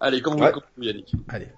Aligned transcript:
Allez, 0.00 0.20
quand 0.22 0.34
vous, 0.34 0.42
Ouais. 0.42 0.52
Yannick. 0.80 1.12
Allez. 1.28 1.48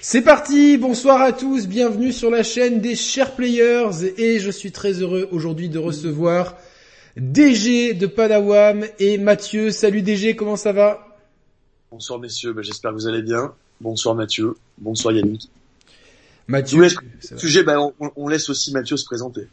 C'est 0.00 0.22
parti, 0.22 0.78
bonsoir 0.78 1.20
à 1.20 1.32
tous, 1.32 1.66
bienvenue 1.66 2.12
sur 2.12 2.30
la 2.30 2.44
chaîne 2.44 2.80
des 2.80 2.94
Chers 2.94 3.34
Players 3.34 4.14
et 4.16 4.38
je 4.38 4.50
suis 4.50 4.70
très 4.70 4.92
heureux 5.02 5.28
aujourd'hui 5.32 5.68
de 5.68 5.78
recevoir 5.78 6.54
DG 7.16 7.94
de 7.94 8.06
Padawam 8.06 8.84
et 9.00 9.18
Mathieu. 9.18 9.72
Salut 9.72 10.02
DG, 10.02 10.36
comment 10.36 10.54
ça 10.54 10.72
va? 10.72 11.18
Bonsoir 11.90 12.20
messieurs, 12.20 12.52
bah, 12.52 12.62
j'espère 12.62 12.92
que 12.92 12.96
vous 12.96 13.08
allez 13.08 13.22
bien. 13.22 13.52
Bonsoir 13.80 14.14
Mathieu. 14.14 14.54
Bonsoir 14.78 15.12
Yannick. 15.14 15.50
Mathieu. 16.46 16.86
Sujet, 17.36 17.64
on, 17.68 17.92
on 18.14 18.28
laisse 18.28 18.48
aussi 18.48 18.72
Mathieu 18.72 18.96
se 18.96 19.04
présenter. 19.04 19.48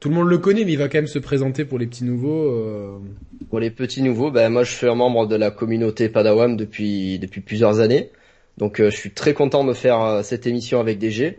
Tout 0.00 0.08
le 0.10 0.14
monde 0.14 0.28
le 0.28 0.38
connaît 0.38 0.64
mais 0.64 0.72
il 0.72 0.78
va 0.78 0.88
quand 0.88 0.98
même 0.98 1.06
se 1.06 1.18
présenter 1.18 1.64
pour 1.64 1.78
les 1.78 1.86
petits 1.86 2.04
nouveaux. 2.04 2.50
euh, 2.52 2.98
Pour 3.50 3.60
les 3.60 3.70
petits 3.70 4.02
nouveaux, 4.02 4.30
ben 4.30 4.48
moi 4.50 4.64
je 4.64 4.72
suis 4.72 4.86
un 4.86 4.94
membre 4.94 5.26
de 5.26 5.36
la 5.36 5.50
communauté 5.50 6.08
Padawam 6.08 6.56
depuis 6.56 7.18
depuis 7.18 7.40
plusieurs 7.40 7.80
années. 7.80 8.10
Donc 8.58 8.80
euh, 8.80 8.90
je 8.90 8.96
suis 8.96 9.12
très 9.12 9.34
content 9.34 9.64
de 9.64 9.72
faire 9.72 10.00
euh, 10.00 10.22
cette 10.22 10.46
émission 10.46 10.80
avec 10.80 10.98
DG. 10.98 11.38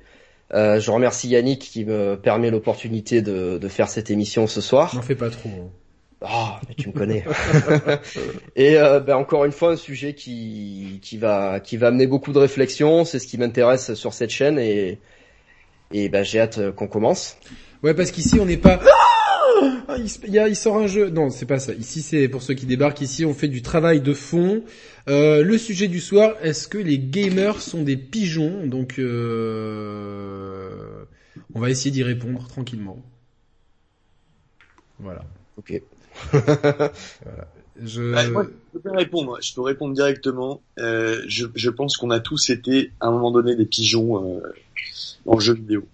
Je 0.52 0.92
remercie 0.92 1.28
Yannick 1.30 1.60
qui 1.62 1.84
me 1.86 2.16
permet 2.16 2.50
l'opportunité 2.52 3.22
de, 3.22 3.58
de 3.58 3.68
faire 3.68 3.90
cette 3.90 4.10
émission 4.10 4.48
ce 4.48 4.62
soir. 4.62 4.96
N'en 4.96 5.02
fais 5.02 5.16
pas 5.16 5.30
trop. 5.30 5.50
hein. 5.50 5.70
Ah, 6.22 6.62
mais 6.68 6.76
tu 6.76 6.88
me 6.90 6.94
connais. 6.94 7.24
Et 8.56 8.78
euh, 8.78 9.00
ben, 9.00 9.16
encore 9.18 9.46
une 9.46 9.52
fois 9.52 9.72
un 9.74 9.76
sujet 9.76 10.14
qui 10.16 11.00
qui 11.02 11.18
va 11.18 11.60
qui 11.60 11.78
va 11.78 11.88
amener 11.88 12.08
beaucoup 12.08 12.32
de 12.34 12.40
réflexion. 12.40 13.06
C'est 13.06 13.20
ce 13.20 13.28
qui 13.28 13.38
m'intéresse 13.38 13.94
sur 13.96 14.14
cette 14.14 14.30
chaîne 14.32 14.58
et 14.60 15.00
et 15.92 16.10
ben 16.10 16.24
j'ai 16.24 16.40
hâte 16.40 16.72
qu'on 16.72 16.88
commence. 16.88 17.38
Ouais, 17.86 17.94
parce 17.94 18.12
qu'ici 18.12 18.40
on 18.40 18.46
n'est 18.46 18.58
pas. 18.58 18.80
Ah 19.88 19.96
il, 19.98 20.10
se- 20.10 20.20
il 20.26 20.34
y 20.34 20.40
a- 20.40 20.48
il 20.50 20.56
sort 20.56 20.76
un 20.78 20.88
jeu. 20.88 21.10
Non, 21.10 21.30
c'est 21.30 21.46
pas 21.46 21.60
ça. 21.60 21.74
Ici, 21.74 22.02
c'est 22.02 22.28
pour 22.28 22.42
ceux 22.42 22.56
qui 22.56 22.66
débarquent. 22.66 23.02
Ici, 23.02 23.24
on 23.26 23.34
fait 23.36 23.48
du 23.48 23.62
travail 23.62 24.02
de 24.02 24.14
fond. 24.14 24.64
Euh, 25.08 25.44
le 25.44 25.58
sujet 25.60 25.88
du 25.88 26.00
soir 26.02 26.34
est-ce 26.42 26.68
que 26.68 26.80
les 26.80 26.98
gamers 27.00 27.62
sont 27.62 27.84
des 27.84 27.96
pigeons 27.96 28.66
Donc, 28.66 28.98
euh, 28.98 31.06
on 31.54 31.60
va 31.60 31.70
essayer 31.70 31.92
d'y 31.92 32.02
répondre 32.04 32.48
tranquillement. 32.48 32.98
Voilà. 35.00 35.24
Ok. 35.58 35.80
Je. 37.84 38.14
Bah, 38.14 38.28
moi, 38.30 38.48
je 38.74 38.80
peux 38.80 38.92
répondre. 38.92 39.38
Je 39.42 39.54
peux 39.54 39.62
répondre 39.62 39.94
directement. 39.94 40.62
Euh, 40.80 41.22
je, 41.28 41.46
je 41.56 41.70
pense 41.70 41.98
qu'on 41.98 42.10
a 42.10 42.20
tous 42.22 42.50
été 42.50 42.92
à 43.02 43.08
un 43.08 43.12
moment 43.12 43.32
donné 43.32 43.56
des 43.56 43.66
pigeons 43.66 44.38
euh, 44.38 44.42
dans 45.26 45.34
le 45.36 45.40
jeu 45.42 45.54
vidéo. 45.54 45.86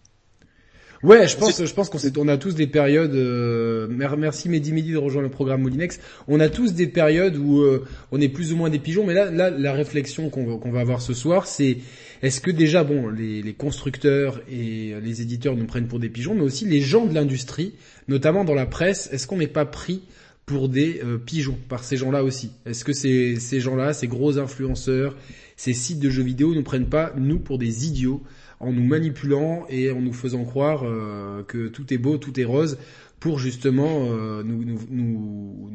Ouais, 1.03 1.27
je 1.27 1.35
pense, 1.35 1.65
je 1.65 1.73
pense 1.73 1.89
qu'on 1.89 1.97
s'est, 1.97 2.15
on 2.19 2.27
a 2.27 2.37
tous 2.37 2.53
des 2.53 2.67
périodes. 2.67 3.15
euh, 3.15 3.87
mer- 3.87 4.17
merci 4.17 4.49
Mehdi 4.49 4.71
Mehdi 4.71 4.91
de 4.91 4.97
rejoindre 4.97 5.27
le 5.27 5.31
programme 5.31 5.61
Molinex. 5.63 5.99
On 6.27 6.39
a 6.39 6.47
tous 6.47 6.73
des 6.73 6.85
périodes 6.85 7.37
où 7.37 7.61
euh, 7.61 7.83
on 8.11 8.21
est 8.21 8.29
plus 8.29 8.53
ou 8.53 8.55
moins 8.55 8.69
des 8.69 8.77
pigeons. 8.77 9.03
Mais 9.03 9.15
là, 9.15 9.31
là, 9.31 9.49
la 9.49 9.73
réflexion 9.73 10.29
qu'on 10.29 10.59
va, 10.71 10.79
avoir 10.79 11.01
ce 11.01 11.15
soir, 11.15 11.47
c'est 11.47 11.77
est-ce 12.21 12.39
que 12.39 12.51
déjà, 12.51 12.83
bon, 12.83 13.09
les, 13.09 13.41
les 13.41 13.53
constructeurs 13.53 14.41
et 14.51 14.93
les 15.01 15.21
éditeurs 15.23 15.55
nous 15.55 15.65
prennent 15.65 15.87
pour 15.87 15.99
des 15.99 16.09
pigeons, 16.09 16.35
mais 16.35 16.43
aussi 16.43 16.65
les 16.65 16.81
gens 16.81 17.07
de 17.07 17.15
l'industrie, 17.15 17.73
notamment 18.07 18.43
dans 18.45 18.53
la 18.53 18.67
presse, 18.67 19.09
est-ce 19.11 19.25
qu'on 19.25 19.37
n'est 19.37 19.47
pas 19.47 19.65
pris 19.65 20.03
pour 20.45 20.69
des 20.69 21.01
euh, 21.03 21.17
pigeons 21.17 21.57
par 21.67 21.83
ces 21.83 21.97
gens-là 21.97 22.23
aussi? 22.23 22.51
Est-ce 22.67 22.85
que 22.85 22.93
ces, 22.93 23.37
ces 23.39 23.59
gens-là, 23.59 23.93
ces 23.93 24.07
gros 24.07 24.37
influenceurs, 24.37 25.15
ces 25.57 25.73
sites 25.73 25.99
de 25.99 26.11
jeux 26.11 26.21
vidéo 26.23 26.53
nous 26.53 26.63
prennent 26.63 26.89
pas 26.89 27.11
nous 27.17 27.39
pour 27.39 27.57
des 27.57 27.87
idiots? 27.87 28.21
En 28.61 28.71
nous 28.71 28.83
manipulant 28.83 29.65
et 29.69 29.91
en 29.91 29.99
nous 29.99 30.13
faisant 30.13 30.43
croire 30.45 30.83
euh, 30.85 31.43
que 31.43 31.67
tout 31.67 31.93
est 31.93 31.97
beau, 31.97 32.17
tout 32.17 32.39
est 32.39 32.43
rose, 32.45 32.77
pour 33.19 33.39
justement 33.39 34.05
euh, 34.09 34.43
nous, 34.43 34.63
nous, 34.63 34.79
nous, 34.89 35.69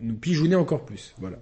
nous 0.00 0.14
pigeonner 0.16 0.56
encore 0.56 0.84
plus. 0.84 1.14
Voilà. 1.18 1.38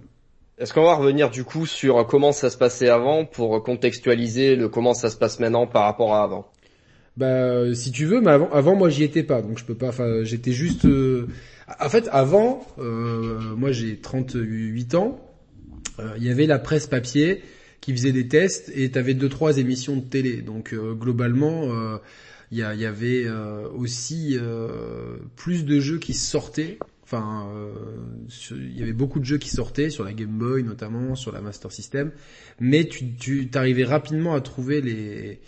Est-ce 0.57 0.73
qu'on 0.73 0.83
va 0.83 0.95
revenir 0.95 1.29
du 1.29 1.43
coup 1.43 1.65
sur 1.65 2.05
comment 2.07 2.31
ça 2.31 2.49
se 2.49 2.57
passait 2.57 2.89
avant 2.89 3.25
pour 3.25 3.63
contextualiser 3.63 4.55
le 4.55 4.69
comment 4.69 4.93
ça 4.93 5.09
se 5.09 5.17
passe 5.17 5.39
maintenant 5.39 5.67
par 5.67 5.83
rapport 5.83 6.13
à 6.13 6.23
avant? 6.23 6.47
Bah, 7.17 7.73
si 7.73 7.91
tu 7.91 8.05
veux, 8.05 8.21
mais 8.21 8.31
avant, 8.31 8.49
avant 8.51 8.75
moi 8.75 8.89
j'y 8.89 9.03
étais 9.03 9.23
pas, 9.23 9.41
donc 9.41 9.57
je 9.57 9.65
peux 9.65 9.75
pas. 9.75 9.89
Enfin, 9.89 10.23
j'étais 10.23 10.53
juste. 10.53 10.85
euh, 10.85 11.27
En 11.79 11.89
fait, 11.89 12.07
avant, 12.11 12.65
moi 12.77 13.71
j'ai 13.71 13.97
38 13.97 14.95
ans. 14.95 15.19
Il 16.17 16.23
y 16.23 16.29
avait 16.29 16.47
la 16.47 16.57
presse 16.59 16.87
papier 16.87 17.41
qui 17.81 17.91
faisait 17.93 18.11
des 18.11 18.27
tests 18.27 18.71
et 18.75 18.89
t'avais 18.91 19.15
deux 19.15 19.29
trois 19.29 19.57
émissions 19.57 19.97
de 19.97 20.01
télé. 20.01 20.41
Donc 20.41 20.73
euh, 20.73 20.93
globalement, 20.93 21.73
euh, 21.73 21.97
il 22.51 22.57
il 22.59 22.79
y 22.79 22.85
avait 22.85 23.25
euh, 23.25 23.67
aussi 23.69 24.37
euh, 24.39 25.17
plus 25.35 25.65
de 25.65 25.79
jeux 25.79 25.97
qui 25.97 26.13
sortaient. 26.13 26.77
Enfin, 27.03 27.47
euh, 27.53 27.73
il 28.51 28.79
y 28.79 28.83
avait 28.83 28.93
beaucoup 28.93 29.19
de 29.19 29.25
jeux 29.25 29.37
qui 29.37 29.49
sortaient 29.49 29.89
sur 29.89 30.05
la 30.05 30.13
Game 30.13 30.37
Boy 30.37 30.63
notamment, 30.63 31.15
sur 31.15 31.33
la 31.33 31.41
Master 31.41 31.71
System, 31.71 32.11
mais 32.59 32.85
tu, 32.85 33.13
tu 33.15 33.47
t'arrivais 33.47 33.83
rapidement 33.83 34.33
à 34.33 34.41
trouver 34.41 34.79
les 34.79 35.39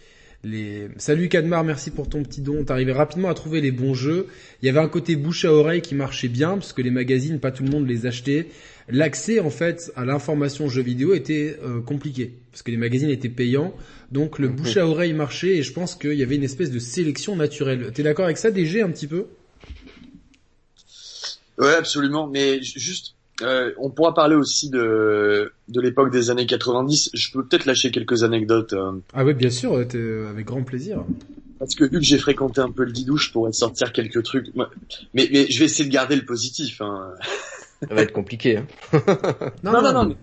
les 0.46 0.90
salut 0.98 1.30
Cadmar, 1.30 1.64
merci 1.64 1.90
pour 1.90 2.10
ton 2.10 2.22
petit 2.22 2.42
don. 2.42 2.66
T'arrivais 2.66 2.92
rapidement 2.92 3.30
à 3.30 3.34
trouver 3.34 3.62
les 3.62 3.72
bons 3.72 3.94
jeux. 3.94 4.28
Il 4.62 4.66
y 4.66 4.70
avait 4.70 4.80
un 4.80 4.90
côté 4.90 5.16
bouche 5.16 5.46
à 5.46 5.54
oreille 5.54 5.82
qui 5.82 5.96
marchait 5.96 6.28
bien 6.28 6.56
parce 6.56 6.74
que 6.74 6.82
les 6.82 6.92
magazines, 6.92 7.40
pas 7.40 7.52
tout 7.52 7.64
le 7.64 7.70
monde 7.70 7.88
les 7.88 8.06
achetait. 8.06 8.48
L'accès 8.90 9.40
en 9.40 9.50
fait 9.50 9.92
à 9.96 10.04
l'information 10.06 10.68
jeux 10.70 10.82
vidéo 10.82 11.14
était 11.14 11.58
euh, 11.64 11.80
compliqué 11.82 12.34
parce 12.52 12.62
que 12.64 12.72
les 12.72 12.78
magazines 12.78 13.10
étaient 13.10 13.30
payants. 13.30 13.74
Donc 14.12 14.40
le 14.40 14.48
bouche 14.50 14.78
à 14.78 14.88
oreille 14.88 15.14
marchait 15.14 15.58
et 15.58 15.64
je 15.64 15.72
pense 15.74 15.96
qu'il 15.96 16.14
y 16.14 16.24
avait 16.24 16.36
une 16.36 16.44
espèce 16.44 16.70
de 16.72 16.80
sélection 16.80 17.36
naturelle. 17.36 17.92
T'es 17.94 18.04
d'accord 18.04 18.26
avec 18.26 18.38
ça, 18.38 18.52
DG, 18.52 18.82
un 18.82 18.90
petit 18.92 19.08
peu? 19.08 19.26
Ouais, 21.58 21.76
absolument. 21.76 22.28
Mais 22.28 22.62
ju- 22.62 22.80
juste, 22.80 23.16
euh, 23.42 23.72
on 23.78 23.90
pourra 23.90 24.14
parler 24.14 24.36
aussi 24.36 24.70
de 24.70 25.52
de 25.70 25.82
l'époque 25.82 26.12
des 26.12 26.30
années 26.30 26.46
90. 26.46 27.12
Je 27.14 27.32
peux 27.32 27.46
peut-être 27.46 27.66
lâcher 27.66 27.92
quelques 27.92 28.24
anecdotes. 28.24 28.74
euh, 28.74 28.92
Ah 29.14 29.24
oui, 29.24 29.34
bien 29.34 29.50
sûr, 29.50 29.74
euh, 29.74 29.86
t'es- 29.86 29.98
euh, 29.98 30.30
avec 30.30 30.46
grand 30.46 30.64
plaisir. 30.64 31.04
Parce 31.60 31.76
que 31.76 31.86
vu 31.86 32.00
que 32.00 32.06
j'ai 32.06 32.18
fréquenté 32.18 32.60
un 32.60 32.72
peu 32.72 32.84
le 32.84 32.92
didou, 32.92 33.18
je 33.18 33.32
pourrais 33.32 33.54
sortir 33.54 33.94
quelques 33.94 34.22
trucs. 34.24 34.48
Mais, 35.14 35.30
mais 35.32 35.48
je 35.50 35.60
vais 35.60 35.66
essayer 35.66 35.88
de 35.88 35.94
garder 35.94 36.16
le 36.16 36.26
positif. 36.26 36.82
Hein. 36.82 37.12
Ça 37.88 37.96
va 37.96 38.02
être 38.02 38.14
compliqué. 38.14 38.58
Hein. 38.58 38.66
Non, 39.64 39.72
non, 39.72 39.94
non. 39.94 40.06
mais, 40.06 40.16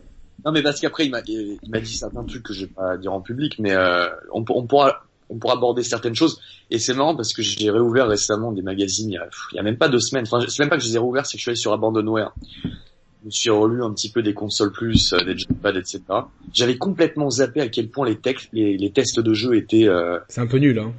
non, 0.45 0.53
mais 0.53 0.63
parce 0.63 0.81
qu'après, 0.81 1.07
il 1.07 1.11
m'a, 1.11 1.21
il 1.27 1.59
m'a 1.69 1.81
dit 1.81 1.95
certains 1.95 2.25
trucs 2.25 2.43
que 2.43 2.53
je 2.53 2.67
vais 2.67 2.73
pas 2.73 2.97
dire 2.97 3.13
en 3.13 3.21
public, 3.21 3.57
mais 3.59 3.73
euh, 3.73 4.09
on, 4.33 4.45
on 4.49 4.67
pourra, 4.67 5.05
on 5.29 5.37
pourra 5.37 5.55
aborder 5.55 5.83
certaines 5.83 6.15
choses. 6.15 6.41
Et 6.71 6.79
c'est 6.79 6.95
marrant 6.95 7.15
parce 7.15 7.33
que 7.33 7.43
j'ai 7.43 7.71
réouvert 7.71 8.09
récemment 8.09 8.53
des 8.53 8.63
magazines 8.63 9.11
il 9.11 9.15
y 9.15 9.19
a, 9.19 9.25
pff, 9.25 9.39
il 9.53 9.57
y 9.57 9.59
a 9.59 9.63
même 9.63 9.77
pas 9.77 9.89
deux 9.89 10.01
semaines. 10.01 10.25
Enfin, 10.31 10.45
c'est 10.49 10.63
même 10.63 10.71
pas 10.71 10.77
que 10.77 10.83
je 10.83 10.89
les 10.89 10.97
ai 10.97 10.99
réouverts, 10.99 11.27
c'est 11.27 11.33
que 11.33 11.39
je 11.39 11.43
suis 11.43 11.51
allé 11.51 11.57
sur 11.57 11.73
Abandonware. 11.73 12.33
Je 12.65 13.27
me 13.27 13.31
suis 13.31 13.51
relu 13.51 13.83
un 13.83 13.93
petit 13.93 14.11
peu 14.11 14.23
des 14.23 14.33
consoles 14.33 14.73
plus, 14.73 15.13
euh, 15.13 15.23
des 15.23 15.37
Joypad, 15.37 15.77
etc. 15.77 16.01
J'avais 16.55 16.79
complètement 16.79 17.29
zappé 17.29 17.61
à 17.61 17.69
quel 17.69 17.89
point 17.89 18.07
les, 18.09 18.17
textes, 18.17 18.49
les, 18.53 18.79
les 18.79 18.91
tests 18.93 19.21
de 19.21 19.35
jeu 19.35 19.57
étaient 19.57 19.87
euh, 19.87 20.19
C'est 20.29 20.41
un 20.41 20.47
peu 20.47 20.57
nul, 20.57 20.79
hein. 20.79 20.93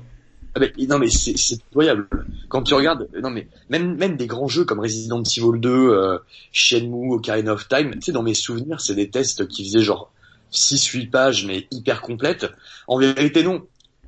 Ah 0.54 0.60
ben, 0.60 0.72
non 0.90 1.00
mais 1.00 1.10
c'est 1.10 1.34
pitoyable. 1.64 2.10
Quand 2.50 2.64
tu 2.64 2.74
regardes, 2.74 3.08
non 3.22 3.30
mais 3.30 3.48
même 3.70 3.96
même 3.96 4.18
des 4.18 4.28
grands 4.28 4.50
jeux 4.50 4.66
comme 4.66 4.82
Resident 4.82 5.24
Evil 5.24 5.60
2, 5.60 5.70
euh, 5.70 6.18
Shenmue, 6.52 7.14
Ocarina 7.14 7.54
of 7.54 7.70
Time, 7.70 7.92
tu 7.94 8.02
sais 8.02 8.12
dans 8.12 8.24
mes 8.24 8.34
souvenirs, 8.34 8.82
c'est 8.82 8.96
des 8.96 9.10
tests 9.10 9.48
qui 9.48 9.64
faisaient 9.64 9.82
genre 9.82 10.12
6 10.52 10.86
8 10.88 11.08
pages 11.08 11.46
mais 11.46 11.68
hyper 11.72 12.02
complètes. 12.02 12.48
En 12.88 12.98
vérité 12.98 13.44
non. 13.44 13.66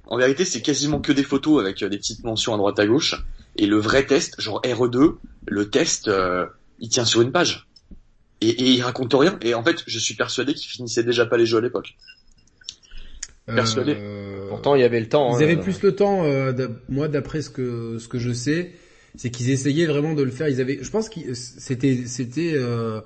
En 0.08 0.18
vérité, 0.18 0.44
c'est 0.44 0.62
quasiment 0.62 1.00
que 1.00 1.14
des 1.14 1.24
photos 1.24 1.62
avec 1.62 1.82
euh, 1.82 1.88
des 1.88 1.98
petites 1.98 2.26
mentions 2.26 2.54
à 2.54 2.58
droite 2.58 2.78
à 2.78 2.86
gauche 2.86 3.24
et 3.56 3.66
le 3.66 3.78
vrai 3.78 4.06
test, 4.06 4.40
genre 4.42 4.62
RE2, 4.64 5.16
le 5.48 5.70
test 5.70 6.10
euh, 6.10 6.46
il 6.80 6.90
tient 6.90 7.06
sur 7.06 7.22
une 7.22 7.32
page. 7.32 7.68
Et, 8.42 8.50
et 8.50 8.72
il 8.72 8.82
raconte 8.82 9.14
rien 9.14 9.40
et 9.42 9.54
en 9.54 9.64
fait, 9.64 9.82
je 9.88 9.98
suis 9.98 10.16
persuadé 10.16 10.54
qu'il 10.54 10.70
finissait 10.70 11.04
déjà 11.04 11.26
pas 11.26 11.38
les 11.38 11.46
jeux 11.46 11.60
à 11.60 11.62
l'époque. 11.62 11.96
Persuadé. 13.46 13.96
Euh, 13.98 14.48
Pourtant 14.50 14.76
il 14.76 14.82
y 14.82 14.86
avait 14.86 15.00
le 15.00 15.10
temps. 15.10 15.38
Ils 15.38 15.42
hein. 15.42 15.48
avaient 15.48 15.60
plus 15.60 15.82
le 15.82 15.96
temps, 15.96 16.24
euh, 16.24 16.54
moi 16.90 17.08
d'après 17.08 17.42
ce 17.42 17.50
que 17.50 17.98
ce 18.00 18.08
que 18.08 18.18
je 18.18 18.32
sais, 18.32 18.72
c'est 19.16 19.30
qu'ils 19.30 19.50
essayaient 19.50 19.86
vraiment 19.86 20.14
de 20.14 20.24
le 20.24 20.32
faire. 20.32 20.48
Ils 20.48 20.62
avaient, 20.62 20.80
je 20.82 20.90
pense 20.90 21.10
que 21.10 21.20
c'était 21.34 22.04
c'était, 22.06 22.54
euh, 22.56 23.02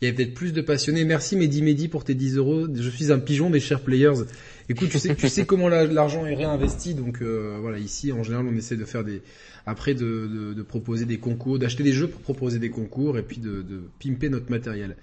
il 0.00 0.06
y 0.06 0.08
avait 0.08 0.16
peut-être 0.16 0.34
plus 0.34 0.52
de 0.52 0.60
passionnés. 0.60 1.04
Merci 1.04 1.36
Mehdi 1.36 1.62
Mehdi 1.62 1.88
pour 1.88 2.04
tes 2.04 2.14
10 2.14 2.36
euros. 2.36 2.66
Je 2.72 2.90
suis 2.90 3.12
un 3.12 3.18
pigeon 3.18 3.50
des 3.50 3.60
chers 3.60 3.80
players. 3.80 4.24
Écoute, 4.68 4.90
tu 4.90 4.98
sais 4.98 5.14
tu 5.14 5.28
sais 5.28 5.44
comment 5.46 5.68
la- 5.68 5.86
l'argent 5.86 6.26
est 6.26 6.34
réinvesti, 6.34 6.94
donc 6.94 7.22
euh, 7.22 7.56
voilà 7.60 7.78
ici 7.78 8.10
en 8.12 8.24
général 8.24 8.46
on 8.48 8.56
essaie 8.56 8.76
de 8.76 8.84
faire 8.84 9.04
des 9.04 9.22
après 9.64 9.94
de, 9.94 10.26
de, 10.26 10.54
de 10.54 10.62
proposer 10.62 11.04
des 11.04 11.18
concours, 11.18 11.58
d'acheter 11.58 11.84
des 11.84 11.92
jeux 11.92 12.08
pour 12.08 12.20
proposer 12.20 12.58
des 12.58 12.70
concours 12.70 13.16
et 13.18 13.22
puis 13.22 13.38
de, 13.38 13.62
de 13.62 13.82
pimper 14.00 14.28
notre 14.28 14.50
matériel. 14.50 14.96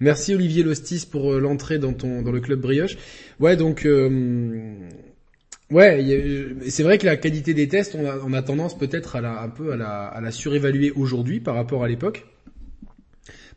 Merci 0.00 0.34
Olivier 0.34 0.62
Lostis 0.62 1.06
pour 1.10 1.32
euh, 1.34 1.40
l'entrée 1.40 1.78
dans 1.78 1.92
ton 1.92 2.22
dans 2.22 2.32
le 2.32 2.40
club 2.40 2.60
brioche. 2.60 2.96
Ouais 3.38 3.56
donc 3.56 3.84
euh, 3.84 4.88
Ouais, 5.70 6.58
c'est 6.68 6.82
vrai 6.82 6.98
que 6.98 7.06
la 7.06 7.16
qualité 7.16 7.54
des 7.54 7.66
tests, 7.66 7.94
on 7.94 8.06
a, 8.06 8.18
on 8.26 8.34
a 8.34 8.42
tendance 8.42 8.76
peut-être 8.76 9.16
à 9.16 9.22
la, 9.22 9.40
un 9.40 9.48
peu 9.48 9.72
à 9.72 9.76
la, 9.76 10.06
à 10.06 10.20
la 10.20 10.30
surévaluer 10.30 10.90
aujourd'hui 10.90 11.40
par 11.40 11.54
rapport 11.54 11.82
à 11.82 11.88
l'époque, 11.88 12.26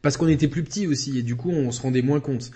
parce 0.02 0.18
qu'on 0.18 0.28
était 0.28 0.48
plus 0.48 0.64
petit 0.64 0.88
aussi 0.88 1.20
et 1.20 1.24
du 1.24 1.36
coup 1.36 1.50
on 1.52 1.72
se 1.72 1.82
rendait 1.82 2.02
moins 2.02 2.20
compte. 2.20 2.52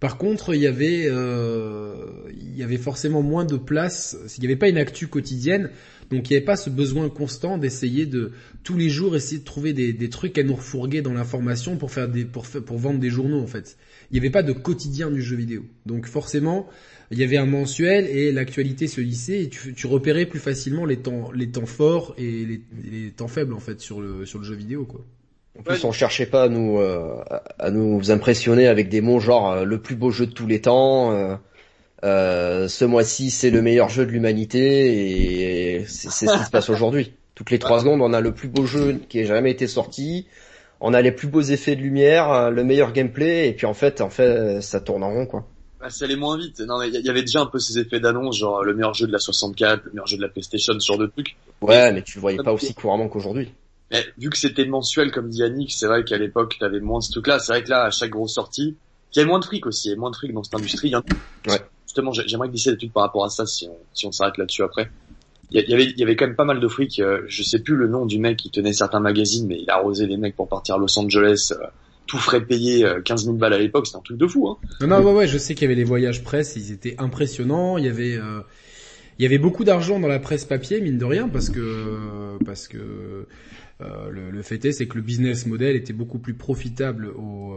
Par 0.00 0.18
contre, 0.18 0.54
il 0.54 0.60
y 0.60 0.66
avait, 0.66 1.06
euh, 1.06 1.94
il 2.30 2.56
y 2.56 2.62
avait 2.62 2.76
forcément 2.76 3.22
moins 3.22 3.44
de 3.44 3.56
place. 3.56 4.16
Il 4.36 4.40
n'y 4.40 4.46
avait 4.46 4.56
pas 4.56 4.68
une 4.68 4.76
actu 4.76 5.06
quotidienne, 5.06 5.70
donc 6.10 6.28
il 6.28 6.32
n'y 6.32 6.36
avait 6.36 6.44
pas 6.44 6.56
ce 6.56 6.68
besoin 6.68 7.08
constant 7.08 7.58
d'essayer 7.58 8.06
de 8.06 8.32
tous 8.62 8.76
les 8.76 8.88
jours 8.88 9.16
essayer 9.16 9.38
de 9.38 9.44
trouver 9.44 9.72
des, 9.72 10.10
trucs 10.10 10.36
à 10.38 10.42
nous 10.42 10.54
refourguer 10.54 11.02
dans 11.02 11.12
l'information 11.12 11.76
pour 11.76 11.90
faire 11.90 12.08
des, 12.08 12.24
pour, 12.24 12.44
vendre 12.78 12.98
des 12.98 13.10
journaux 13.10 13.40
en 13.40 13.46
fait. 13.46 13.76
il 14.10 14.14
n'y 14.14 14.20
avait 14.20 14.30
pas 14.30 14.42
de 14.42 14.52
quotidien 14.52 15.10
du 15.10 15.22
jeu 15.22 15.36
vidéo. 15.36 15.64
Donc 15.86 16.06
forcément, 16.06 16.68
il 17.10 17.18
y 17.18 17.24
avait 17.24 17.36
un 17.36 17.46
mensuel 17.46 18.06
et 18.06 18.32
l'actualité 18.32 18.86
se 18.86 19.00
lissait 19.00 19.42
et 19.42 19.48
tu, 19.48 19.86
repérais 19.86 20.26
plus 20.26 20.40
facilement 20.40 20.84
les 20.84 20.98
temps, 20.98 21.32
forts 21.66 22.14
et 22.18 22.44
les, 22.44 22.62
les, 22.90 23.10
temps 23.10 23.28
faibles 23.28 23.54
en 23.54 23.60
fait 23.60 23.80
sur 23.80 24.00
le 24.00 24.26
sur 24.26 24.38
le 24.38 24.44
jeu 24.44 24.54
vidéo 24.54 24.84
quoi. 24.84 25.04
En 25.58 25.62
plus, 25.62 25.84
on 25.84 25.92
cherchait 25.92 26.26
pas 26.26 26.44
à 26.44 26.48
nous 26.48 26.78
euh, 26.78 27.16
à 27.58 27.70
nous 27.70 28.10
impressionner 28.10 28.66
avec 28.66 28.88
des 28.88 29.00
mots 29.00 29.20
genre 29.20 29.52
euh, 29.52 29.64
le 29.64 29.80
plus 29.80 29.94
beau 29.94 30.10
jeu 30.10 30.26
de 30.26 30.32
tous 30.32 30.46
les 30.46 30.60
temps. 30.60 31.12
Euh, 31.12 31.36
euh 32.02 32.68
ce 32.68 32.84
mois-ci, 32.84 33.30
c'est 33.30 33.50
le 33.50 33.62
meilleur 33.62 33.88
jeu 33.88 34.04
de 34.04 34.10
l'humanité 34.10 35.76
et 35.76 35.84
c'est 35.86 36.10
ce 36.10 36.26
qui 36.26 36.44
se 36.44 36.50
passe 36.50 36.70
aujourd'hui. 36.70 37.12
Toutes 37.34 37.50
les 37.50 37.58
trois 37.58 37.80
secondes, 37.80 38.00
on 38.00 38.12
a 38.12 38.20
le 38.20 38.32
plus 38.32 38.48
beau 38.48 38.66
jeu 38.66 39.00
qui 39.08 39.20
ait 39.20 39.26
jamais 39.26 39.50
été 39.50 39.66
sorti. 39.66 40.26
On 40.80 40.92
a 40.92 41.00
les 41.02 41.12
plus 41.12 41.28
beaux 41.28 41.40
effets 41.40 41.76
de 41.76 41.80
lumière, 41.80 42.50
le 42.50 42.64
meilleur 42.64 42.92
gameplay 42.92 43.48
et 43.48 43.52
puis 43.52 43.66
en 43.66 43.74
fait, 43.74 44.00
en 44.00 44.10
fait, 44.10 44.60
ça 44.60 44.80
tourne 44.80 45.02
en 45.02 45.10
rond 45.10 45.26
quoi. 45.26 45.46
Bah, 45.80 45.90
ça 45.90 46.04
allait 46.04 46.16
moins 46.16 46.36
vite. 46.36 46.60
Non, 46.60 46.82
il 46.82 46.94
y 46.94 47.10
avait 47.10 47.22
déjà 47.22 47.40
un 47.40 47.46
peu 47.46 47.58
ces 47.58 47.78
effets 47.78 48.00
d'annonce, 48.00 48.38
genre 48.38 48.64
le 48.64 48.74
meilleur 48.74 48.94
jeu 48.94 49.06
de 49.06 49.12
la 49.12 49.18
64, 49.18 49.84
le 49.84 49.90
meilleur 49.92 50.06
jeu 50.06 50.16
de 50.16 50.22
la 50.22 50.28
PlayStation, 50.28 50.72
ce 50.78 50.86
genre 50.86 50.98
de 50.98 51.06
trucs. 51.06 51.36
Ouais, 51.60 51.92
mais, 51.92 52.02
tu 52.02 52.18
le 52.18 52.20
voyais 52.22 52.38
pas 52.38 52.52
aussi 52.52 52.74
couramment 52.74 53.08
qu'aujourd'hui. 53.08 53.52
Mais 53.94 54.04
vu 54.18 54.28
que 54.28 54.36
c'était 54.36 54.64
mensuel, 54.64 55.12
comme 55.12 55.28
dit 55.28 55.38
Yannick, 55.38 55.70
c'est 55.72 55.86
vrai 55.86 56.02
qu'à 56.02 56.18
l'époque, 56.18 56.56
t'avais 56.58 56.80
moins 56.80 57.00
ce 57.00 57.12
truc-là. 57.12 57.38
C'est 57.38 57.52
vrai 57.52 57.62
que 57.62 57.70
là, 57.70 57.84
à 57.84 57.90
chaque 57.90 58.10
grosse 58.10 58.34
sortie, 58.34 58.76
il 59.12 59.18
y 59.18 59.20
avait 59.20 59.28
moins 59.28 59.38
de 59.38 59.44
fric 59.44 59.66
aussi, 59.66 59.86
il 59.86 59.90
y 59.90 59.92
avait 59.92 60.00
moins 60.00 60.10
de 60.10 60.16
fric 60.16 60.32
dans 60.32 60.42
cette 60.42 60.56
industrie. 60.56 60.92
Hein. 60.92 61.04
Ouais. 61.46 61.60
Justement, 61.86 62.10
j'aimerais 62.10 62.48
glisser 62.48 62.72
des 62.72 62.78
trucs 62.78 62.92
par 62.92 63.04
rapport 63.04 63.24
à 63.24 63.30
ça, 63.30 63.46
si 63.46 63.68
on, 63.68 63.76
si 63.92 64.06
on 64.06 64.10
s'arrête 64.10 64.36
là-dessus 64.36 64.64
après. 64.64 64.90
Il 65.52 65.62
y, 65.68 65.72
avait, 65.72 65.84
il 65.84 65.96
y 65.96 66.02
avait 66.02 66.16
quand 66.16 66.26
même 66.26 66.34
pas 66.34 66.44
mal 66.44 66.58
de 66.58 66.66
fric. 66.66 66.98
Euh, 66.98 67.20
je 67.28 67.44
sais 67.44 67.60
plus 67.60 67.76
le 67.76 67.86
nom 67.86 68.06
du 68.06 68.18
mec 68.18 68.36
qui 68.36 68.50
tenait 68.50 68.72
certains 68.72 68.98
magazines, 68.98 69.46
mais 69.46 69.60
il 69.60 69.70
a 69.70 69.74
arrosé 69.74 70.08
des 70.08 70.16
mecs 70.16 70.34
pour 70.34 70.48
partir 70.48 70.74
à 70.74 70.78
Los 70.78 70.98
Angeles. 70.98 71.52
Euh, 71.52 71.66
tout 72.06 72.18
frais 72.18 72.44
payé 72.44 72.86
15 73.04 73.22
euh, 73.22 73.24
000 73.26 73.36
balles 73.36 73.54
à 73.54 73.58
l'époque, 73.58 73.86
c'était 73.86 73.98
un 73.98 74.02
truc 74.02 74.18
de 74.18 74.26
fou. 74.26 74.48
Hein. 74.48 74.58
Non, 74.80 74.88
non, 74.88 75.02
ouais, 75.02 75.12
ouais, 75.12 75.28
je 75.28 75.38
sais 75.38 75.54
qu'il 75.54 75.62
y 75.62 75.66
avait 75.66 75.74
les 75.74 75.84
voyages 75.84 76.22
presse, 76.22 76.56
ils 76.56 76.72
étaient 76.72 76.96
impressionnants. 76.98 77.78
Il 77.78 77.84
y 77.84 77.88
avait, 77.88 78.16
euh, 78.16 78.40
il 79.18 79.22
y 79.22 79.26
avait 79.26 79.38
beaucoup 79.38 79.64
d'argent 79.64 80.00
dans 80.00 80.08
la 80.08 80.18
presse 80.18 80.44
papier, 80.44 80.80
mine 80.80 80.98
de 80.98 81.04
rien, 81.04 81.28
parce 81.28 81.50
que, 81.50 82.36
parce 82.44 82.68
que 82.68 83.26
euh, 83.80 84.08
le, 84.10 84.30
le, 84.30 84.42
fait 84.42 84.64
est, 84.64 84.72
c'est 84.72 84.86
que 84.86 84.96
le 84.96 85.02
business 85.02 85.46
model 85.46 85.76
était 85.76 85.92
beaucoup 85.92 86.18
plus 86.18 86.34
profitable 86.34 87.08
au, 87.08 87.56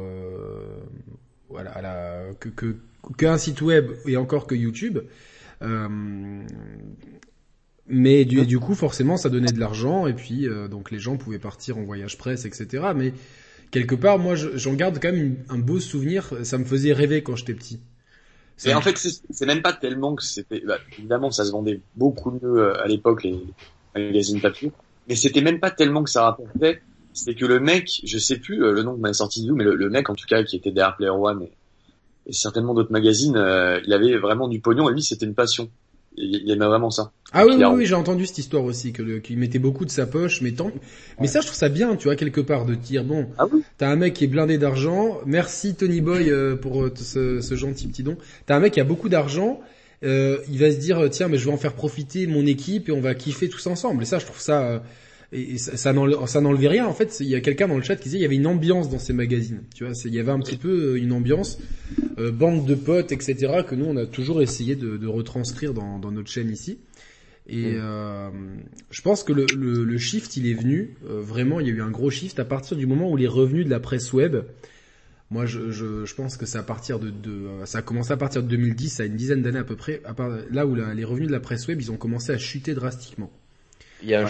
voilà, 1.49 1.71
à 1.71 1.81
la, 1.81 2.33
que, 2.39 2.49
que 2.49 2.75
qu'un 3.17 3.37
site 3.37 3.61
web 3.61 3.91
et 4.05 4.17
encore 4.17 4.47
que 4.47 4.55
YouTube. 4.55 4.99
mais 7.87 8.25
du, 8.25 8.45
du, 8.45 8.59
coup, 8.59 8.75
forcément, 8.75 9.15
ça 9.17 9.29
donnait 9.29 9.51
de 9.51 9.59
l'argent 9.59 10.07
et 10.07 10.13
puis 10.13 10.47
donc 10.69 10.91
les 10.91 10.99
gens 10.99 11.17
pouvaient 11.17 11.39
partir 11.39 11.77
en 11.77 11.83
voyage 11.83 12.17
presse, 12.17 12.45
etc. 12.45 12.87
Mais 12.95 13.13
quelque 13.71 13.95
part, 13.95 14.19
moi, 14.19 14.35
j'en 14.35 14.73
garde 14.73 14.99
quand 15.01 15.11
même 15.11 15.37
un 15.49 15.57
beau 15.57 15.79
souvenir. 15.79 16.33
Ça 16.43 16.57
me 16.57 16.65
faisait 16.65 16.93
rêver 16.93 17.23
quand 17.23 17.35
j'étais 17.35 17.53
petit. 17.53 17.79
Et 18.65 18.73
en 18.73 18.81
fait, 18.81 18.97
c'est 18.97 19.45
même 19.45 19.61
pas 19.61 19.73
tellement 19.73 20.15
que 20.15 20.23
c'était. 20.23 20.61
Bah, 20.61 20.79
évidemment, 20.97 21.29
ça 21.31 21.45
se 21.45 21.51
vendait 21.51 21.79
beaucoup 21.95 22.31
mieux 22.31 22.57
euh, 22.57 22.81
à 22.81 22.87
l'époque 22.87 23.23
les 23.23 23.39
magazines 23.93 24.41
papier, 24.41 24.71
mais 25.07 25.15
c'était 25.15 25.41
même 25.41 25.59
pas 25.59 25.71
tellement 25.71 26.03
que 26.03 26.09
ça 26.09 26.23
rapportait. 26.23 26.81
C'est 27.13 27.33
que 27.33 27.45
le 27.45 27.59
mec, 27.59 28.01
je 28.03 28.17
sais 28.19 28.37
plus 28.37 28.63
euh, 28.63 28.71
le 28.71 28.83
nom 28.83 28.95
que 28.95 28.99
m'a 28.99 29.13
sorti 29.13 29.45
d'où, 29.45 29.55
mais 29.55 29.63
le, 29.63 29.89
mec 29.89 30.09
en 30.09 30.15
tout 30.15 30.27
cas 30.27 30.43
qui 30.43 30.55
était 30.55 30.71
derrière 30.71 30.95
Player 30.95 31.09
One 31.09 31.47
et, 32.25 32.33
certainement 32.33 32.73
d'autres 32.73 32.91
magazines, 32.91 33.37
euh, 33.37 33.79
il 33.85 33.93
avait 33.93 34.17
vraiment 34.17 34.47
du 34.47 34.59
pognon 34.59 34.89
et 34.89 34.93
lui 34.93 35.01
c'était 35.01 35.25
une 35.25 35.33
passion. 35.33 35.69
Il 36.19 36.49
aimait 36.49 36.65
vraiment 36.65 36.89
ça. 36.89 37.11
Ah 37.31 37.45
oui, 37.45 37.53
oui, 37.57 37.63
oui, 37.63 37.85
j'ai 37.85 37.93
entendu 37.93 38.25
cette 38.25 38.39
histoire 38.39 38.63
aussi, 38.63 38.91
que 38.91 39.19
qu'il 39.19 39.37
mettait 39.37 39.59
beaucoup 39.59 39.85
de 39.85 39.91
sa 39.91 40.07
poche, 40.07 40.41
mais 40.41 40.51
tant, 40.51 40.71
mais 41.19 41.27
ça, 41.27 41.41
je 41.41 41.45
trouve 41.45 41.57
ça 41.57 41.69
bien, 41.69 41.95
tu 41.95 42.05
vois, 42.05 42.15
quelque 42.15 42.41
part, 42.41 42.65
de 42.65 42.73
dire, 42.73 43.03
bon, 43.03 43.27
ah 43.37 43.45
oui. 43.51 43.61
t'as 43.77 43.89
un 43.89 43.97
mec 43.97 44.15
qui 44.15 44.23
est 44.23 44.27
blindé 44.27 44.57
d'argent, 44.57 45.19
merci 45.27 45.75
Tony 45.75 46.01
Boy 46.01 46.31
euh, 46.31 46.55
pour 46.55 46.81
euh, 46.81 46.91
ce, 46.95 47.39
ce, 47.39 47.55
gentil 47.55 47.87
petit 47.87 48.01
don, 48.01 48.17
t'as 48.47 48.55
un 48.55 48.59
mec 48.59 48.73
qui 48.73 48.79
a 48.79 48.83
beaucoup 48.83 49.09
d'argent, 49.09 49.61
euh, 50.03 50.39
il 50.49 50.59
va 50.59 50.71
se 50.71 50.77
dire, 50.77 51.09
tiens, 51.09 51.27
mais 51.27 51.37
je 51.37 51.45
vais 51.45 51.51
en 51.51 51.57
faire 51.57 51.73
profiter 51.73 52.27
mon 52.27 52.45
équipe 52.45 52.89
et 52.89 52.91
on 52.91 53.01
va 53.01 53.15
kiffer 53.15 53.49
tous 53.49 53.67
ensemble, 53.67 54.03
et 54.03 54.05
ça, 54.05 54.19
je 54.19 54.25
trouve 54.25 54.39
ça, 54.39 54.83
et 55.31 55.57
ça, 55.57 55.75
ça 55.75 56.41
n'enlevait 56.41 56.67
rien. 56.67 56.87
En 56.87 56.93
fait 56.93 57.19
il 57.19 57.27
y 57.27 57.35
a 57.35 57.41
quelqu'un 57.41 57.67
dans 57.67 57.75
le 57.75 57.83
chat 57.83 57.95
qui 57.97 58.05
disait 58.05 58.17
il 58.17 58.21
y 58.21 58.25
avait 58.25 58.35
une 58.35 58.47
ambiance 58.47 58.89
dans 58.89 58.99
ces 58.99 59.13
magazines. 59.13 59.61
Tu 59.75 59.83
vois 59.83 59.93
il 60.05 60.13
y 60.13 60.19
avait 60.19 60.31
un 60.31 60.39
petit 60.39 60.57
peu 60.57 60.93
euh, 60.93 60.97
une 60.97 61.11
ambiance 61.11 61.59
euh, 62.17 62.31
bande 62.31 62.65
de 62.65 62.75
potes 62.75 63.11
etc 63.11 63.63
que 63.67 63.75
nous 63.75 63.85
on 63.85 63.97
a 63.97 64.05
toujours 64.05 64.41
essayé 64.41 64.75
de, 64.75 64.97
de 64.97 65.07
retranscrire 65.07 65.73
dans, 65.73 65.99
dans, 65.99 66.11
notre 66.11 66.29
chaîne 66.29 66.49
ici. 66.49 66.79
Et 67.49 67.73
mm. 67.73 67.79
euh, 67.81 68.29
je 68.89 69.01
pense 69.01 69.23
que 69.23 69.33
le, 69.33 69.45
le, 69.55 69.83
le, 69.83 69.97
shift 69.97 70.37
il 70.37 70.47
est 70.47 70.53
venu 70.53 70.95
euh, 71.09 71.19
vraiment 71.21 71.59
il 71.59 71.67
y 71.67 71.71
a 71.71 71.73
eu 71.73 71.81
un 71.81 71.91
gros 71.91 72.09
shift 72.09 72.39
à 72.39 72.45
partir 72.45 72.77
du 72.77 72.87
moment 72.87 73.11
où 73.11 73.17
les 73.17 73.27
revenus 73.27 73.65
de 73.65 73.69
la 73.69 73.81
presse 73.81 74.13
web 74.13 74.37
moi, 75.29 75.45
je, 75.45 75.71
je, 75.71 76.05
je, 76.05 76.15
pense 76.15 76.37
que 76.37 76.45
c'est 76.45 76.57
à 76.57 76.63
partir 76.63 76.99
de, 76.99 77.09
de, 77.09 77.47
ça 77.65 77.79
a 77.79 77.81
commencé 77.81 78.13
à 78.13 78.17
partir 78.17 78.41
de 78.41 78.47
2010, 78.47 79.01
à 79.01 79.05
une 79.05 79.15
dizaine 79.15 79.41
d'années 79.41 79.59
à 79.59 79.65
peu 79.65 79.75
près, 79.75 80.01
à 80.05 80.13
part, 80.13 80.29
là 80.51 80.65
où 80.65 80.75
les 80.75 81.03
revenus 81.03 81.27
de 81.27 81.33
la 81.33 81.41
presse 81.41 81.67
web, 81.67 81.81
ils 81.81 81.91
ont 81.91 81.97
commencé 81.97 82.31
à 82.31 82.37
chuter 82.37 82.73
drastiquement. 82.73 83.29
Il 84.03 84.09
y 84.09 84.15
a 84.15 84.25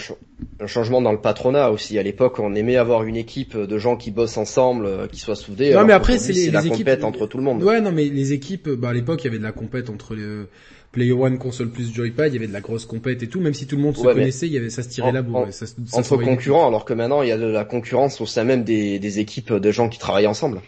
un, 0.60 0.66
changement 0.66 1.02
dans 1.02 1.12
le 1.12 1.20
patronat 1.20 1.70
aussi. 1.70 1.98
À 1.98 2.02
l'époque, 2.02 2.38
on 2.38 2.54
aimait 2.54 2.76
avoir 2.76 3.04
une 3.04 3.16
équipe 3.16 3.56
de 3.56 3.78
gens 3.78 3.96
qui 3.96 4.10
bossent 4.10 4.38
ensemble, 4.38 4.86
euh, 4.86 5.06
qui 5.06 5.20
soient 5.20 5.36
soudés. 5.36 5.74
Non, 5.74 5.84
mais 5.84 5.92
après, 5.92 6.18
c'est 6.18 6.32
les, 6.32 6.50
la 6.50 6.64
équipes 6.64 6.88
entre 7.02 7.26
tout 7.26 7.36
le 7.36 7.44
monde. 7.44 7.62
Ouais, 7.62 7.80
non, 7.82 7.92
mais 7.92 8.06
les 8.06 8.32
équipes, 8.32 8.70
bah, 8.70 8.88
à 8.88 8.92
l'époque, 8.94 9.22
il 9.22 9.26
y 9.26 9.28
avait 9.28 9.38
de 9.38 9.42
la 9.42 9.52
compète 9.52 9.90
entre 9.90 10.14
les 10.14 10.44
Player 10.90 11.12
One, 11.12 11.38
console 11.38 11.68
plus 11.68 11.94
Joypad, 11.94 12.32
il 12.32 12.36
y 12.36 12.38
avait 12.38 12.48
de 12.48 12.52
la 12.52 12.62
grosse 12.62 12.86
compète 12.86 13.22
et 13.22 13.28
tout. 13.28 13.40
Même 13.40 13.52
si 13.52 13.66
tout 13.66 13.76
le 13.76 13.82
monde 13.82 13.96
se 13.96 14.02
connaissait, 14.02 14.46
il 14.46 14.52
y 14.54 14.56
avait 14.56 14.70
ça 14.70 14.82
se 14.82 14.88
tirait 14.88 15.12
la 15.12 15.22
bourre. 15.22 15.46
Ça, 15.50 15.66
entre 15.92 16.16
concurrents, 16.16 16.66
alors 16.66 16.86
que 16.86 16.94
maintenant, 16.94 17.22
il 17.22 17.28
y 17.28 17.32
a 17.32 17.38
de 17.38 17.44
la 17.44 17.64
concurrence 17.64 18.20
au 18.22 18.26
sein 18.26 18.44
même 18.44 18.64
des, 18.64 18.98
des 18.98 19.18
équipes 19.18 19.52
de 19.52 19.70
gens 19.70 19.90
qui 19.90 19.98
travaillent 19.98 20.26
ensemble. 20.26 20.62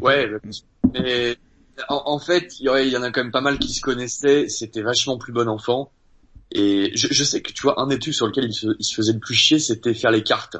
Ouais, 0.00 0.28
mais 0.92 1.36
en, 1.88 2.18
fait, 2.18 2.58
il 2.60 2.66
y, 2.66 2.96
en 2.96 3.02
a 3.02 3.10
quand 3.10 3.22
même 3.22 3.32
pas 3.32 3.40
mal 3.40 3.58
qui 3.58 3.72
se 3.72 3.80
connaissaient. 3.80 4.48
C'était 4.48 4.82
vachement 4.82 5.18
plus 5.18 5.32
bon 5.32 5.48
enfant. 5.48 5.90
Et 6.52 6.92
je, 6.94 7.24
sais 7.24 7.42
que 7.42 7.52
tu 7.52 7.62
vois 7.62 7.80
un 7.80 7.88
des 7.88 7.98
trucs 7.98 8.14
sur 8.14 8.26
lequel 8.26 8.52
se, 8.52 8.68
il 8.78 8.84
se 8.84 8.94
faisait 8.94 9.12
le 9.12 9.18
plus 9.18 9.34
chier, 9.34 9.58
c'était 9.58 9.94
faire 9.94 10.10
les 10.10 10.22
cartes. 10.22 10.56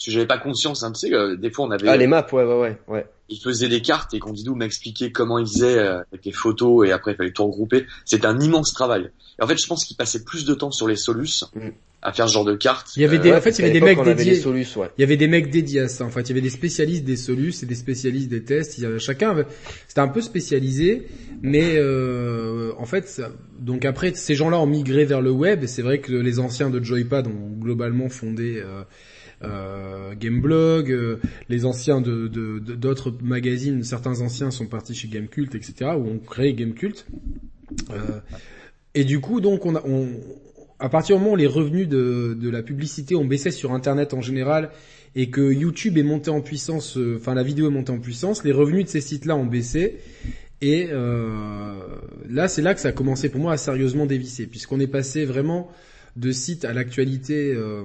Parce 0.00 0.06
que 0.06 0.12
j'avais 0.12 0.26
pas 0.26 0.38
conscience, 0.38 0.82
hein, 0.82 0.92
tu 0.92 1.00
sais, 1.00 1.14
euh, 1.14 1.36
des 1.36 1.50
fois 1.50 1.66
on 1.66 1.70
avait. 1.72 1.86
Ah 1.86 1.94
les 1.94 2.06
maps, 2.06 2.26
ouais, 2.32 2.42
ouais, 2.42 2.58
ouais, 2.58 2.78
ouais. 2.88 3.06
Il 3.28 3.38
faisait 3.38 3.68
des 3.68 3.82
cartes 3.82 4.14
et 4.14 4.18
d'où 4.18 4.54
m'expliquer 4.54 5.12
comment 5.12 5.38
il 5.38 5.46
faisait 5.46 5.76
euh, 5.78 6.00
avec 6.10 6.24
les 6.24 6.32
photos 6.32 6.88
et 6.88 6.90
après 6.90 7.12
il 7.12 7.16
fallait 7.16 7.32
tout 7.32 7.44
regrouper. 7.44 7.84
C'était 8.06 8.24
un 8.24 8.40
immense 8.40 8.72
travail. 8.72 9.10
Et 9.38 9.42
en 9.42 9.46
fait, 9.46 9.58
je 9.60 9.66
pense 9.66 9.84
qu'il 9.84 9.98
passait 9.98 10.24
plus 10.24 10.46
de 10.46 10.54
temps 10.54 10.70
sur 10.70 10.88
les 10.88 10.96
solus 10.96 11.44
mm. 11.54 11.68
à 12.00 12.14
faire 12.14 12.30
ce 12.30 12.32
genre 12.32 12.46
de 12.46 12.56
cartes. 12.56 12.96
Il 12.96 13.02
y 13.02 13.04
avait 13.04 13.18
des, 13.18 13.30
euh, 13.30 13.36
en 13.36 13.40
fait, 13.42 13.50
il 13.58 13.60
y 13.60 13.64
avait 13.64 13.78
des 13.78 13.82
mecs 13.82 14.02
dédiés. 14.02 14.36
Solus, 14.36 14.68
ouais. 14.76 14.88
Il 14.96 15.02
y 15.02 15.04
avait 15.04 15.18
des 15.18 15.28
mecs 15.28 15.50
dédiés 15.50 15.80
à 15.80 15.88
ça. 15.88 16.06
En 16.06 16.08
fait, 16.08 16.22
il 16.22 16.28
y 16.28 16.32
avait 16.32 16.40
des 16.40 16.48
spécialistes 16.48 17.04
des 17.04 17.18
solus 17.18 17.62
et 17.62 17.66
des 17.66 17.74
spécialistes 17.74 18.30
des 18.30 18.42
tests. 18.42 18.78
Il 18.78 18.84
y 18.84 18.86
avait, 18.86 18.98
chacun, 18.98 19.36
c'était 19.86 20.00
un 20.00 20.08
peu 20.08 20.22
spécialisé, 20.22 21.08
mais 21.42 21.74
euh, 21.76 22.72
en 22.78 22.86
fait, 22.86 23.06
ça, 23.06 23.28
donc 23.58 23.84
après, 23.84 24.14
ces 24.14 24.34
gens-là 24.34 24.58
ont 24.58 24.66
migré 24.66 25.04
vers 25.04 25.20
le 25.20 25.30
web. 25.30 25.62
Et 25.62 25.66
c'est 25.66 25.82
vrai 25.82 25.98
que 25.98 26.14
les 26.14 26.38
anciens 26.38 26.70
de 26.70 26.82
Joypad 26.82 27.26
ont 27.26 27.50
globalement 27.58 28.08
fondé. 28.08 28.62
Euh, 29.42 30.14
Gameblog, 30.14 30.90
euh, 30.90 31.18
les 31.48 31.64
anciens 31.64 32.00
de 32.00 32.28
d'autres 32.28 33.14
magazines, 33.22 33.82
certains 33.82 34.20
anciens 34.20 34.50
sont 34.50 34.66
partis 34.66 34.94
chez 34.94 35.08
Gamecult, 35.08 35.54
etc. 35.54 35.92
où 35.96 36.06
on 36.06 36.18
crée 36.18 36.52
Gamecult. 36.54 37.06
Euh, 37.90 38.20
et 38.94 39.04
du 39.04 39.20
coup, 39.20 39.40
donc, 39.40 39.64
on, 39.64 39.76
a, 39.76 39.82
on 39.86 40.08
à 40.78 40.88
partir 40.88 41.16
du 41.16 41.22
moment 41.22 41.34
où 41.34 41.36
les 41.36 41.46
revenus 41.46 41.88
de, 41.88 42.36
de 42.38 42.50
la 42.50 42.62
publicité 42.62 43.14
ont 43.14 43.24
baissé 43.24 43.50
sur 43.50 43.72
Internet 43.72 44.14
en 44.14 44.20
général 44.20 44.70
et 45.14 45.30
que 45.30 45.52
YouTube 45.52 45.98
est 45.98 46.02
monté 46.02 46.30
en 46.30 46.40
puissance, 46.40 46.96
euh, 46.96 47.16
enfin 47.18 47.34
la 47.34 47.42
vidéo 47.42 47.66
est 47.66 47.72
montée 47.72 47.92
en 47.92 47.98
puissance, 47.98 48.44
les 48.44 48.52
revenus 48.52 48.84
de 48.84 48.90
ces 48.90 49.00
sites-là 49.00 49.36
ont 49.36 49.46
baissé. 49.46 49.98
Et 50.62 50.88
euh, 50.90 51.74
là, 52.28 52.46
c'est 52.46 52.62
là 52.62 52.74
que 52.74 52.80
ça 52.80 52.88
a 52.88 52.92
commencé 52.92 53.28
pour 53.30 53.40
moi 53.40 53.52
à 53.52 53.56
sérieusement 53.56 54.06
dévisser, 54.06 54.46
puisqu'on 54.46 54.78
est 54.78 54.86
passé 54.86 55.24
vraiment 55.24 55.70
de 56.16 56.32
sites 56.32 56.64
à 56.64 56.72
l'actualité. 56.72 57.52
Euh, 57.54 57.82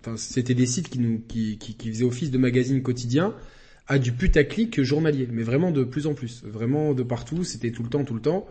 enfin, 0.00 0.16
c'était 0.16 0.54
des 0.54 0.66
sites 0.66 0.88
qui, 0.88 0.98
nous, 0.98 1.20
qui, 1.26 1.58
qui, 1.58 1.74
qui 1.74 1.90
faisaient 1.90 2.04
office 2.04 2.30
de 2.30 2.38
magazine 2.38 2.82
quotidien 2.82 3.34
à 3.88 3.98
du 3.98 4.12
putaclic 4.12 4.82
journalier, 4.82 5.26
mais 5.32 5.42
vraiment 5.42 5.70
de 5.70 5.82
plus 5.82 6.06
en 6.06 6.14
plus, 6.14 6.42
vraiment 6.44 6.92
de 6.92 7.02
partout, 7.02 7.42
c'était 7.42 7.70
tout 7.70 7.82
le 7.82 7.88
temps, 7.88 8.04
tout 8.04 8.14
le 8.14 8.20
temps. 8.20 8.46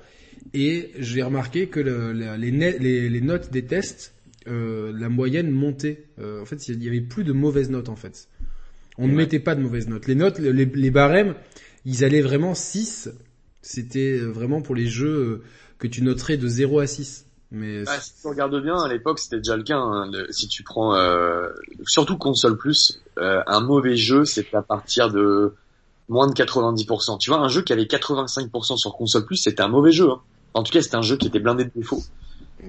Et 0.54 0.92
j'ai 0.98 1.22
remarqué 1.22 1.68
que 1.68 1.80
le, 1.80 2.12
les, 2.12 2.52
les, 2.52 3.10
les, 3.10 3.22
notes 3.22 3.52
des 3.52 3.64
tests, 3.66 4.14
euh, 4.48 4.92
la 4.98 5.10
moyenne 5.10 5.52
montait. 5.52 6.06
Euh, 6.20 6.42
en 6.42 6.46
fait, 6.46 6.68
il 6.68 6.84
y 6.84 6.88
avait 6.88 7.02
plus 7.02 7.24
de 7.24 7.34
mauvaises 7.34 7.70
notes 7.70 7.90
en 7.90 7.96
fait. 7.96 8.30
On 8.98 9.08
ne 9.08 9.14
mettait 9.14 9.40
pas 9.40 9.54
de 9.54 9.62
mauvaises 9.62 9.88
notes. 9.88 10.08
Les 10.08 10.16
notes, 10.16 10.40
les, 10.40 10.66
les 10.66 10.92
barèmes, 10.92 11.36
ils 11.86 12.04
allaient 12.04 12.22
vraiment 12.22 12.56
6. 12.56 13.12
C'était 13.62 14.18
vraiment 14.18 14.62
pour 14.62 14.74
les 14.74 14.88
jeux 14.88 15.08
euh, 15.08 15.44
que 15.78 15.88
tu 15.88 16.02
noterais 16.02 16.38
de 16.38 16.48
0 16.48 16.80
à 16.80 16.88
6. 16.88 17.27
Mais 17.52 17.84
bah, 17.84 18.00
si 18.00 18.12
tu 18.22 18.28
regardes 18.28 18.62
bien, 18.62 18.76
à 18.76 18.88
l'époque, 18.88 19.20
c'était 19.20 19.38
déjà 19.38 19.56
le 19.56 19.64
cas. 19.64 19.78
Hein, 19.78 20.12
si 20.32 20.48
tu 20.48 20.64
prends, 20.64 20.96
euh, 20.96 21.50
surtout 21.86 22.18
console 22.18 22.58
plus, 22.58 23.02
euh, 23.18 23.42
un 23.48 23.62
mauvais 23.62 23.96
jeu, 23.96 24.26
c'est 24.26 24.54
à 24.54 24.62
partir 24.62 25.10
de 25.10 25.54
moins 26.10 26.28
de 26.28 26.34
90%. 26.34 27.18
Tu 27.20 27.30
vois, 27.30 27.40
un 27.40 27.48
jeu 27.48 27.62
qui 27.62 27.74
avait 27.74 27.86
85% 27.86 28.78
sur 28.78 28.94
console 28.94 29.26
plus, 29.26 29.38
c'était 29.38 29.62
un 29.62 29.70
mauvais 29.70 29.92
jeu. 29.92 30.10
Hein. 30.10 30.22
En 30.54 30.64
tout 30.64 30.72
cas, 30.72 30.82
c'était 30.82 30.98
un 30.98 31.02
jeu 31.02 31.18
qui 31.18 31.28
était 31.28 31.40
blindé 31.40 31.66
de 31.66 31.72
défauts. 31.74 32.04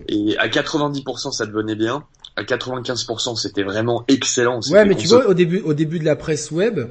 Et 0.08 0.36
à 0.38 0.48
90%, 0.48 1.32
ça 1.32 1.46
devenait 1.46 1.74
bien. 1.74 2.04
À 2.36 2.44
95%, 2.44 3.36
c'était 3.36 3.64
vraiment 3.64 4.04
excellent. 4.06 4.60
Ouais, 4.70 4.84
mais 4.84 4.94
tu 4.94 5.08
vois, 5.08 5.26
au 5.26 5.34
début, 5.34 5.60
au 5.60 5.74
début 5.74 5.98
de 5.98 6.04
la 6.04 6.14
presse 6.14 6.50
web, 6.50 6.88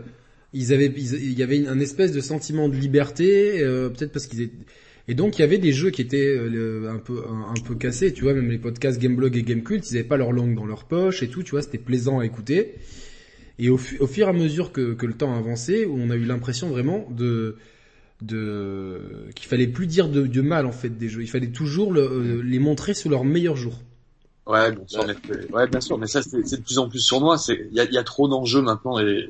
ils 0.53 0.73
avaient, 0.73 0.87
il 0.87 1.37
y 1.37 1.43
avait 1.43 1.67
un 1.67 1.79
espèce 1.79 2.11
de 2.11 2.19
sentiment 2.19 2.67
de 2.67 2.75
liberté, 2.75 3.61
euh, 3.61 3.89
peut-être 3.89 4.11
parce 4.11 4.27
qu'ils 4.27 4.41
étaient, 4.41 4.65
et 5.07 5.15
donc 5.15 5.37
il 5.37 5.41
y 5.41 5.43
avait 5.43 5.57
des 5.57 5.71
jeux 5.71 5.89
qui 5.89 6.01
étaient 6.01 6.35
euh, 6.37 6.91
un 6.91 6.99
peu 6.99 7.23
un, 7.27 7.53
peu 7.61 7.75
cassés, 7.75 8.13
tu 8.13 8.23
vois, 8.23 8.33
même 8.33 8.49
les 8.49 8.57
podcasts 8.57 8.99
Gameblog 8.99 9.37
et 9.37 9.43
Gamecult, 9.43 9.89
ils 9.89 9.95
avaient 9.95 10.07
pas 10.07 10.17
leur 10.17 10.33
langue 10.33 10.55
dans 10.55 10.65
leur 10.65 10.83
poche 10.83 11.23
et 11.23 11.29
tout, 11.29 11.43
tu 11.43 11.51
vois, 11.51 11.61
c'était 11.61 11.77
plaisant 11.77 12.19
à 12.19 12.25
écouter. 12.25 12.75
Et 13.59 13.69
au, 13.69 13.75
au, 13.75 14.07
fur 14.07 14.27
et 14.27 14.29
à 14.29 14.33
mesure 14.33 14.71
que, 14.71 14.93
que 14.93 15.05
le 15.05 15.13
temps 15.13 15.35
avançait, 15.35 15.87
on 15.87 16.09
a 16.09 16.15
eu 16.15 16.25
l'impression 16.25 16.69
vraiment 16.69 17.07
de 17.09 17.55
de 18.21 19.29
qu'il 19.35 19.47
fallait 19.47 19.67
plus 19.67 19.85
dire 19.85 20.09
de, 20.09 20.25
de, 20.25 20.41
mal 20.41 20.65
en 20.65 20.71
fait 20.71 20.89
des 20.89 21.07
jeux, 21.07 21.21
il 21.21 21.29
fallait 21.29 21.51
toujours 21.51 21.93
le, 21.93 22.01
euh, 22.01 22.41
les 22.43 22.59
montrer 22.59 22.93
sous 22.93 23.09
leur 23.09 23.23
meilleur 23.23 23.55
jour. 23.55 23.75
Ouais, 24.47 24.71
bien 24.71 24.87
sûr, 24.87 25.05
mais, 25.05 25.51
ouais, 25.51 25.67
bien 25.67 25.81
sûr, 25.81 25.97
mais 25.97 26.07
ça 26.07 26.21
c'est 26.21 26.57
de 26.57 26.63
plus 26.63 26.79
en 26.79 26.89
plus 26.89 26.99
sur 26.99 27.19
moi. 27.21 27.37
C'est 27.37 27.67
il 27.71 27.77
y 27.77 27.79
a, 27.79 27.85
y 27.85 27.97
a, 27.97 28.03
trop 28.03 28.27
d'enjeux 28.27 28.61
maintenant 28.61 28.99
et 28.99 29.29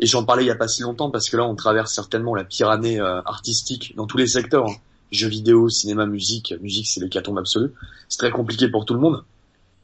et 0.00 0.06
j'en 0.06 0.24
parlais 0.24 0.44
il 0.44 0.46
y 0.46 0.50
a 0.50 0.56
pas 0.56 0.68
si 0.68 0.82
longtemps 0.82 1.10
parce 1.10 1.28
que 1.28 1.36
là 1.36 1.44
on 1.44 1.56
traverse 1.56 1.92
certainement 1.92 2.34
la 2.34 2.44
pire 2.44 2.70
année 2.70 3.00
euh, 3.00 3.20
artistique 3.22 3.94
dans 3.96 4.06
tous 4.06 4.18
les 4.18 4.26
secteurs. 4.26 4.66
Hein. 4.68 4.76
Jeux 5.10 5.28
vidéo, 5.28 5.68
cinéma, 5.68 6.06
musique, 6.06 6.54
musique 6.60 6.86
c'est 6.86 7.00
l'hécatombe 7.00 7.38
absolue. 7.38 7.72
C'est 8.08 8.18
très 8.18 8.30
compliqué 8.30 8.68
pour 8.68 8.84
tout 8.84 8.94
le 8.94 9.00
monde. 9.00 9.24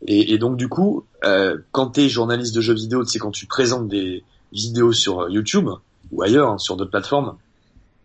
Et, 0.07 0.37
donc 0.37 0.57
du 0.57 0.69
coup, 0.69 1.05
euh, 1.25 1.59
quand 1.73 1.89
t'es 1.89 2.09
journaliste 2.09 2.55
de 2.55 2.61
jeux 2.61 2.75
vidéo, 2.75 3.05
c'est 3.05 3.19
quand 3.19 3.31
tu 3.31 3.47
présentes 3.47 3.89
des 3.89 4.23
vidéos 4.53 4.93
sur 4.93 5.23
euh, 5.23 5.31
YouTube 5.31 5.71
ou 6.13 6.23
ailleurs, 6.23 6.51
hein, 6.51 6.59
sur 6.59 6.77
d'autres 6.77 6.91
plateformes, 6.91 7.37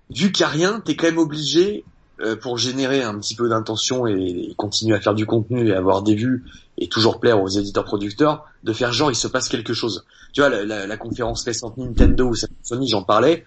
vu 0.10 0.32
qu'il 0.32 0.46
n'y 0.46 0.50
a 0.50 0.54
rien, 0.54 0.80
t'es 0.80 0.96
quand 0.96 1.08
même 1.08 1.18
obligé 1.18 1.84
euh, 2.22 2.38
pour 2.38 2.58
générer 2.58 3.04
un 3.04 3.20
petit 3.20 3.36
peu 3.36 3.50
d'intention 3.50 4.08
et, 4.08 4.54
continuer 4.56 4.96
à 4.96 5.02
faire 5.02 5.14
du 5.14 5.26
contenu 5.26 5.68
et 5.68 5.74
avoir 5.74 6.02
des 6.02 6.16
vues 6.16 6.46
et 6.78 6.88
toujours 6.88 7.20
plaire 7.20 7.42
aux 7.42 7.50
éditeurs 7.50 7.84
producteurs, 7.84 8.46
de 8.64 8.72
faire 8.72 8.94
genre 8.94 9.12
il 9.12 9.16
se 9.16 9.28
passe 9.28 9.50
quelque 9.50 9.74
chose. 9.74 10.06
Tu 10.32 10.40
vois, 10.40 10.50
la, 10.50 10.88
la 10.88 10.98
conférence 10.98 11.44
récente 11.44 11.76
Nintendo 11.78 12.30
ou 12.30 12.36
Sony, 12.64 12.88
j'en 12.88 13.04
parlais, 13.04 13.46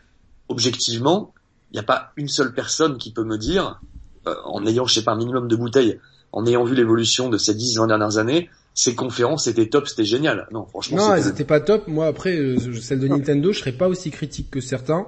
objectivement, 0.49 1.33
il 1.73 1.77
n'y 1.77 1.81
a 1.81 1.85
pas 1.85 2.13
une 2.17 2.29
seule 2.29 2.53
personne 2.53 2.99
qui 2.99 3.13
peut 3.13 3.25
me 3.25 3.39
dire, 3.39 3.81
euh, 4.27 4.35
en 4.45 4.67
ayant, 4.67 4.87
je 4.87 4.95
sais 4.95 5.05
pas, 5.05 5.13
un 5.13 5.17
minimum 5.17 5.49
de 5.49 5.57
bouteilles, 5.57 5.99
en 6.33 6.47
ayant 6.47 6.65
vu 6.65 6.75
l'évolution 6.75 7.29
de 7.29 7.39
ces 7.39 7.55
10, 7.55 7.79
20 7.79 7.87
dernières 7.89 8.19
années, 8.19 8.51
ces 8.75 8.95
conférences 8.95 9.47
étaient 9.47 9.69
top, 9.69 9.87
c'était 9.87 10.05
génial. 10.05 10.49
Non, 10.51 10.67
franchement. 10.67 10.97
Non, 10.97 11.15
elles 11.15 11.29
étaient 11.29 11.45
pas 11.45 11.61
top. 11.61 11.89
Moi, 11.89 12.07
après, 12.07 12.37
euh, 12.37 12.59
celle 12.81 13.01
de 13.01 13.09
Nintendo, 13.09 13.53
je 13.53 13.59
serais 13.59 13.73
pas 13.73 13.89
aussi 13.89 14.11
critique 14.11 14.51
que 14.51 14.61
certains, 14.61 15.07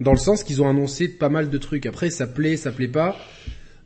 dans 0.00 0.12
le 0.12 0.18
sens 0.18 0.44
qu'ils 0.44 0.62
ont 0.62 0.68
annoncé 0.68 1.08
pas 1.08 1.28
mal 1.28 1.50
de 1.50 1.58
trucs. 1.58 1.86
Après, 1.86 2.10
ça 2.10 2.26
plaît, 2.26 2.56
ça 2.56 2.70
plaît 2.70 2.88
pas. 2.88 3.16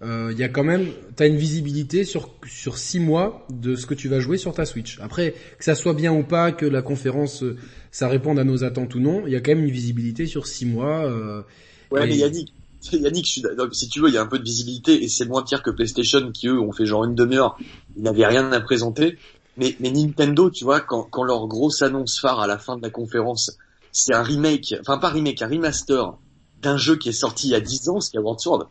Il 0.03 0.09
euh, 0.09 0.33
y 0.33 0.43
a 0.43 0.49
quand 0.49 0.65
même, 0.65 0.89
t'as 1.17 1.27
une 1.27 1.37
visibilité 1.37 2.05
sur 2.05 2.29
sur 2.47 2.77
six 2.77 3.01
mois 3.01 3.47
de 3.51 3.77
ce 3.77 3.87
que 3.87 3.95
tu 3.95 4.09
vas 4.09 4.21
jouer 4.21 4.37
sur 4.37 4.53
ta 4.53 4.67
Switch. 4.67 4.99
Après, 5.01 5.35
que 5.59 5.65
ça 5.65 5.75
soit 5.75 5.95
bien 5.95 6.13
ou 6.13 6.23
pas, 6.23 6.53
que 6.53 6.67
la 6.67 6.83
conférence 6.83 7.43
euh, 7.43 7.57
ça 7.91 8.07
réponde 8.07 8.39
à 8.39 8.45
nos 8.45 8.63
attentes 8.63 8.95
ou 8.95 9.01
non, 9.01 9.23
il 9.27 9.33
y 9.33 9.37
a 9.37 9.41
quand 9.41 9.53
même 9.53 9.65
une 9.65 9.71
visibilité 9.71 10.27
sur 10.27 10.47
six 10.47 10.67
mois. 10.67 11.07
Euh, 11.07 11.43
ouais, 11.91 12.05
et... 12.05 12.07
mais 12.07 12.17
Yannick, 12.17 12.53
Yannick, 12.93 13.27
je 13.27 13.31
suis, 13.31 13.43
donc, 13.43 13.75
si 13.75 13.89
tu 13.89 14.01
veux, 14.01 14.09
il 14.09 14.15
y 14.15 14.19
a 14.19 14.23
un 14.23 14.27
peu 14.27 14.39
de 14.39 14.45
visibilité 14.45 15.03
et 15.03 15.09
c'est 15.09 15.27
moins 15.27 15.43
pire 15.43 15.63
que 15.63 15.71
PlayStation 15.71 16.31
qui 16.33 16.49
eux 16.49 16.61
ont 16.61 16.73
fait 16.73 16.87
genre 16.87 17.05
une 17.05 17.15
demi-heure, 17.15 17.59
ils 17.97 18.03
n'avaient 18.03 18.27
rien 18.27 18.53
à 18.53 18.61
présenter. 18.61 19.19
Mais, 19.57 19.75
mais 19.81 19.91
Nintendo, 19.91 20.51
tu 20.51 20.65
vois, 20.65 20.81
quand, 20.81 21.05
quand 21.05 21.23
leur 21.23 21.47
grosse 21.47 21.83
annonce 21.83 22.21
phare 22.21 22.41
à 22.41 22.47
la 22.47 22.59
fin 22.59 22.77
de 22.77 22.83
la 22.83 22.91
conférence, 22.91 23.57
c'est 23.91 24.13
un 24.13 24.23
remake, 24.23 24.75
enfin 24.81 24.99
pas 24.99 25.09
remake, 25.09 25.41
un 25.41 25.49
remaster 25.49 26.15
d'un 26.61 26.77
jeu 26.77 26.97
qui 26.97 27.09
est 27.09 27.13
sorti 27.13 27.49
il 27.49 27.51
y 27.53 27.55
a 27.55 27.61
10 27.61 27.89
ans, 27.89 28.01
Skyward 28.01 28.41
Sword. 28.41 28.69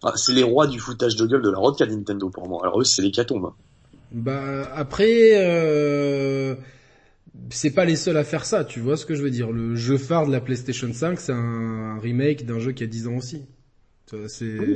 Enfin, 0.00 0.16
c'est 0.16 0.32
les 0.32 0.44
rois 0.44 0.68
du 0.68 0.78
foutage 0.78 1.16
de 1.16 1.26
gueule 1.26 1.42
de 1.42 1.50
la 1.50 1.58
road 1.58 1.76
Nintendo 1.80 2.28
pour 2.30 2.48
moi. 2.48 2.60
Alors 2.62 2.80
eux, 2.80 2.84
c'est 2.84 3.02
les 3.02 3.10
catombes. 3.10 3.52
Bah 4.12 4.70
après, 4.74 5.32
euh... 5.34 6.54
c'est 7.50 7.70
pas 7.70 7.84
les 7.84 7.96
seuls 7.96 8.16
à 8.16 8.24
faire 8.24 8.44
ça. 8.44 8.64
Tu 8.64 8.80
vois 8.80 8.96
ce 8.96 9.06
que 9.06 9.14
je 9.14 9.22
veux 9.22 9.30
dire 9.30 9.50
Le 9.50 9.74
jeu 9.74 9.98
phare 9.98 10.26
de 10.26 10.32
la 10.32 10.40
PlayStation 10.40 10.92
5, 10.92 11.20
c'est 11.20 11.32
un 11.32 11.98
remake 11.98 12.46
d'un 12.46 12.58
jeu 12.58 12.72
qui 12.72 12.84
a 12.84 12.86
10 12.86 13.08
ans 13.08 13.16
aussi. 13.16 13.46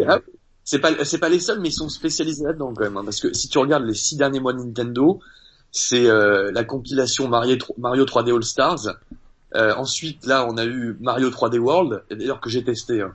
Ah, 0.07 0.19
c'est 0.65 0.79
pas 0.79 1.29
les 1.29 1.41
seuls, 1.41 1.61
mais 1.61 1.69
ils 1.69 1.73
sont 1.73 1.89
spécialisés 1.89 2.45
là-dedans 2.45 2.73
quand 2.75 2.85
même. 2.85 2.97
Hein, 2.97 3.05
parce 3.05 3.21
que 3.21 3.33
si 3.33 3.49
tu 3.49 3.59
regardes 3.59 3.85
les 3.85 3.95
six 3.95 4.17
derniers 4.17 4.41
mois 4.41 4.53
de 4.53 4.59
Nintendo, 4.59 5.21
c'est 5.71 6.07
euh, 6.07 6.53
la 6.53 6.65
compilation 6.65 7.29
Mario, 7.29 7.57
Mario 7.79 8.05
3D 8.05 8.35
All 8.35 8.45
Stars. 8.45 8.97
Euh, 9.55 9.75
ensuite, 9.75 10.25
là, 10.27 10.47
on 10.49 10.57
a 10.57 10.65
eu 10.65 10.97
Mario 11.01 11.31
3D 11.31 11.59
World, 11.59 12.05
d'ailleurs 12.11 12.41
que 12.41 12.49
j'ai 12.49 12.65
testé. 12.65 13.03
Hein. 13.03 13.15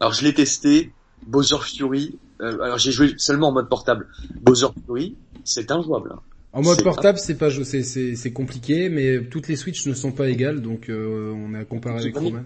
Alors 0.00 0.12
je 0.12 0.24
l'ai 0.24 0.34
testé, 0.34 0.92
Bowser 1.26 1.58
Fury. 1.62 2.18
Euh, 2.40 2.60
alors 2.60 2.78
j'ai 2.78 2.92
joué 2.92 3.14
seulement 3.18 3.48
en 3.48 3.52
mode 3.52 3.68
portable. 3.68 4.08
Bowser 4.40 4.68
Fury, 4.84 5.16
c'est 5.44 5.70
injouable. 5.70 6.14
En 6.52 6.60
mode 6.60 6.82
portable, 6.82 7.18
c'est 7.18 7.36
pas 7.36 7.48
c'est 7.64 7.82
c'est 7.82 8.14
c'est 8.14 8.32
compliqué, 8.32 8.90
mais 8.90 9.24
toutes 9.26 9.48
les 9.48 9.56
Switch 9.56 9.86
ne 9.86 9.94
sont 9.94 10.12
pas 10.12 10.28
égales, 10.28 10.60
donc 10.60 10.90
euh, 10.90 11.32
on 11.34 11.54
a 11.54 11.64
comparé 11.64 12.00
avec 12.00 12.16
Roman. 12.16 12.42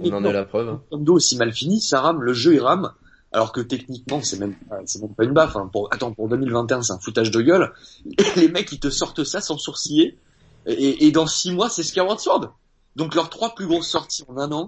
On 0.00 0.12
en 0.12 0.24
est 0.24 0.32
la 0.32 0.44
preuve. 0.44 0.68
Hein. 0.68 0.82
Nintendo 0.90 1.14
aussi 1.14 1.36
mal 1.36 1.52
fini, 1.52 1.80
ça 1.80 2.00
rame, 2.00 2.20
le 2.20 2.32
jeu 2.32 2.54
il 2.54 2.60
rame, 2.60 2.90
alors 3.32 3.52
que 3.52 3.60
techniquement 3.60 4.20
c'est 4.22 4.40
même 4.40 4.56
c'est 4.86 5.00
même 5.00 5.14
pas 5.14 5.24
une 5.24 5.32
baffe. 5.34 5.54
Hein. 5.54 5.70
Pour 5.72 5.88
attends 5.92 6.12
pour 6.12 6.28
2021 6.28 6.82
c'est 6.82 6.92
un 6.92 6.98
foutage 6.98 7.30
de 7.30 7.40
gueule. 7.42 7.72
Et 8.18 8.24
les 8.40 8.48
mecs 8.48 8.72
ils 8.72 8.80
te 8.80 8.90
sortent 8.90 9.22
ça 9.22 9.40
sans 9.40 9.56
sourciller, 9.56 10.18
et, 10.66 11.06
et 11.06 11.12
dans 11.12 11.28
six 11.28 11.52
mois 11.52 11.68
c'est 11.70 11.84
Skyward 11.84 12.18
Sword. 12.18 12.52
Donc 12.96 13.14
leurs 13.14 13.30
trois 13.30 13.54
plus 13.54 13.66
grosses 13.66 13.88
sorties 13.88 14.24
en 14.26 14.36
un 14.36 14.50
an, 14.50 14.66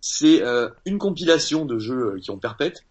c'est 0.00 0.42
euh, 0.42 0.68
une 0.84 0.98
compilation 0.98 1.64
de 1.64 1.78
jeux 1.78 2.18
qui 2.20 2.30
ont 2.30 2.38
perpète, 2.38 2.84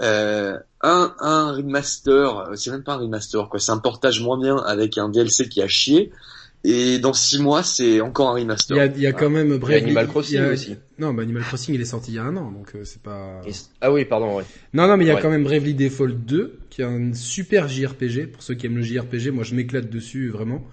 euh, 0.00 0.58
un, 0.80 1.14
un 1.20 1.52
remaster, 1.52 2.50
c'est 2.54 2.70
même 2.70 2.82
pas 2.82 2.94
un 2.94 2.98
remaster 2.98 3.48
quoi, 3.48 3.60
c'est 3.60 3.72
un 3.72 3.78
portage 3.78 4.20
moins 4.22 4.38
bien 4.38 4.56
avec 4.56 4.98
un 4.98 5.08
DLC 5.08 5.48
qui 5.48 5.62
a 5.62 5.68
chié. 5.68 6.12
Et 6.64 7.00
dans 7.00 7.12
six 7.12 7.40
mois, 7.40 7.64
c'est 7.64 8.00
encore 8.00 8.30
un 8.30 8.34
remaster. 8.34 8.76
Il 8.76 8.78
y 8.78 8.82
a, 8.82 8.86
il 8.86 9.00
y 9.00 9.06
a 9.06 9.12
quand 9.12 9.30
même 9.30 9.56
Bravely... 9.58 9.82
Animal 9.82 10.06
Crossing 10.06 10.38
a... 10.38 10.52
aussi. 10.52 10.76
Non, 10.96 11.12
bah 11.12 11.22
Animal 11.24 11.42
Crossing, 11.42 11.74
il 11.74 11.80
est 11.80 11.86
sorti 11.86 12.12
il 12.12 12.14
y 12.14 12.18
a 12.18 12.22
un 12.22 12.36
an, 12.36 12.52
donc 12.52 12.76
euh, 12.76 12.84
c'est 12.84 13.02
pas. 13.02 13.40
Ah 13.80 13.92
oui, 13.92 14.04
pardon. 14.04 14.36
Ouais. 14.36 14.44
Non, 14.72 14.86
non, 14.86 14.96
mais 14.96 15.04
il 15.04 15.08
y 15.08 15.10
a 15.10 15.16
ouais. 15.16 15.20
quand 15.20 15.30
même 15.30 15.42
Bravely 15.42 15.74
Default 15.74 16.12
2, 16.12 16.60
qui 16.70 16.82
est 16.82 16.84
un 16.84 17.14
super 17.14 17.66
JRPG. 17.68 18.28
Pour 18.30 18.44
ceux 18.44 18.54
qui 18.54 18.66
aiment 18.66 18.76
le 18.76 18.82
JRPG, 18.82 19.30
moi 19.32 19.42
je 19.42 19.56
m'éclate 19.56 19.90
dessus 19.90 20.30
vraiment. 20.30 20.64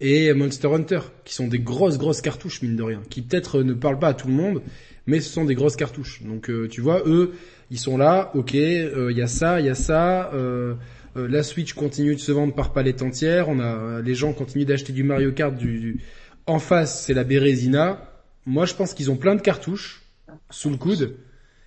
Et 0.00 0.34
Monster 0.34 0.68
Hunter, 0.68 1.00
qui 1.24 1.32
sont 1.32 1.46
des 1.46 1.60
grosses 1.60 1.96
grosses 1.96 2.20
cartouches 2.20 2.60
mine 2.60 2.76
de 2.76 2.82
rien, 2.82 3.00
qui 3.08 3.22
peut-être 3.22 3.62
ne 3.62 3.72
parlent 3.72 4.00
pas 4.00 4.08
à 4.08 4.14
tout 4.14 4.26
le 4.26 4.34
monde, 4.34 4.60
mais 5.06 5.20
ce 5.20 5.30
sont 5.32 5.44
des 5.44 5.54
grosses 5.54 5.76
cartouches. 5.76 6.22
Donc 6.22 6.50
euh, 6.50 6.68
tu 6.68 6.80
vois, 6.80 7.02
eux, 7.06 7.34
ils 7.70 7.78
sont 7.78 7.96
là, 7.96 8.30
ok, 8.34 8.54
il 8.54 8.60
euh, 8.60 9.12
y 9.12 9.22
a 9.22 9.26
ça, 9.26 9.60
il 9.60 9.66
y 9.66 9.70
a 9.70 9.74
ça. 9.74 10.30
Euh, 10.34 10.74
euh, 11.16 11.28
la 11.28 11.42
Switch 11.42 11.72
continue 11.72 12.14
de 12.14 12.20
se 12.20 12.32
vendre 12.32 12.54
par 12.54 12.72
palette 12.72 13.02
entière. 13.02 13.48
On 13.48 13.60
a 13.60 14.00
les 14.00 14.14
gens 14.14 14.32
continuent 14.32 14.66
d'acheter 14.66 14.92
du 14.92 15.02
Mario 15.02 15.32
Kart. 15.32 15.56
Du, 15.56 15.78
du... 15.78 16.00
En 16.46 16.58
face, 16.58 17.04
c'est 17.04 17.14
la 17.14 17.24
Bérésina. 17.24 18.10
Moi, 18.46 18.66
je 18.66 18.74
pense 18.74 18.94
qu'ils 18.94 19.10
ont 19.10 19.16
plein 19.16 19.34
de 19.34 19.40
cartouches 19.40 20.02
sous 20.50 20.70
le 20.70 20.76
coude. 20.76 21.16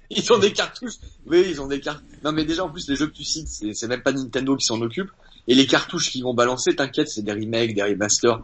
Ils 0.09 0.31
ont 0.31 0.37
des 0.37 0.51
cartouches. 0.51 0.95
Oui, 1.25 1.45
ils 1.49 1.61
ont 1.61 1.67
des 1.67 1.79
cartouches. 1.79 2.19
Non, 2.23 2.31
mais 2.31 2.45
déjà 2.45 2.63
en 2.63 2.69
plus 2.69 2.87
les 2.87 2.95
jeux 2.95 3.07
que 3.07 3.13
tu 3.13 3.23
cites, 3.23 3.47
c'est 3.47 3.87
même 3.87 4.01
pas 4.01 4.11
Nintendo 4.11 4.55
qui 4.55 4.65
s'en 4.65 4.79
occupe. 4.81 5.09
Et 5.47 5.55
les 5.55 5.65
cartouches 5.65 6.11
qu'ils 6.11 6.23
vont 6.23 6.33
balancer, 6.33 6.75
t'inquiète, 6.75 7.09
c'est 7.09 7.23
des 7.23 7.31
remakes, 7.31 7.75
des 7.75 7.83
remasters. 7.83 8.43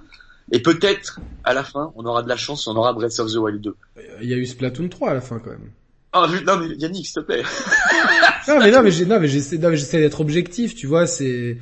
Et 0.51 0.59
peut-être, 0.59 1.21
à 1.43 1.53
la 1.53 1.63
fin, 1.63 1.93
on 1.95 2.05
aura 2.05 2.23
de 2.23 2.29
la 2.29 2.35
chance, 2.35 2.67
on 2.67 2.75
aura 2.75 2.93
Breath 2.93 3.19
of 3.19 3.31
the 3.31 3.37
Wild 3.37 3.61
2. 3.61 3.75
Il 4.21 4.29
y 4.29 4.33
a 4.33 4.37
eu 4.37 4.45
Splatoon 4.45 4.89
3 4.89 5.11
à 5.11 5.13
la 5.13 5.21
fin 5.21 5.39
quand 5.39 5.51
même. 5.51 5.71
Oh, 6.13 6.25
non 6.45 6.57
mais 6.57 6.75
Yannick, 6.75 7.05
s'il 7.05 7.15
te 7.15 7.19
plaît. 7.21 7.41
non 8.47 8.59
mais 8.59 8.69
non 8.69 8.83
mais 8.83 8.91
j'ai, 8.91 9.05
non 9.05 9.17
mais 9.17 9.29
j'essaie, 9.29 9.57
non, 9.57 9.69
mais 9.69 9.77
j'essaie 9.77 9.99
d'être 9.99 10.19
objectif, 10.19 10.75
tu 10.75 10.85
vois, 10.85 11.07
c'est 11.07 11.57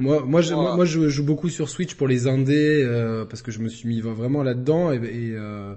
moi 0.00 0.24
moi 0.26 0.40
je, 0.40 0.52
moi, 0.52 0.74
moi, 0.74 0.84
je 0.84 1.08
joue 1.08 1.22
beaucoup 1.22 1.48
sur 1.48 1.68
Switch 1.68 1.94
pour 1.94 2.08
les 2.08 2.26
indés 2.26 2.82
euh, 2.82 3.24
parce 3.24 3.42
que 3.42 3.52
je 3.52 3.60
me 3.60 3.68
suis 3.68 3.88
mis 3.88 4.00
vraiment 4.00 4.42
là-dedans 4.42 4.92
et 4.92 4.96
et, 4.96 5.34
euh, 5.36 5.76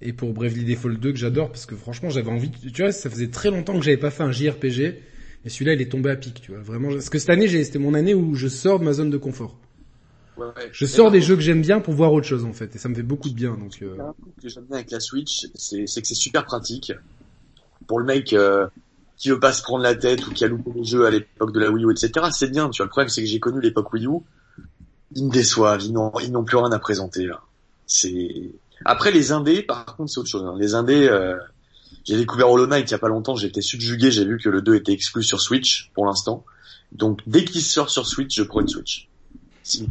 et 0.00 0.14
pour 0.14 0.32
Bravely 0.32 0.64
Default 0.64 0.94
2 0.94 1.12
que 1.12 1.18
j'adore 1.18 1.50
parce 1.50 1.66
que 1.66 1.76
franchement 1.76 2.08
j'avais 2.08 2.30
envie, 2.30 2.50
tu 2.50 2.80
vois, 2.80 2.92
ça 2.92 3.10
faisait 3.10 3.28
très 3.28 3.50
longtemps 3.50 3.78
que 3.78 3.84
j'avais 3.84 3.98
pas 3.98 4.10
fait 4.10 4.22
un 4.22 4.32
JRPG 4.32 4.80
et 5.44 5.48
celui-là 5.50 5.74
il 5.74 5.82
est 5.82 5.90
tombé 5.90 6.08
à 6.08 6.16
pic, 6.16 6.40
tu 6.40 6.52
vois, 6.52 6.62
vraiment 6.62 6.88
parce 6.88 7.10
que 7.10 7.18
cette 7.18 7.28
année 7.28 7.46
j'ai 7.46 7.62
c'était 7.62 7.78
mon 7.78 7.92
année 7.92 8.14
où 8.14 8.34
je 8.34 8.48
sors 8.48 8.80
de 8.80 8.86
ma 8.86 8.94
zone 8.94 9.10
de 9.10 9.18
confort. 9.18 9.58
Ouais, 10.36 10.46
ouais. 10.46 10.70
Je 10.72 10.86
sors 10.86 11.10
des 11.10 11.20
jeux 11.20 11.36
que 11.36 11.42
j'aime 11.42 11.62
bien 11.62 11.80
pour 11.80 11.94
voir 11.94 12.12
autre 12.12 12.26
chose 12.26 12.44
en 12.44 12.52
fait 12.52 12.74
et 12.74 12.78
ça 12.78 12.88
me 12.88 12.94
fait 12.94 13.02
beaucoup 13.02 13.28
de 13.28 13.34
bien 13.34 13.56
donc. 13.56 13.78
Euh... 13.82 13.96
Ce 14.38 14.42
que 14.42 14.48
j'aime 14.48 14.64
bien 14.64 14.76
avec 14.76 14.90
la 14.90 15.00
Switch, 15.00 15.46
c'est 15.54 15.84
que 15.84 16.06
c'est 16.06 16.14
super 16.14 16.44
pratique 16.44 16.92
pour 17.86 17.98
le 17.98 18.04
mec 18.04 18.32
euh, 18.32 18.68
qui 19.16 19.28
veut 19.28 19.40
pas 19.40 19.52
se 19.52 19.62
prendre 19.62 19.82
la 19.82 19.94
tête 19.94 20.26
ou 20.26 20.32
qui 20.32 20.44
a 20.44 20.48
loupé 20.48 20.70
les 20.74 20.84
jeux 20.84 21.04
à 21.04 21.10
l'époque 21.10 21.52
de 21.52 21.60
la 21.60 21.70
Wii 21.70 21.84
U, 21.84 21.90
etc. 21.90 22.28
C'est 22.32 22.48
bien. 22.48 22.70
Tu 22.70 22.78
vois, 22.78 22.86
le 22.86 22.90
problème 22.90 23.08
c'est 23.08 23.20
que 23.20 23.28
j'ai 23.28 23.40
connu 23.40 23.60
l'époque 23.60 23.92
Wii 23.92 24.06
U. 24.06 24.20
Ils 25.14 25.26
me 25.26 25.30
déçoivent. 25.30 25.82
Ils 25.82 25.92
n'ont, 25.92 26.44
plus 26.44 26.56
rien 26.56 26.72
à 26.72 26.78
présenter 26.78 27.26
là. 27.26 27.40
C'est 27.86 28.52
après 28.84 29.10
les 29.10 29.32
indés. 29.32 29.62
Par 29.62 29.84
contre, 29.84 30.10
c'est 30.10 30.20
autre 30.20 30.30
chose. 30.30 30.44
Hein. 30.44 30.54
Les 30.58 30.74
indés. 30.74 31.06
Euh... 31.08 31.36
J'ai 32.04 32.16
découvert 32.16 32.48
Hollow 32.48 32.66
Knight 32.66 32.88
il 32.88 32.92
y 32.92 32.94
a 32.94 32.98
pas 32.98 33.08
longtemps. 33.08 33.36
Été 33.36 33.60
subjugué. 33.60 34.10
J'ai 34.10 34.24
vu 34.24 34.38
que 34.38 34.48
le 34.48 34.62
2 34.62 34.76
était 34.76 34.92
exclu 34.92 35.22
sur 35.22 35.40
Switch 35.40 35.90
pour 35.92 36.06
l'instant. 36.06 36.44
Donc 36.92 37.20
dès 37.26 37.44
qu'il 37.44 37.60
sort 37.60 37.90
sur 37.90 38.06
Switch, 38.06 38.34
je 38.34 38.42
prends 38.42 38.60
une 38.60 38.68
Switch. 38.68 39.09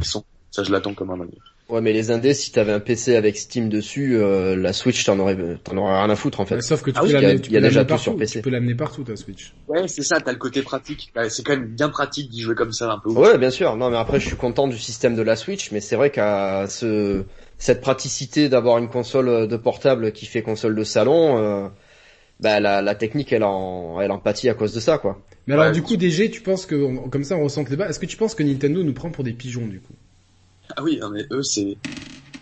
Sont, 0.02 0.24
ça 0.50 0.62
je 0.62 0.72
l'attends 0.72 0.94
comme 0.94 1.10
un 1.10 1.16
manière. 1.16 1.54
Ouais, 1.70 1.80
mais 1.80 1.92
les 1.92 2.10
indés, 2.10 2.34
si 2.34 2.50
t'avais 2.50 2.72
un 2.72 2.80
PC 2.80 3.14
avec 3.14 3.36
Steam 3.36 3.68
dessus, 3.68 4.16
euh, 4.16 4.56
la 4.56 4.72
Switch, 4.72 5.04
t'en 5.04 5.18
aurais, 5.20 5.36
t'en 5.62 5.76
aurais 5.76 5.98
rien 5.98 6.10
à 6.10 6.16
foutre 6.16 6.40
en 6.40 6.46
fait. 6.46 6.56
Ouais, 6.56 6.62
sauf 6.62 6.82
que 6.82 6.90
tu 6.90 6.96
ah 6.98 7.02
peux 7.02 7.06
oui, 7.06 7.12
l'amener, 7.12 7.40
tu 7.40 7.50
peux 7.50 7.58
l'amener 7.60 7.84
partout. 7.84 8.02
Sur 8.02 8.16
PC. 8.16 8.40
Tu 8.40 8.42
peux 8.42 8.50
l'amener 8.50 8.74
partout 8.74 9.04
ta 9.04 9.14
Switch. 9.14 9.54
Ouais, 9.68 9.86
c'est 9.86 10.02
ça. 10.02 10.20
T'as 10.20 10.32
le 10.32 10.38
côté 10.38 10.62
pratique. 10.62 11.12
C'est 11.28 11.44
quand 11.44 11.52
même 11.52 11.66
bien 11.66 11.88
pratique 11.88 12.28
d'y 12.28 12.40
jouer 12.40 12.56
comme 12.56 12.72
ça 12.72 12.90
un 12.90 12.98
peu. 12.98 13.10
Ouais, 13.10 13.38
bien 13.38 13.50
sûr. 13.50 13.76
Non, 13.76 13.88
mais 13.90 13.98
après, 13.98 14.18
je 14.18 14.26
suis 14.26 14.36
content 14.36 14.66
du 14.66 14.78
système 14.78 15.14
de 15.14 15.22
la 15.22 15.36
Switch, 15.36 15.70
mais 15.70 15.80
c'est 15.80 15.96
vrai 15.96 16.10
qu'à 16.10 16.66
ce 16.68 17.24
cette 17.58 17.82
praticité 17.82 18.48
d'avoir 18.48 18.78
une 18.78 18.88
console 18.88 19.46
de 19.46 19.56
portable 19.56 20.12
qui 20.12 20.26
fait 20.26 20.42
console 20.42 20.74
de 20.74 20.82
salon, 20.82 21.38
euh, 21.38 21.68
bah 22.40 22.58
la, 22.58 22.80
la 22.80 22.94
technique 22.94 23.32
elle 23.32 23.44
en 23.44 24.00
elle 24.00 24.10
en 24.10 24.18
pâtit 24.18 24.48
à 24.48 24.54
cause 24.54 24.72
de 24.72 24.80
ça 24.80 24.96
quoi. 24.98 25.20
Mais 25.50 25.54
alors 25.54 25.66
Ouais. 25.66 25.72
du 25.72 25.82
coup, 25.82 25.96
DG, 25.96 26.30
tu 26.30 26.42
penses 26.42 26.64
que 26.64 27.08
comme 27.08 27.24
ça 27.24 27.36
on 27.36 27.42
ressent 27.44 27.64
les 27.68 27.76
bas 27.76 27.88
Est-ce 27.88 27.98
que 27.98 28.06
tu 28.06 28.16
penses 28.16 28.34
que 28.36 28.42
Nintendo 28.44 28.82
nous 28.84 28.92
prend 28.94 29.10
pour 29.10 29.24
des 29.24 29.32
pigeons 29.32 29.66
du 29.66 29.80
coup? 29.80 29.94
Ah 30.76 30.82
oui, 30.84 31.00
mais 31.12 31.26
eux, 31.32 31.42
c'est 31.42 31.76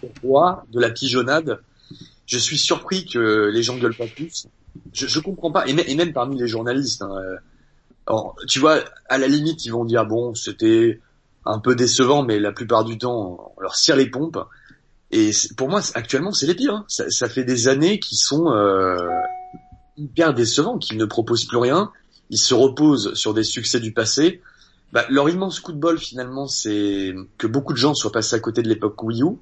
le 0.03 0.09
roi 0.23 0.65
de 0.71 0.79
la 0.81 0.91
pigeonnade. 0.91 1.61
Je 2.27 2.37
suis 2.37 2.59
surpris 2.59 3.07
que 3.07 3.49
les 3.53 3.63
gens 3.63 3.79
gueulent 3.79 3.95
pas 3.97 4.09
plus. 4.09 4.47
Je, 4.93 5.07
je 5.07 5.21
comprends 5.21 5.51
pas, 5.51 5.67
et, 5.67 5.73
même- 5.73 5.87
et 5.89 5.95
même 5.95 6.13
parmi 6.13 6.39
les 6.39 6.47
journalistes. 6.47 7.01
hein, 7.03 7.11
euh, 7.17 7.37
alors, 8.07 8.37
tu 8.47 8.59
vois, 8.59 8.81
à 9.09 9.17
la 9.19 9.27
limite, 9.29 9.65
ils 9.65 9.71
vont 9.73 9.87
dire 9.87 10.05
bon, 10.07 10.35
c'était 10.35 11.01
un 11.47 11.59
peu 11.61 11.75
décevant, 11.75 12.23
mais 12.23 12.39
la 12.39 12.53
plupart 12.53 12.85
du 12.85 12.99
temps, 12.99 13.55
on 13.57 13.61
leur 13.63 13.75
cire 13.75 13.97
les 13.97 14.11
pompes. 14.11 14.39
Et 15.11 15.31
pour 15.57 15.71
moi, 15.71 15.81
actuellement, 15.95 16.33
c'est 16.33 16.47
les 16.47 16.55
pires. 16.55 16.75
hein. 16.75 16.85
Ça, 16.89 17.09
ça 17.11 17.29
fait 17.31 17.45
des 17.45 17.69
années 17.69 17.99
qu'ils 17.99 18.19
sont 18.19 18.51
euh, 18.53 18.99
hyper 19.97 20.35
décevants, 20.35 20.79
qu'ils 20.79 20.99
ne 20.99 21.05
proposent 21.07 21.47
plus 21.47 21.59
rien. 21.59 21.91
Ils 22.31 22.39
se 22.39 22.55
reposent 22.55 23.15
sur 23.15 23.35
des 23.35 23.45
succès 23.45 23.81
du 23.81 23.93
passé. 23.93 24.41
Bah, 24.93 25.05
leur 25.11 25.29
immense 25.29 25.61
coup 25.61 25.73
de 25.73 25.79
bol 25.79 25.99
finalement, 25.99 26.47
c'est 26.47 27.15
que 27.37 27.47
beaucoup 27.47 27.73
de 27.73 27.79
gens 27.79 27.95
soient 27.95 28.13
passés 28.13 28.37
à 28.37 28.41
côté 28.41 28.63
de 28.63 28.69
l'époque 28.69 29.03
Wii 29.03 29.23
U. 29.23 29.37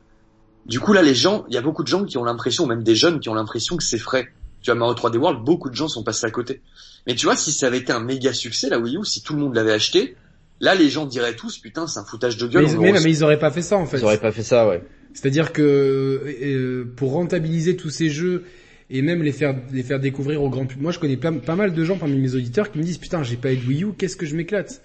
Du 0.66 0.81
coup 0.81 0.93
là, 0.93 1.02
les 1.02 1.14
gens, 1.14 1.45
il 1.49 1.55
y 1.55 1.59
a 1.59 1.62
beaucoup 1.62 1.83
de 1.83 1.88
gens 1.88 2.05
qui 2.05 2.19
ont 2.19 2.25
l'impression, 2.25 2.66
même 2.66 2.83
des 2.83 2.97
jeunes 2.97 3.21
qui 3.21 3.28
ont 3.28 3.35
l'impression 3.35 3.76
que 3.76 3.85
c'est 3.85 3.99
frais. 3.99 4.28
Tu 4.62 4.71
vois, 4.71 4.78
Mario 4.78 4.95
3D 4.95 5.16
World, 5.16 5.45
beaucoup 5.45 5.71
de 5.71 5.76
gens 5.76 5.87
sont 5.87 6.02
passés 6.02 6.26
à 6.26 6.31
côté. 6.31 6.61
Mais 7.07 7.14
tu 7.14 7.26
vois, 7.26 7.37
si 7.37 7.52
ça 7.52 7.69
avait 7.69 7.78
été 7.78 7.93
un 7.93 8.00
méga 8.00 8.33
succès 8.33 8.69
la 8.69 8.81
Wii 8.81 8.97
U, 8.97 9.05
si 9.05 9.23
tout 9.23 9.35
le 9.35 9.40
monde 9.40 9.55
l'avait 9.55 9.73
acheté, 9.73 10.16
là 10.61 10.75
les 10.75 10.90
gens 10.90 11.07
diraient 11.07 11.37
tous, 11.37 11.59
putain, 11.59 11.87
c'est 11.87 12.00
un 12.00 12.05
foutage 12.05 12.37
de 12.37 12.49
gueule. 12.49 12.66
mais, 12.78 12.93
mais, 12.93 13.02
ils 13.02 13.23
auraient 13.23 13.38
pas 13.38 13.52
fait 13.52 13.62
ça 13.62 13.76
en 13.76 13.87
fait. 13.87 13.99
Ils 13.99 14.05
auraient 14.05 14.19
pas 14.19 14.33
fait 14.33 14.43
ça 14.43 14.66
ouais. 14.66 14.83
C'est-à-dire 15.14 15.52
que 15.52 15.62
euh, 15.62 16.93
pour 16.97 17.12
rentabiliser 17.12 17.76
tous 17.76 17.90
ces 17.90 18.11
jeux 18.11 18.45
et 18.90 19.02
même 19.02 19.23
les 19.23 19.33
faire 19.33 19.55
les 19.73 19.83
faire 19.83 19.99
découvrir 20.00 20.43
au 20.43 20.49
grand 20.50 20.66
public. 20.66 20.83
Moi, 20.83 20.93
je 20.93 20.99
connais 20.99 21.16
plein- 21.16 21.33
pas 21.38 21.57
mal 21.57 21.73
de 21.75 21.85
gens 21.85 21.99
parmi 21.99 22.16
mes 22.19 22.35
auditeurs 22.35 22.71
qui 22.71 22.78
me 22.78 22.85
disent 22.85 22.99
putain, 22.99 23.23
j'ai 23.23 23.37
pas 23.37 23.52
eu 23.52 23.57
de 23.57 23.66
Wii 23.66 23.85
U, 23.85 23.93
qu'est-ce 23.97 24.16
que 24.16 24.26
je 24.26 24.37
m'éclate? 24.37 24.83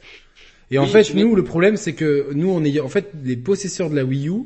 Et 0.72 0.78
en 0.78 0.86
fait, 0.88 1.14
nous, 1.14 1.36
le 1.36 1.44
problème, 1.44 1.76
c'est 1.78 1.94
que 1.94 2.32
nous, 2.34 2.50
on 2.50 2.64
est 2.64 2.80
en 2.80 2.88
fait 2.88 3.12
les 3.24 3.36
possesseurs 3.38 3.90
de 3.90 3.96
la 3.96 4.06
Wii 4.06 4.30
U, 4.30 4.44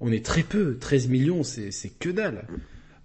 on 0.00 0.10
est 0.12 0.24
très 0.24 0.42
peu. 0.42 0.76
13 0.78 1.08
millions, 1.08 1.42
c'est 1.44 1.70
c'est 1.70 1.90
que 1.90 2.10
dalle. 2.10 2.46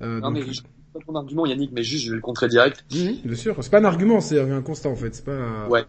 Euh, 0.01 0.19
Non 0.19 0.31
donc- 0.31 0.45
mais 0.47 0.53
je 0.53 0.61
pas 0.91 0.99
ton 1.05 1.13
argument 1.15 1.45
Yannick, 1.45 1.71
mais 1.71 1.83
juste 1.83 2.05
je 2.05 2.09
vais 2.09 2.15
le 2.15 2.21
contrer 2.21 2.47
direct. 2.49 2.83
Mhm, 2.91 3.17
bien 3.23 3.35
sûr, 3.35 3.55
c'est 3.61 3.69
pas 3.69 3.79
un 3.79 3.85
argument, 3.85 4.21
c'est 4.21 4.39
un 4.39 4.61
constat 4.63 4.89
en 4.89 4.95
fait. 4.95 5.13
C'est 5.13 5.23
pas. 5.25 5.67
Ouais. 5.69 5.83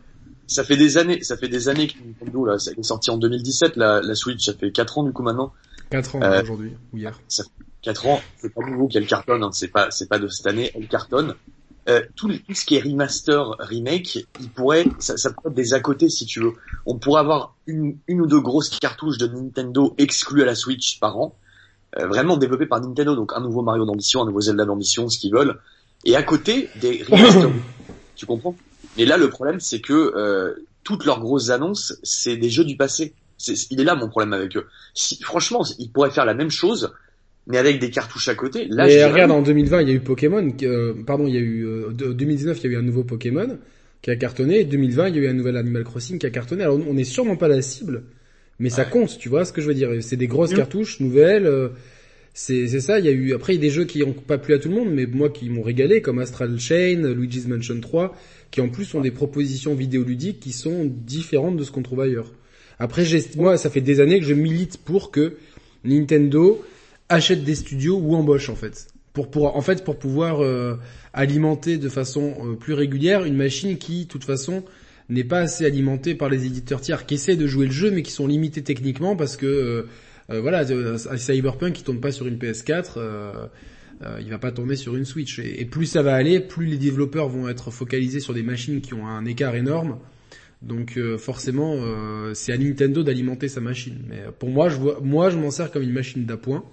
Ça 0.46 0.62
fait 0.64 0.76
des 0.76 0.98
années, 0.98 1.22
ça 1.22 1.36
fait 1.38 1.48
des 1.48 1.68
années 1.68 1.86
que 1.86 1.94
Nintendo 2.04 2.44
là, 2.44 2.58
ça 2.58 2.72
est 2.76 2.82
sorti 2.82 3.10
en 3.10 3.16
2017 3.16 3.76
la, 3.76 4.02
la 4.02 4.14
Switch, 4.14 4.44
ça 4.44 4.52
fait 4.52 4.70
4 4.72 4.98
ans 4.98 5.04
du 5.04 5.12
coup 5.12 5.22
maintenant. 5.22 5.52
4 5.90 6.16
ans 6.16 6.22
Euh, 6.22 6.42
aujourd'hui 6.42 6.72
ou 6.92 6.98
hier. 6.98 7.18
4 7.82 8.06
ans, 8.06 8.20
c'est 8.40 8.52
pas 8.52 8.62
nouveau 8.66 8.88
qu'elle 8.88 9.06
cartonne, 9.06 9.42
hein, 9.42 9.50
c'est 9.52 9.68
pas 9.68 9.90
c'est 9.90 10.08
pas 10.08 10.18
de 10.18 10.28
cette 10.28 10.46
année, 10.46 10.70
elle 10.74 10.86
cartonne. 10.88 11.34
Euh, 11.88 12.02
tout, 12.14 12.28
le- 12.28 12.38
tout 12.38 12.54
ce 12.54 12.66
qui 12.66 12.76
est 12.76 12.80
remaster, 12.80 13.56
remake, 13.58 14.26
il 14.38 14.48
pourrait, 14.50 14.86
ça, 14.98 15.16
ça 15.16 15.32
pourrait 15.32 15.48
être 15.48 15.54
des 15.56 15.72
à 15.72 15.80
côté 15.80 16.10
si 16.10 16.26
tu 16.26 16.40
veux. 16.40 16.52
On 16.84 16.98
pourrait 16.98 17.20
avoir 17.20 17.56
une, 17.66 17.96
une 18.06 18.20
ou 18.20 18.26
deux 18.26 18.40
grosses 18.40 18.78
cartouches 18.78 19.16
de 19.16 19.26
Nintendo 19.26 19.94
exclues 19.96 20.42
à 20.42 20.44
la 20.44 20.54
Switch 20.54 21.00
par 21.00 21.18
an, 21.18 21.36
euh, 21.98 22.06
vraiment 22.06 22.36
développées 22.36 22.66
par 22.66 22.80
Nintendo, 22.80 23.16
donc 23.16 23.32
un 23.34 23.40
nouveau 23.40 23.62
Mario 23.62 23.86
d'ambition, 23.86 24.22
un 24.22 24.26
nouveau 24.26 24.42
Zelda 24.42 24.66
d'ambition, 24.66 25.08
ce 25.08 25.18
qu'ils 25.18 25.32
veulent, 25.32 25.58
et 26.04 26.16
à 26.16 26.22
côté 26.22 26.68
des 26.80 27.02
remasters. 27.08 27.50
tu 28.14 28.26
comprends? 28.26 28.54
Mais 28.98 29.06
là, 29.06 29.16
le 29.16 29.30
problème, 29.30 29.58
c'est 29.58 29.80
que 29.80 29.94
euh, 29.94 30.66
toutes 30.84 31.06
leurs 31.06 31.20
grosses 31.20 31.48
annonces, 31.48 31.94
c'est 32.02 32.36
des 32.36 32.50
jeux 32.50 32.64
du 32.64 32.76
passé. 32.76 33.14
Il 33.70 33.80
est 33.80 33.84
là 33.84 33.94
mon 33.94 34.08
problème 34.08 34.34
avec 34.34 34.54
eux. 34.56 34.66
Si, 34.94 35.20
franchement, 35.22 35.64
ils 35.78 35.90
pourraient 35.90 36.10
faire 36.10 36.26
la 36.26 36.34
même 36.34 36.50
chose, 36.50 36.92
mais 37.46 37.58
avec 37.58 37.78
des 37.80 37.90
cartouches 37.90 38.28
à 38.28 38.34
côté. 38.34 38.66
Là, 38.68 38.88
je 38.88 38.94
Mais 38.96 39.04
regarde, 39.04 39.30
en 39.30 39.42
2020, 39.42 39.82
il 39.82 39.88
y 39.88 39.92
a 39.92 39.94
eu 39.94 40.00
Pokémon, 40.00 40.46
euh, 40.62 40.94
pardon, 41.06 41.26
il 41.26 41.34
y 41.34 41.38
a 41.38 41.40
eu, 41.40 41.64
euh, 41.66 41.90
de- 41.92 42.12
2019, 42.12 42.58
il 42.62 42.70
y 42.70 42.74
a 42.74 42.76
eu 42.76 42.80
un 42.80 42.82
nouveau 42.82 43.04
Pokémon 43.04 43.58
qui 44.02 44.10
a 44.10 44.16
cartonné, 44.16 44.60
et 44.60 44.64
2020, 44.64 45.08
il 45.08 45.16
y 45.16 45.18
a 45.18 45.22
eu 45.22 45.28
un 45.28 45.32
nouvel 45.34 45.56
Animal 45.56 45.84
Crossing 45.84 46.18
qui 46.18 46.26
a 46.26 46.30
cartonné. 46.30 46.62
Alors, 46.62 46.78
on 46.88 46.94
n'est 46.94 47.04
sûrement 47.04 47.36
pas 47.36 47.48
la 47.48 47.60
cible, 47.62 48.04
mais 48.58 48.70
ça 48.70 48.84
compte, 48.84 49.18
tu 49.18 49.28
vois 49.28 49.44
ce 49.44 49.52
que 49.52 49.60
je 49.60 49.66
veux 49.66 49.74
dire. 49.74 49.90
C'est 50.00 50.16
des 50.16 50.26
grosses 50.26 50.54
cartouches, 50.54 51.00
nouvelles, 51.00 51.46
euh, 51.46 51.68
c'est, 52.32 52.68
c'est 52.68 52.80
ça, 52.80 52.98
il 53.00 53.04
y 53.04 53.08
a 53.08 53.12
eu, 53.12 53.34
après, 53.34 53.54
il 53.54 53.56
y 53.56 53.58
a 53.58 53.62
des 53.62 53.70
jeux 53.70 53.84
qui 53.84 54.02
ont 54.04 54.12
pas 54.12 54.38
plu 54.38 54.54
à 54.54 54.58
tout 54.58 54.68
le 54.68 54.74
monde, 54.76 54.90
mais 54.92 55.04
moi 55.06 55.28
qui 55.30 55.50
m'ont 55.50 55.62
régalé, 55.62 56.00
comme 56.00 56.18
Astral 56.20 56.58
Chain, 56.60 57.12
Luigi's 57.14 57.46
Mansion 57.48 57.80
3, 57.80 58.14
qui 58.50 58.60
en 58.60 58.68
plus 58.68 58.94
ont 58.94 59.00
des 59.00 59.10
propositions 59.10 59.74
vidéoludiques 59.74 60.40
qui 60.40 60.52
sont 60.52 60.84
différentes 60.84 61.56
de 61.56 61.64
ce 61.64 61.70
qu'on 61.72 61.82
trouve 61.82 62.00
ailleurs. 62.00 62.32
Après, 62.78 63.04
j'ai, 63.04 63.22
moi, 63.36 63.58
ça 63.58 63.68
fait 63.68 63.80
des 63.80 64.00
années 64.00 64.18
que 64.20 64.24
je 64.26 64.34
milite 64.34 64.78
pour 64.78 65.10
que 65.10 65.34
Nintendo 65.84 66.62
achète 67.10 67.44
des 67.44 67.54
studios 67.54 67.98
ou 67.98 68.14
embauche 68.14 68.48
en 68.48 68.56
fait. 68.56 68.88
Pour, 69.12 69.30
pour 69.30 69.56
en 69.56 69.60
fait 69.60 69.84
pour 69.84 69.98
pouvoir 69.98 70.42
euh, 70.42 70.76
alimenter 71.12 71.76
de 71.76 71.88
façon 71.88 72.34
euh, 72.42 72.54
plus 72.54 72.74
régulière 72.74 73.24
une 73.24 73.36
machine 73.36 73.76
qui, 73.76 74.04
de 74.04 74.08
toute 74.08 74.24
façon, 74.24 74.64
n'est 75.08 75.24
pas 75.24 75.40
assez 75.40 75.66
alimentée 75.66 76.14
par 76.14 76.28
les 76.28 76.46
éditeurs 76.46 76.80
tiers 76.80 77.04
qui 77.04 77.14
essaient 77.14 77.36
de 77.36 77.46
jouer 77.46 77.66
le 77.66 77.72
jeu 77.72 77.90
mais 77.90 78.02
qui 78.02 78.12
sont 78.12 78.26
limités 78.26 78.62
techniquement 78.62 79.16
parce 79.16 79.36
que 79.36 79.46
euh, 79.46 79.88
euh, 80.30 80.40
voilà, 80.40 80.64
Cyberpunk 81.16 81.72
qui 81.72 81.82
tourne 81.82 82.00
pas 82.00 82.12
sur 82.12 82.26
une 82.26 82.36
PS4, 82.36 82.92
euh, 82.96 83.46
euh, 84.02 84.18
il 84.20 84.30
va 84.30 84.38
pas 84.38 84.52
tourner 84.52 84.76
sur 84.76 84.96
une 84.96 85.04
Switch. 85.04 85.38
Et, 85.40 85.64
plus 85.64 85.86
ça 85.86 86.02
va 86.02 86.14
aller, 86.14 86.40
plus 86.40 86.66
les 86.66 86.78
développeurs 86.78 87.28
vont 87.28 87.48
être 87.48 87.70
focalisés 87.70 88.20
sur 88.20 88.32
des 88.32 88.42
machines 88.42 88.80
qui 88.80 88.94
ont 88.94 89.06
un 89.06 89.24
écart 89.24 89.54
énorme. 89.54 89.98
Donc 90.62 90.98
forcément, 91.18 91.74
euh, 91.76 92.34
c'est 92.34 92.52
à 92.52 92.58
Nintendo 92.58 93.02
d'alimenter 93.02 93.48
sa 93.48 93.60
machine. 93.60 93.98
Mais 94.08 94.24
pour 94.38 94.50
moi, 94.50 94.68
je 94.68 94.76
vois, 94.76 95.00
moi, 95.02 95.30
je 95.30 95.38
m'en 95.38 95.50
sers 95.50 95.70
comme 95.70 95.82
une 95.82 95.92
machine 95.92 96.26
d'appoint. 96.26 96.64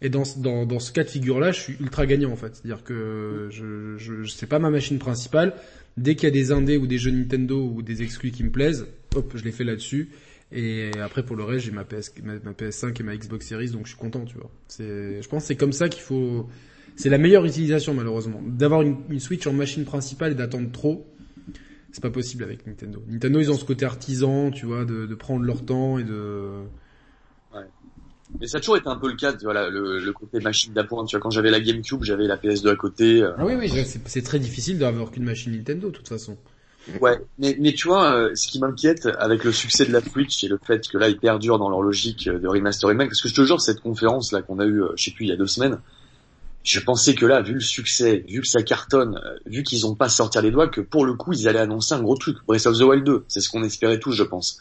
Et 0.00 0.10
dans, 0.10 0.22
dans, 0.36 0.64
dans 0.64 0.78
ce 0.78 0.92
cas 0.92 1.02
de 1.02 1.08
figure-là, 1.08 1.50
je 1.52 1.60
suis 1.60 1.76
ultra 1.80 2.06
gagnant 2.06 2.30
en 2.30 2.36
fait. 2.36 2.54
C'est-à-dire 2.54 2.84
que 2.84 3.48
je, 3.50 3.96
je, 3.96 4.24
c'est 4.24 4.46
pas 4.46 4.58
ma 4.58 4.70
machine 4.70 4.98
principale. 4.98 5.54
Dès 5.96 6.14
qu'il 6.14 6.24
y 6.24 6.28
a 6.28 6.34
des 6.34 6.52
indés 6.52 6.76
ou 6.76 6.86
des 6.86 6.98
jeux 6.98 7.10
Nintendo 7.10 7.72
ou 7.74 7.82
des 7.82 8.02
exclus 8.02 8.30
qui 8.30 8.44
me 8.44 8.50
plaisent, 8.50 8.86
hop, 9.16 9.32
je 9.34 9.42
les 9.42 9.50
fais 9.50 9.64
là-dessus. 9.64 10.10
Et 10.52 10.90
après 11.02 11.24
pour 11.24 11.36
le 11.36 11.42
reste, 11.42 11.66
j'ai 11.66 11.72
ma 11.72 11.84
PS, 11.84 12.12
ma, 12.22 12.34
ma 12.34 12.52
PS5 12.52 12.98
et 12.98 13.02
ma 13.02 13.16
Xbox 13.16 13.46
Series, 13.46 13.70
donc 13.70 13.84
je 13.84 13.90
suis 13.90 13.98
content, 13.98 14.24
tu 14.24 14.36
vois. 14.36 14.50
Je 14.78 15.26
pense 15.28 15.42
que 15.42 15.48
c'est 15.48 15.56
comme 15.56 15.72
ça 15.72 15.88
qu'il 15.88 16.02
faut. 16.02 16.48
C'est 16.96 17.10
la 17.10 17.18
meilleure 17.18 17.44
utilisation 17.44 17.92
malheureusement. 17.92 18.40
D'avoir 18.46 18.82
une, 18.82 18.96
une 19.10 19.20
Switch 19.20 19.46
en 19.46 19.52
machine 19.52 19.84
principale 19.84 20.32
et 20.32 20.34
d'attendre 20.36 20.70
trop, 20.70 21.06
c'est 21.92 22.02
pas 22.02 22.10
possible 22.10 22.44
avec 22.44 22.66
Nintendo. 22.66 23.02
Nintendo, 23.08 23.40
ils 23.40 23.50
ont 23.50 23.56
ce 23.56 23.64
côté 23.64 23.84
artisan, 23.84 24.50
tu 24.50 24.66
vois, 24.66 24.84
de, 24.84 25.06
de 25.06 25.14
prendre 25.16 25.44
leur 25.44 25.64
temps 25.64 25.98
et 25.98 26.04
de. 26.04 26.50
Mais 28.40 28.46
ça 28.46 28.58
a 28.58 28.60
toujours 28.60 28.76
été 28.76 28.88
un 28.88 28.96
peu 28.96 29.08
le 29.08 29.16
cas, 29.16 29.32
tu 29.32 29.44
vois, 29.44 29.54
la- 29.54 29.68
le, 29.70 29.98
le 29.98 30.12
côté 30.12 30.38
machine 30.40 30.72
d'appoint. 30.72 31.04
Tu 31.06 31.16
vois, 31.16 31.20
quand 31.22 31.30
j'avais 31.30 31.50
la 31.50 31.60
GameCube, 31.60 32.02
j'avais 32.02 32.26
la 32.26 32.36
PS2 32.36 32.70
à 32.70 32.76
côté. 32.76 33.22
euh, 33.22 33.32
Ah 33.38 33.44
oui, 33.46 33.54
oui, 33.58 33.70
c'est, 34.06 34.22
très 34.22 34.38
difficile 34.38 34.78
d'avoir 34.78 35.10
qu'une 35.10 35.24
machine 35.24 35.52
Nintendo, 35.52 35.88
de 35.90 35.96
toute 35.96 36.08
façon. 36.08 36.36
Ouais, 37.00 37.18
mais, 37.38 37.56
mais 37.60 37.72
tu 37.74 37.88
vois, 37.88 38.14
euh, 38.14 38.34
ce 38.34 38.48
qui 38.48 38.58
m'inquiète 38.60 39.08
avec 39.18 39.44
le 39.44 39.52
succès 39.52 39.84
de 39.84 39.92
la 39.92 40.00
Switch 40.00 40.42
et 40.44 40.48
le 40.48 40.58
fait 40.64 40.88
que 40.88 40.96
là 40.96 41.10
ils 41.10 41.18
perdurent 41.18 41.58
dans 41.58 41.68
leur 41.68 41.82
logique 41.82 42.28
euh, 42.28 42.38
de 42.38 42.48
remaster 42.48 42.88
remake, 42.88 43.08
parce 43.10 43.20
que 43.20 43.28
je 43.28 43.34
te 43.34 43.44
jure 43.44 43.60
cette 43.60 43.80
conférence 43.80 44.32
là 44.32 44.40
qu'on 44.40 44.58
a 44.58 44.64
eue, 44.64 44.82
euh, 44.82 44.92
je 44.96 45.04
sais 45.04 45.10
plus, 45.10 45.26
il 45.26 45.28
y 45.28 45.32
a 45.32 45.36
deux 45.36 45.46
semaines, 45.46 45.78
je 46.64 46.80
pensais 46.80 47.14
que 47.14 47.26
là, 47.26 47.42
vu 47.42 47.54
le 47.54 47.60
succès, 47.60 48.24
vu 48.26 48.40
que 48.40 48.46
ça 48.46 48.62
cartonne, 48.62 49.20
vu 49.44 49.64
qu'ils 49.64 49.86
ont 49.86 49.94
pas 49.96 50.08
sorti 50.08 50.40
les 50.40 50.50
doigts, 50.50 50.68
que 50.68 50.80
pour 50.80 51.04
le 51.04 51.12
coup 51.12 51.34
ils 51.34 51.46
allaient 51.46 51.58
annoncer 51.58 51.94
un 51.94 52.00
gros 52.02 52.16
truc, 52.16 52.38
Breath 52.46 52.64
of 52.66 52.78
the 52.78 52.82
Wild 52.82 53.04
2, 53.04 53.24
c'est 53.28 53.40
ce 53.40 53.50
qu'on 53.50 53.64
espérait 53.64 53.98
tous, 53.98 54.12
je 54.12 54.22
pense. 54.22 54.58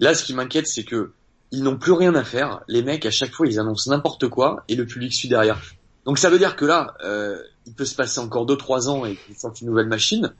Là, 0.00 0.14
ce 0.14 0.22
qui 0.24 0.34
m'inquiète, 0.34 0.66
c'est 0.66 0.84
que 0.84 1.12
ils 1.52 1.62
n'ont 1.62 1.76
plus 1.76 1.92
rien 1.92 2.14
à 2.14 2.24
faire. 2.24 2.62
Les 2.68 2.82
mecs, 2.82 3.06
à 3.06 3.10
chaque 3.10 3.32
fois, 3.32 3.46
ils 3.46 3.58
annoncent 3.58 3.90
n'importe 3.90 4.28
quoi 4.28 4.64
et 4.68 4.76
le 4.76 4.86
public 4.86 5.12
suit 5.12 5.28
derrière. 5.28 5.60
Donc 6.04 6.18
ça 6.18 6.30
veut 6.30 6.38
dire 6.38 6.56
que 6.56 6.64
là, 6.64 6.94
euh, 7.04 7.38
il 7.66 7.74
peut 7.74 7.84
se 7.84 7.94
passer 7.94 8.20
encore 8.20 8.46
deux 8.46 8.56
trois 8.56 8.88
ans 8.88 9.04
et 9.04 9.16
qu'ils 9.16 9.36
sortent 9.36 9.60
une 9.60 9.68
nouvelle 9.68 9.88
machine 9.88 10.32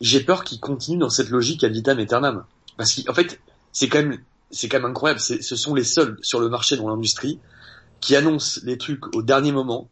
j'ai 0.00 0.20
peur 0.20 0.44
qu'ils 0.44 0.60
continuent 0.60 0.98
dans 0.98 1.10
cette 1.10 1.30
logique 1.30 1.64
ad 1.64 1.72
vitam 1.72 1.98
aeternam. 1.98 2.44
Parce 2.76 3.00
qu'en 3.02 3.14
fait, 3.14 3.40
c'est 3.72 3.88
quand 3.88 4.02
même, 4.02 4.18
c'est 4.50 4.68
quand 4.68 4.78
même 4.78 4.90
incroyable. 4.90 5.20
Ce 5.20 5.56
sont 5.56 5.74
les 5.74 5.84
seuls 5.84 6.18
sur 6.22 6.40
le 6.40 6.48
marché 6.48 6.76
dans 6.76 6.88
l'industrie 6.88 7.38
qui 8.00 8.16
annoncent 8.16 8.60
des 8.64 8.76
trucs 8.76 9.14
au 9.16 9.22
dernier 9.22 9.52
moment 9.52 9.88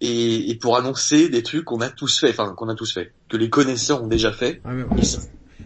et, 0.00 0.58
pour 0.60 0.76
annoncer 0.76 1.28
des 1.28 1.42
trucs 1.44 1.64
qu'on 1.64 1.80
a 1.80 1.88
tous 1.88 2.18
fait, 2.18 2.30
enfin 2.30 2.54
qu'on 2.54 2.68
a 2.68 2.74
tous 2.74 2.92
fait, 2.92 3.12
que 3.28 3.36
les 3.36 3.50
connaisseurs 3.50 4.02
ont 4.02 4.08
déjà 4.08 4.32
fait. 4.32 4.60
Ah, 4.64 4.70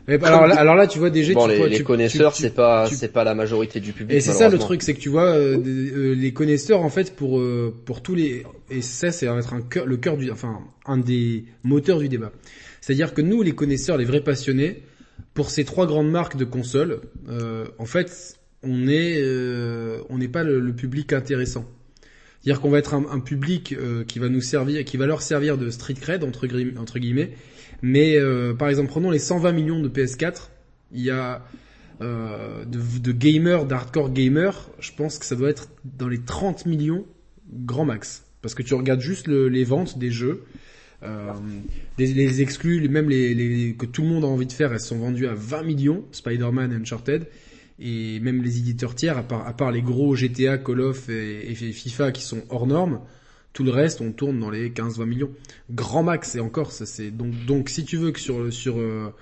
mais 0.09 0.23
alors, 0.25 0.47
là, 0.47 0.55
alors 0.57 0.75
là, 0.75 0.87
tu 0.87 0.99
vois 0.99 1.11
déjà. 1.11 1.33
Bon, 1.35 1.47
tu 1.47 1.53
les, 1.53 1.59
peux- 1.61 1.67
les 1.69 1.77
tu- 1.77 1.85
connaisseurs, 1.85 2.35
c'est 2.35 2.55
pas, 2.55 2.89
c'est 2.91 3.13
pas 3.13 3.25
la 3.25 3.35
majorité 3.35 3.81
du 3.81 3.93
public. 3.93 4.17
Et 4.17 4.21
c'est 4.21 4.33
ça 4.33 4.49
le 4.49 4.59
truc, 4.59 4.83
c'est 4.83 4.95
que 4.95 5.01
tu 5.01 5.09
vois 5.09 5.35
euh, 5.35 5.57
euh, 5.65 6.15
les 6.15 6.33
connaisseurs 6.33 6.83
en 6.83 6.91
fait 6.91 7.15
pour 7.17 7.39
euh, 7.39 7.75
pour 7.85 8.03
tous 8.03 8.15
les 8.15 8.45
et 8.71 8.83
ça 8.83 9.11
c'est 9.13 9.27
être 9.27 9.55
un 9.55 9.63
cœur, 9.63 9.87
le 9.87 9.97
cœur 9.97 10.17
du 10.17 10.31
enfin 10.31 10.61
un 10.87 10.99
des 10.99 11.45
moteurs 11.65 11.99
du 11.99 12.09
débat. 12.09 12.33
C'est-à-dire 12.81 13.15
que 13.15 13.23
nous 13.23 13.43
les 13.43 13.53
connaisseurs, 13.53 13.97
les 13.97 14.05
vrais 14.05 14.21
passionnés, 14.23 14.83
pour 15.35 15.51
ces 15.51 15.65
trois 15.65 15.87
grandes 15.87 16.11
marques 16.11 16.37
de 16.37 16.45
consoles, 16.45 17.01
euh, 17.29 17.67
en 17.79 17.87
fait 17.87 18.37
on 18.63 18.89
est 18.89 19.17
euh, 19.21 19.99
on 20.09 20.19
n'est 20.19 20.29
pas 20.29 20.43
le, 20.45 20.61
le 20.61 20.73
public 20.73 21.13
intéressant. 21.13 21.65
C'est-à-dire 22.43 22.61
qu'on 22.61 22.71
va 22.71 22.79
être 22.79 22.95
un, 22.95 23.05
un 23.11 23.19
public 23.21 23.75
euh, 23.77 24.05
qui 24.05 24.21
va 24.21 24.29
nous 24.29 24.41
servir, 24.41 24.85
qui 24.85 24.97
va 24.97 25.07
leur 25.07 25.21
servir 25.23 25.59
de 25.59 25.69
street 25.71 25.95
cred 26.01 26.23
entre 26.23 26.47
guillemets. 26.99 27.33
Mais 27.83 28.17
euh, 28.17 28.55
par 28.55 28.69
exemple, 28.69 28.89
prenons 28.89 29.11
les 29.11 29.19
120 29.19 29.53
millions 29.53 29.81
de 29.81 29.89
PS4. 29.89 30.49
Il 30.93 31.03
y 31.03 31.11
a 31.11 31.45
euh, 32.01 32.65
de, 32.65 32.81
de 32.99 33.13
gamers, 33.13 33.65
d'hardcore 33.65 34.13
gamers, 34.13 34.69
je 34.81 34.93
pense 34.93 35.19
que 35.19 35.25
ça 35.25 35.35
doit 35.35 35.49
être 35.49 35.69
dans 35.85 36.09
les 36.09 36.21
30 36.21 36.67
millions 36.67 37.07
grand 37.51 37.85
max. 37.85 38.25
Parce 38.43 38.55
que 38.55 38.63
tu 38.63 38.75
regardes 38.75 39.01
juste 39.01 39.29
le, 39.29 39.49
les 39.49 39.65
ventes 39.65 39.99
des 39.99 40.11
jeux, 40.11 40.45
euh, 41.03 41.33
les, 41.99 42.43
exclus, 42.43 42.87
même 42.89 43.09
les, 43.09 43.75
que 43.79 43.87
tout 43.87 44.03
le 44.03 44.09
monde 44.09 44.25
a 44.25 44.29
envie 44.29 44.47
de 44.47 44.53
faire, 44.53 44.73
elles 44.73 44.81
sont 44.81 44.99
vendues 44.99 45.27
à 45.27 45.35
20 45.35 45.63
millions, 45.63 46.05
Spider-Man, 46.13 46.73
Uncharted, 46.73 47.27
et 47.79 48.21
même 48.21 48.43
les 48.43 48.59
éditeurs 48.59 48.95
tiers, 48.95 49.19
à 49.19 49.23
part, 49.23 49.47
à 49.47 49.53
part 49.55 49.73
les 49.73 49.83
gros 49.83 50.15
GTA, 50.15 50.59
Call 50.59 50.81
of 50.81 51.09
et, 51.09 51.51
et 51.51 51.55
FIFA 51.55 52.13
qui 52.13 52.23
sont 52.23 52.43
hors 52.51 52.67
normes, 52.67 53.01
tout 53.57 53.65
le 53.65 53.71
reste, 53.71 54.03
on 54.03 54.13
tourne 54.13 54.39
dans 54.39 54.51
les 54.51 54.69
15-20 54.69 55.05
millions. 55.07 55.31
Grand 55.71 56.03
max, 56.03 56.35
et 56.35 56.41
encore, 56.41 56.73
ça 56.73 56.85
c'est 56.85 57.11
donc 57.11 57.33
donc 57.47 57.71
si 57.71 57.87
tu 57.87 57.97
veux 57.97 58.13
que 58.13 58.21
sur 58.21 58.53
sur 58.53 58.79
euh, 58.79 59.15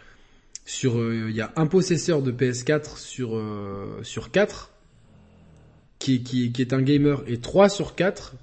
sur 0.64 0.98
euh, 0.98 1.28
il 1.30 1.36
y 1.36 1.40
a 1.40 1.52
un 1.54 1.66
possesseur 1.66 2.20
de 2.20 2.32
PS4 2.32 2.98
sur 2.98 3.36
euh, 3.36 4.00
sur 4.02 4.32
4 4.32 4.72
qui, 6.00 6.24
qui 6.24 6.50
qui 6.50 6.62
est 6.62 6.72
un 6.72 6.82
gamer 6.82 7.22
et 7.28 7.38
3 7.38 7.68
sur 7.68 7.94
4 7.94 8.34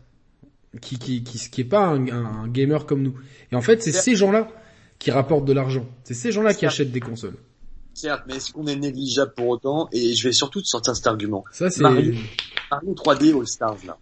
qui 0.80 0.98
qui 0.98 1.26
qui 1.26 1.38
qui 1.38 1.60
est 1.60 1.66
pas 1.66 1.88
un, 1.88 2.08
un 2.08 2.48
gamer 2.48 2.86
comme 2.86 3.04
nous. 3.04 3.16
Et 3.52 3.56
en 3.58 3.62
fait, 3.62 3.84
c'est 3.84 3.92
ces 3.92 4.16
gens-là 4.16 4.48
qui 4.98 5.12
rapportent 5.12 5.44
de 5.44 5.52
l'argent. 5.52 5.86
C'est 6.06 6.14
ces 6.14 6.32
gens-là 6.32 6.54
qui 6.54 6.66
achètent 6.66 6.94
des 6.94 7.02
consoles. 7.02 7.36
Certes, 7.94 8.24
mais 8.28 8.38
est-ce 8.38 8.54
qu'on 8.54 8.66
est 8.68 8.78
négligeable 8.78 9.34
pour 9.36 9.50
autant? 9.50 9.90
Et 9.92 10.14
je 10.14 10.26
vais 10.26 10.32
surtout 10.32 10.62
te 10.62 10.68
sortir 10.68 10.96
cet 10.96 11.08
argument. 11.08 11.44
Ça 11.52 11.70
c'est 11.70 11.82
Mario, 11.82 12.14
Mario 12.72 12.94
3D 12.94 13.38
All 13.38 13.46
Stars 13.46 13.80
là, 13.86 13.98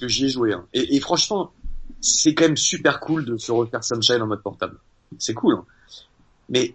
que 0.00 0.08
j'y 0.08 0.26
ai 0.26 0.28
joué. 0.28 0.52
Hein. 0.52 0.66
Et, 0.72 1.00
franchement, 1.00 1.52
c'est 2.00 2.34
quand 2.34 2.44
même 2.44 2.56
super 2.56 3.00
cool 3.00 3.24
de 3.24 3.36
se 3.36 3.52
refaire 3.52 3.84
Sunshine 3.84 4.22
en 4.22 4.26
mode 4.26 4.42
portable. 4.42 4.78
C'est 5.18 5.34
cool. 5.34 5.54
Hein. 5.54 5.64
Mais 6.48 6.74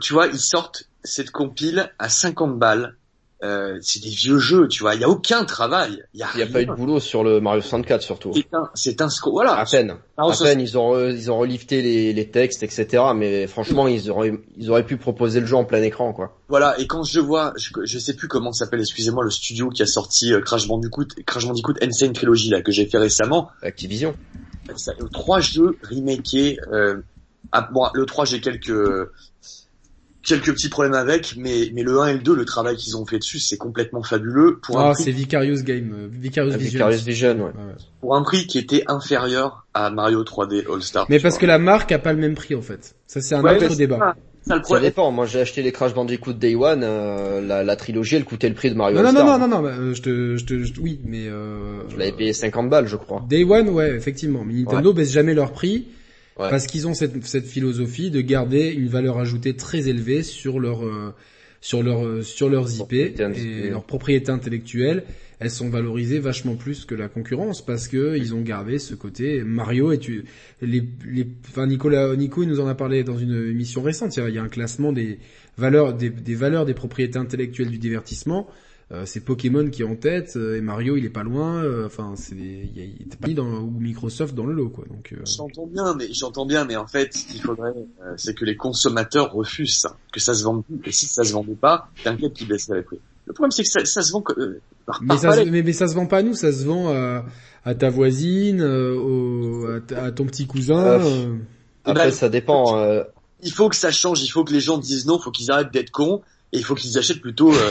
tu 0.00 0.12
vois, 0.12 0.26
ils 0.26 0.38
sortent 0.38 0.88
cette 1.04 1.30
compile 1.30 1.92
à 1.98 2.08
50 2.08 2.58
balles. 2.58 2.96
Euh, 3.42 3.78
c'est 3.80 4.02
des 4.02 4.10
vieux 4.10 4.38
jeux, 4.38 4.68
tu 4.68 4.82
vois. 4.82 4.94
Il 4.94 5.00
y 5.00 5.04
a 5.04 5.08
aucun 5.08 5.46
travail. 5.46 6.02
Il 6.12 6.20
y 6.20 6.22
a, 6.22 6.46
pas 6.46 6.60
eu 6.60 6.66
de 6.66 6.72
boulot 6.74 7.00
sur 7.00 7.24
le 7.24 7.40
Mario 7.40 7.62
64 7.62 8.02
surtout. 8.02 8.32
C'est 8.34 8.52
un, 8.52 8.68
c'est 8.74 9.00
un 9.00 9.08
Voilà. 9.32 9.54
À 9.54 9.64
peine. 9.64 9.96
Mario 10.18 10.32
À 10.34 10.36
peine, 10.44 10.60
ils 10.60 10.76
ont, 10.76 10.94
re- 10.94 11.14
ils 11.14 11.30
ont 11.30 11.38
relifté 11.38 11.80
les, 11.80 12.12
les 12.12 12.30
textes, 12.30 12.62
etc. 12.62 13.02
Mais 13.14 13.46
franchement, 13.46 13.88
ils 13.88 14.10
auraient, 14.10 14.38
ils 14.58 14.70
auraient 14.70 14.84
pu 14.84 14.98
proposer 14.98 15.40
le 15.40 15.46
jeu 15.46 15.56
en 15.56 15.64
plein 15.64 15.80
écran, 15.82 16.12
quoi. 16.12 16.36
Voilà, 16.48 16.78
et 16.78 16.86
quand 16.86 17.02
je 17.02 17.20
vois, 17.20 17.54
je, 17.56 17.70
je 17.84 17.98
sais 17.98 18.14
plus 18.14 18.28
comment 18.28 18.52
s'appelle, 18.52 18.80
excusez-moi, 18.80 19.24
le 19.24 19.30
studio 19.30 19.70
qui 19.70 19.82
a 19.82 19.86
sorti 19.86 20.34
euh, 20.34 20.42
Crash 20.42 20.68
Bandicoot, 20.68 21.06
Crash 21.24 21.46
Bandicoot 21.46 21.74
Insane 21.80 22.12
Trilogy 22.12 22.50
là 22.50 22.60
que 22.60 22.72
j'ai 22.72 22.84
fait 22.84 22.98
récemment, 22.98 23.48
Activision. 23.62 24.14
ça, 24.76 24.92
euh, 25.00 25.06
trois 25.12 25.40
jeux 25.40 25.78
remakés. 25.90 26.58
Euh, 26.72 26.96
ah, 27.52 27.68
bon, 27.72 27.86
le 27.94 28.04
3 28.04 28.26
j'ai 28.26 28.40
quelques 28.40 28.70
quelques 30.22 30.52
petits 30.52 30.68
problèmes 30.68 30.94
avec, 30.94 31.34
mais 31.36 31.70
mais 31.74 31.82
le 31.82 31.98
1 32.00 32.06
et 32.08 32.12
le 32.14 32.18
2, 32.20 32.34
le 32.34 32.44
travail 32.44 32.76
qu'ils 32.76 32.96
ont 32.96 33.06
fait 33.06 33.18
dessus, 33.18 33.38
c'est 33.38 33.56
complètement 33.56 34.02
fabuleux 34.02 34.58
pour 34.62 34.78
un 34.80 34.90
Ah, 34.90 34.92
prix, 34.92 35.04
c'est 35.04 35.10
Vicarious 35.12 35.62
Game, 35.62 35.92
euh, 35.94 36.08
Vicarious 36.10 36.50
Avec 36.52 36.62
Vision. 36.62 36.86
Vicarious 36.88 37.04
Vision, 37.04 37.44
ouais. 37.46 37.52
Pour 38.00 38.16
un 38.16 38.22
prix 38.22 38.46
qui 38.46 38.58
était 38.58 38.84
inférieur 38.86 39.66
à 39.74 39.90
Mario 39.90 40.22
3D 40.24 40.64
All 40.72 40.82
Star. 40.82 41.06
Mais 41.08 41.20
parce 41.20 41.38
que 41.38 41.46
la 41.46 41.58
marque 41.58 41.92
a 41.92 41.98
pas 41.98 42.12
le 42.12 42.18
même 42.18 42.34
prix 42.34 42.54
en 42.54 42.62
fait. 42.62 42.94
Ça 43.06 43.20
c'est 43.20 43.34
un 43.34 43.42
Ouais, 43.42 43.62
autre 43.64 43.76
débat. 43.76 43.98
Ça, 43.98 44.02
ça, 44.02 44.54
le 44.54 44.60
Ça 44.60 44.60
problème. 44.64 44.84
dépend. 44.84 45.10
Moi, 45.10 45.26
j'ai 45.26 45.40
acheté 45.40 45.62
les 45.62 45.70
Crash 45.70 45.92
Bandicoot 45.94 46.32
Day 46.32 46.54
One. 46.54 46.80
euh, 46.82 47.40
la, 47.42 47.62
la 47.62 47.76
trilogie, 47.76 48.16
elle 48.16 48.24
coûtait 48.24 48.48
le 48.48 48.54
prix 48.54 48.70
de 48.70 48.74
Mario 48.74 48.96
Non 48.96 49.02
non 49.02 49.08
All 49.10 49.14
non 49.14 49.20
Star. 49.26 49.38
non 49.38 49.48
non 49.48 49.62
non, 49.62 49.68
euh, 49.68 49.94
je 49.94 50.00
te 50.02 50.36
je 50.36 50.44
te 50.46 50.62
je- 50.64 50.72
oui, 50.80 50.98
mais 51.04 51.26
euh, 51.28 51.88
Je 51.90 51.96
l'avais 51.98 52.12
payé 52.12 52.32
50 52.32 52.68
balles, 52.70 52.86
je 52.86 52.96
crois. 52.96 53.22
Day 53.28 53.44
One, 53.44 53.68
ouais, 53.68 53.90
effectivement. 53.94 54.42
Mais 54.44 54.54
Nintendo 54.54 54.92
baisse 54.94 55.12
jamais 55.12 55.34
leur 55.34 55.52
prix 55.52 55.88
Ouais. 56.40 56.48
parce 56.48 56.66
qu'ils 56.66 56.86
ont 56.88 56.94
cette, 56.94 57.22
cette 57.26 57.46
philosophie 57.46 58.10
de 58.10 58.20
garder 58.22 58.68
une 58.70 58.88
valeur 58.88 59.18
ajoutée 59.18 59.54
très 59.56 59.88
élevée 59.88 60.22
sur 60.22 60.58
leur 60.58 60.86
euh, 60.86 61.14
sur 61.60 61.82
leur 61.82 62.04
euh, 62.06 62.22
sur 62.22 62.48
leurs 62.48 62.80
IP 62.80 62.92
et 62.94 63.68
leurs 63.68 63.84
propriétés 63.84 64.30
intellectuelles. 64.32 65.04
Elles 65.38 65.50
sont 65.50 65.68
valorisées 65.70 66.18
vachement 66.18 66.54
plus 66.54 66.84
que 66.84 66.94
la 66.94 67.08
concurrence 67.08 67.64
parce 67.64 67.88
que 67.88 68.16
ils 68.16 68.34
ont 68.34 68.40
gardé 68.40 68.78
ce 68.78 68.94
côté 68.94 69.42
Mario 69.42 69.92
et 69.92 69.98
tu 69.98 70.24
les 70.62 70.82
les 71.06 71.26
enfin 71.48 71.66
Nicolas 71.66 72.14
Nico 72.16 72.42
il 72.42 72.48
nous 72.48 72.60
en 72.60 72.66
a 72.68 72.74
parlé 72.74 73.04
dans 73.04 73.18
une 73.18 73.34
émission 73.48 73.82
récente. 73.82 74.16
Il 74.16 74.20
y 74.20 74.22
a, 74.22 74.28
il 74.30 74.34
y 74.34 74.38
a 74.38 74.42
un 74.42 74.48
classement 74.48 74.92
des 74.92 75.18
valeurs 75.58 75.92
des, 75.94 76.08
des 76.10 76.34
valeurs 76.34 76.64
des 76.64 76.74
propriétés 76.74 77.18
intellectuelles 77.18 77.70
du 77.70 77.78
divertissement. 77.78 78.48
Euh, 78.92 79.04
c'est 79.06 79.20
Pokémon 79.20 79.70
qui 79.70 79.82
est 79.82 79.84
en 79.84 79.94
tête 79.94 80.32
euh, 80.34 80.56
et 80.56 80.60
Mario 80.60 80.96
il 80.96 81.04
est 81.04 81.10
pas 81.10 81.22
loin. 81.22 81.62
euh, 81.62 81.86
Enfin 81.86 82.14
c'est 82.16 82.34
il 82.34 83.02
était 83.06 83.16
pas 83.16 83.28
mis 83.28 83.34
dans 83.34 83.46
ou 83.46 83.70
Microsoft 83.78 84.34
dans 84.34 84.46
le 84.46 84.52
lot 84.52 84.68
quoi. 84.68 84.84
Donc 84.90 85.12
euh, 85.12 85.22
J'entends 85.24 85.66
bien, 85.68 85.94
mais 85.94 86.12
j'entends 86.12 86.44
bien, 86.44 86.64
mais 86.64 86.74
en 86.74 86.88
fait, 86.88 87.14
ce 87.14 87.24
qu'il 87.26 87.40
faudrait, 87.40 87.70
euh, 87.70 88.14
c'est 88.16 88.34
que 88.34 88.44
les 88.44 88.56
consommateurs 88.56 89.32
refusent 89.32 89.78
ça, 89.78 89.96
que 90.12 90.18
ça 90.18 90.34
se 90.34 90.42
vende 90.42 90.64
plus. 90.64 90.80
Et 90.86 90.90
si 90.92 91.06
ça 91.06 91.22
se 91.22 91.32
vendait 91.32 91.54
pas, 91.54 91.88
t'inquiète 92.02 92.32
qu'ils 92.32 92.48
baisseraient 92.48 92.78
les 92.78 92.82
prix. 92.82 92.98
Le 93.26 93.32
problème, 93.32 93.52
c'est 93.52 93.62
que 93.62 93.68
ça, 93.68 93.84
ça 93.84 94.02
se 94.02 94.10
vend 94.10 94.24
euh, 94.36 94.60
par, 94.86 95.00
mais 95.02 95.08
par 95.08 95.18
ça 95.20 95.44
mais, 95.44 95.62
mais 95.62 95.72
ça 95.72 95.86
se 95.86 95.94
vend 95.94 96.06
pas 96.06 96.18
à 96.18 96.22
nous, 96.24 96.34
ça 96.34 96.50
se 96.52 96.64
vend 96.64 96.88
à, 96.92 97.24
à 97.64 97.74
ta 97.76 97.90
voisine, 97.90 98.60
euh, 98.60 98.96
au, 98.96 99.66
à, 99.94 100.10
ton 100.10 100.24
petit 100.26 100.48
cousin. 100.48 100.84
Euh, 100.84 100.98
euh. 101.00 101.36
Après, 101.84 102.06
ben, 102.06 102.10
ça 102.10 102.28
dépend. 102.28 102.76
euh, 102.76 103.04
Il 103.44 103.52
faut 103.52 103.68
que 103.68 103.76
ça 103.76 103.92
change, 103.92 104.20
il 104.24 104.28
faut 104.28 104.42
que 104.42 104.52
les 104.52 104.58
gens 104.60 104.78
disent 104.78 105.06
non, 105.06 105.18
il 105.18 105.22
faut 105.22 105.30
qu'ils 105.30 105.52
arrêtent 105.52 105.72
d'être 105.72 105.90
cons, 105.92 106.22
et 106.52 106.58
il 106.58 106.64
faut 106.64 106.74
qu'ils 106.74 106.98
achètent 106.98 107.20
plutôt 107.20 107.52
euh, 107.54 107.70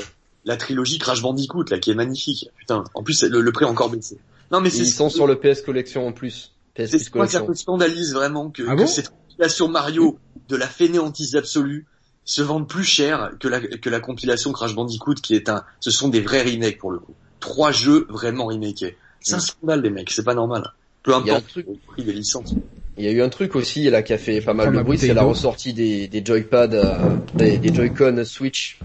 la 0.50 0.58
trilogie 0.58 0.98
Crash 0.98 1.22
Bandicoot, 1.22 1.66
là, 1.70 1.80
qui 1.80 1.92
est 1.92 1.96
magnifique. 1.96 2.50
Putain, 2.58 2.84
en 2.94 3.04
plus, 3.04 3.24
le, 3.24 3.40
le 3.40 3.52
prix 3.52 3.66
a 3.66 3.70
encore 3.70 3.90
baissé. 3.90 4.18
Non, 4.52 4.60
mais 4.62 4.70
c'est 4.70 4.80
ils 4.80 4.92
sont 4.92 5.10
sur 5.10 5.28
le 5.28 5.36
PS 5.40 5.62
Collection 5.62 6.08
en 6.08 6.12
plus. 6.12 6.54
PS 6.74 6.88
C'est 6.90 7.10
point 7.12 7.28
ça 7.28 7.44
me 7.44 7.54
scandalise 7.54 8.14
vraiment 8.14 8.50
que, 8.50 8.64
Ah 8.68 8.74
que 8.76 8.82
bon 8.82 8.88
cette 8.88 9.10
compilation 9.10 9.68
Mario 9.68 10.18
de 10.50 10.56
la 10.56 10.68
fainéantise 10.68 11.36
absolue 11.36 11.86
se 12.26 12.42
vende 12.42 12.68
plus 12.68 12.84
cher 12.84 13.32
que 13.40 13.48
la, 13.48 13.60
que 13.62 13.90
la 13.90 14.00
compilation 14.00 14.52
Crash 14.52 14.76
Bandicoot 14.76 15.16
qui 15.16 15.36
est 15.36 15.50
un, 15.50 15.64
ce 15.80 15.92
sont 15.92 16.10
des 16.10 16.22
vrais 16.22 16.42
remakes 16.44 16.78
pour 16.80 16.92
le 16.92 17.00
coup. 17.00 17.14
Trois 17.40 17.72
jeux 17.72 18.06
vraiment 18.10 18.48
remakés. 18.48 18.98
C'est 19.22 19.36
un 19.36 19.40
scandale 19.40 19.82
les 19.82 19.90
mecs, 19.92 20.10
c'est 20.12 20.24
pas 20.24 20.34
normal. 20.36 20.74
Peu 21.04 21.12
Il 21.12 21.28
y 21.28 21.30
a 21.30 21.34
un 21.34 21.38
importe 21.38 21.50
truc- 21.52 21.68
le 21.68 21.76
prix 21.94 22.04
des 22.04 22.14
licences. 22.14 22.54
Il 22.98 23.06
y 23.06 23.08
a 23.08 23.12
eu 23.12 23.22
un 23.22 23.30
truc 23.30 23.56
aussi 23.56 23.90
là 23.90 24.02
qui 24.02 24.14
a 24.14 24.18
fait 24.18 24.42
pas 24.42 24.54
mal 24.54 24.76
de 24.76 24.82
bruit, 24.82 24.98
c'est 24.98 25.14
la 25.14 25.24
ressortie 25.24 25.74
des, 25.74 26.08
des 26.08 26.26
Joypad, 26.26 26.74
euh, 26.74 26.98
des, 27.36 27.58
des 27.58 27.74
Joy-Con 27.74 28.24
Switch 28.26 28.80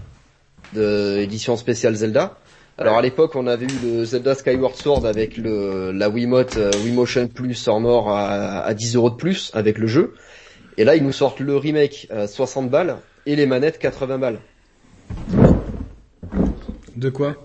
de 0.73 1.17
édition 1.19 1.55
spéciale 1.57 1.95
Zelda. 1.95 2.37
Alors 2.77 2.97
à 2.97 3.01
l'époque, 3.01 3.35
on 3.35 3.47
avait 3.47 3.65
eu 3.65 3.79
le 3.83 4.03
Zelda 4.05 4.35
Skyward 4.35 4.75
Sword 4.75 5.05
avec 5.05 5.37
le 5.37 5.91
la 5.91 6.09
Wiimote 6.09 6.57
euh, 6.57 6.71
Wiimotion 6.83 7.27
Plus 7.27 7.67
en 7.69 7.85
or 7.85 8.09
à, 8.09 8.61
à 8.61 8.73
10 8.73 8.95
euros 8.97 9.09
de 9.09 9.15
plus 9.15 9.49
avec 9.53 9.77
le 9.77 9.87
jeu. 9.87 10.13
Et 10.77 10.83
là, 10.83 10.95
ils 10.97 11.03
nous 11.03 11.13
sortent 11.13 11.39
le 11.39 11.55
remake 11.55 12.07
à 12.09 12.27
60 12.27 12.69
balles 12.69 12.97
et 13.25 13.35
les 13.37 13.45
manettes 13.45 13.79
80 13.79 14.17
balles. 14.17 14.39
De 16.97 17.09
quoi? 17.09 17.35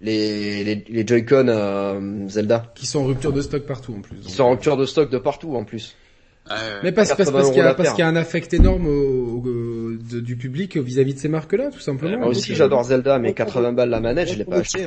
Les 0.00 0.64
les, 0.64 0.84
les 0.88 1.06
Joy-Con 1.06 1.46
euh, 1.48 2.28
Zelda 2.28 2.72
Qui 2.74 2.86
sont 2.86 3.00
en 3.00 3.04
rupture 3.04 3.32
de 3.32 3.40
stock 3.42 3.62
partout 3.64 3.94
en 3.96 4.00
plus. 4.00 4.16
qui 4.20 4.32
sont 4.32 4.44
en 4.44 4.50
rupture 4.52 4.76
de 4.76 4.86
stock 4.86 5.10
de 5.10 5.18
partout 5.18 5.54
en 5.54 5.64
plus. 5.64 5.94
Mais 6.82 6.92
parce, 6.92 7.08
parce, 7.10 7.18
80 7.18 7.32
parce 7.38 7.48
qu'il 7.50 7.58
y, 7.58 7.60
a- 7.60 7.64
la 7.64 7.74
parce 7.74 7.86
paire. 7.88 7.94
qu'il 7.94 8.02
y 8.02 8.06
a 8.06 8.08
un 8.08 8.16
affect 8.16 8.52
énorme 8.54 8.86
au, 8.86 9.42
au- 9.44 9.96
de- 9.96 10.20
du 10.20 10.36
public 10.36 10.76
vis-à-vis 10.76 11.14
de 11.14 11.18
ces 11.18 11.28
marques-là, 11.28 11.70
tout 11.70 11.80
simplement. 11.80 12.18
Moi 12.18 12.28
aussi, 12.28 12.54
j'adore 12.54 12.84
Zelda, 12.84 13.18
mais 13.18 13.34
80 13.34 13.72
balles 13.72 13.90
la 13.90 14.00
manette, 14.00 14.28
je 14.28 14.34
l'ai 14.38 14.44
pas 14.44 14.58
acheté. 14.58 14.86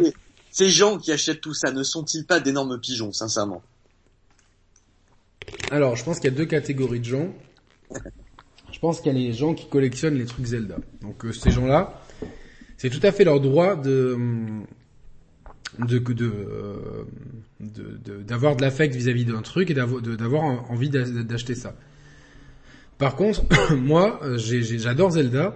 Ces 0.52 0.70
gens 0.70 0.98
qui 0.98 1.12
achètent 1.12 1.42
tout 1.42 1.54
ça 1.54 1.72
ne 1.72 1.84
sont-ils 1.84 2.26
pas 2.26 2.40
d'énormes 2.40 2.80
pigeons, 2.80 3.12
sincèrement? 3.12 3.62
Alors, 5.72 5.96
je 5.96 6.04
pense 6.04 6.20
qu'il 6.20 6.30
y 6.30 6.34
a 6.34 6.38
deux 6.38 6.46
catégories 6.46 7.00
de 7.00 7.06
gens. 7.06 7.34
Je 8.72 8.80
pense 8.80 9.00
qu'il 9.02 9.14
y 9.14 9.16
a 9.16 9.20
les 9.28 9.34
gens 9.34 9.54
qui 9.54 9.68
collectionnent 9.68 10.16
les 10.18 10.26
trucs 10.26 10.46
Zelda. 10.46 10.78
Donc 11.02 11.26
euh, 11.26 11.32
ces 11.32 11.50
gens-là, 11.52 12.02
c'est 12.78 12.90
tout 12.90 13.00
à 13.04 13.12
fait 13.12 13.24
leur 13.24 13.40
droit 13.40 13.76
de 13.76 14.18
de 15.80 15.98
de 16.00 16.26
euh, 16.26 16.76
de- 17.60 17.98
de- 18.04 18.22
d'avoir 18.24 18.56
de, 18.56 18.62
l'affect 18.62 18.94
vis-à-vis 18.96 19.26
d'un 19.26 19.42
truc 19.42 19.70
et 19.72 19.74
d'avoir 19.74 20.02
de- 20.02 20.16
d'avoir 20.16 20.44
en- 20.44 20.66
envie 20.70 20.90
d'a- 20.90 21.04
d'acheter 21.06 21.56
ça. 21.56 21.76
Par 22.98 23.16
contre, 23.16 23.44
moi, 23.76 24.20
euh, 24.24 24.38
j'adore 24.38 25.12
Zelda, 25.12 25.56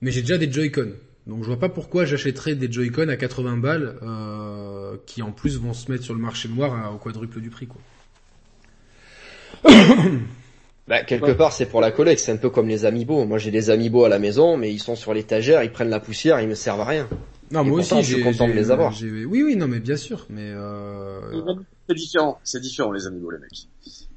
mais 0.00 0.10
j'ai 0.10 0.22
déjà 0.22 0.38
des 0.38 0.50
Joy-Con. 0.50 0.90
Donc 1.26 1.42
je 1.42 1.46
vois 1.48 1.58
pas 1.58 1.68
pourquoi 1.68 2.04
j'achèterais 2.04 2.54
des 2.54 2.70
Joy-Con 2.70 3.08
à 3.08 3.16
80 3.16 3.56
balles 3.56 3.96
euh, 4.02 4.96
qui 5.06 5.22
en 5.22 5.32
plus 5.32 5.58
vont 5.58 5.72
se 5.74 5.90
mettre 5.90 6.04
sur 6.04 6.14
le 6.14 6.20
marché 6.20 6.48
noir 6.48 6.74
à- 6.74 6.92
au 6.92 6.98
quadruple 6.98 7.40
du 7.40 7.50
prix 7.50 7.66
quoi. 7.66 7.80
Bah, 10.88 11.02
quelque 11.02 11.32
part, 11.32 11.52
c'est 11.52 11.66
pour 11.66 11.80
la 11.80 11.90
collecte, 11.90 12.20
c'est 12.20 12.30
un 12.30 12.36
peu 12.36 12.48
comme 12.48 12.68
les 12.68 12.84
amiibo. 12.84 13.24
Moi, 13.24 13.38
j'ai 13.38 13.50
des 13.50 13.70
amiibo 13.70 14.04
à 14.04 14.08
la 14.08 14.20
maison, 14.20 14.56
mais 14.56 14.72
ils 14.72 14.78
sont 14.78 14.94
sur 14.94 15.12
l'étagère, 15.14 15.64
ils 15.64 15.72
prennent 15.72 15.88
la 15.90 15.98
poussière, 15.98 16.40
ils 16.40 16.46
me 16.48 16.54
servent 16.54 16.80
à 16.80 16.84
rien. 16.84 17.08
Non, 17.52 17.64
Et 17.64 17.70
moi 17.70 17.78
pourtant, 17.78 17.98
aussi, 17.98 18.10
je 18.10 18.16
suis 18.16 18.24
content 18.24 18.48
de 18.48 18.52
les 18.54 18.70
avoir. 18.70 18.92
Oui, 19.02 19.42
oui, 19.42 19.56
non, 19.56 19.68
mais 19.68 19.80
bien 19.80 19.96
sûr, 19.96 20.26
mais 20.30 20.52
euh... 20.54 21.20
C'est 21.88 21.94
différent, 21.94 22.40
c'est 22.42 22.60
différent 22.60 22.90
les 22.92 23.06
amis, 23.06 23.20
les 23.20 23.38
mecs. 23.38 23.68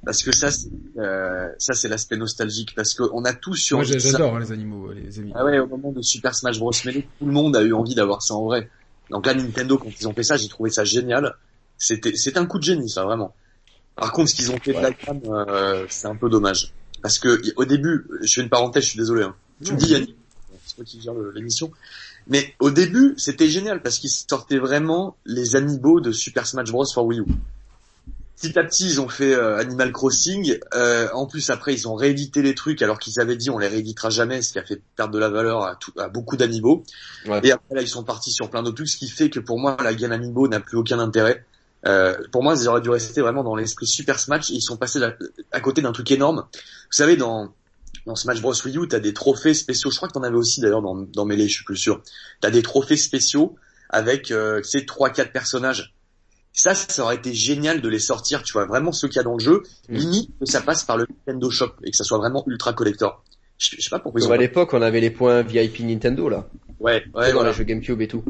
Parce 0.03 0.23
que 0.23 0.31
ça, 0.31 0.49
c'est, 0.49 0.69
euh, 0.97 1.49
ça 1.59 1.73
c'est 1.73 1.87
l'aspect 1.87 2.17
nostalgique, 2.17 2.73
parce 2.75 2.93
qu'on 2.95 3.23
a 3.25 3.33
tous 3.33 3.55
sur 3.55 3.77
moi 3.77 3.85
j'a- 3.85 3.99
j'adore 3.99 4.35
hein, 4.35 4.39
les 4.39 4.51
animaux, 4.51 4.91
les 4.91 5.19
amis. 5.19 5.31
Ah 5.35 5.45
ouais, 5.45 5.59
au 5.59 5.67
moment 5.67 5.91
de 5.91 6.01
Super 6.01 6.33
Smash 6.33 6.57
Bros. 6.57 6.71
Melee, 6.85 7.03
tout 7.19 7.25
le 7.25 7.31
monde 7.31 7.55
a 7.55 7.61
eu 7.61 7.73
envie 7.73 7.93
d'avoir 7.93 8.23
ça 8.23 8.33
en 8.33 8.45
vrai. 8.45 8.69
Donc 9.11 9.25
là, 9.25 9.33
Nintendo, 9.33 9.77
quand 9.77 9.91
ils 9.99 10.07
ont 10.07 10.13
fait 10.13 10.23
ça, 10.23 10.37
j'ai 10.37 10.47
trouvé 10.47 10.71
ça 10.71 10.83
génial. 10.83 11.35
C'était, 11.77 12.15
c'est 12.15 12.37
un 12.37 12.45
coup 12.45 12.57
de 12.57 12.63
génie, 12.63 12.89
ça, 12.89 13.03
vraiment. 13.03 13.35
Par 13.95 14.11
contre, 14.13 14.29
ce 14.31 14.35
qu'ils 14.35 14.51
ont 14.51 14.59
fait 14.59 14.73
de 14.73 14.81
la 14.81 14.91
gamme, 14.91 15.21
euh, 15.25 15.85
c'est 15.89 16.07
un 16.07 16.15
peu 16.15 16.29
dommage. 16.29 16.73
Parce 17.01 17.19
que, 17.19 17.41
au 17.57 17.65
début, 17.65 18.05
je 18.23 18.33
fais 18.33 18.41
une 18.41 18.49
parenthèse, 18.49 18.83
je 18.83 18.89
suis 18.89 18.99
désolé, 18.99 19.23
hein. 19.23 19.35
Tu 19.63 19.73
me 19.73 19.77
dis, 19.77 19.87
Yannick, 19.91 20.15
parce 20.49 20.75
toi 20.75 20.85
qui 20.85 21.01
gère 21.01 21.13
l'émission. 21.35 21.71
Mais 22.29 22.53
au 22.59 22.69
début, 22.71 23.15
c'était 23.17 23.49
génial 23.49 23.81
parce 23.81 23.97
qu'ils 23.97 24.09
sortaient 24.11 24.59
vraiment 24.59 25.17
les 25.25 25.55
amiibo 25.55 25.99
de 25.99 26.11
Super 26.11 26.45
Smash 26.47 26.71
Bros 26.71 26.85
for 26.93 27.05
Wii 27.05 27.19
U. 27.21 27.25
Petit 28.39 28.57
à 28.57 28.63
petit, 28.63 28.85
ils 28.85 29.01
ont 29.01 29.09
fait 29.09 29.33
euh, 29.33 29.57
Animal 29.57 29.91
Crossing. 29.91 30.57
Euh, 30.73 31.09
en 31.13 31.25
plus, 31.25 31.49
après, 31.49 31.73
ils 31.73 31.89
ont 31.89 31.95
réédité 31.95 32.41
les 32.41 32.55
trucs 32.55 32.81
alors 32.81 32.97
qu'ils 32.97 33.19
avaient 33.19 33.35
dit 33.35 33.49
on 33.49 33.57
les 33.57 33.67
rééditera 33.67 34.09
jamais, 34.09 34.41
ce 34.41 34.53
qui 34.53 34.59
a 34.59 34.63
fait 34.63 34.81
perdre 34.95 35.13
de 35.13 35.19
la 35.19 35.27
valeur 35.27 35.63
à, 35.65 35.75
tout- 35.75 35.91
à 35.97 36.07
beaucoup 36.07 36.37
d'amiibo. 36.37 36.83
Ouais. 37.25 37.41
Et 37.43 37.51
après, 37.51 37.75
là, 37.75 37.81
ils 37.81 37.89
sont 37.89 38.03
partis 38.03 38.31
sur 38.31 38.49
plein 38.49 38.63
d'autres 38.63 38.77
trucs, 38.77 38.87
ce 38.89 38.97
qui 38.97 39.09
fait 39.09 39.29
que 39.29 39.41
pour 39.41 39.59
moi, 39.59 39.75
la 39.83 39.93
gamme 39.93 40.13
amiibo 40.13 40.47
n'a 40.47 40.61
plus 40.61 40.77
aucun 40.77 40.99
intérêt. 40.99 41.43
Euh, 41.85 42.15
pour 42.31 42.43
moi, 42.43 42.55
ils 42.57 42.67
auraient 42.69 42.79
dû 42.81 42.89
rester 42.89 43.19
vraiment 43.21 43.43
dans 43.43 43.55
l'esprit 43.55 43.87
Super 43.87 44.19
Smash 44.19 44.51
et 44.51 44.53
ils 44.53 44.61
sont 44.61 44.77
passés 44.77 44.99
à 45.51 45.59
côté 45.59 45.81
d'un 45.81 45.91
truc 45.91 46.09
énorme. 46.11 46.45
Vous 46.53 46.91
savez, 46.91 47.17
dans 47.17 47.53
dans 48.06 48.15
Smash 48.15 48.41
Bros 48.41 48.54
Wii 48.65 48.78
U, 48.78 48.88
t'as 48.88 48.99
des 48.99 49.13
trophées 49.13 49.54
spéciaux. 49.54 49.91
Je 49.91 49.97
crois 49.97 50.08
que 50.08 50.13
t'en 50.13 50.23
avais 50.23 50.36
aussi 50.38 50.62
d'ailleurs 50.62 50.82
dans, 50.82 50.95
dans 50.95 51.25
Melee, 51.25 51.47
je 51.47 51.54
suis 51.56 51.63
plus 51.65 51.78
sûr. 51.78 52.02
T'as 52.41 52.49
des 52.52 52.62
trophées 52.62 52.97
spéciaux 52.97 53.56
avec, 53.89 54.32
euh, 54.32 54.62
sais, 54.63 54.86
trois, 54.86 55.10
quatre 55.10 55.32
personnages. 55.32 55.93
Ça, 56.54 56.75
ça 56.75 57.04
aurait 57.04 57.15
été 57.15 57.34
génial 57.34 57.82
de 57.82 57.89
les 57.89 57.99
sortir, 57.99 58.43
tu 58.43 58.54
vois, 58.54 58.65
vraiment 58.65 58.91
ceux 58.91 59.08
qu'il 59.08 59.17
y 59.17 59.19
a 59.19 59.23
dans 59.23 59.38
le 59.38 59.43
jeu. 59.43 59.63
Mm. 59.89 59.95
Limite 59.95 60.30
que 60.39 60.45
ça 60.45 60.62
passe 60.62 60.84
par 60.84 60.97
le 60.97 61.06
Nintendo 61.28 61.49
Shop 61.49 61.71
et 61.84 61.91
que 61.91 61.97
ça 61.97 62.04
soit 62.04 62.17
vraiment 62.17 62.43
ultra 62.47 62.73
collector. 62.73 63.23
Je, 63.58 63.75
je 63.78 63.82
sais 63.82 63.89
pas 63.89 63.99
pourquoi 63.99 64.21
ils 64.21 64.28
ont 64.28 64.32
à 64.32 64.38
l'époque, 64.38 64.73
on 64.73 64.82
avait 64.82 65.02
les 65.02 65.12
points 65.12 65.41
VIP 65.41 65.82
Nintendo 65.82 66.30
là, 66.30 66.47
Ouais, 66.80 67.04
ouais, 67.13 67.28
dans 67.28 67.34
voilà. 67.34 67.49
les 67.52 67.56
jeux 67.58 67.63
GameCube 67.65 68.02
et 68.02 68.08
tout. 68.08 68.23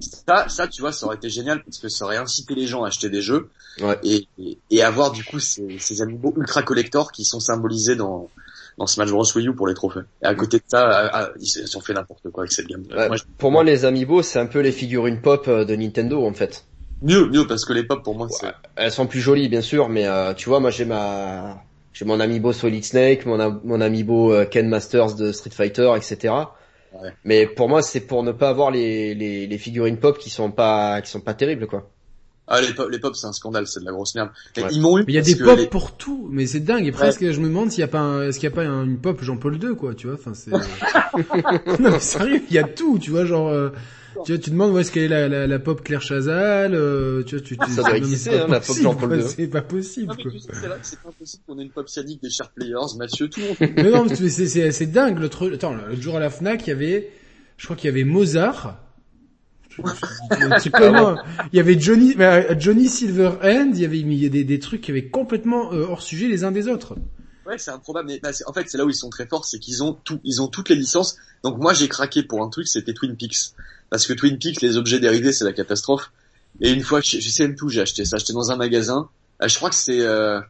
Ça, 0.00 0.48
ça, 0.48 0.68
tu 0.68 0.82
vois, 0.82 0.92
ça 0.92 1.06
aurait 1.06 1.16
été 1.16 1.30
génial 1.30 1.62
parce 1.64 1.78
que 1.78 1.88
ça 1.88 2.04
aurait 2.04 2.16
incité 2.16 2.54
les 2.54 2.66
gens 2.66 2.84
à 2.84 2.88
acheter 2.88 3.08
des 3.08 3.22
jeux 3.22 3.48
Ouais. 3.80 3.98
et, 4.04 4.28
et, 4.38 4.58
et 4.70 4.82
avoir 4.82 5.10
du 5.10 5.24
coup 5.24 5.40
ces, 5.40 5.78
ces 5.80 6.00
amiibo 6.02 6.32
ultra 6.36 6.62
collector 6.62 7.10
qui 7.12 7.24
sont 7.24 7.40
symbolisés 7.40 7.96
dans 7.96 8.28
dans 8.78 8.86
Smash 8.86 9.10
Bros 9.10 9.24
Wii 9.36 9.48
U 9.48 9.54
pour 9.54 9.66
les 9.68 9.74
trophées. 9.74 10.00
Et 10.22 10.26
à 10.26 10.34
côté 10.34 10.58
de 10.58 10.64
ça, 10.66 11.32
ils 11.40 11.76
ont 11.76 11.80
fait 11.80 11.92
n'importe 11.94 12.28
quoi 12.30 12.42
avec 12.44 12.52
cette 12.52 12.66
gamme. 12.66 12.84
Ouais, 12.90 13.08
Moi, 13.08 13.16
je- 13.16 13.22
Pour 13.38 13.50
moi, 13.52 13.62
les 13.64 13.84
Amiibo, 13.84 14.22
c'est 14.22 14.38
un 14.38 14.46
peu 14.46 14.60
les 14.60 14.72
figurines 14.72 15.20
pop 15.20 15.46
euh, 15.48 15.64
de 15.64 15.74
Nintendo 15.76 16.24
en 16.26 16.32
fait. 16.32 16.64
Mieux, 17.02 17.26
mieux 17.28 17.46
parce 17.46 17.64
que 17.64 17.72
les 17.72 17.84
pop 17.84 18.02
pour 18.02 18.14
moi 18.16 18.28
c'est 18.30 18.46
Elles 18.76 18.90
sont 18.92 19.06
plus 19.06 19.20
jolies 19.20 19.48
bien 19.48 19.60
sûr, 19.60 19.88
mais 19.88 20.06
euh, 20.06 20.32
tu 20.32 20.48
vois, 20.48 20.58
moi 20.60 20.70
j'ai 20.70 20.84
ma, 20.86 21.62
j'ai 21.92 22.04
mon 22.04 22.18
Amiibo 22.18 22.52
Solid 22.52 22.84
Snake, 22.84 23.26
mon, 23.26 23.60
mon 23.64 23.80
Amiibo 23.80 24.32
euh, 24.32 24.44
Ken 24.46 24.68
Masters 24.68 25.14
de 25.14 25.30
Street 25.32 25.50
Fighter, 25.50 25.92
etc. 25.96 26.32
Ouais. 26.94 27.10
Mais 27.24 27.46
pour 27.46 27.68
moi, 27.68 27.82
c'est 27.82 28.00
pour 28.00 28.22
ne 28.22 28.32
pas 28.32 28.48
avoir 28.48 28.70
les, 28.70 29.14
les, 29.14 29.46
les 29.46 29.58
figurines 29.58 29.98
pop 29.98 30.16
qui 30.18 30.30
sont 30.30 30.50
pas, 30.52 31.02
qui 31.02 31.10
sont 31.10 31.20
pas 31.20 31.34
terribles 31.34 31.66
quoi. 31.66 31.90
Ah 32.46 32.60
les 32.60 32.74
pop, 32.74 32.88
les 32.90 32.98
pop 32.98 33.16
c'est 33.16 33.26
un 33.26 33.32
scandale, 33.32 33.66
c'est 33.66 33.80
de 33.80 33.84
la 33.86 33.92
grosse 33.92 34.14
merde. 34.14 34.30
Ouais. 34.56 34.64
Ils 34.70 34.80
m'ont 34.80 34.98
eu 34.98 35.04
Mais 35.06 35.12
il 35.12 35.14
y 35.16 35.18
a 35.18 35.22
des 35.22 35.36
pop 35.36 35.56
les- 35.58 35.66
pour 35.66 35.96
tout, 35.96 36.28
mais 36.30 36.46
c'est 36.46 36.60
dingue. 36.60 36.86
Et 36.86 36.92
presque, 36.92 37.30
je 37.30 37.40
me 37.40 37.48
demande 37.48 37.70
s'il 37.70 37.80
y 37.80 37.84
a 37.84 37.88
pas, 37.88 38.00
un- 38.00 38.28
est-ce 38.28 38.38
qu'il 38.38 38.48
y 38.48 38.52
a 38.52 38.54
pas 38.54 38.64
un- 38.64 38.84
une 38.84 38.98
pop 38.98 39.22
Jean-Paul 39.22 39.56
II, 39.62 39.74
quoi, 39.76 39.94
tu 39.94 40.06
vois. 40.08 40.16
Enfin, 40.16 40.34
c'est. 40.34 40.50
non, 41.80 41.90
mais 41.90 42.00
sérieux, 42.00 42.42
il 42.48 42.54
y 42.54 42.58
a 42.58 42.64
tout, 42.64 42.98
tu 42.98 43.10
vois, 43.10 43.24
genre. 43.24 43.48
euh, 43.48 43.70
Tu 44.24 44.32
vois, 44.32 44.40
tu 44.40 44.50
demandes 44.50 44.72
où 44.72 44.78
est-ce 44.78 44.92
qu'elle 44.92 45.02
est 45.04 45.08
la, 45.08 45.28
la, 45.28 45.46
la 45.48 45.58
pop 45.58 45.82
Claire 45.82 46.00
Chazal, 46.00 46.72
euh, 46.74 47.24
tu 47.24 47.34
vois, 47.36 47.44
tu, 47.44 47.56
tu 47.58 47.70
Ça 47.72 47.82
doit 47.82 47.96
exister, 47.96 48.30
c'est 48.30 48.36
pas 48.38 48.44
hein, 48.44 48.48
la 48.48 48.60
pop 48.60 48.66
possible, 48.68 48.82
Jean-Paul 48.84 49.16
II. 49.20 49.24
C'est 49.28 49.46
pas 49.48 49.62
possible, 49.62 50.06
Non, 50.06 50.14
mais 50.16 50.22
quoi. 50.22 50.32
tu 50.32 50.38
sais, 50.38 50.48
c'est 50.52 50.68
là 50.68 50.74
que 50.76 50.86
c'est 50.86 51.00
pas 51.00 51.10
possible 51.18 51.42
qu'on 51.48 51.58
ait 51.58 51.62
une 51.64 51.70
pop 51.70 51.88
sadique 51.88 52.22
des 52.22 52.30
Sharp 52.30 52.54
Players, 52.54 52.96
Mathieu, 52.96 53.28
tout. 53.28 53.40
Mais 53.60 53.90
non, 53.90 54.04
mais 54.04 54.14
c'est, 54.14 54.46
c'est, 54.46 54.70
c'est 54.70 54.86
dingue, 54.86 55.18
l'autre, 55.18 55.50
attends, 55.52 55.74
l'autre 55.74 56.00
jour 56.00 56.16
à 56.16 56.20
la 56.20 56.30
FNAC, 56.30 56.64
il 56.66 56.70
y 56.70 56.72
avait, 56.72 57.10
je 57.56 57.64
crois 57.64 57.74
qu'il 57.76 57.86
y 57.86 57.92
avait 57.92 58.04
Mozart. 58.04 58.78
Je- 59.63 59.63
je- 59.63 59.63
tu 59.63 59.63
comment 59.63 59.63
Il 61.52 61.56
y 61.56 61.60
avait 61.60 61.78
Johnny, 61.78 62.14
euh, 62.18 62.54
Johnny 62.58 62.88
Silverhand, 62.88 63.70
il 63.74 63.80
y 63.80 63.84
avait, 63.84 63.98
il 64.00 64.12
y 64.14 64.26
a 64.26 64.28
des, 64.28 64.44
des 64.44 64.58
trucs 64.58 64.80
qui 64.82 64.90
avaient 64.90 65.08
complètement 65.08 65.72
euh, 65.72 65.86
hors 65.88 66.02
sujet 66.02 66.28
les 66.28 66.44
uns 66.44 66.52
des 66.52 66.68
autres. 66.68 66.96
Ouais, 67.46 67.58
c'est 67.58 67.70
improbable. 67.70 68.08
Mais 68.08 68.20
bah, 68.22 68.32
c'est- 68.32 68.46
en 68.48 68.52
fait, 68.52 68.64
c'est 68.68 68.78
là 68.78 68.84
où 68.84 68.90
ils 68.90 68.94
sont 68.94 69.10
très 69.10 69.26
forts, 69.26 69.44
c'est 69.44 69.58
qu'ils 69.58 69.82
ont 69.82 69.92
tout, 69.92 70.20
ils 70.24 70.40
ont 70.40 70.48
toutes 70.48 70.68
les 70.70 70.76
licences. 70.76 71.16
Donc 71.42 71.58
moi, 71.58 71.74
j'ai 71.74 71.88
craqué 71.88 72.22
pour 72.22 72.42
un 72.42 72.48
truc, 72.48 72.66
c'était 72.68 72.94
Twin 72.94 73.16
Peaks, 73.16 73.52
parce 73.90 74.06
que 74.06 74.12
Twin 74.14 74.38
Peaks, 74.38 74.62
les 74.62 74.76
objets 74.76 74.98
dérivés, 75.00 75.32
c'est 75.32 75.44
la 75.44 75.52
catastrophe. 75.52 76.10
Et 76.60 76.70
une 76.72 76.82
fois, 76.82 77.00
je, 77.00 77.18
je 77.18 77.28
sais 77.28 77.46
même 77.46 77.56
tout, 77.56 77.68
j'ai 77.68 77.80
acheté 77.80 78.04
ça. 78.04 78.16
Acheté 78.16 78.32
dans 78.32 78.50
un 78.50 78.56
magasin. 78.56 79.08
Euh, 79.42 79.48
je 79.48 79.56
crois 79.56 79.70
que 79.70 79.76
c'est, 79.76 80.00
euh, 80.00 80.40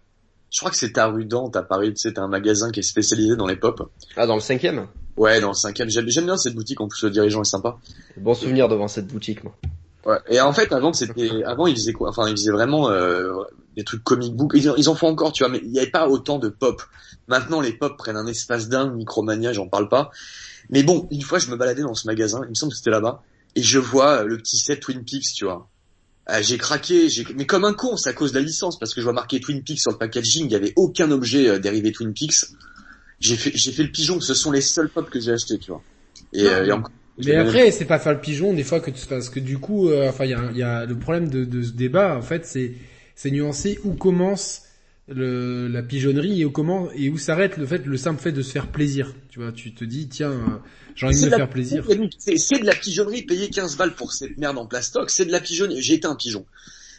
je 0.50 0.58
crois 0.60 0.70
que 0.70 0.76
c'est 0.76 0.96
à 0.98 1.06
à 1.06 1.62
Paris. 1.62 1.94
Tu 1.94 1.96
sais, 2.00 2.12
t'as 2.12 2.22
un 2.22 2.28
magasin 2.28 2.70
qui 2.70 2.80
est 2.80 2.84
spécialisé 2.84 3.34
dans 3.36 3.46
les 3.46 3.56
pop. 3.56 3.90
Ah, 4.16 4.26
dans 4.26 4.34
le 4.34 4.40
cinquième? 4.40 4.86
Ouais, 5.16 5.40
dans 5.40 5.48
le 5.48 5.54
cinquième. 5.54 5.88
J'aime, 5.88 6.08
j'aime 6.08 6.24
bien 6.26 6.36
cette 6.36 6.54
boutique. 6.54 6.80
En 6.80 6.88
plus, 6.88 7.02
le 7.04 7.10
dirigeant 7.10 7.42
est 7.42 7.46
sympa. 7.46 7.76
Bon 8.16 8.34
souvenir 8.34 8.68
devant 8.68 8.88
cette 8.88 9.06
boutique, 9.06 9.44
moi. 9.44 9.56
Ouais. 10.06 10.18
Et 10.28 10.40
en 10.40 10.52
fait, 10.52 10.72
avant, 10.72 10.92
c'était, 10.92 11.44
avant, 11.44 11.66
ils 11.66 11.76
faisaient 11.76 11.92
quoi? 11.92 12.10
Enfin, 12.10 12.28
ils 12.28 12.36
faisaient 12.36 12.50
vraiment 12.50 12.90
euh, 12.90 13.32
des 13.76 13.84
trucs 13.84 14.02
comic 14.04 14.34
book. 14.34 14.52
Ils, 14.54 14.68
en- 14.70 14.74
ils 14.76 14.88
en 14.88 14.94
font 14.94 15.08
encore, 15.08 15.32
tu 15.32 15.44
vois, 15.44 15.50
mais 15.50 15.60
il 15.64 15.70
n'y 15.70 15.78
avait 15.78 15.90
pas 15.90 16.08
autant 16.08 16.38
de 16.38 16.48
pop. 16.48 16.82
Maintenant, 17.28 17.60
les 17.60 17.72
pop 17.72 17.96
prennent 17.96 18.16
un 18.16 18.26
espace 18.26 18.68
dingue, 18.68 18.94
Micromania, 18.94 19.52
j'en 19.52 19.66
parle 19.68 19.88
pas. 19.88 20.10
Mais 20.68 20.82
bon, 20.82 21.08
une 21.10 21.22
fois, 21.22 21.38
je 21.38 21.48
me 21.50 21.56
baladais 21.56 21.82
dans 21.82 21.94
ce 21.94 22.06
magasin, 22.06 22.40
il 22.44 22.50
me 22.50 22.54
semble 22.54 22.72
que 22.72 22.76
c'était 22.78 22.90
là-bas, 22.90 23.22
et 23.54 23.62
je 23.62 23.78
vois 23.78 24.20
euh, 24.22 24.24
le 24.24 24.36
petit 24.38 24.58
set 24.58 24.80
Twin 24.80 25.04
Peaks, 25.04 25.32
tu 25.34 25.44
vois. 25.44 25.68
Euh, 26.30 26.40
j'ai 26.42 26.58
craqué, 26.58 27.08
j'ai, 27.08 27.26
mais 27.36 27.46
comme 27.46 27.64
un 27.64 27.74
con, 27.74 27.96
c'est 27.96 28.10
à 28.10 28.14
cause 28.14 28.32
de 28.32 28.38
la 28.38 28.44
licence, 28.44 28.78
parce 28.78 28.94
que 28.94 29.00
je 29.00 29.04
vois 29.04 29.12
marqué 29.12 29.40
Twin 29.40 29.62
Peaks 29.62 29.80
sur 29.80 29.90
le 29.90 29.98
packaging, 29.98 30.46
il 30.46 30.52
y 30.52 30.56
avait 30.56 30.72
aucun 30.76 31.10
objet 31.10 31.48
euh, 31.48 31.58
dérivé 31.58 31.92
Twin 31.92 32.12
Peaks. 32.12 32.46
J'ai 33.24 33.36
fait, 33.36 33.52
j'ai 33.54 33.72
fait 33.72 33.82
le 33.82 33.90
pigeon, 33.90 34.20
ce 34.20 34.34
sont 34.34 34.50
les 34.52 34.60
seuls 34.60 34.90
pop 34.90 35.08
que 35.10 35.18
j'ai 35.20 35.32
achetés, 35.32 35.58
tu 35.58 35.70
vois. 35.70 35.82
Et, 36.32 36.42
euh, 36.42 36.64
et 36.66 36.72
encore- 36.72 36.90
Mais 37.18 37.36
après, 37.36 37.70
c'est 37.70 37.84
pas 37.84 37.98
faire 37.98 38.12
le 38.12 38.20
pigeon, 38.20 38.52
des 38.52 38.64
fois 38.64 38.80
que 38.80 38.90
tu, 38.90 39.06
parce 39.06 39.30
que 39.30 39.40
du 39.40 39.58
coup, 39.58 39.88
euh, 39.88 40.08
enfin, 40.08 40.24
il 40.24 40.30
y 40.32 40.34
a, 40.34 40.50
il 40.50 40.58
y 40.58 40.62
a 40.62 40.84
le 40.84 40.98
problème 40.98 41.28
de, 41.28 41.44
de 41.44 41.62
ce 41.62 41.72
débat, 41.72 42.16
en 42.16 42.22
fait, 42.22 42.44
c'est, 42.44 42.72
c'est 43.14 43.30
nuancer 43.30 43.78
où 43.84 43.94
commence 43.94 44.62
le, 45.08 45.68
la 45.68 45.82
pigeonnerie 45.82 46.40
et 46.40 46.44
où 46.44 46.50
comment, 46.50 46.88
et 46.92 47.08
où 47.08 47.16
s'arrête 47.18 47.56
le 47.56 47.66
fait, 47.66 47.86
le 47.86 47.96
simple 47.96 48.20
fait 48.20 48.32
de 48.32 48.42
se 48.42 48.50
faire 48.50 48.66
plaisir. 48.68 49.14
Tu 49.30 49.38
vois, 49.40 49.52
tu 49.52 49.72
te 49.74 49.84
dis, 49.84 50.08
tiens, 50.08 50.32
euh, 50.32 50.56
j'ai 50.96 51.06
envie 51.06 51.16
de 51.20 51.26
me 51.26 51.30
faire 51.30 51.48
plaisir. 51.50 51.84
C'est 52.18 52.36
c'est 52.36 52.58
de 52.58 52.66
la 52.66 52.74
pigeonnerie, 52.74 53.22
payer 53.22 53.48
15 53.48 53.76
balles 53.76 53.94
pour 53.94 54.12
cette 54.12 54.36
merde 54.38 54.58
en 54.58 54.66
plastoc, 54.66 55.10
c'est 55.10 55.24
de 55.24 55.32
la 55.32 55.40
pigeonnerie. 55.40 55.82
J'ai 55.82 55.94
été 55.94 56.06
un 56.06 56.16
pigeon. 56.16 56.44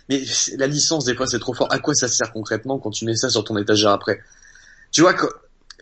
Mais 0.10 0.24
la 0.58 0.68
licence, 0.68 1.06
des 1.06 1.16
fois, 1.16 1.28
c'est 1.28 1.40
trop 1.40 1.54
fort. 1.54 1.72
À 1.72 1.80
quoi 1.80 1.94
ça 1.96 2.08
sert 2.08 2.32
concrètement 2.32 2.80
quand 2.80 2.92
tu 2.92 3.06
mets 3.06 3.16
ça 3.16 3.30
sur 3.30 3.44
ton 3.44 3.58
étagère 3.58 3.92
après? 3.92 4.20
Tu 4.92 5.02
vois, 5.02 5.14
que, 5.14 5.26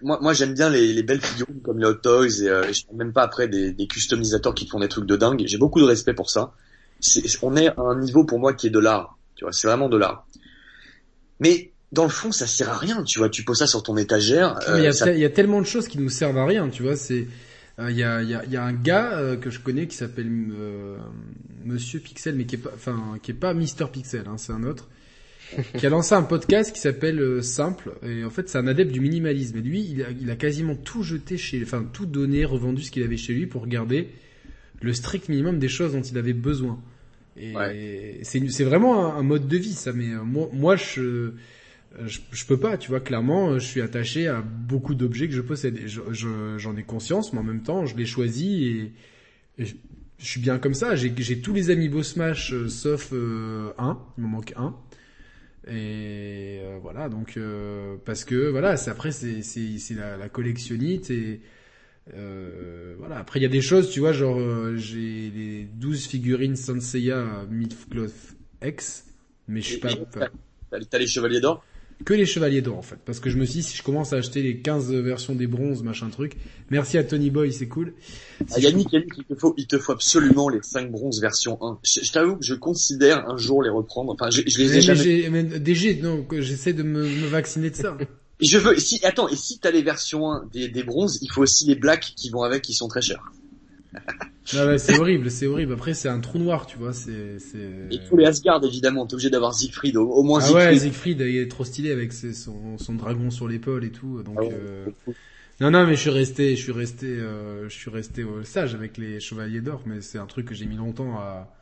moi, 0.03 0.19
moi 0.21 0.33
j'aime 0.33 0.53
bien 0.53 0.69
les, 0.69 0.93
les 0.93 1.03
belles 1.03 1.21
figurines 1.21 1.61
comme 1.61 1.79
les 1.79 1.85
Hot 1.85 1.95
Toys 1.95 2.41
et, 2.41 2.49
euh, 2.49 2.63
et 2.69 2.73
je 2.73 2.85
parle 2.85 2.97
même 2.97 3.13
pas 3.13 3.23
après 3.23 3.47
des, 3.47 3.71
des 3.71 3.87
customisateurs 3.87 4.53
qui 4.53 4.67
font 4.67 4.79
des 4.79 4.87
trucs 4.89 5.05
de 5.05 5.15
dingue. 5.15 5.43
J'ai 5.47 5.57
beaucoup 5.57 5.79
de 5.79 5.85
respect 5.85 6.13
pour 6.13 6.29
ça. 6.29 6.53
On 7.41 7.55
est 7.55 7.67
à 7.67 7.81
un 7.81 7.99
niveau 7.99 8.23
pour 8.23 8.39
moi 8.39 8.53
qui 8.53 8.67
est 8.67 8.69
de 8.69 8.79
l'art. 8.79 9.17
Tu 9.35 9.45
vois, 9.45 9.51
c'est 9.51 9.67
vraiment 9.67 9.89
de 9.89 9.97
l'art. 9.97 10.25
Mais 11.39 11.71
dans 11.91 12.03
le 12.03 12.09
fond, 12.09 12.31
ça 12.31 12.47
sert 12.47 12.69
à 12.69 12.77
rien. 12.77 13.03
Tu 13.03 13.19
vois, 13.19 13.29
tu 13.29 13.43
poses 13.43 13.59
ça 13.59 13.67
sur 13.67 13.83
ton 13.83 13.97
étagère. 13.97 14.57
Mais 14.69 14.79
il 14.79 14.83
y, 14.83 14.87
euh, 14.87 14.91
ça- 14.91 15.11
il 15.11 15.19
y 15.19 15.25
a 15.25 15.29
tellement 15.29 15.61
de 15.61 15.65
choses 15.65 15.87
qui 15.87 15.97
nous 15.99 16.09
servent 16.09 16.37
à 16.37 16.45
rien, 16.45 16.69
tu 16.69 16.83
vois. 16.83 16.95
C'est 16.95 17.27
euh, 17.79 17.89
il 17.89 17.97
y, 17.97 18.03
a, 18.03 18.21
y, 18.21 18.35
a, 18.35 18.45
y 18.45 18.55
a 18.55 18.63
un 18.63 18.73
gars 18.73 19.17
euh, 19.17 19.35
que 19.35 19.49
je 19.49 19.59
connais 19.59 19.87
qui 19.87 19.95
s'appelle 19.95 20.29
euh, 20.29 20.97
Monsieur 21.65 21.99
Pixel, 21.99 22.35
mais 22.35 22.45
qui 22.45 22.55
est 22.55 22.59
pas, 22.59 22.71
enfin, 22.75 23.17
qui 23.23 23.31
est 23.31 23.35
pas 23.35 23.53
Mister 23.55 23.85
Pixel, 23.91 24.25
hein, 24.27 24.35
c'est 24.37 24.53
un 24.53 24.63
autre, 24.63 24.87
qui 25.77 25.85
a 25.85 25.89
lancé 25.89 26.13
un 26.15 26.23
podcast 26.23 26.73
qui 26.73 26.79
s'appelle 26.79 27.19
euh, 27.19 27.41
Simple. 27.41 27.93
Et 28.03 28.23
en 28.23 28.29
fait, 28.29 28.49
c'est 28.49 28.57
un 28.57 28.67
adepte 28.67 28.91
du 28.91 28.99
minimalisme. 28.99 29.57
Et 29.57 29.61
lui, 29.61 29.81
il 29.81 30.03
a, 30.03 30.07
il 30.11 30.29
a 30.31 30.35
quasiment 30.35 30.75
tout 30.75 31.03
jeté 31.03 31.37
chez, 31.37 31.61
enfin, 31.63 31.87
tout 31.91 32.05
donné, 32.05 32.45
revendu 32.45 32.81
ce 32.83 32.91
qu'il 32.91 33.03
avait 33.03 33.17
chez 33.17 33.33
lui 33.33 33.45
pour 33.47 33.67
garder 33.67 34.09
le 34.81 34.93
strict 34.93 35.29
minimum 35.29 35.59
des 35.59 35.69
choses 35.69 35.93
dont 35.93 36.01
il 36.01 36.17
avait 36.17 36.33
besoin. 36.33 36.79
Et 37.37 38.19
c'est 38.23 38.47
c'est 38.49 38.63
vraiment 38.63 39.05
un, 39.15 39.17
un 39.19 39.23
mode 39.23 39.47
de 39.47 39.57
vie, 39.57 39.73
ça. 39.73 39.91
Mais 39.93 40.09
euh, 40.13 40.23
moi, 40.23 40.49
moi, 40.53 40.75
je 40.75 41.01
euh, 41.01 41.33
je, 42.07 42.19
je 42.31 42.45
peux 42.45 42.57
pas, 42.59 42.77
tu 42.77 42.89
vois, 42.89 42.99
clairement, 42.99 43.57
je 43.59 43.65
suis 43.65 43.81
attaché 43.81 44.27
à 44.27 44.41
beaucoup 44.41 44.95
d'objets 44.95 45.27
que 45.27 45.33
je 45.33 45.41
possède. 45.41 45.77
Et 45.77 45.87
je- 45.87 46.01
je- 46.11 46.57
J'en 46.57 46.75
ai 46.75 46.83
conscience, 46.83 47.33
mais 47.33 47.39
en 47.39 47.43
même 47.43 47.63
temps, 47.63 47.85
je 47.85 47.95
les 47.95 48.05
choisis 48.05 48.61
et, 48.63 48.91
et 49.59 49.65
je, 49.65 49.73
suis 50.19 50.39
bien 50.39 50.57
comme 50.57 50.73
ça. 50.73 50.95
J'ai 50.95 51.39
tous 51.41 51.53
les 51.53 51.69
amiibo 51.69 52.01
Smash 52.03 52.53
euh, 52.53 52.67
sauf 52.69 53.09
euh, 53.13 53.71
un, 53.77 53.99
il 54.17 54.23
m'en 54.23 54.29
manque 54.29 54.53
un. 54.55 54.75
Et 55.67 56.59
euh, 56.61 56.77
voilà, 56.81 57.07
donc 57.07 57.37
euh, 57.37 57.95
parce 58.05 58.25
que 58.25 58.49
voilà, 58.49 58.75
c'est 58.75 58.91
après 58.91 59.11
c'est 59.11 59.41
c'est 59.43 59.77
c'est 59.79 59.93
la, 59.93 60.17
la 60.17 60.27
collectionnite 60.27 61.09
et 61.09 61.41
euh, 62.13 62.95
voilà. 62.97 63.17
Après 63.19 63.39
il 63.39 63.43
y 63.43 63.45
a 63.45 63.49
des 63.49 63.61
choses, 63.61 63.89
tu 63.89 63.99
vois, 64.01 64.11
genre 64.13 64.39
euh, 64.39 64.75
j'ai 64.75 65.29
les 65.31 65.63
12 65.65 66.05
figurines 66.07 66.55
Sanseiya 66.57 67.45
Midcloth 67.49 68.35
X, 68.63 69.05
mais 69.47 69.61
je 69.61 69.67
suis 69.67 69.79
pas, 69.79 69.89
t'as 70.69 70.97
les 70.99 71.07
chevaliers 71.07 71.39
d'or? 71.41 71.63
Que 72.05 72.13
les 72.13 72.25
chevaliers 72.25 72.61
d'or 72.61 72.77
en 72.77 72.81
fait 72.81 72.97
parce 73.05 73.19
que 73.19 73.29
je 73.29 73.37
me 73.37 73.45
suis 73.45 73.61
dit 73.61 73.63
si 73.63 73.77
je 73.77 73.83
commence 73.83 74.13
à 74.13 74.17
acheter 74.17 74.41
les 74.41 74.59
15 74.59 74.91
versions 74.93 75.35
des 75.35 75.47
bronzes 75.47 75.83
machin 75.83 76.09
truc 76.09 76.37
merci 76.69 76.97
à 76.97 77.03
Tony 77.03 77.29
Boy 77.29 77.51
c'est 77.53 77.67
cool 77.67 77.93
Ah, 78.51 78.59
Yannick, 78.59 78.91
Yannick, 78.91 79.13
il 79.17 79.23
te 79.23 79.35
faut, 79.35 79.53
il 79.57 79.67
te 79.67 79.77
faut 79.77 79.91
absolument 79.91 80.49
les 80.49 80.61
5 80.61 80.91
bronzes 80.91 81.21
version 81.21 81.57
1. 81.61 81.79
Je, 81.83 82.01
je 82.03 82.11
t'avoue 82.11 82.35
que 82.37 82.45
je 82.45 82.53
considère 82.55 83.29
un 83.29 83.37
jour 83.37 83.63
les 83.63 83.69
reprendre. 83.69 84.11
Enfin, 84.11 84.29
je, 84.29 84.41
je 84.45 84.57
les 84.59 84.69
mais, 84.69 84.77
ai 84.77 84.81
jamais. 84.81 85.29
mais 85.29 85.43
DG 85.59 85.99
non 86.01 86.25
j'essaie 86.39 86.73
de 86.73 86.83
me, 86.83 87.03
me 87.03 87.27
vacciner 87.27 87.69
de 87.69 87.75
ça 87.75 87.97
Je 88.41 88.57
veux, 88.57 88.77
si, 88.77 88.99
attends, 89.05 89.29
et 89.29 89.35
si 89.35 89.59
t'as 89.59 89.71
les 89.71 89.83
versions 89.83 90.29
1 90.29 90.49
des, 90.51 90.67
des 90.67 90.83
bronzes, 90.83 91.19
il 91.21 91.31
faut 91.31 91.43
aussi 91.43 91.65
les 91.65 91.75
blacks 91.75 92.13
qui 92.15 92.29
vont 92.29 92.41
avec, 92.43 92.63
qui 92.63 92.73
sont 92.73 92.87
très 92.87 93.01
chers. 93.01 93.31
Ah 94.55 94.65
ouais, 94.67 94.77
c'est 94.77 94.93
horrible 94.93 95.31
c'est 95.31 95.47
horrible 95.47 95.73
après 95.73 95.93
c'est 95.93 96.09
un 96.09 96.19
trou 96.19 96.37
noir 96.37 96.65
tu 96.65 96.77
vois 96.77 96.93
c'est 96.93 97.39
c'est 97.39 97.57
Et 97.91 97.99
faut 98.09 98.17
les 98.17 98.25
Asgard, 98.25 98.63
évidemment. 98.65 99.05
T'es 99.07 99.13
obligé 99.13 99.29
d'avoir 99.29 99.53
Siegfried, 99.53 99.95
au, 99.97 100.09
au 100.09 100.23
moins 100.23 100.39
ah 100.41 100.51
ouais 100.51 100.75
Siegfried. 100.75 100.79
Siegfried 100.79 101.19
il 101.21 101.37
est 101.37 101.47
trop 101.47 101.63
stylé 101.63 101.91
avec 101.91 102.11
ses- 102.13 102.33
son, 102.33 102.77
son 102.77 102.95
dragon 102.95 103.29
sur 103.31 103.47
l'épaule 103.47 103.83
et 103.85 103.91
tout 103.91 104.21
donc 104.23 104.37
Ah 104.39 104.43
ouais, 104.43 104.53
euh. 104.53 104.89
Non, 105.61 105.71
non, 105.71 105.85
mais 105.87 105.95
je 105.95 106.01
suis 106.01 106.09
resté, 106.09 106.55
je 106.55 106.61
suis 106.63 106.71
resté, 106.71 107.07
euh, 107.07 107.69
je 107.69 107.75
suis 107.75 107.89
resté 107.91 108.23
euh, 108.23 108.43
sage 108.43 108.75
avec 108.75 108.97
les 108.97 109.19
Chevaliers 109.19 109.61
d'Or, 109.61 109.83
mais 109.85 110.01
c'est 110.01 110.17
un 110.17 110.25
truc 110.25 110.47
que 110.47 110.55
j'ai 110.55 110.65
mis 110.65 110.75
longtemps 110.75 111.17
à, 111.19 111.53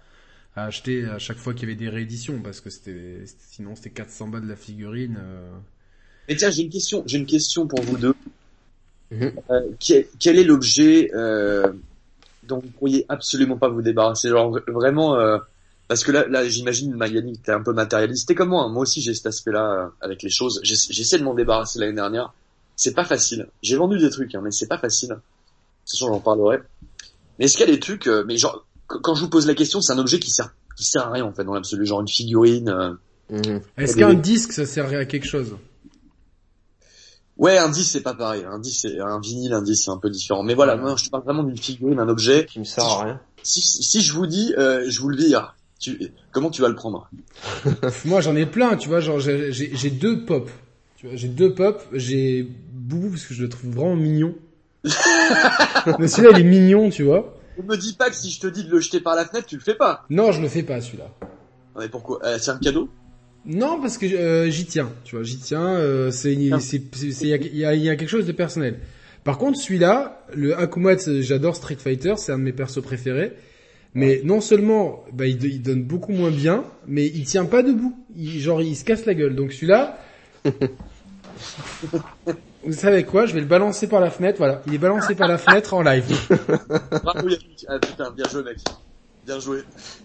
à 0.56 0.66
acheter 0.66 1.06
à 1.06 1.20
chaque 1.20 1.38
fois 1.38 1.54
qu'il 1.54 1.70
y 1.70 1.72
avait 1.72 1.80
des 1.80 1.90
rééditions, 1.90 2.42
parce 2.42 2.62
que 2.62 2.70
c'était, 2.70 3.24
sinon 3.52 3.76
c'était 3.76 3.92
400 3.92 4.30
balles 4.30 4.44
de 4.44 4.50
la 4.50 4.56
figurine. 4.56 5.18
euh. 5.22 5.50
Mais 6.28 6.36
tiens, 6.36 6.50
j'ai 6.50 6.64
une 6.64 6.70
question, 6.70 7.04
j'ai 7.06 7.18
une 7.20 7.26
question 7.28 7.68
pour 7.68 7.82
vous 7.84 7.98
deux. 7.98 8.14
Quel, 9.80 10.06
quel 10.20 10.40
est 10.40 10.44
l'objet 10.44 11.12
euh, 11.14 11.74
dont 12.52 12.60
vous 12.60 12.70
pourriez 12.70 13.06
absolument 13.10 13.58
pas 13.58 13.68
vous 13.70 13.82
débarrasser 13.82 14.30
Genre 14.30 14.52
vra- 14.52 14.72
vraiment, 14.72 15.16
euh, 15.20 15.38
parce 15.88 16.04
que 16.04 16.12
là, 16.12 16.28
là 16.28 16.48
j'imagine, 16.48 16.96
Yannick, 17.00 17.42
t'es 17.44 17.52
un 17.52 17.62
peu 17.64 17.74
matérialiste. 17.74 18.28
T'es 18.28 18.36
comme 18.36 18.50
moi, 18.50 18.64
hein. 18.64 18.70
moi 18.70 18.84
aussi 18.84 19.02
j'ai 19.02 19.14
cet 19.14 19.26
aspect-là 19.26 19.72
euh, 19.74 19.88
avec 20.02 20.22
les 20.24 20.30
choses. 20.30 20.60
J'essa- 20.64 20.92
J'essaie 20.92 21.18
de 21.20 21.24
m'en 21.24 21.34
débarrasser 21.34 21.80
l'année 21.80 21.94
dernière. 21.96 22.34
C'est 22.76 22.94
pas 22.94 23.04
facile. 23.06 23.48
J'ai 23.62 23.76
vendu 23.76 23.98
des 24.00 24.10
trucs, 24.10 24.34
hein, 24.36 24.42
mais 24.44 24.52
c'est 24.52 24.68
pas 24.68 24.78
facile. 24.78 25.10
De 25.10 25.16
toute 25.16 25.22
façon, 25.92 26.08
j'en 26.08 26.20
parlerai. 26.20 26.60
Mais 27.40 27.46
est-ce 27.46 27.58
qu'il 27.58 27.66
y 27.68 27.70
a 27.70 27.74
des 27.74 27.80
trucs, 27.80 28.08
euh, 28.08 28.24
mais 28.28 28.38
genre, 28.38 28.66
qu- 28.88 29.00
quand 29.02 29.16
je 29.16 29.22
vous 29.22 29.30
pose 29.30 29.46
la 29.48 29.56
question, 29.56 29.82
c'est 29.82 29.94
un 29.94 29.98
objet 30.00 30.20
qui 30.20 30.30
sert, 30.32 30.54
qui 30.78 30.84
sert 30.86 31.08
à 31.08 31.12
rien 31.12 31.26
en 31.26 31.32
fait 31.34 31.44
dans 31.44 31.54
l'absolu, 31.54 31.86
genre 31.86 32.02
une 32.02 32.08
figurine. 32.08 32.70
euh, 32.70 32.94
Mhm. 33.30 33.62
Est-ce 33.78 33.96
qu'un 33.96 34.14
disque, 34.14 34.52
ça 34.52 34.66
servait 34.66 34.98
à 34.98 35.06
quelque 35.06 35.26
chose? 35.28 35.56
Ouais, 37.42 37.58
un 37.58 37.70
disque 37.70 37.92
c'est 37.92 38.02
pas 38.04 38.14
pareil. 38.14 38.44
Un 38.48 38.60
disque, 38.60 38.82
c'est 38.88 39.00
un 39.00 39.20
vinyle, 39.20 39.52
un 39.54 39.62
disque 39.64 39.84
c'est 39.86 39.92
un 39.92 39.98
peu 39.98 40.10
différent. 40.10 40.44
Mais 40.44 40.54
voilà, 40.54 40.76
Ouais. 40.76 40.82
moi 40.82 40.96
je 40.96 41.10
parle 41.10 41.24
vraiment 41.24 41.44
d'une 41.44 41.58
figurine, 41.58 42.00
un 42.00 42.08
objet. 42.08 42.46
Qui 42.46 42.60
me 42.60 42.64
sert 42.64 42.84
à 42.86 43.04
rien. 43.04 43.20
Si, 43.44 43.62
si 43.62 44.02
je 44.02 44.14
vous 44.14 44.28
dis, 44.28 44.54
euh, 44.58 44.86
je 44.88 45.00
vous 45.02 45.10
le 45.10 45.18
vire, 45.18 45.56
tu, 45.80 46.14
comment 46.32 46.52
tu 46.52 46.62
vas 46.62 46.70
le 46.70 46.76
prendre? 46.76 47.10
Moi, 48.06 48.22
j'en 48.22 48.36
ai 48.36 48.46
plein, 48.46 48.78
tu 48.78 48.88
vois, 48.90 49.00
genre 49.00 49.20
j'ai 49.20 49.52
j'ai- 49.52 49.72
j'ai 49.76 49.90
deux 49.90 50.24
pop. 50.26 50.50
Tu 50.98 51.08
vois, 51.08 51.16
j'ai 51.16 51.28
deux 51.30 51.54
pop, 51.56 51.82
j'ai 51.94 52.44
Boubou 52.44 53.10
parce 53.10 53.26
que 53.26 53.34
je 53.34 53.42
le 53.42 53.50
trouve 53.50 53.72
vraiment 53.72 53.96
mignon. 53.96 54.36
Mais 56.00 56.08
celui-là, 56.08 56.38
il 56.38 56.42
est 56.46 56.50
mignon, 56.50 56.90
tu 56.92 57.04
vois. 57.04 57.34
Ne 57.58 57.64
me 57.64 57.76
dis 57.78 57.94
pas 57.94 58.10
que 58.12 58.16
si 58.16 58.30
je 58.30 58.40
te 58.40 58.48
dis 58.48 58.64
de 58.64 58.70
le 58.70 58.80
jeter 58.80 59.00
par 59.00 59.16
la 59.16 59.26
fenêtre, 59.26 59.48
tu 59.48 59.56
le 59.56 59.62
fais 59.62 59.76
pas. 59.76 60.06
Non, 60.12 60.32
je 60.32 60.42
le 60.42 60.48
fais 60.48 60.64
pas, 60.64 60.80
celui-là. 60.82 61.10
Non, 61.76 61.82
Mais 61.82 61.90
pourquoi? 61.90 62.20
Euh, 62.24 62.38
C'est 62.40 62.52
un 62.52 62.58
cadeau? 62.60 62.90
Non, 63.46 63.80
parce 63.82 63.98
que 63.98 64.06
euh, 64.06 64.50
j'y 64.52 64.66
tiens, 64.66 64.92
tu 65.04 65.16
vois, 65.16 65.24
j'y 65.24 65.38
tiens. 65.38 65.66
Euh, 65.68 66.12
c'est, 66.12 66.36
c'est, 66.60 66.82
c'est- 66.96 67.12
c'est- 67.12 67.26
il 67.26 67.30
y 67.30 67.34
a, 67.34 67.38
y 67.38 67.66
a- 67.66 67.74
y 67.76 67.90
a 67.90 67.96
quelque 67.96 68.10
chose 68.10 68.28
de 68.28 68.32
personnel. 68.32 68.80
Par 69.24 69.38
contre, 69.38 69.58
celui-là, 69.60 70.24
le 70.34 70.58
Akumatsu, 70.58 71.24
j'adore 71.24 71.56
Street 71.56 71.78
Fighter, 71.78 72.14
c'est 72.18 72.32
un 72.32 72.38
de 72.40 72.44
mes 72.44 72.54
persos 72.54 72.82
préférés. 72.84 73.34
Mais 73.94 74.22
non 74.24 74.42
seulement, 74.42 75.04
bah, 75.12 75.26
il, 75.28 75.44
il 75.44 75.62
donne 75.62 75.84
beaucoup 75.84 76.12
moins 76.14 76.32
bien, 76.32 76.64
mais 76.88 77.06
il 77.08 77.26
tient 77.26 77.46
pas 77.46 77.62
debout. 77.64 77.96
Il, 78.16 78.40
genre, 78.40 78.62
il 78.62 78.76
se 78.76 78.86
casse 78.86 79.06
la 79.06 79.14
gueule. 79.16 79.36
Donc 79.36 79.52
celui-là, 79.54 79.98
vous 82.64 82.74
savez 82.74 83.04
quoi 83.04 83.26
Je 83.26 83.34
vais 83.34 83.42
le 83.42 83.46
balancer 83.48 83.88
par 83.88 84.00
la 84.00 84.10
fenêtre. 84.10 84.38
Voilà, 84.38 84.62
il 84.68 84.74
est 84.76 84.78
balancé 84.80 85.16
par 85.16 85.28
la 85.28 85.38
fenêtre 85.38 85.74
en 85.74 85.82
live. 85.82 86.06
Bravo 87.04 87.28
Yannick. 87.28 87.66
Ah 87.68 87.80
putain, 87.80 88.12
bien 88.12 88.26
joué 88.32 88.44
mec. 88.44 88.58
Bien 89.26 89.40
joué. 89.40 89.60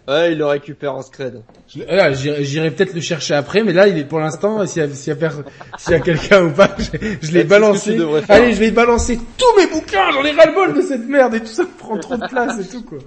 Ouais, 0.06 0.32
il 0.32 0.38
le 0.38 0.44
récupère 0.46 0.94
en 0.94 1.00
scred. 1.02 1.42
Là, 1.88 2.12
J'irai 2.12 2.70
peut-être 2.70 2.92
le 2.94 3.00
chercher 3.00 3.34
après, 3.34 3.62
mais 3.64 3.72
là, 3.72 3.88
il 3.88 3.96
est 3.96 4.04
pour 4.04 4.20
l'instant, 4.20 4.64
s'il 4.66 4.82
y 4.82 4.84
a, 4.84 4.88
s'il 4.90 5.08
y 5.08 5.12
a, 5.12 5.16
per- 5.16 5.34
s'il 5.78 5.92
y 5.92 5.94
a 5.94 6.00
quelqu'un 6.00 6.44
ou 6.44 6.50
pas, 6.52 6.70
je, 6.78 6.84
je 7.22 7.32
l'ai 7.32 7.42
que 7.44 7.48
balancé. 7.48 7.98
Allez, 8.28 8.52
je 8.52 8.58
vais 8.60 8.70
balancer 8.70 9.18
tous 9.38 9.56
mes 9.58 9.66
bouquins, 9.68 10.10
j'en 10.12 10.22
ai 10.22 10.32
ras-le-bol 10.32 10.74
de 10.74 10.82
cette 10.82 11.06
merde 11.08 11.34
et 11.34 11.40
tout 11.40 11.46
ça 11.46 11.64
prend 11.78 11.96
trop 11.98 12.16
de 12.16 12.26
place 12.28 12.60
et 12.60 12.68
tout 12.68 12.82
quoi. 12.84 12.98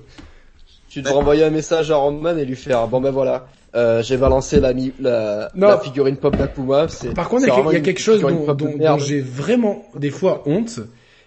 Tu 0.89 1.01
devrais 1.03 1.17
envoyer 1.19 1.43
un 1.43 1.51
message 1.51 1.91
à 1.91 1.95
Roman 1.97 2.35
et 2.35 2.43
lui 2.45 2.55
faire, 2.55 2.87
bon 2.87 2.99
ben 2.99 3.11
voilà, 3.11 3.47
euh, 3.75 4.01
j'ai 4.01 4.17
balancé 4.17 4.59
la, 4.59 4.73
la, 4.99 5.51
la 5.55 5.79
figurine 5.79 6.17
pop 6.17 6.35
d'Akuma. 6.35 6.87
c'est- 6.87 7.13
Par 7.13 7.29
contre, 7.29 7.43
il 7.43 7.49
y 7.49 7.51
a, 7.51 7.53
y 7.77 7.81
quelque 7.83 8.01
chose 8.01 8.21
dont, 8.21 8.45
dont- 8.55 8.77
j'ai 8.97 9.21
vraiment 9.21 9.85
des 9.95 10.09
fois 10.09 10.41
honte, 10.47 10.79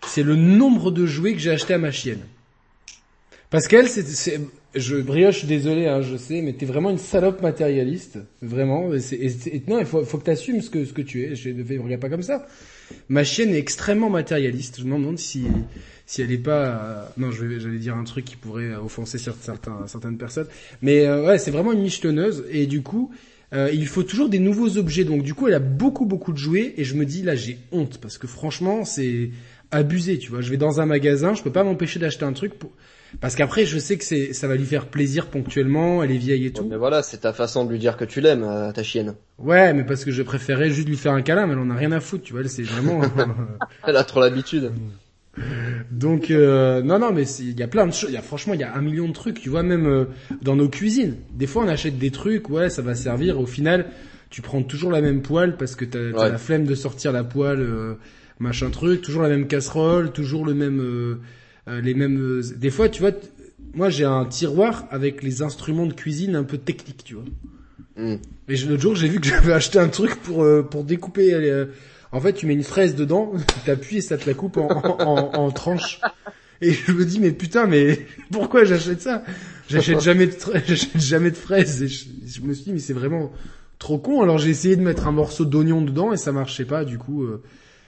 c'est 0.04 0.24
le 0.24 0.34
nombre 0.34 0.90
de 0.90 1.06
jouets 1.06 1.34
que 1.34 1.38
j'ai 1.38 1.52
acheté 1.52 1.72
à 1.74 1.78
ma 1.78 1.92
chienne. 1.92 2.22
Parce 3.50 3.68
qu'elle, 3.68 3.88
c'est, 3.88 4.40
je, 4.74 4.96
brioche, 4.96 5.44
désolé, 5.44 5.86
hein, 5.86 6.00
je 6.02 6.16
sais, 6.16 6.40
mais 6.42 6.52
t'es 6.54 6.66
vraiment 6.66 6.90
une 6.90 6.98
salope 6.98 7.42
matérialiste, 7.42 8.18
vraiment. 8.40 8.92
Et 8.94 9.00
et 9.14 9.56
et 9.56 9.62
non, 9.68 9.78
il 9.78 9.86
faut, 9.86 10.04
faut 10.04 10.18
que 10.18 10.24
t'assumes 10.24 10.60
ce 10.62 10.70
que, 10.70 10.84
ce 10.84 10.92
que 10.92 11.02
tu 11.02 11.22
es. 11.24 11.34
Je 11.34 11.50
ne 11.50 11.78
regarde 11.82 12.00
pas 12.00 12.08
comme 12.08 12.22
ça. 12.22 12.46
Ma 13.08 13.24
chienne 13.24 13.50
est 13.54 13.58
extrêmement 13.58 14.10
matérialiste. 14.10 14.78
Je 14.80 14.84
me 14.84 14.92
demande 14.94 15.18
si, 15.18 15.44
si 16.06 16.22
elle 16.22 16.32
est 16.32 16.38
pas, 16.38 17.12
non, 17.16 17.30
je 17.30 17.44
vais, 17.44 17.60
j'allais 17.60 17.78
dire 17.78 17.96
un 17.96 18.04
truc 18.04 18.24
qui 18.24 18.36
pourrait 18.36 18.74
offenser 18.74 19.18
cer- 19.18 19.34
certains, 19.40 19.86
certaines 19.86 20.18
personnes. 20.18 20.46
Mais 20.80 21.06
euh, 21.06 21.26
ouais, 21.26 21.38
c'est 21.38 21.50
vraiment 21.50 21.72
une 21.72 21.82
michetonneuse. 21.82 22.44
Et 22.50 22.66
du 22.66 22.82
coup, 22.82 23.10
euh, 23.52 23.70
il 23.72 23.86
faut 23.86 24.02
toujours 24.02 24.28
des 24.28 24.38
nouveaux 24.38 24.78
objets. 24.78 25.04
Donc 25.04 25.22
du 25.22 25.34
coup, 25.34 25.48
elle 25.48 25.54
a 25.54 25.58
beaucoup, 25.58 26.06
beaucoup 26.06 26.32
de 26.32 26.38
jouets. 26.38 26.74
Et 26.76 26.84
je 26.84 26.94
me 26.94 27.04
dis, 27.06 27.22
là, 27.22 27.34
j'ai 27.34 27.58
honte 27.72 27.98
parce 28.00 28.18
que 28.18 28.26
franchement, 28.26 28.84
c'est 28.84 29.30
abusé. 29.70 30.18
Tu 30.18 30.30
vois, 30.30 30.40
je 30.40 30.50
vais 30.50 30.56
dans 30.58 30.80
un 30.80 30.86
magasin, 30.86 31.34
je 31.34 31.42
peux 31.42 31.52
pas 31.52 31.64
m'empêcher 31.64 31.98
d'acheter 31.98 32.24
un 32.24 32.32
truc 32.32 32.54
pour 32.58 32.70
parce 33.20 33.36
qu'après, 33.36 33.64
je 33.64 33.78
sais 33.78 33.98
que 33.98 34.04
c'est, 34.04 34.32
ça 34.32 34.48
va 34.48 34.56
lui 34.56 34.64
faire 34.64 34.86
plaisir 34.86 35.26
ponctuellement, 35.26 36.02
elle 36.02 36.10
est 36.10 36.18
vieille 36.18 36.46
et 36.46 36.52
tout. 36.52 36.66
Mais 36.68 36.76
voilà, 36.76 37.02
c'est 37.02 37.18
ta 37.18 37.32
façon 37.32 37.64
de 37.64 37.70
lui 37.70 37.78
dire 37.78 37.96
que 37.96 38.04
tu 38.04 38.20
l'aimes, 38.20 38.44
euh, 38.44 38.72
ta 38.72 38.82
chienne. 38.82 39.14
Ouais, 39.38 39.72
mais 39.72 39.84
parce 39.84 40.04
que 40.04 40.10
je 40.10 40.22
préférais 40.22 40.70
juste 40.70 40.88
lui 40.88 40.96
faire 40.96 41.12
un 41.12 41.22
câlin, 41.22 41.46
mais 41.46 41.52
elle 41.52 41.58
en 41.58 41.70
a 41.70 41.74
rien 41.74 41.92
à 41.92 42.00
foutre, 42.00 42.24
tu 42.24 42.32
vois, 42.32 42.42
elle, 42.42 42.50
c'est 42.50 42.62
vraiment... 42.62 43.00
Elle 43.86 43.96
a 43.96 44.04
trop 44.04 44.20
l'habitude. 44.20 44.72
Donc, 45.90 46.30
euh, 46.30 46.82
non, 46.82 46.98
non, 46.98 47.12
mais 47.12 47.24
il 47.40 47.58
y 47.58 47.62
a 47.62 47.68
plein 47.68 47.86
de 47.86 47.92
choses, 47.92 48.10
il 48.10 48.14
y 48.14 48.18
a, 48.18 48.22
franchement, 48.22 48.54
il 48.54 48.60
y 48.60 48.64
a 48.64 48.74
un 48.74 48.82
million 48.82 49.08
de 49.08 49.12
trucs, 49.12 49.40
tu 49.40 49.48
vois, 49.48 49.62
même 49.62 49.86
euh, 49.86 50.04
dans 50.42 50.56
nos 50.56 50.68
cuisines. 50.68 51.16
Des 51.32 51.46
fois, 51.46 51.64
on 51.64 51.68
achète 51.68 51.98
des 51.98 52.10
trucs, 52.10 52.50
ouais, 52.50 52.68
ça 52.68 52.82
va 52.82 52.94
servir, 52.94 53.40
au 53.40 53.46
final, 53.46 53.86
tu 54.28 54.42
prends 54.42 54.62
toujours 54.62 54.90
la 54.90 55.00
même 55.00 55.22
poêle 55.22 55.56
parce 55.56 55.74
que 55.74 55.84
t'as, 55.84 55.98
la 55.98 56.38
flemme 56.38 56.64
de 56.64 56.74
sortir 56.74 57.12
la 57.12 57.24
poêle, 57.24 57.60
euh, 57.60 57.94
machin 58.38 58.70
truc, 58.70 59.00
toujours 59.00 59.22
la 59.22 59.28
même 59.28 59.46
casserole, 59.46 60.12
toujours 60.12 60.44
le 60.44 60.54
même... 60.54 61.20
euh, 61.68 61.80
les 61.80 61.94
mêmes... 61.94 62.18
euh, 62.20 62.42
des 62.56 62.70
fois, 62.70 62.88
tu 62.88 63.00
vois, 63.00 63.12
moi, 63.74 63.90
j'ai 63.90 64.04
un 64.04 64.24
tiroir 64.24 64.86
avec 64.90 65.22
les 65.22 65.42
instruments 65.42 65.86
de 65.86 65.92
cuisine 65.94 66.36
un 66.36 66.44
peu 66.44 66.58
techniques, 66.58 67.04
tu 67.04 67.14
vois. 67.14 67.24
Hmm. 67.96 68.16
Et 68.48 68.56
l'autre 68.56 68.82
jour, 68.82 68.94
j'ai 68.96 69.08
vu 69.08 69.20
que 69.20 69.26
j'avais 69.28 69.52
acheté 69.52 69.78
un 69.78 69.88
truc 69.88 70.16
pour 70.16 70.42
euh, 70.44 70.62
pour 70.62 70.84
découper. 70.84 71.34
euh, 71.34 71.66
en 72.10 72.20
fait, 72.20 72.34
tu 72.34 72.46
mets 72.46 72.52
une 72.54 72.62
fraise 72.62 72.94
dedans, 72.94 73.32
tu 73.36 73.60
t'appuies 73.66 73.98
et 73.98 74.00
ça 74.02 74.18
te 74.18 74.26
la 74.28 74.34
coupe 74.34 74.56
en, 74.58 74.68
en, 74.68 75.00
en, 75.00 75.34
en 75.34 75.50
tranches. 75.50 76.00
Et 76.60 76.72
je 76.72 76.92
me 76.92 77.04
dis, 77.04 77.18
mais 77.20 77.32
putain, 77.32 77.66
mais 77.66 78.06
pourquoi 78.32 78.64
j'achète 78.64 79.00
ça? 79.00 79.24
J'achète 79.68 80.00
jamais 80.00 80.26
de 80.26 80.34
j'achète 80.66 81.00
jamais 81.00 81.30
de 81.30 81.36
fraises. 81.36 81.82
Et 81.82 81.88
je, 81.88 82.04
je 82.26 82.40
me 82.42 82.52
suis 82.54 82.64
dit, 82.64 82.72
mais 82.72 82.78
c'est 82.78 82.92
vraiment 82.92 83.32
trop 83.78 83.98
con. 83.98 84.22
Alors 84.22 84.38
j'ai 84.38 84.50
essayé 84.50 84.76
de 84.76 84.82
mettre 84.82 85.06
un 85.06 85.12
morceau 85.12 85.44
d'oignon 85.44 85.80
dedans 85.82 86.12
et 86.12 86.16
ça 86.16 86.30
marchait 86.32 86.64
pas. 86.66 86.84
Du 86.84 86.98
coup, 86.98 87.24
euh, 87.24 87.42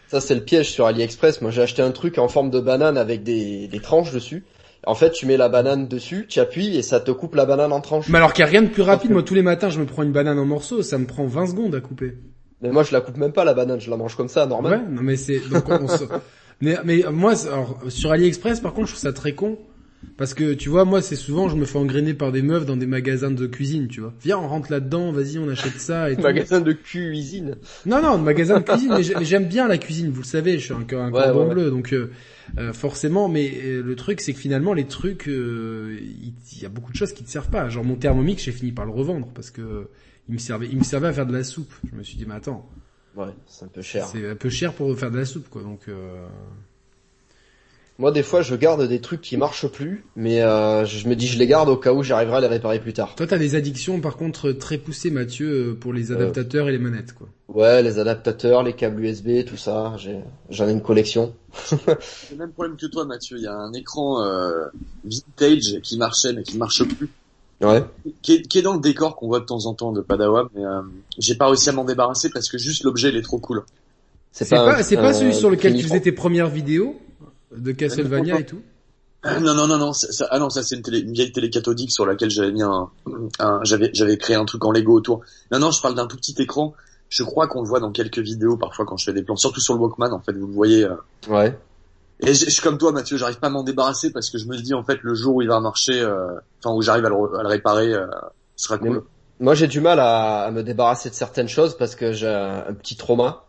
Ça, 0.08 0.20
c'est 0.20 0.34
le 0.34 0.42
piège 0.42 0.70
sur 0.70 0.86
AliExpress. 0.86 1.40
Moi, 1.40 1.50
j'ai 1.50 1.62
acheté 1.62 1.82
un 1.82 1.90
truc 1.90 2.18
en 2.18 2.28
forme 2.28 2.50
de 2.50 2.60
banane 2.60 2.96
avec 2.98 3.22
des, 3.22 3.66
des 3.68 3.80
tranches 3.80 4.12
dessus. 4.12 4.44
En 4.86 4.94
fait, 4.94 5.10
tu 5.12 5.24
mets 5.26 5.36
la 5.38 5.48
banane 5.48 5.88
dessus, 5.88 6.26
tu 6.28 6.40
appuies 6.40 6.76
et 6.76 6.82
ça 6.82 7.00
te 7.00 7.10
coupe 7.10 7.34
la 7.36 7.46
banane 7.46 7.72
en 7.72 7.80
tranches. 7.80 8.08
mais 8.08 8.18
alors 8.18 8.32
qu'il 8.34 8.44
y 8.44 8.46
a 8.46 8.50
rien 8.50 8.62
de 8.62 8.68
plus 8.68 8.82
rapide. 8.82 9.10
Moi, 9.12 9.22
tous 9.22 9.34
les 9.34 9.42
matins, 9.42 9.70
je 9.70 9.80
me 9.80 9.86
prends 9.86 10.02
une 10.02 10.12
banane 10.12 10.38
en 10.38 10.44
morceaux. 10.44 10.82
Ça 10.82 10.98
me 10.98 11.06
prend 11.06 11.26
20 11.26 11.46
secondes 11.46 11.74
à 11.74 11.80
couper. 11.80 12.14
Mais 12.60 12.70
moi, 12.70 12.82
je 12.82 12.92
la 12.92 13.00
coupe 13.00 13.16
même 13.16 13.32
pas 13.32 13.44
la 13.44 13.54
banane, 13.54 13.80
je 13.80 13.90
la 13.90 13.96
mange 13.96 14.14
comme 14.16 14.28
ça, 14.28 14.42
Ouais, 14.44 14.48
normal. 14.50 14.86
non 14.90 15.02
mais 15.02 15.16
c'est 15.16 15.40
donc 15.50 15.68
on, 15.68 15.82
on 15.84 15.88
se- 15.88 16.04
mais 16.60 16.76
mais 16.84 17.02
moi 17.10 17.32
alors, 17.46 17.78
sur 17.88 18.10
AliExpress 18.12 18.60
par 18.60 18.72
contre 18.72 18.86
je 18.88 18.92
trouve 18.92 19.02
ça 19.02 19.12
très 19.12 19.32
con 19.32 19.58
parce 20.16 20.34
que 20.34 20.54
tu 20.54 20.68
vois 20.68 20.84
moi 20.84 21.02
c'est 21.02 21.16
souvent 21.16 21.48
je 21.48 21.56
me 21.56 21.64
fais 21.64 21.78
engrainer 21.78 22.14
par 22.14 22.32
des 22.32 22.42
meufs 22.42 22.66
dans 22.66 22.76
des 22.76 22.86
magasins 22.86 23.30
de 23.30 23.46
cuisine 23.46 23.88
tu 23.88 24.00
vois 24.00 24.12
viens 24.22 24.38
on 24.38 24.48
rentre 24.48 24.70
là-dedans 24.70 25.12
vas-y 25.12 25.38
on 25.38 25.48
achète 25.48 25.78
ça 25.80 26.10
et 26.10 26.16
tout. 26.16 26.22
Magasin 26.22 26.60
de 26.60 26.72
cuisine. 26.72 27.56
non 27.86 28.00
non 28.02 28.18
magasin 28.18 28.60
de 28.60 28.64
cuisine 28.64 28.92
mais 28.96 29.02
j'ai- 29.02 29.14
mais 29.14 29.24
j'aime 29.24 29.46
bien 29.48 29.66
la 29.68 29.78
cuisine 29.78 30.10
vous 30.10 30.22
le 30.22 30.26
savez 30.26 30.58
je 30.58 30.64
suis 30.64 30.72
un, 30.74 30.78
un 30.78 30.80
Ouais, 30.80 30.86
cordon 31.10 31.40
ouais, 31.40 31.46
ouais. 31.48 31.54
bleu 31.54 31.70
donc 31.70 31.92
euh, 31.92 32.10
euh, 32.58 32.72
forcément 32.72 33.28
mais 33.28 33.52
euh, 33.64 33.82
le 33.82 33.96
truc 33.96 34.20
c'est 34.20 34.32
que 34.32 34.38
finalement 34.38 34.74
les 34.74 34.86
trucs 34.86 35.26
il 35.26 36.62
y, 36.62 36.64
a 36.64 36.68
beaucoup 36.68 36.92
de 36.92 36.96
choses 36.96 37.12
qui 37.12 37.24
te 37.24 37.30
servent 37.30 37.50
pas 37.50 37.68
genre 37.68 37.84
mon 37.84 37.96
thermomix 37.96 38.42
j'ai 38.42 38.52
fini 38.52 38.72
par 38.72 38.84
le 38.86 38.92
revendre 38.92 39.28
parce 39.34 39.50
que 39.50 39.88
il 40.28 40.34
me 40.34 40.38
servait 40.38 40.68
il 40.70 40.78
me 40.78 40.84
servait 40.84 41.08
à 41.08 41.12
faire 41.12 41.26
de 41.26 41.32
la 41.32 41.44
soupe 41.44 41.72
je 41.90 41.96
me 41.96 42.02
suis 42.02 42.16
dit 42.16 42.24
mais 42.26 42.34
attends 42.34 42.68
Ouais, 43.16 43.26
c'est 43.46 43.64
un 43.64 43.68
peu 43.68 43.80
cher. 43.80 44.06
c'est 44.06 44.28
un 44.30 44.34
peu 44.34 44.48
cher 44.48 44.72
pour 44.72 44.98
faire 44.98 45.10
de 45.12 45.18
la 45.18 45.24
soupe 45.24 45.48
quoi 45.48 45.62
donc 45.62 45.82
euh... 45.88 46.26
Moi, 48.00 48.10
des 48.10 48.24
fois, 48.24 48.42
je 48.42 48.56
garde 48.56 48.88
des 48.88 49.00
trucs 49.00 49.20
qui 49.20 49.36
marchent 49.36 49.68
plus, 49.68 50.04
mais 50.16 50.42
euh, 50.42 50.84
je 50.84 51.06
me 51.08 51.14
dis, 51.14 51.28
je 51.28 51.38
les 51.38 51.46
garde 51.46 51.68
au 51.68 51.76
cas 51.76 51.92
où 51.92 52.02
j'arriverai 52.02 52.38
à 52.38 52.40
les 52.40 52.48
réparer 52.48 52.80
plus 52.80 52.92
tard. 52.92 53.14
Toi, 53.14 53.28
t'as 53.28 53.38
des 53.38 53.54
addictions, 53.54 54.00
par 54.00 54.16
contre, 54.16 54.50
très 54.50 54.78
poussées, 54.78 55.12
Mathieu, 55.12 55.48
euh, 55.70 55.74
pour 55.74 55.92
les 55.92 56.10
adaptateurs 56.10 56.68
et 56.68 56.72
les 56.72 56.78
manettes, 56.78 57.12
quoi. 57.12 57.28
Ouais, 57.46 57.84
les 57.84 58.00
adaptateurs, 58.00 58.64
les 58.64 58.72
câbles 58.72 59.00
USB, 59.04 59.44
tout 59.46 59.56
ça, 59.56 59.92
j'ai, 59.96 60.18
j'en 60.50 60.66
ai 60.68 60.72
une 60.72 60.82
collection. 60.82 61.34
J'ai 61.70 61.76
le 62.32 62.36
même 62.38 62.50
problème 62.50 62.76
que 62.76 62.86
toi 62.86 63.04
Mathieu, 63.04 63.36
il 63.36 63.44
y 63.44 63.46
a 63.46 63.54
un 63.54 63.72
écran 63.74 64.24
euh, 64.24 64.64
vintage 65.04 65.80
qui 65.82 65.96
marchait 65.96 66.32
mais 66.32 66.42
qui 66.42 66.58
marche 66.58 66.82
plus. 66.82 67.08
Ouais. 67.60 67.84
Qui 68.22 68.32
est, 68.34 68.42
qui 68.42 68.58
est 68.58 68.62
dans 68.62 68.74
le 68.74 68.80
décor 68.80 69.14
qu'on 69.14 69.28
voit 69.28 69.38
de 69.38 69.44
temps 69.44 69.66
en 69.66 69.74
temps 69.74 69.92
de 69.92 70.00
Padawan, 70.00 70.48
mais 70.56 70.64
euh, 70.64 70.80
j'ai 71.18 71.36
pas 71.36 71.46
réussi 71.46 71.68
à 71.68 71.72
m'en 71.72 71.84
débarrasser 71.84 72.28
parce 72.30 72.48
que 72.48 72.58
juste 72.58 72.82
l'objet 72.82 73.10
il 73.10 73.16
est 73.16 73.22
trop 73.22 73.38
cool. 73.38 73.62
C'est 74.32 74.48
pas, 74.50 74.62
un- 74.62 74.74
pas 74.74 74.80
un 74.80 75.12
celui 75.12 75.32
sur 75.32 75.48
lequel 75.48 75.76
tu 75.76 75.84
faisais 75.84 76.00
tes 76.00 76.10
premières 76.10 76.48
vidéos 76.48 76.96
de 77.56 77.72
Castlevania 77.72 78.40
et 78.40 78.46
tout 78.46 78.62
Non 79.24 79.54
non 79.54 79.66
non 79.66 79.78
non, 79.78 79.92
ça, 79.92 80.26
ah 80.30 80.38
non 80.38 80.50
ça 80.50 80.62
c'est 80.62 80.76
une, 80.76 80.82
télé, 80.82 80.98
une 81.00 81.12
vieille 81.12 81.32
télé 81.32 81.48
cathodique 81.50 81.90
sur 81.90 82.04
laquelle 82.06 82.30
j'avais 82.30 82.52
mis 82.52 82.62
un, 82.62 82.90
un- 83.38 83.60
j'avais 83.64 83.90
j'avais 83.94 84.18
créé 84.18 84.36
un 84.36 84.44
truc 84.44 84.64
en 84.64 84.70
Lego 84.70 84.92
autour. 84.94 85.22
Non 85.50 85.58
non, 85.58 85.70
je 85.70 85.80
parle 85.80 85.94
d'un 85.94 86.06
tout 86.06 86.16
petit 86.16 86.34
écran. 86.38 86.74
je 87.08 87.22
crois 87.22 87.46
qu'on 87.46 87.62
le 87.62 87.68
voit 87.68 87.80
dans 87.80 87.90
quelques 87.92 88.18
vidéos 88.18 88.56
parfois 88.56 88.84
quand 88.84 88.96
je 88.96 89.04
fais 89.06 89.12
des 89.14 89.22
plans, 89.22 89.36
surtout 89.36 89.60
sur 89.60 89.74
le 89.74 89.80
Walkman 89.80 90.12
en 90.12 90.20
fait, 90.20 90.32
vous 90.32 90.46
le 90.46 90.52
voyez. 90.52 90.84
euh. 90.84 90.96
Ouais. 91.28 91.56
Et 92.20 92.32
je 92.34 92.48
suis 92.50 92.62
comme 92.62 92.78
toi 92.78 92.92
Mathieu, 92.92 93.16
j'arrive 93.16 93.38
pas 93.38 93.46
à 93.48 93.50
m'en 93.50 93.62
débarrasser 93.64 94.12
parce 94.12 94.30
que 94.30 94.38
je 94.38 94.46
me 94.46 94.56
dis 94.56 94.74
en 94.74 94.84
fait 94.84 94.98
le 95.02 95.14
jour 95.14 95.36
où 95.36 95.42
il 95.42 95.48
va 95.48 95.58
marcher, 95.60 96.00
euh, 96.00 96.32
enfin 96.62 96.74
où 96.76 96.82
j'arrive 96.82 97.04
à 97.04 97.08
à 97.08 97.10
le 97.42 97.48
réparer, 97.48 97.92
euh, 97.92 98.06
ce 98.56 98.66
sera 98.68 98.78
Mais 98.82 98.88
cool. 98.88 99.02
Moi, 99.40 99.54
j'ai 99.54 99.66
du 99.66 99.80
mal 99.80 99.98
à, 99.98 100.42
à 100.44 100.50
me 100.52 100.62
débarrasser 100.62 101.10
de 101.10 101.14
certaines 101.14 101.48
choses 101.48 101.76
parce 101.76 101.96
que 101.96 102.12
j'ai 102.12 102.28
un, 102.28 102.66
un 102.68 102.72
petit 102.74 102.96
trauma. 102.96 103.44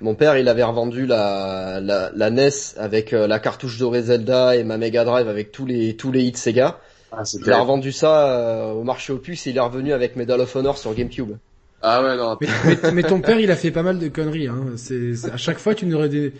Mon 0.00 0.14
père, 0.14 0.38
il 0.38 0.48
avait 0.48 0.62
revendu 0.62 1.04
la, 1.06 1.80
la, 1.82 2.10
la 2.14 2.30
NES 2.30 2.50
avec 2.78 3.12
euh, 3.12 3.26
la 3.26 3.38
cartouche 3.38 3.78
dorée 3.78 4.02
Zelda 4.02 4.56
et 4.56 4.64
ma 4.64 4.78
Mega 4.78 5.04
Drive 5.04 5.28
avec 5.28 5.52
tous 5.52 5.66
les 5.66 5.94
tous 5.96 6.10
les 6.10 6.22
hits 6.22 6.36
Sega. 6.36 6.80
Ah, 7.12 7.22
Il 7.44 7.50
a 7.52 7.58
revendu 7.60 7.92
ça 7.92 8.30
euh, 8.38 8.72
au 8.72 8.82
marché 8.84 9.12
aux 9.12 9.18
puces 9.18 9.46
et 9.46 9.50
il 9.50 9.56
est 9.56 9.60
revenu 9.60 9.92
avec 9.92 10.16
Medal 10.16 10.40
of 10.40 10.54
Honor 10.56 10.78
sur 10.78 10.94
GameCube. 10.94 11.32
Ah 11.82 12.02
ouais 12.02 12.16
non. 12.16 12.36
Mais, 12.40 12.48
mais- 12.82 12.92
mais 12.92 13.02
ton 13.02 13.20
père, 13.20 13.40
il 13.40 13.50
a 13.50 13.56
fait 13.56 13.70
pas 13.70 13.82
mal 13.82 13.98
de 13.98 14.08
conneries. 14.08 14.46
Hein. 14.48 14.64
C'est 14.76 15.14
c'est- 15.16 15.30
à 15.30 15.36
chaque 15.36 15.58
fois, 15.58 15.74
tu 15.74 15.86
nous 15.86 15.96
aurais 15.96 16.08
des 16.08 16.32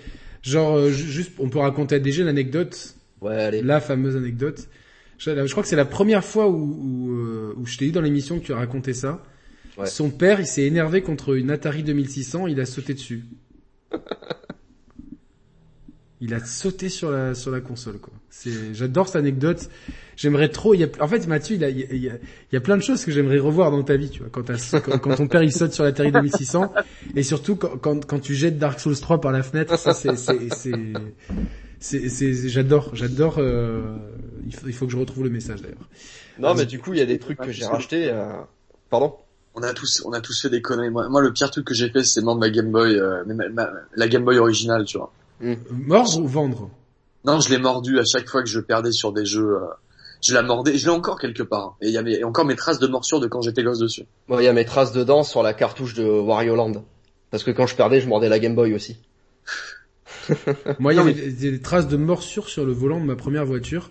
genre 0.43 0.77
euh, 0.77 0.91
ju- 0.91 1.11
juste, 1.11 1.33
on 1.39 1.49
peut 1.51 1.59
raconter 1.59 1.97
à 1.97 1.99
DG 1.99 2.23
l'anecdote, 2.25 2.95
Ouais, 3.21 3.35
allez. 3.37 3.63
la 3.63 3.81
fameuse 3.81 4.17
anecdote. 4.17 4.69
Je, 5.19 5.31
je 5.47 5.51
crois 5.51 5.63
que 5.63 5.69
c'est 5.69 5.77
la 5.77 5.85
première 5.85 6.25
fois 6.25 6.49
où 6.49 6.55
où, 6.57 7.61
où 7.61 7.67
je 7.67 7.77
t'ai 7.77 7.87
dit 7.87 7.93
dans 7.93 8.01
l'émission 8.01 8.39
que 8.39 8.45
tu 8.45 8.53
as 8.55 8.57
raconté 8.57 8.95
ça. 8.95 9.23
Ouais. 9.77 9.87
Son 9.87 10.09
père, 10.11 10.41
il 10.41 10.47
s'est 10.47 10.63
énervé 10.65 11.03
contre 11.03 11.35
une 11.37 11.51
Atari 11.51 11.83
2600, 11.83 12.47
il 12.47 12.59
a 12.61 12.65
sauté 12.67 12.95
dessus. 12.95 13.25
Il 16.23 16.35
a 16.35 16.45
sauté 16.45 16.91
sur 16.91 17.11
la 17.11 17.35
sur 17.35 17.51
la 17.51 17.61
console 17.63 17.99
quoi. 17.99 18.13
C'est 18.29 18.75
j'adore 18.75 19.07
cette 19.07 19.17
anecdote. 19.17 19.71
J'aimerais 20.19 20.51
trop. 20.51 20.75
Il 20.75 20.81
y 20.81 20.85
a, 20.85 20.89
en 21.01 21.09
fait, 21.09 21.27
Mathieu, 21.27 21.57
il, 21.57 21.65
a, 21.65 21.71
il, 21.71 21.79
y 21.79 21.85
a, 22.11 22.13
il 22.15 22.53
y 22.53 22.57
a- 22.57 22.61
plein 22.61 22.77
de 22.77 22.83
choses 22.83 23.07
que 23.07 23.11
j'aimerais 23.11 23.39
revoir 23.39 23.71
dans 23.71 23.83
ta 23.83 23.97
vie. 23.97 24.11
Tu 24.11 24.19
vois, 24.21 24.29
quand, 24.31 24.43
quand, 24.83 24.99
quand 24.99 25.15
ton 25.15 25.27
père 25.29 25.43
il 25.43 25.51
saute 25.51 25.73
sur 25.73 25.83
l'Atari 25.83 26.13
2600 26.13 26.75
et 27.17 27.23
surtout 27.23 27.57
quand, 27.57 27.79
quand 27.79 28.05
quand 28.05 28.19
tu 28.21 28.35
jettes 28.35 28.59
Dark 28.59 28.81
Souls 28.81 29.01
3 29.01 29.23
par 29.23 29.33
la 29.33 29.43
fenêtre, 29.43 29.79
ça 29.79 29.95
c'est 29.95 30.17
c'est 30.17 30.51
c'est 30.51 30.83
c'est 31.79 32.09
c'est- 32.11 32.49
j'adore 32.51 32.95
j'adore. 32.95 33.37
euh, 33.39 33.97
il 34.47 34.55
faut 34.55 34.67
il 34.69 34.75
faut 34.75 34.85
que 34.85 34.93
je 34.93 34.99
retrouve 34.99 35.25
le 35.25 35.31
message 35.31 35.63
d'ailleurs. 35.63 35.89
Non, 36.39 36.55
mais 36.55 36.67
du 36.67 36.79
coup, 36.79 36.93
il 36.93 36.99
y 36.99 37.03
a 37.03 37.07
des 37.07 37.19
trucs 37.19 37.39
que 37.39 37.51
j'ai 37.51 37.65
rachetés. 37.65 38.11
euh, 38.11 38.29
Pardon? 38.91 39.15
On 39.55 39.63
a 39.63 39.73
tous, 39.75 40.03
on 40.07 40.13
a 40.13 40.21
tous 40.21 40.41
fait 40.43 40.49
des 40.51 40.63
conneries. 40.63 40.91
Moi, 40.91 41.09
moi, 41.09 41.21
le 41.21 41.33
pire 41.33 41.51
truc 41.51 41.67
que 41.67 41.75
j'ai 41.75 41.91
fait, 41.91 42.05
c'est 42.05 42.21
vendre 42.21 42.41
ma 42.41 42.51
Game 42.51 42.71
Boy, 42.71 42.95
euh, 42.97 43.25
mais 43.27 43.35
ma- 43.35 43.49
ma- 43.49 43.71
la 43.97 44.09
Game 44.09 44.25
Boy 44.25 44.39
originale, 44.39 44.85
tu 44.85 44.97
vois. 44.99 45.13
Mordre 45.71 46.19
ou 46.21 46.27
vendre? 46.29 46.71
Non, 47.25 47.41
je 47.41 47.51
l'ai 47.51 47.59
mordu 47.59 47.99
à 47.99 48.05
chaque 48.05 48.29
fois 48.29 48.43
que 48.43 48.49
je 48.49 48.61
perdais 48.61 48.93
sur 48.93 49.13
des 49.13 49.27
jeux. 49.27 49.57
euh, 49.57 49.67
je 50.23 50.35
la 50.35 50.43
mordais. 50.43 50.77
Je 50.79 50.85
l'ai 50.85 50.93
encore 50.93 51.19
quelque 51.19 51.43
part. 51.43 51.61
hein. 51.65 51.75
Et 51.83 51.89
il 51.89 51.93
y 51.93 51.99
a 51.99 52.03
mes- 52.03 52.23
encore 52.25 52.45
mes 52.45 52.55
traces 52.57 52.79
de 52.79 52.87
morsure 52.87 53.21
de 53.21 53.27
quand 53.27 53.41
j'étais 53.43 53.63
gosse 53.63 53.79
dessus. 53.81 54.05
Moi, 54.29 54.43
il 54.43 54.45
y 54.45 54.49
a 54.49 54.53
mes 54.53 54.65
traces 54.65 54.93
dedans 54.93 55.23
sur 55.25 55.43
la 55.43 55.53
cartouche 55.55 55.95
de 55.95 56.05
Wario 56.05 56.55
Land. 56.57 56.85
Parce 57.31 57.43
que 57.43 57.51
quand 57.51 57.67
je 57.67 57.75
perdais, 57.75 58.01
je 58.01 58.09
mordais 58.09 58.29
la 58.29 58.39
Game 58.39 58.55
Boy 58.55 58.75
aussi. 58.75 58.99
Moi, 60.79 60.93
il 60.93 60.97
y 60.97 61.01
avait 61.01 61.13
des, 61.15 61.33
des 61.53 61.61
traces 61.61 61.89
de 61.89 61.97
morsure 61.97 62.49
sur 62.49 62.65
le 62.65 62.73
volant 62.73 63.01
de 63.01 63.05
ma 63.07 63.17
première 63.17 63.45
voiture 63.47 63.91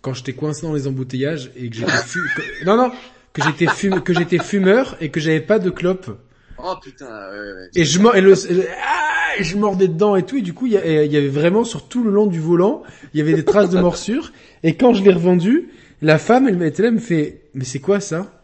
quand 0.00 0.14
j'étais 0.14 0.32
coincé 0.34 0.62
dans 0.62 0.72
les 0.74 0.86
embouteillages 0.86 1.50
et 1.56 1.68
que 1.70 1.76
j'étais 1.76 1.90
fu... 2.06 2.20
que- 2.36 2.64
non 2.64 2.76
non 2.76 2.90
que 3.38 3.44
j'étais 3.44 3.66
fum... 3.66 4.00
que 4.02 4.14
j'étais 4.14 4.38
fumeur 4.38 4.96
et 5.00 5.10
que 5.10 5.20
j'avais 5.20 5.40
pas 5.40 5.58
de 5.58 5.70
clope. 5.70 6.18
Oh 6.58 6.74
putain. 6.82 7.06
Ouais, 7.06 7.38
ouais. 7.38 7.68
et 7.76 7.84
je 7.84 8.00
le... 8.00 8.66
ah, 8.82 9.42
je 9.42 9.56
mordais 9.56 9.86
dedans 9.86 10.16
et 10.16 10.24
tout 10.24 10.36
et 10.36 10.42
du 10.42 10.52
coup 10.54 10.66
il 10.66 10.72
y, 10.72 10.76
avait 10.76 11.28
vraiment 11.28 11.62
sur 11.62 11.86
tout 11.86 12.02
le 12.02 12.10
long 12.10 12.26
du 12.26 12.40
volant 12.40 12.82
il 13.14 13.18
y 13.18 13.20
avait 13.20 13.34
des 13.34 13.44
traces 13.44 13.70
de 13.70 13.78
morsure. 13.78 14.32
Et 14.64 14.74
quand 14.74 14.92
je 14.92 15.04
l'ai 15.04 15.12
revendu 15.12 15.68
la 16.02 16.18
femme 16.18 16.48
elle 16.48 16.60
était 16.62 16.82
là 16.82 16.88
elle 16.88 16.94
me 16.94 17.00
fait 17.00 17.42
mais 17.54 17.64
c'est 17.64 17.78
quoi 17.78 18.00
ça? 18.00 18.40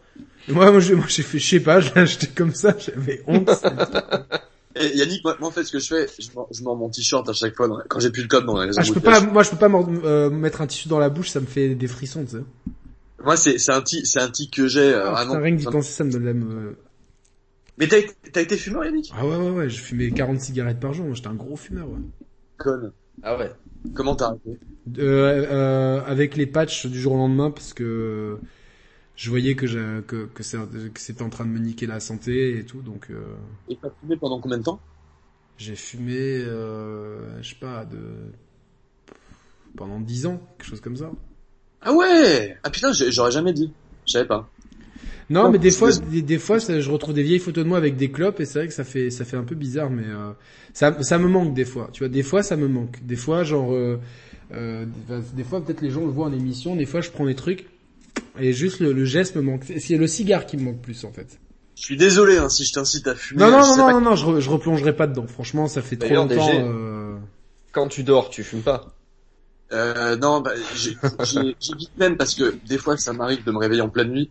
Et 0.47 0.53
moi 0.53 0.71
moi 0.71 0.79
j'ai 0.79 1.23
fait 1.23 1.39
je 1.39 1.49
sais 1.49 1.59
pas 1.59 1.81
je 1.81 1.93
l'ai 1.93 2.01
acheté 2.01 2.27
comme 2.27 2.53
ça 2.53 2.75
j'avais 2.77 3.21
honte. 3.27 3.49
Et 4.77 4.97
Yannick, 4.97 5.23
moi, 5.23 5.37
moi, 5.39 5.47
en 5.47 5.51
fait, 5.53 5.63
ce 5.63 5.71
que 5.71 5.79
je 5.79 5.87
fais, 5.87 6.05
je 6.19 6.27
je 6.51 6.63
mords 6.63 6.75
mon 6.75 6.89
t-shirt 6.89 7.29
à 7.29 7.31
chaque 7.31 7.55
fois 7.55 7.69
dans- 7.69 7.79
quand 7.87 8.01
j'ai 8.01 8.09
plus 8.09 8.23
de 8.23 8.27
code 8.27 8.45
dans 8.45 8.61
les 8.61 8.77
Ah, 8.77 8.81
je 8.81 8.91
peux 8.91 8.99
pas 8.99 9.21
moi 9.21 9.41
je 9.41 9.49
peux 9.49 9.55
pas 9.55 9.69
euh, 9.69 10.29
mettre 10.29 10.59
un 10.61 10.67
tissu 10.67 10.89
dans 10.89 10.99
la 10.99 11.07
bouche 11.09 11.29
ça 11.29 11.39
me 11.39 11.45
fait 11.45 11.75
des 11.75 11.87
frissons 11.87 12.25
tu 12.25 12.31
sais 12.31 12.43
Moi, 13.25 13.35
c'est, 13.35 13.57
c'est 13.57 13.71
un 13.73 13.81
tic, 13.81 14.05
c'est 14.07 14.21
un 14.21 14.29
tic 14.29 14.53
que 14.53 14.67
j'ai. 14.67 14.93
euh, 14.93 15.09
Ah, 15.09 15.11
vraiment. 15.11 15.35
rien 15.41 15.51
que 15.55 15.59
d'y 15.61 15.67
penser, 15.67 15.91
ça 15.91 16.03
me 16.03 16.11
donne 16.11 16.25
la... 16.25 16.33
me- 16.33 16.77
Mais 17.77 17.87
t'as, 17.87 18.01
t'as 18.33 18.41
été 18.41 18.57
fumeur, 18.57 18.83
Yannick? 18.85 19.11
Ah 19.13 19.25
ouais, 19.25 19.35
ouais, 19.35 19.49
ouais, 19.49 19.69
je 19.69 19.81
fumais 19.81 20.11
40 20.11 20.39
cigarettes 20.41 20.79
par 20.79 20.93
jour, 20.93 21.05
moi, 21.07 21.15
j'étais 21.15 21.27
un 21.29 21.33
gros 21.35 21.55
fumeur, 21.55 21.89
ouais. 21.89 21.99
Conne. 22.57 22.91
Ah 23.23 23.37
ouais. 23.37 23.51
Comment 23.93 24.15
t'as 24.15 24.27
arrêté? 24.27 24.59
Euh, 24.99 25.45
euh, 25.49 26.01
avec 26.05 26.35
les 26.37 26.45
patchs 26.45 26.85
du 26.85 26.99
jour 26.99 27.13
au 27.13 27.17
lendemain, 27.17 27.49
parce 27.49 27.73
que 27.73 28.39
je 29.15 29.29
voyais 29.29 29.55
que, 29.55 29.67
j'ai- 29.67 30.01
que, 30.07 30.25
que 30.27 30.43
c'était 30.43 31.23
en 31.23 31.29
train 31.29 31.45
de 31.45 31.51
me 31.51 31.59
niquer 31.59 31.87
la 31.87 31.99
santé 31.99 32.59
et 32.59 32.65
tout, 32.65 32.81
donc 32.81 33.07
euh, 33.11 33.35
Et 33.67 33.77
t'as 33.77 33.91
fumé 33.99 34.17
pendant 34.17 34.41
combien 34.41 34.57
de 34.57 34.63
temps? 34.63 34.81
J'ai 35.57 35.75
fumé, 35.75 36.15
euh, 36.45 37.41
je 37.41 37.49
sais 37.49 37.55
pas, 37.59 37.85
de... 37.85 38.31
pendant 39.75 39.99
10 39.99 40.25
ans, 40.25 40.39
quelque 40.57 40.67
chose 40.67 40.81
comme 40.81 40.95
ça. 40.97 41.11
Ah 41.85 41.93
ouais 41.93 42.57
Ah 42.63 42.69
putain, 42.69 42.91
j'aurais 42.91 43.31
jamais 43.31 43.53
dit. 43.53 43.71
Je 44.05 44.11
savais 44.13 44.25
pas. 44.27 44.49
Non, 45.29 45.43
Non, 45.45 45.51
mais 45.51 45.57
des 45.59 45.71
fois, 45.71 45.91
des- 45.91 46.21
des, 46.21 46.37
fois, 46.37 46.59
ça- 46.59 46.79
je 46.79 46.91
retrouve 46.91 47.13
des 47.15 47.23
vieilles 47.23 47.39
photos 47.39 47.63
de 47.63 47.69
moi 47.69 47.77
avec 47.77 47.95
des 47.95 48.11
clopes 48.11 48.39
et 48.39 48.45
c'est 48.45 48.59
vrai 48.59 48.67
que 48.67 48.73
ça 48.73 48.83
fait, 48.83 49.09
ça 49.09 49.25
fait 49.25 49.37
un 49.37 49.43
peu 49.43 49.55
bizarre, 49.55 49.89
mais 49.89 50.03
euh, 50.05 50.31
ça, 50.73 51.01
ça 51.01 51.17
me 51.17 51.27
manque 51.27 51.53
des 51.55 51.65
fois. 51.65 51.89
Tu 51.93 51.99
vois, 51.99 52.09
des 52.09 52.21
fois, 52.23 52.43
ça 52.43 52.55
me 52.57 52.67
manque. 52.67 53.03
Des 53.03 53.15
fois, 53.15 53.43
genre, 53.43 53.73
euh, 53.73 53.99
euh, 54.53 54.85
des, 55.33 55.43
fois, 55.43 55.63
peut-être 55.65 55.81
les 55.81 55.89
gens 55.89 56.01
le 56.05 56.11
voient 56.11 56.27
en 56.27 56.33
émission. 56.33 56.75
Des 56.75 56.85
fois, 56.85 57.01
je 57.01 57.09
prends 57.09 57.25
des 57.25 57.35
trucs 57.35 57.65
et 58.39 58.53
juste 58.53 58.79
le, 58.81 58.93
le 58.93 59.05
geste 59.05 59.35
me 59.35 59.41
manque. 59.41 59.63
C'est 59.65 59.79
c'est 59.79 59.97
le 59.97 60.07
cigare 60.07 60.45
qui 60.45 60.57
me 60.57 60.63
manque 60.63 60.81
plus 60.81 61.03
en 61.05 61.11
fait. 61.11 61.39
Je 61.75 61.83
suis 61.83 61.97
désolé 61.97 62.37
hein, 62.37 62.47
si 62.49 62.63
je 62.63 62.73
t'incite 62.73 63.07
à 63.07 63.15
fumer. 63.15 63.41
Non, 63.41 63.51
non, 63.51 63.59
non, 63.59 63.77
non, 63.77 63.91
non, 63.93 64.01
non, 64.01 64.15
je, 64.15 64.25
re- 64.25 64.39
je 64.39 64.49
replongerai 64.49 64.95
pas 64.95 65.07
dedans. 65.07 65.25
Franchement, 65.27 65.67
ça 65.67 65.81
fait 65.81 65.97
trop 65.97 66.07
D'ailleurs, 66.07 66.27
longtemps. 66.27 66.49
Euh, 66.69 67.15
Quand 67.73 67.87
tu 67.87 68.03
dors, 68.03 68.29
tu 68.29 68.43
fumes 68.43 68.61
pas. 68.61 68.94
Euh, 69.71 70.15
non, 70.17 70.41
bah, 70.41 70.51
j'évite 70.75 71.97
même 71.97 72.17
parce 72.17 72.35
que 72.35 72.55
des 72.67 72.77
fois 72.77 72.97
ça 72.97 73.13
m'arrive 73.13 73.43
de 73.43 73.51
me 73.51 73.57
réveiller 73.57 73.81
en 73.81 73.89
pleine 73.89 74.11
nuit 74.11 74.29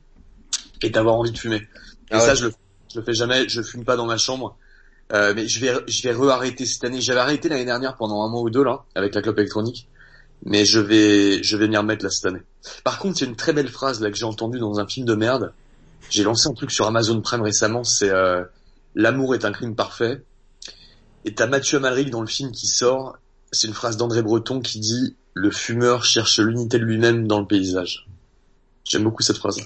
et 0.83 0.91
d'avoir 0.91 1.17
envie 1.17 1.33
de 1.33 1.39
fumer. 1.39 1.57
Et 1.57 1.67
Ah 2.13 2.21
ça 2.21 2.29
ouais. 2.29 2.37
je 2.37 2.45
le, 2.47 2.53
je 2.93 2.99
le 3.01 3.05
fais 3.05 3.15
jamais, 3.15 3.49
je 3.49 3.63
fume 3.63 3.85
pas 3.85 3.97
dans 3.97 4.07
ma 4.07 4.17
chambre. 4.17 4.57
Euh, 5.13 5.35
mais 5.35 5.47
je 5.47 5.61
vais 5.61 5.75
je 5.87 6.03
vais 6.03 6.15
re-arrêter 6.15 6.65
cette 6.65 6.85
année. 6.85 7.01
J'avais 7.01 7.21
arrêté 7.21 7.49
l'année 7.49 7.65
dernière 7.65 7.97
pendant 7.97 8.23
un 8.23 8.29
mois 8.29 8.41
ou 8.43 8.51
deux 8.51 8.65
là 8.65 8.85
avec 8.95 9.15
la 9.15 9.23
clope 9.23 9.39
électronique, 9.39 9.89
mais 10.45 10.65
je 10.65 10.81
vais 10.81 11.43
je 11.43 11.57
vais 11.57 11.69
m'y 11.69 11.77
remettre 11.77 12.05
là 12.05 12.11
cette 12.11 12.27
année. 12.27 12.41
Par 12.85 12.99
contre, 12.99 13.19
il 13.19 13.25
y 13.25 13.27
a 13.27 13.31
une 13.31 13.37
très 13.37 13.53
belle 13.53 13.69
phrase 13.69 14.01
là 14.01 14.11
que 14.11 14.17
j'ai 14.17 14.25
entendue 14.25 14.59
dans 14.59 14.79
un 14.81 14.87
film 14.87 15.05
de 15.07 15.15
merde. 15.15 15.53
J'ai 16.11 16.23
lancé 16.23 16.49
un 16.49 16.55
truc 16.55 16.71
sur 16.71 16.87
Amazon 16.87 17.21
Prime 17.21 17.43
récemment, 17.43 17.85
c'est 17.85 18.11
euh, 18.11 18.45
l'amour 18.95 19.35
est 19.35 19.45
un 19.45 19.53
crime 19.53 19.75
parfait. 19.75 20.23
Et 21.27 21.35
t'as 21.35 21.47
Mathieu 21.47 21.79
Amalric 21.79 22.11
dans 22.11 22.21
le 22.21 22.27
film 22.27 22.53
qui 22.53 22.67
sort. 22.67 23.17
C'est 23.53 23.67
une 23.67 23.75
phrase 23.75 23.97
d'André 23.97 24.23
Breton 24.23 24.61
qui 24.61 24.81
dit 24.81 25.17
le 25.35 25.51
fumeur 25.51 26.05
cherche 26.05 26.39
l'unité 26.39 26.79
de 26.79 26.85
lui-même 26.85 27.27
dans 27.27 27.41
le 27.41 27.47
paysage. 27.47 28.09
J'aime 28.85 29.05
beaucoup 29.05 29.23
cette 29.23 29.37
phrase. 29.37 29.61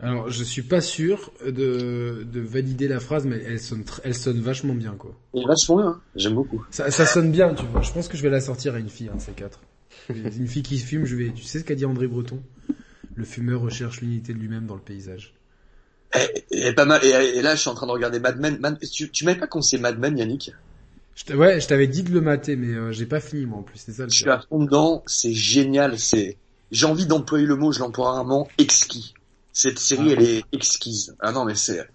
Alors, 0.00 0.28
je 0.28 0.42
suis 0.42 0.62
pas 0.62 0.80
sûr 0.80 1.32
de, 1.44 2.26
de 2.30 2.40
valider 2.40 2.88
la 2.88 3.00
phrase, 3.00 3.24
mais 3.26 3.42
elle 3.46 3.60
sonne, 3.60 3.84
elle 4.02 4.14
sonne 4.14 4.40
vachement 4.40 4.74
bien, 4.74 4.94
quoi. 4.98 5.14
Vachement 5.32 5.76
bien, 5.76 5.86
hein. 5.86 6.00
j'aime 6.16 6.34
beaucoup. 6.34 6.64
Ça, 6.70 6.90
ça 6.90 7.06
sonne 7.06 7.30
bien, 7.30 7.54
tu 7.54 7.64
vois. 7.66 7.82
Je 7.82 7.92
pense 7.92 8.08
que 8.08 8.16
je 8.16 8.22
vais 8.22 8.30
la 8.30 8.40
sortir 8.40 8.74
à 8.74 8.78
une 8.78 8.88
fille, 8.88 9.08
un 9.08 9.16
de 9.16 9.20
ces 9.20 9.32
quatre. 9.32 9.60
une 10.08 10.48
fille 10.48 10.62
qui 10.62 10.78
fume, 10.78 11.04
je 11.04 11.16
vais. 11.16 11.30
Tu 11.32 11.44
sais 11.44 11.60
ce 11.60 11.64
qu'a 11.64 11.74
dit 11.74 11.84
André 11.84 12.06
Breton? 12.06 12.42
Le 13.14 13.24
fumeur 13.24 13.60
recherche 13.60 14.00
l'unité 14.00 14.34
de 14.34 14.38
lui-même 14.38 14.66
dans 14.66 14.74
le 14.74 14.80
paysage. 14.80 15.34
Et, 16.14 16.68
et 16.68 16.72
pas 16.72 16.84
mal. 16.84 17.04
Et, 17.04 17.08
et 17.08 17.42
là, 17.42 17.54
je 17.54 17.60
suis 17.60 17.70
en 17.70 17.74
train 17.74 17.86
de 17.86 17.92
regarder 17.92 18.18
Mad 18.20 18.38
Men. 18.38 18.58
Man- 18.58 18.78
tu 18.78 19.10
tu 19.10 19.24
m'avais 19.24 19.38
pas 19.38 19.46
conseillé 19.46 19.80
Mad 19.80 19.98
Men, 19.98 20.18
Yannick? 20.18 20.52
Je 21.14 21.34
ouais, 21.34 21.60
je 21.60 21.68
t'avais 21.68 21.86
dit 21.86 22.02
de 22.02 22.10
le 22.10 22.20
mater, 22.20 22.56
mais 22.56 22.74
euh, 22.74 22.92
j'ai 22.92 23.06
pas 23.06 23.20
fini 23.20 23.46
moi 23.46 23.58
en 23.58 23.62
plus. 23.62 23.78
C'est 23.78 23.92
ça 23.92 24.04
le 24.04 24.10
Je 24.10 24.16
suis 24.16 24.30
à 24.30 24.40
fond 24.40 24.62
dedans. 24.62 25.02
C'est 25.06 25.32
génial. 25.34 25.98
C'est. 25.98 26.36
J'ai 26.70 26.86
envie 26.86 27.06
d'employer 27.06 27.46
le 27.46 27.56
mot. 27.56 27.72
Je 27.72 27.78
l'emploie 27.80 28.12
rarement. 28.12 28.48
Exquis. 28.58 29.14
Cette 29.52 29.78
série, 29.78 30.08
Ah. 30.10 30.14
elle 30.18 30.22
est 30.22 30.44
exquise. 30.52 31.14
Ah 31.20 31.30
non, 31.30 31.44
mais 31.44 31.54
c'est 31.54 31.86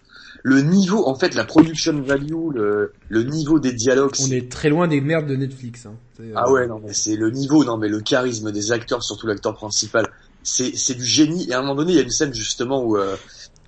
le 0.44 0.62
niveau. 0.62 1.06
En 1.06 1.16
fait, 1.16 1.36
la 1.36 1.44
production 1.44 2.02
value, 2.02 2.52
le 2.54 2.94
le 3.10 3.24
niveau 3.24 3.60
des 3.60 3.74
dialogues. 3.74 4.14
On 4.22 4.32
est 4.32 4.50
très 4.50 4.70
loin 4.70 4.88
des 4.88 5.02
merdes 5.02 5.28
de 5.28 5.36
Netflix. 5.36 5.86
Hein. 5.86 5.96
Euh, 6.22 6.32
Ah 6.36 6.50
ouais, 6.50 6.68
non, 6.68 6.80
mais 6.82 6.94
c'est 6.94 7.18
le 7.18 7.30
niveau, 7.30 7.66
non, 7.66 7.76
mais 7.78 7.90
le 7.90 8.00
charisme 8.00 8.52
des 8.54 8.72
acteurs, 8.72 9.04
surtout 9.04 9.28
l'acteur 9.28 9.54
principal, 9.56 10.08
c'est 10.44 10.78
c'est 10.78 10.96
du 10.96 11.06
génie. 11.06 11.50
Et 11.50 11.54
à 11.54 11.60
un 11.60 11.62
moment 11.62 11.76
donné, 11.76 11.92
il 11.92 11.96
y 11.98 12.00
a 12.00 12.04
une 12.04 12.10
scène 12.10 12.34
justement 12.34 12.82
où 12.86 12.96
euh, 12.98 13.18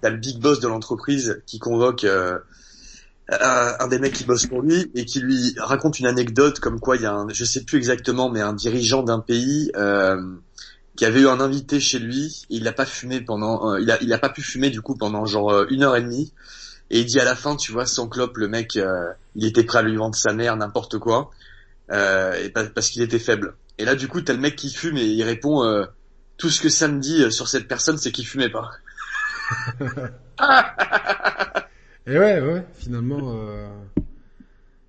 t'as 0.02 0.10
le 0.12 0.18
big 0.18 0.40
boss 0.40 0.62
de 0.62 0.70
l'entreprise 0.70 1.42
qui 1.46 1.60
convoque 1.60 2.06
euh, 2.06 2.40
un, 3.32 3.88
des 3.88 4.00
mecs 4.00 4.14
qui 4.14 4.24
bosse 4.26 4.46
pour 4.46 4.62
lui 4.62 4.92
et 4.96 5.06
qui 5.06 5.20
lui 5.22 5.54
raconte 5.58 6.00
une 6.00 6.08
anecdote 6.08 6.60
comme 6.60 6.80
quoi 6.80 6.96
il 6.98 7.04
y 7.04 7.06
a 7.06 7.14
un, 7.14 7.30
je 7.30 7.46
sais 7.46 7.64
plus 7.64 7.78
exactement, 7.78 8.30
mais 8.30 8.42
un 8.42 8.54
dirigeant 8.54 9.04
d'un 9.04 9.20
pays 9.20 9.72
euh, 9.76 10.22
qui 10.96 11.06
avait 11.06 11.22
eu 11.22 11.28
un 11.28 11.40
invité 11.40 11.80
chez 11.80 12.00
lui. 12.00 12.44
Et 12.50 12.58
il 12.58 12.68
a 12.68 12.74
pas 12.74 12.86
fumé 12.86 13.22
pendant, 13.22 13.74
euh, 13.74 13.80
il 13.82 13.90
a 13.92 14.02
il 14.02 14.12
a 14.14 14.18
pas 14.20 14.30
pu 14.30 14.42
fumer 14.42 14.70
du 14.70 14.82
coup 14.82 14.96
pendant 14.96 15.26
genre 15.26 15.52
euh, 15.52 15.66
une 15.70 15.84
heure 15.84 15.96
et 15.96 16.02
demie. 16.02 16.34
Et 16.92 17.02
il 17.02 17.06
dit 17.06 17.20
à 17.20 17.26
la 17.26 17.36
fin, 17.36 17.56
tu 17.56 17.72
vois, 17.72 17.86
sans 17.86 18.08
clope, 18.10 18.38
le 18.38 18.48
mec, 18.50 18.78
euh, 18.78 19.12
il 19.36 19.46
était 19.46 19.64
prêt 19.64 19.80
à 19.80 19.82
lui 19.84 19.96
vendre 19.96 20.16
sa 20.16 20.34
mère, 20.34 20.58
n'importe 20.58 21.00
quoi 21.00 21.32
euh, 21.92 22.34
et 22.44 22.50
pa- 22.50 22.66
parce 22.66 22.90
qu'il 22.90 23.02
était 23.02 23.20
faible. 23.20 23.56
Et 23.78 23.86
là, 23.86 23.96
du 23.96 24.08
coup, 24.08 24.22
t'as 24.22 24.34
le 24.34 24.40
mec 24.40 24.56
qui 24.56 24.72
fume 24.74 24.98
et 24.98 25.06
il 25.06 25.24
répond 25.24 25.64
euh, 25.66 25.86
tout 26.38 26.50
ce 26.50 26.62
que 26.62 26.70
ça 26.70 26.88
me 26.88 27.00
dit 27.00 27.32
sur 27.32 27.48
cette 27.48 27.68
personne, 27.68 27.98
c'est 27.98 28.12
qu'il 28.12 28.28
fumait 28.28 28.50
pas. 28.52 28.72
Et 32.08 32.18
ouais, 32.18 32.42
ouais, 32.42 32.66
finalement. 32.74 33.36
Euh... 33.36 33.68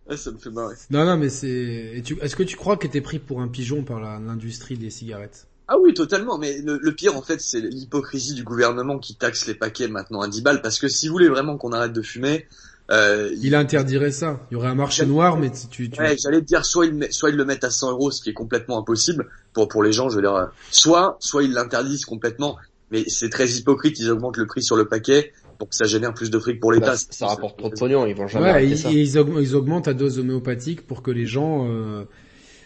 Ouais, 0.08 0.16
ça 0.16 0.30
me 0.30 0.38
fait 0.38 0.50
marrer. 0.50 0.74
Non, 0.90 1.04
non, 1.04 1.16
mais 1.16 1.28
c'est. 1.28 2.02
Tu... 2.04 2.18
Est-ce 2.20 2.36
que 2.36 2.42
tu 2.42 2.56
crois 2.56 2.76
que 2.76 2.86
t'es 2.86 3.00
pris 3.00 3.18
pour 3.18 3.40
un 3.40 3.48
pigeon 3.48 3.84
par 3.84 4.00
l'industrie 4.00 4.76
des 4.76 4.90
cigarettes? 4.90 5.46
Ah 5.68 5.78
oui, 5.78 5.94
totalement. 5.94 6.38
Mais 6.38 6.58
le, 6.62 6.94
pire, 6.94 7.16
en 7.16 7.22
fait, 7.22 7.40
c'est 7.40 7.60
l'hypocrisie 7.60 8.34
du 8.34 8.44
gouvernement 8.44 8.98
qui 8.98 9.14
taxe 9.14 9.46
les 9.46 9.54
paquets 9.54 9.88
maintenant 9.88 10.20
à 10.20 10.28
10 10.28 10.42
balles. 10.42 10.62
Parce 10.62 10.78
que 10.78 10.88
si 10.88 11.06
vous 11.06 11.12
voulez 11.12 11.28
vraiment 11.28 11.56
qu'on 11.56 11.72
arrête 11.72 11.92
de 11.92 12.02
fumer, 12.02 12.46
euh, 12.90 13.30
il... 13.40 13.54
interdirait 13.54 14.10
ça. 14.10 14.40
Il 14.50 14.54
y 14.54 14.56
aurait 14.56 14.68
un 14.68 14.74
marché 14.74 15.06
noir, 15.06 15.38
mais 15.38 15.50
tu. 15.70 15.88
tu... 15.90 16.00
Ouais, 16.00 16.16
j'allais 16.18 16.40
te 16.40 16.46
dire 16.46 16.64
soit 16.64 16.86
ils, 16.86 17.12
soit 17.12 17.30
ils 17.30 17.36
le 17.36 17.44
mettent 17.44 17.64
à 17.64 17.70
100 17.70 17.92
euros, 17.92 18.10
ce 18.10 18.22
qui 18.22 18.30
est 18.30 18.34
complètement 18.34 18.78
impossible 18.78 19.28
pour 19.52 19.68
pour 19.68 19.82
les 19.82 19.92
gens. 19.92 20.08
Je 20.08 20.16
veux 20.16 20.22
dire, 20.22 20.50
soit 20.70 21.16
soit 21.20 21.42
ils 21.42 21.52
l'interdisent 21.52 22.04
complètement, 22.04 22.58
mais 22.90 23.04
c'est 23.06 23.30
très 23.30 23.48
hypocrite. 23.50 23.98
Ils 24.00 24.10
augmentent 24.10 24.38
le 24.38 24.46
prix 24.46 24.62
sur 24.62 24.76
le 24.76 24.88
paquet 24.88 25.32
pour 25.62 25.68
que 25.68 25.76
ça 25.76 25.84
génère 25.84 26.12
plus 26.12 26.28
de 26.28 26.40
fric 26.40 26.58
pour 26.58 26.72
l'État. 26.72 26.94
Bah, 26.94 26.96
ça 26.96 27.26
rapporte 27.28 27.56
trop 27.56 27.68
de 27.68 27.74
pognon. 27.74 28.04
Ils 28.04 28.16
vont 28.16 28.26
jamais. 28.26 28.50
Ouais, 28.50 28.66
ils, 28.66 28.76
ça. 28.76 28.90
ils, 28.90 29.16
augmentent 29.54 29.86
à 29.86 29.94
dose 29.94 30.18
homéopathique 30.18 30.84
pour 30.84 31.02
que 31.02 31.12
les 31.12 31.24
gens. 31.24 31.68
Euh, 31.68 32.02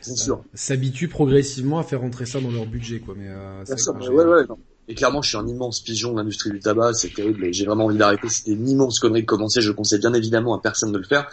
euh, 0.09 0.35
s'habituent 0.55 1.09
progressivement 1.09 1.79
à 1.79 1.83
faire 1.83 2.01
rentrer 2.01 2.25
ça 2.25 2.41
dans 2.41 2.51
leur 2.51 2.65
budget, 2.65 3.01
quoi. 3.01 3.15
Mais, 3.15 3.29
euh, 3.29 3.65
ouais, 4.09 4.25
ouais, 4.25 4.47
non. 4.49 4.57
Et 4.89 4.95
clairement, 4.95 5.21
je 5.21 5.29
suis 5.29 5.37
un 5.37 5.47
immense 5.47 5.81
pigeon 5.81 6.13
de 6.13 6.17
l'industrie 6.17 6.51
du 6.51 6.61
tabac, 6.61 6.95
c'est 6.95 7.13
terrible, 7.13 7.45
et 7.45 7.53
j'ai 7.53 7.67
vraiment 7.67 7.85
envie 7.85 7.99
d'arrêter. 7.99 8.31
C'était 8.31 8.53
une 8.53 8.67
immense 8.67 8.99
connerie 8.99 9.23
de 9.23 9.27
commencer, 9.27 9.61
je 9.61 9.73
conseille 9.73 9.99
bien 9.99 10.15
évidemment 10.15 10.55
à 10.55 10.63
personne 10.63 10.93
de 10.93 10.99
le 10.99 11.05
faire. 11.05 11.29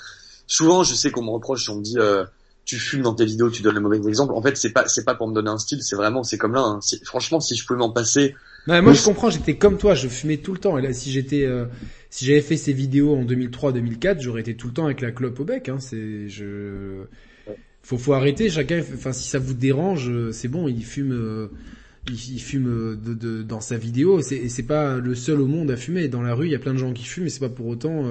Souvent, 0.47 0.83
je 0.83 0.95
sais 0.95 1.11
qu'on 1.11 1.23
me 1.23 1.29
reproche, 1.29 1.69
on 1.69 1.75
me 1.75 1.81
dit, 1.81 1.97
euh, 1.97 2.25
tu 2.65 2.77
fumes 2.77 3.03
dans 3.03 3.13
tes 3.13 3.25
vidéos, 3.25 3.49
tu 3.49 3.61
donnes 3.61 3.75
le 3.75 3.81
mauvais 3.81 3.99
exemple. 4.05 4.33
En 4.33 4.41
fait, 4.41 4.57
c'est 4.57 4.71
pas, 4.71 4.87
c'est 4.87 5.05
pas 5.05 5.15
pour 5.15 5.29
me 5.29 5.33
donner 5.33 5.49
un 5.49 5.59
style, 5.59 5.81
c'est 5.81 5.95
vraiment, 5.95 6.23
c'est 6.23 6.37
comme 6.37 6.55
là. 6.55 6.61
Hein. 6.61 6.79
Franchement, 7.05 7.39
si 7.39 7.55
je 7.55 7.65
pouvais 7.65 7.79
m'en 7.79 7.91
passer. 7.91 8.35
Non, 8.67 8.81
moi, 8.81 8.93
je 8.93 9.03
comprends. 9.03 9.29
J'étais 9.29 9.55
comme 9.55 9.77
toi, 9.77 9.93
je 9.93 10.07
fumais 10.07 10.37
tout 10.37 10.53
le 10.53 10.59
temps. 10.59 10.77
Et 10.77 10.81
là, 10.81 10.93
si 10.93 11.11
j'étais, 11.11 11.43
euh, 11.43 11.65
si 12.09 12.25
j'avais 12.25 12.41
fait 12.41 12.57
ces 12.57 12.73
vidéos 12.73 13.15
en 13.15 13.25
2003-2004, 13.25 14.21
j'aurais 14.21 14.41
été 14.41 14.55
tout 14.55 14.67
le 14.67 14.73
temps 14.73 14.85
avec 14.85 15.01
la 15.01 15.11
clope 15.11 15.39
au 15.39 15.43
bec. 15.43 15.67
Hein. 15.67 15.77
C'est, 15.79 16.29
je, 16.29 17.03
faut, 17.81 17.97
faut 17.97 18.13
arrêter. 18.13 18.49
Chacun, 18.49 18.79
enfin, 18.79 19.11
si 19.11 19.27
ça 19.27 19.39
vous 19.39 19.53
dérange, 19.53 20.09
euh, 20.09 20.31
c'est 20.31 20.47
bon. 20.47 20.67
Il 20.69 20.83
fume, 20.85 21.11
euh, 21.11 21.47
il, 22.07 22.39
fume 22.39 22.67
euh, 22.67 22.95
de, 22.95 23.13
de, 23.13 23.43
dans 23.43 23.59
sa 23.61 23.77
vidéo. 23.77 24.19
Et 24.19 24.47
c'est 24.47 24.63
pas 24.63 24.97
le 24.97 25.15
seul 25.15 25.41
au 25.41 25.47
monde 25.47 25.69
à 25.69 25.75
fumer. 25.75 26.07
Dans 26.07 26.21
la 26.21 26.33
rue, 26.33 26.47
il 26.47 26.51
y 26.51 26.55
a 26.55 26.59
plein 26.59 26.73
de 26.73 26.79
gens 26.79 26.93
qui 26.93 27.03
fument, 27.03 27.25
mais 27.25 27.29
c'est 27.29 27.41
pas 27.41 27.49
pour 27.49 27.67
autant. 27.67 28.05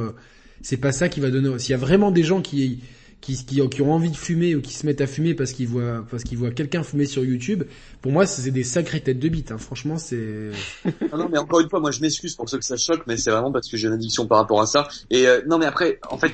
c'est 0.61 0.77
pas 0.77 0.93
ça 0.93 1.09
qui 1.09 1.21
va 1.21 1.31
donner. 1.31 1.59
S'il 1.59 1.71
y 1.71 1.75
a 1.75 1.79
vraiment 1.79 2.11
des 2.11 2.23
gens 2.23 2.43
qui 2.43 2.81
qui, 3.23 3.37
qui, 3.47 3.67
qui, 3.69 3.83
ont 3.83 3.93
envie 3.93 4.11
de 4.11 4.17
fumer 4.17 4.55
ou 4.57 4.61
qui 4.61 4.75
se 4.75 4.85
mettent 4.85 5.01
à 5.01 5.07
fumer 5.07 5.33
parce 5.35 5.53
qu'ils 5.53 5.69
voient 5.69 6.05
parce 6.11 6.25
qu'ils 6.25 6.37
voient 6.37 6.51
quelqu'un 6.51 6.83
fumer 6.83 7.07
sur 7.07 7.25
YouTube, 7.25 7.63
pour 8.03 8.11
moi 8.11 8.27
c'est 8.27 8.51
des 8.51 8.65
sacrées 8.65 9.01
têtes 9.01 9.21
de 9.21 9.29
bite. 9.29 9.53
Hein. 9.53 9.59
Franchement, 9.59 9.97
c'est. 9.97 10.51
Ah 11.13 11.17
non, 11.17 11.29
mais 11.31 11.39
encore 11.39 11.61
une 11.61 11.69
fois, 11.71 11.79
moi 11.79 11.91
je 11.91 12.01
m'excuse 12.01 12.35
pour 12.35 12.49
ceux 12.49 12.59
que 12.59 12.65
ça 12.65 12.77
choque, 12.77 13.03
mais 13.07 13.17
c'est 13.17 13.31
vraiment 13.31 13.53
parce 13.53 13.69
que 13.69 13.77
j'ai 13.77 13.87
une 13.87 13.95
addiction 13.95 14.27
par 14.27 14.39
rapport 14.39 14.61
à 14.61 14.67
ça. 14.67 14.89
Et 15.11 15.29
euh, 15.29 15.43
non, 15.47 15.59
mais 15.59 15.67
après, 15.67 16.01
en 16.11 16.19
fait, 16.19 16.33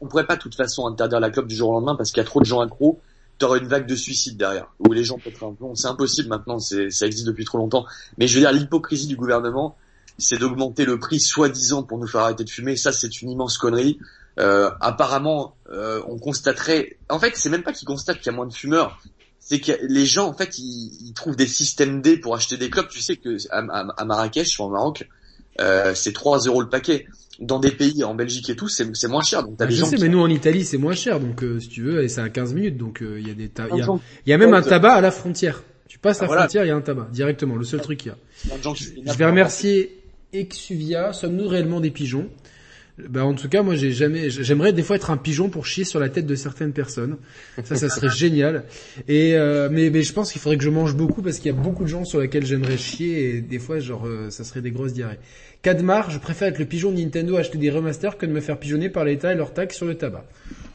on 0.00 0.06
pourrait 0.06 0.26
pas 0.26 0.36
de 0.36 0.40
toute 0.40 0.54
façon 0.54 0.86
interdire 0.86 1.18
la 1.18 1.30
clope 1.30 1.48
du 1.48 1.56
jour 1.56 1.70
au 1.70 1.72
lendemain 1.72 1.96
parce 1.96 2.10
qu'il 2.10 2.18
y 2.18 2.20
a 2.20 2.24
trop 2.26 2.40
de 2.40 2.44
gens 2.44 2.60
accros. 2.60 3.00
T'aurais 3.38 3.58
une 3.58 3.66
vague 3.66 3.86
de 3.86 3.96
suicide 3.96 4.36
derrière, 4.36 4.72
où 4.78 4.92
les 4.92 5.02
gens 5.02 5.18
pèteraient 5.18 5.46
un 5.46 5.54
plomb. 5.54 5.74
C'est 5.74 5.88
impossible 5.88 6.28
maintenant, 6.28 6.60
ça 6.60 7.06
existe 7.06 7.26
depuis 7.26 7.44
trop 7.44 7.58
longtemps. 7.58 7.86
Mais 8.18 8.28
je 8.28 8.34
veux 8.34 8.40
dire, 8.40 8.52
l'hypocrisie 8.52 9.08
du 9.08 9.16
gouvernement, 9.16 9.76
c'est 10.18 10.38
d'augmenter 10.38 10.84
le 10.84 10.98
prix 10.98 11.18
soi-disant 11.18 11.82
pour 11.82 11.98
nous 11.98 12.06
faire 12.06 12.20
arrêter 12.20 12.44
de 12.44 12.50
fumer. 12.50 12.76
Ça, 12.76 12.92
c'est 12.92 13.20
une 13.20 13.30
immense 13.30 13.58
connerie. 13.58 13.98
Euh, 14.38 14.70
apparemment, 14.80 15.56
euh, 15.70 16.00
on 16.08 16.18
constaterait. 16.18 16.96
En 17.08 17.18
fait, 17.18 17.32
c'est 17.36 17.50
même 17.50 17.62
pas 17.62 17.72
qu'ils 17.72 17.86
constatent 17.86 18.18
qu'il 18.18 18.26
y 18.26 18.34
a 18.34 18.36
moins 18.36 18.46
de 18.46 18.54
fumeurs. 18.54 18.98
C'est 19.38 19.60
que 19.60 19.72
les 19.82 20.06
gens, 20.06 20.28
en 20.28 20.32
fait, 20.32 20.58
ils, 20.58 20.92
ils, 21.02 21.12
trouvent 21.12 21.36
des 21.36 21.46
systèmes 21.46 22.00
D 22.00 22.16
pour 22.16 22.34
acheter 22.34 22.56
des 22.56 22.70
clopes. 22.70 22.88
Tu 22.88 23.00
sais 23.00 23.16
que 23.16 23.36
à, 23.50 23.58
à, 23.58 24.04
Marrakech, 24.04 24.58
ou 24.58 24.62
en 24.62 24.70
Maroc, 24.70 25.08
euh, 25.60 25.94
c'est 25.94 26.12
3 26.12 26.40
euros 26.40 26.62
le 26.62 26.68
paquet. 26.68 27.06
Dans 27.40 27.58
des 27.58 27.72
pays, 27.72 28.04
en 28.04 28.14
Belgique 28.14 28.50
et 28.50 28.56
tout, 28.56 28.68
c'est 28.68 29.08
moins 29.08 29.22
cher. 29.22 29.42
Donc 29.42 29.56
t'as 29.56 29.66
des 29.66 29.74
je 29.74 29.84
sais, 29.84 29.96
mais 29.98 30.08
nous 30.08 30.20
en 30.20 30.28
Italie, 30.28 30.64
c'est 30.64 30.78
moins 30.78 30.94
cher. 30.94 31.18
Donc 31.18 31.42
euh, 31.42 31.58
si 31.58 31.68
tu 31.68 31.82
veux, 31.82 32.04
et 32.04 32.08
c'est 32.08 32.20
à 32.20 32.28
15 32.28 32.54
minutes. 32.54 32.76
Donc 32.76 33.02
euh, 33.02 33.18
il 33.18 33.26
y 33.26 33.30
a 33.30 33.34
des 33.34 33.50
il 33.72 33.78
y 33.78 33.82
a, 33.82 33.98
y 34.26 34.32
a, 34.32 34.38
même 34.38 34.54
un 34.54 34.62
tabac 34.62 34.92
à 34.92 35.00
la 35.00 35.10
frontière. 35.10 35.62
Tu 35.88 35.98
passes 35.98 36.20
la 36.20 36.28
ah, 36.30 36.36
frontière, 36.36 36.64
il 36.64 36.68
y 36.68 36.70
a 36.70 36.76
un 36.76 36.82
tabac 36.82 37.08
directement. 37.10 37.56
Le 37.56 37.64
seul 37.64 37.80
truc 37.80 37.98
qu'il 37.98 38.12
y 38.12 38.14
a. 38.14 38.56
Je 38.62 39.18
vais 39.18 39.26
remercier 39.26 39.98
Exuvia. 40.32 41.12
Sommes-nous 41.12 41.48
réellement 41.48 41.80
des 41.80 41.90
pigeons? 41.90 42.28
Bah 43.08 43.24
en 43.24 43.34
tout 43.34 43.48
cas, 43.48 43.62
moi 43.62 43.74
j'ai 43.74 43.92
jamais, 43.92 44.30
j'aimerais 44.30 44.72
des 44.72 44.82
fois 44.82 44.96
être 44.96 45.10
un 45.10 45.16
pigeon 45.16 45.48
pour 45.48 45.66
chier 45.66 45.84
sur 45.84 46.00
la 46.00 46.08
tête 46.08 46.26
de 46.26 46.34
certaines 46.34 46.72
personnes. 46.72 47.16
Ça, 47.64 47.76
ça 47.76 47.88
serait 47.88 48.10
génial. 48.10 48.64
Et 49.08 49.34
euh, 49.34 49.68
mais, 49.70 49.90
mais 49.90 50.02
je 50.02 50.12
pense 50.12 50.32
qu'il 50.32 50.40
faudrait 50.40 50.56
que 50.56 50.64
je 50.64 50.70
mange 50.70 50.94
beaucoup 50.94 51.22
parce 51.22 51.38
qu'il 51.38 51.46
y 51.46 51.54
a 51.54 51.58
beaucoup 51.58 51.84
de 51.84 51.88
gens 51.88 52.04
sur 52.04 52.20
lesquels 52.20 52.46
j'aimerais 52.46 52.76
chier 52.76 53.36
et 53.36 53.40
des 53.40 53.58
fois 53.58 53.78
genre 53.78 54.06
euh, 54.06 54.30
ça 54.30 54.44
serait 54.44 54.60
des 54.60 54.70
grosses 54.70 54.92
diarrhées. 54.92 55.18
Cadmar, 55.62 56.10
je 56.10 56.18
préfère 56.18 56.48
être 56.48 56.58
le 56.58 56.66
pigeon 56.66 56.90
Nintendo 56.90 57.36
acheter 57.36 57.58
des 57.58 57.70
remasters 57.70 58.18
que 58.18 58.26
de 58.26 58.32
me 58.32 58.40
faire 58.40 58.58
pigeonner 58.58 58.88
par 58.88 59.04
l'État 59.04 59.32
et 59.32 59.36
leur 59.36 59.54
taxe 59.54 59.76
sur 59.76 59.86
le 59.86 59.94
tabac. 59.94 60.24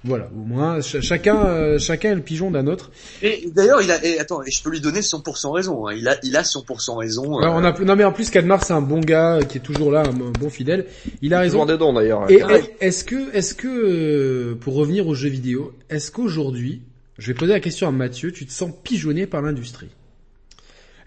Voilà, 0.04 0.30
au 0.36 0.44
moins 0.46 0.80
chacun 0.82 1.46
euh, 1.46 1.80
chacun 1.80 2.12
est 2.12 2.16
le 2.16 2.22
pigeon 2.22 2.52
d'un 2.52 2.68
autre. 2.68 2.92
Et 3.22 3.50
d'ailleurs, 3.54 3.82
il 3.82 3.92
a 3.92 4.04
et 4.06 4.20
attends, 4.20 4.44
et 4.44 4.52
je 4.52 4.62
peux 4.62 4.70
lui 4.70 4.80
donner 4.80 5.02
100% 5.02 5.52
raison. 5.52 5.88
Hein. 5.88 5.94
Il 5.98 6.08
a 6.08 6.18
il 6.24 6.36
a 6.38 6.44
100% 6.44 6.98
raison. 6.98 7.42
Euh... 7.42 7.48
on 7.48 7.64
a 7.64 7.78
non 7.80 7.96
mais 7.96 8.04
en 8.04 8.12
plus 8.12 8.30
Cadmar 8.30 8.64
c'est 8.64 8.74
un 8.74 8.82
bon 8.82 9.00
gars 9.00 9.40
qui 9.48 9.58
est 9.58 9.62
toujours 9.62 9.92
là, 9.92 10.04
un 10.04 10.14
bon 10.14 10.50
fidèle. 10.50 10.86
Il 11.22 11.34
a 11.34 11.40
raison. 11.40 11.66
dedans 11.66 11.94
d'ailleurs. 11.94 12.30
Et 12.30 12.42
est-ce 12.80 13.04
que 13.04 13.36
est-ce 13.36 13.54
que 13.54 13.68
euh, 13.68 14.56
pour 14.56 14.76
revenir 14.76 15.08
aux 15.08 15.16
jeux 15.16 15.30
vidéo, 15.30 15.74
est-ce 15.90 16.12
qu'aujourd'hui, 16.12 16.84
je 17.18 17.28
vais 17.28 17.34
poser 17.34 17.54
la 17.54 17.60
question 17.60 17.88
à 17.88 17.92
Mathieu, 17.92 18.32
tu 18.32 18.46
te 18.46 18.52
sens 18.52 18.72
pigeonné 18.84 19.26
par 19.26 19.42
l'industrie? 19.42 19.90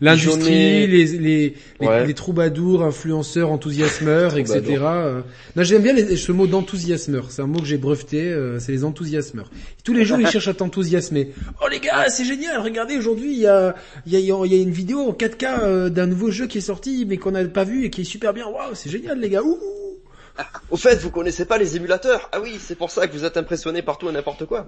L'industrie, 0.01 0.87
les, 0.87 1.07
les, 1.07 1.55
les, 1.81 2.15
troubadours, 2.15 2.83
influenceurs, 2.83 3.51
enthousiasmeurs, 3.51 4.37
etc. 4.37 4.63
Euh. 4.81 5.21
Non, 5.57 5.63
j'aime 5.63 5.83
bien 5.83 5.95
ce 6.17 6.33
mot 6.33 6.47
d'enthousiasmeur. 6.47 7.31
C'est 7.31 7.43
un 7.43 7.47
mot 7.47 7.61
que 7.61 7.67
j'ai 7.67 7.79
breveté. 7.79 8.23
Euh, 8.23 8.59
c'est 8.59 8.73
les 8.73 8.85
enthousiasmeurs. 8.85 9.51
tous 9.85 9.95
les 9.95 10.05
jours, 10.05 10.19
ils 10.21 10.27
cherchent 10.31 10.49
à 10.49 10.55
t'enthousiasmer. 10.55 11.33
Oh 11.63 11.69
les 11.69 11.81
gars, 11.81 12.09
c'est 12.09 12.25
génial. 12.25 12.61
Regardez, 12.61 12.97
aujourd'hui, 12.97 13.33
il 13.33 13.41
y 13.41 13.47
a, 13.47 13.75
il 14.07 14.13
y, 14.13 14.17
a, 14.17 14.21
il 14.21 14.53
y 14.53 14.59
a 14.59 14.63
une 14.63 14.71
vidéo 14.71 15.01
en 15.01 15.13
4K 15.13 15.61
euh, 15.63 15.89
d'un 15.89 16.07
nouveau 16.07 16.31
jeu 16.31 16.47
qui 16.47 16.59
est 16.59 16.63
sorti, 16.63 17.05
mais 17.07 17.17
qu'on 17.17 17.33
n'a 17.33 17.45
pas 17.45 17.65
vu 17.65 17.85
et 17.85 17.91
qui 17.91 18.03
est 18.03 18.05
super 18.05 18.33
bien. 18.33 18.47
Waouh, 18.47 18.75
c'est 18.75 18.91
génial, 18.91 19.21
les 19.21 19.31
gars. 19.31 19.43
Ouh 19.43 19.59
au 20.71 20.77
fait, 20.77 20.97
vous 20.97 21.11
connaissez 21.11 21.45
pas 21.45 21.59
les 21.59 21.77
émulateurs 21.77 22.29
Ah 22.33 22.41
oui, 22.41 22.57
c'est 22.59 22.77
pour 22.77 22.91
ça 22.91 23.07
que 23.07 23.13
vous 23.13 23.25
êtes 23.25 23.37
impressionné 23.37 23.83
partout 23.83 24.09
et 24.09 24.13
n'importe 24.13 24.47
quoi. 24.47 24.67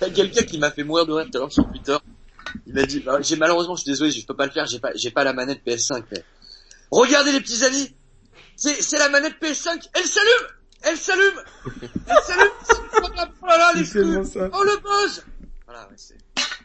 T'as 0.00 0.10
quelqu'un 0.10 0.42
qui 0.42 0.58
m'a 0.58 0.70
fait 0.70 0.82
mourir 0.82 1.06
de 1.06 1.12
rire 1.12 1.26
tout 1.30 1.38
à 1.38 1.40
l'heure 1.40 1.52
sur 1.52 1.68
Twitter. 1.68 1.96
Il 2.66 2.74
m'a 2.74 2.84
dit, 2.84 3.00
bah, 3.00 3.18
j'ai 3.20 3.36
malheureusement, 3.36 3.76
je 3.76 3.82
suis 3.82 3.90
désolé, 3.90 4.10
je 4.10 4.26
peux 4.26 4.36
pas 4.36 4.46
le 4.46 4.52
faire, 4.52 4.66
j'ai 4.66 4.78
pas, 4.78 4.92
j'ai 4.94 5.10
pas 5.10 5.24
la 5.24 5.32
manette 5.32 5.60
PS5. 5.66 6.04
Mais... 6.10 6.24
Regardez 6.90 7.32
les 7.32 7.40
petits 7.40 7.64
amis, 7.64 7.94
c'est, 8.56 8.82
c'est 8.82 8.98
la 8.98 9.08
manette 9.08 9.34
PS5, 9.40 9.88
elle 9.94 10.04
s'allume, 10.04 10.48
elle 10.82 10.96
s'allume, 10.96 11.40
elle 11.64 12.22
s'allume. 12.24 12.50
oh 13.42 13.46
là 13.46 13.58
là, 13.58 13.72
les 13.74 13.84
ça. 13.84 14.50
oh 14.52 14.62
le 14.62 14.76
buzz. 14.82 15.24
Voilà, 15.66 15.88
ouais, 15.88 15.94
c'est, 15.96 16.16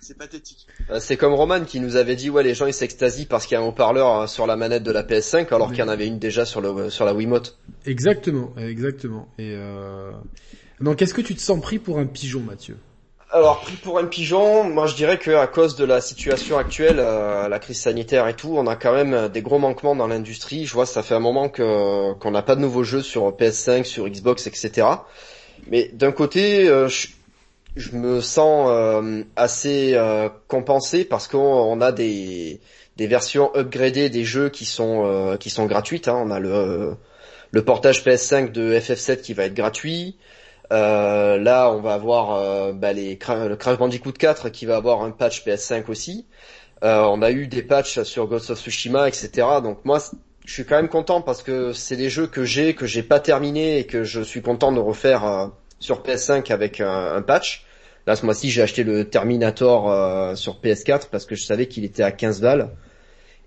c'est 0.01 0.17
pathétique. 0.17 0.67
Euh, 0.89 0.99
c'est 0.99 1.17
comme 1.17 1.33
Roman 1.33 1.63
qui 1.63 1.79
nous 1.79 1.95
avait 1.95 2.15
dit, 2.15 2.29
ouais, 2.29 2.43
les 2.43 2.53
gens 2.53 2.65
ils 2.65 2.73
s'extasient 2.73 3.25
parce 3.25 3.45
qu'il 3.45 3.55
y 3.55 3.57
a 3.57 3.63
un 3.63 3.65
haut-parleur 3.65 4.07
hein, 4.07 4.27
sur 4.27 4.47
la 4.47 4.55
manette 4.55 4.83
de 4.83 4.91
la 4.91 5.03
PS5 5.03 5.53
alors 5.53 5.69
qu'il 5.69 5.79
y 5.79 5.83
en 5.83 5.87
avait 5.87 6.07
une 6.07 6.19
déjà 6.19 6.45
sur 6.45 6.61
le, 6.61 6.89
sur 6.89 7.05
la 7.05 7.13
Wiimote. 7.13 7.57
Exactement, 7.85 8.53
exactement. 8.57 9.27
Et 9.37 9.53
euh... 9.53 10.11
donc, 10.81 11.01
est-ce 11.01 11.13
que 11.13 11.21
tu 11.21 11.35
te 11.35 11.41
sens 11.41 11.61
pris 11.61 11.79
pour 11.79 11.99
un 11.99 12.05
pigeon, 12.05 12.41
Mathieu? 12.41 12.77
Alors, 13.29 13.59
pris 13.59 13.75
pour 13.75 13.99
un 13.99 14.05
pigeon, 14.05 14.63
moi 14.63 14.87
je 14.87 14.95
dirais 14.95 15.17
que 15.17 15.31
à 15.31 15.47
cause 15.47 15.75
de 15.75 15.83
la 15.83 15.99
situation 15.99 16.57
actuelle, 16.57 16.95
euh, 16.99 17.49
la 17.49 17.59
crise 17.59 17.81
sanitaire 17.81 18.25
et 18.29 18.33
tout, 18.33 18.55
on 18.55 18.67
a 18.67 18.77
quand 18.77 18.93
même 18.93 19.27
des 19.27 19.41
gros 19.41 19.59
manquements 19.59 19.97
dans 19.97 20.07
l'industrie. 20.07 20.65
Je 20.65 20.73
vois, 20.73 20.85
ça 20.85 21.03
fait 21.03 21.13
un 21.13 21.19
moment 21.19 21.49
que 21.49 22.13
qu'on 22.13 22.31
n'a 22.31 22.41
pas 22.41 22.55
de 22.55 22.61
nouveaux 22.61 22.85
jeux 22.85 23.01
sur 23.01 23.29
PS5, 23.31 23.83
sur 23.83 24.07
Xbox, 24.07 24.47
etc. 24.47 24.87
Mais 25.69 25.89
d'un 25.89 26.13
côté, 26.13 26.69
euh, 26.69 26.87
je, 26.87 27.95
me 27.95 28.21
sens 28.21 28.69
euh, 28.71 29.23
assez 29.35 29.99
compensé 30.47 31.03
parce 31.03 31.27
qu'on 31.27 31.81
a 31.81 31.91
des 31.91 32.61
des 32.95 33.07
versions 33.07 33.51
upgradées 33.55 34.09
des 34.09 34.23
jeux 34.23 34.49
qui 34.49 34.63
sont 34.63 35.35
qui 35.37 35.49
sont 35.49 35.65
gratuites. 35.65 36.07
Hein. 36.07 36.23
On 36.25 36.31
a 36.31 36.39
le 36.39 36.95
le 37.51 37.65
portage 37.65 38.03
PS5 38.05 38.53
de 38.53 38.73
FF7 38.73 39.21
qui 39.21 39.33
va 39.33 39.43
être 39.43 39.53
gratuit. 39.53 40.15
Euh, 40.71 41.37
là, 41.37 41.71
on 41.71 41.79
va 41.79 41.93
avoir 41.93 42.35
euh, 42.35 42.73
bah, 42.73 42.93
le 42.93 43.15
Crash 43.55 43.77
Bandicoot 43.77 44.11
4 44.11 44.49
qui 44.49 44.65
va 44.65 44.75
avoir 44.75 45.01
un 45.03 45.11
patch 45.11 45.45
PS5 45.45 45.89
aussi. 45.89 46.25
Euh, 46.83 47.01
on 47.03 47.21
a 47.21 47.31
eu 47.31 47.47
des 47.47 47.63
patchs 47.63 48.01
sur 48.03 48.27
Ghost 48.27 48.49
of 48.49 48.59
Tsushima, 48.59 49.07
etc. 49.07 49.29
Donc 49.63 49.83
moi, 49.85 49.99
je 50.45 50.53
suis 50.53 50.65
quand 50.65 50.75
même 50.75 50.89
content 50.89 51.21
parce 51.21 51.41
que 51.41 51.73
c'est 51.73 51.95
des 51.95 52.09
jeux 52.09 52.27
que 52.27 52.43
j'ai, 52.43 52.75
que 52.75 52.85
j'ai 52.85 53.03
pas 53.03 53.19
terminé 53.19 53.79
et 53.79 53.85
que 53.85 54.03
je 54.03 54.21
suis 54.21 54.41
content 54.41 54.71
de 54.71 54.79
refaire 54.79 55.25
euh, 55.25 55.47
sur 55.79 56.03
PS5 56.03 56.51
avec 56.51 56.81
un, 56.81 57.15
un, 57.15 57.21
patch. 57.21 57.65
Là, 58.05 58.15
ce 58.15 58.25
mois-ci, 58.25 58.49
j'ai 58.49 58.61
acheté 58.61 58.83
le 58.83 59.09
Terminator 59.09 60.37
sur 60.37 60.61
PS4 60.61 61.09
parce 61.11 61.25
que 61.25 61.35
je 61.35 61.43
savais 61.43 61.67
qu'il 61.67 61.83
était 61.83 62.03
à 62.03 62.13
15 62.13 62.39
balles 62.39 62.69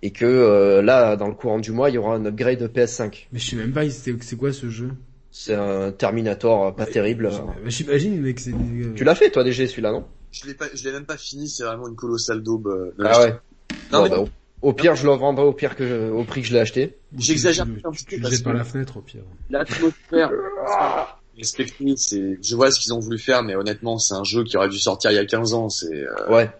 et 0.02 0.10
que 0.10 0.80
là, 0.84 1.16
dans 1.16 1.28
le 1.28 1.34
courant 1.34 1.58
du 1.58 1.72
mois, 1.72 1.88
il 1.88 1.94
y 1.94 1.98
aura 1.98 2.14
un 2.14 2.26
upgrade 2.26 2.58
de 2.58 2.66
PS5. 2.66 3.28
Mais 3.32 3.38
je 3.38 3.48
sais 3.48 3.56
même 3.56 3.72
pas, 3.72 3.88
c'est 3.88 4.36
quoi 4.36 4.52
ce 4.52 4.68
jeu? 4.68 4.90
C'est 5.30 5.54
un 5.54 5.92
Terminator 5.92 6.74
pas 6.74 6.86
terrible. 6.86 7.30
J'imagine, 7.66 8.20
mec, 8.20 8.40
c'est... 8.40 8.52
Tu 8.96 9.04
l'as 9.04 9.14
fait, 9.14 9.30
toi, 9.30 9.44
DG, 9.44 9.66
celui-là, 9.66 9.92
non? 9.92 10.04
Je 10.32 10.46
l'ai 10.46 10.54
pas, 10.54 10.66
je 10.72 10.84
l'ai 10.84 10.92
même 10.92 11.06
pas 11.06 11.16
fini, 11.16 11.48
c'est 11.48 11.64
vraiment 11.64 11.88
une 11.88 11.96
colossale 11.96 12.42
daube. 12.42 12.68
Euh, 12.68 12.92
ah 13.04 13.20
ouais. 13.20 13.34
Non, 13.92 14.02
mais, 14.04 14.10
bah, 14.10 14.24
Au 14.62 14.72
pire, 14.72 14.94
je 14.94 15.06
le 15.06 15.12
vendrai 15.14 15.44
au 15.44 15.52
pire 15.52 15.74
que 15.74 15.86
je- 15.86 16.10
au 16.10 16.22
prix 16.24 16.42
que 16.42 16.46
je 16.48 16.52
l'ai 16.52 16.60
acheté. 16.60 16.98
J'exagère 17.18 17.64
Tu, 17.66 17.80
un 17.84 17.90
tu, 17.90 17.96
petit 17.96 18.04
tu 18.04 18.10
peu 18.10 18.16
le 18.16 18.22
parce 18.22 18.34
jettes 18.34 18.44
par 18.44 18.54
la 18.54 18.64
fenêtre 18.64 18.96
au 18.98 19.00
pire. 19.00 19.22
L'atmosphère, 19.48 20.30
c'est, 21.96 22.38
je 22.42 22.56
vois 22.56 22.70
ce 22.70 22.80
qu'ils 22.80 22.92
ont 22.92 22.98
voulu 22.98 23.18
faire, 23.18 23.42
mais 23.42 23.56
honnêtement, 23.56 23.98
c'est 23.98 24.14
un 24.14 24.24
jeu 24.24 24.44
qui 24.44 24.56
aurait 24.56 24.68
dû 24.68 24.78
sortir 24.78 25.10
il 25.10 25.14
y 25.14 25.18
a 25.18 25.24
15 25.24 25.54
ans, 25.54 25.68
c'est, 25.68 25.92
euh, 26.04 26.28
Ouais. 26.30 26.50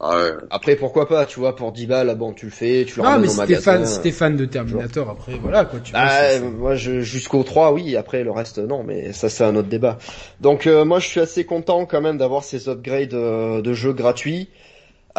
Ah 0.00 0.16
ouais. 0.16 0.32
Après, 0.50 0.76
pourquoi 0.76 1.06
pas, 1.06 1.26
tu 1.26 1.38
vois, 1.40 1.54
pour 1.54 1.72
10 1.72 1.86
balles, 1.86 2.14
bon, 2.16 2.32
tu 2.32 2.46
le 2.46 2.50
fais, 2.52 2.84
tu 2.86 2.96
le 2.96 3.02
Non, 3.02 3.10
ramènes 3.10 3.22
mais 3.22 3.28
au 3.28 3.32
si 3.32 3.36
t'es 3.36 3.54
magasin. 3.54 3.76
fan, 3.76 3.86
si 3.86 4.00
t'es 4.00 4.12
fan 4.12 4.36
de 4.36 4.44
Terminator, 4.46 5.08
après, 5.10 5.38
voilà, 5.38 5.64
quoi, 5.64 5.80
tu 5.80 5.92
vois. 5.92 6.00
Bah, 6.06 6.30
c'est- 6.30 6.40
moi, 6.40 6.74
jusqu'au 6.74 7.42
3, 7.42 7.72
oui, 7.72 7.96
après, 7.96 8.24
le 8.24 8.30
reste, 8.30 8.58
non, 8.58 8.82
mais 8.82 9.12
ça, 9.12 9.28
c'est 9.28 9.44
un 9.44 9.54
autre 9.56 9.68
débat. 9.68 9.98
Donc, 10.40 10.66
euh, 10.66 10.84
moi, 10.84 10.98
je 11.00 11.06
suis 11.06 11.20
assez 11.20 11.44
content, 11.44 11.84
quand 11.86 12.00
même, 12.00 12.18
d'avoir 12.18 12.44
ces 12.44 12.68
upgrades 12.68 13.14
euh, 13.14 13.60
de 13.62 13.72
jeux 13.74 13.92
gratuits. 13.92 14.48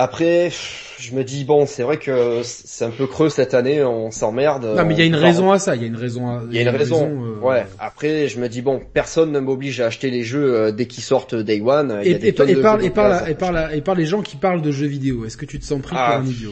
Après, 0.02 0.50
je 0.98 1.14
me 1.14 1.24
dis, 1.24 1.44
bon, 1.46 1.68
c'est 1.68 1.84
vrai 1.84 1.98
que 1.98 2.42
c'est 2.44 2.86
un 2.86 2.90
peu 2.90 3.06
creux 3.06 3.30
cette 3.30 3.54
année, 3.54 3.84
on 3.84 4.10
s'emmerde. 4.10 4.66
Non, 4.66 4.84
mais 4.84 4.96
il 4.96 5.00
y 5.00 5.04
a 5.04 5.06
une 5.06 5.16
on- 5.16 5.20
raison 5.22 5.52
à 5.52 5.60
ça, 5.60 5.76
il 5.76 5.82
y 5.84 5.86
a 5.86 5.88
une 5.88 5.96
raison 5.96 6.28
à... 6.28 6.42
Il 6.50 6.56
y 6.56 6.60
a 6.60 6.64
une 6.64 6.70
raison. 6.76 7.08
euh, 7.24 7.40
Ouais. 7.40 7.68
Après, 7.80 8.28
je 8.28 8.40
me 8.40 8.50
dis 8.50 8.62
bon, 8.64 8.82
personne 8.94 9.32
ne 9.32 9.40
m'oblige 9.40 9.80
à 9.80 9.86
acheter 9.86 10.10
les 10.10 10.24
jeux 10.24 10.56
euh, 10.56 10.72
dès 10.72 10.88
qu'ils 10.88 11.04
sortent 11.04 11.36
day 11.36 11.62
one. 11.62 12.00
Et, 12.04 12.10
et, 12.12 12.28
et 12.30 12.32
par, 12.34 12.48
et, 12.82 12.90
par 12.90 13.10
la, 13.10 13.30
et, 13.30 13.36
par 13.36 13.52
la, 13.52 13.76
et 13.76 13.82
par 13.82 13.94
les 13.96 14.06
gens 14.06 14.22
qui 14.24 14.38
parlent 14.38 14.62
de 14.64 14.72
jeux 14.72 14.88
vidéo, 14.88 15.26
est-ce 15.26 15.38
que 15.38 15.46
tu 15.46 15.60
te 15.60 15.66
sens 15.66 15.82
pris 15.82 15.96
Ah. 16.00 16.14
pour 16.18 16.26
un 16.26 16.30
idiot, 16.30 16.52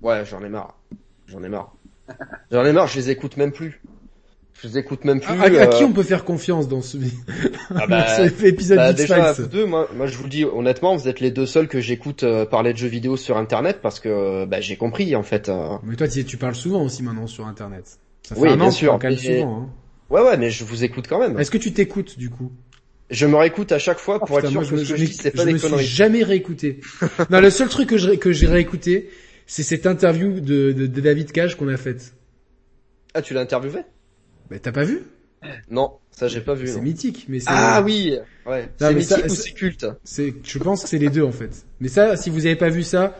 quoi? 0.00 0.12
Ouais, 0.12 0.24
j'en 0.24 0.44
ai 0.44 0.48
marre. 0.48 0.78
J'en 1.26 1.42
ai 1.42 1.48
marre. 1.48 1.74
J'en 2.52 2.64
ai 2.64 2.72
marre, 2.72 2.86
je 2.86 2.96
les 2.98 3.10
écoute 3.10 3.36
même 3.36 3.50
plus. 3.50 3.82
Je 4.62 4.68
les 4.68 4.78
écoute 4.78 5.04
même 5.04 5.20
plus. 5.20 5.30
à, 5.32 5.42
à- 5.42 5.44
à 5.62 5.66
qui 5.66 5.82
euh, 5.82 5.86
on 5.86 5.92
peut 5.92 6.02
faire 6.02 6.24
confiance 6.24 6.66
dans 6.66 6.80
ce, 6.80 6.96
ah 7.74 7.86
bah, 7.86 8.06
cet 8.16 8.42
épisode 8.42 8.78
bah, 8.78 8.92
déjà, 8.94 9.34
deux, 9.34 9.66
moi, 9.66 9.88
moi 9.94 10.06
je 10.06 10.16
vous 10.16 10.24
le 10.24 10.30
dis 10.30 10.44
honnêtement, 10.44 10.96
vous 10.96 11.08
êtes 11.08 11.20
les 11.20 11.30
deux 11.30 11.44
seuls 11.46 11.68
que 11.68 11.80
j'écoute 11.80 12.22
euh, 12.22 12.46
parler 12.46 12.72
de 12.72 12.78
jeux 12.78 12.88
vidéo 12.88 13.16
sur 13.18 13.36
internet 13.36 13.80
parce 13.82 14.00
que 14.00 14.44
bah, 14.46 14.60
j'ai 14.62 14.76
compris 14.76 15.14
en 15.14 15.22
fait. 15.22 15.48
euh. 15.50 15.76
Mais 15.82 15.94
toi, 15.96 16.08
tu, 16.08 16.24
tu 16.24 16.36
parles 16.38 16.54
souvent 16.54 16.82
aussi 16.82 17.02
maintenant 17.02 17.26
sur 17.26 17.46
Internet. 17.46 17.98
Ça 18.22 18.34
fait 18.34 18.40
Oui, 18.40 18.48
un 18.48 18.56
bien 18.56 18.70
sûr, 18.70 18.98
mais- 19.02 19.16
souvent. 19.16 19.56
Hein. 19.64 19.68
Ouais 20.08 20.22
ouais, 20.22 20.36
mais 20.36 20.50
je 20.50 20.64
vous 20.64 20.84
écoute 20.84 21.06
quand 21.08 21.18
même. 21.18 21.38
Est-ce 21.38 21.50
que 21.50 21.58
tu 21.58 21.72
t'écoutes 21.72 22.16
du 22.18 22.30
coup? 22.30 22.50
Je 23.10 23.26
me 23.26 23.36
réécoute 23.36 23.72
à 23.72 23.78
chaque 23.78 23.98
fois 23.98 24.18
Oh, 24.22 24.24
pour 24.26 24.36
putain, 24.36 24.48
être 24.48 24.54
moi, 24.54 24.64
sûr 24.64 24.72
que 24.72 24.78
je 24.78 24.84
ce 24.84 24.92
que 24.92 24.96
je 24.96 25.04
je 25.04 25.10
dis 25.10 25.16
c'est 25.16 25.30
pas 25.32 25.42
je 25.42 25.46
des 25.48 25.52
me 25.52 25.58
suis 25.58 25.68
conneries. 25.68 25.84
jamais 25.84 26.22
réécouté. 26.24 26.80
non, 27.30 27.40
le 27.40 27.50
seul 27.50 27.68
truc 27.68 27.88
que 27.90 27.98
je, 27.98 28.12
que 28.12 28.32
j'ai 28.32 28.46
réécouté, 28.46 29.10
c'est 29.46 29.62
cette 29.62 29.86
interview 29.86 30.40
de, 30.40 30.72
de, 30.72 30.86
de 30.86 31.00
David 31.00 31.30
Cage 31.30 31.56
qu'on 31.56 31.68
a 31.68 31.76
faite. 31.76 32.14
Ah, 33.14 33.22
tu 33.22 33.34
l'as 33.34 33.40
interviewé? 33.42 33.80
Mais 34.50 34.58
t'as 34.58 34.72
pas 34.72 34.84
vu? 34.84 35.02
Non, 35.70 35.98
ça 36.10 36.28
j'ai 36.28 36.40
pas 36.40 36.54
vu. 36.54 36.68
C'est 36.68 36.80
mythique, 36.80 37.26
mais 37.28 37.40
c'est... 37.40 37.48
Ah 37.52 37.82
oui, 37.82 38.16
ouais. 38.46 38.68
C'est 38.78 38.92
ça- 39.04 39.16
mythique 39.16 39.30
ou 39.30 39.34
c'est 39.34 39.52
culte? 39.52 39.86
C'est, 40.04 40.34
je 40.44 40.58
pense 40.58 40.82
que 40.82 40.88
c'est 40.88 40.98
les 40.98 41.10
deux 41.10 41.22
en 41.22 41.32
fait. 41.32 41.64
Mais 41.80 41.88
ça, 41.88 42.16
si 42.16 42.30
vous 42.30 42.46
avez 42.46 42.56
pas 42.56 42.68
vu 42.68 42.82
ça, 42.82 43.18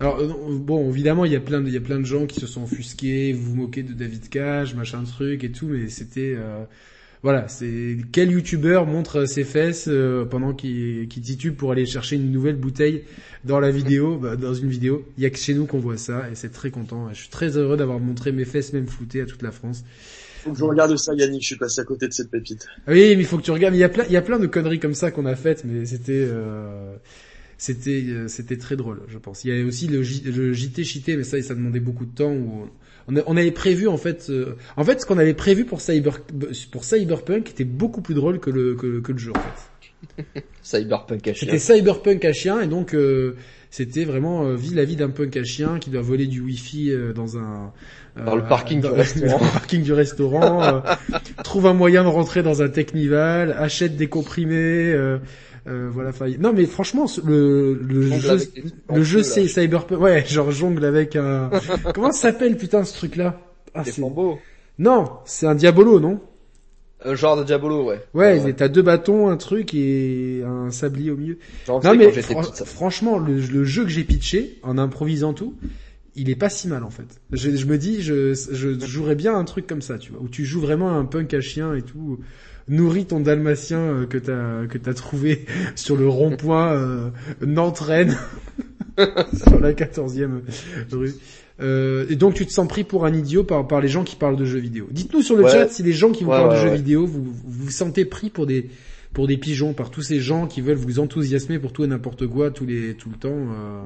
alors 0.00 0.18
euh, 0.20 0.28
bon, 0.58 0.90
évidemment, 0.90 1.24
il 1.24 1.32
y 1.32 1.36
a 1.36 1.40
plein 1.40 1.60
de, 1.60 1.68
il 1.68 1.74
y 1.74 1.76
a 1.76 1.80
plein 1.80 2.00
de 2.00 2.04
gens 2.06 2.26
qui 2.26 2.40
se 2.40 2.46
sont 2.46 2.64
offusqués, 2.64 3.32
vous 3.32 3.50
vous 3.52 3.56
moquez 3.56 3.82
de 3.82 3.92
David 3.94 4.28
Cage, 4.28 4.74
machin 4.74 5.04
truc 5.04 5.44
et 5.44 5.52
tout, 5.52 5.66
mais 5.68 5.88
c'était, 5.88 6.34
euh, 6.36 6.64
voilà, 7.22 7.48
c'est 7.48 7.98
quel 8.12 8.30
youtubeur 8.32 8.86
montre 8.86 9.26
ses 9.26 9.44
fesses 9.44 9.86
euh, 9.88 10.24
pendant 10.26 10.54
qu'il 10.54 11.08
qu'il 11.08 11.22
titube 11.22 11.56
pour 11.56 11.72
aller 11.72 11.86
chercher 11.86 12.16
une 12.16 12.32
nouvelle 12.32 12.56
bouteille 12.56 13.04
dans 13.44 13.60
la 13.60 13.70
vidéo, 13.70 14.18
bah, 14.18 14.36
dans 14.36 14.54
une 14.54 14.68
vidéo? 14.68 15.06
Il 15.18 15.24
y 15.24 15.26
a 15.26 15.30
que 15.30 15.38
chez 15.38 15.54
nous 15.54 15.66
qu'on 15.66 15.80
voit 15.80 15.98
ça 15.98 16.30
et 16.30 16.34
c'est 16.36 16.50
très 16.50 16.70
content. 16.70 17.08
Je 17.12 17.20
suis 17.20 17.30
très 17.30 17.56
heureux 17.58 17.76
d'avoir 17.78 18.00
montré 18.00 18.32
mes 18.32 18.44
fesses 18.46 18.72
même 18.74 18.88
floutées 18.88 19.22
à 19.22 19.26
toute 19.26 19.42
la 19.42 19.52
France. 19.52 19.84
Faut 20.44 20.52
que 20.52 20.58
je 20.58 20.64
regarde 20.64 20.96
ça, 20.96 21.14
Yannick, 21.14 21.42
je 21.42 21.46
suis 21.48 21.56
passé 21.56 21.80
à 21.80 21.84
côté 21.84 22.06
de 22.06 22.12
cette 22.12 22.30
pépite. 22.30 22.66
Oui, 22.86 23.14
mais 23.16 23.22
il 23.22 23.24
faut 23.24 23.38
que 23.38 23.42
tu 23.42 23.50
regardes. 23.50 23.74
Il 23.74 23.78
y 23.78 23.84
a 23.84 23.88
plein, 23.88 24.04
il 24.06 24.12
y 24.12 24.16
a 24.16 24.22
plein 24.22 24.38
de 24.38 24.46
conneries 24.46 24.78
comme 24.80 24.94
ça 24.94 25.10
qu'on 25.10 25.26
a 25.26 25.34
faites, 25.36 25.64
mais 25.64 25.86
c'était, 25.86 26.26
euh, 26.30 26.94
c'était, 27.56 28.04
euh, 28.08 28.28
c'était 28.28 28.56
très 28.58 28.76
drôle, 28.76 29.00
je 29.08 29.18
pense. 29.18 29.44
Il 29.44 29.56
y 29.56 29.62
a 29.62 29.64
aussi 29.64 29.86
le, 29.88 30.02
J- 30.02 30.22
le 30.24 30.52
JT 30.52 30.84
cheaté, 30.84 31.16
mais 31.16 31.24
ça, 31.24 31.40
ça 31.42 31.54
demandait 31.54 31.80
beaucoup 31.80 32.04
de 32.04 32.14
temps. 32.14 32.32
Où 32.32 32.68
on, 33.08 33.16
a- 33.16 33.22
on 33.26 33.36
avait 33.36 33.50
prévu 33.52 33.88
en 33.88 33.96
fait, 33.96 34.26
euh, 34.30 34.54
en 34.76 34.84
fait, 34.84 35.00
ce 35.00 35.06
qu'on 35.06 35.18
avait 35.18 35.34
prévu 35.34 35.64
pour 35.64 35.80
Cyber, 35.80 36.20
pour 36.72 36.84
Cyberpunk 36.84 37.50
était 37.50 37.64
beaucoup 37.64 38.00
plus 38.02 38.14
drôle 38.14 38.38
que 38.40 38.50
le 38.50 38.74
que, 38.74 39.00
que 39.00 39.12
le 39.12 39.18
jeu 39.18 39.32
en 39.34 39.40
fait. 39.40 40.44
Cyberpunk 40.62 41.26
à 41.28 41.34
chien. 41.34 41.46
C'était 41.46 41.58
Cyberpunk 41.58 42.24
à 42.24 42.32
chien 42.32 42.60
et 42.60 42.66
donc 42.66 42.94
euh, 42.94 43.36
c'était 43.76 44.04
vraiment 44.04 44.44
euh, 44.44 44.54
vie 44.54 44.72
la 44.72 44.84
vie 44.84 44.94
d'un 44.94 45.10
punk 45.10 45.36
à 45.36 45.42
chien 45.42 45.80
qui 45.80 45.90
doit 45.90 46.00
voler 46.00 46.26
du 46.28 46.40
wifi 46.40 46.92
euh, 46.92 47.12
dans 47.12 47.38
un 47.38 47.72
euh, 48.16 48.24
Dans 48.24 48.36
le 48.36 48.44
parking 48.44 48.80
du 48.80 48.86
restaurant. 48.86 49.38
dans 49.38 49.44
le 49.44 49.50
parking 49.52 49.82
du 49.82 49.92
restaurant, 49.92 50.62
euh, 50.62 50.80
trouve 51.42 51.66
un 51.66 51.74
moyen 51.74 52.04
de 52.04 52.08
rentrer 52.08 52.44
dans 52.44 52.62
un 52.62 52.68
Technival, 52.68 53.52
achète 53.58 53.96
des 53.96 54.06
comprimés, 54.06 54.92
euh, 54.92 55.18
euh, 55.66 55.88
voilà. 55.92 56.10
enfin, 56.10 56.26
non 56.38 56.52
mais 56.52 56.66
franchement 56.66 57.06
le 57.24 57.74
le 57.82 58.02
jeu 58.16 58.38
le 58.94 59.02
jeu 59.02 59.22
c'est 59.24 59.48
Cyberpunk 59.48 59.98
ouais 60.00 60.24
genre 60.24 60.52
jongle 60.52 60.84
avec 60.84 61.16
un 61.16 61.50
comment 61.94 62.12
ça 62.12 62.28
s'appelle 62.30 62.56
putain 62.56 62.84
ce 62.84 62.94
truc 62.94 63.16
là 63.16 63.40
ah, 63.74 63.82
Des 63.82 63.90
c'est- 63.90 63.96
flambeaux. 63.96 64.38
non 64.78 65.10
c'est 65.24 65.46
un 65.48 65.54
diabolo 65.56 65.98
non? 65.98 66.20
Un 67.04 67.14
genre 67.14 67.36
de 67.36 67.44
Diabolo, 67.44 67.84
ouais. 67.84 68.00
ouais, 68.14 68.52
t'as 68.54 68.68
deux 68.68 68.82
bâtons 68.82 69.28
un 69.28 69.36
truc 69.36 69.74
et 69.74 70.42
un 70.46 70.70
sablier 70.70 71.10
au 71.10 71.16
milieu 71.16 71.38
Genre, 71.66 71.82
non 71.84 71.90
mais 71.98 72.04
fran- 72.22 72.42
franchement, 72.66 73.18
le, 73.18 73.34
le 73.40 73.64
jeu 73.64 73.82
que 73.84 73.90
j'ai 73.90 74.04
pitché 74.04 74.58
en 74.62 74.78
improvisant 74.78 75.34
tout, 75.34 75.54
il 76.16 76.30
est 76.30 76.36
pas 76.36 76.48
si 76.48 76.68
mal 76.68 76.82
en 76.84 76.90
fait. 76.90 77.20
Je, 77.32 77.54
je 77.56 77.66
me 77.66 77.76
dis, 77.76 78.02
je, 78.02 78.32
je 78.52 78.78
jouerais 78.86 79.16
bien 79.16 79.34
un 79.36 79.44
truc 79.44 79.66
comme 79.66 79.82
ça, 79.82 79.98
tu 79.98 80.12
vois, 80.12 80.22
où 80.22 80.28
tu 80.28 80.44
joues 80.44 80.60
vraiment 80.60 80.96
un 80.98 81.04
punk 81.04 81.34
à 81.34 81.40
chien 81.40 81.74
et 81.74 81.82
tout, 81.82 82.20
nourris 82.68 83.04
ton 83.06 83.20
dalmatien 83.20 83.78
euh, 83.80 84.06
que 84.06 84.16
t'as 84.18 84.66
que 84.66 84.78
t'as 84.78 84.94
trouvé 84.94 85.44
sur 85.74 85.96
le 85.96 86.08
rond-point 86.08 86.72
euh, 86.72 87.10
Nantes-Rennes, 87.44 88.16
sur 89.46 89.60
la 89.60 89.72
14e 89.74 90.40
rue. 90.92 91.12
Euh, 91.60 92.06
et 92.10 92.16
donc 92.16 92.34
tu 92.34 92.44
te 92.46 92.52
sens 92.52 92.66
pris 92.66 92.82
pour 92.82 93.06
un 93.06 93.14
idiot 93.14 93.44
par, 93.44 93.66
par 93.68 93.80
les 93.80 93.86
gens 93.88 94.02
qui 94.02 94.16
parlent 94.16 94.36
de 94.36 94.44
jeux 94.44 94.58
vidéo. 94.58 94.86
Dites-nous 94.90 95.22
sur 95.22 95.36
le 95.36 95.44
Ouais. 95.44 95.50
chat 95.50 95.68
si 95.68 95.82
les 95.84 95.92
gens 95.92 96.10
qui 96.10 96.24
vous 96.24 96.30
Ouais, 96.30 96.36
parlent 96.38 96.52
de 96.54 96.60
jeux 96.60 96.74
vidéo, 96.74 97.06
vous 97.06 97.22
vous 97.22 97.34
vous 97.44 97.70
sentez 97.70 98.04
pris 98.04 98.28
pour 98.30 98.46
des 98.46 98.68
pour 99.12 99.28
des 99.28 99.36
pigeons, 99.36 99.72
par 99.74 99.90
tous 99.90 100.02
ces 100.02 100.18
gens 100.18 100.48
qui 100.48 100.60
veulent 100.60 100.76
vous 100.76 100.98
enthousiasmer 100.98 101.60
pour 101.60 101.72
tout 101.72 101.84
et 101.84 101.86
n'importe 101.86 102.26
quoi, 102.26 102.50
tous 102.50 102.66
les 102.66 102.94
tout 102.94 103.08
le 103.10 103.16
temps. 103.16 103.28
euh. 103.30 103.82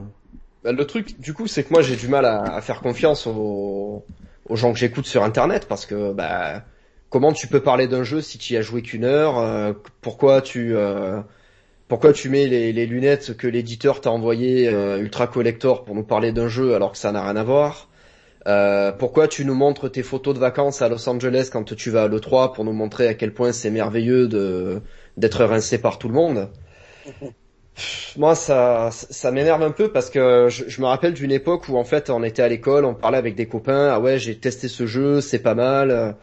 Bah, 0.64 0.72
le 0.72 0.84
truc, 0.86 1.20
du 1.20 1.34
coup, 1.34 1.46
c'est 1.46 1.62
que 1.62 1.72
moi 1.72 1.82
j'ai 1.82 1.96
du 1.96 2.08
mal 2.08 2.24
à, 2.24 2.42
à 2.56 2.60
faire 2.62 2.80
confiance 2.80 3.26
aux, 3.26 4.02
aux 4.48 4.56
gens 4.56 4.72
que 4.72 4.78
j'écoute 4.78 5.04
sur 5.06 5.22
Internet 5.22 5.66
parce 5.68 5.84
que 5.84 6.12
bah 6.14 6.64
comment 7.10 7.32
tu 7.34 7.46
peux 7.48 7.60
parler 7.60 7.86
d'un 7.86 8.02
jeu 8.02 8.22
si 8.22 8.38
tu 8.38 8.54
y 8.54 8.56
as 8.56 8.62
joué 8.62 8.80
qu'une 8.80 9.04
heure 9.04 9.38
euh, 9.38 9.74
Pourquoi 10.00 10.40
tu 10.40 10.74
euh, 10.74 11.20
pourquoi 11.88 12.12
tu 12.12 12.28
mets 12.28 12.46
les, 12.46 12.72
les 12.72 12.86
lunettes 12.86 13.36
que 13.36 13.46
l'éditeur 13.46 14.00
t'a 14.00 14.10
envoyé 14.10 14.68
euh, 14.68 14.98
ultra 15.00 15.26
collector 15.26 15.84
pour 15.84 15.94
nous 15.94 16.04
parler 16.04 16.32
d'un 16.32 16.48
jeu 16.48 16.74
alors 16.74 16.92
que 16.92 16.98
ça 16.98 17.12
n'a 17.12 17.22
rien 17.22 17.36
à 17.36 17.44
voir? 17.44 17.88
Euh, 18.48 18.92
Pourquoi 18.92 19.28
tu 19.28 19.44
nous 19.44 19.54
montres 19.54 19.90
tes 19.92 20.02
photos 20.04 20.34
de 20.34 20.40
vacances 20.40 20.82
à 20.82 20.88
Los 20.88 21.08
Angeles 21.08 21.50
quand 21.52 21.74
tu 21.76 21.90
vas 21.90 22.04
à 22.04 22.08
l'E3 22.08 22.54
pour 22.54 22.64
nous 22.64 22.72
montrer 22.72 23.08
à 23.08 23.14
quel 23.14 23.34
point 23.34 23.52
c'est 23.52 23.70
merveilleux 23.70 24.28
de 24.28 24.82
d'être 25.18 25.44
rincé 25.44 25.78
par 25.80 25.98
tout 25.98 26.08
le 26.08 26.14
monde? 26.14 26.50
Moi, 28.16 28.34
ça, 28.34 28.90
ça 28.92 29.30
m'énerve 29.30 29.62
un 29.62 29.70
peu 29.70 29.92
parce 29.92 30.10
que 30.10 30.48
je, 30.48 30.68
je 30.68 30.80
me 30.80 30.86
rappelle 30.86 31.14
d'une 31.14 31.30
époque 31.30 31.68
où 31.68 31.76
en 31.76 31.84
fait 31.84 32.10
on 32.10 32.22
était 32.24 32.42
à 32.42 32.48
l'école, 32.48 32.84
on 32.84 32.94
parlait 32.94 33.18
avec 33.18 33.34
des 33.36 33.46
copains, 33.46 33.88
ah 33.92 34.00
ouais 34.00 34.18
j'ai 34.18 34.38
testé 34.38 34.68
ce 34.68 34.86
jeu, 34.86 35.20
c'est 35.20 35.38
pas 35.38 35.54
mal, 35.54 36.16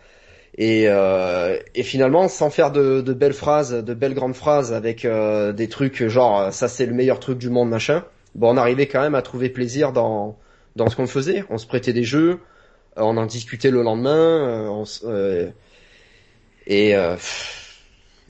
et, 0.58 0.86
euh, 0.88 1.58
et 1.76 1.84
finalement 1.84 2.28
sans 2.28 2.49
faire 2.49 2.72
de, 2.72 3.01
belles 3.01 3.34
phrases, 3.34 3.72
de 3.74 3.93
belles 3.93 4.14
grandes 4.14 4.36
phrases 4.36 4.74
avec 4.74 5.06
euh, 5.06 5.51
des 5.51 5.68
trucs 5.68 6.08
genre 6.08 6.51
ça 6.53 6.68
c'est 6.68 6.86
le 6.86 6.93
meilleur 6.93 7.20
truc 7.20 7.38
du 7.38 7.49
monde 7.49 7.70
machin, 7.70 8.06
bon 8.36 8.53
on 8.53 8.58
arrivait 8.58 8.88
quand 8.88 9.01
même 9.01 9.16
à 9.16 9.22
trouver 9.22 9.49
plaisir 9.49 9.91
dans 9.91 10.38
dans 10.76 10.89
ce 10.89 10.95
qu'on 10.95 11.08
faisait, 11.08 11.43
on 11.49 11.58
se 11.58 11.68
prêtait 11.68 11.93
des 11.93 12.03
jeux, 12.03 12.39
euh, 12.97 13.01
on 13.01 13.18
en 13.18 13.26
discutait 13.26 13.72
le 13.72 13.82
lendemain, 13.82 14.12
euh, 14.12 14.68
on 14.68 14.84
euh, 15.06 15.49
et 16.68 16.95
euh, 16.95 17.16
pff, 17.16 17.62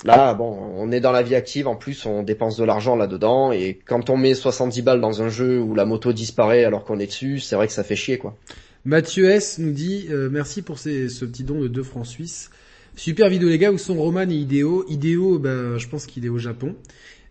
Là, 0.03 0.35
bon, 0.35 0.55
on 0.77 0.91
est 0.91 0.99
dans 0.99 1.11
la 1.11 1.23
vie 1.23 1.33
active, 1.33 1.67
en 1.67 1.75
plus 1.75 2.05
on 2.05 2.21
dépense 2.21 2.57
de 2.57 2.63
l'argent 2.63 2.95
là-dedans, 2.95 3.51
et 3.51 3.79
quand 3.85 4.11
on 4.11 4.17
met 4.17 4.35
70 4.35 4.83
balles 4.83 5.01
dans 5.01 5.23
un 5.23 5.29
jeu 5.29 5.59
où 5.59 5.73
la 5.73 5.85
moto 5.85 6.13
disparaît 6.13 6.63
alors 6.63 6.83
qu'on 6.83 6.99
est 6.99 7.07
dessus, 7.07 7.39
c'est 7.39 7.55
vrai 7.55 7.65
que 7.65 7.73
ça 7.73 7.83
fait 7.83 7.95
chier, 7.95 8.19
quoi. 8.19 8.35
Mathieu 8.85 9.25
S 9.29 9.57
nous 9.59 9.71
dit 9.71 10.05
euh, 10.11 10.29
merci 10.31 10.61
pour 10.61 10.77
ces- 10.79 11.09
ce 11.09 11.25
petit 11.25 11.43
don 11.43 11.59
de 11.59 11.67
2 11.67 11.83
francs 11.83 12.05
suisses. 12.05 12.49
Super 12.95 13.29
vidéo 13.29 13.49
les 13.49 13.57
gars, 13.57 13.71
où 13.71 13.77
sont 13.77 13.95
Roman 13.95 14.29
et 14.29 14.35
Ideo 14.35 14.85
Ideo, 14.87 15.39
ben, 15.39 15.77
je 15.77 15.87
pense 15.87 16.05
qu'il 16.05 16.25
est 16.25 16.29
au 16.29 16.37
Japon. 16.37 16.75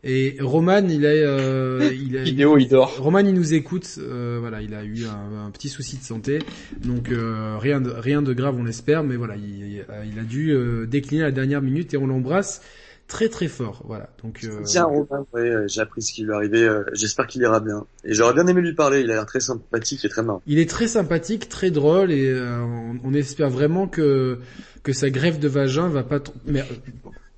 Et 0.07 0.37
Roman, 0.41 0.87
il 0.87 1.07
est, 1.07 1.23
euh, 1.25 1.91
il 1.95 2.19
Vidéo, 2.19 2.59
il 2.59 2.69
dort. 2.69 2.99
Roman, 2.99 3.21
il 3.21 3.33
nous 3.33 3.55
écoute. 3.55 3.89
euh, 3.99 4.37
voilà, 4.39 4.61
il 4.61 4.75
a 4.75 4.85
eu 4.85 5.05
un, 5.07 5.47
un 5.47 5.51
petit 5.51 5.71
souci 5.71 5.97
de 5.97 6.03
santé, 6.03 6.41
donc 6.85 7.11
euh, 7.11 7.57
rien 7.59 7.81
de 7.81 7.89
rien 7.89 8.21
de 8.21 8.35
grave, 8.35 8.57
on 8.59 8.65
l'espère. 8.65 9.03
Mais 9.05 9.17
voilà, 9.17 9.37
il, 9.37 9.83
il 10.13 10.19
a 10.19 10.23
dû 10.25 10.55
décliner 10.87 11.23
à 11.23 11.27
la 11.27 11.33
dernière 11.33 11.63
minute 11.63 11.95
et 11.95 11.97
on 11.97 12.07
l'embrasse 12.07 12.61
très 13.09 13.29
très 13.29 13.49
fort. 13.49 13.83
Voilà. 13.87 14.09
Donc 14.23 14.41
euh, 14.45 14.63
Tiens, 14.65 14.85
Romain, 14.85 15.27
ouais, 15.33 15.41
euh, 15.41 15.67
j'ai 15.69 15.81
appris 15.81 16.03
ce 16.03 16.13
qui 16.13 16.23
lui 16.23 16.31
est 16.31 16.35
arrivé, 16.35 16.63
euh, 16.63 16.85
j'espère 16.93 17.27
qu'il 17.27 17.43
ira 17.43 17.61
bien. 17.61 17.87
Et 18.05 18.15
j'aurais 18.15 18.35
bien 18.35 18.47
aimé 18.47 18.61
lui 18.61 18.75
parler, 18.75 19.01
il 19.01 19.11
a 19.11 19.15
l'air 19.15 19.27
très 19.27 19.41
sympathique 19.41 20.05
et 20.05 20.09
très 20.09 20.23
marrant. 20.23 20.43
il 20.47 20.59
est 20.59 20.69
très 20.69 20.89
sympathique, 20.89 21.49
très 21.49 21.71
drôle 21.71 22.13
et 22.13 22.29
euh, 22.29 22.61
on, 22.61 22.99
on 23.05 23.15
espère 23.15 23.51
vraiment 23.51 23.87
que 23.87 24.39
que 24.83 24.93
sa 24.93 25.11
greffe 25.11 25.39
de 25.39 25.49
vagin 25.49 25.89
va 25.89 26.03
pas 26.03 26.21
trop. 26.21 26.35
Mais 26.47 26.65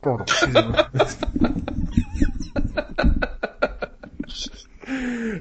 pardon. 0.02 0.24
excusez-moi. 0.26 0.90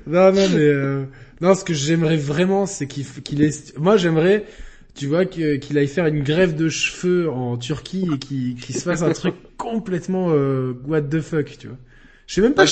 non 0.07 0.31
non 0.31 0.49
mais 0.53 0.67
euh, 0.67 1.05
Non, 1.41 1.53
ce 1.53 1.63
que 1.63 1.73
j'aimerais 1.73 2.17
vraiment, 2.17 2.65
c'est 2.65 2.87
qu'il 2.87 3.05
qu'il 3.05 3.43
est. 3.43 3.77
Moi, 3.77 3.97
j'aimerais, 3.97 4.45
tu 4.95 5.07
vois, 5.07 5.25
que- 5.25 5.55
qu'il 5.57 5.77
aille 5.77 5.87
faire 5.87 6.07
une 6.07 6.23
grève 6.23 6.55
de 6.55 6.69
cheveux 6.69 7.29
en 7.29 7.57
Turquie 7.57 8.07
et 8.13 8.17
qu'il 8.19 8.55
qu'il 8.55 8.75
se 8.75 8.81
fasse 8.83 9.01
un 9.01 9.11
truc 9.13 9.35
complètement 9.57 10.29
euh, 10.31 10.73
what 10.87 11.01
the 11.03 11.21
fuck, 11.21 11.57
tu 11.59 11.67
vois. 11.67 11.77
Je 12.27 12.35
sais 12.35 12.41
même 12.41 12.53
pas. 12.53 12.65
Bah, 12.65 12.71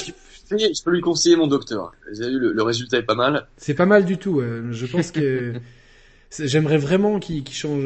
je, 0.52 0.58
je 0.58 0.84
peux 0.84 0.92
lui 0.92 1.02
conseiller 1.02 1.36
mon 1.36 1.48
docteur. 1.48 1.94
Vous 2.12 2.22
avez 2.22 2.32
vu, 2.32 2.40
le, 2.40 2.54
le 2.54 2.64
résultat 2.64 2.98
est 2.98 3.04
pas 3.04 3.16
mal. 3.16 3.48
C'est 3.58 3.74
pas 3.74 3.86
mal 3.86 4.06
du 4.06 4.18
tout. 4.18 4.36
ouais. 4.40 4.62
Je 4.72 4.86
pense 4.86 5.12
que 5.12 5.54
j'aimerais 6.40 6.78
vraiment 6.78 7.20
qu'il 7.20 7.48
change, 7.52 7.84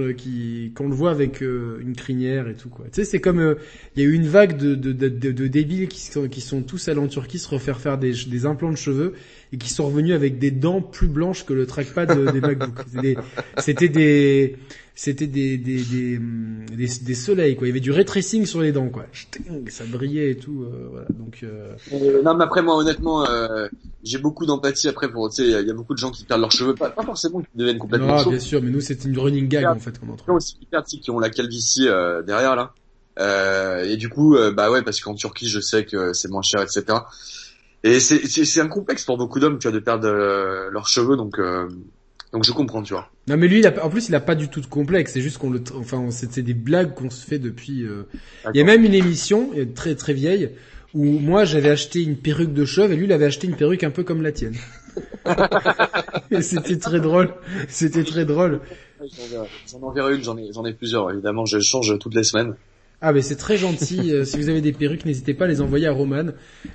qu'on 0.76 0.88
le 0.88 0.96
voit 0.96 1.12
avec 1.12 1.42
euh, 1.42 1.80
une 1.82 1.96
crinière 1.96 2.48
et 2.48 2.56
tout 2.56 2.70
quoi. 2.70 2.86
Tu 2.86 3.02
sais, 3.02 3.06
c'est 3.06 3.20
comme 3.20 3.40
euh, 3.40 3.56
il 3.96 4.04
y 4.04 4.06
a 4.06 4.10
eu 4.10 4.14
une 4.14 4.28
vague 4.28 4.58
de 4.58 5.48
débiles 5.48 5.88
qui 5.88 6.42
sont 6.42 6.62
tous 6.62 6.88
allés 6.88 7.00
en 7.00 7.08
Turquie 7.08 7.40
se 7.40 7.50
refaire 7.50 7.80
faire 7.80 7.98
des 7.98 8.46
implants 8.46 8.72
de 8.72 8.78
cheveux 8.78 9.14
et 9.54 9.58
qui 9.58 9.70
sont 9.70 9.86
revenus 9.86 10.14
avec 10.14 10.40
des 10.40 10.52
dents 10.52 10.82
plus 10.82 11.08
blanches 11.08 11.46
que 11.46 11.54
le 11.54 11.66
trackpad 11.66 12.32
des 12.34 12.42
MacBooks. 12.42 12.86
C'était 13.60 13.90
des 13.90 14.56
c'était 15.00 15.28
des 15.28 15.60
des 15.60 15.84
des, 15.84 16.20
des, 17.02 17.14
soleils 17.16 17.56
quoi. 17.56 17.68
Il 17.68 17.70
y 17.70 17.72
avait 17.72 17.80
du 17.80 17.92
ray 17.92 18.04
tracing 18.04 18.48
sur 18.48 18.62
les 18.62 18.72
dents 18.72 18.90
quoi. 18.90 19.06
Ça 19.70 19.84
brillait 19.86 20.32
et 20.32 20.38
tout. 20.38 20.64
euh, 20.64 20.88
voilà. 20.90 21.08
Donc 21.12 21.40
euh, 21.44 21.76
Euh, 21.94 22.24
non, 22.24 22.36
mais 22.36 22.44
après 22.44 22.64
moi, 22.64 22.76
honnêtement, 22.76 23.30
euh, 23.30 23.68
j'ai 24.04 24.18
beaucoup 24.18 24.48
d'empathie 24.48 24.88
après 24.88 25.12
pour, 25.12 25.30
tu 25.30 25.36
sais, 25.36 25.62
il 25.62 25.68
y 25.68 25.70
a- 25.70 25.74
beaucoup 25.74 25.94
de 25.94 26.00
gens 26.00 26.10
qui 26.10 26.26
perdent 26.26 26.42
leurs 26.42 26.52
cheveux, 26.52 26.74
pas, 26.74 26.90
pas 26.90 27.04
forcément 27.04 27.42
qui 27.42 27.48
deviennent 27.54 27.78
complètement 27.78 28.08
non, 28.08 28.24
chauds, 28.24 28.32
bien 28.32 28.40
sûr, 28.40 28.60
mais 28.64 28.72
nous 28.72 28.82
c'était 28.82 29.08
une 29.08 29.20
running 29.20 29.48
gag 29.48 29.66
en 29.68 29.78
fait 29.80 30.00
qu'on 30.00 30.08
en 30.08 30.10
gens 30.12 30.16
trouve. 30.18 30.36
aussi 30.38 30.56
qui 30.58 30.66
perdent, 30.66 30.86
qui 30.86 31.12
ont 31.12 31.20
la 31.20 31.30
calvitie 31.30 31.88
euh, 31.88 32.24
derrière 32.24 32.56
là. 32.56 32.74
Euh, 33.20 33.84
et 33.84 33.98
du 33.98 34.10
coup, 34.10 34.36
euh, 34.36 34.52
bah 34.52 34.72
ouais, 34.72 34.82
parce 34.82 35.00
qu'en 35.00 35.14
Turquie, 35.14 35.48
je 35.48 35.60
sais 35.60 35.86
que 35.86 36.14
c'est 36.14 36.28
moins 36.30 36.42
cher, 36.42 36.62
etc. 36.64 36.98
Et 37.84 38.00
c'est 38.00 38.26
c'est 38.28 38.46
c'est 38.46 38.62
un 38.62 38.68
complexe 38.68 39.06
pour 39.06 39.18
beaucoup 39.18 39.40
d'hommes, 39.40 39.60
tu 39.60 39.68
vois, 39.68 39.78
de 39.78 39.84
perdre 39.84 40.08
euh, 40.08 40.70
leurs 40.72 40.88
cheveux, 40.88 41.16
donc 41.18 41.38
euh, 41.38 41.68
donc 42.34 42.44
je 42.46 42.52
comprends, 42.52 42.82
tu 42.84 42.94
vois. 42.94 43.10
Non 43.28 43.38
mais 43.38 43.48
lui, 43.48 43.60
il 43.60 43.68
a, 43.68 43.86
en 43.86 43.90
plus, 43.90 44.10
il 44.10 44.16
a 44.16 44.20
pas 44.20 44.36
du 44.36 44.50
tout 44.50 44.62
de 44.62 44.66
complexe. 44.68 45.14
C'est 45.14 45.22
juste 45.22 45.38
qu'on 45.38 45.50
le, 45.50 45.62
enfin, 45.76 46.12
c'était 46.12 46.42
des 46.42 46.54
blagues 46.54 46.94
qu'on 46.94 47.10
se 47.10 47.26
fait 47.26 47.40
depuis. 47.40 47.84
euh, 47.84 48.04
Il 48.54 48.58
y 48.58 48.62
a 48.62 48.66
même 48.66 48.84
une 48.84 48.94
émission 48.94 49.52
très 49.76 49.96
très 49.96 50.14
vieille 50.14 50.52
où 50.94 51.04
moi 51.04 51.46
j'avais 51.46 51.70
acheté 51.70 52.04
une 52.04 52.18
perruque 52.18 52.54
de 52.54 52.66
chauve 52.66 52.92
et 52.92 52.96
lui 52.96 53.06
il 53.06 53.12
avait 53.12 53.26
acheté 53.26 53.48
une 53.48 53.56
perruque 53.56 53.84
un 53.84 53.92
peu 53.92 54.04
comme 54.04 54.22
la 54.22 54.32
tienne. 54.32 54.56
et 56.32 56.42
c'était 56.42 56.78
très 56.78 57.00
drôle. 57.00 57.34
C'était 57.68 58.04
très 58.04 58.26
drôle. 58.26 58.62
J'en 59.72 59.82
enverrai 59.84 60.16
une, 60.16 60.24
j'en 60.24 60.38
ai 60.38 60.52
j'en 60.54 60.66
ai 60.66 60.74
plusieurs, 60.74 61.12
évidemment, 61.12 61.46
je 61.46 61.60
change 61.60 61.98
toutes 62.00 62.16
les 62.16 62.24
semaines. 62.24 62.56
Ah 63.00 63.14
mais 63.14 63.22
c'est 63.22 63.36
très 63.36 63.58
gentil. 63.58 64.12
Euh, 64.12 64.26
si 64.26 64.38
vous 64.38 64.50
avez 64.50 64.62
des 64.62 64.72
perruques, 64.72 65.06
n'hésitez 65.06 65.34
pas 65.34 65.46
à 65.46 65.48
les 65.48 65.62
envoyer 65.62 65.86
à 65.88 65.92
Roman. 65.92 66.28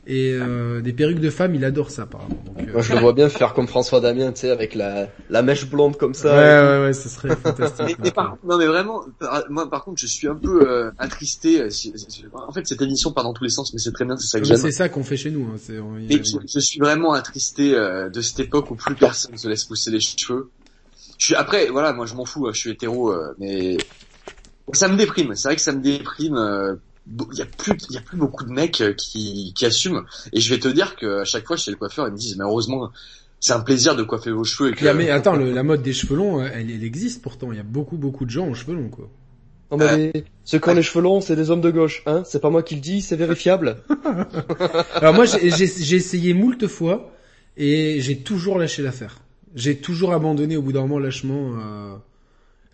Et 0.07 0.33
euh, 0.33 0.81
des 0.81 0.93
perruques 0.93 1.19
de 1.21 1.31
femmes, 1.31 1.55
il 1.55 1.65
adore 1.65 1.91
ça 1.91 2.03
apparemment. 2.03 2.43
Donc, 2.47 2.69
euh, 2.69 2.73
Moi, 2.73 2.83
je 2.83 2.93
le 2.93 3.01
vois 3.01 3.13
bien 3.13 3.29
faire 3.29 3.55
comme 3.55 3.67
François 3.67 4.01
Damien, 4.01 4.33
tu 4.33 4.41
sais, 4.41 4.51
avec 4.51 4.75
la, 4.75 5.09
la 5.31 5.43
mèche 5.43 5.67
blonde 5.69 5.97
comme 5.97 6.13
ouais, 6.13 6.17
ça. 6.19 6.35
ouais, 6.81 6.87
ouais, 6.87 6.93
ce 6.93 7.09
serait 7.09 7.31
Mais, 7.31 7.37
fantastique. 7.37 7.97
mais 8.03 8.11
par, 8.11 8.37
non 8.45 8.59
mais 8.59 8.67
vraiment, 8.67 9.05
par- 9.19 9.45
moi 9.51 9.69
par 9.71 9.85
contre 9.85 10.01
je 10.01 10.07
suis 10.07 10.29
un 10.29 10.35
peu 10.35 10.69
euh, 10.69 10.91
attristé. 10.99 11.63
en 12.35 12.53
fait 12.53 12.67
cette 12.67 12.83
émission 12.83 13.13
part 13.13 13.25
dans 13.25 13.33
tous 13.33 13.45
les 13.45 13.51
sens, 13.51 13.73
mais 13.73 13.79
c'est 13.81 13.93
très 13.93 14.05
bien, 14.05 14.17
c'est 14.17 14.27
ça 14.29 14.39
que 14.39 14.45
Mais 14.45 14.49
j'aime. 14.51 14.59
c'est 14.59 14.73
ça 14.73 14.89
qu'on 14.89 15.05
fait 15.05 15.17
chez 15.17 15.31
nous. 15.31 15.45
Hein. 15.53 15.57
on- 15.81 15.93
Mais 16.09 16.23
je, 16.23 16.37
je 16.47 16.59
suis 16.61 16.79
vraiment 16.81 17.13
attristé 17.15 17.75
euh, 17.75 18.11
de 18.11 18.21
cette 18.21 18.41
époque 18.41 18.71
où 18.71 18.75
plus 18.75 18.95
personne 18.95 19.37
se 19.37 19.49
laisse 19.49 19.65
pousser 19.65 19.91
les 19.91 20.01
cheveux. 20.01 20.51
Je 21.19 21.27
suis 21.27 21.35
après, 21.35 21.69
voilà, 21.69 21.93
moi 21.93 22.07
je 22.07 22.15
m'en 22.15 22.25
fous, 22.27 22.47
euh, 22.47 22.53
je 22.53 22.59
suis 22.59 22.71
hétéro, 22.71 23.13
euh, 23.13 23.33
ça 24.73 24.89
me 24.89 24.97
déprime. 24.97 25.35
C'est 25.35 25.49
vrai 25.49 25.57
que 25.57 25.63
ça 25.63 25.73
me 25.73 25.81
déprime. 25.83 26.37
euh, 26.37 26.77
Il 27.33 27.39
y 27.39 27.43
a 27.43 27.47
plus, 27.47 27.73
il 27.91 27.95
y 27.95 27.99
a 27.99 28.01
plus 28.01 28.17
beaucoup 28.17 28.45
de 28.45 28.51
mecs 28.53 28.81
euh, 28.81 28.93
qui, 28.95 29.53
qui 29.57 29.67
assument. 29.67 30.03
Et 30.33 30.41
je 30.41 30.53
vais 30.55 30.61
te 30.61 30.69
dire 30.69 30.97
que 30.97 31.21
à 31.21 31.25
chaque 31.25 31.47
fois 31.47 31.57
chez 31.57 31.71
le 31.71 31.77
coiffeur, 31.77 32.07
ils 32.09 32.13
me 32.13 32.17
disent, 32.19 32.37
mais 32.37 32.45
heureusement, 32.45 32.91
c'est 33.41 33.53
un 33.55 33.61
plaisir 33.61 33.97
de 33.97 34.03
coiffer 34.05 34.31
vos 34.31 34.45
cheveux. 34.45 34.71
Et 34.71 34.73
que, 34.73 34.79
Puis, 34.79 34.89
mais 34.95 35.11
attends, 35.11 35.35
le- 35.35 35.53
la 35.53 35.63
mode 35.65 35.83
des 35.83 35.93
cheveux 35.93 36.17
longs, 36.17 36.41
euh, 36.41 36.49
elle, 36.53 36.71
elle 36.71 36.85
existe 36.85 37.23
pourtant. 37.23 37.51
Il 37.53 37.57
y 37.57 37.61
a 37.61 37.65
beaucoup 37.65 37.97
beaucoup 37.97 38.25
de 38.25 38.31
gens 38.31 38.47
aux 38.49 38.55
cheveux 38.55 38.75
longs 38.75 38.89
quoi. 38.89 39.09
Non, 39.73 39.79
mais 39.79 39.97
les- 40.15 40.25
ceux 40.45 40.59
qui 40.59 40.69
ont 40.69 40.75
les 40.75 40.83
cheveux 40.83 41.03
longs, 41.03 41.21
c'est 41.21 41.35
des 41.35 41.51
hommes 41.51 41.61
de 41.63 41.71
gauche, 41.71 42.03
hein. 42.07 42.23
C'est 42.27 42.41
pas 42.41 42.51
moi 42.51 42.63
qui 42.63 42.75
le 42.77 42.81
dis, 42.83 43.01
c'est 43.01 43.17
vérifiable. 43.17 43.79
Alors 44.95 45.15
moi, 45.15 45.25
j'ai 45.25 45.97
essayé 45.97 46.35
moult 46.35 46.67
fois 46.69 47.11
et 47.57 48.01
j'ai 48.01 48.19
toujours 48.19 48.59
lâché 48.59 48.83
l'affaire. 48.83 49.19
J'ai 49.55 49.77
toujours 49.79 50.13
abandonné 50.13 50.57
au 50.57 50.63
bout 50.63 50.73
d'un 50.73 50.83
moment 50.83 50.99
lâchement 50.99 51.55
euh, 51.59 51.95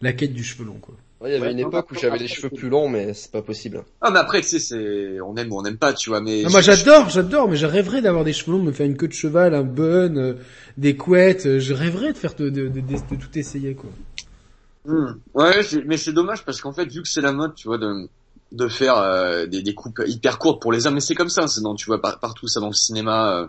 la 0.01 0.13
quête 0.13 0.33
du 0.33 0.45
cheveu 0.45 0.65
long, 0.65 0.79
quoi. 0.81 0.95
Ouais, 1.21 1.31
il 1.31 1.33
y 1.33 1.37
avait 1.37 1.47
Ouais, 1.47 1.53
une 1.53 1.59
non, 1.61 1.69
époque 1.69 1.91
où 1.91 1.95
non, 1.95 2.01
j'avais 2.01 2.19
non, 2.19 2.19
les 2.19 2.29
non, 2.29 2.37
cheveux 2.37 2.51
non. 2.53 2.59
plus 2.59 2.69
longs, 2.69 2.89
mais 2.89 3.15
c'est 3.15 3.31
pas 3.31 3.43
possible. 3.43 3.85
Ah 4.01 4.11
mais 4.11 4.19
après 4.19 4.41
tu 4.41 4.49
sais, 4.49 4.59
c'est, 4.61 5.21
on 5.21 5.37
aime 5.37 5.53
ou 5.53 5.59
on 5.59 5.63
n'aime 5.63 5.79
pas, 5.79 5.93
tu 5.93 6.11
vois. 6.11 6.21
Mais 6.21 6.45
Ah, 6.45 6.49
moi, 6.51 6.61
j'adore, 6.61 7.09
j'adore, 7.11 7.49
mais 7.49 7.57
je 7.57 7.67
rêverais 7.67 8.01
d'avoir 8.03 8.25
des 8.25 8.33
cheveux 8.33 8.53
longs, 8.53 8.59
de 8.59 8.65
me 8.65 8.73
faire 8.73 8.87
une 8.87 8.97
queue 8.97 9.07
de 9.09 9.13
cheval, 9.13 9.55
un 9.55 9.63
bun, 9.63 10.17
euh, 10.17 10.35
des 10.77 10.97
couettes. 10.97 11.47
euh, 11.47 11.59
Je 11.61 11.75
rêverais 11.75 12.13
de 12.13 12.19
faire 12.19 12.35
de, 12.35 12.49
de, 12.51 12.69
de, 12.69 12.81
de- 12.81 12.95
de 13.11 13.17
tout 13.17 13.39
essayer, 13.39 13.75
quoi. 13.75 13.91
Hmm. 14.85 15.15
Ouais, 15.35 15.61
mais 15.85 15.97
c'est 15.97 16.13
dommage 16.13 16.45
parce 16.45 16.61
qu'en 16.61 16.73
fait, 16.73 16.87
vu 16.87 17.03
que 17.03 17.09
c'est 17.09 17.21
la 17.21 17.33
mode, 17.33 17.55
tu 17.55 17.69
vois, 17.69 17.79
de 17.79 18.09
de 18.53 18.67
faire 18.69 18.97
euh, 18.97 19.45
des, 19.45 19.61
des 19.63 19.75
coupes 19.75 20.01
hyper 20.07 20.39
courtes 20.39 20.63
pour 20.63 20.73
les 20.73 20.87
hommes, 20.87 20.95
mais 20.95 21.01
c'est 21.01 21.15
comme 21.15 21.29
ça, 21.29 21.47
c'est 21.49 21.61
dans, 21.61 21.75
tu 21.75 21.85
vois, 21.85 22.01
par- 22.01 22.19
partout, 22.19 22.49
ça 22.49 22.61
dans 22.61 22.69
le 22.69 22.73
cinéma, 22.73 23.43
euh, 23.43 23.47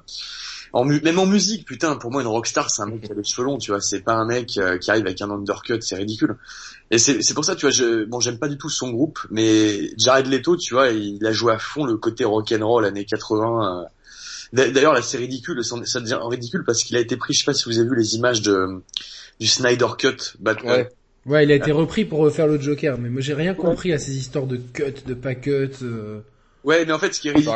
en 0.74 0.86
mu- 0.86 1.01
même 1.01 1.20
en 1.20 1.26
musique, 1.26 1.65
putain, 1.65 1.95
pour 1.95 2.11
moi, 2.11 2.22
une 2.22 2.28
rockstar, 2.28 2.70
c'est 2.70 2.82
un 2.82 2.88
mec 2.88 3.01
qui 3.01 3.11
a 3.11 3.15
les 3.15 3.24
cheveux 3.24 3.47
tu 3.59 3.72
vois, 3.72 3.82
c'est 3.82 4.01
pas 4.01 4.13
un 4.13 4.26
mec 4.26 4.57
euh, 4.57 4.78
qui 4.78 4.91
arrive 4.91 5.05
avec 5.05 5.22
un 5.22 5.30
undercut, 5.32 5.80
c'est 5.82 5.95
ridicule. 5.95 6.36
Et 6.91 6.97
c'est 6.97 7.34
pour 7.34 7.45
ça, 7.45 7.55
tu 7.55 7.65
vois, 7.65 7.72
je, 7.72 8.05
bon, 8.05 8.20
j'aime 8.20 8.38
pas 8.39 8.47
du 8.47 8.57
tout 8.57 8.70
son 8.70 8.91
groupe, 8.91 9.20
mais 9.32 9.91
Jared 9.97 10.28
Leto, 10.28 10.57
tu 10.57 10.74
vois, 10.74 10.89
il 10.89 11.26
a 11.26 11.32
joué 11.32 11.53
à 11.53 11.59
fond 11.59 11.86
le 11.86 11.97
côté 11.97 12.26
rock'n'roll 12.26 12.86
années 12.86 13.05
80. 13.05 13.82
euh. 13.84 13.86
D'a- 14.53 14.70
D'ailleurs, 14.72 14.93
là, 14.93 15.01
c'est 15.01 15.17
ridicule, 15.17 15.63
ça 15.63 15.99
devient 15.99 16.17
ridicule 16.22 16.63
parce 16.65 16.84
qu'il 16.84 16.95
a 16.97 16.99
été 16.99 17.15
pris, 17.17 17.34
je 17.34 17.39
sais 17.39 17.45
pas 17.45 17.53
si 17.53 17.65
vous 17.65 17.78
avez 17.80 17.88
vu 17.88 17.95
les 17.95 18.15
images 18.15 18.41
de 18.41 18.82
du 19.39 19.47
Snyder 19.47 19.88
Cut 19.97 20.17
Batman. 20.39 20.82
Ouais. 20.82 20.89
Ouais, 21.26 21.43
il 21.43 21.51
a 21.51 21.55
été 21.55 21.72
repris 21.72 22.05
pour 22.05 22.20
refaire 22.20 22.47
le 22.47 22.59
Joker, 22.59 22.97
mais 22.97 23.09
moi 23.09 23.22
j'ai 23.22 23.34
rien 23.36 23.53
compris 23.53 23.93
à 23.93 23.99
ces 23.99 24.17
histoires 24.17 24.47
de 24.47 24.57
cut, 24.57 25.03
de 25.05 25.13
pas 25.13 25.36
cut. 25.36 25.70
euh. 25.84 26.22
Ouais, 26.64 26.86
mais 26.86 26.91
en 26.91 26.99
fait, 26.99 27.14
ce 27.14 27.20
qui 27.22 27.30
est 27.30 27.32
ridicule, 27.32 27.53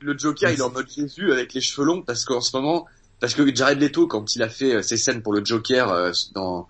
le 0.00 0.16
Joker, 0.18 0.50
il 0.50 0.58
est 0.58 0.62
en 0.62 0.70
mode 0.70 0.88
Jésus 0.88 1.32
avec 1.32 1.52
les 1.54 1.60
cheveux 1.60 1.86
longs 1.86 2.02
parce 2.02 2.24
qu'en 2.24 2.40
ce 2.40 2.56
moment, 2.56 2.86
parce 3.20 3.34
que 3.34 3.54
Jared 3.54 3.80
Leto, 3.80 4.06
quand 4.06 4.34
il 4.34 4.42
a 4.42 4.48
fait 4.48 4.76
euh, 4.76 4.82
ses 4.82 4.96
scènes 4.96 5.20
pour 5.22 5.32
le 5.34 5.44
Joker 5.44 5.90
euh, 5.92 6.10
dans 6.34 6.66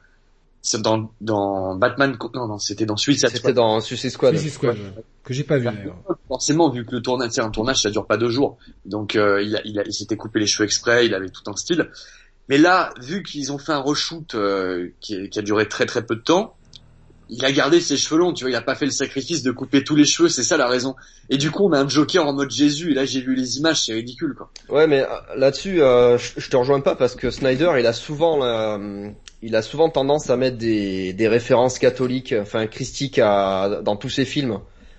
c'est 0.63 0.83
dans 0.83 1.11
dans 1.23 1.75
Batman, 1.77 2.19
non 2.35 2.47
non, 2.49 2.59
c'était 2.59 2.85
dans 2.87 2.97
Suicide 2.97 3.29
C'était 3.29 3.39
Squad. 3.39 3.55
dans 3.55 3.81
Suicide 3.81 4.11
Squad. 4.11 4.35
Suicide 4.35 4.53
Squad, 4.53 4.77
ouais, 4.77 5.05
que 5.25 5.33
j'ai 5.33 5.45
pas 5.45 5.57
vu 5.59 5.65
d'ailleurs. 5.65 5.97
Forcément, 6.29 6.69
vu 6.71 6.85
que 6.85 6.97
le 6.97 7.01
tournage, 7.03 7.31
c'est 7.33 7.41
un 7.41 7.51
tournage, 7.51 7.81
ça 7.83 7.91
dure 7.91 8.07
pas 8.07 8.17
deux 8.19 8.29
jours, 8.31 8.59
donc 8.85 9.17
euh, 9.17 9.41
il 9.43 9.57
a, 9.57 9.61
il, 9.65 9.79
a- 9.79 9.85
il 9.87 9.93
s'était 9.95 10.17
coupé 10.17 10.39
les 10.41 10.47
cheveux 10.47 10.65
exprès, 10.65 11.07
il 11.07 11.15
avait 11.15 11.31
tout 11.31 11.43
un 11.47 11.57
style. 11.57 11.89
Mais 12.51 12.59
là, 12.59 12.93
vu 13.01 13.23
qu'ils 13.23 13.53
ont 13.53 13.59
fait 13.59 13.73
un 13.73 13.79
reshoot 13.79 14.35
euh, 14.35 14.89
qui, 15.01 15.31
qui 15.31 15.39
a 15.39 15.43
duré 15.43 15.67
très 15.69 15.87
très 15.87 16.05
peu 16.05 16.17
de 16.17 16.21
temps, 16.21 16.57
il 17.31 17.45
a 17.45 17.53
gardé 17.53 17.81
ses 17.81 17.97
cheveux 17.97 18.19
longs, 18.19 18.33
tu 18.33 18.45
vois, 18.45 18.51
il 18.51 18.57
a 18.57 18.63
pas 18.63 18.75
fait 18.75 18.85
le 18.85 18.91
sacrifice 18.91 19.43
de 19.43 19.53
couper 19.53 19.85
tous 19.85 19.95
les 19.95 20.05
cheveux, 20.05 20.29
c'est 20.29 20.43
ça 20.43 20.57
la 20.57 20.69
raison. 20.69 20.97
Et 21.29 21.37
du 21.37 21.51
coup, 21.51 21.69
on 21.69 21.73
a 21.73 21.79
un 21.79 21.89
Joker 21.89 22.27
en 22.27 22.33
mode 22.33 22.51
Jésus, 22.51 22.91
et 22.91 22.95
là 22.95 23.05
j'ai 23.05 23.21
vu 23.21 23.35
les 23.35 23.59
images, 23.59 23.85
c'est 23.85 23.93
ridicule 23.93 24.35
quoi. 24.35 24.51
Ouais, 24.69 24.87
mais 24.87 25.03
euh, 25.03 25.07
là-dessus, 25.37 25.81
euh, 25.81 26.19
je, 26.19 26.49
te 26.49 26.57
rejoins 26.57 26.81
pas 26.81 26.97
parce 26.97 27.15
que 27.15 27.31
Snyder, 27.31 27.73
il 27.79 27.87
a 27.87 27.93
souvent, 27.93 28.45
euh, 28.45 29.09
il 29.43 29.55
a 29.55 29.63
souvent 29.63 29.89
tendance 29.89 30.29
à 30.29 30.37
mettre 30.37 30.59
des, 30.59 31.13
des 31.13 31.29
références 31.29 31.79
catholiques, 31.79 32.35
enfin 32.39 32.67
christiques, 32.67 33.19
à, 33.19 33.81
dans 33.83 33.97
tous 33.97 34.11
ses 34.11 34.25
films. 34.25 34.59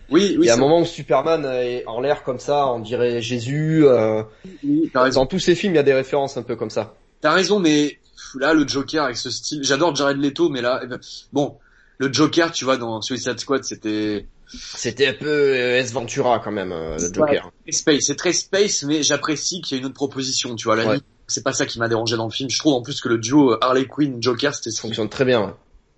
Oui, 0.10 0.36
oui, 0.38 0.38
il 0.42 0.46
y 0.46 0.50
a 0.50 0.56
un 0.56 0.58
moment 0.58 0.82
où 0.82 0.86
Superman 0.86 1.46
est 1.46 1.86
en 1.88 2.02
l'air 2.02 2.24
comme 2.24 2.40
ça, 2.40 2.68
on 2.68 2.80
dirait 2.80 3.22
Jésus. 3.22 3.86
Euh, 3.86 4.24
oui, 4.64 4.92
dans 4.94 5.26
tous 5.26 5.40
ses 5.40 5.56
films, 5.56 5.74
il 5.74 5.78
y 5.78 5.80
a 5.80 5.84
des 5.84 5.94
références 5.94 6.36
un 6.36 6.44
peu 6.44 6.58
comme 6.58 6.70
ça. 6.70 6.96
T'as 7.22 7.32
raison, 7.32 7.60
mais 7.60 7.98
là, 8.36 8.54
le 8.54 8.68
Joker 8.68 9.06
avec 9.06 9.16
ce 9.16 9.30
style, 9.30 9.64
j'adore 9.64 9.96
Jared 9.96 10.18
Leto, 10.18 10.50
mais 10.50 10.62
là, 10.62 10.82
eh 10.84 10.88
ben, 10.88 11.00
bon, 11.32 11.58
le 12.02 12.12
Joker, 12.12 12.52
tu 12.52 12.66
vois, 12.66 12.78
dans 12.78 13.02
Suicide 13.02 13.40
Squad, 13.40 13.64
c'était 13.64 14.28
C'était 14.54 15.08
un 15.08 15.14
peu 15.14 15.28
euh, 15.30 15.78
S 15.78 15.94
Ventura 15.94 16.40
quand 16.40 16.52
même, 16.52 16.72
euh, 16.72 16.98
le 17.00 17.14
Joker. 17.14 17.52
space, 17.70 18.02
c'est 18.02 18.16
très 18.18 18.34
space, 18.34 18.84
mais 18.84 19.02
j'apprécie 19.04 19.62
qu'il 19.62 19.76
y 19.76 19.78
ait 19.78 19.82
une 19.82 19.86
autre 19.86 19.96
proposition, 19.96 20.56
tu 20.56 20.66
vois. 20.66 20.76
La 20.76 20.84
Ouais. 20.84 20.90
limite, 20.90 21.06
c'est 21.28 21.44
pas 21.44 21.54
ça 21.54 21.66
qui 21.66 21.80
m'a 21.80 21.88
dérangé 21.88 22.18
dans 22.18 22.26
le 22.26 22.32
film. 22.32 22.50
Je 22.50 22.60
trouve 22.60 22.74
en 22.74 22.82
plus 22.82 23.00
que 23.02 23.08
le 23.08 23.18
duo 23.18 23.56
Harley 23.62 23.86
Quinn 23.86 24.22
Joker, 24.22 24.54
c'était 24.54 24.72
Ça 24.72 24.82
fonctionne 24.82 25.08
très 25.10 25.24
bien. 25.26 25.56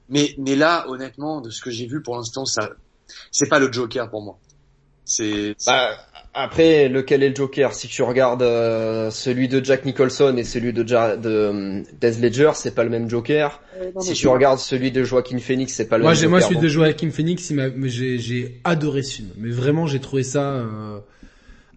Mais 0.09 0.35
mais 0.37 0.55
là, 0.55 0.85
honnêtement, 0.89 1.41
de 1.41 1.49
ce 1.49 1.61
que 1.61 1.71
j'ai 1.71 1.87
vu 1.87 2.01
pour 2.03 2.15
l'instant, 2.17 2.45
ça, 2.45 2.69
c'est 3.31 3.49
pas 3.49 3.57
le 3.59 3.71
Joker 3.71 4.09
pour 4.09 4.21
moi. 4.21 4.37
C'est 5.05 5.55
c'est- 5.57 5.71
Bah, 5.71 5.97
après, 6.33 6.89
lequel 6.89 7.21
est 7.21 7.29
le 7.29 7.35
Joker? 7.35 7.73
Si 7.73 7.87
tu 7.87 8.01
regardes 8.01 8.41
euh, 8.41 9.11
celui 9.11 9.47
de 9.47 9.63
Jack 9.63 9.85
Nicholson 9.85 10.35
et 10.37 10.43
celui 10.43 10.73
de, 10.73 10.87
ja 10.87 11.15
de 11.15 11.29
euh, 11.29 11.81
Death 12.01 12.19
Ledger, 12.19 12.51
c'est 12.55 12.73
pas 12.73 12.83
le 12.83 12.89
même 12.89 13.09
Joker. 13.09 13.61
Si 13.99 14.13
tu 14.13 14.27
regardes 14.27 14.59
celui 14.59 14.91
de 14.91 15.03
Joaquin 15.03 15.37
Phoenix, 15.37 15.73
c'est 15.73 15.87
pas 15.87 15.97
le 15.97 16.03
Moi, 16.03 16.11
même 16.11 16.15
j'ai, 16.17 16.23
Joker. 16.23 16.39
moi, 16.39 16.41
celui 16.49 16.59
de 16.59 16.67
Joaquin 16.67 17.11
Phoenix, 17.11 17.49
il 17.49 17.55
m'a, 17.55 17.69
mais 17.69 17.89
j'ai, 17.89 18.17
j'ai 18.17 18.59
adoré 18.63 19.03
ce 19.03 19.15
film. 19.15 19.29
Mais 19.37 19.49
vraiment, 19.51 19.85
j'ai 19.85 19.99
trouvé 19.99 20.23
ça 20.23 20.53
euh, 20.53 20.99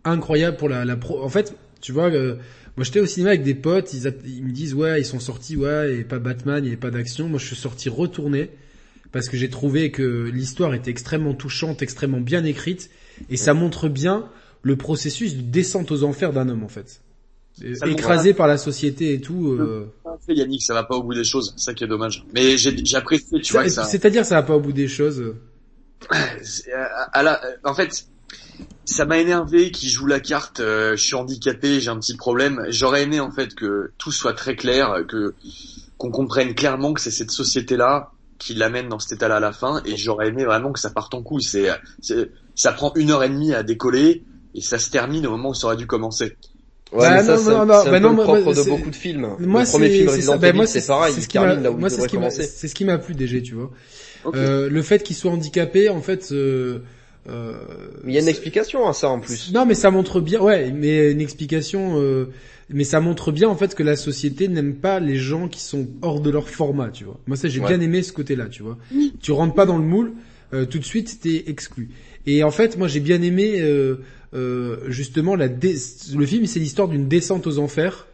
incroyable 0.04 0.56
pour 0.56 0.68
la, 0.68 0.84
la 0.84 0.96
pro. 0.96 1.22
En 1.22 1.28
fait, 1.28 1.54
tu 1.82 1.92
vois, 1.92 2.10
euh, 2.10 2.36
moi, 2.76 2.84
j'étais 2.84 3.00
au 3.00 3.06
cinéma 3.06 3.30
avec 3.30 3.42
des 3.42 3.54
potes. 3.54 3.92
Ils, 3.92 4.12
ils 4.26 4.44
me 4.44 4.52
disent, 4.52 4.74
ouais, 4.74 5.00
ils 5.00 5.04
sont 5.04 5.20
sortis, 5.20 5.56
ouais, 5.56 5.96
et 5.96 6.04
pas 6.04 6.18
Batman, 6.18 6.58
il 6.58 6.62
n'y 6.62 6.68
avait 6.68 6.76
pas 6.76 6.90
d'action. 6.90 7.28
Moi, 7.28 7.38
je 7.38 7.46
suis 7.46 7.56
sorti 7.56 7.88
retourné 7.88 8.50
parce 9.12 9.28
que 9.28 9.36
j'ai 9.36 9.50
trouvé 9.50 9.90
que 9.90 10.30
l'histoire 10.32 10.74
était 10.74 10.90
extrêmement 10.90 11.34
touchante, 11.34 11.82
extrêmement 11.82 12.20
bien 12.20 12.44
écrite, 12.44 12.90
et 13.30 13.36
ça 13.36 13.54
montre 13.54 13.88
bien 13.88 14.28
le 14.66 14.74
processus 14.76 15.36
de 15.36 15.42
descente 15.42 15.92
aux 15.92 16.02
enfers 16.02 16.32
d'un 16.32 16.48
homme, 16.48 16.64
en 16.64 16.68
fait. 16.68 17.00
Ça 17.74 17.86
Écrasé 17.86 18.34
par 18.34 18.48
la 18.48 18.58
société 18.58 19.14
et 19.14 19.20
tout. 19.20 19.52
euh, 19.52 19.86
fait 20.26 20.34
Yannick, 20.34 20.60
ça 20.62 20.74
va 20.74 20.82
pas 20.82 20.96
au 20.96 21.02
bout 21.04 21.14
des 21.14 21.22
choses, 21.24 21.54
ça 21.56 21.72
qui 21.72 21.84
est 21.84 21.86
dommage. 21.86 22.26
Mais 22.34 22.56
apprécié, 22.96 23.40
tu 23.40 23.52
vois 23.52 23.62
que 23.62 23.70
ça. 23.70 23.84
C'est-à-dire 23.84 24.26
ça 24.26 24.34
va 24.34 24.42
pas 24.42 24.56
au 24.56 24.60
bout 24.60 24.72
des 24.72 24.88
choses. 24.88 25.20
Euh, 25.20 25.34
à 27.12 27.22
la- 27.22 27.40
en 27.64 27.74
fait, 27.74 28.06
ça 28.84 29.04
m'a 29.06 29.18
énervé 29.18 29.70
qu'il 29.70 29.88
joue 29.88 30.06
la 30.06 30.20
carte. 30.20 30.60
euh, 30.60 30.96
je 30.96 31.02
suis 31.02 31.14
handicapé, 31.14 31.80
j'ai 31.80 31.88
un 31.90 31.98
petit 31.98 32.16
problème. 32.16 32.60
J'aurais 32.68 33.04
aimé 33.04 33.20
en 33.20 33.30
fait 33.30 33.54
que 33.54 33.92
tout 33.98 34.12
soit 34.12 34.34
très 34.34 34.56
clair, 34.56 35.04
que 35.08 35.34
qu'on 35.98 36.10
comprenne 36.10 36.54
clairement 36.54 36.92
que 36.92 37.00
c'est 37.00 37.10
cette 37.10 37.30
société-là 37.30 38.10
qui 38.38 38.52
l'amène 38.54 38.88
dans 38.88 38.98
cet 38.98 39.12
état-là 39.12 39.36
à 39.36 39.40
la 39.40 39.52
fin. 39.52 39.80
Et 39.86 39.96
j'aurais 39.96 40.28
aimé 40.28 40.44
vraiment 40.44 40.72
que 40.72 40.80
ça 40.80 40.90
parte 40.90 41.14
en 41.14 41.22
couille. 41.22 41.42
C'est- 41.42 41.70
ça 42.54 42.72
prend 42.72 42.92
une 42.96 43.10
heure 43.12 43.22
et 43.24 43.30
demie 43.30 43.54
à 43.54 43.62
décoller 43.62 44.24
et 44.56 44.60
ça 44.60 44.78
se 44.78 44.90
termine 44.90 45.26
au 45.26 45.30
moment 45.30 45.50
où 45.50 45.54
ça 45.54 45.68
aurait 45.68 45.76
dû 45.76 45.86
commencer. 45.86 46.36
Ouais, 46.92 47.00
Bah, 47.00 47.10
mais 47.16 47.22
ça, 47.24 47.32
non, 47.36 47.38
c'est 47.42 47.50
non, 47.50 47.60
un- 47.60 47.66
non, 47.66 47.74
c'est 47.82 47.88
un 47.88 47.90
bah 47.92 47.98
peu 47.98 48.02
non, 48.04 48.08
le 48.10 48.14
moi, 48.14 48.24
propre 48.24 48.42
moi, 48.44 48.54
de 48.54 48.62
beaucoup 48.68 48.90
de 48.90 48.96
films. 48.96 49.28
Moi, 49.40 49.62
le 49.62 49.66
premier 49.68 49.88
c'est- 49.88 49.94
film 49.96 50.08
Resident 50.08 50.32
ça. 50.32 50.38
Bah, 50.38 50.48
Evil, 50.48 50.56
moi, 50.56 50.66
c'est 50.66 50.86
pareil, 50.86 51.12
c'est 51.12 51.20
il 51.20 51.22
ce 51.24 51.28
qui 51.28 51.38
m'a- 51.38 51.44
termine 51.46 51.62
là 51.64 51.70
où 51.72 51.76
moi, 51.78 51.88
il 51.88 51.90
c'est 51.90 51.96
ce 51.96 51.96
devrait 51.96 52.08
qui 52.08 52.16
m'a- 52.16 52.20
commencer. 52.22 52.42
C'est 52.44 52.68
ce 52.68 52.74
qui 52.74 52.84
m'a 52.84 52.98
plu 52.98 53.14
DG, 53.14 53.42
tu 53.42 53.54
vois. 53.54 53.70
Euh, 54.34 54.68
le 54.68 54.82
fait 54.82 55.02
qu'il 55.02 55.14
soit 55.16 55.30
handicapé, 55.30 55.88
en 55.88 56.00
fait, 56.00 56.28
euh, 56.32 56.78
euh, 57.28 57.54
Mais 58.04 58.12
il 58.12 58.14
y 58.14 58.18
a 58.18 58.20
une 58.22 58.28
explication 58.28 58.88
à 58.88 58.92
ça 58.92 59.08
en 59.08 59.18
plus. 59.20 59.52
Non, 59.52 59.66
mais 59.66 59.74
ça 59.74 59.90
montre 59.90 60.20
bien, 60.20 60.40
ouais, 60.40 60.70
mais 60.72 61.10
une 61.10 61.20
explication, 61.20 62.00
euh, 62.00 62.26
mais 62.70 62.84
ça 62.84 63.00
montre 63.00 63.32
bien 63.32 63.48
en 63.48 63.56
fait 63.56 63.74
que 63.74 63.82
la 63.82 63.96
société 63.96 64.46
n'aime 64.48 64.74
pas 64.76 65.00
les 65.00 65.16
gens 65.16 65.48
qui 65.48 65.60
sont 65.60 65.88
hors 66.02 66.20
de 66.20 66.30
leur 66.30 66.48
format, 66.48 66.88
tu 66.90 67.04
vois. 67.04 67.18
Moi, 67.26 67.36
ça, 67.36 67.48
j'ai 67.48 67.60
Ouais. 67.60 67.66
bien 67.68 67.80
aimé 67.80 68.02
ce 68.02 68.12
côté-là, 68.12 68.46
tu 68.46 68.62
vois. 68.62 68.78
Tu 69.20 69.32
rentres 69.32 69.54
pas 69.54 69.66
dans 69.66 69.76
le 69.78 69.84
moule, 69.84 70.12
euh, 70.54 70.66
tout 70.66 70.78
de 70.78 70.84
suite, 70.84 71.18
t'es 71.20 71.44
exclu. 71.48 71.90
Et 72.26 72.42
en 72.44 72.50
fait, 72.52 72.76
moi, 72.78 72.86
j'ai 72.88 73.00
bien 73.00 73.22
aimé 73.22 73.56
euh, 74.34 74.78
justement 74.88 75.36
la 75.36 75.48
le 75.48 76.26
film, 76.26 76.46
c'est 76.46 76.60
l'histoire 76.60 76.88
d'une 76.88 77.08
descente 77.08 77.46
aux 77.46 77.58
enfers 77.58 78.06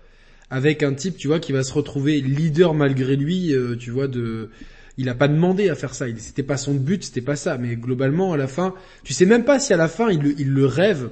avec 0.50 0.82
un 0.82 0.92
type, 0.92 1.16
tu 1.16 1.28
vois, 1.28 1.40
qui 1.40 1.52
va 1.52 1.62
se 1.62 1.72
retrouver 1.72 2.20
leader 2.20 2.74
malgré 2.74 3.16
lui, 3.16 3.54
euh, 3.54 3.74
tu 3.76 3.90
vois, 3.90 4.08
de 4.08 4.50
il 4.98 5.08
a 5.08 5.14
pas 5.14 5.28
demandé 5.28 5.70
à 5.70 5.74
faire 5.74 5.94
ça, 5.94 6.04
c'était 6.18 6.42
pas 6.42 6.58
son 6.58 6.74
but, 6.74 7.04
c'était 7.04 7.22
pas 7.22 7.36
ça, 7.36 7.56
mais 7.56 7.76
globalement 7.76 8.34
à 8.34 8.36
la 8.36 8.46
fin, 8.46 8.74
tu 9.04 9.14
sais 9.14 9.24
même 9.24 9.44
pas 9.44 9.58
si 9.58 9.72
à 9.72 9.78
la 9.78 9.88
fin 9.88 10.10
il, 10.10 10.34
il 10.38 10.50
le 10.50 10.66
rêve 10.66 11.08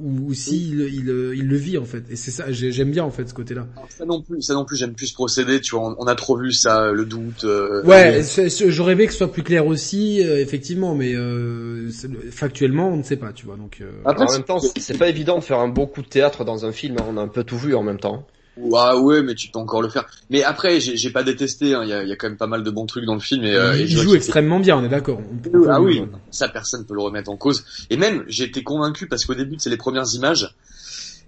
ou, 0.00 0.28
ou 0.28 0.34
si 0.34 0.68
il, 0.70 0.80
il, 0.80 1.08
il 1.36 1.46
le 1.48 1.56
vit 1.56 1.78
en 1.78 1.84
fait. 1.84 2.04
Et 2.10 2.16
c'est 2.16 2.30
ça, 2.30 2.50
j'ai- 2.50 2.72
j'aime 2.72 2.90
bien 2.90 3.04
en 3.04 3.10
fait 3.10 3.28
ce 3.28 3.34
côté-là. 3.34 3.66
Ça 3.96 4.04
non 4.04 4.22
plus, 4.22 4.42
ça 4.42 4.54
non 4.54 4.64
plus, 4.64 4.76
j'aime 4.76 4.94
plus 4.94 5.06
ce 5.08 5.14
procédé. 5.14 5.60
Tu 5.60 5.74
vois, 5.74 5.88
on, 5.90 5.96
on 5.98 6.06
a 6.06 6.14
trop 6.14 6.36
vu 6.36 6.52
ça, 6.52 6.92
le 6.92 7.04
doute. 7.04 7.44
euh, 7.44 7.82
Ouais, 7.84 8.22
j'aurais 8.68 8.92
aimé 8.92 9.06
que 9.06 9.12
ce 9.12 9.18
soit 9.18 9.32
plus 9.32 9.42
clair 9.42 9.66
aussi, 9.66 10.22
euh, 10.24 10.38
effectivement, 10.40 10.94
mais 10.94 11.14
euh, 11.14 11.90
factuellement 12.30 12.88
on 12.90 12.96
ne 12.96 13.02
sait 13.02 13.16
pas, 13.16 13.32
tu 13.32 13.46
vois. 13.46 13.56
Donc 13.56 13.78
euh, 13.80 13.90
Après, 14.04 14.24
en 14.24 14.32
même 14.32 14.44
temps, 14.44 14.60
c'est- 14.60 14.80
c'est 14.80 14.98
pas 14.98 15.08
évident 15.08 15.38
de 15.38 15.44
faire 15.44 15.58
un 15.58 15.68
beau 15.68 15.86
coup 15.86 16.02
de 16.02 16.08
théâtre 16.08 16.44
dans 16.44 16.64
un 16.64 16.72
film, 16.72 16.96
hein, 16.98 17.04
on 17.08 17.16
a 17.16 17.20
un 17.22 17.28
peu 17.28 17.44
tout 17.44 17.58
vu 17.58 17.74
en 17.74 17.82
même 17.82 17.98
temps. 17.98 18.26
Ouais, 18.60 18.92
ouais, 18.94 19.22
mais 19.22 19.34
tu 19.34 19.48
peux 19.48 19.58
encore 19.58 19.82
le 19.82 19.88
faire. 19.88 20.04
Mais 20.30 20.42
après, 20.42 20.80
j'ai 20.80 21.10
pas 21.10 21.22
détesté. 21.22 21.74
hein, 21.74 21.82
Il 21.84 21.88
y, 21.90 21.92
a, 21.92 22.02
il 22.02 22.08
y 22.08 22.12
a 22.12 22.16
quand 22.16 22.28
même 22.28 22.36
pas 22.36 22.46
mal 22.46 22.62
de 22.62 22.70
bons 22.70 22.86
trucs 22.86 23.04
dans 23.04 23.14
le 23.14 23.20
film. 23.20 23.44
Et, 23.44 23.54
euh, 23.54 23.76
et 23.76 23.82
il 23.82 23.88
joue 23.88 24.14
extrêmement 24.14 24.58
bien, 24.60 24.76
on 24.76 24.84
est 24.84 24.88
d'accord. 24.88 25.20
Ah 25.68 25.80
oui, 25.80 26.02
ça 26.30 26.48
personne 26.48 26.84
peut 26.84 26.94
le 26.94 27.02
remettre 27.02 27.30
en 27.30 27.36
cause. 27.36 27.64
Et 27.90 27.96
même, 27.96 28.24
j'ai 28.26 28.44
été 28.44 28.62
convaincu 28.64 29.06
parce 29.06 29.24
qu'au 29.24 29.34
début, 29.34 29.56
c'est 29.58 29.70
les 29.70 29.76
premières 29.76 30.12
images. 30.14 30.54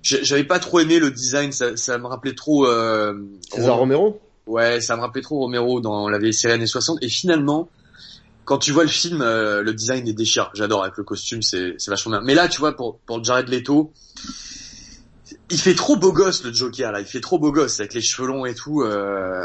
J'avais 0.03 0.45
pas 0.45 0.59
trop 0.59 0.81
aimé 0.81 0.99
le 0.99 1.11
design, 1.11 1.53
ça, 1.53 1.77
ça 1.77 1.99
me 1.99 2.07
rappelait 2.07 2.35
trop. 2.35 2.67
Euh, 2.67 3.13
César 3.53 3.77
Romero? 3.77 4.21
Ouais, 4.47 4.81
ça 4.81 4.97
me 4.97 5.03
rappelait 5.03 5.21
trop 5.23 5.39
Romero 5.39 5.81
dans 5.81 6.09
la 6.09 6.19
vieille 6.19 6.33
série 6.35 6.55
années 6.55 6.67
60. 6.67 6.99
Et 7.03 7.09
finalement, 7.09 7.69
quand 8.47 8.59
tu 8.59 8.73
vois 8.73 8.83
le 8.83 8.89
film, 8.89 9.21
euh, 9.21 9.63
le 9.63 9.75
design 9.75 10.09
est 10.09 10.15
déchirant. 10.15 10.49
J'adore 10.55 10.83
avec 10.83 10.97
le 10.97 11.05
costume, 11.05 11.43
c'est 11.43 11.75
c'est 11.79 11.91
vachement 11.91 12.13
bien. 12.13 12.23
Mais 12.25 12.35
là, 12.35 12.49
tu 12.49 12.59
vois, 12.61 12.75
pour 12.75 12.99
pour 13.07 13.23
Jared 13.23 13.49
Leto, 13.49 13.93
il 15.51 15.59
fait 15.59 15.75
trop 15.75 15.97
beau 15.97 16.13
gosse 16.13 16.45
le 16.45 16.53
Joker 16.53 16.93
là. 16.93 17.01
Il 17.01 17.07
fait 17.07 17.21
trop 17.21 17.39
beau 17.39 17.53
gosse 17.53 17.81
avec 17.81 17.95
les 17.95 18.01
cheveux 18.01 18.29
longs 18.29 18.45
et 18.47 18.55
tout. 18.55 18.83
Euh, 18.83 19.43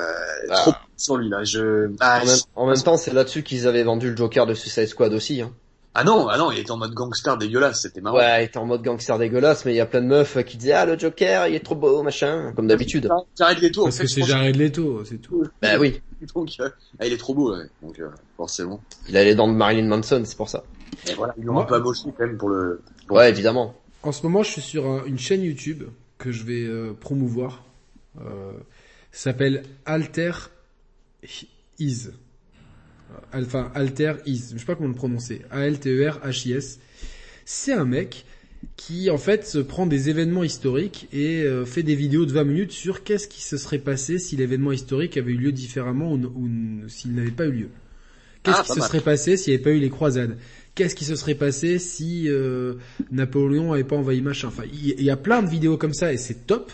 Ah. 0.50 0.56
Trop 0.56 0.74
sans 0.98 1.16
lui 1.18 1.30
là. 1.30 1.44
Je 1.44 1.90
ah, 2.00 2.22
en 2.22 2.26
même, 2.26 2.38
en 2.56 2.68
même 2.68 2.82
temps, 2.82 2.98
c'est 2.98 3.12
là-dessus 3.14 3.44
qu'ils 3.44 3.68
avaient 3.68 3.84
vendu 3.84 4.12
le 4.12 4.16
Joker 4.16 4.46
de 4.46 4.54
Suicide 4.54 4.88
Squad 4.88 5.12
aussi. 5.14 5.42
Hein. 5.42 5.52
ah 5.96 6.04
non, 6.04 6.28
ah 6.28 6.38
non, 6.38 6.52
il 6.52 6.60
était 6.60 6.72
en 6.72 6.78
mode 6.78 6.94
gangster 6.94 7.38
dégueulasse. 7.38 7.82
C'était 7.82 8.00
marrant. 8.02 8.18
Ouais, 8.18 8.44
il 8.44 8.46
était 8.46 8.58
en 8.58 8.66
mode 8.66 8.84
gangster 8.84 9.18
dégueulasse, 9.18 9.66
mais 9.66 9.74
il 9.74 9.78
y 9.78 9.82
a 9.82 9.86
plein 9.86 10.02
de 10.02 10.08
meufs 10.08 10.44
qui 10.46 10.58
disaient 10.58 10.74
ah 10.74 10.86
le 10.86 10.98
Joker, 11.00 11.48
il 11.48 11.56
est 11.56 11.60
trop 11.66 11.76
beau, 11.76 12.04
machin, 12.04 12.54
comme 12.56 12.68
d'habitude. 12.68 13.10
Jared 13.38 13.60
Leto, 13.60 13.82
en 13.82 13.84
Parce 13.86 13.98
fait, 13.98 14.04
que 14.04 14.10
c'est 14.10 14.22
Jared 14.24 14.56
Leto, 14.56 15.04
c'est 15.06 15.18
tout. 15.18 15.44
Bah 15.62 15.78
oui, 15.80 16.02
donc, 16.36 16.50
euh, 16.60 16.70
ah, 17.00 17.06
il 17.08 17.14
est 17.14 17.18
trop 17.18 17.34
beau, 17.34 17.56
ouais. 17.56 17.66
donc 17.82 18.00
euh, 18.00 18.10
forcément. 18.38 18.82
il 19.10 19.18
a 19.18 19.24
les 19.24 19.36
dents 19.36 19.48
de 19.48 19.54
Marilyn 19.54 19.88
Manson, 19.88 20.22
c'est 20.26 20.38
pour 20.38 20.50
ça. 20.50 20.64
Et 21.10 21.14
voilà, 21.14 21.34
ils 21.38 21.44
l'ont 21.46 21.54
Moi- 21.54 21.64
un 21.64 21.66
peu 21.66 21.76
amoché 21.76 22.04
quand 22.18 22.26
même 22.26 22.38
pour 22.38 22.50
le. 22.50 22.82
pour- 23.08 23.18
Ouais, 23.18 23.30
évidemment. 23.30 23.74
En 24.06 24.12
ce 24.12 24.24
moment, 24.24 24.44
je 24.44 24.52
suis 24.52 24.62
sur 24.62 24.86
un- 24.88 25.04
une 25.06 25.18
chaîne 25.20 25.42
YouTube 25.44 25.84
que 26.18 26.32
je 26.32 26.44
vais 26.44 26.64
euh, 26.66 26.94
promouvoir. 26.94 27.66
Euh, 28.22 28.52
s'appelle 29.12 29.64
Alter 29.86 30.32
Is. 31.80 32.08
Euh, 32.10 32.12
Enfin, 33.34 33.72
Alter 33.76 34.14
Is. 34.26 34.52
Je 34.54 34.58
sais 34.60 34.66
pas 34.66 34.76
comment 34.76 34.90
le 34.90 34.96
prononcer. 34.96 35.42
A-L-T-E-R-H-I-S. 35.52 36.80
C'est 37.46 37.74
un 37.74 37.86
mec 37.86 38.26
qui, 38.78 39.10
en 39.10 39.18
fait, 39.18 39.46
se 39.46 39.58
prend 39.60 39.86
des 39.86 40.10
événements 40.10 40.44
historiques 40.44 41.08
et 41.14 41.42
euh, 41.44 41.66
fait 41.66 41.84
des 41.84 41.96
vidéos 41.96 42.26
de 42.26 42.32
20 42.32 42.44
minutes 42.46 42.72
sur 42.72 43.04
qu'est-ce 43.04 43.28
qui 43.28 43.42
se 43.42 43.58
serait 43.58 43.80
passé 43.80 44.18
si 44.20 44.36
l'événement 44.36 44.72
historique 44.72 45.18
avait 45.18 45.32
eu 45.34 45.38
lieu 45.38 45.52
différemment 45.52 46.14
ou, 46.14 46.50
s'il 46.88 47.14
n'avait 47.14 47.32
pas 47.32 47.46
eu 47.46 47.52
lieu. 47.52 47.70
Qu'est-ce 48.44 48.58
Ah, 48.60 48.62
qui 48.64 48.68
pas 48.70 48.74
se 48.76 48.80
mal. 48.80 48.88
serait 48.90 49.02
passé 49.02 49.38
s'il 49.38 49.52
n'y 49.52 49.56
avait 49.56 49.64
pas 49.64 49.72
eu 49.72 49.80
les 49.80 49.90
croisades? 49.90 50.38
Qu'est-ce 50.76 50.96
qui 50.96 51.06
se 51.06 51.16
serait 51.16 51.36
passé 51.36 51.80
si 51.80 52.26
euh, 52.28 52.74
Napoléon 53.12 53.74
avait 53.74 53.84
pas 53.86 53.96
envahi 53.96 54.22
machin 54.22 54.50
Enfin, 54.50 54.64
il 54.74 55.02
y, 55.02 55.10
a 55.10 55.16
plein 55.18 55.42
de 55.42 55.50
vidéos 55.50 55.78
comme 55.78 55.94
ça 55.94 56.12
et 56.14 56.18
c'est 56.18 56.46
top. 56.46 56.72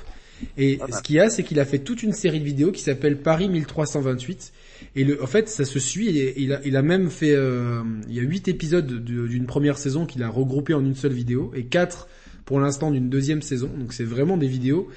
Et 0.58 0.78
Pas 0.78 0.88
mal. 0.88 0.98
ce 0.98 1.04
qu'il 1.04 1.16
y 1.16 1.20
a, 1.20 1.30
c'est 1.30 1.44
qu'il 1.44 1.60
a 1.60 1.66
fait 1.66 1.78
toute 1.80 2.02
une 2.02 2.14
série 2.14 2.40
de 2.40 2.46
vidéos 2.46 2.72
qui 2.72 2.82
s'appelle 2.82 3.18
Paris 3.22 3.48
1328. 3.48 4.54
Et 4.96 5.04
le, 5.04 5.22
en 5.24 5.28
fait, 5.28 5.48
ça 5.50 5.66
se 5.66 5.78
suit. 5.78 6.18
Et 6.18 6.42
il 6.42 6.54
a, 6.54 6.62
il 6.66 6.76
a 6.76 6.82
même 6.82 7.12
fait, 7.12 7.36
euh, 7.36 7.84
il 8.08 8.16
y 8.16 8.20
a 8.20 8.24
huit 8.24 8.48
épisodes 8.48 8.88
de- 8.88 9.28
d'une 9.28 9.46
première 9.46 9.78
saison 9.78 10.08
qu'il 10.08 10.24
a 10.24 10.30
regroupé 10.30 10.74
en 10.74 10.84
une 10.84 10.96
seule 10.96 11.14
vidéo 11.14 11.52
et 11.56 11.66
quatre 11.66 12.08
pour 12.46 12.60
l'instant 12.60 12.90
d'une 12.90 13.08
deuxième 13.10 13.44
saison. 13.44 13.70
Donc 13.78 13.94
c'est 13.94 14.04
vraiment 14.04 14.36
des 14.38 14.48
vidéos. 14.48 14.90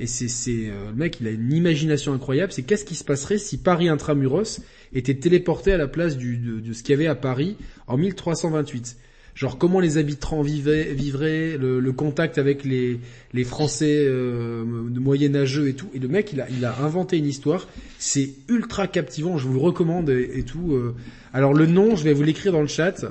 Et 0.00 0.06
c'est, 0.06 0.28
c'est 0.28 0.68
euh, 0.70 0.88
le 0.90 0.96
mec, 0.96 1.18
il 1.20 1.26
a 1.28 1.30
une 1.30 1.52
imagination 1.52 2.12
incroyable. 2.14 2.52
C'est 2.52 2.62
qu'est-ce 2.62 2.84
qui 2.86 2.94
se 2.94 3.04
passerait 3.04 3.38
si 3.38 3.58
Paris 3.58 3.88
intramuros 3.88 4.60
était 4.94 5.14
téléporté 5.14 5.72
à 5.72 5.76
la 5.76 5.86
place 5.86 6.16
du, 6.16 6.38
de, 6.38 6.58
de 6.58 6.72
ce 6.72 6.82
qu'il 6.82 6.92
y 6.92 6.94
avait 6.94 7.06
à 7.06 7.14
Paris 7.14 7.56
en 7.86 7.96
1328. 7.98 8.96
Genre 9.34 9.58
comment 9.58 9.78
les 9.78 9.96
habitants 9.98 10.42
vivraient, 10.42 10.92
vivraient 10.92 11.56
le, 11.56 11.78
le 11.80 11.92
contact 11.92 12.36
avec 12.38 12.64
les, 12.64 12.98
les 13.32 13.44
Français 13.44 14.04
euh, 14.06 14.64
de 14.88 14.98
moyenâgeux 14.98 15.68
et 15.68 15.74
tout. 15.74 15.88
Et 15.94 15.98
le 15.98 16.08
mec, 16.08 16.32
il 16.32 16.40
a, 16.40 16.48
il 16.50 16.64
a 16.64 16.76
inventé 16.82 17.16
une 17.18 17.26
histoire. 17.26 17.68
C'est 17.98 18.30
ultra 18.48 18.88
captivant. 18.88 19.36
Je 19.38 19.46
vous 19.46 19.54
le 19.54 19.60
recommande 19.60 20.10
et, 20.10 20.30
et 20.34 20.42
tout. 20.42 20.72
euh. 20.74 20.94
Alors 21.32 21.54
le 21.54 21.66
nom, 21.66 21.94
je 21.94 22.02
vais 22.04 22.12
vous 22.12 22.22
l'écrire 22.24 22.52
dans 22.52 22.60
le 22.62 22.66
chat. 22.66 23.04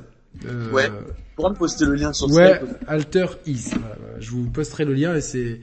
Euh, 0.45 0.71
Ouais. 0.71 0.87
Tu 0.87 1.35
pourras 1.35 1.51
me 1.51 1.55
poster 1.55 1.85
le 1.85 1.93
lien 1.95 2.11
sur 2.11 2.29
Ouais, 2.31 2.55
Skype. 2.55 2.67
Alter 2.87 3.25
Is. 3.45 3.69
Voilà. 3.71 3.95
Je 4.19 4.29
vous 4.31 4.43
posterai 4.49 4.83
le 4.85 4.93
lien 4.93 5.15
et 5.15 5.21
c'est. 5.21 5.59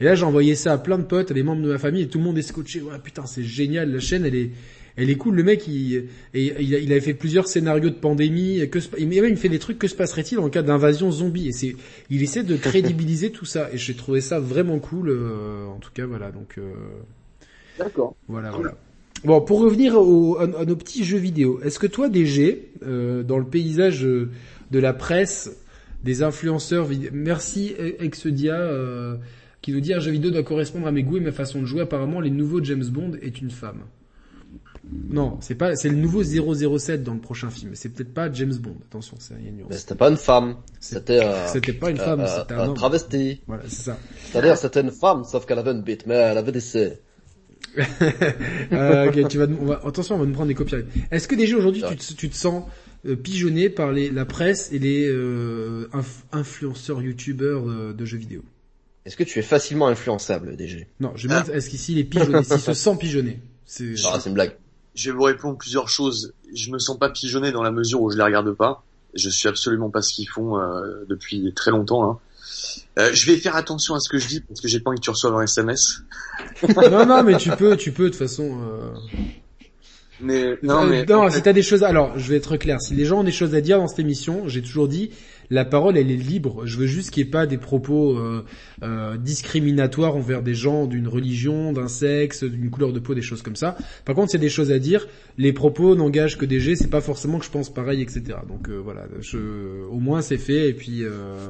Et 0.00 0.04
là, 0.04 0.14
j'ai 0.14 0.24
envoyé 0.24 0.54
ça 0.54 0.72
à 0.72 0.78
plein 0.78 0.98
de 0.98 1.04
potes, 1.04 1.30
à 1.30 1.34
des 1.34 1.42
membres 1.42 1.62
de 1.62 1.72
ma 1.72 1.78
famille, 1.78 2.02
et 2.02 2.08
tout 2.08 2.18
le 2.18 2.24
monde 2.24 2.38
est 2.38 2.42
scotché. 2.42 2.80
Ouais, 2.80 2.98
putain, 3.02 3.26
c'est 3.26 3.42
génial. 3.42 3.92
La 3.92 4.00
chaîne, 4.00 4.24
elle 4.24 4.34
est, 4.34 4.50
elle 4.96 5.10
est 5.10 5.16
cool. 5.16 5.34
Le 5.34 5.42
mec, 5.42 5.66
il, 5.66 6.06
et 6.34 6.62
il, 6.62 6.92
avait 6.92 7.00
fait 7.00 7.14
plusieurs 7.14 7.48
scénarios 7.48 7.90
de 7.90 7.94
pandémie. 7.96 8.60
et 8.60 8.68
Que 8.68 8.78
il, 8.98 9.08
même, 9.08 9.24
il 9.26 9.36
fait 9.36 9.48
des 9.48 9.58
trucs. 9.58 9.78
Que 9.78 9.88
se 9.88 9.94
passerait-il 9.96 10.38
en 10.38 10.48
cas 10.50 10.62
d'invasion 10.62 11.10
zombie? 11.10 11.48
Et 11.48 11.52
c'est, 11.52 11.74
il 12.10 12.22
essaie 12.22 12.44
de 12.44 12.56
crédibiliser 12.56 13.30
tout 13.30 13.44
ça. 13.44 13.70
Et 13.72 13.78
j'ai 13.78 13.94
trouvé 13.94 14.20
ça 14.20 14.38
vraiment 14.38 14.78
cool. 14.78 15.08
euh, 15.08 15.66
en 15.66 15.78
tout 15.78 15.90
cas, 15.92 16.06
voilà. 16.06 16.30
Donc. 16.30 16.54
Euh, 16.58 16.72
D'accord. 17.78 18.14
voilà, 18.28 18.50
voilà. 18.50 18.74
Bon, 19.24 19.40
pour 19.40 19.60
revenir 19.60 19.94
au, 20.00 20.36
à, 20.38 20.44
à 20.44 20.64
nos 20.64 20.76
petits 20.76 21.02
jeux 21.04 21.18
vidéo, 21.18 21.60
est-ce 21.64 21.78
que 21.78 21.88
toi, 21.88 22.08
DG, 22.08 22.70
euh, 22.86 23.22
dans 23.24 23.38
le 23.38 23.44
paysage 23.44 24.04
euh, 24.04 24.30
de 24.70 24.78
la 24.78 24.92
presse, 24.92 25.56
des 26.04 26.22
influenceurs, 26.22 26.88
merci 27.12 27.74
Exedia, 27.98 28.54
euh, 28.54 29.16
qui 29.68 29.74
nous 29.74 29.80
dit 29.80 29.92
un 29.92 30.00
jeu 30.00 30.10
vidéo 30.12 30.30
doit 30.30 30.42
correspondre 30.44 30.86
à 30.86 30.92
mes 30.92 31.02
goûts 31.02 31.18
et 31.18 31.20
ma 31.20 31.30
façon 31.30 31.60
de 31.60 31.66
jouer. 31.66 31.82
Apparemment, 31.82 32.20
les 32.20 32.30
nouveaux 32.30 32.64
James 32.64 32.86
Bond 32.86 33.12
est 33.20 33.42
une 33.42 33.50
femme. 33.50 33.82
Non, 35.10 35.36
c'est 35.42 35.56
pas, 35.56 35.76
c'est 35.76 35.90
le 35.90 35.96
nouveau 35.96 36.22
007 36.22 37.02
dans 37.02 37.12
le 37.12 37.20
prochain 37.20 37.50
film. 37.50 37.72
C'est 37.74 37.90
peut-être 37.90 38.14
pas 38.14 38.32
James 38.32 38.54
Bond. 38.54 38.76
Attention, 38.88 39.16
c'est 39.20 39.34
une 39.34 39.44
Mais 39.44 39.50
nuance. 39.64 39.74
c'était 39.76 39.94
pas 39.94 40.08
une 40.08 40.16
femme, 40.16 40.56
c'était 40.80 41.22
euh, 41.22 41.46
C'était 41.48 41.74
pas 41.74 41.90
une 41.90 41.98
femme, 41.98 42.20
euh, 42.20 42.26
c'était 42.26 42.54
un 42.54 42.60
un 42.60 42.68
homme. 42.68 42.74
travesti. 42.74 43.42
Voilà, 43.46 43.64
c'est 43.68 43.82
ça. 43.82 43.98
C'est-à-dire 44.24 44.56
c'était 44.56 44.80
une 44.80 44.90
femme, 44.90 45.24
sauf 45.24 45.44
qu'elle 45.44 45.58
avait 45.58 45.72
une 45.72 45.82
bite, 45.82 46.06
mais 46.06 46.14
elle 46.14 46.38
avait 46.38 46.52
des 46.52 46.60
seins. 46.60 46.92
Euh, 48.72 49.08
ok, 49.08 49.28
tu 49.28 49.36
vas, 49.36 49.46
on 49.60 49.66
va, 49.66 49.82
attention, 49.84 50.14
on 50.14 50.18
va 50.20 50.24
nous 50.26 50.32
prendre 50.32 50.48
des 50.48 50.54
copyrights. 50.54 50.86
Est-ce 51.10 51.28
que 51.28 51.34
déjà 51.34 51.56
aujourd'hui 51.58 51.82
tu, 51.86 51.96
te- 51.96 52.14
tu 52.14 52.30
te 52.30 52.34
sens 52.36 52.64
pigeonné 53.22 53.68
par 53.68 53.92
les, 53.92 54.10
la 54.10 54.24
presse 54.24 54.72
et 54.72 54.78
les 54.78 55.06
inf- 55.12 56.24
influenceurs, 56.32 57.02
youtubeurs 57.02 57.66
de 57.94 58.04
jeux 58.06 58.16
vidéo? 58.18 58.42
Est-ce 59.08 59.16
que 59.16 59.24
tu 59.24 59.38
es 59.38 59.42
facilement 59.42 59.88
influençable, 59.88 60.54
DG 60.54 60.86
Non, 61.00 61.12
je 61.16 61.28
me 61.28 61.32
demande 61.32 61.48
est-ce 61.48 61.70
qu'ici 61.70 61.92
il 61.92 61.98
est 61.98 62.04
pigeonné, 62.04 62.44
s'il 62.44 62.60
se 62.60 62.74
sent 62.74 62.96
pigeonné. 63.00 63.40
C'est 63.64 63.94
Ah, 64.04 64.18
c'est 64.20 64.28
une 64.28 64.34
blague. 64.34 64.54
Je 64.94 65.10
vais 65.10 65.16
vous 65.16 65.22
répondre 65.22 65.56
plusieurs 65.56 65.88
choses. 65.88 66.34
Je 66.54 66.70
me 66.70 66.78
sens 66.78 66.98
pas 66.98 67.08
pigeonné 67.08 67.50
dans 67.50 67.62
la 67.62 67.70
mesure 67.70 68.02
où 68.02 68.10
je 68.10 68.18
les 68.18 68.22
regarde 68.22 68.52
pas. 68.52 68.84
Je 69.14 69.30
suis 69.30 69.48
absolument 69.48 69.88
pas 69.88 70.02
ce 70.02 70.12
qu'ils 70.12 70.28
font 70.28 70.58
euh, 70.58 71.06
depuis 71.08 71.52
très 71.56 71.70
longtemps. 71.70 72.10
hein. 72.10 72.18
Euh, 72.98 73.10
je 73.14 73.26
vais 73.30 73.38
faire 73.38 73.56
attention 73.56 73.94
à 73.94 74.00
ce 74.00 74.10
que 74.10 74.18
je 74.18 74.26
dis 74.28 74.40
parce 74.40 74.60
que 74.60 74.68
j'ai 74.68 74.80
pas 74.80 74.90
envie 74.90 74.98
que 74.98 75.04
tu 75.04 75.10
reçoives 75.10 75.34
un 75.36 75.42
SMS. 75.42 76.02
non, 76.90 77.06
non, 77.06 77.22
mais 77.22 77.38
tu 77.38 77.50
peux, 77.50 77.76
tu 77.78 77.92
peux 77.92 78.04
de 78.04 78.08
toute 78.10 78.18
façon. 78.18 78.60
Euh... 78.62 78.90
Mais 80.20 80.58
non, 80.64 80.82
Euh, 80.82 80.86
mais 80.86 81.04
non, 81.04 81.30
si 81.30 81.40
t'as 81.42 81.52
des 81.52 81.62
choses, 81.62 81.84
alors 81.84 82.18
je 82.18 82.28
vais 82.28 82.36
être 82.38 82.56
clair. 82.56 82.80
Si 82.80 82.94
les 82.94 83.04
gens 83.04 83.20
ont 83.20 83.24
des 83.24 83.30
choses 83.32 83.54
à 83.54 83.60
dire 83.60 83.78
dans 83.78 83.86
cette 83.86 84.00
émission, 84.00 84.48
j'ai 84.48 84.62
toujours 84.62 84.88
dit, 84.88 85.10
la 85.50 85.64
parole 85.64 85.96
elle 85.96 86.10
est 86.10 86.16
libre. 86.16 86.66
Je 86.66 86.76
veux 86.78 86.86
juste 86.86 87.10
qu'il 87.10 87.22
n'y 87.22 87.28
ait 87.28 87.32
pas 87.32 87.46
des 87.46 87.58
propos 87.58 88.18
euh, 88.18 88.44
euh, 88.82 89.16
discriminatoires 89.16 90.16
envers 90.16 90.42
des 90.42 90.54
gens 90.54 90.86
d'une 90.86 91.08
religion, 91.08 91.72
d'un 91.72 91.88
sexe, 91.88 92.44
d'une 92.44 92.70
couleur 92.70 92.92
de 92.92 93.00
peau, 93.00 93.14
des 93.14 93.22
choses 93.22 93.42
comme 93.42 93.56
ça. 93.56 93.76
Par 94.04 94.14
contre, 94.14 94.34
a 94.34 94.38
des 94.38 94.48
choses 94.50 94.70
à 94.72 94.78
dire, 94.78 95.06
les 95.38 95.52
propos 95.52 95.94
n'engagent 95.94 96.36
que 96.38 96.44
des 96.44 96.60
G. 96.60 96.76
C'est 96.76 96.88
pas 96.90 97.00
forcément 97.00 97.38
que 97.38 97.44
je 97.44 97.50
pense 97.50 97.72
pareil, 97.72 98.02
etc. 98.02 98.38
Donc 98.48 98.68
euh, 98.68 98.76
voilà, 98.76 99.06
je, 99.20 99.84
au 99.86 99.98
moins 99.98 100.20
c'est 100.22 100.38
fait 100.38 100.68
et 100.68 100.74
puis 100.74 101.04
euh, 101.04 101.48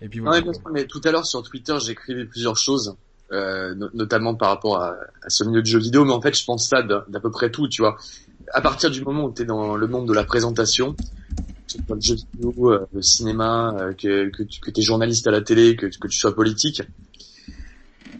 et 0.00 0.08
puis 0.08 0.20
Non, 0.24 0.30
voilà. 0.30 0.40
mais, 0.46 0.52
sûr, 0.52 0.62
mais 0.72 0.86
tout 0.86 1.00
à 1.04 1.10
l'heure 1.12 1.26
sur 1.26 1.42
Twitter, 1.42 1.76
j'écrivais 1.84 2.24
plusieurs 2.26 2.56
choses, 2.56 2.96
euh, 3.32 3.74
no- 3.74 3.90
notamment 3.94 4.34
par 4.34 4.48
rapport 4.50 4.78
à, 4.80 4.96
à 5.22 5.28
ce 5.28 5.44
milieu 5.44 5.60
de 5.60 5.66
jeux 5.66 5.78
vidéo, 5.78 6.04
mais 6.04 6.12
en 6.12 6.20
fait, 6.20 6.36
je 6.38 6.44
pense 6.44 6.68
ça 6.68 6.82
d'à 6.82 7.04
d'à 7.08 7.20
peu 7.20 7.30
près 7.30 7.50
tout, 7.50 7.68
tu 7.68 7.82
vois. 7.82 7.96
À 8.52 8.60
partir 8.60 8.90
du 8.90 9.02
moment 9.02 9.24
où 9.24 9.32
tu 9.34 9.42
es 9.42 9.44
dans 9.44 9.76
le 9.76 9.86
monde 9.86 10.08
de 10.08 10.12
la 10.14 10.24
présentation, 10.24 10.96
ce 11.78 11.86
soit 11.86 11.96
le 11.96 12.00
jeu 12.00 12.14
vidéo, 12.14 12.72
euh, 12.72 12.86
le 12.92 13.02
cinéma, 13.02 13.74
euh, 13.78 13.92
que, 13.92 14.30
que 14.30 14.70
tu 14.70 14.80
es 14.80 14.82
journaliste 14.82 15.26
à 15.26 15.30
la 15.30 15.42
télé, 15.42 15.76
que, 15.76 15.86
que 15.86 16.08
tu 16.08 16.18
sois 16.18 16.34
politique, 16.34 16.82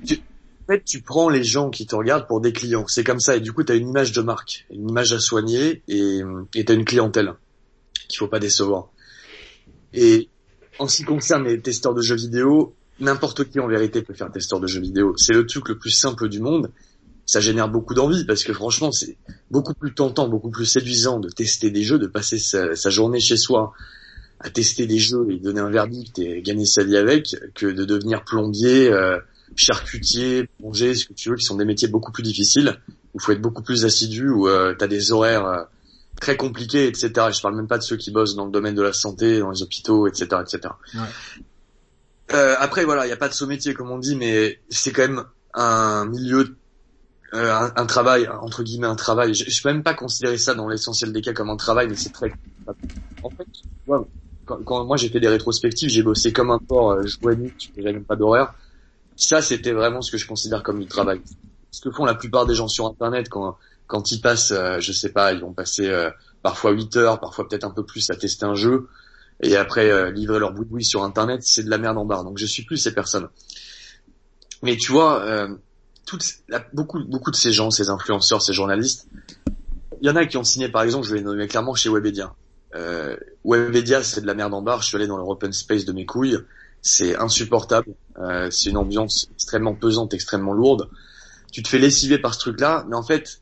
tu, 0.07 0.15
en 0.63 0.73
fait, 0.73 0.85
tu 0.85 1.03
prends 1.03 1.29
les 1.29 1.45
gens 1.45 1.71
qui 1.71 1.87
te 1.87 1.95
regardent 1.95 2.27
pour 2.27 2.41
des 2.41 2.53
clients. 2.53 2.87
C'est 2.87 3.05
comme 3.05 3.21
ça, 3.21 3.37
et 3.37 3.41
du 3.41 3.53
coup, 3.53 3.65
tu 3.65 3.73
as 3.73 3.77
une 3.77 3.89
image 3.89 4.13
de 4.13 4.23
marque, 4.23 4.67
une 4.71 4.89
image 4.89 5.13
à 5.13 5.21
soigner, 5.21 5.83
et 5.89 6.23
tu 6.53 6.65
as 6.67 6.73
une 6.73 6.85
clientèle 6.85 7.35
qu'il 8.09 8.19
faut 8.19 8.29
pas 8.29 8.39
décevoir. 8.39 8.89
Et 9.93 10.29
en 10.79 10.89
ce 10.89 10.99
qui 10.99 11.05
concerne 11.05 11.45
les 11.45 11.61
testeurs 11.61 11.95
de 11.95 12.03
jeux 12.03 12.17
vidéo, 12.17 12.75
n'importe 13.01 13.51
qui 13.51 13.61
en 13.61 13.69
vérité 13.69 14.03
peut 14.03 14.15
faire 14.15 14.31
testeur 14.31 14.61
de 14.61 14.67
jeux 14.67 14.81
vidéo. 14.81 15.15
C'est 15.17 15.33
le 15.33 15.47
truc 15.47 15.69
le 15.69 15.79
plus 15.79 15.91
simple 15.91 16.29
du 16.29 16.41
monde. 16.41 16.71
Ça 17.27 17.41
génère 17.41 17.69
beaucoup 17.69 17.95
d'envie 17.95 18.25
parce 18.25 18.45
que 18.45 18.53
franchement, 18.53 18.93
c'est 18.93 19.17
beaucoup 19.51 19.75
plus 19.75 19.95
tentant, 19.95 20.29
beaucoup 20.29 20.51
plus 20.51 20.67
séduisant 20.67 21.21
de 21.21 21.29
tester 21.29 21.71
des 21.71 21.83
jeux, 21.83 21.99
de 21.99 22.07
passer 22.07 22.39
sa, 22.39 22.77
sa 22.77 22.91
journée 22.91 23.21
chez 23.21 23.37
soi 23.37 23.73
à 24.41 24.51
tester 24.51 24.87
des 24.87 24.99
jeux 24.99 25.27
et 25.31 25.39
donner 25.39 25.61
un 25.61 25.71
verdict 25.71 26.19
et 26.19 26.43
gagner 26.43 26.67
sa 26.67 26.85
vie 26.85 26.97
avec, 26.97 27.35
que 27.55 27.67
de 27.67 27.85
devenir 27.85 28.25
plombier, 28.25 28.93
euh, 28.93 29.19
charcutier, 29.57 30.49
plongé, 30.59 30.95
ce 30.95 31.07
que 31.07 31.15
tu 31.15 31.31
veux, 31.31 31.37
qui 31.37 31.45
sont 31.45 31.57
des 31.57 31.65
métiers 31.65 31.89
beaucoup 31.89 32.13
plus 32.13 32.23
difficiles, 32.23 32.79
où 33.15 33.21
faut 33.21 33.33
être 33.33 33.41
beaucoup 33.41 33.63
plus 33.63 33.85
assidu, 33.85 34.29
où 34.29 34.49
euh, 34.49 34.75
tu 34.77 34.85
as 34.85 34.89
des 34.89 35.13
horaires 35.13 35.47
euh, 35.47 35.63
très 36.21 36.37
compliqués, 36.37 36.87
etc. 36.87 37.11
Je 37.33 37.41
parle 37.41 37.57
même 37.57 37.69
pas 37.69 37.79
de 37.79 37.83
ceux 37.83 37.97
qui 37.97 38.11
bossent 38.11 38.35
dans 38.35 38.47
le 38.47 38.53
domaine 38.53 38.75
de 38.75 38.83
la 38.83 38.93
santé, 38.93 39.39
dans 39.39 39.51
les 39.51 39.63
hôpitaux, 39.63 40.07
etc., 40.07 40.27
etc. 40.43 40.75
Ouais. 40.95 41.01
Euh, 42.33 42.55
après, 42.59 42.85
voilà, 42.85 43.05
il 43.05 43.09
n'y 43.09 43.13
a 43.13 43.19
pas 43.19 43.29
de 43.29 43.35
saut-métier 43.35 43.75
comme 43.75 43.91
on 43.91 43.99
dit, 43.99 44.17
mais 44.17 44.61
c'est 44.69 44.93
quand 44.93 45.03
même 45.03 45.25
un 45.53 46.07
milieu, 46.07 46.57
euh, 47.35 47.69
un, 47.77 47.87
travail, 47.87 48.29
entre 48.29 48.63
guillemets 48.63 48.87
un 48.87 48.97
travail. 48.97 49.35
Je, 49.35 49.51
je 49.51 49.63
peux 49.63 49.71
même 49.71 49.83
pas 49.83 49.95
considérer 49.95 50.39
ça 50.39 50.55
dans 50.55 50.69
l'essentiel 50.69 51.13
des 51.13 51.21
cas 51.21 51.33
comme 51.33 51.51
un 51.51 51.57
travail, 51.57 51.89
mais 51.89 51.97
c'est 51.97 52.13
très. 52.13 52.33
En 53.23 53.31
fait, 53.31 53.47
quand, 54.47 54.63
quand 54.65 54.85
moi 54.85 54.97
j'ai 54.97 55.09
fait 55.09 55.21
des 55.21 55.29
rétrospectives, 55.29 55.89
j'ai 55.89 56.03
bossé 56.03 56.33
comme 56.33 56.51
un 56.51 56.59
porc, 56.59 56.93
euh, 56.93 57.07
jour 57.07 57.33
et 57.33 57.37
nuit, 57.37 57.55
je 57.77 57.83
même 57.83 58.05
pas 58.05 58.17
d'horaire. 58.17 58.55
Ça, 59.17 59.43
c'était 59.43 59.73
vraiment 59.73 60.03
ce 60.03 60.11
que 60.11 60.19
je 60.19 60.27
considère 60.27 60.63
comme 60.63 60.81
du 60.81 60.87
travail. 60.87 61.21
Ce 61.71 61.81
que 61.81 61.91
font 61.91 62.05
la 62.05 62.15
plupart 62.15 62.47
des 62.47 62.55
gens 62.55 62.69
sur 62.69 62.87
Internet 62.87 63.29
quand 63.29 63.57
quand 63.87 64.13
ils 64.13 64.21
passent, 64.21 64.53
euh, 64.53 64.81
je 64.81 64.93
sais 64.93 65.11
pas, 65.13 65.33
ils 65.33 65.41
vont 65.41 65.53
passer 65.53 65.89
euh, 65.89 66.11
parfois 66.43 66.73
8 66.73 66.97
heures, 66.97 67.21
parfois 67.21 67.47
peut-être 67.47 67.65
un 67.65 67.71
peu 67.71 67.85
plus 67.85 68.11
à 68.11 68.17
tester 68.17 68.47
un 68.47 68.55
jeu, 68.55 68.89
et 69.43 69.57
après 69.57 69.91
euh, 69.91 70.11
livrer 70.11 70.39
leur 70.39 70.53
bout 70.53 70.81
sur 70.81 71.03
Internet, 71.03 71.43
c'est 71.43 71.65
de 71.65 71.71
la 71.71 71.79
merde 71.79 71.99
en 71.99 72.05
barre. 72.05 72.25
Donc 72.25 72.39
je 72.39 72.47
suis 72.47 72.65
plus 72.65 72.77
ces 72.77 72.95
personnes. 72.95 73.29
Mais 74.63 74.77
tu 74.77 74.93
vois, 74.93 75.23
euh, 75.23 75.49
beaucoup, 76.73 77.03
beaucoup 77.05 77.31
de 77.31 77.37
ces 77.37 77.53
gens, 77.53 77.71
ces 77.71 77.91
influenceurs, 77.91 78.43
ces 78.43 78.53
journalistes, 78.53 79.09
il 80.01 80.07
y 80.07 80.11
en 80.11 80.17
a 80.17 80.27
qui 80.27 80.37
ont 80.37 80.45
signé, 80.45 80.69
par 80.69 80.83
exemple, 80.83 81.07
je 81.07 81.13
vais 81.13 81.19
les 81.19 81.25
nommer 81.25 81.47
clairement 81.49 81.75
chez 81.75 81.89
Webedia. 81.89 82.35
Euh, 82.75 83.17
Webedia, 83.45 84.03
c'est 84.03 84.21
de 84.21 84.27
la 84.27 84.35
merde 84.35 84.53
en 84.53 84.63
barre. 84.63 84.83
Je 84.83 84.89
suis 84.89 84.97
allé 84.97 85.07
dans 85.07 85.17
leur 85.17 85.29
open 85.29 85.53
space 85.53 85.85
de 85.85 85.93
mes 85.93 86.05
couilles. 86.05 86.39
C'est 86.83 87.17
insupportable. 87.17 87.95
Euh, 88.19 88.51
c'est 88.51 88.71
une 88.71 88.77
ambiance 88.77 89.29
extrêmement 89.35 89.75
pesante, 89.75 90.13
extrêmement 90.13 90.53
lourde. 90.53 90.91
Tu 91.53 91.63
te 91.63 91.69
fais 91.69 91.79
lessiver 91.79 92.19
par 92.19 92.35
ce 92.35 92.41
truc-là, 92.41 92.85
mais 92.89 92.97
en 92.97 93.03
fait, 93.03 93.41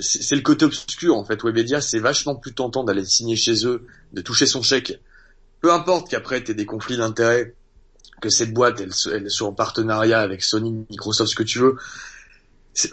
c'est 0.00 0.36
le 0.36 0.42
côté 0.42 0.66
obscur. 0.66 1.16
En 1.16 1.24
fait, 1.24 1.42
Webedia, 1.42 1.80
c'est 1.80 1.98
vachement 1.98 2.36
plus 2.36 2.54
tentant 2.54 2.84
d'aller 2.84 3.04
signer 3.04 3.36
chez 3.36 3.66
eux, 3.66 3.86
de 4.12 4.20
toucher 4.20 4.46
son 4.46 4.62
chèque. 4.62 5.00
Peu 5.60 5.72
importe 5.72 6.10
qu'après 6.10 6.44
t'aies 6.44 6.54
des 6.54 6.66
conflits 6.66 6.98
d'intérêts, 6.98 7.54
que 8.24 8.30
cette 8.30 8.54
boîte 8.54 8.80
elle, 8.80 8.90
elle 9.12 9.30
soit 9.30 9.46
en 9.48 9.52
partenariat 9.52 10.20
avec 10.20 10.42
Sony, 10.42 10.86
Microsoft, 10.90 11.30
ce 11.30 11.36
que 11.36 11.42
tu 11.42 11.58
veux. 11.58 11.76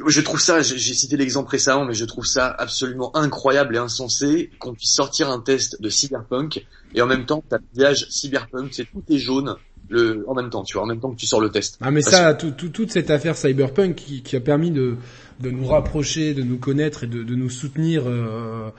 Je 0.06 0.22
trouve 0.22 0.40
ça, 0.40 0.62
j'ai 0.62 0.94
cité 0.94 1.18
l'exemple 1.18 1.50
récemment, 1.50 1.86
mais 1.86 1.96
je 1.96 2.06
trouve 2.06 2.26
ça 2.26 2.48
absolument 2.48 3.16
incroyable 3.16 3.76
et 3.76 3.80
insensé 3.80 4.52
qu'on 4.60 4.76
puisse 4.76 4.94
sortir 4.94 5.32
un 5.32 5.40
test 5.40 5.82
de 5.82 5.90
Cyberpunk 5.90 6.64
et 6.94 7.02
en 7.02 7.08
même 7.08 7.26
temps 7.26 7.44
t'as 7.50 7.58
le 7.58 7.64
village 7.74 8.06
Cyberpunk, 8.12 8.70
c'est 8.74 8.86
tout 8.86 9.02
est 9.10 9.18
jaune 9.18 9.56
le, 9.90 10.24
en 10.28 10.36
même 10.36 10.50
temps, 10.52 10.64
tu 10.64 10.74
vois, 10.74 10.84
en 10.84 10.86
même 10.86 11.00
temps 11.00 11.12
que 11.12 11.20
tu 11.20 11.26
sors 11.26 11.42
le 11.42 11.50
test. 11.50 11.78
Ah 11.82 11.90
mais 11.92 12.02
Parce 12.02 12.16
ça, 12.16 12.34
tout, 12.36 12.52
tout- 12.52 12.70
toute 12.70 12.92
cette 12.92 13.10
affaire 13.10 13.36
cyberpunk 13.36 13.96
qui, 13.96 14.22
qui 14.22 14.36
a 14.36 14.40
permis 14.40 14.70
de, 14.72 14.96
de 15.42 15.50
nous 15.52 15.66
rapprocher, 15.66 16.34
de 16.34 16.44
nous 16.44 16.58
connaître 16.58 17.04
et 17.04 17.08
de, 17.08 17.24
de 17.24 17.36
nous 17.36 17.50
soutenir 17.50 18.04
euh, 18.06 18.70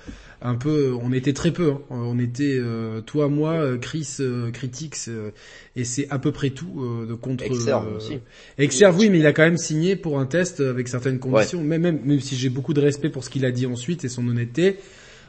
un 0.40 0.54
peu. 0.54 0.92
On 1.02 1.12
était 1.12 1.32
très 1.32 1.50
peu. 1.50 1.70
hein. 1.72 1.78
On 1.90 2.18
était 2.18 2.56
euh, 2.58 3.00
toi, 3.00 3.28
moi, 3.28 3.52
euh, 3.52 3.78
Chris, 3.78 4.08
euh, 4.20 4.50
Critics, 4.50 4.96
euh, 5.08 5.30
et 5.76 5.84
c'est 5.84 6.08
à 6.10 6.18
peu 6.18 6.32
près 6.32 6.50
tout 6.50 6.70
euh, 6.78 7.06
de 7.06 7.14
contre. 7.14 7.44
Exerve 7.44 7.88
euh, 7.92 7.96
aussi. 7.96 8.18
Exerve, 8.58 8.98
oui, 8.98 9.10
mais 9.10 9.18
il 9.18 9.26
a 9.26 9.32
quand 9.32 9.42
même 9.44 9.58
signé 9.58 9.96
pour 9.96 10.18
un 10.18 10.26
test 10.26 10.60
avec 10.60 10.88
certaines 10.88 11.18
conditions. 11.18 11.62
Même, 11.62 11.82
même, 11.82 12.00
même 12.04 12.20
si 12.20 12.36
j'ai 12.36 12.48
beaucoup 12.48 12.74
de 12.74 12.80
respect 12.80 13.08
pour 13.08 13.24
ce 13.24 13.30
qu'il 13.30 13.44
a 13.44 13.50
dit 13.50 13.66
ensuite 13.66 14.04
et 14.04 14.08
son 14.08 14.26
honnêteté, 14.28 14.76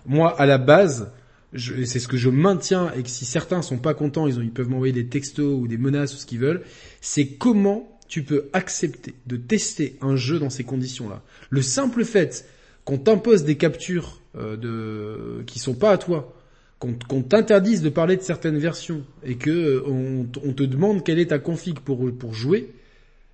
moi, 0.06 0.40
à 0.40 0.46
la 0.46 0.58
base, 0.58 1.12
c'est 1.56 2.00
ce 2.00 2.08
que 2.08 2.18
je 2.18 2.30
maintiens 2.30 2.92
et 2.98 3.04
que 3.04 3.10
si 3.10 3.26
certains 3.26 3.62
sont 3.62 3.78
pas 3.78 3.94
contents, 3.94 4.26
ils, 4.28 4.40
ont, 4.40 4.42
ils 4.42 4.52
peuvent 4.52 4.70
m'envoyer 4.70 4.94
des 4.94 5.06
textos 5.08 5.54
ou 5.62 5.68
des 5.68 5.78
menaces 5.78 6.14
ou 6.16 6.18
ce 6.18 6.26
qu'ils 6.26 6.40
veulent, 6.40 6.62
c'est 7.00 7.28
comment 7.28 7.93
tu 8.14 8.22
peux 8.22 8.48
accepter 8.54 9.16
de 9.26 9.38
tester 9.38 9.98
un 10.00 10.16
jeu 10.16 10.38
dans 10.38 10.52
ces 10.52 10.64
conditions-là. 10.64 11.24
Le 11.50 11.64
simple 11.64 12.06
fait 12.06 12.48
qu'on 12.86 13.00
t'impose 13.00 13.44
des 13.44 13.58
captures 13.58 14.22
euh, 14.38 14.56
de 14.56 15.44
qui 15.46 15.58
sont 15.58 15.74
pas 15.74 15.90
à 15.90 15.98
toi, 15.98 16.32
qu'on 16.78 17.24
t'interdise 17.24 17.82
de 17.82 17.90
parler 17.90 18.16
de 18.16 18.22
certaines 18.22 18.60
versions 18.60 19.02
et 19.24 19.34
que 19.34 19.50
euh, 19.50 19.82
on, 19.88 20.54
te 20.54 20.62
demande 20.62 21.04
quelle 21.04 21.18
est 21.18 21.32
ta 21.32 21.40
config 21.40 21.80
pour 21.80 22.16
pour 22.16 22.36
jouer, 22.36 22.72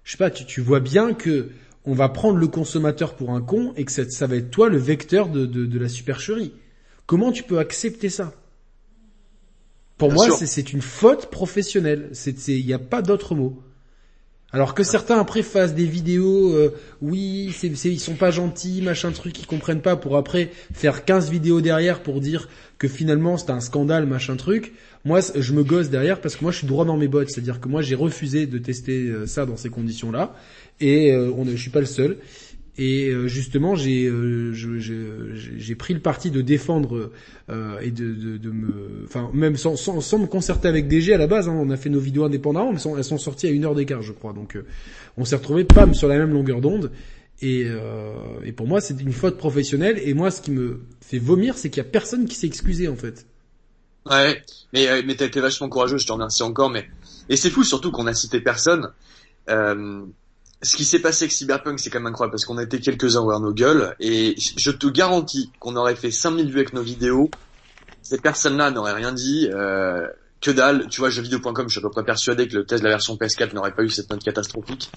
je 0.05 0.11
sais 0.11 0.17
pas, 0.17 0.32
tu, 0.32 0.45
tu 0.45 0.61
vois 0.61 0.80
bien 0.80 1.13
que 1.13 1.49
on 1.84 1.93
va 1.93 2.07
prendre 2.07 2.38
le 2.38 2.47
consommateur 2.47 3.15
pour 3.15 3.32
un 3.32 3.41
con 3.41 3.73
et 3.75 3.84
que 3.84 3.91
ça, 3.91 4.09
ça 4.09 4.27
va 4.27 4.38
être 4.38 4.49
toi 4.49 4.69
le 4.69 4.77
vecteur 4.77 5.27
de, 5.27 5.45
de, 5.45 5.65
de 5.65 5.77
la 5.77 5.89
supercherie. 5.89 6.53
Comment 7.05 7.34
tu 7.34 7.43
peux 7.43 7.59
accepter 7.59 8.07
ça? 8.07 8.34
Pour 9.97 10.07
Bien 10.07 10.30
moi, 10.30 10.38
c'est 10.38 10.71
une 10.71 10.82
faute 10.82 11.30
professionnelle. 11.30 12.11
Il 12.47 12.65
n'y 12.65 12.71
a 12.71 12.80
pas 12.80 13.01
d'autre 13.01 13.36
mot. 13.36 13.61
Alors 14.52 14.74
que 14.74 14.84
certains 14.84 15.20
après 15.20 15.43
fassent 15.43 15.76
des 15.76 15.86
vidéos, 15.86 16.54
euh, 16.56 16.74
oui, 17.02 17.54
c'est, 17.56 17.76
c'est- 17.76 17.91
ils 17.91 18.00
sont 18.00 18.16
pas 18.16 18.32
gentils, 18.32 18.82
machin 18.82 19.12
truc, 19.12 19.39
ils 19.39 19.45
comprennent 19.45 19.82
pas, 19.82 19.95
pour 19.95 20.18
après 20.18 20.50
faire 20.74 21.06
15 21.06 21.30
vidéos 21.30 21.62
derrière 21.62 22.02
pour 22.02 22.20
dire 22.20 22.50
que 22.80 22.88
finalement 22.88 23.38
c'est 23.38 23.52
un 23.52 23.60
scandale, 23.62 24.08
machin 24.08 24.38
truc. 24.38 24.74
Moi, 25.06 25.20
je 25.36 25.54
me 25.54 25.64
gosse 25.64 25.89
derrière 25.89 26.20
parce 26.20 26.36
que 26.36 26.43
moi 26.43 26.52
je 26.52 26.58
suis 26.58 26.68
droit 26.68 26.84
dans 26.86 26.97
mes 26.97 27.08
bottes, 27.08 27.30
c'est-à-dire 27.30 27.60
que 27.60 27.68
moi 27.70 27.82
j'ai 27.84 27.93
refusé 27.95 28.47
de 28.47 28.58
tester 28.58 29.04
euh, 29.10 29.28
ça 29.28 29.45
dans 29.45 29.56
ces 29.56 29.70
conditions-là, 29.70 30.34
et 30.82 31.12
euh, 31.14 31.32
on, 31.38 31.45
je 31.45 31.56
suis 31.56 31.70
pas 31.70 31.80
le 31.82 31.86
seul. 31.86 32.18
Et 32.82 33.09
euh, 33.09 33.27
justement, 33.27 33.75
j'ai 33.75 34.05
euh, 34.05 34.53
j'ai 34.53 34.80
j'ai 35.57 35.75
pris 35.75 35.93
le 35.93 35.99
parti 35.99 36.32
de 36.32 36.39
défendre 36.39 37.11
euh, 37.49 37.77
et 37.82 37.91
de, 37.91 38.13
de, 38.13 38.38
de 38.38 38.51
me, 38.51 39.03
enfin 39.03 39.30
même 39.34 39.57
sans, 39.57 39.75
sans, 39.75 39.99
sans 39.99 40.17
me 40.17 40.27
concerter 40.27 40.69
avec 40.69 40.88
DG 40.88 41.13
à 41.13 41.17
la 41.17 41.27
base. 41.27 41.49
hein, 41.49 41.57
on 41.59 41.69
a 41.71 41.75
fait 41.75 41.89
nos 41.89 41.99
vidéos 41.99 42.23
indépendamment, 42.23 42.71
mais 42.71 42.80
elles 42.97 43.03
sont 43.03 43.17
sorties 43.17 43.47
à 43.47 43.49
une 43.49 43.65
heure 43.65 43.75
d'écart, 43.75 44.01
je 44.01 44.13
crois. 44.13 44.32
Donc 44.32 44.55
euh, 44.55 44.65
on 45.17 45.25
s'est 45.25 45.36
retrouvé 45.36 45.65
pam 45.65 45.93
sur 45.93 46.07
la 46.07 46.17
même 46.17 46.32
longueur 46.32 46.61
d'onde. 46.61 46.89
Et, 47.41 47.65
euh, 47.67 48.13
et 48.45 48.53
pour 48.53 48.65
moi, 48.67 48.80
c'est 48.80 48.99
une 49.01 49.11
faute 49.13 49.38
professionnelle. 49.38 49.99
Et 50.05 50.13
moi, 50.13 50.32
ce 50.32 50.39
qui 50.41 50.51
me 50.51 50.80
fait 51.01 51.19
vomir, 51.19 51.57
c'est 51.57 51.69
qu'il 51.69 51.84
y 51.84 51.86
a 51.86 51.89
personne 51.89 52.27
qui 52.27 52.36
s'est 52.36 52.47
excusé 52.47 52.88
en 52.88 52.95
fait. 52.95 53.25
Ouais, 54.09 54.41
mais, 54.73 55.03
mais 55.03 55.15
t'as 55.15 55.25
été 55.25 55.41
vachement 55.41 55.67
courageux, 55.69 55.97
je 55.97 56.07
te 56.07 56.11
remercie 56.13 56.43
encore, 56.43 56.69
mais, 56.69 56.88
et 57.27 57.36
c'est 57.36 57.49
fou 57.49 57.63
surtout 57.63 57.91
qu'on 57.91 58.07
a 58.07 58.13
cité 58.13 58.39
personne, 58.41 58.91
euh, 59.49 60.05
ce 60.62 60.76
qui 60.76 60.86
s'est 60.86 60.99
passé 60.99 61.24
avec 61.24 61.32
Cyberpunk, 61.32 61.80
c'est 61.80 61.89
quand 61.89 61.99
même 61.99 62.07
incroyable 62.07 62.32
parce 62.32 62.45
qu'on 62.45 62.57
a 62.57 62.64
été 62.64 62.80
quelques-uns 62.80 63.22
voir 63.22 63.39
nos 63.39 63.53
gueules 63.53 63.95
et 63.99 64.36
je 64.38 64.72
te 64.72 64.88
garantis 64.88 65.51
qu'on 65.60 65.76
aurait 65.76 65.95
fait 65.95 66.12
5000 66.12 66.51
vues 66.51 66.57
avec 66.57 66.74
nos 66.74 66.82
vidéos. 66.82 67.30
Ces 68.01 68.18
personnes-là 68.18 68.72
n'auraient 68.72 68.93
rien 68.93 69.14
dit, 69.14 69.49
euh, 69.53 70.07
que 70.41 70.51
dalle. 70.51 70.88
Tu 70.89 71.01
vois, 71.01 71.10
jeuxvideo.com, 71.10 71.68
je 71.68 71.72
suis 71.72 71.80
à 71.80 71.82
peu 71.82 71.89
près 71.89 72.03
persuadé 72.03 72.47
que 72.47 72.55
le 72.55 72.66
test 72.66 72.82
de 72.82 72.88
la 72.88 72.93
version 72.93 73.16
PS4 73.16 73.53
n'aurait 73.53 73.74
pas 73.74 73.84
eu 73.84 73.89
cette 73.89 74.10
note 74.10 74.24
catastrophique. 74.24 74.91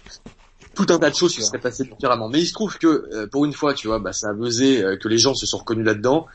Tout 0.75 0.87
un 0.89 0.99
tas 0.99 1.11
de 1.11 1.15
choses 1.15 1.35
qui 1.35 1.43
seraient 1.43 1.61
passées 1.61 1.85
différemment. 1.85 2.29
Mais 2.29 2.41
il 2.41 2.47
se 2.47 2.53
trouve 2.53 2.79
que, 2.79 3.09
euh, 3.13 3.27
pour 3.27 3.45
une 3.45 3.53
fois, 3.53 3.75
tu 3.75 3.89
vois, 3.89 3.99
bah, 3.99 4.13
ça 4.13 4.31
a 4.31 4.35
pesé, 4.35 4.83
euh, 4.83 4.97
que 4.97 5.09
les 5.09 5.19
gens 5.19 5.35
se 5.35 5.47
sont 5.47 5.59
reconnus 5.59 5.85
là-dedans. 5.85 6.27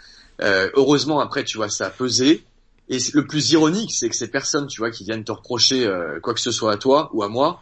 Euh, 0.41 0.69
heureusement, 0.75 1.19
après, 1.19 1.43
tu 1.43 1.57
vois, 1.57 1.69
ça 1.69 1.88
a 1.88 1.89
pesé. 1.89 2.43
Et 2.89 2.99
le 3.13 3.25
plus 3.25 3.51
ironique, 3.51 3.91
c'est 3.91 4.09
que 4.09 4.15
ces 4.15 4.30
personnes, 4.30 4.67
tu 4.67 4.80
vois, 4.80 4.91
qui 4.91 5.03
viennent 5.03 5.23
te 5.23 5.32
reprocher 5.32 5.91
quoi 6.23 6.34
que 6.34 6.39
ce 6.39 6.51
soit 6.51 6.71
à 6.71 6.78
toi 6.78 7.09
ou 7.11 7.21
à 7.21 7.28
moi, 7.28 7.59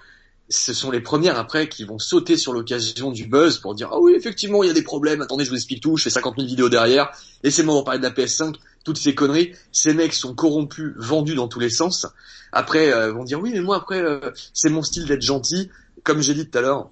ce 0.49 0.73
sont 0.73 0.91
les 0.91 1.01
premières 1.01 1.39
après 1.39 1.67
qui 1.67 1.85
vont 1.85 1.97
sauter 1.97 2.37
sur 2.37 2.53
l'occasion 2.53 3.11
du 3.11 3.25
buzz 3.25 3.57
pour 3.57 3.73
dire 3.73 3.89
ah 3.91 3.99
oui 3.99 4.13
effectivement 4.15 4.63
il 4.63 4.67
y 4.67 4.69
a 4.69 4.73
des 4.73 4.83
problèmes. 4.83 5.21
Attendez 5.21 5.43
je 5.43 5.49
vous 5.49 5.55
explique 5.55 5.81
tout 5.81 5.97
je 5.97 6.03
fais 6.03 6.09
50 6.09 6.35
000 6.35 6.47
vidéos 6.47 6.69
derrière. 6.69 7.11
Laissez-moi 7.43 7.75
en 7.75 7.83
parler 7.83 7.99
de 7.99 8.03
la 8.03 8.11
PS5 8.11 8.55
toutes 8.83 8.97
ces 8.97 9.15
conneries. 9.15 9.53
Ces 9.71 9.93
mecs 9.93 10.13
sont 10.13 10.35
corrompus 10.35 10.93
vendus 10.97 11.33
dans 11.33 11.47
tous 11.47 11.59
les 11.59 11.71
sens. 11.71 12.05
Après 12.51 12.93
euh, 12.93 13.11
vont 13.11 13.23
dire 13.23 13.41
oui 13.41 13.51
mais 13.53 13.61
moi 13.61 13.77
après 13.77 14.01
euh, 14.01 14.19
c'est 14.53 14.69
mon 14.69 14.83
style 14.83 15.05
d'être 15.05 15.23
gentil. 15.23 15.69
Comme 16.03 16.21
j'ai 16.21 16.35
dit 16.35 16.47
tout 16.47 16.57
à 16.57 16.61
l'heure 16.61 16.89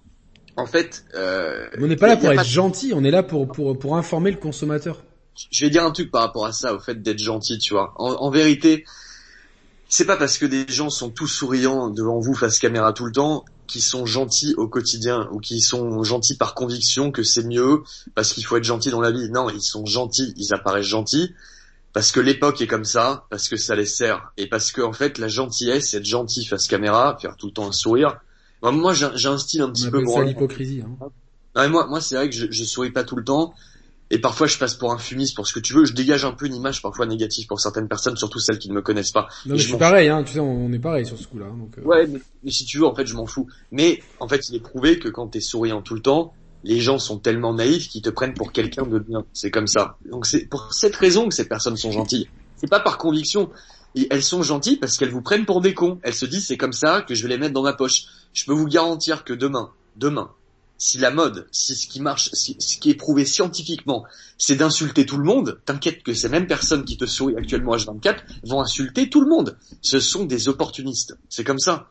en 0.58 0.66
fait 0.66 1.06
euh, 1.14 1.68
on 1.80 1.88
n'est 1.88 1.95
pas 1.95 2.08
là 2.08 2.18
pour 2.18 2.32
être 2.32 2.43
gentil 2.43 2.91
on 2.95 3.04
est 3.04 3.12
là 3.12 3.22
pour 3.22 3.47
pour 3.47 3.78
pour 3.78 3.97
informer 3.97 4.32
le 4.32 4.38
consommateur. 4.38 5.04
Je 5.51 5.66
vais 5.66 5.70
dire 5.70 5.84
un 5.84 5.91
truc 5.91 6.10
par 6.10 6.22
rapport 6.22 6.45
à 6.45 6.54
ça 6.54 6.74
au 6.74 6.80
fait 6.80 7.01
d'être 7.04 7.20
gentil 7.20 7.60
tu 7.60 7.74
vois. 7.76 7.93
En, 7.97 8.14
en 8.14 8.32
vérité 8.32 8.84
c'est 9.93 10.05
pas 10.05 10.17
parce 10.17 10.39
que 10.39 10.47
des 10.47 10.65
gens 10.69 10.89
sont 10.89 11.11
tous 11.11 11.27
souriants 11.27 11.91
devant 11.91 12.19
vous 12.19 12.33
face 12.33 12.57
caméra 12.57 12.93
tout 12.93 13.05
le 13.05 13.11
temps 13.11 13.45
qui 13.67 13.79
sont 13.79 14.07
gentils 14.07 14.55
au 14.57 14.67
quotidien 14.67 15.29
ou 15.31 15.39
qui 15.39 15.61
sont 15.61 16.03
gentils 16.03 16.35
par 16.35 16.55
conviction 16.55 17.11
que 17.11 17.21
c'est 17.21 17.43
mieux 17.43 17.83
parce 18.15 18.33
qu'il 18.33 18.43
faut 18.43 18.57
être 18.57 18.63
gentil 18.63 18.89
dans 18.89 19.01
la 19.01 19.11
vie. 19.11 19.29
Non, 19.29 19.51
ils 19.51 19.61
sont 19.61 19.85
gentils, 19.85 20.33
ils 20.35 20.51
apparaissent 20.51 20.87
gentils 20.87 21.35
parce 21.93 22.11
que 22.11 22.19
l'époque 22.19 22.59
est 22.59 22.65
comme 22.65 22.85
ça, 22.85 23.27
parce 23.29 23.47
que 23.47 23.55
ça 23.55 23.75
les 23.75 23.85
sert 23.85 24.33
et 24.35 24.47
parce 24.47 24.71
que 24.71 24.81
en 24.81 24.93
fait 24.93 25.19
la 25.19 25.27
gentillesse, 25.27 25.93
être 25.93 26.05
gentil 26.05 26.43
face 26.43 26.65
caméra, 26.67 27.15
faire 27.21 27.37
tout 27.37 27.45
le 27.45 27.53
temps 27.53 27.67
un 27.67 27.71
sourire. 27.71 28.17
Moi, 28.63 28.93
j'ai 28.93 29.27
un 29.27 29.37
style 29.37 29.61
un 29.61 29.69
petit 29.69 29.91
peu 29.91 30.03
C'est 30.03 30.25
l'hypocrisie. 30.25 30.81
Hein. 31.55 31.67
moi, 31.67 31.85
moi 31.85 32.01
c'est 32.01 32.15
vrai 32.15 32.31
que 32.31 32.35
je, 32.35 32.47
je 32.49 32.63
souris 32.63 32.89
pas 32.89 33.03
tout 33.03 33.15
le 33.15 33.23
temps 33.23 33.53
et 34.14 34.20
parfois 34.20 34.45
je 34.45 34.59
passe 34.59 34.76
pour 34.76 34.93
un 34.93 34.99
fumiste 34.99 35.36
pour 35.36 35.47
ce 35.47 35.53
que 35.53 35.59
tu 35.59 35.74
veux, 35.74 35.86
je 35.86 35.93
dégage 35.93 36.24
un 36.24 36.34
peu 36.34 36.45
une 36.45 36.53
image 36.53 36.84
parfois 36.84 37.07
négative 37.07 37.47
pour 37.47 37.59
certaines 37.59 37.88
personnes, 37.88 38.16
surtout 38.16 38.39
celles 38.39 38.59
qui 38.59 38.70
ne 38.70 38.76
me 38.76 38.84
connaissent 38.84 39.11
pas. 39.11 39.28
Non, 39.47 39.53
mais 39.53 39.57
je 39.57 39.68
suis 39.68 39.78
pareil, 39.78 40.07
hein, 40.07 40.24
tu 40.24 40.34
sais, 40.34 40.39
on 40.39 40.72
est 40.72 40.78
pareil 40.78 41.03
sur 41.03 41.18
ce 41.18 41.26
coup-là. 41.26 41.47
Hein, 41.47 41.57
donc, 41.57 41.80
euh. 41.80 41.82
Ouais, 41.82 42.07
mais, 42.43 42.51
si 42.51 42.64
tu 42.64 42.78
veux, 42.78 42.86
en 42.86 42.93
fait, 42.93 43.07
je 43.07 43.16
m'en 43.16 43.26
fous. 43.26 43.47
Mais 43.72 44.03
en 44.20 44.28
fait, 44.28 44.49
il 44.49 44.55
est 44.55 44.59
prouvé 44.59 44.99
que 44.99 45.09
quand 45.09 45.30
t'es 45.30 45.39
souriant 45.39 45.82
tout 45.82 45.95
le 45.95 46.01
temps, 46.01 46.36
les 46.64 46.80
gens 46.80 46.99
sont 46.99 47.18
tellement 47.18 47.55
naïfs 47.55 47.89
qu'ils 47.89 48.03
te 48.03 48.11
prennent 48.11 48.36
pour 48.36 48.51
quelqu'un 48.51 48.86
de 48.86 48.99
bien. 48.99 49.26
C'est 49.34 49.49
comme 49.49 49.68
ça. 49.68 49.97
Donc 50.07 50.28
c'est 50.28 50.45
pour 50.45 50.72
cette 50.76 50.95
raison 50.95 51.28
que 51.28 51.34
ces 51.34 51.47
personnes 51.47 51.76
sont 51.76 51.91
gentilles. 51.91 52.30
C'est 52.57 52.70
pas 52.70 52.82
par 52.82 52.99
conviction. 52.99 53.49
Et 53.95 54.07
elles 54.11 54.24
sont 54.24 54.43
gentilles 54.43 54.78
parce 54.78 54.97
qu'elles 54.97 55.09
vous 55.09 55.24
prennent 55.24 55.45
pour 55.45 55.59
des 55.59 55.74
cons. 55.74 55.99
Elles 56.03 56.14
se 56.14 56.28
disent 56.28 56.45
c'est 56.45 56.57
comme 56.57 56.74
ça 56.74 57.01
que 57.01 57.16
je 57.16 57.24
vais 57.24 57.30
les 57.30 57.39
mettre 57.39 57.53
dans 57.53 57.64
ma 57.64 57.74
poche. 57.74 58.03
Je 58.34 58.45
peux 58.45 58.53
vous 58.53 58.68
garantir 58.68 59.24
que 59.24 59.34
demain, 59.34 59.72
demain, 59.95 60.32
si 60.84 60.97
la 60.97 61.11
mode, 61.11 61.47
si 61.53 61.75
ce 61.77 61.88
qui 61.88 62.01
marche, 62.01 62.29
si, 62.34 62.57
ce 62.59 62.77
qui 62.77 62.89
est 62.89 62.95
prouvé 62.95 63.23
scientifiquement, 63.23 64.03
c'est 64.38 64.55
d'insulter 64.55 65.05
tout 65.05 65.15
le 65.15 65.23
monde, 65.23 65.61
t'inquiète 65.63 66.03
que 66.03 66.13
ces 66.13 66.27
mêmes 66.27 66.45
personnes 66.45 66.84
qui 66.84 66.97
te 66.97 67.05
sourient 67.05 67.38
actuellement 67.38 67.73
H24 67.73 68.17
vont 68.43 68.59
insulter 68.59 69.09
tout 69.09 69.21
le 69.21 69.29
monde. 69.29 69.57
Ce 69.81 70.01
sont 70.01 70.25
des 70.25 70.49
opportunistes. 70.49 71.15
C'est 71.29 71.45
comme 71.45 71.59
ça. 71.59 71.88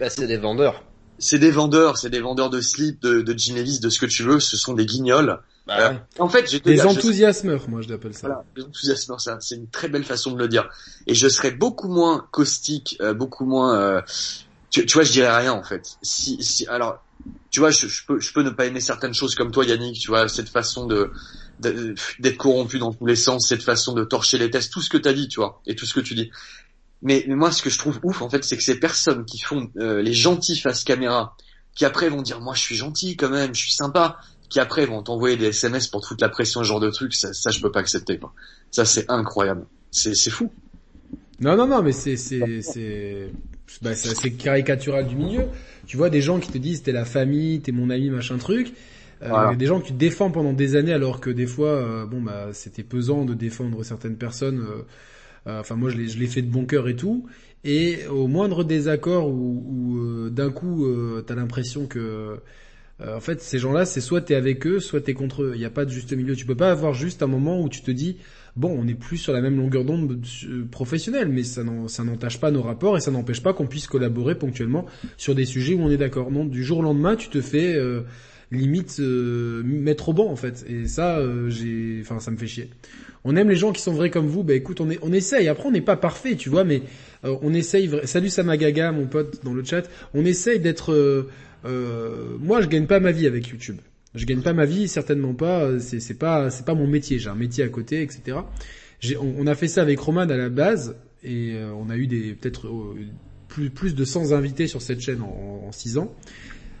Bah, 0.00 0.08
c'est 0.08 0.26
des 0.26 0.38
vendeurs. 0.38 0.82
C'est 1.18 1.38
des 1.38 1.50
vendeurs, 1.50 1.98
c'est 1.98 2.08
des 2.08 2.20
vendeurs 2.20 2.48
de 2.48 2.62
slip, 2.62 3.02
de, 3.02 3.20
de 3.20 3.38
jean 3.38 3.80
de 3.80 3.90
ce 3.90 3.98
que 3.98 4.06
tu 4.06 4.22
veux. 4.22 4.40
Ce 4.40 4.56
sont 4.56 4.72
des 4.72 4.86
guignols. 4.86 5.38
Bah, 5.66 5.90
euh, 5.90 5.94
en 6.18 6.30
fait, 6.30 6.50
j'étais 6.50 6.70
des 6.70 6.86
enthousiasmeurs, 6.86 7.68
moi 7.68 7.82
je 7.82 7.90
l'appelle 7.90 8.14
ça. 8.14 8.28
Voilà, 8.28 8.44
des 8.56 8.62
enthousiasmeurs, 8.62 9.20
ça, 9.20 9.36
c'est 9.40 9.56
une 9.56 9.68
très 9.68 9.88
belle 9.88 10.04
façon 10.04 10.32
de 10.32 10.38
le 10.38 10.48
dire. 10.48 10.70
Et 11.06 11.14
je 11.14 11.28
serais 11.28 11.50
beaucoup 11.50 11.88
moins 11.88 12.26
caustique, 12.30 12.96
euh, 13.02 13.12
beaucoup 13.12 13.44
moins. 13.44 13.78
Euh, 13.78 14.00
tu, 14.70 14.86
tu, 14.86 14.94
vois, 14.94 15.02
je 15.02 15.12
dirais 15.12 15.36
rien 15.36 15.52
en 15.52 15.62
fait. 15.62 15.98
Si, 16.00 16.42
si, 16.42 16.66
alors, 16.66 17.04
tu 17.50 17.60
vois, 17.60 17.70
je, 17.70 17.86
peux, 18.06 18.42
ne 18.42 18.50
pas 18.50 18.66
aimer 18.66 18.80
certaines 18.80 19.14
choses 19.14 19.34
comme 19.34 19.50
toi, 19.50 19.64
Yannick. 19.64 19.98
Tu 19.98 20.08
vois, 20.08 20.28
cette 20.28 20.48
façon 20.48 20.86
de 20.86 21.10
d'être 22.18 22.38
corrompu 22.38 22.80
dans 22.80 22.92
tous 22.92 23.06
les 23.06 23.14
sens, 23.14 23.46
cette 23.46 23.62
façon 23.62 23.92
de 23.92 24.02
torcher 24.02 24.36
les 24.36 24.50
tests, 24.50 24.72
tout 24.72 24.80
ce 24.80 24.88
que 24.90 24.96
tu 24.96 25.08
as 25.08 25.12
dit, 25.12 25.28
tu 25.28 25.38
vois, 25.38 25.62
et 25.66 25.76
tout 25.76 25.86
ce 25.86 25.94
que 25.94 26.00
tu 26.00 26.14
dis. 26.14 26.30
Mais, 27.02 27.24
moi, 27.28 27.52
ce 27.52 27.62
que 27.62 27.70
je 27.70 27.78
trouve 27.78 28.00
ouf, 28.02 28.22
en 28.22 28.30
fait, 28.30 28.42
c'est 28.42 28.56
que 28.56 28.62
ces 28.62 28.80
personnes 28.80 29.24
qui 29.24 29.38
font 29.38 29.70
euh, 29.76 30.02
les 30.02 30.14
gentils 30.14 30.56
face 30.56 30.82
caméra, 30.82 31.36
qui 31.74 31.84
après 31.84 32.08
vont 32.08 32.22
dire, 32.22 32.40
moi, 32.40 32.54
je 32.54 32.60
suis 32.60 32.74
gentil 32.74 33.16
quand 33.16 33.28
même, 33.28 33.54
je 33.54 33.60
suis 33.60 33.72
sympa, 33.72 34.18
qui 34.48 34.60
après 34.60 34.86
vont 34.86 35.02
t'envoyer 35.02 35.36
des 35.36 35.46
SMS 35.46 35.88
pour 35.88 36.06
toute 36.06 36.20
la 36.20 36.28
pression, 36.28 36.62
ce 36.62 36.66
genre 36.66 36.80
de 36.80 36.90
trucs, 36.90 37.14
ça, 37.14 37.32
ça 37.32 37.50
je 37.50 37.60
peux 37.60 37.70
pas 37.70 37.80
accepter. 37.80 38.18
Quoi. 38.18 38.32
Ça, 38.70 38.84
c'est 38.84 39.08
incroyable. 39.10 39.66
C'est 39.90 40.30
fou. 40.30 40.50
Non, 41.40 41.56
non, 41.56 41.66
non, 41.66 41.82
mais 41.82 41.92
c'est, 41.92 42.16
c'est, 43.66 43.82
bah, 43.82 43.94
c'est 43.94 44.30
caricatural 44.32 45.06
du 45.06 45.16
milieu. 45.16 45.44
Tu 45.86 45.96
vois 45.96 46.10
des 46.10 46.20
gens 46.20 46.38
qui 46.38 46.50
te 46.50 46.58
disent 46.58 46.82
t'es 46.82 46.92
la 46.92 47.04
famille, 47.04 47.60
t'es 47.60 47.72
mon 47.72 47.90
ami, 47.90 48.10
machin 48.10 48.38
truc. 48.38 48.72
Euh, 49.22 49.54
Des 49.54 49.66
gens 49.66 49.80
que 49.80 49.86
tu 49.86 49.92
défends 49.92 50.30
pendant 50.30 50.52
des 50.52 50.74
années 50.74 50.92
alors 50.92 51.20
que 51.20 51.30
des 51.30 51.46
fois, 51.46 51.68
euh, 51.68 52.06
bon 52.06 52.20
bah 52.20 52.48
c'était 52.52 52.82
pesant 52.82 53.24
de 53.24 53.34
défendre 53.34 53.82
certaines 53.84 54.16
personnes. 54.16 54.60
Euh, 54.60 54.82
euh, 55.48 55.60
enfin 55.60 55.76
moi 55.76 55.90
je 55.90 55.96
l'ai 55.96 56.26
fait 56.26 56.42
de 56.42 56.50
bon 56.50 56.66
cœur 56.66 56.88
et 56.88 56.96
tout. 56.96 57.26
Et 57.64 58.06
au 58.08 58.26
moindre 58.26 58.64
désaccord 58.64 59.28
ou, 59.28 59.64
ou 59.68 60.30
d'un 60.30 60.50
coup 60.50 60.84
t'as 61.26 61.36
l'impression 61.36 61.86
que 61.86 62.40
en 63.04 63.20
fait 63.20 63.40
ces 63.40 63.58
gens-là 63.58 63.84
c'est 63.84 64.00
soit 64.00 64.20
t'es 64.22 64.34
avec 64.34 64.66
eux, 64.66 64.80
soit 64.80 65.00
t'es 65.00 65.14
contre 65.14 65.44
eux. 65.44 65.52
Il 65.54 65.58
n'y 65.58 65.64
a 65.64 65.70
pas 65.70 65.84
de 65.84 65.90
juste 65.90 66.12
milieu. 66.12 66.34
Tu 66.34 66.46
peux 66.46 66.56
pas 66.56 66.72
avoir 66.72 66.92
juste 66.92 67.22
un 67.22 67.28
moment 67.28 67.60
où 67.60 67.68
tu 67.68 67.82
te 67.82 67.92
dis 67.92 68.16
bon, 68.56 68.70
on 68.78 68.84
n'est 68.84 68.94
plus 68.94 69.16
sur 69.16 69.32
la 69.32 69.40
même 69.40 69.56
longueur 69.56 69.84
d'onde 69.84 70.20
professionnelle, 70.70 71.28
mais 71.28 71.42
ça 71.42 71.64
n'entache 71.64 72.38
pas 72.38 72.50
nos 72.50 72.62
rapports 72.62 72.96
et 72.96 73.00
ça 73.00 73.10
n'empêche 73.10 73.42
pas 73.42 73.52
qu'on 73.52 73.66
puisse 73.66 73.86
collaborer 73.86 74.34
ponctuellement 74.34 74.86
sur 75.16 75.34
des 75.34 75.44
sujets 75.44 75.74
où 75.74 75.80
on 75.80 75.90
est 75.90 75.96
d'accord. 75.96 76.30
Non, 76.30 76.44
du 76.44 76.62
jour 76.64 76.78
au 76.78 76.82
lendemain, 76.82 77.16
tu 77.16 77.28
te 77.28 77.40
fais 77.40 77.74
euh, 77.74 78.02
limite 78.50 78.98
euh, 79.00 79.62
mettre 79.64 80.10
au 80.10 80.12
banc 80.12 80.30
en 80.30 80.36
fait. 80.36 80.64
Et 80.68 80.86
ça, 80.86 81.18
euh, 81.18 81.48
j'ai, 81.48 81.98
enfin, 82.02 82.20
ça 82.20 82.30
me 82.30 82.36
fait 82.36 82.46
chier. 82.46 82.70
On 83.24 83.36
aime 83.36 83.48
les 83.48 83.56
gens 83.56 83.72
qui 83.72 83.80
sont 83.80 83.92
vrais 83.92 84.10
comme 84.10 84.26
vous. 84.26 84.42
Bah 84.42 84.54
écoute, 84.54 84.80
on, 84.80 84.90
est, 84.90 84.98
on 85.02 85.12
essaye. 85.12 85.48
Après, 85.48 85.68
on 85.68 85.70
n'est 85.70 85.80
pas 85.80 85.96
parfait, 85.96 86.34
tu 86.34 86.48
vois, 86.48 86.64
mais 86.64 86.82
on 87.22 87.54
essaye. 87.54 87.88
Salut 88.04 88.30
Samagaga, 88.30 88.90
mon 88.90 89.06
pote 89.06 89.44
dans 89.44 89.54
le 89.54 89.62
chat. 89.62 89.88
On 90.12 90.24
essaye 90.24 90.58
d'être. 90.58 91.28
moi, 91.64 92.60
je 92.60 92.66
gagne 92.66 92.86
pas 92.86 92.98
ma 92.98 93.12
vie 93.12 93.28
avec 93.28 93.46
YouTube. 93.46 93.76
Je 94.14 94.26
gagne 94.26 94.42
pas 94.42 94.52
ma 94.52 94.66
vie, 94.66 94.88
certainement 94.88 95.34
pas. 95.34 95.78
C'est 95.78 96.18
pas 96.18 96.50
c'est 96.50 96.64
pas 96.64 96.74
mon 96.74 96.86
métier. 96.86 97.18
J'ai 97.18 97.30
un 97.30 97.34
métier 97.34 97.64
à 97.64 97.68
côté, 97.68 98.02
etc. 98.02 98.38
On, 99.20 99.46
a 99.46 99.54
fait 99.54 99.68
ça 99.68 99.82
avec 99.82 99.98
Roman 99.98 100.20
à 100.20 100.36
la 100.36 100.48
base 100.48 100.96
et 101.24 101.54
euh, 101.54 101.72
on 101.74 101.90
a 101.90 101.96
eu 101.96 102.06
des 102.06 102.34
peut-être 102.34 102.68
euh, 102.68 102.94
plus 103.48 103.70
plus 103.70 103.94
de 103.94 104.04
100 104.04 104.32
invités 104.32 104.68
sur 104.68 104.80
cette 104.80 105.00
chaîne 105.00 105.22
en, 105.22 105.64
en 105.66 105.72
6 105.72 105.98
ans. 105.98 106.14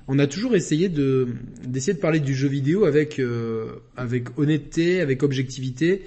On 0.08 0.18
a 0.18 0.26
toujours 0.26 0.54
essayé 0.54 0.88
de 0.88 1.28
d'essayer 1.64 1.94
de 1.94 2.00
parler 2.00 2.20
du 2.20 2.34
jeu 2.34 2.48
vidéo 2.48 2.84
avec 2.84 3.18
euh, 3.18 3.76
avec 3.96 4.38
honnêteté, 4.38 5.00
avec 5.00 5.22
objectivité 5.22 6.02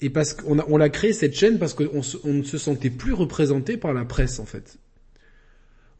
et 0.00 0.10
parce 0.10 0.32
qu'on 0.32 0.58
a, 0.60 0.64
on 0.68 0.76
l'a 0.76 0.88
créé 0.90 1.12
cette 1.12 1.34
chaîne 1.34 1.58
parce 1.58 1.74
qu'on 1.74 2.02
on 2.24 2.32
ne 2.32 2.42
se 2.42 2.56
sentait 2.56 2.90
plus 2.90 3.12
représenté 3.12 3.76
par 3.76 3.92
la 3.92 4.04
presse 4.04 4.38
en 4.38 4.46
fait 4.46 4.78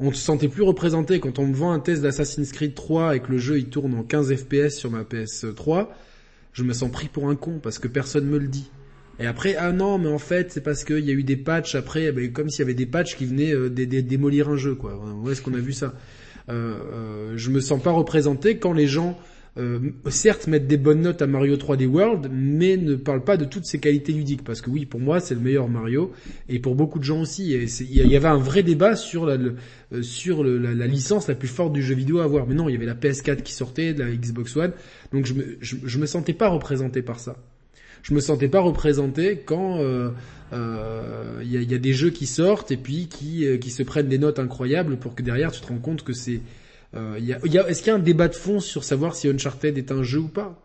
on 0.00 0.12
se 0.12 0.20
sentait 0.20 0.48
plus 0.48 0.62
représenté 0.62 1.20
quand 1.20 1.38
on 1.38 1.46
me 1.46 1.54
vend 1.54 1.72
un 1.72 1.80
test 1.80 2.02
d'Assassin's 2.02 2.52
Creed 2.52 2.74
3 2.74 3.16
et 3.16 3.20
que 3.20 3.32
le 3.32 3.38
jeu 3.38 3.58
il 3.58 3.68
tourne 3.68 3.94
en 3.94 4.02
15 4.02 4.34
FPS 4.34 4.76
sur 4.76 4.90
ma 4.90 5.02
PS3, 5.02 5.88
je 6.52 6.62
me 6.62 6.72
sens 6.72 6.90
pris 6.90 7.08
pour 7.08 7.28
un 7.28 7.36
con 7.36 7.58
parce 7.62 7.78
que 7.78 7.88
personne 7.88 8.26
me 8.26 8.38
le 8.38 8.48
dit. 8.48 8.70
Et 9.20 9.26
après, 9.26 9.56
ah 9.56 9.72
non, 9.72 9.98
mais 9.98 10.08
en 10.08 10.18
fait, 10.18 10.52
c'est 10.52 10.60
parce 10.60 10.84
qu'il 10.84 11.04
y 11.04 11.10
a 11.10 11.12
eu 11.12 11.24
des 11.24 11.36
patchs 11.36 11.74
après, 11.74 12.04
eh 12.04 12.12
ben, 12.12 12.32
comme 12.32 12.48
s'il 12.48 12.60
y 12.60 12.62
avait 12.62 12.74
des 12.74 12.86
patchs 12.86 13.16
qui 13.16 13.26
venaient 13.26 13.52
euh, 13.52 13.68
démolir 13.68 14.48
un 14.48 14.56
jeu, 14.56 14.76
quoi. 14.76 14.96
Où 14.96 15.28
est-ce 15.28 15.42
qu'on 15.42 15.54
a 15.54 15.58
vu 15.58 15.72
ça? 15.72 15.94
Euh, 16.48 16.76
euh, 16.92 17.32
Je 17.36 17.50
me 17.50 17.60
sens 17.60 17.82
pas 17.82 17.90
représenté 17.90 18.58
quand 18.58 18.72
les 18.72 18.86
gens 18.86 19.18
euh, 19.58 19.80
certes 20.08 20.46
mettre 20.46 20.66
des 20.66 20.76
bonnes 20.76 21.00
notes 21.00 21.20
à 21.20 21.26
Mario 21.26 21.56
3D 21.56 21.86
World, 21.86 22.30
mais 22.32 22.76
ne 22.76 22.94
parle 22.94 23.24
pas 23.24 23.36
de 23.36 23.44
toutes 23.44 23.64
ses 23.64 23.80
qualités 23.80 24.12
ludiques. 24.12 24.44
Parce 24.44 24.60
que 24.60 24.70
oui, 24.70 24.86
pour 24.86 25.00
moi, 25.00 25.18
c'est 25.18 25.34
le 25.34 25.40
meilleur 25.40 25.68
Mario, 25.68 26.12
et 26.48 26.60
pour 26.60 26.76
beaucoup 26.76 26.98
de 27.00 27.04
gens 27.04 27.22
aussi. 27.22 27.52
Il 27.52 28.06
y 28.06 28.16
avait 28.16 28.28
un 28.28 28.38
vrai 28.38 28.62
débat 28.62 28.94
sur 28.94 29.26
la, 29.26 29.34
euh, 29.34 30.74
la, 30.74 30.86
licence 30.86 31.26
la 31.26 31.34
plus 31.34 31.48
forte 31.48 31.72
du 31.72 31.82
jeu 31.82 31.94
vidéo 31.94 32.20
à 32.20 32.24
avoir. 32.24 32.46
Mais 32.46 32.54
non, 32.54 32.68
il 32.68 32.72
y 32.72 32.76
avait 32.76 32.86
la 32.86 32.94
PS4 32.94 33.42
qui 33.42 33.52
sortait, 33.52 33.94
de 33.94 34.04
la 34.04 34.10
Xbox 34.10 34.56
One, 34.56 34.72
donc 35.12 35.26
je 35.26 35.34
me, 35.34 35.98
me 35.98 36.06
sentais 36.06 36.34
pas 36.34 36.48
représenté 36.48 37.02
par 37.02 37.18
ça. 37.18 37.36
Je 38.04 38.14
me 38.14 38.20
sentais 38.20 38.48
pas 38.48 38.60
représenté 38.60 39.42
quand 39.44 39.80
euh, 39.80 40.10
il 41.42 41.50
y, 41.50 41.56
a, 41.56 41.60
y, 41.60 41.74
a, 41.74 41.78
des 41.78 41.92
jeux 41.92 42.10
qui 42.10 42.26
sortent 42.26 42.70
et 42.70 42.76
puis 42.76 43.08
qui, 43.08 43.44
qui 43.58 43.70
se 43.70 43.82
prennent 43.82 44.08
des 44.08 44.18
notes 44.18 44.38
incroyables 44.38 44.98
pour 44.98 45.16
que 45.16 45.22
derrière 45.22 45.50
tu 45.50 45.60
te 45.60 45.66
rends 45.66 45.78
compte 45.78 46.04
que 46.04 46.12
c'est 46.12 46.40
euh, 46.94 47.18
y 47.20 47.32
a, 47.32 47.38
y 47.44 47.58
a, 47.58 47.68
Est-ce 47.68 47.80
qu'il 47.80 47.88
y 47.88 47.90
a 47.90 47.96
un 47.96 48.00
débat 48.00 48.28
de 48.28 48.34
fond 48.34 48.60
sur 48.60 48.84
savoir 48.84 49.14
si 49.14 49.28
Uncharted 49.28 49.76
est 49.76 49.92
un 49.92 50.02
jeu 50.02 50.20
ou 50.20 50.28
pas? 50.28 50.58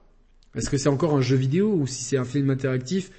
Est-ce 0.55 0.69
que 0.69 0.77
c'est 0.77 0.89
encore 0.89 1.15
un 1.15 1.21
jeu 1.21 1.35
vidéo 1.35 1.73
ou 1.73 1.87
si 1.87 2.03
c'est 2.03 2.17
un 2.17 2.25
film 2.25 2.49
interactif 2.49 3.09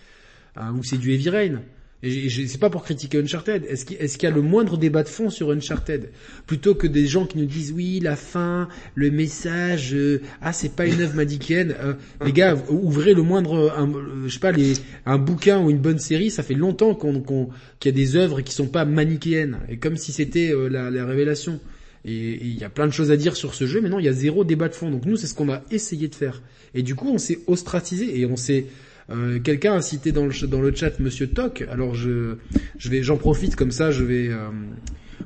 euh, 0.57 0.71
ou 0.71 0.83
c'est 0.85 0.99
du 0.99 1.13
Heavy 1.13 1.31
Rain? 1.31 1.63
Et 2.07 2.29
c'est 2.29 2.61
pas 2.61 2.69
pour 2.69 2.85
critiquer 2.85 3.19
Uncharted. 3.19 3.65
Est-ce 3.65 3.87
qu'il 3.87 3.97
est 3.97 4.23
y 4.23 4.27
a 4.27 4.31
le 4.31 4.43
moindre 4.43 4.77
débat 4.77 5.03
de 5.03 5.09
fond 5.09 5.31
sur 5.31 5.51
Uncharted? 5.51 6.11
Plutôt 6.47 6.75
que 6.75 6.87
des 6.87 7.07
gens 7.07 7.25
qui 7.25 7.39
nous 7.39 7.47
disent 7.47 7.73
oui, 7.73 7.99
la 7.99 8.15
fin, 8.15 8.69
le 8.95 9.11
message, 9.11 9.95
euh, 9.95 10.21
ah 10.43 10.53
c'est 10.53 10.77
pas 10.77 10.87
une 10.87 11.01
œuvre 11.01 11.15
manichéenne. 11.15 11.75
Euh, 11.81 11.95
les 12.23 12.33
gars, 12.33 12.57
ouvrez 12.69 13.15
le 13.15 13.23
moindre, 13.23 13.73
un, 13.75 13.91
je 14.27 14.35
sais 14.35 14.39
pas, 14.39 14.53
les, 14.53 14.75
un 15.07 15.17
bouquin 15.17 15.63
ou 15.63 15.71
une 15.71 15.79
bonne 15.79 15.99
série, 15.99 16.31
ça 16.31 16.43
fait 16.43 16.53
longtemps 16.53 16.95
qu'on 16.95 17.49
qu'il 17.81 17.91
y 17.91 17.95
a 17.95 17.97
des 17.97 18.17
œuvres 18.17 18.43
qui 18.43 18.53
sont 18.53 18.69
pas 18.69 18.85
manichéennes. 18.85 19.61
Et 19.71 19.79
comme 19.79 19.97
si 19.97 20.13
c'était 20.13 20.53
la, 20.71 20.91
la 20.91 21.07
révélation. 21.07 21.59
Et 22.05 22.39
il 22.43 22.59
y 22.59 22.65
a 22.65 22.69
plein 22.69 22.87
de 22.87 22.93
choses 22.93 23.11
à 23.11 23.17
dire 23.17 23.35
sur 23.37 23.55
ce 23.55 23.67
jeu, 23.67 23.81
mais 23.81 23.89
non, 23.89 23.99
il 23.99 24.05
y 24.05 24.09
a 24.09 24.13
zéro 24.13 24.45
débat 24.45 24.69
de 24.69 24.75
fond. 24.75 24.91
Donc 24.91 25.07
nous, 25.07 25.17
c'est 25.17 25.27
ce 25.27 25.35
qu'on 25.35 25.51
a 25.51 25.63
essayé 25.71 26.09
de 26.09 26.15
faire. 26.15 26.43
Et 26.75 26.83
du 26.83 26.95
coup, 26.95 27.09
on 27.09 27.19
s'est 27.19 27.39
ostratisé 27.47 28.19
et 28.21 28.27
on 28.27 28.37
s'est 28.37 28.67
Euh, 29.11 29.39
Quelqu'un 29.39 29.75
a 29.75 29.83
cité 29.83 30.13
dans 30.13 30.25
le 30.27 30.47
dans 30.47 30.63
le 30.63 30.75
chat 30.75 30.99
Monsieur 30.99 31.27
Toc. 31.27 31.63
Alors 31.71 31.95
je 31.95 32.37
je 32.79 32.89
vais 32.89 33.03
j'en 33.03 33.19
profite 33.19 33.55
comme 33.55 33.71
ça. 33.71 33.91
Je 33.91 34.03
vais 34.03 34.29
euh, 34.29 34.49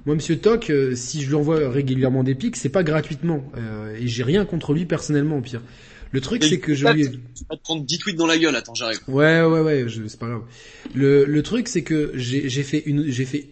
moi 0.04 0.16
Monsieur 0.16 0.36
Toc, 0.36 0.70
euh, 0.70 0.96
si 0.96 1.22
je 1.22 1.28
lui 1.28 1.36
envoie 1.36 1.68
régulièrement 1.70 2.24
des 2.24 2.34
pics, 2.34 2.56
c'est 2.56 2.70
pas 2.70 2.82
gratuitement 2.82 3.44
euh, 3.56 3.94
et 3.96 4.08
j'ai 4.08 4.24
rien 4.24 4.44
contre 4.44 4.72
lui 4.72 4.84
personnellement 4.84 5.38
au 5.38 5.42
pire. 5.42 5.62
Le 6.10 6.20
truc 6.20 6.42
c'est 6.42 6.58
que 6.58 6.74
je 6.74 6.86
lui 6.88 7.02
ai... 7.02 7.10
Tu 7.10 7.44
vas 7.48 7.56
te 7.56 7.62
prendre 7.62 7.84
10 7.84 7.98
tweets 7.98 8.16
dans 8.16 8.26
la 8.26 8.38
gueule, 8.38 8.56
attends, 8.56 8.74
j'arrive. 8.74 8.98
Ouais 9.06 9.42
ouais 9.42 9.60
ouais, 9.60 9.86
c'est 10.08 10.18
pas 10.18 10.26
grave. 10.26 10.42
Le 10.94 11.24
le 11.24 11.42
truc 11.42 11.68
c'est 11.68 11.82
que 11.82 12.10
j'ai 12.14 12.48
j'ai 12.48 12.64
fait 12.64 12.82
une 12.84 13.08
j'ai 13.08 13.26
fait 13.26 13.46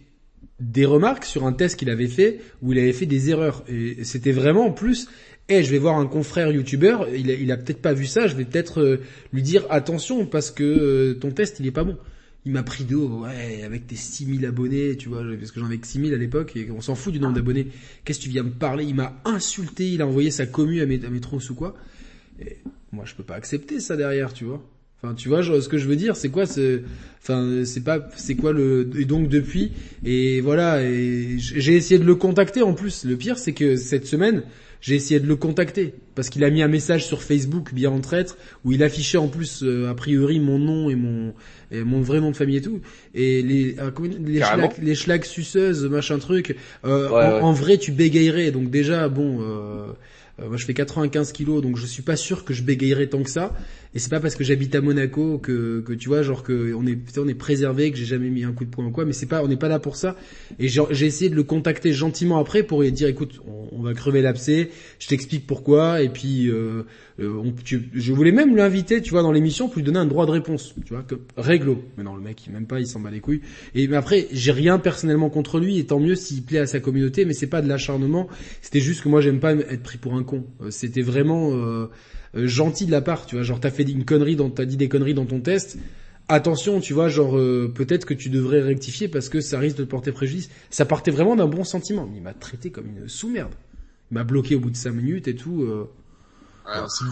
des 0.61 0.85
remarques 0.85 1.25
sur 1.25 1.47
un 1.47 1.53
test 1.53 1.79
qu'il 1.79 1.91
avait 1.91 2.09
fait 2.09 2.41
où 2.63 2.73
il 2.73 2.79
avait 2.79 2.93
fait 2.93 3.07
des 3.07 3.31
erreurs 3.31 3.63
et 3.69 4.05
c'était 4.05 4.33
vraiment 4.33 4.67
en 4.67 4.73
plus 4.73 5.09
eh, 5.49 5.63
je 5.63 5.71
vais 5.71 5.79
voir 5.79 5.97
un 5.97 6.07
confrère 6.07 6.51
youtubeur, 6.51 7.09
il 7.09 7.53
a, 7.53 7.57
peut-être 7.57 7.81
pas 7.81 7.93
vu 7.93 8.07
ça, 8.07 8.27
je 8.27 8.35
vais 8.35 8.45
peut-être 8.45 8.81
euh, 8.81 9.01
lui 9.33 9.43
dire 9.43 9.65
attention 9.71 10.27
parce 10.27 10.51
que 10.51 10.65
euh, 10.65 11.15
ton 11.15 11.31
test 11.31 11.61
il 11.61 11.67
est 11.67 11.73
pas 11.73 11.85
bon. 11.85 11.97
Il 12.45 12.53
m'a 12.53 12.63
pris 12.63 12.85
de 12.85 12.95
haut, 12.95 13.23
ouais, 13.23 13.63
avec 13.65 13.89
tes 13.89 13.97
6000 13.97 14.47
abonnés, 14.47 14.97
tu 14.97 15.09
vois, 15.09 15.23
parce 15.39 15.51
que 15.51 15.59
j'en 15.59 15.67
avais 15.67 15.79
que 15.79 15.87
6000 15.87 16.15
à 16.15 16.17
l'époque 16.17 16.55
et 16.55 16.71
on 16.71 16.81
s'en 16.81 16.95
fout 16.95 17.13
du 17.13 17.19
nombre 17.19 17.35
d'abonnés. 17.35 17.69
Qu'est-ce 18.05 18.21
que 18.21 18.25
tu 18.25 18.31
viens 18.31 18.45
me 18.45 18.51
parler? 18.51 18.85
Il 18.85 18.95
m'a 18.95 19.21
insulté, 19.25 19.91
il 19.91 20.01
a 20.01 20.07
envoyé 20.07 20.31
sa 20.31 20.47
commu 20.47 20.81
à 20.81 20.87
mes, 20.87 21.05
à 21.05 21.09
ou 21.09 21.55
quoi. 21.55 21.75
Et 22.41 22.59
moi, 22.93 23.05
je 23.05 23.15
peux 23.15 23.25
pas 23.25 23.35
accepter 23.35 23.81
ça 23.81 23.97
derrière, 23.97 24.33
tu 24.33 24.45
vois. 24.45 24.65
Enfin, 25.03 25.15
tu 25.15 25.29
vois, 25.29 25.43
ce 25.43 25.69
que 25.69 25.79
je 25.79 25.87
veux 25.87 25.97
dire, 25.97 26.17
c'est 26.17 26.31
quoi, 26.31 26.47
c'est, 26.47 26.83
enfin, 27.23 27.65
c'est 27.65 27.85
pas, 27.85 28.09
c'est 28.17 28.35
quoi 28.35 28.53
le, 28.53 28.91
et 28.99 29.05
donc 29.05 29.29
depuis, 29.29 29.73
et 30.05 30.41
voilà, 30.41 30.83
et 30.83 31.37
j'ai 31.39 31.77
essayé 31.77 31.99
de 31.99 32.05
le 32.05 32.15
contacter. 32.15 32.63
En 32.63 32.73
plus. 32.73 33.05
Le 33.05 33.17
pire, 33.17 33.39
c'est 33.39 33.53
que 33.53 33.77
cette 33.77 34.07
semaine, 34.07 34.43
j'ai 34.81 34.95
essayé 34.95 35.21
de 35.21 35.27
le 35.27 35.37
contacter 35.37 35.95
parce 36.15 36.31
qu'il 36.31 36.45
a 36.45 36.51
mis 36.51 36.63
un 36.63 36.69
message 36.69 37.07
sur 37.07 37.23
Facebook 37.23 37.75
bien 37.75 37.91
en 37.91 38.01
traître 38.01 38.37
où 38.65 38.73
il 38.73 38.83
affichait 38.83 39.19
en 39.19 39.29
plus 39.29 39.63
euh, 39.63 39.89
a 39.89 39.95
priori 39.95 40.39
mon 40.39 40.59
nom 40.59 40.91
et 40.91 40.95
mon 40.95 41.35
et 41.71 41.83
mon 41.83 42.01
vrai 42.01 42.21
nom 42.21 42.31
de 42.31 42.37
famille 42.37 42.59
et 42.59 42.63
tout. 42.63 42.81
Et 43.15 43.43
les 43.43 43.77
euh, 43.79 43.91
les 44.25 44.41
schlags, 44.41 44.73
les 44.81 44.95
schlags 44.95 45.25
suceuses 45.25 45.85
machin 45.87 46.19
truc 46.19 46.57
euh, 46.85 47.41
en, 47.41 47.53
vrai 47.53 47.79
tu 47.79 47.91
bégayerais 47.91 48.51
donc 48.51 48.71
déjà 48.71 49.09
bon 49.09 49.39
euh, 49.41 49.93
moi 50.39 50.57
je 50.57 50.65
fais 50.65 50.75
95 50.75 51.33
kilos 51.33 51.63
donc 51.63 51.77
je 51.77 51.87
suis 51.87 52.03
pas 52.03 52.17
sûr 52.17 52.45
que 52.45 52.55
je 52.55 52.63
bégayerais 52.63 53.09
tant 53.09 53.23
que 53.23 53.31
ça 53.31 53.55
et 53.97 53.99
c'est 53.99 54.11
pas 54.11 54.21
parce 54.21 54.37
que 54.37 54.45
j'habite 54.45 54.75
à 54.75 54.83
Monaco 54.83 55.39
que, 55.39 55.81
que 55.81 55.95
tu 55.95 56.11
vois, 56.11 56.21
genre 56.21 56.43
que 56.43 56.75
on 56.75 56.87
est, 56.87 56.99
on 57.17 57.27
est 57.27 57.35
préservé, 57.35 57.91
que 57.91 57.97
j'ai 57.97 58.05
jamais 58.05 58.29
mis 58.29 58.45
un 58.45 58.53
coup 58.53 58.67
de 58.67 58.69
poing 58.69 58.85
ou 58.85 58.91
quoi. 58.91 59.07
Mais 59.07 59.15
c'est 59.15 59.25
pas, 59.25 59.43
on 59.43 59.49
n'est 59.49 59.57
pas 59.57 59.69
là 59.69 59.79
pour 59.79 59.97
ça. 59.97 60.17
Et 60.59 60.69
j'ai 60.69 61.07
essayé 61.07 61.31
de 61.31 61.35
le 61.35 61.45
contacter 61.45 61.95
gentiment 61.95 62.39
après 62.39 62.63
pour 62.63 62.83
lui 62.83 62.93
dire, 62.93 63.09
écoute, 63.09 63.41
on, 63.73 63.81
va 63.81 63.95
crever 63.95 64.21
l'abcès. 64.21 64.69
Je 64.99 65.09
t'explique 65.09 65.47
pourquoi. 65.47 66.03
Et 66.03 66.11
puis, 66.11 66.51
euh, 66.51 66.83
euh 67.21 67.41
on, 67.43 67.55
je 67.65 68.13
voulais 68.13 68.33
même 68.33 68.55
l'inviter, 68.55 69.01
tu 69.01 69.13
vois, 69.13 69.23
dans 69.23 69.33
l'émission 69.33 69.69
pour 69.69 69.79
lui 69.79 69.83
donner 69.83 70.01
un 70.01 70.05
droit 70.05 70.27
de 70.27 70.33
réponse. 70.33 70.75
Tu 70.85 70.93
vois, 70.93 71.03
que 71.03 71.15
réglo. 71.39 71.83
Mais 71.97 72.05
non, 72.05 72.17
le 72.17 72.21
mec, 72.21 72.47
il 72.47 72.53
même 72.53 72.67
pas, 72.67 72.81
il 72.81 72.87
s'en 72.87 73.01
bat 73.01 73.11
les 73.11 73.21
couilles. 73.21 73.41
Et 73.75 73.89
mais 73.89 73.97
après, 73.97 74.29
j'ai 74.31 74.53
rien 74.53 74.79
personnellement 74.79 75.31
contre 75.31 75.59
lui. 75.59 75.79
Et 75.79 75.87
tant 75.87 76.01
mieux 76.01 76.17
s'il 76.17 76.43
plaît 76.43 76.59
à 76.59 76.67
sa 76.67 76.81
communauté. 76.81 77.25
Mais 77.25 77.33
c'est 77.33 77.47
pas 77.47 77.63
de 77.63 77.69
l'acharnement. 77.69 78.29
C'était 78.61 78.81
juste 78.81 79.03
que 79.03 79.09
moi, 79.09 79.23
j'aime 79.23 79.41
pas 79.41 79.55
être 79.55 79.83
pris 79.83 79.97
pour 79.97 80.17
un 80.17 80.23
con. 80.23 80.45
Euh, 80.61 80.71
c'était 80.71 81.01
vraiment. 81.01 81.53
Euh, 81.55 81.87
euh, 82.37 82.47
gentil 82.47 82.87
de 82.87 82.91
la 82.91 83.01
part, 83.01 83.27
tu 83.27 83.37
vois, 83.37 83.45
genre 83.45 83.61
t'as 83.61 83.71
fait 83.71 83.83
une 83.83 84.05
connerie, 84.05 84.37
dans, 84.37 84.51
t'as 84.51 84.65
dit 84.65 84.77
des 84.77 84.89
conneries 84.89 85.15
dans 85.15 85.27
ton 85.27 85.41
test, 85.41 85.79
attention, 86.29 86.81
tu 86.81 86.93
vois, 86.93 87.09
genre 87.09 87.37
euh, 87.37 87.73
peut-être 87.75 88.05
que 88.05 88.15
tu 88.15 88.29
devrais 88.29 88.61
rectifier 88.61 89.09
parce 89.09 89.29
que 89.29 89.41
ça 89.41 89.59
risque 89.59 89.77
de 89.77 89.85
te 89.85 89.89
porter 89.89 90.13
préjudice. 90.13 90.51
Ça 90.71 90.85
partait 90.85 91.11
vraiment 91.11 91.37
d'un 91.37 91.47
bon 91.47 91.65
sentiment. 91.65 92.09
Il 92.15 92.23
m'a 92.23 92.35
traité 92.35 92.71
comme 92.71 92.87
une 92.87 93.09
sous-merde. 93.09 93.55
Il 94.11 94.15
m'a 94.15 94.25
bloqué 94.25 94.55
au 94.55 94.61
bout 94.61 94.71
de 94.71 94.77
cinq 94.77 94.93
minutes 94.93 95.29
et 95.29 95.35
tout. 95.35 95.63
Euh. 95.63 95.89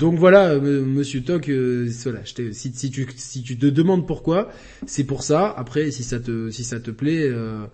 Donc 0.01 0.19
voilà, 0.19 0.59
Monsieur 0.59 1.23
Toc, 1.23 1.49
voilà, 1.49 2.25
je 2.25 2.51
si, 2.51 2.73
si, 2.75 2.91
tu 2.91 3.07
si 3.15 3.43
tu 3.43 3.57
te 3.57 3.67
demandes 3.67 4.05
pourquoi, 4.05 4.51
c'est 4.85 5.05
pour 5.05 5.23
ça. 5.23 5.49
Après, 5.57 5.93
si 5.93 6.03
ça 6.03 6.19
te 6.19 6.51
si 6.51 6.65
ça 6.65 6.81
te 6.81 6.91
plaît, 6.91 7.23
euh, 7.23 7.65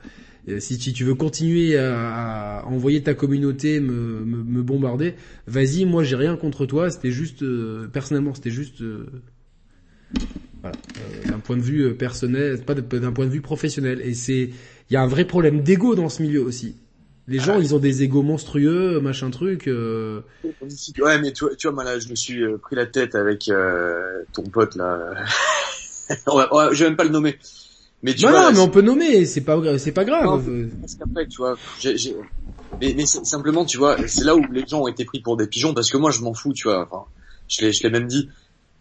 si, 0.58 0.78
tu 0.78 1.04
veux 1.04 1.14
continuer 1.14 1.78
à, 1.78 2.64
envoyer 2.66 3.02
ta 3.02 3.14
communauté 3.14 3.80
me, 3.80 4.24
me, 4.24 4.62
bombarder, 4.62 5.14
vas-y, 5.46 5.84
moi 5.84 6.02
j'ai 6.02 6.16
rien 6.16 6.36
contre 6.36 6.66
toi, 6.66 6.90
c'était 6.90 7.10
juste, 7.10 7.42
euh, 7.42 7.88
personnellement, 7.88 8.34
c'était 8.34 8.50
juste, 8.50 8.80
euh, 8.80 9.06
voilà, 10.60 10.76
d'un 11.26 11.38
point 11.38 11.56
de 11.56 11.62
vue 11.62 11.94
personnel, 11.94 12.60
pas 12.62 12.74
d'un 12.74 13.12
point 13.12 13.26
de 13.26 13.30
vue 13.30 13.40
professionnel. 13.40 14.00
Et 14.02 14.14
c'est, 14.14 14.50
il 14.90 14.92
y 14.92 14.96
a 14.96 15.02
un 15.02 15.06
vrai 15.06 15.24
problème 15.24 15.62
d'ego 15.62 15.94
dans 15.94 16.08
ce 16.08 16.22
milieu 16.22 16.42
aussi. 16.42 16.76
Les 17.28 17.38
gens, 17.38 17.56
ah 17.56 17.60
ils 17.60 17.74
ont 17.74 17.78
des 17.78 18.02
égos 18.02 18.22
monstrueux, 18.22 18.98
machin 19.00 19.30
truc. 19.30 19.66
Ouais, 19.66 21.20
mais 21.20 21.32
tu 21.32 21.44
vois, 21.44 21.54
tu 21.54 21.68
vois, 21.68 21.74
moi 21.74 21.84
là, 21.84 21.98
je 21.98 22.08
me 22.08 22.16
suis 22.16 22.42
pris 22.60 22.74
la 22.74 22.86
tête 22.86 23.14
avec 23.14 23.50
ton 24.32 24.42
pote 24.42 24.74
là. 24.74 25.14
je 26.72 26.78
vais 26.78 26.86
même 26.86 26.96
pas 26.96 27.04
le 27.04 27.10
nommer. 27.10 27.38
Mais 28.02 28.14
tu 28.14 28.22
vois, 28.22 28.32
non, 28.32 28.52
mais 28.52 28.60
on 28.60 28.68
peut 28.68 28.80
nommer, 28.80 29.26
c'est 29.26 29.42
pas 29.42 29.60
c'est 29.78 29.92
pas 29.92 30.04
grave. 30.04 30.48
parce 30.80 30.94
qu'après, 30.94 31.26
tu 31.26 31.36
vois, 31.38 31.56
mais, 32.80 32.94
mais 32.96 33.04
simplement, 33.06 33.64
tu 33.64 33.76
vois, 33.76 33.96
c'est 34.08 34.24
là 34.24 34.34
où 34.34 34.42
les 34.50 34.66
gens 34.66 34.82
ont 34.82 34.88
été 34.88 35.04
pris 35.04 35.20
pour 35.20 35.36
des 35.36 35.46
pigeons, 35.46 35.74
parce 35.74 35.90
que 35.90 35.98
moi, 35.98 36.10
je 36.10 36.22
m'en 36.22 36.32
fous, 36.32 36.52
tu 36.52 36.68
vois. 36.68 36.88
Enfin, 36.90 37.04
je 37.48 37.62
l'ai, 37.62 37.72
je 37.72 37.82
l'ai 37.82 37.90
même 37.90 38.06
dit. 38.06 38.28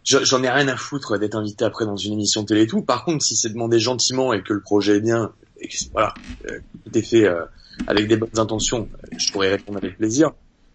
J'en 0.04 0.42
ai 0.42 0.48
rien 0.48 0.66
à 0.68 0.76
foutre 0.76 1.18
d'être 1.18 1.34
invité 1.34 1.66
après 1.66 1.84
dans 1.84 1.96
une 1.96 2.14
émission 2.14 2.44
télé 2.44 2.62
et 2.62 2.66
tout. 2.66 2.80
Par 2.80 3.04
contre, 3.04 3.22
si 3.22 3.36
c'est 3.36 3.50
demandé 3.50 3.78
gentiment 3.78 4.32
et 4.32 4.42
que 4.42 4.54
le 4.54 4.62
projet 4.62 4.96
est 4.96 5.00
bien, 5.00 5.32
et 5.60 5.68
que 5.68 5.74
voilà, 5.92 6.14
euh, 6.50 6.58
tout 6.84 6.98
est 6.98 7.02
fait 7.02 7.26
euh, 7.26 7.44
avec 7.86 8.08
des 8.08 8.16
bonnes 8.16 8.38
intentions, 8.38 8.88
je 9.18 9.30
pourrais 9.30 9.50
répondre 9.50 9.78
avec 9.82 9.98
plaisir. 9.98 10.32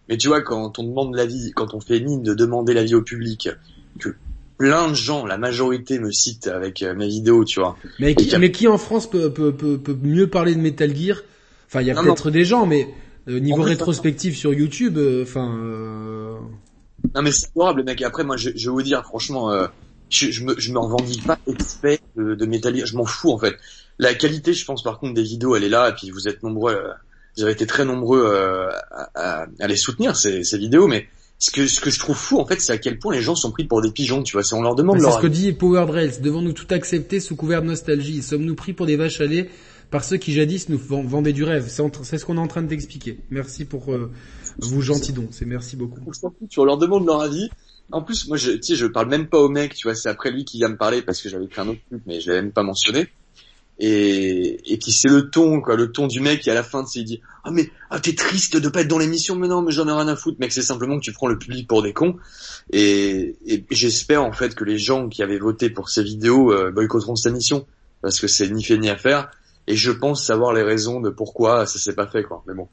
Mais 0.08 0.16
tu 0.16 0.28
vois, 0.28 0.42
quand 0.42 0.78
on 0.78 0.84
demande 0.84 1.16
l'avis, 1.16 1.50
quand 1.50 1.74
on 1.74 1.80
fait 1.80 1.98
mine 1.98 2.22
de 2.22 2.34
demander 2.34 2.72
l'avis 2.72 2.94
au 2.94 3.02
public, 3.02 3.48
que 3.98 4.14
plein 4.56 4.88
de 4.88 4.94
gens, 4.94 5.26
la 5.26 5.38
majorité 5.38 5.98
me 5.98 6.10
cite 6.10 6.46
avec 6.46 6.82
euh, 6.82 6.94
mes 6.94 7.08
vidéos, 7.08 7.44
tu 7.44 7.60
vois. 7.60 7.76
Mais 7.98 8.14
qui, 8.14 8.36
mais 8.38 8.50
qui 8.50 8.68
en 8.68 8.78
France 8.78 9.08
peut, 9.08 9.30
peut, 9.30 9.52
peut, 9.52 9.78
peut, 9.78 9.96
mieux 10.02 10.28
parler 10.28 10.54
de 10.54 10.60
Metal 10.60 10.94
Gear? 10.94 11.18
Enfin, 11.68 11.80
il 11.82 11.88
y 11.88 11.90
a 11.90 11.94
peut-être 11.94 12.30
des 12.30 12.44
gens, 12.44 12.66
mais 12.66 12.88
euh, 13.28 13.40
niveau 13.40 13.62
rétrospectif 13.62 14.36
sur 14.36 14.54
YouTube, 14.54 14.98
euh, 14.98 15.22
enfin. 15.22 15.48
non 17.14 17.22
mais 17.22 17.32
c'est 17.32 17.48
horrible, 17.54 17.84
mec. 17.84 18.02
Après, 18.02 18.24
moi, 18.24 18.36
je, 18.36 18.50
je 18.54 18.70
vais 18.70 18.72
vous 18.72 18.82
dire, 18.82 19.02
franchement, 19.04 19.52
je, 20.10 20.30
je, 20.30 20.44
me, 20.44 20.58
je 20.58 20.72
me 20.72 20.78
revendique 20.78 21.24
pas 21.26 21.38
expert 21.46 21.98
de, 22.16 22.34
de 22.34 22.46
Metal 22.46 22.74
Gear. 22.74 22.86
Je 22.86 22.96
m'en 22.96 23.04
fous 23.04 23.32
en 23.32 23.38
fait. 23.38 23.56
La 23.98 24.14
qualité, 24.14 24.52
je 24.52 24.64
pense 24.64 24.82
par 24.82 24.98
contre 24.98 25.14
des 25.14 25.22
vidéos, 25.22 25.56
elle 25.56 25.64
est 25.64 25.68
là. 25.68 25.90
Et 25.90 25.92
puis 25.94 26.10
vous 26.10 26.28
êtes 26.28 26.42
nombreux, 26.42 26.78
vous 27.36 27.42
avez 27.42 27.52
été 27.52 27.66
très 27.66 27.84
nombreux 27.84 28.26
à, 28.26 29.10
à, 29.14 29.46
à, 29.58 29.66
les 29.66 29.76
soutenir 29.76 30.16
ces, 30.16 30.44
ces 30.44 30.58
vidéos, 30.58 30.86
mais 30.86 31.08
ce 31.38 31.50
que, 31.50 31.66
ce 31.66 31.80
que 31.80 31.90
je 31.90 31.98
trouve 31.98 32.16
fou, 32.16 32.38
en 32.38 32.46
fait, 32.46 32.60
c'est 32.60 32.72
à 32.72 32.78
quel 32.78 32.98
point 32.98 33.14
les 33.14 33.22
gens 33.22 33.34
sont 33.34 33.50
pris 33.50 33.64
pour 33.64 33.82
des 33.82 33.90
pigeons, 33.90 34.22
tu 34.22 34.32
vois. 34.32 34.42
Si 34.42 34.54
on 34.54 34.62
leur 34.62 34.74
demande 34.74 35.00
C'est 35.00 35.10
ce 35.10 35.18
que 35.18 35.26
dit 35.26 35.52
Power 35.52 35.84
Rails. 35.88 36.20
Devons-nous 36.22 36.52
tout 36.52 36.66
accepter 36.70 37.20
sous 37.20 37.36
couvert 37.36 37.62
de 37.62 37.66
nostalgie? 37.66 38.22
Sommes-nous 38.22 38.54
pris 38.54 38.72
pour 38.72 38.86
des 38.86 38.96
vaches 38.96 39.20
à 39.20 39.26
lait 39.26 39.50
par 39.90 40.02
ceux 40.02 40.16
qui 40.16 40.32
jadis 40.32 40.68
nous 40.68 40.78
vendaient 40.78 41.34
du 41.34 41.44
rêve? 41.44 41.68
C'est 41.68 42.18
ce 42.18 42.24
qu'on 42.24 42.36
est 42.36 42.40
en 42.40 42.48
train 42.48 42.62
de 42.62 42.68
t'expliquer. 42.68 43.18
Merci 43.30 43.66
pour 43.66 43.92
euh, 43.92 44.10
vous 44.58 44.80
gentil 44.80 45.12
don. 45.12 45.28
C'est 45.30 45.44
merci 45.44 45.76
beaucoup. 45.76 46.00
Tu 46.48 46.64
leur 46.64 46.78
demande 46.78 47.06
leur 47.06 47.20
avis. 47.20 47.50
En 47.92 48.02
plus, 48.02 48.26
moi, 48.28 48.36
je, 48.36 48.52
tu 48.52 48.62
sais, 48.62 48.74
je 48.74 48.86
parle 48.86 49.08
même 49.08 49.28
pas 49.28 49.38
au 49.38 49.48
mec, 49.48 49.74
tu 49.74 49.86
vois. 49.86 49.94
C'est 49.94 50.08
après 50.08 50.30
lui 50.30 50.44
qui 50.44 50.56
vient 50.56 50.68
me 50.68 50.76
parler 50.76 51.02
parce 51.02 51.20
que 51.20 51.28
j'avais 51.28 51.46
pris 51.46 51.60
un 51.60 51.68
autre 51.68 51.80
truc, 51.88 52.02
mais 52.06 52.20
je 52.20 52.28
l'avais 52.28 52.42
même 52.42 52.52
pas 52.52 52.62
mentionné. 52.62 53.08
Et, 53.78 54.78
puis 54.80 54.92
c'est 54.92 55.08
le 55.08 55.28
ton, 55.28 55.60
quoi, 55.60 55.76
le 55.76 55.92
ton 55.92 56.06
du 56.06 56.20
mec 56.20 56.40
qui 56.40 56.50
à 56.50 56.54
la 56.54 56.62
fin, 56.62 56.84
il 56.94 57.04
dit 57.04 57.20
ah 57.44 57.50
mais 57.50 57.70
ah 57.90 58.00
t'es 58.00 58.14
triste 58.14 58.56
de 58.56 58.68
pas 58.68 58.80
être 58.80 58.88
dans 58.88 58.98
l'émission, 58.98 59.36
mais 59.36 59.48
non, 59.48 59.62
mais 59.62 59.72
j'en 59.72 59.86
ai 59.86 59.92
rien 59.92 60.08
à 60.08 60.16
foutre, 60.16 60.38
mec. 60.40 60.52
C'est 60.52 60.62
simplement 60.62 60.98
que 60.98 61.04
tu 61.04 61.12
prends 61.12 61.28
le 61.28 61.38
public 61.38 61.68
pour 61.68 61.82
des 61.82 61.92
cons. 61.92 62.16
Et, 62.72 63.36
et 63.46 63.64
j'espère 63.70 64.24
en 64.24 64.32
fait 64.32 64.54
que 64.54 64.64
les 64.64 64.78
gens 64.78 65.08
qui 65.08 65.22
avaient 65.22 65.38
voté 65.38 65.70
pour 65.70 65.90
ces 65.90 66.02
vidéos 66.02 66.52
euh, 66.52 66.70
boycotteront 66.70 67.16
cette 67.16 67.32
émission 67.32 67.66
parce 68.02 68.20
que 68.20 68.28
c'est 68.28 68.48
ni 68.48 68.62
fait 68.62 68.78
ni 68.78 68.88
à 68.88 68.96
faire. 68.96 69.30
Et 69.66 69.74
je 69.74 69.90
pense 69.90 70.24
savoir 70.24 70.52
les 70.52 70.62
raisons 70.62 71.00
de 71.00 71.10
pourquoi 71.10 71.66
ça 71.66 71.78
s'est 71.78 71.94
pas 71.94 72.06
fait, 72.06 72.22
quoi. 72.22 72.44
Mais 72.46 72.54
bon. 72.54 72.68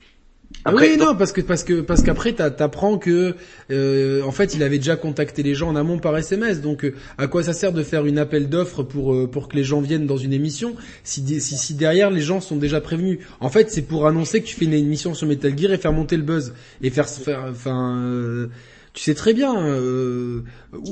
Après, 0.66 0.92
oui, 0.92 0.98
non, 0.98 1.16
parce 1.16 1.34
que 1.34 1.42
parce 1.42 1.64
que 1.64 1.82
parce 1.82 2.04
qu'après 2.04 2.32
t'apprends 2.34 2.98
que 2.98 3.36
euh, 3.70 4.22
en 4.24 4.32
fait 4.32 4.54
il 4.54 4.64
avait 4.64 4.78
déjà 4.78 4.96
contacté 4.96 5.44
les 5.44 5.56
gens 5.56 5.70
en 5.70 5.76
amont 5.76 6.00
par 6.00 6.18
SMS. 6.18 6.62
Donc 6.62 6.86
euh, 6.86 6.94
à 7.18 7.28
quoi 7.28 7.44
ça 7.44 7.54
sert 7.54 7.74
de 7.74 7.84
faire 7.84 8.06
une 8.06 8.18
appel 8.18 8.48
d'offres 8.48 8.82
pour 8.84 9.14
euh, 9.14 9.28
pour 9.28 9.50
que 9.50 9.58
les 9.58 9.64
gens 9.66 9.82
viennent 9.82 10.08
dans 10.08 10.18
une 10.18 10.32
émission 10.32 10.76
si, 11.04 11.42
si, 11.42 11.58
si 11.58 11.74
derrière 11.74 12.10
les 12.12 12.22
gens 12.22 12.40
sont 12.40 12.56
déjà 12.56 12.80
prévenus? 12.80 13.20
En 13.42 13.50
fait 13.50 13.72
c'est 13.72 13.82
pour 13.82 14.08
annoncer 14.08 14.42
que 14.42 14.48
tu 14.48 14.56
fais 14.56 14.66
une 14.66 14.74
émission 14.74 15.14
sur 15.14 15.28
Metal 15.28 15.58
Gear 15.58 15.74
et 15.74 15.78
faire 15.78 15.92
monter 15.92 16.16
le 16.16 16.24
buzz 16.24 16.54
et 16.82 16.90
faire 16.90 17.10
faire 17.10 17.46
enfin 17.50 18.50
tu 18.94 19.02
sais 19.02 19.16
très 19.16 19.34
bien, 19.34 19.60
euh, 19.66 20.42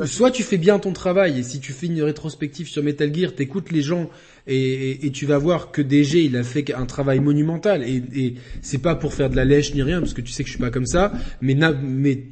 soit 0.05 0.31
tu 0.31 0.41
fais 0.41 0.57
bien 0.57 0.79
ton 0.79 0.91
travail 0.91 1.39
et 1.39 1.43
si 1.43 1.59
tu 1.59 1.71
fais 1.71 1.85
une 1.85 2.01
rétrospective 2.01 2.67
sur 2.67 2.83
Metal 2.83 3.13
Gear, 3.13 3.35
t'écoutes 3.35 3.71
les 3.71 3.83
gens 3.83 4.09
et, 4.47 5.05
et, 5.05 5.11
tu 5.11 5.27
vas 5.27 5.37
voir 5.37 5.71
que 5.71 5.83
DG 5.83 6.23
il 6.23 6.35
a 6.35 6.43
fait 6.43 6.73
un 6.73 6.87
travail 6.87 7.19
monumental. 7.19 7.83
Et, 7.83 8.03
et 8.15 8.35
c'est 8.63 8.79
pas 8.79 8.95
pour 8.95 9.13
faire 9.13 9.29
de 9.29 9.35
la 9.35 9.45
lèche 9.45 9.75
ni 9.75 9.83
rien 9.83 9.99
parce 9.99 10.15
que 10.15 10.21
tu 10.21 10.31
sais 10.31 10.43
que 10.43 10.47
je 10.47 10.53
suis 10.53 10.61
pas 10.61 10.71
comme 10.71 10.87
ça, 10.87 11.13
mais 11.41 11.55
mais 11.83 12.23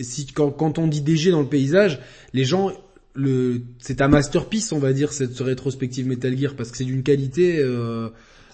si 0.00 0.26
quand, 0.26 0.50
quand 0.52 0.78
on 0.78 0.86
dit 0.86 1.02
DG 1.02 1.30
dans 1.30 1.42
le 1.42 1.48
paysage, 1.48 2.00
les 2.32 2.46
gens 2.46 2.72
le 3.12 3.60
c'est 3.78 4.00
un 4.00 4.08
masterpiece 4.08 4.72
on 4.72 4.78
va 4.78 4.92
dire 4.92 5.12
cette 5.12 5.38
rétrospective 5.38 6.06
Metal 6.06 6.38
Gear 6.38 6.54
parce 6.54 6.70
que 6.70 6.78
c'est 6.78 6.84
d'une 6.84 7.02
qualité 7.02 7.58
euh, 7.58 8.08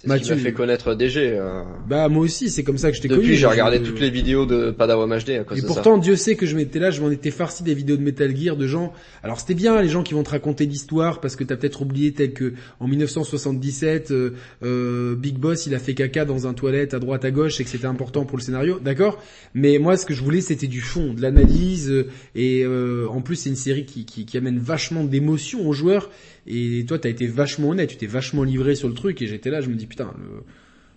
C'est 0.06 0.18
ce 0.18 0.22
qui 0.22 0.30
m'a 0.30 0.36
fait 0.36 0.52
connaître 0.52 0.94
DG. 0.94 1.36
Euh... 1.36 1.62
Bah 1.88 2.08
moi 2.08 2.24
aussi, 2.24 2.50
c'est 2.50 2.62
comme 2.62 2.78
ça 2.78 2.90
que 2.90 2.96
je 2.96 3.02
t'ai 3.02 3.08
connu. 3.08 3.20
Depuis, 3.20 3.36
j'ai 3.36 3.46
regardé 3.46 3.82
toutes 3.82 4.00
les 4.00 4.10
vidéos 4.10 4.46
de 4.46 4.70
Padawan 4.70 5.08
HD 5.08 5.30
à 5.30 5.44
cause 5.44 5.58
Et 5.58 5.62
de 5.62 5.66
pourtant, 5.66 5.98
Dieu 5.98 6.16
sait 6.16 6.36
que 6.36 6.46
je 6.46 6.56
m'étais 6.56 6.78
là, 6.78 6.90
je 6.90 7.00
m'en 7.00 7.10
étais 7.10 7.30
farci 7.30 7.62
des 7.62 7.74
vidéos 7.74 7.96
de 7.96 8.02
Metal 8.02 8.34
Gear 8.36 8.56
de 8.56 8.66
gens. 8.66 8.92
Alors 9.22 9.40
c'était 9.40 9.54
bien 9.54 9.80
les 9.82 9.88
gens 9.88 10.02
qui 10.02 10.14
vont 10.14 10.22
te 10.22 10.30
raconter 10.30 10.66
l'histoire 10.66 11.20
parce 11.20 11.36
que 11.36 11.44
t'as 11.44 11.56
peut-être 11.56 11.82
oublié 11.82 12.12
tel 12.12 12.32
que 12.32 12.54
en 12.80 12.88
1977, 12.88 14.10
euh, 14.10 14.34
euh, 14.62 15.14
Big 15.16 15.36
Boss 15.38 15.66
il 15.66 15.74
a 15.74 15.78
fait 15.78 15.94
caca 15.94 16.24
dans 16.24 16.46
un 16.46 16.54
toilette 16.54 16.94
à 16.94 16.98
droite 16.98 17.24
à 17.24 17.30
gauche 17.30 17.60
et 17.60 17.64
que 17.64 17.70
c'était 17.70 17.86
important 17.86 18.24
pour 18.24 18.38
le 18.38 18.42
scénario, 18.42 18.78
d'accord? 18.80 19.22
Mais 19.54 19.78
moi, 19.78 19.96
ce 19.96 20.06
que 20.06 20.14
je 20.14 20.22
voulais, 20.22 20.40
c'était 20.40 20.66
du 20.66 20.80
fond, 20.80 21.14
de 21.14 21.22
l'analyse 21.22 21.90
euh, 21.90 22.08
et 22.34 22.62
euh, 22.64 23.06
en 23.08 23.20
plus 23.20 23.36
c'est 23.36 23.50
une 23.50 23.56
série 23.56 23.84
qui, 23.84 24.04
qui, 24.04 24.26
qui 24.26 24.36
amène 24.36 24.58
vachement 24.58 25.04
d'émotions 25.04 25.66
aux 25.66 25.72
joueurs. 25.72 26.10
Et 26.46 26.84
toi, 26.86 26.98
t'as 26.98 27.08
été 27.08 27.26
vachement 27.26 27.70
honnête, 27.70 27.90
tu 27.90 27.96
t'es 27.96 28.06
vachement 28.06 28.44
livré 28.44 28.74
sur 28.74 28.88
le 28.88 28.94
truc 28.94 29.20
et 29.22 29.26
j'étais 29.26 29.50
là, 29.50 29.60
je 29.60 29.68
me 29.68 29.74
dis 29.74 29.86
putain. 29.86 30.14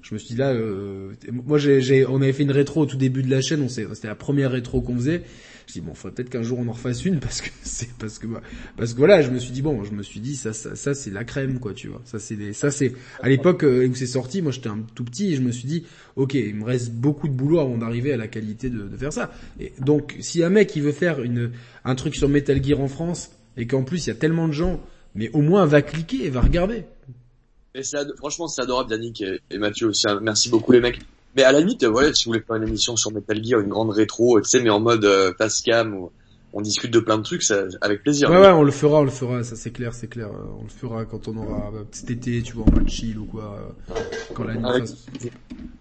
Je 0.01 0.13
me 0.13 0.19
suis 0.19 0.29
dit 0.29 0.39
là, 0.39 0.53
euh, 0.53 1.11
moi 1.31 1.57
j'ai, 1.57 2.05
on 2.07 2.21
avait 2.21 2.31
fait 2.31 2.43
une 2.43 2.51
rétro 2.51 2.81
au 2.81 2.85
tout 2.85 2.97
début 2.97 3.21
de 3.21 3.29
la 3.29 3.41
chaîne, 3.41 3.61
on 3.61 3.67
c'était 3.67 4.07
la 4.07 4.15
première 4.15 4.51
rétro 4.51 4.81
qu'on 4.81 4.95
faisait. 4.95 5.23
Je 5.67 5.73
dis 5.73 5.81
bon, 5.81 5.93
faudrait 5.93 6.15
peut-être 6.15 6.29
qu'un 6.29 6.41
jour 6.41 6.57
on 6.57 6.67
en 6.67 6.71
refasse 6.71 7.03
une 7.05 7.19
parce 7.19 7.41
que 7.41 7.49
c'est 7.63 7.91
parce 7.97 8.17
que 8.17 8.27
parce 8.77 8.93
que 8.93 8.97
voilà, 8.97 9.21
je 9.21 9.29
me 9.29 9.39
suis 9.39 9.51
dit 9.51 9.61
bon, 9.61 9.83
je 9.83 9.91
me 9.91 10.01
suis 10.01 10.21
dit 10.21 10.35
ça 10.35 10.53
ça, 10.53 10.75
ça 10.75 10.93
c'est 10.93 11.11
la 11.11 11.25
crème 11.25 11.59
quoi, 11.59 11.73
tu 11.73 11.89
vois. 11.89 12.01
Ça 12.05 12.17
c'est 12.17 12.35
des, 12.35 12.53
ça 12.53 12.71
c'est 12.71 12.93
à 13.21 13.27
l'époque 13.27 13.63
euh, 13.63 13.87
où 13.87 13.93
c'est 13.93 14.07
sorti, 14.07 14.41
moi 14.41 14.53
j'étais 14.53 14.69
un 14.69 14.79
tout 14.95 15.03
petit 15.03 15.33
et 15.33 15.35
je 15.35 15.41
me 15.41 15.51
suis 15.51 15.67
dit 15.67 15.83
ok, 16.15 16.33
il 16.33 16.55
me 16.55 16.63
reste 16.63 16.93
beaucoup 16.93 17.27
de 17.27 17.33
boulot 17.33 17.59
avant 17.59 17.77
d'arriver 17.77 18.13
à 18.13 18.17
la 18.17 18.27
qualité 18.27 18.69
de, 18.69 18.87
de 18.87 18.97
faire 18.97 19.13
ça. 19.13 19.31
Et 19.59 19.73
donc 19.79 20.15
si 20.21 20.43
un 20.43 20.49
mec 20.49 20.73
il 20.77 20.83
veut 20.83 20.93
faire 20.93 21.21
une 21.21 21.51
un 21.83 21.95
truc 21.95 22.15
sur 22.15 22.29
Metal 22.29 22.63
Gear 22.63 22.79
en 22.79 22.87
France 22.87 23.31
et 23.57 23.67
qu'en 23.67 23.83
plus 23.83 24.07
il 24.07 24.09
y 24.09 24.13
a 24.13 24.15
tellement 24.15 24.47
de 24.47 24.53
gens, 24.53 24.81
mais 25.19 25.29
au 25.33 25.41
moins 25.41 25.65
va 25.65 25.81
cliquer 25.81 26.25
et 26.25 26.29
va 26.29 26.39
regarder. 26.39 26.85
Et 27.75 27.81
franchement, 28.17 28.47
c'est 28.47 28.61
adorable, 28.61 28.91
Yannick 28.91 29.21
et, 29.21 29.57
Mathieu 29.57 29.89
aussi. 29.89 30.09
Hein. 30.09 30.19
Merci 30.23 30.49
beaucoup, 30.49 30.71
les 30.71 30.79
mecs. 30.79 30.99
Mais 31.35 31.43
à 31.43 31.51
la 31.51 31.59
limite, 31.59 31.83
voilà, 31.83 32.13
si 32.13 32.25
vous 32.25 32.31
voulez 32.31 32.41
faire 32.41 32.55
une 32.55 32.67
émission 32.67 32.95
sur 32.95 33.11
Metal 33.11 33.43
Gear, 33.43 33.59
une 33.59 33.67
grande 33.67 33.91
rétro, 33.91 34.39
tu 34.39 34.49
sais, 34.49 34.61
mais 34.61 34.69
en 34.69 34.79
mode 34.79 35.03
euh, 35.03 35.33
cam, 35.65 35.93
où 35.93 36.11
on 36.53 36.61
discute 36.61 36.91
de 36.91 36.99
plein 36.99 37.17
de 37.17 37.23
trucs, 37.23 37.43
ça, 37.43 37.65
avec 37.81 38.01
plaisir. 38.01 38.31
Ouais, 38.31 38.39
ouais, 38.39 38.49
on 38.49 38.63
le 38.63 38.71
fera, 38.71 39.01
on 39.01 39.03
le 39.03 39.11
fera, 39.11 39.43
ça 39.43 39.55
c'est 39.55 39.71
clair, 39.71 39.93
c'est 39.93 40.07
clair. 40.07 40.29
On 40.57 40.63
le 40.63 40.69
fera 40.69 41.05
quand 41.05 41.27
on 41.27 41.35
aura 41.35 41.71
cet 41.91 42.09
été, 42.09 42.41
tu 42.41 42.53
vois, 42.53 42.65
en 42.67 42.71
mode 42.71 42.89
chill 42.89 43.19
ou 43.19 43.25
quoi, 43.25 43.59
euh, 43.89 43.93
quand 44.33 44.45
la 44.45 44.55
nuit 44.55 44.89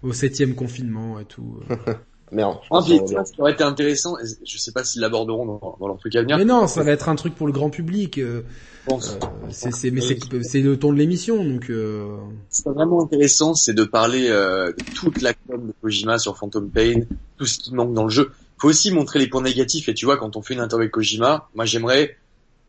au 0.03 0.13
septième 0.13 0.55
confinement 0.57 1.21
et 1.21 1.25
tout. 1.25 1.61
Euh. 1.71 1.95
Merde. 2.33 2.59
Ah, 2.71 2.81
ce 2.83 3.33
qui 3.33 3.41
aurait 3.41 3.53
été 3.53 3.65
intéressant, 3.65 4.17
je 4.45 4.59
sais 4.59 4.73
pas 4.73 4.85
s'ils 4.85 5.01
l'aborderont 5.01 5.47
dans, 5.47 5.77
dans, 5.81 5.89
leur 5.89 5.97
truc 5.99 6.15
à 6.17 6.21
venir. 6.21 6.37
Mais 6.37 6.45
non, 6.45 6.67
ça 6.67 6.83
va 6.83 6.91
être 6.93 7.09
un 7.09 7.15
truc 7.15 7.35
pour 7.35 7.47
le 7.47 7.53
grand 7.53 7.71
public. 7.71 8.19
Euh, 8.19 8.43
euh 8.91 9.51
c'est 9.51 9.91
mais 9.91 10.01
c'est 10.01 10.61
le 10.61 10.79
ton 10.79 10.93
de 10.93 10.99
l'émission, 10.99 11.43
donc. 11.45 11.71
Euh... 11.71 12.17
Ce 12.51 12.63
qui 12.63 12.69
est 12.69 12.73
vraiment 12.73 13.03
intéressant, 13.03 13.55
c'est 13.55 13.75
de 13.75 13.85
parler 13.85 14.29
euh, 14.29 14.73
de 14.73 14.95
toute 14.95 15.23
la 15.23 15.35
com 15.35 15.69
de 15.69 15.73
Kojima 15.83 16.19
sur 16.19 16.37
Phantom 16.37 16.69
Pain, 16.71 17.03
tout 17.37 17.47
ce 17.47 17.59
qui 17.59 17.75
manque 17.75 17.95
dans 17.95 18.05
le 18.05 18.11
jeu. 18.11 18.31
Faut 18.59 18.69
aussi 18.69 18.91
montrer 18.91 19.19
les 19.19 19.29
points 19.29 19.43
négatifs. 19.43 19.89
Et 19.89 19.95
tu 19.95 20.05
vois, 20.05 20.17
quand 20.17 20.37
on 20.37 20.43
fait 20.43 20.55
une 20.55 20.61
interview 20.61 20.83
avec 20.83 20.93
Kojima, 20.93 21.49
moi 21.55 21.65
j'aimerais 21.65 22.17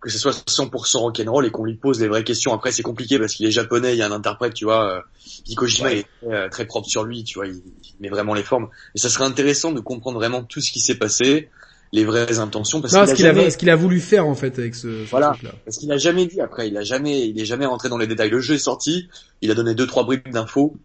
que 0.01 0.09
ce 0.09 0.17
soit 0.17 0.31
100% 0.31 0.97
rock'n'roll 0.99 1.45
et 1.45 1.51
qu'on 1.51 1.65
lui 1.65 1.75
pose 1.75 1.99
les 1.99 2.07
vraies 2.07 2.23
questions. 2.23 2.53
Après, 2.53 2.71
c'est 2.71 2.83
compliqué 2.83 3.19
parce 3.19 3.33
qu'il 3.33 3.45
est 3.45 3.51
japonais, 3.51 3.93
il 3.93 3.97
y 3.97 4.01
a 4.01 4.07
un 4.07 4.11
interprète, 4.11 4.53
tu 4.53 4.65
vois. 4.65 4.97
Euh, 4.97 5.55
Kojima 5.55 5.93
est 5.93 6.05
euh, 6.23 6.47
très, 6.49 6.65
propre 6.65 6.87
sur 6.87 7.03
lui, 7.03 7.23
tu 7.23 7.35
vois, 7.35 7.47
il, 7.47 7.61
met 7.99 8.09
vraiment 8.09 8.33
les 8.33 8.43
formes. 8.43 8.69
Et 8.95 8.97
ça 8.97 9.09
serait 9.09 9.25
intéressant 9.25 9.71
de 9.71 9.81
comprendre 9.81 10.17
vraiment 10.17 10.43
tout 10.43 10.61
ce 10.61 10.71
qui 10.71 10.79
s'est 10.79 10.95
passé, 10.95 11.49
les 11.91 12.05
vraies 12.05 12.39
intentions. 12.39 12.81
Parce 12.81 12.93
non, 12.93 13.05
ce 13.05 13.13
qu'il 13.13 13.25
a, 13.25 13.49
ce 13.49 13.57
qu'il 13.57 13.69
a 13.69 13.75
voulu 13.75 13.99
faire 13.99 14.27
en 14.27 14.35
fait 14.35 14.59
avec 14.59 14.75
ce, 14.75 15.05
ce 15.05 15.09
voilà, 15.09 15.29
truc-là. 15.31 15.51
Parce 15.65 15.77
qu'il 15.77 15.91
a 15.91 15.97
jamais 15.97 16.25
dit 16.25 16.41
après, 16.41 16.67
il 16.67 16.77
a 16.77 16.83
jamais, 16.83 17.27
il 17.27 17.39
est 17.39 17.45
jamais 17.45 17.65
rentré 17.65 17.89
dans 17.89 17.97
les 17.97 18.07
détails. 18.07 18.29
Le 18.29 18.39
jeu 18.39 18.55
est 18.55 18.59
sorti, 18.59 19.09
il 19.41 19.51
a 19.51 19.55
donné 19.55 19.75
deux 19.75 19.87
trois 19.87 20.03
bribes 20.03 20.29
d'infos 20.29 20.75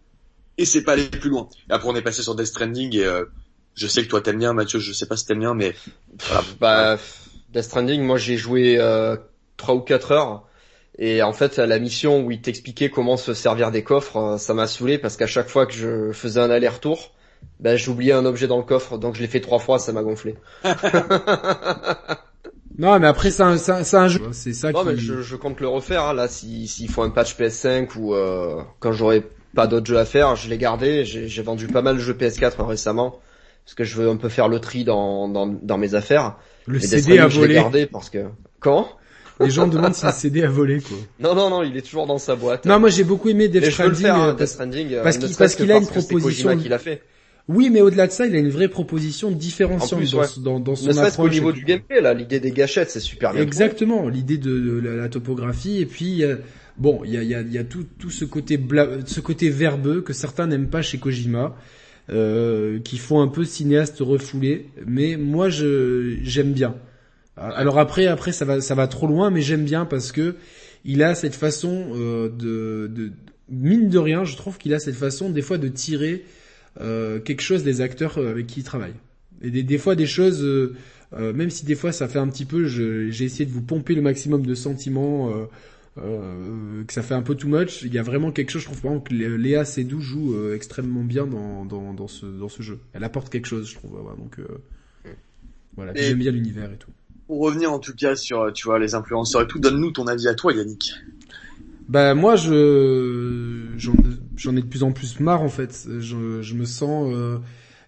et 0.57 0.65
c'est 0.65 0.83
pas 0.83 0.93
allé 0.93 1.05
plus 1.09 1.29
loin. 1.29 1.47
Et 1.69 1.73
après, 1.73 1.89
on 1.89 1.95
est 1.95 2.01
passé 2.01 2.21
sur 2.21 2.35
Death 2.35 2.47
Stranding 2.47 2.95
et 2.95 3.03
euh, 3.03 3.25
je 3.75 3.87
sais 3.87 4.03
que 4.03 4.07
toi 4.07 4.21
t'aimes 4.21 4.39
bien, 4.39 4.53
Mathieu. 4.53 4.79
Je 4.79 4.93
sais 4.93 5.05
pas 5.05 5.17
si 5.17 5.25
t'aimes 5.25 5.39
bien, 5.39 5.53
mais 5.53 5.73
voilà. 6.27 6.43
bah. 6.59 6.97
Death 7.53 7.63
Stranding, 7.63 8.01
moi 8.03 8.17
j'ai 8.17 8.35
joué 8.37 8.77
euh, 8.79 9.15
3 9.57 9.75
ou 9.75 9.79
4 9.81 10.11
heures. 10.11 10.47
Et 10.97 11.21
en 11.21 11.33
fait, 11.33 11.57
la 11.57 11.77
mission 11.79 12.21
où 12.21 12.31
il 12.31 12.41
t'expliquait 12.41 12.89
comment 12.89 13.17
se 13.17 13.33
servir 13.33 13.71
des 13.71 13.83
coffres, 13.83 14.17
euh, 14.17 14.37
ça 14.37 14.53
m'a 14.53 14.67
saoulé 14.67 14.97
parce 14.97 15.17
qu'à 15.17 15.27
chaque 15.27 15.49
fois 15.49 15.65
que 15.65 15.73
je 15.73 16.11
faisais 16.13 16.39
un 16.39 16.49
aller-retour, 16.49 17.11
ben, 17.59 17.77
j'oubliais 17.77 18.13
un 18.13 18.25
objet 18.25 18.47
dans 18.47 18.57
le 18.57 18.63
coffre, 18.63 18.97
donc 18.97 19.15
je 19.15 19.21
l'ai 19.21 19.27
fait 19.27 19.41
trois 19.41 19.59
fois, 19.59 19.79
ça 19.79 19.91
m'a 19.91 20.03
gonflé. 20.03 20.35
non, 22.77 22.99
mais 22.99 23.07
après, 23.07 23.31
c'est 23.31 23.43
un, 23.43 23.55
un, 23.55 24.07
jeu. 24.07 24.21
C'est 24.31 24.53
ça 24.53 24.71
non, 24.71 24.83
mais 24.83 24.97
je, 24.97 25.21
je, 25.21 25.35
compte 25.35 25.59
le 25.59 25.67
refaire, 25.67 26.03
hein. 26.05 26.13
là, 26.13 26.27
s'il 26.27 26.67
si, 26.67 26.87
faut 26.87 27.03
un 27.03 27.09
patch 27.09 27.35
PS5 27.37 27.97
ou 27.97 28.13
euh, 28.13 28.61
quand 28.79 28.91
j'aurai 28.91 29.23
pas 29.55 29.67
d'autres 29.67 29.87
jeux 29.87 29.97
à 29.97 30.05
faire, 30.05 30.35
je 30.35 30.49
l'ai 30.49 30.57
gardé. 30.57 31.05
J'ai 31.05 31.41
vendu 31.41 31.67
pas 31.67 31.81
mal 31.81 31.95
de 31.95 32.01
jeux 32.01 32.13
PS4 32.13 32.61
récemment 32.65 33.19
parce 33.65 33.73
que 33.73 33.83
je 33.83 33.95
veux 33.95 34.09
un 34.09 34.17
peu 34.17 34.29
faire 34.29 34.47
le 34.47 34.59
tri 34.59 34.83
dans, 34.83 35.27
dans, 35.27 35.47
dans 35.47 35.77
mes 35.77 35.95
affaires. 35.95 36.35
Le 36.67 36.79
CD 36.79 37.17
à 37.17 37.27
voler. 37.27 37.55
gardé 37.55 37.85
parce 37.87 38.09
que... 38.09 38.25
Comment? 38.59 38.87
Les 39.39 39.49
gens 39.49 39.67
demandent 39.67 39.95
si 39.95 40.05
le 40.05 40.11
CD 40.11 40.43
a 40.43 40.49
volé, 40.49 40.79
quoi. 40.79 40.97
Non, 41.19 41.35
non, 41.35 41.49
non, 41.49 41.63
il 41.63 41.75
est 41.75 41.81
toujours 41.81 42.07
dans 42.07 42.17
sa 42.17 42.35
boîte. 42.35 42.65
Non, 42.65 42.79
moi 42.79 42.89
j'ai 42.89 43.03
beaucoup 43.03 43.27
aimé 43.27 43.47
Death 43.47 43.69
Stranding. 43.71 44.05
Hein, 44.05 44.33
Death 44.33 44.47
Stranding 44.47 44.93
euh, 44.93 45.03
parce 45.03 45.17
qu'il 45.17 45.35
parce 45.35 45.55
qu'il 45.55 45.71
a 45.71 45.77
une 45.77 45.87
proposition. 45.87 46.57
qu'il 46.57 46.73
a 46.73 46.79
fait. 46.79 47.01
Oui, 47.47 47.69
mais 47.69 47.81
au-delà 47.81 48.07
de 48.07 48.11
ça, 48.11 48.25
il 48.25 48.35
a 48.35 48.39
une 48.39 48.49
vraie 48.49 48.69
proposition 48.69 49.29
différenciante 49.29 50.03
dans, 50.39 50.59
dans, 50.59 50.75
son 50.75 50.97
approche. 50.97 51.27
au 51.27 51.29
niveau 51.29 51.51
du 51.51 51.63
gameplay, 51.63 52.01
là, 52.01 52.13
l'idée 52.13 52.39
des 52.39 52.51
gâchettes, 52.51 52.89
c'est 52.89 52.99
super 52.99 53.33
bien. 53.33 53.41
Exactement, 53.43 54.09
l'idée 54.09 54.39
de, 54.39 54.81
la, 54.83 55.09
topographie, 55.09 55.79
et 55.79 55.85
puis, 55.85 56.23
euh, 56.23 56.37
bon, 56.77 57.01
il 57.05 57.11
y 57.13 57.17
a, 57.17 57.23
y, 57.23 57.35
a, 57.35 57.41
y 57.41 57.57
a 57.59 57.63
tout, 57.63 57.85
tout 57.99 58.09
ce 58.09 58.25
côté 58.25 58.59
ce 59.05 59.19
côté 59.19 59.49
verbeux 59.49 60.01
que 60.01 60.11
certains 60.11 60.47
n'aiment 60.47 60.69
pas 60.69 60.81
chez 60.81 60.97
Kojima, 60.97 61.55
euh, 62.09 62.79
qui 62.79 62.97
font 62.97 63.21
un 63.21 63.27
peu 63.27 63.45
cinéaste 63.45 63.97
refoulé, 63.99 64.69
mais 64.85 65.15
moi, 65.15 65.49
je, 65.49 66.17
j'aime 66.23 66.51
bien. 66.51 66.75
Alors 67.37 67.79
après, 67.79 68.07
après 68.07 68.31
ça 68.31 68.45
va, 68.45 68.61
ça 68.61 68.75
va 68.75 68.87
trop 68.87 69.07
loin, 69.07 69.29
mais 69.29 69.41
j'aime 69.41 69.65
bien 69.65 69.85
parce 69.85 70.11
que 70.11 70.35
il 70.85 71.03
a 71.03 71.15
cette 71.15 71.35
façon 71.35 71.87
euh, 71.95 72.29
de, 72.29 72.87
de, 72.87 73.11
mine 73.49 73.89
de 73.89 73.97
rien, 73.97 74.23
je 74.23 74.35
trouve 74.37 74.57
qu'il 74.57 74.73
a 74.73 74.79
cette 74.79 74.95
façon 74.95 75.29
des 75.29 75.41
fois 75.41 75.57
de 75.57 75.67
tirer 75.67 76.23
euh, 76.81 77.19
quelque 77.19 77.41
chose 77.41 77.63
des 77.63 77.81
acteurs 77.81 78.17
euh, 78.17 78.31
avec 78.31 78.47
qui 78.47 78.61
il 78.61 78.63
travaille. 78.63 78.93
Et 79.41 79.49
des, 79.49 79.63
des 79.63 79.77
fois 79.77 79.95
des 79.95 80.05
choses, 80.05 80.43
euh, 80.43 80.75
euh, 81.13 81.33
même 81.33 81.49
si 81.49 81.65
des 81.65 81.75
fois 81.75 81.91
ça 81.91 82.07
fait 82.07 82.19
un 82.19 82.27
petit 82.27 82.45
peu, 82.45 82.65
j'ai 82.65 83.23
essayé 83.23 83.45
de 83.45 83.51
vous 83.51 83.61
pomper 83.61 83.95
le 83.95 84.01
maximum 84.01 84.45
de 84.45 84.55
sentiments. 84.55 85.31
que 85.95 86.93
ça 86.93 87.01
fait 87.01 87.13
un 87.13 87.21
peu 87.21 87.35
too 87.35 87.47
much. 87.47 87.83
Il 87.83 87.93
y 87.93 87.99
a 87.99 88.03
vraiment 88.03 88.31
quelque 88.31 88.51
chose, 88.51 88.61
je 88.63 88.67
trouve 88.67 88.81
vraiment 88.81 88.99
que 88.99 89.13
Léa 89.13 89.65
Seydoux 89.65 90.01
joue 90.01 90.51
extrêmement 90.53 91.03
bien 91.03 91.25
dans, 91.25 91.65
dans, 91.65 91.93
dans, 91.93 92.07
ce, 92.07 92.25
dans 92.25 92.49
ce 92.49 92.61
jeu. 92.61 92.79
Elle 92.93 93.03
apporte 93.03 93.29
quelque 93.29 93.47
chose, 93.47 93.69
je 93.69 93.75
trouve. 93.75 93.91
Voilà, 93.91 94.17
donc 94.17 94.39
voilà, 95.75 95.93
j'aime 95.95 96.17
bien 96.17 96.31
l'univers 96.31 96.71
et 96.71 96.77
tout 96.77 96.91
pour 97.27 97.39
revenir 97.39 97.71
en 97.71 97.79
tout 97.79 97.95
cas 97.95 98.15
sur, 98.15 98.51
tu 98.53 98.65
vois, 98.67 98.79
les 98.79 98.93
influenceurs 98.93 99.41
et 99.41 99.47
tout, 99.47 99.59
donne-nous 99.59 99.91
ton 99.91 100.07
avis 100.07 100.27
à 100.27 100.35
toi, 100.35 100.53
Yannick. 100.53 100.93
Bah 101.87 102.15
moi, 102.15 102.35
je 102.35 103.75
j'en 104.37 104.55
ai 104.55 104.61
de 104.61 104.65
plus 104.67 104.83
en 104.83 104.91
plus 104.91 105.19
marre 105.19 105.41
en 105.43 105.49
fait. 105.49 105.87
Je, 105.99 106.41
je 106.41 106.53
me 106.55 106.65
sens 106.65 107.13
euh, 107.13 107.37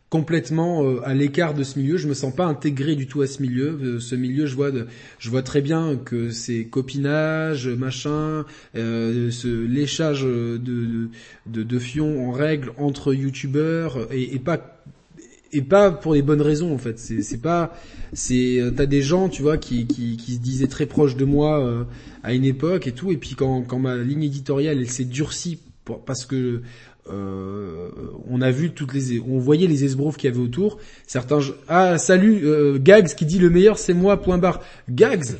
complètement 0.10 0.84
euh, 0.84 1.02
à 1.04 1.16
l'écart 1.16 1.56
de 1.56 1.64
ce 1.64 1.80
milieu. 1.80 1.98
Je 1.98 2.08
me 2.08 2.14
sens 2.14 2.34
pas 2.36 2.46
intégré 2.46 2.96
du 2.96 3.08
tout 3.08 3.22
à 3.22 3.28
ce 3.28 3.42
milieu. 3.42 3.80
Euh, 3.82 4.00
ce 4.00 4.14
milieu, 4.16 4.46
je 4.46 4.56
vois, 4.56 4.70
de, 4.72 4.86
je 5.18 5.30
vois 5.32 5.42
très 5.42 5.62
bien 5.62 5.96
que 5.98 6.30
c'est 6.30 6.66
copinage, 6.66 7.68
machin, 7.68 8.46
ce 8.76 9.66
léchage 9.66 10.22
de, 10.24 10.58
de, 10.58 11.10
de, 11.48 11.64
de 11.64 11.80
fion 11.80 12.28
en 12.30 12.32
règle 12.32 12.74
entre 12.78 13.14
youtubeurs 13.16 14.08
et, 14.14 14.36
et 14.36 14.40
pas 14.40 14.84
et 15.54 15.62
pas 15.62 15.92
pour 15.92 16.14
les 16.14 16.22
bonnes 16.22 16.42
raisons 16.42 16.74
en 16.74 16.78
fait. 16.78 17.00
C'est 17.00 17.42
pas 17.42 17.76
c'est 18.14 18.60
t'as 18.76 18.86
des 18.86 19.02
gens 19.02 19.30
tu 19.30 19.42
vois 19.42 19.58
qui, 19.58 19.88
qui 19.88 20.18
qui 20.18 20.36
se 20.36 20.40
disaient 20.40 20.68
très 20.68 20.86
proches 20.86 21.16
de 21.16 21.26
moi 21.26 21.60
euh, 21.60 21.84
à 22.24 22.34
une 22.34 22.46
époque 22.46 22.88
et 22.88 22.92
tout 22.92 23.12
et 23.12 23.18
puis 23.18 23.36
quand 23.36 23.62
quand 23.64 23.80
ma 23.80 23.98
ligne 23.98 24.24
éditoriale 24.24 24.80
elle 24.80 24.90
s'est 24.90 25.06
durcie 25.06 25.60
parce 26.06 26.26
que 26.26 26.62
euh, 27.10 27.90
on 28.30 28.42
a 28.42 28.52
vu 28.52 28.72
toutes 28.72 28.94
les 28.94 29.20
on 29.22 29.40
voyait 29.40 29.68
les 29.68 29.86
esbroufs 29.86 30.18
qu'il 30.18 30.30
y 30.30 30.34
avait 30.34 30.42
autour. 30.42 30.78
Certains 31.06 31.40
ah 31.68 31.98
salut 31.98 32.42
euh, 32.44 32.78
Gags 32.80 33.08
qui 33.08 33.26
dit 33.26 33.40
le 33.40 33.50
meilleur 33.50 33.80
c'est 33.80 33.94
moi 33.94 34.22
point 34.22 34.38
barre 34.38 34.62
Gags 34.90 35.38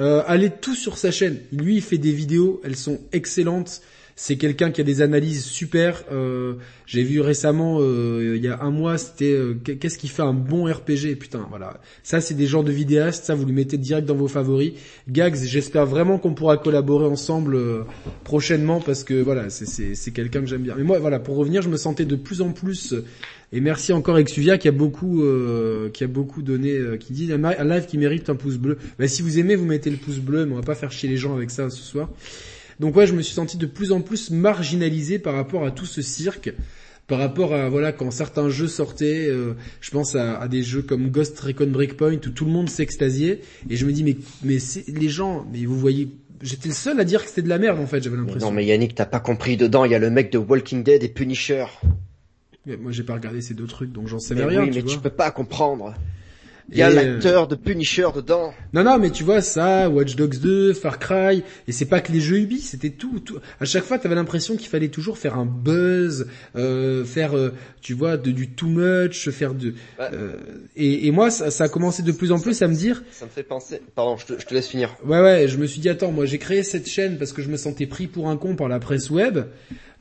euh, 0.00 0.22
allez 0.26 0.50
tout 0.50 0.74
sur 0.74 0.98
sa 0.98 1.10
chaîne. 1.10 1.38
Lui 1.52 1.76
il 1.76 1.82
fait 1.82 1.98
des 1.98 2.12
vidéos 2.12 2.60
elles 2.64 2.76
sont 2.76 3.00
excellentes. 3.12 3.82
C'est 4.16 4.36
quelqu'un 4.36 4.70
qui 4.70 4.80
a 4.80 4.84
des 4.84 5.02
analyses 5.02 5.44
super. 5.44 6.02
Euh, 6.10 6.54
J'ai 6.86 7.02
vu 7.02 7.20
récemment, 7.20 7.78
euh, 7.80 8.34
il 8.36 8.42
y 8.42 8.48
a 8.48 8.62
un 8.62 8.70
mois, 8.70 8.96
c'était 8.96 9.32
euh, 9.32 9.54
qu'est-ce 9.54 9.98
qui 9.98 10.08
fait 10.08 10.22
un 10.22 10.32
bon 10.32 10.64
RPG 10.64 11.16
Putain, 11.18 11.46
voilà. 11.50 11.80
Ça, 12.02 12.20
c'est 12.20 12.34
des 12.34 12.46
genres 12.46 12.64
de 12.64 12.72
vidéastes. 12.72 13.24
Ça, 13.24 13.34
vous 13.34 13.44
le 13.44 13.52
mettez 13.52 13.76
direct 13.76 14.08
dans 14.08 14.14
vos 14.14 14.28
favoris. 14.28 14.72
Gags, 15.08 15.36
j'espère 15.36 15.86
vraiment 15.86 16.18
qu'on 16.18 16.34
pourra 16.34 16.56
collaborer 16.56 17.06
ensemble 17.06 17.54
euh, 17.54 17.82
prochainement 18.24 18.80
parce 18.80 19.04
que 19.04 19.22
voilà, 19.22 19.50
c'est 19.50 20.10
quelqu'un 20.12 20.40
que 20.40 20.46
j'aime 20.46 20.62
bien. 20.62 20.74
Mais 20.76 20.84
moi, 20.84 20.98
voilà, 20.98 21.18
pour 21.18 21.36
revenir, 21.36 21.60
je 21.60 21.68
me 21.68 21.76
sentais 21.76 22.06
de 22.06 22.16
plus 22.16 22.40
en 22.40 22.52
plus 22.52 22.94
et 23.52 23.60
merci 23.60 23.92
encore 23.92 24.18
Exuvia 24.18 24.58
qui 24.58 24.68
a 24.68 24.72
beaucoup 24.72 25.22
euh, 25.22 25.88
qui 25.90 26.02
a 26.04 26.08
beaucoup 26.08 26.42
donné, 26.42 26.72
euh, 26.72 26.96
qui 26.96 27.12
dit 27.12 27.32
un 27.32 27.64
live 27.64 27.86
qui 27.86 27.96
mérite 27.96 28.28
un 28.28 28.34
pouce 28.34 28.56
bleu. 28.56 28.76
Bah, 28.98 29.06
si 29.06 29.22
vous 29.22 29.38
aimez, 29.38 29.54
vous 29.54 29.66
mettez 29.66 29.90
le 29.90 29.96
pouce 29.96 30.18
bleu, 30.18 30.46
mais 30.46 30.52
on 30.52 30.56
va 30.56 30.62
pas 30.62 30.74
faire 30.74 30.90
chier 30.90 31.08
les 31.08 31.16
gens 31.16 31.36
avec 31.36 31.50
ça 31.50 31.70
ce 31.70 31.82
soir. 31.82 32.10
Donc 32.80 32.96
ouais, 32.96 33.06
je 33.06 33.14
me 33.14 33.22
suis 33.22 33.34
senti 33.34 33.56
de 33.56 33.66
plus 33.66 33.92
en 33.92 34.00
plus 34.00 34.30
marginalisé 34.30 35.18
par 35.18 35.34
rapport 35.34 35.64
à 35.64 35.70
tout 35.70 35.86
ce 35.86 36.02
cirque 36.02 36.52
par 37.06 37.18
rapport 37.18 37.54
à 37.54 37.68
voilà 37.68 37.92
quand 37.92 38.10
certains 38.10 38.48
jeux 38.48 38.66
sortaient, 38.66 39.28
euh, 39.28 39.54
je 39.80 39.90
pense 39.90 40.16
à, 40.16 40.38
à, 40.38 40.48
des 40.48 40.62
jeux 40.62 40.82
comme 40.82 41.10
Ghost 41.10 41.38
Recon 41.38 41.68
Breakpoint 41.68 42.14
où 42.14 42.30
tout 42.30 42.44
le 42.44 42.50
monde 42.50 42.68
s'extasiait 42.68 43.42
et 43.70 43.76
je 43.76 43.86
me 43.86 43.92
dis 43.92 44.02
mais 44.02 44.16
mais 44.42 44.58
les 44.88 45.08
gens 45.08 45.46
mais 45.52 45.64
vous 45.64 45.78
voyez 45.78 46.10
j'étais 46.42 46.68
le 46.68 46.74
seul 46.74 46.98
à 46.98 47.04
dire 47.04 47.22
que 47.22 47.28
c'était 47.28 47.42
de 47.42 47.48
la 47.48 47.58
merde 47.58 47.78
en 47.78 47.86
fait 47.86 48.02
j'avais 48.02 48.16
l'impression. 48.16 48.48
Non 48.48 48.52
mais 48.52 48.64
Yannick 48.64 48.94
t'as 48.94 49.06
pas 49.06 49.20
compris 49.20 49.56
dedans 49.56 49.84
il 49.84 49.92
y 49.92 49.94
a 49.94 49.98
le 49.98 50.10
mec 50.10 50.32
de 50.32 50.38
Walking 50.38 50.82
Dead 50.82 51.02
et 51.02 51.08
Punisher. 51.08 51.66
Mais 52.66 52.76
moi 52.76 52.90
j'ai 52.90 53.04
pas 53.04 53.14
regardé 53.14 53.40
ces 53.40 53.54
deux 53.54 53.66
trucs 53.66 53.92
donc 53.92 54.08
j'en 54.08 54.18
sais 54.18 54.34
mais 54.34 54.44
rien. 54.44 54.64
Oui, 54.64 54.72
mais 54.74 54.82
tu 54.82 54.98
peux 54.98 55.10
pas 55.10 55.30
comprendre. 55.30 55.94
Il 56.70 56.78
y 56.78 56.82
a 56.82 56.90
l'acteur 56.90 57.46
de 57.46 57.54
Punisher 57.54 58.08
dedans. 58.14 58.52
Non, 58.72 58.82
non, 58.82 58.98
mais 58.98 59.10
tu 59.10 59.22
vois 59.22 59.40
ça, 59.40 59.88
Watch 59.88 60.16
Dogs 60.16 60.38
2, 60.40 60.72
Far 60.72 60.98
Cry, 60.98 61.44
et 61.68 61.72
c'est 61.72 61.84
pas 61.84 62.00
que 62.00 62.10
les 62.10 62.20
jeux 62.20 62.38
Ubi, 62.38 62.60
c'était 62.60 62.90
tout, 62.90 63.20
tout. 63.20 63.38
À 63.60 63.64
chaque 63.64 63.84
fois, 63.84 63.98
t'avais 63.98 64.16
l'impression 64.16 64.56
qu'il 64.56 64.68
fallait 64.68 64.88
toujours 64.88 65.16
faire 65.16 65.38
un 65.38 65.46
buzz, 65.46 66.26
euh, 66.56 67.04
faire, 67.04 67.36
euh, 67.36 67.52
tu 67.86 67.94
vois, 67.94 68.16
de, 68.16 68.32
du 68.32 68.48
too 68.48 68.66
much, 68.66 69.30
faire 69.30 69.54
de. 69.54 69.74
Euh, 70.00 70.32
et, 70.74 71.06
et, 71.06 71.12
moi, 71.12 71.30
ça, 71.30 71.52
ça, 71.52 71.64
a 71.64 71.68
commencé 71.68 72.02
de 72.02 72.10
plus 72.10 72.32
en 72.32 72.40
plus 72.40 72.60
à 72.60 72.66
me 72.66 72.74
dire. 72.74 73.04
Ça 73.12 73.26
me 73.26 73.30
fait 73.30 73.44
penser. 73.44 73.80
Pardon, 73.94 74.16
je 74.16 74.26
te, 74.26 74.40
je 74.40 74.44
te 74.44 74.52
laisse 74.54 74.66
finir. 74.66 74.96
Ouais, 75.04 75.20
ouais. 75.20 75.46
Je 75.46 75.56
me 75.56 75.68
suis 75.68 75.80
dit 75.80 75.88
attends, 75.88 76.10
moi 76.10 76.26
j'ai 76.26 76.38
créé 76.38 76.64
cette 76.64 76.88
chaîne 76.88 77.16
parce 77.16 77.32
que 77.32 77.42
je 77.42 77.48
me 77.48 77.56
sentais 77.56 77.86
pris 77.86 78.08
pour 78.08 78.28
un 78.28 78.36
con 78.36 78.56
par 78.56 78.66
la 78.66 78.80
presse 78.80 79.08
web. 79.08 79.38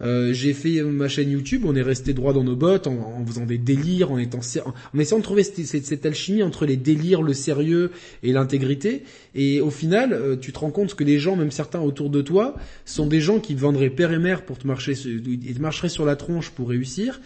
Euh, 0.02 0.34
j'ai 0.34 0.54
fait 0.54 0.82
ma 0.82 1.08
chaîne 1.08 1.30
YouTube, 1.30 1.64
on 1.66 1.76
est 1.76 1.82
resté 1.82 2.14
droit 2.14 2.34
dans 2.34 2.44
nos 2.44 2.56
bottes 2.56 2.88
en, 2.88 3.18
en 3.22 3.26
faisant 3.26 3.46
des 3.46 3.58
délires, 3.58 4.12
en, 4.12 4.18
étant, 4.18 4.40
en, 4.66 5.00
essayant 5.00 5.20
de 5.20 5.24
trouver 5.24 5.44
cette, 5.44 5.64
cette, 5.66 5.86
cette, 5.86 6.06
alchimie 6.06 6.44
entre 6.44 6.66
les 6.66 6.76
délires, 6.76 7.22
le 7.22 7.34
sérieux 7.34 7.92
et 8.24 8.34
l'intégrité. 8.34 9.04
Et 9.36 9.60
au 9.60 9.70
final, 9.70 10.14
euh, 10.14 10.38
tu 10.38 10.54
te 10.54 10.60
rends 10.60 10.72
compte 10.72 10.96
que 10.96 11.04
les 11.04 11.20
gens, 11.20 11.36
même 11.36 11.52
certains 11.52 11.82
autour 11.82 12.10
de 12.10 12.22
toi, 12.22 12.56
sont 12.86 13.06
des 13.06 13.20
gens 13.20 13.40
qui 13.40 13.54
te 13.54 13.60
vendraient 13.60 13.90
père 13.90 14.14
et 14.14 14.18
mère 14.18 14.44
pour 14.44 14.58
te 14.58 14.66
marcher, 14.66 14.94
ils 14.94 15.54
te 15.54 15.62
marcheraient 15.62 15.90
sur 15.90 16.06
la 16.06 16.16
tronche 16.16 16.52
pour 16.52 16.70
réussir. 16.70 17.20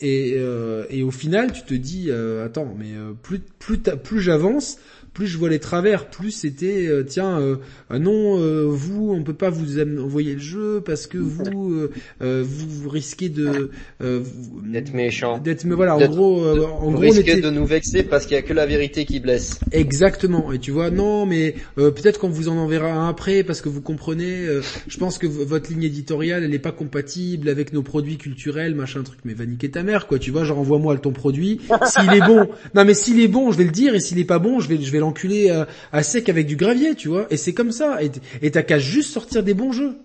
Et, 0.00 0.34
euh, 0.36 0.84
et 0.90 1.02
au 1.02 1.10
final, 1.10 1.52
tu 1.52 1.62
te 1.62 1.72
dis, 1.72 2.06
euh, 2.10 2.44
attends, 2.44 2.74
mais 2.78 2.92
plus 3.22 3.40
plus 3.58 3.78
plus 3.78 4.20
j'avance, 4.20 4.76
plus 5.16 5.26
je 5.26 5.38
vois 5.38 5.48
les 5.48 5.58
travers, 5.58 6.10
plus 6.10 6.30
c'était 6.30 6.86
euh, 6.86 7.02
tiens 7.02 7.40
euh, 7.40 7.56
ah 7.88 7.98
non 7.98 8.38
euh, 8.38 8.66
vous 8.68 9.14
on 9.16 9.22
peut 9.22 9.32
pas 9.32 9.48
vous 9.48 9.80
envoyer 9.80 10.34
le 10.34 10.40
jeu 10.40 10.82
parce 10.84 11.06
que 11.06 11.16
vous 11.16 11.88
vous, 12.20 12.88
risquez 12.88 13.30
de 13.30 13.70
d'être 14.00 14.92
méchant. 14.92 15.38
D'être 15.38 15.64
mais 15.64 15.74
voilà 15.74 15.96
en 15.96 16.06
gros 16.06 16.46
en 16.46 16.90
gros 16.90 17.00
risquez 17.00 17.40
de 17.40 17.50
nous 17.50 17.64
vexer 17.64 18.02
parce 18.02 18.26
qu'il 18.26 18.34
y 18.34 18.38
a 18.38 18.42
que 18.42 18.52
la 18.52 18.66
vérité 18.66 19.06
qui 19.06 19.18
blesse. 19.18 19.58
Exactement. 19.72 20.52
Et 20.52 20.58
tu 20.58 20.70
vois 20.70 20.90
non 20.90 21.24
mais 21.24 21.54
peut-être 21.76 22.20
qu'on 22.20 22.28
vous 22.28 22.50
en 22.50 22.58
enverra 22.58 22.92
un 22.92 23.08
après 23.08 23.42
parce 23.42 23.62
que 23.62 23.70
vous 23.70 23.80
comprenez 23.80 24.46
je 24.86 24.98
pense 24.98 25.16
que 25.16 25.26
votre 25.26 25.70
ligne 25.70 25.84
éditoriale 25.84 26.44
elle 26.44 26.54
est 26.54 26.58
pas 26.58 26.72
compatible 26.72 27.48
avec 27.48 27.72
nos 27.72 27.82
produits 27.82 28.18
culturels 28.18 28.74
machin 28.74 29.02
truc. 29.02 29.20
Mais 29.24 29.32
va 29.32 29.46
niquer 29.46 29.70
ta 29.70 29.82
mère 29.82 30.08
quoi. 30.08 30.18
Tu 30.18 30.30
vois 30.30 30.44
genre 30.44 30.58
envoie-moi 30.58 30.98
ton 30.98 31.12
produit. 31.12 31.62
S'il 31.86 32.12
est 32.12 32.26
bon. 32.26 32.48
Non 32.74 32.84
mais 32.84 32.94
s'il 32.94 33.20
est 33.20 33.28
bon 33.28 33.52
je 33.52 33.56
vais 33.56 33.64
le 33.64 33.70
dire. 33.70 33.94
Et 33.94 34.00
s'il 34.00 34.18
est 34.18 34.24
pas 34.24 34.38
bon 34.38 34.60
je 34.60 34.68
vais 34.68 34.76
je 34.82 34.92
vais 34.92 34.98
enculé 35.06 35.50
à, 35.50 35.66
à, 35.92 36.02
sec 36.02 36.28
avec 36.28 36.46
du 36.46 36.56
gravier, 36.56 36.94
tu 36.94 37.08
vois. 37.08 37.26
Et 37.30 37.36
c'est 37.36 37.54
comme 37.54 37.72
ça. 37.72 37.98
Et 38.42 38.50
t'as 38.50 38.62
qu'à 38.62 38.78
juste 38.78 39.12
sortir 39.12 39.42
des 39.42 39.54
bons 39.54 39.72
jeux. 39.72 39.96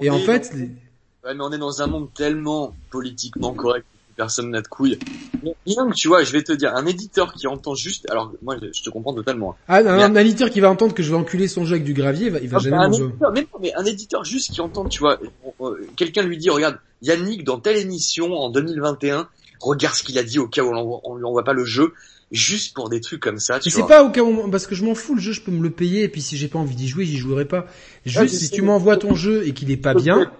et 0.00 0.10
en 0.10 0.18
fait... 0.18 0.52
Ouais, 1.24 1.32
mais 1.34 1.42
on 1.42 1.50
est 1.52 1.58
dans 1.58 1.80
un 1.80 1.86
monde 1.86 2.08
tellement 2.14 2.74
politiquement 2.90 3.54
correct 3.54 3.86
que 4.10 4.14
personne 4.14 4.50
n'a 4.50 4.60
de 4.60 4.68
couilles. 4.68 4.98
Bien 5.64 5.88
que 5.88 5.94
tu 5.94 6.08
vois, 6.08 6.22
je 6.22 6.32
vais 6.32 6.42
te 6.42 6.52
dire, 6.52 6.74
un 6.76 6.84
éditeur 6.84 7.32
qui 7.32 7.46
entend 7.46 7.74
juste, 7.74 8.06
alors 8.10 8.30
moi 8.42 8.56
je 8.60 8.82
te 8.82 8.90
comprends 8.90 9.14
totalement. 9.14 9.56
Hein. 9.68 9.82
Ah, 9.86 10.04
un, 10.04 10.14
éditeur 10.16 10.50
qui 10.50 10.60
va 10.60 10.70
entendre 10.70 10.92
que 10.92 11.02
je 11.02 11.10
vais 11.10 11.16
enculer 11.16 11.48
son 11.48 11.64
jeu 11.64 11.76
avec 11.76 11.84
du 11.84 11.94
gravier, 11.94 12.26
il 12.26 12.32
va, 12.32 12.40
il 12.40 12.48
va 12.50 12.58
ah, 12.58 12.60
jamais 12.60 12.98
bah, 13.18 13.30
mais, 13.34 13.46
mais 13.58 13.72
un 13.74 13.86
éditeur 13.86 14.22
juste 14.24 14.52
qui 14.52 14.60
entend, 14.60 14.84
tu 14.84 14.98
vois, 14.98 15.18
quelqu'un 15.96 16.22
lui 16.22 16.36
dit, 16.36 16.50
regarde, 16.50 16.78
Yannick 17.00 17.42
dans 17.42 17.58
telle 17.58 17.78
émission 17.78 18.34
en 18.34 18.50
2021, 18.50 19.26
regarde 19.60 19.94
ce 19.94 20.02
qu'il 20.02 20.18
a 20.18 20.22
dit 20.22 20.38
au 20.38 20.46
cas 20.46 20.62
où 20.62 20.74
on, 20.74 21.00
on 21.04 21.16
lui 21.16 21.24
envoie 21.24 21.44
pas 21.44 21.54
le 21.54 21.64
jeu, 21.64 21.94
juste 22.34 22.74
pour 22.74 22.88
des 22.88 23.00
trucs 23.00 23.20
comme 23.20 23.38
ça. 23.38 23.60
Tu 23.60 23.70
c'est 23.70 23.86
pas 23.86 24.04
au 24.04 24.10
cas 24.10 24.22
où, 24.22 24.50
parce 24.50 24.66
que 24.66 24.74
je 24.74 24.84
m'en 24.84 24.94
fous 24.94 25.14
le 25.14 25.20
jeu, 25.20 25.32
je 25.32 25.40
peux 25.40 25.52
me 25.52 25.62
le 25.62 25.70
payer 25.70 26.02
et 26.02 26.08
puis 26.08 26.20
si 26.20 26.36
j'ai 26.36 26.48
pas 26.48 26.58
envie 26.58 26.74
d'y 26.74 26.88
jouer, 26.88 27.04
j'y 27.04 27.16
jouerai 27.16 27.44
pas. 27.44 27.66
Juste 28.04 28.34
si 28.34 28.50
tu 28.50 28.62
m'envoies 28.62 28.96
ton 28.96 29.14
jeu 29.14 29.46
et 29.46 29.52
qu'il 29.52 29.70
est 29.70 29.76
pas 29.76 29.94
bien. 29.94 30.30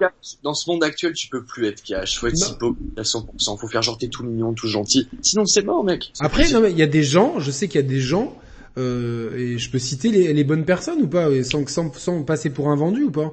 Dans 0.42 0.54
ce 0.54 0.68
monde 0.68 0.82
actuel, 0.84 1.12
tu 1.14 1.28
peux 1.28 1.44
plus 1.44 1.66
être 1.66 1.82
cash. 1.82 2.18
Faut 2.18 2.26
être 2.26 2.36
si 2.36 2.52
à 2.96 3.02
100%. 3.02 3.58
Faut 3.58 3.68
faire 3.68 3.82
genre 3.82 3.96
t'es 3.96 4.08
tout 4.08 4.24
mignon, 4.24 4.52
tout 4.52 4.68
gentil. 4.68 5.08
Sinon 5.22 5.46
c'est 5.46 5.62
mort, 5.62 5.84
mec. 5.84 6.12
Après, 6.20 6.50
non 6.50 6.60
mais 6.60 6.72
il 6.72 6.78
y 6.78 6.82
a 6.82 6.86
des 6.86 7.02
gens, 7.02 7.38
je 7.38 7.50
sais 7.50 7.68
qu'il 7.68 7.80
y 7.80 7.84
a 7.84 7.88
des 7.88 8.00
gens. 8.00 8.36
Euh, 8.76 9.36
et 9.36 9.56
je 9.56 9.70
peux 9.70 9.78
citer 9.78 10.10
les, 10.10 10.32
les 10.32 10.42
bonnes 10.42 10.64
personnes 10.64 11.00
ou 11.02 11.06
pas, 11.06 11.28
sans, 11.44 11.64
sans, 11.68 11.92
sans 11.94 12.24
passer 12.24 12.50
pour 12.50 12.70
un 12.70 12.76
vendu 12.76 13.04
ou 13.04 13.10
pas? 13.12 13.32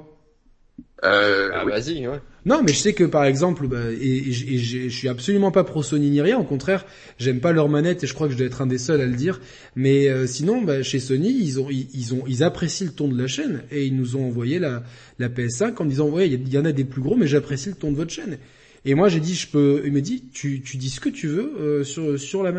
Euh, 1.04 1.50
ah, 1.52 1.64
vas-y, 1.64 2.06
ouais. 2.06 2.20
Non, 2.44 2.60
mais 2.64 2.72
je 2.72 2.78
sais 2.78 2.92
que 2.92 3.04
par 3.04 3.24
exemple, 3.24 3.68
bah, 3.68 3.92
et, 3.92 4.16
et, 4.16 4.32
je 4.58 4.88
suis 4.88 5.08
absolument 5.08 5.52
pas 5.52 5.62
pro 5.62 5.82
Sony 5.82 6.10
ni 6.10 6.20
rien. 6.20 6.38
Au 6.38 6.44
contraire, 6.44 6.84
j'aime 7.18 7.38
pas 7.40 7.52
leur 7.52 7.68
manette 7.68 8.02
et 8.02 8.06
je 8.08 8.14
crois 8.14 8.26
que 8.26 8.32
je 8.32 8.38
dois 8.38 8.46
être 8.46 8.62
un 8.62 8.66
des 8.66 8.78
seuls 8.78 9.00
à 9.00 9.06
le 9.06 9.14
dire. 9.14 9.40
Mais 9.76 10.08
euh, 10.08 10.26
sinon, 10.26 10.60
bah, 10.62 10.82
chez 10.82 10.98
Sony, 10.98 11.30
ils 11.30 11.60
ont, 11.60 11.68
ils, 11.70 12.14
ont, 12.14 12.24
ils 12.26 12.42
apprécient 12.42 12.86
le 12.86 12.92
ton 12.92 13.06
de 13.06 13.16
la 13.16 13.28
chaîne 13.28 13.62
et 13.70 13.86
ils 13.86 13.96
nous 13.96 14.16
ont 14.16 14.26
envoyé 14.26 14.58
la, 14.58 14.82
la 15.20 15.28
PS5 15.28 15.80
en 15.80 15.84
disant 15.84 16.08
ouais, 16.08 16.28
il 16.28 16.52
y, 16.52 16.58
en 16.58 16.64
a 16.64 16.72
des 16.72 16.84
plus 16.84 17.00
gros, 17.00 17.14
mais 17.14 17.28
j'apprécie 17.28 17.68
le 17.68 17.76
ton 17.76 17.92
de 17.92 17.96
votre 17.96 18.12
chaîne. 18.12 18.38
Et 18.84 18.96
moi 18.96 19.08
j'ai 19.08 19.20
dit 19.20 19.36
je 19.36 19.46
peux, 19.46 19.82
il 19.84 19.92
me 19.92 20.00
dit 20.00 20.24
tu, 20.32 20.60
tu 20.60 20.76
dis 20.76 20.90
ce 20.90 20.98
que 20.98 21.08
tu 21.08 21.28
veux 21.28 21.54
euh, 21.60 21.84
sur 21.84 22.18
sur 22.18 22.42
la. 22.42 22.52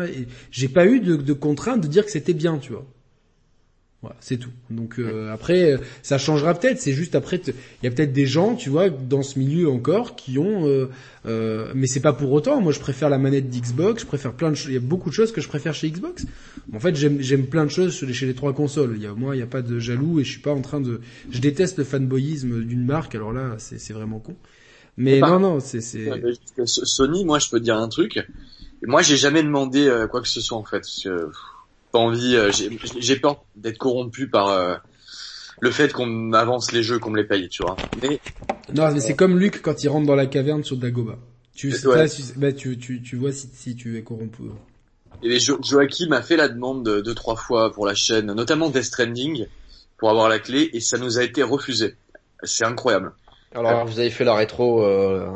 J'ai 0.50 0.68
pas 0.68 0.86
eu 0.86 1.00
de, 1.00 1.16
de 1.16 1.32
contrainte 1.34 1.82
de 1.82 1.88
dire 1.88 2.06
que 2.06 2.10
c'était 2.10 2.32
bien, 2.32 2.56
tu 2.56 2.72
vois. 2.72 2.86
Voilà, 4.04 4.16
c'est 4.20 4.36
tout. 4.36 4.50
Donc 4.68 4.98
euh, 4.98 5.32
après, 5.32 5.72
euh, 5.72 5.78
ça 6.02 6.18
changera 6.18 6.52
peut-être. 6.52 6.78
C'est 6.78 6.92
juste 6.92 7.14
après, 7.14 7.40
il 7.46 7.54
y 7.84 7.86
a 7.86 7.90
peut-être 7.90 8.12
des 8.12 8.26
gens, 8.26 8.54
tu 8.54 8.68
vois, 8.68 8.90
dans 8.90 9.22
ce 9.22 9.38
milieu 9.38 9.70
encore, 9.70 10.14
qui 10.14 10.36
ont. 10.36 10.68
Euh, 10.68 10.90
euh, 11.24 11.72
mais 11.74 11.86
c'est 11.86 12.00
pas 12.00 12.12
pour 12.12 12.30
autant. 12.32 12.60
Moi, 12.60 12.70
je 12.72 12.80
préfère 12.80 13.08
la 13.08 13.16
manette 13.16 13.48
d'Xbox. 13.48 14.02
Je 14.02 14.06
préfère 14.06 14.34
plein 14.34 14.50
de 14.50 14.56
choses. 14.56 14.68
Il 14.68 14.74
y 14.74 14.76
a 14.76 14.80
beaucoup 14.80 15.08
de 15.08 15.14
choses 15.14 15.32
que 15.32 15.40
je 15.40 15.48
préfère 15.48 15.72
chez 15.72 15.90
Xbox. 15.90 16.26
En 16.74 16.80
fait, 16.80 16.94
j'aime 16.94 17.46
plein 17.46 17.64
de 17.64 17.70
choses 17.70 17.94
chez 17.94 18.26
les, 18.26 18.34
trois 18.34 18.52
consoles. 18.52 18.92
Il 18.96 19.02
y 19.02 19.06
a 19.06 19.14
moi, 19.14 19.34
il 19.34 19.38
y 19.38 19.42
a 19.42 19.46
pas 19.46 19.62
de 19.62 19.78
jaloux 19.78 20.20
et 20.20 20.24
je 20.24 20.32
suis 20.32 20.42
pas 20.42 20.52
en 20.52 20.60
train 20.60 20.82
de. 20.82 21.00
Je 21.30 21.40
déteste 21.40 21.78
le 21.78 21.84
fanboyisme 21.84 22.62
d'une 22.62 22.84
marque. 22.84 23.14
Alors 23.14 23.32
là, 23.32 23.54
c'est 23.56 23.94
vraiment 23.94 24.18
con. 24.18 24.36
Mais 24.98 25.20
non, 25.20 25.40
non, 25.40 25.60
c'est. 25.60 25.80
Sony, 25.80 27.24
moi, 27.24 27.38
je 27.38 27.48
peux 27.48 27.58
te 27.58 27.64
dire 27.64 27.78
un 27.78 27.88
truc. 27.88 28.20
Moi, 28.86 29.00
j'ai 29.00 29.16
jamais 29.16 29.42
demandé 29.42 29.90
quoi 30.10 30.20
que 30.20 30.28
ce 30.28 30.42
soit 30.42 30.58
en 30.58 30.64
fait. 30.64 30.80
Parce 30.80 31.02
que 31.02 31.30
pas 31.94 32.00
envie. 32.00 32.34
Euh, 32.34 32.50
j'ai 32.98 33.16
peur 33.16 33.44
d'être 33.54 33.78
corrompu 33.78 34.28
par 34.28 34.48
euh, 34.48 34.74
le 35.60 35.70
fait 35.70 35.92
qu'on 35.92 36.32
avance 36.32 36.72
les 36.72 36.82
jeux, 36.82 36.98
qu'on 36.98 37.10
me 37.10 37.16
les 37.16 37.24
paye, 37.24 37.48
tu 37.48 37.62
vois. 37.62 37.76
Mais 38.02 38.20
non, 38.74 38.90
mais 38.92 39.00
c'est 39.00 39.14
comme 39.14 39.38
Luc 39.38 39.62
quand 39.62 39.84
il 39.84 39.88
rentre 39.88 40.06
dans 40.06 40.16
la 40.16 40.26
caverne 40.26 40.64
sur 40.64 40.76
Dagoba. 40.76 41.16
Tu, 41.54 41.72
bah, 42.36 42.52
tu, 42.52 42.76
tu, 42.78 43.00
tu, 43.00 43.16
vois 43.16 43.30
si, 43.30 43.48
si 43.54 43.76
tu 43.76 43.96
es 43.96 44.02
corrompu. 44.02 44.42
Et 45.22 45.38
jo 45.38 45.60
Joachim 45.62 46.10
a 46.10 46.20
fait 46.20 46.36
la 46.36 46.48
demande 46.48 46.82
deux 46.82 47.14
trois 47.14 47.36
fois 47.36 47.72
pour 47.72 47.86
la 47.86 47.94
chaîne, 47.94 48.26
notamment 48.26 48.70
Death 48.70 48.82
Stranding, 48.82 49.46
pour 49.96 50.10
avoir 50.10 50.28
la 50.28 50.40
clé, 50.40 50.70
et 50.72 50.80
ça 50.80 50.98
nous 50.98 51.18
a 51.18 51.22
été 51.22 51.44
refusé. 51.44 51.94
C'est 52.42 52.64
incroyable. 52.64 53.12
Alors 53.54 53.86
vous 53.86 54.00
avez 54.00 54.10
fait 54.10 54.24
la 54.24 54.34
rétro. 54.34 54.82
Euh... 54.82 55.28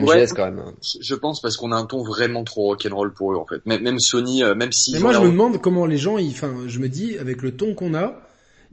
MGS 0.00 0.32
quand 0.34 0.44
même. 0.44 0.62
Je 1.00 1.14
pense 1.14 1.40
parce 1.40 1.56
qu'on 1.56 1.72
a 1.72 1.76
un 1.76 1.86
ton 1.86 2.02
vraiment 2.02 2.44
trop 2.44 2.66
rock'n'roll 2.66 3.12
pour 3.12 3.32
eux 3.32 3.36
en 3.36 3.46
fait. 3.46 3.64
Même 3.66 3.98
Sony, 3.98 4.42
euh, 4.42 4.54
même 4.54 4.72
si. 4.72 4.92
Mais 4.92 5.00
moi 5.00 5.12
je 5.12 5.20
me 5.20 5.30
demande 5.30 5.60
comment 5.60 5.86
les 5.86 5.96
gens, 5.96 6.18
enfin, 6.18 6.54
je 6.66 6.78
me 6.78 6.88
dis 6.88 7.18
avec 7.18 7.42
le 7.42 7.56
ton 7.56 7.74
qu'on 7.74 7.94
a 7.94 8.20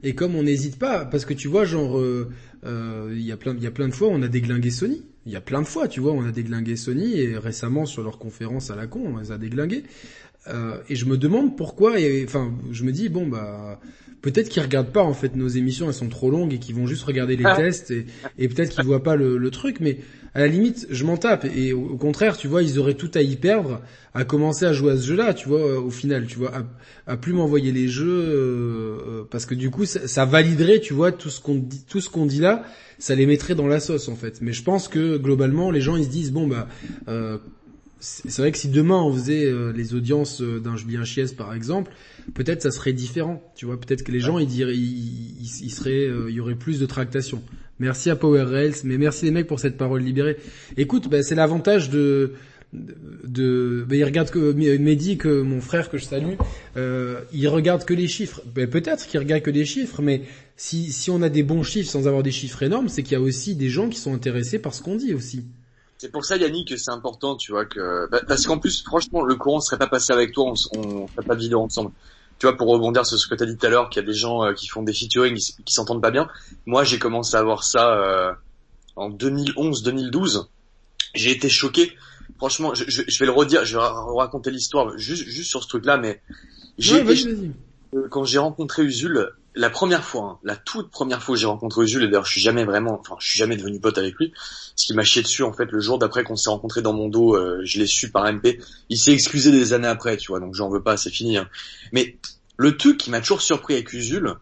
et 0.02 0.14
comme 0.14 0.34
on 0.34 0.42
n'hésite 0.42 0.78
pas, 0.78 1.04
parce 1.04 1.24
que 1.24 1.32
tu 1.32 1.48
vois 1.48 1.64
genre, 1.64 1.98
euh, 1.98 2.30
euh, 2.66 3.10
il 3.12 3.22
y 3.22 3.32
a 3.32 3.36
plein, 3.36 3.54
il 3.56 3.62
y 3.62 3.66
a 3.66 3.70
plein 3.70 3.88
de 3.88 3.94
fois 3.94 4.08
on 4.08 4.22
a 4.22 4.28
déglingué 4.28 4.70
Sony. 4.70 5.02
Il 5.26 5.32
y 5.32 5.36
a 5.36 5.40
plein 5.40 5.62
de 5.62 5.66
fois, 5.66 5.88
tu 5.88 6.00
vois, 6.00 6.12
on 6.12 6.26
a 6.26 6.32
déglingué 6.32 6.76
Sony 6.76 7.18
et 7.18 7.38
récemment 7.38 7.86
sur 7.86 8.02
leur 8.02 8.18
conférence 8.18 8.70
à 8.70 8.76
la 8.76 8.86
con, 8.86 9.14
on 9.14 9.18
les 9.18 9.32
a 9.32 9.38
déglingués. 9.38 9.84
et 10.46 10.94
je 10.94 11.04
me 11.06 11.16
demande 11.16 11.56
pourquoi. 11.56 11.98
Et 11.98 12.24
enfin, 12.26 12.52
je 12.70 12.84
me 12.84 12.92
dis 12.92 13.08
bon 13.08 13.26
bah 13.26 13.80
peut-être 14.24 14.48
qu'ils 14.48 14.62
regardent 14.62 14.90
pas 14.90 15.02
en 15.02 15.12
fait 15.12 15.36
nos 15.36 15.48
émissions, 15.48 15.86
elles 15.88 15.94
sont 15.94 16.08
trop 16.08 16.30
longues 16.30 16.54
et 16.54 16.58
qu'ils 16.58 16.74
vont 16.74 16.86
juste 16.86 17.04
regarder 17.04 17.36
les 17.36 17.44
ah. 17.44 17.56
tests 17.56 17.90
et, 17.90 18.06
et 18.38 18.48
peut-être 18.48 18.70
qu'ils 18.70 18.84
voient 18.84 19.02
pas 19.02 19.16
le, 19.16 19.36
le, 19.36 19.50
truc. 19.50 19.80
Mais 19.80 19.98
à 20.32 20.40
la 20.40 20.46
limite, 20.46 20.86
je 20.88 21.04
m'en 21.04 21.18
tape. 21.18 21.44
Et 21.54 21.74
au, 21.74 21.98
contraire, 21.98 22.38
tu 22.38 22.48
vois, 22.48 22.62
ils 22.62 22.78
auraient 22.78 22.94
tout 22.94 23.10
à 23.14 23.20
y 23.20 23.36
perdre, 23.36 23.82
à 24.14 24.24
commencer 24.24 24.64
à 24.64 24.72
jouer 24.72 24.92
à 24.92 24.96
ce 24.96 25.06
jeu-là, 25.06 25.34
tu 25.34 25.46
vois, 25.46 25.78
au 25.78 25.90
final, 25.90 26.24
tu 26.26 26.38
vois, 26.38 26.52
à, 27.06 27.16
plus 27.18 27.34
m'envoyer 27.34 27.70
les 27.70 27.86
jeux, 27.86 28.08
euh, 28.08 28.98
euh, 29.06 29.24
parce 29.30 29.44
que 29.44 29.54
du 29.54 29.70
coup, 29.70 29.84
ça, 29.84 30.24
validerait, 30.24 30.80
tu 30.80 30.94
vois, 30.94 31.12
tout 31.12 31.28
ce 31.28 31.42
qu'on 31.42 31.56
dit, 31.56 31.84
tout 31.86 32.00
ce 32.00 32.08
qu'on 32.08 32.24
dit 32.24 32.40
là, 32.40 32.64
ça 32.98 33.14
les 33.14 33.26
mettrait 33.26 33.54
dans 33.54 33.66
la 33.66 33.78
sauce 33.78 34.08
en 34.08 34.16
fait. 34.16 34.40
Mais 34.40 34.54
je 34.54 34.62
pense 34.62 34.88
que 34.88 35.18
globalement, 35.18 35.70
les 35.70 35.82
gens 35.82 35.96
ils 35.96 36.04
se 36.04 36.08
disent 36.08 36.32
bon 36.32 36.46
bah 36.46 36.68
euh, 37.08 37.38
c'est 38.04 38.38
vrai 38.38 38.52
que 38.52 38.58
si 38.58 38.68
demain 38.68 39.00
on 39.00 39.12
faisait 39.12 39.50
les 39.74 39.94
audiences 39.94 40.42
d'un 40.42 40.76
Julien 40.76 41.04
Chies 41.04 41.34
par 41.36 41.54
exemple, 41.54 41.90
peut-être 42.34 42.62
ça 42.62 42.70
serait 42.70 42.92
différent. 42.92 43.42
Tu 43.56 43.66
vois, 43.66 43.80
peut-être 43.80 44.02
que 44.02 44.12
les 44.12 44.20
gens 44.20 44.38
ils 44.38 44.46
diraient, 44.46 44.76
ils, 44.76 45.36
ils, 45.40 45.70
seraient, 45.70 46.10
il 46.28 46.34
y 46.34 46.40
aurait 46.40 46.54
plus 46.54 46.78
de 46.78 46.86
tractation. 46.86 47.42
Merci 47.78 48.10
à 48.10 48.16
Power 48.16 48.42
Rails, 48.42 48.74
mais 48.84 48.98
merci 48.98 49.24
les 49.24 49.30
mecs 49.30 49.46
pour 49.46 49.58
cette 49.58 49.76
parole 49.76 50.02
libérée. 50.02 50.36
Écoute, 50.76 51.08
bah, 51.08 51.22
c'est 51.22 51.34
l'avantage 51.34 51.90
de 51.90 52.34
de, 52.74 53.84
bah, 53.88 53.96
il 53.96 54.04
regarde 54.04 54.30
que 54.30 54.52
Mehdi, 54.52 55.16
que 55.16 55.42
mon 55.42 55.60
frère 55.60 55.90
que 55.90 55.98
je 55.98 56.04
salue, 56.04 56.34
euh, 56.76 57.20
il 57.32 57.46
regarde 57.48 57.84
que 57.84 57.94
les 57.94 58.08
chiffres. 58.08 58.42
Ben, 58.54 58.68
peut-être 58.68 59.06
qu'il 59.06 59.20
regarde 59.20 59.42
que 59.42 59.50
les 59.50 59.64
chiffres, 59.64 60.02
mais 60.02 60.22
si 60.56 60.92
si 60.92 61.10
on 61.10 61.22
a 61.22 61.28
des 61.28 61.42
bons 61.42 61.62
chiffres 61.62 61.90
sans 61.90 62.06
avoir 62.06 62.22
des 62.22 62.32
chiffres 62.32 62.62
énormes, 62.62 62.88
c'est 62.88 63.02
qu'il 63.02 63.12
y 63.12 63.16
a 63.16 63.20
aussi 63.20 63.54
des 63.54 63.68
gens 63.68 63.88
qui 63.88 63.98
sont 63.98 64.14
intéressés 64.14 64.58
par 64.58 64.74
ce 64.74 64.82
qu'on 64.82 64.96
dit 64.96 65.14
aussi. 65.14 65.44
C'est 65.98 66.10
pour 66.10 66.24
ça 66.24 66.36
Yannick 66.36 66.68
que 66.68 66.76
c'est 66.76 66.90
important, 66.90 67.36
tu 67.36 67.52
vois 67.52 67.64
que 67.64 68.08
bah, 68.10 68.20
parce 68.26 68.46
qu'en 68.46 68.58
plus 68.58 68.82
franchement 68.82 69.22
le 69.22 69.36
courant 69.36 69.60
serait 69.60 69.78
pas 69.78 69.86
passé 69.86 70.12
avec 70.12 70.32
toi, 70.32 70.52
on, 70.52 70.78
on 70.78 71.06
ferait 71.06 71.26
pas 71.26 71.34
de 71.34 71.40
vidéo 71.40 71.60
ensemble. 71.60 71.92
Tu 72.38 72.46
vois 72.46 72.56
pour 72.56 72.68
rebondir 72.68 73.06
sur 73.06 73.18
ce 73.18 73.28
que 73.28 73.34
tu 73.34 73.44
as 73.44 73.46
dit 73.46 73.56
tout 73.56 73.66
à 73.66 73.70
l'heure 73.70 73.88
qu'il 73.88 74.02
y 74.02 74.04
a 74.04 74.06
des 74.06 74.14
gens 74.14 74.44
euh, 74.44 74.52
qui 74.52 74.66
font 74.66 74.82
des 74.82 74.92
featuring 74.92 75.36
qui, 75.36 75.72
s'entendent 75.72 76.02
pas 76.02 76.10
bien. 76.10 76.28
Moi 76.66 76.84
j'ai 76.84 76.98
commencé 76.98 77.36
à 77.36 77.42
voir 77.42 77.64
ça 77.64 77.94
euh, 77.96 78.32
en 78.96 79.10
2011-2012. 79.10 80.46
J'ai 81.14 81.30
été 81.30 81.48
choqué 81.48 81.92
franchement, 82.36 82.74
je, 82.74 82.84
je, 82.88 83.18
vais 83.18 83.26
le 83.26 83.32
redire, 83.32 83.64
je 83.64 83.76
vais 83.76 83.84
raconter 84.18 84.50
l'histoire 84.50 84.96
juste, 84.98 85.24
juste 85.24 85.50
sur 85.50 85.62
ce 85.62 85.68
truc-là, 85.68 85.96
mais 85.96 86.20
j'ai 86.78 87.02
euh, 87.94 88.08
quand 88.10 88.24
j'ai 88.24 88.38
rencontré 88.38 88.82
Usul, 88.82 89.30
la 89.54 89.70
première 89.70 90.04
fois, 90.04 90.22
hein, 90.22 90.38
la 90.42 90.56
toute 90.56 90.90
première 90.90 91.22
fois 91.22 91.34
que 91.34 91.40
j'ai 91.40 91.46
rencontré 91.46 91.84
Usul, 91.84 92.02
et 92.02 92.06
d'ailleurs 92.06 92.24
je 92.24 92.32
suis 92.32 92.40
jamais 92.40 92.64
vraiment, 92.64 92.98
enfin 92.98 93.16
je 93.20 93.28
suis 93.28 93.38
jamais 93.38 93.56
devenu 93.56 93.80
pote 93.80 93.98
avec 93.98 94.14
lui, 94.16 94.32
ce 94.74 94.86
qui 94.86 94.94
m'a 94.94 95.04
chié 95.04 95.22
dessus 95.22 95.42
en 95.42 95.52
fait 95.52 95.70
le 95.70 95.80
jour 95.80 95.98
d'après 95.98 96.24
qu'on 96.24 96.36
s'est 96.36 96.50
rencontré 96.50 96.82
dans 96.82 96.92
mon 96.92 97.08
dos, 97.08 97.36
euh, 97.36 97.60
je 97.64 97.78
l'ai 97.78 97.86
su 97.86 98.10
par 98.10 98.24
MP, 98.32 98.58
il 98.88 98.98
s'est 98.98 99.12
excusé 99.12 99.52
des 99.52 99.72
années 99.72 99.88
après, 99.88 100.16
tu 100.16 100.28
vois, 100.28 100.40
donc 100.40 100.54
j'en 100.54 100.68
veux 100.68 100.82
pas, 100.82 100.96
c'est 100.96 101.10
fini. 101.10 101.36
Hein. 101.36 101.48
Mais 101.92 102.16
le 102.56 102.76
truc 102.76 102.98
qui 102.98 103.10
m'a 103.10 103.20
toujours 103.20 103.42
surpris 103.42 103.74
avec 103.74 103.92
Usul, 103.92 104.34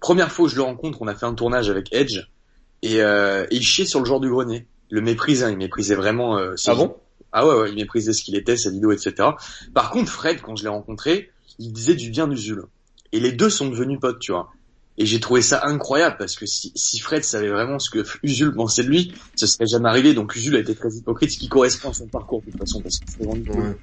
première 0.00 0.30
fois 0.30 0.46
que 0.46 0.52
je 0.52 0.56
le 0.56 0.62
rencontre, 0.62 0.98
on 1.00 1.06
a 1.06 1.14
fait 1.14 1.26
un 1.26 1.34
tournage 1.34 1.70
avec 1.70 1.88
Edge, 1.92 2.20
et, 2.82 3.02
euh, 3.02 3.44
et 3.50 3.56
il 3.56 3.62
chiait 3.62 3.86
sur 3.86 4.00
le 4.00 4.06
genre 4.06 4.20
du 4.20 4.28
grenier. 4.28 4.66
Le 4.90 5.00
méprisait, 5.00 5.44
hein, 5.44 5.50
il 5.50 5.58
méprisait 5.58 5.94
vraiment. 5.94 6.38
Euh, 6.38 6.54
ah 6.66 6.74
bon? 6.74 6.96
Ah 7.32 7.46
ouais, 7.46 7.54
ouais, 7.54 7.70
il 7.70 7.74
méprisait 7.74 8.12
ce 8.12 8.22
qu'il 8.22 8.36
était, 8.36 8.56
sa 8.56 8.70
vidéo, 8.70 8.90
etc. 8.92 9.30
Par 9.74 9.90
contre, 9.90 10.10
Fred, 10.10 10.40
quand 10.40 10.56
je 10.56 10.62
l'ai 10.62 10.70
rencontré, 10.70 11.30
il 11.58 11.72
disait 11.72 11.94
du 11.94 12.10
bien 12.10 12.26
d'Usul. 12.26 12.64
Et 13.12 13.20
les 13.20 13.32
deux 13.32 13.50
sont 13.50 13.68
devenus 13.68 13.98
potes, 14.00 14.18
tu 14.18 14.32
vois. 14.32 14.50
Et 14.98 15.06
j'ai 15.06 15.20
trouvé 15.20 15.42
ça 15.42 15.62
incroyable 15.64 16.16
parce 16.18 16.36
que 16.36 16.44
si, 16.44 16.72
si, 16.74 16.98
Fred 16.98 17.24
savait 17.24 17.48
vraiment 17.48 17.78
ce 17.78 17.88
que 17.88 18.04
Usul 18.22 18.52
pensait 18.52 18.82
de 18.82 18.88
lui, 18.88 19.14
ça 19.36 19.46
serait 19.46 19.66
jamais 19.66 19.88
arrivé. 19.88 20.12
Donc 20.12 20.34
Usul 20.34 20.56
a 20.56 20.58
été 20.58 20.74
très 20.74 20.92
hypocrite, 20.92 21.30
ce 21.30 21.38
qui 21.38 21.48
correspond 21.48 21.90
à 21.90 21.94
son 21.94 22.08
parcours 22.08 22.42
de 22.42 22.50
toute 22.50 22.60
façon, 22.60 22.80
parce 22.80 22.98
qu'il 22.98 23.26
ouais. 23.26 23.76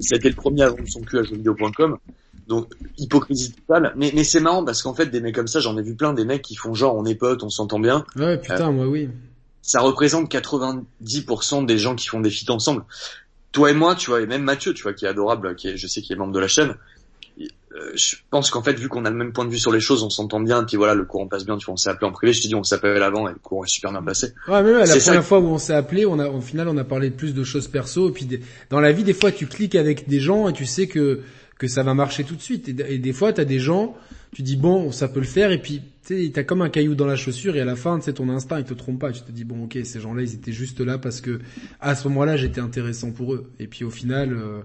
C'était 0.00 0.28
le 0.28 0.36
premier 0.36 0.62
à 0.62 0.70
vendre 0.70 0.88
son 0.88 1.00
cul 1.02 1.18
à 1.18 1.22
jeuxvideo.com. 1.24 1.98
Donc 2.46 2.72
hypocrisie 2.96 3.52
totale. 3.52 3.92
Mais, 3.96 4.12
mais 4.14 4.24
c'est 4.24 4.40
marrant 4.40 4.64
parce 4.64 4.82
qu'en 4.82 4.94
fait 4.94 5.06
des 5.06 5.20
mecs 5.20 5.34
comme 5.34 5.48
ça, 5.48 5.60
j'en 5.60 5.76
ai 5.76 5.82
vu 5.82 5.94
plein 5.94 6.12
des 6.14 6.24
mecs 6.24 6.42
qui 6.42 6.54
font 6.54 6.72
genre 6.72 6.96
on 6.96 7.04
est 7.04 7.14
potes, 7.14 7.42
on 7.42 7.50
s'entend 7.50 7.80
bien. 7.80 8.04
Ouais 8.16 8.38
putain, 8.38 8.70
moi 8.70 8.86
oui 8.86 9.08
ça 9.68 9.80
représente 9.80 10.32
90% 10.32 11.66
des 11.66 11.76
gens 11.76 11.94
qui 11.94 12.08
font 12.08 12.20
des 12.20 12.30
feats 12.30 12.50
ensemble. 12.50 12.84
Toi 13.52 13.70
et 13.70 13.74
moi, 13.74 13.94
tu 13.94 14.08
vois, 14.08 14.22
et 14.22 14.26
même 14.26 14.42
Mathieu, 14.42 14.72
tu 14.72 14.82
vois, 14.82 14.94
qui 14.94 15.04
est 15.04 15.08
adorable, 15.08 15.56
qui 15.56 15.68
est, 15.68 15.76
je 15.76 15.86
sais 15.86 16.00
qu'il 16.00 16.16
est 16.16 16.18
membre 16.18 16.32
de 16.32 16.38
la 16.38 16.48
chaîne. 16.48 16.74
Euh, 17.74 17.90
je 17.94 18.16
pense 18.30 18.50
qu'en 18.50 18.62
fait, 18.62 18.72
vu 18.78 18.88
qu'on 18.88 19.04
a 19.04 19.10
le 19.10 19.16
même 19.16 19.32
point 19.32 19.44
de 19.44 19.50
vue 19.50 19.58
sur 19.58 19.72
les 19.72 19.80
choses, 19.80 20.02
on 20.02 20.10
s'entend 20.10 20.40
bien, 20.40 20.62
et 20.62 20.66
puis 20.66 20.76
voilà, 20.76 20.94
le 20.94 21.04
courant 21.04 21.26
passe 21.26 21.44
bien, 21.44 21.56
tu 21.58 21.66
vois, 21.66 21.74
on 21.74 21.76
s'est 21.76 21.90
appelé 21.90 22.06
en 22.06 22.12
privé, 22.12 22.32
je 22.32 22.42
t'ai 22.42 22.48
dit, 22.48 22.54
on 22.54 22.64
s'appelle 22.64 23.02
avant, 23.02 23.28
et 23.28 23.32
le 23.32 23.38
courant 23.38 23.64
est 23.64 23.68
super 23.68 23.90
bien 23.90 24.02
placé. 24.02 24.32
Ouais, 24.48 24.62
mais 24.62 24.72
la 24.72 24.96
première 24.96 25.24
fois 25.24 25.38
où 25.40 25.48
on 25.48 25.58
s'est 25.58 25.74
appelé, 25.74 26.06
on 26.06 26.18
a, 26.18 26.28
au 26.28 26.40
final, 26.40 26.68
on 26.68 26.76
a 26.78 26.84
parlé 26.84 27.10
plus 27.10 27.34
de 27.34 27.44
choses 27.44 27.68
perso, 27.68 28.08
et 28.08 28.12
puis 28.12 28.26
dans 28.70 28.80
la 28.80 28.92
vie, 28.92 29.04
des 29.04 29.12
fois, 29.12 29.32
tu 29.32 29.46
cliques 29.46 29.74
avec 29.74 30.08
des 30.08 30.20
gens, 30.20 30.48
et 30.48 30.52
tu 30.52 30.64
sais 30.64 30.86
que, 30.86 31.20
que 31.58 31.68
ça 31.68 31.82
va 31.82 31.94
marcher 31.94 32.24
tout 32.24 32.36
de 32.36 32.42
suite, 32.42 32.68
et, 32.68 32.94
et 32.94 32.98
des 32.98 33.12
fois, 33.12 33.32
t'as 33.32 33.44
des 33.44 33.58
gens, 33.58 33.96
tu 34.32 34.42
dis 34.42 34.56
bon, 34.56 34.90
ça 34.90 35.08
peut 35.08 35.20
le 35.20 35.26
faire, 35.26 35.52
et 35.52 35.58
puis 35.58 35.82
tu 36.08 36.24
sais, 36.24 36.30
t'as 36.32 36.42
comme 36.42 36.62
un 36.62 36.70
caillou 36.70 36.94
dans 36.94 37.06
la 37.06 37.16
chaussure, 37.16 37.54
et 37.56 37.60
à 37.60 37.66
la 37.66 37.76
fin, 37.76 38.00
c'est 38.00 38.14
ton 38.14 38.30
instinct, 38.30 38.58
il 38.58 38.64
te 38.64 38.72
trompe 38.72 38.98
pas. 38.98 39.12
Tu 39.12 39.20
te 39.20 39.30
dis 39.30 39.44
bon, 39.44 39.64
ok, 39.64 39.78
ces 39.84 40.00
gens-là, 40.00 40.22
ils 40.22 40.34
étaient 40.34 40.52
juste 40.52 40.80
là 40.80 40.96
parce 40.96 41.20
que 41.20 41.38
à 41.80 41.94
ce 41.94 42.08
moment-là, 42.08 42.38
j'étais 42.38 42.62
intéressant 42.62 43.10
pour 43.10 43.34
eux. 43.34 43.50
Et 43.60 43.66
puis 43.66 43.84
au 43.84 43.90
final, 43.90 44.32
euh, 44.32 44.60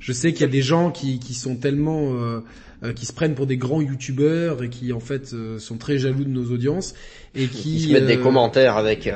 je 0.00 0.12
sais 0.12 0.32
qu'il 0.32 0.40
y 0.40 0.48
a 0.48 0.52
des 0.52 0.62
gens 0.62 0.90
qui, 0.90 1.20
qui 1.20 1.34
sont 1.34 1.54
tellement 1.54 2.14
euh, 2.14 2.40
euh, 2.82 2.92
qui 2.92 3.06
se 3.06 3.12
prennent 3.12 3.36
pour 3.36 3.46
des 3.46 3.56
grands 3.56 3.80
youtubeurs 3.80 4.64
et 4.64 4.68
qui 4.68 4.92
en 4.92 4.98
fait 4.98 5.32
sont 5.58 5.78
très 5.78 5.98
jaloux 5.98 6.24
de 6.24 6.30
nos 6.30 6.50
audiences 6.50 6.94
et 7.36 7.46
qui 7.46 7.76
Ils 7.76 7.88
se 7.88 7.92
mettent 7.92 8.06
des 8.06 8.18
commentaires 8.18 8.76
avec 8.76 9.08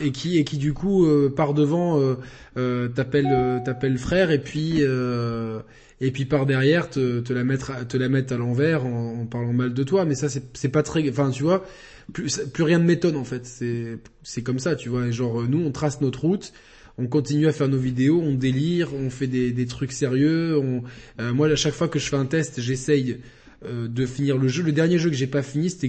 et 0.00 0.12
qui 0.12 0.38
et 0.38 0.44
qui 0.44 0.58
du 0.58 0.74
coup 0.74 1.08
par 1.34 1.54
devant 1.54 1.98
t'appelle 2.54 3.62
t'appelle 3.64 3.96
frère 3.96 4.30
et 4.30 4.38
puis 4.38 4.82
et 6.00 6.10
puis 6.10 6.24
par 6.24 6.46
derrière 6.46 6.90
te, 6.90 7.20
te 7.20 7.32
la 7.32 7.44
mettre 7.44 7.86
te 7.86 7.96
la 7.96 8.08
mettre 8.08 8.32
à 8.32 8.36
l'envers 8.36 8.86
en, 8.86 9.22
en, 9.22 9.26
parlant 9.26 9.52
mal 9.52 9.74
de 9.74 9.82
toi 9.82 10.04
mais 10.04 10.14
ça 10.14 10.28
c'est 10.28 10.68
pas 10.68 10.82
très 10.82 11.08
enfin 11.10 11.30
tu 11.30 11.42
vois 11.42 11.66
plus 12.12 12.40
plus 12.52 12.62
rien 12.62 12.78
de 12.78 12.84
m'étonne 12.84 13.16
en 13.16 13.24
fait 13.24 13.46
c'est 13.46 13.98
c'est 14.22 14.42
comme 14.42 14.58
ça 14.58 14.76
tu 14.76 14.88
vois 14.88 15.10
genre 15.10 15.42
nous 15.42 15.60
on 15.60 15.72
trace 15.72 16.00
notre 16.00 16.20
route 16.20 16.52
on 16.98 17.06
continue 17.06 17.46
à 17.46 17.52
faire 17.52 17.68
nos 17.68 17.78
vidéos, 17.78 18.20
on 18.20 18.34
délire, 18.34 18.92
on 18.92 19.08
fait 19.08 19.28
des, 19.28 19.52
des 19.52 19.66
trucs 19.66 19.92
sérieux. 19.92 20.58
On, 20.58 20.82
euh, 21.20 21.32
moi, 21.32 21.46
à 21.46 21.54
chaque 21.54 21.74
fois 21.74 21.86
que 21.86 22.00
je 22.00 22.08
fais 22.08 22.16
un 22.16 22.26
test, 22.26 22.60
j'essaye 22.60 23.20
euh, 23.64 23.86
de 23.86 24.04
finir 24.04 24.36
le 24.36 24.48
jeu. 24.48 24.64
Le 24.64 24.72
dernier 24.72 24.98
jeu 24.98 25.08
que 25.08 25.16
j'ai 25.16 25.28
pas 25.28 25.42
fini, 25.42 25.70
c'était 25.70 25.88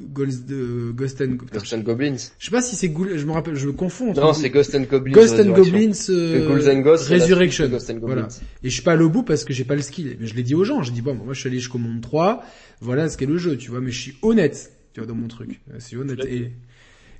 Ghost, 0.00 0.46
de 0.46 0.92
Ghost 0.92 1.20
and, 1.20 1.36
Ghost 1.52 1.72
and 1.72 1.80
Goblins. 1.80 2.16
Je 2.38 2.44
sais 2.46 2.50
pas 2.50 2.62
si 2.62 2.76
c'est 2.76 2.92
je 2.92 3.24
me 3.26 3.32
rappelle, 3.32 3.54
je 3.54 3.66
me 3.66 3.72
confonds. 3.72 4.12
Non, 4.12 4.32
c'est 4.32 4.50
Ghost 4.50 4.74
and 4.74 4.82
Goblins. 4.90 5.12
Ghost 5.12 5.38
and 5.38 5.50
Goblins 5.50 6.10
euh, 6.10 6.46
Ghouls 6.48 6.68
and 6.68 6.80
Ghosts, 6.80 7.08
Resurrection. 7.08 7.68
Ghost 7.68 7.90
and 7.90 7.98
voilà. 8.00 8.28
Et 8.62 8.68
je 8.68 8.74
suis 8.74 8.82
pas 8.82 8.92
allé 8.92 9.04
au 9.04 9.10
bout 9.10 9.22
parce 9.22 9.44
que 9.44 9.52
j'ai 9.52 9.64
pas 9.64 9.76
le 9.76 9.82
skill. 9.82 10.16
Mais 10.20 10.26
je 10.26 10.34
l'ai 10.34 10.42
dit 10.42 10.54
aux 10.54 10.64
gens, 10.64 10.82
je 10.82 10.92
dis 10.92 11.02
bon, 11.02 11.14
moi 11.14 11.34
je 11.34 11.40
suis 11.40 11.48
allé 11.48 11.58
jusqu'au 11.58 11.78
monde 11.78 12.00
3, 12.00 12.44
voilà 12.80 13.08
ce 13.08 13.16
qu'est 13.16 13.26
le 13.26 13.38
jeu, 13.38 13.56
tu 13.56 13.70
vois, 13.70 13.80
mais 13.80 13.90
je 13.90 14.00
suis 14.00 14.16
honnête, 14.22 14.72
tu 14.92 15.00
vois, 15.00 15.06
dans 15.06 15.14
mon 15.14 15.28
truc. 15.28 15.60
C'est 15.78 15.96
honnête. 15.96 16.24
Et, 16.24 16.50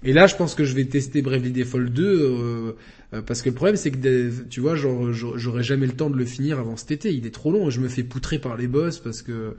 et 0.04 0.12
là, 0.12 0.26
je 0.26 0.36
pense 0.36 0.54
que 0.54 0.64
je 0.64 0.74
vais 0.74 0.84
tester 0.84 1.22
Bravely 1.22 1.50
Default 1.50 1.90
2 1.90 2.04
euh, 2.04 2.72
euh, 3.14 3.22
parce 3.22 3.40
que 3.40 3.48
le 3.48 3.54
problème, 3.54 3.76
c'est 3.76 3.90
que 3.90 4.44
tu 4.50 4.60
vois, 4.60 4.76
genre, 4.76 5.12
j'aurai 5.12 5.62
jamais 5.62 5.86
le 5.86 5.94
temps 5.94 6.10
de 6.10 6.16
le 6.16 6.26
finir 6.26 6.58
avant 6.58 6.76
cet 6.76 6.90
été. 6.90 7.12
Il 7.12 7.26
est 7.26 7.34
trop 7.34 7.50
long 7.50 7.68
et 7.68 7.70
je 7.70 7.80
me 7.80 7.88
fais 7.88 8.02
poutrer 8.02 8.38
par 8.38 8.56
les 8.56 8.66
boss 8.66 8.98
parce 8.98 9.22
que 9.22 9.56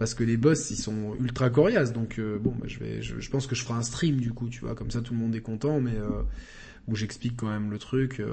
parce 0.00 0.14
que 0.14 0.24
les 0.24 0.38
boss 0.38 0.70
ils 0.70 0.78
sont 0.78 1.14
ultra 1.20 1.50
coriaces 1.50 1.92
donc 1.92 2.18
euh, 2.18 2.38
bon 2.38 2.54
bah, 2.58 2.66
je 2.66 2.78
vais 2.78 3.02
je, 3.02 3.30
pense 3.30 3.46
que 3.46 3.54
je 3.54 3.62
ferai 3.62 3.74
un 3.74 3.82
stream 3.82 4.16
du 4.16 4.32
coup 4.32 4.48
tu 4.48 4.60
vois 4.60 4.74
comme 4.74 4.90
ça 4.90 5.02
tout 5.02 5.12
le 5.12 5.20
monde 5.20 5.34
est 5.34 5.42
content 5.42 5.78
mais 5.78 5.94
euh, 5.94 6.22
où 6.88 6.96
j'explique 6.96 7.36
quand 7.36 7.50
même 7.50 7.70
le 7.70 7.78
truc 7.78 8.18
euh, 8.18 8.32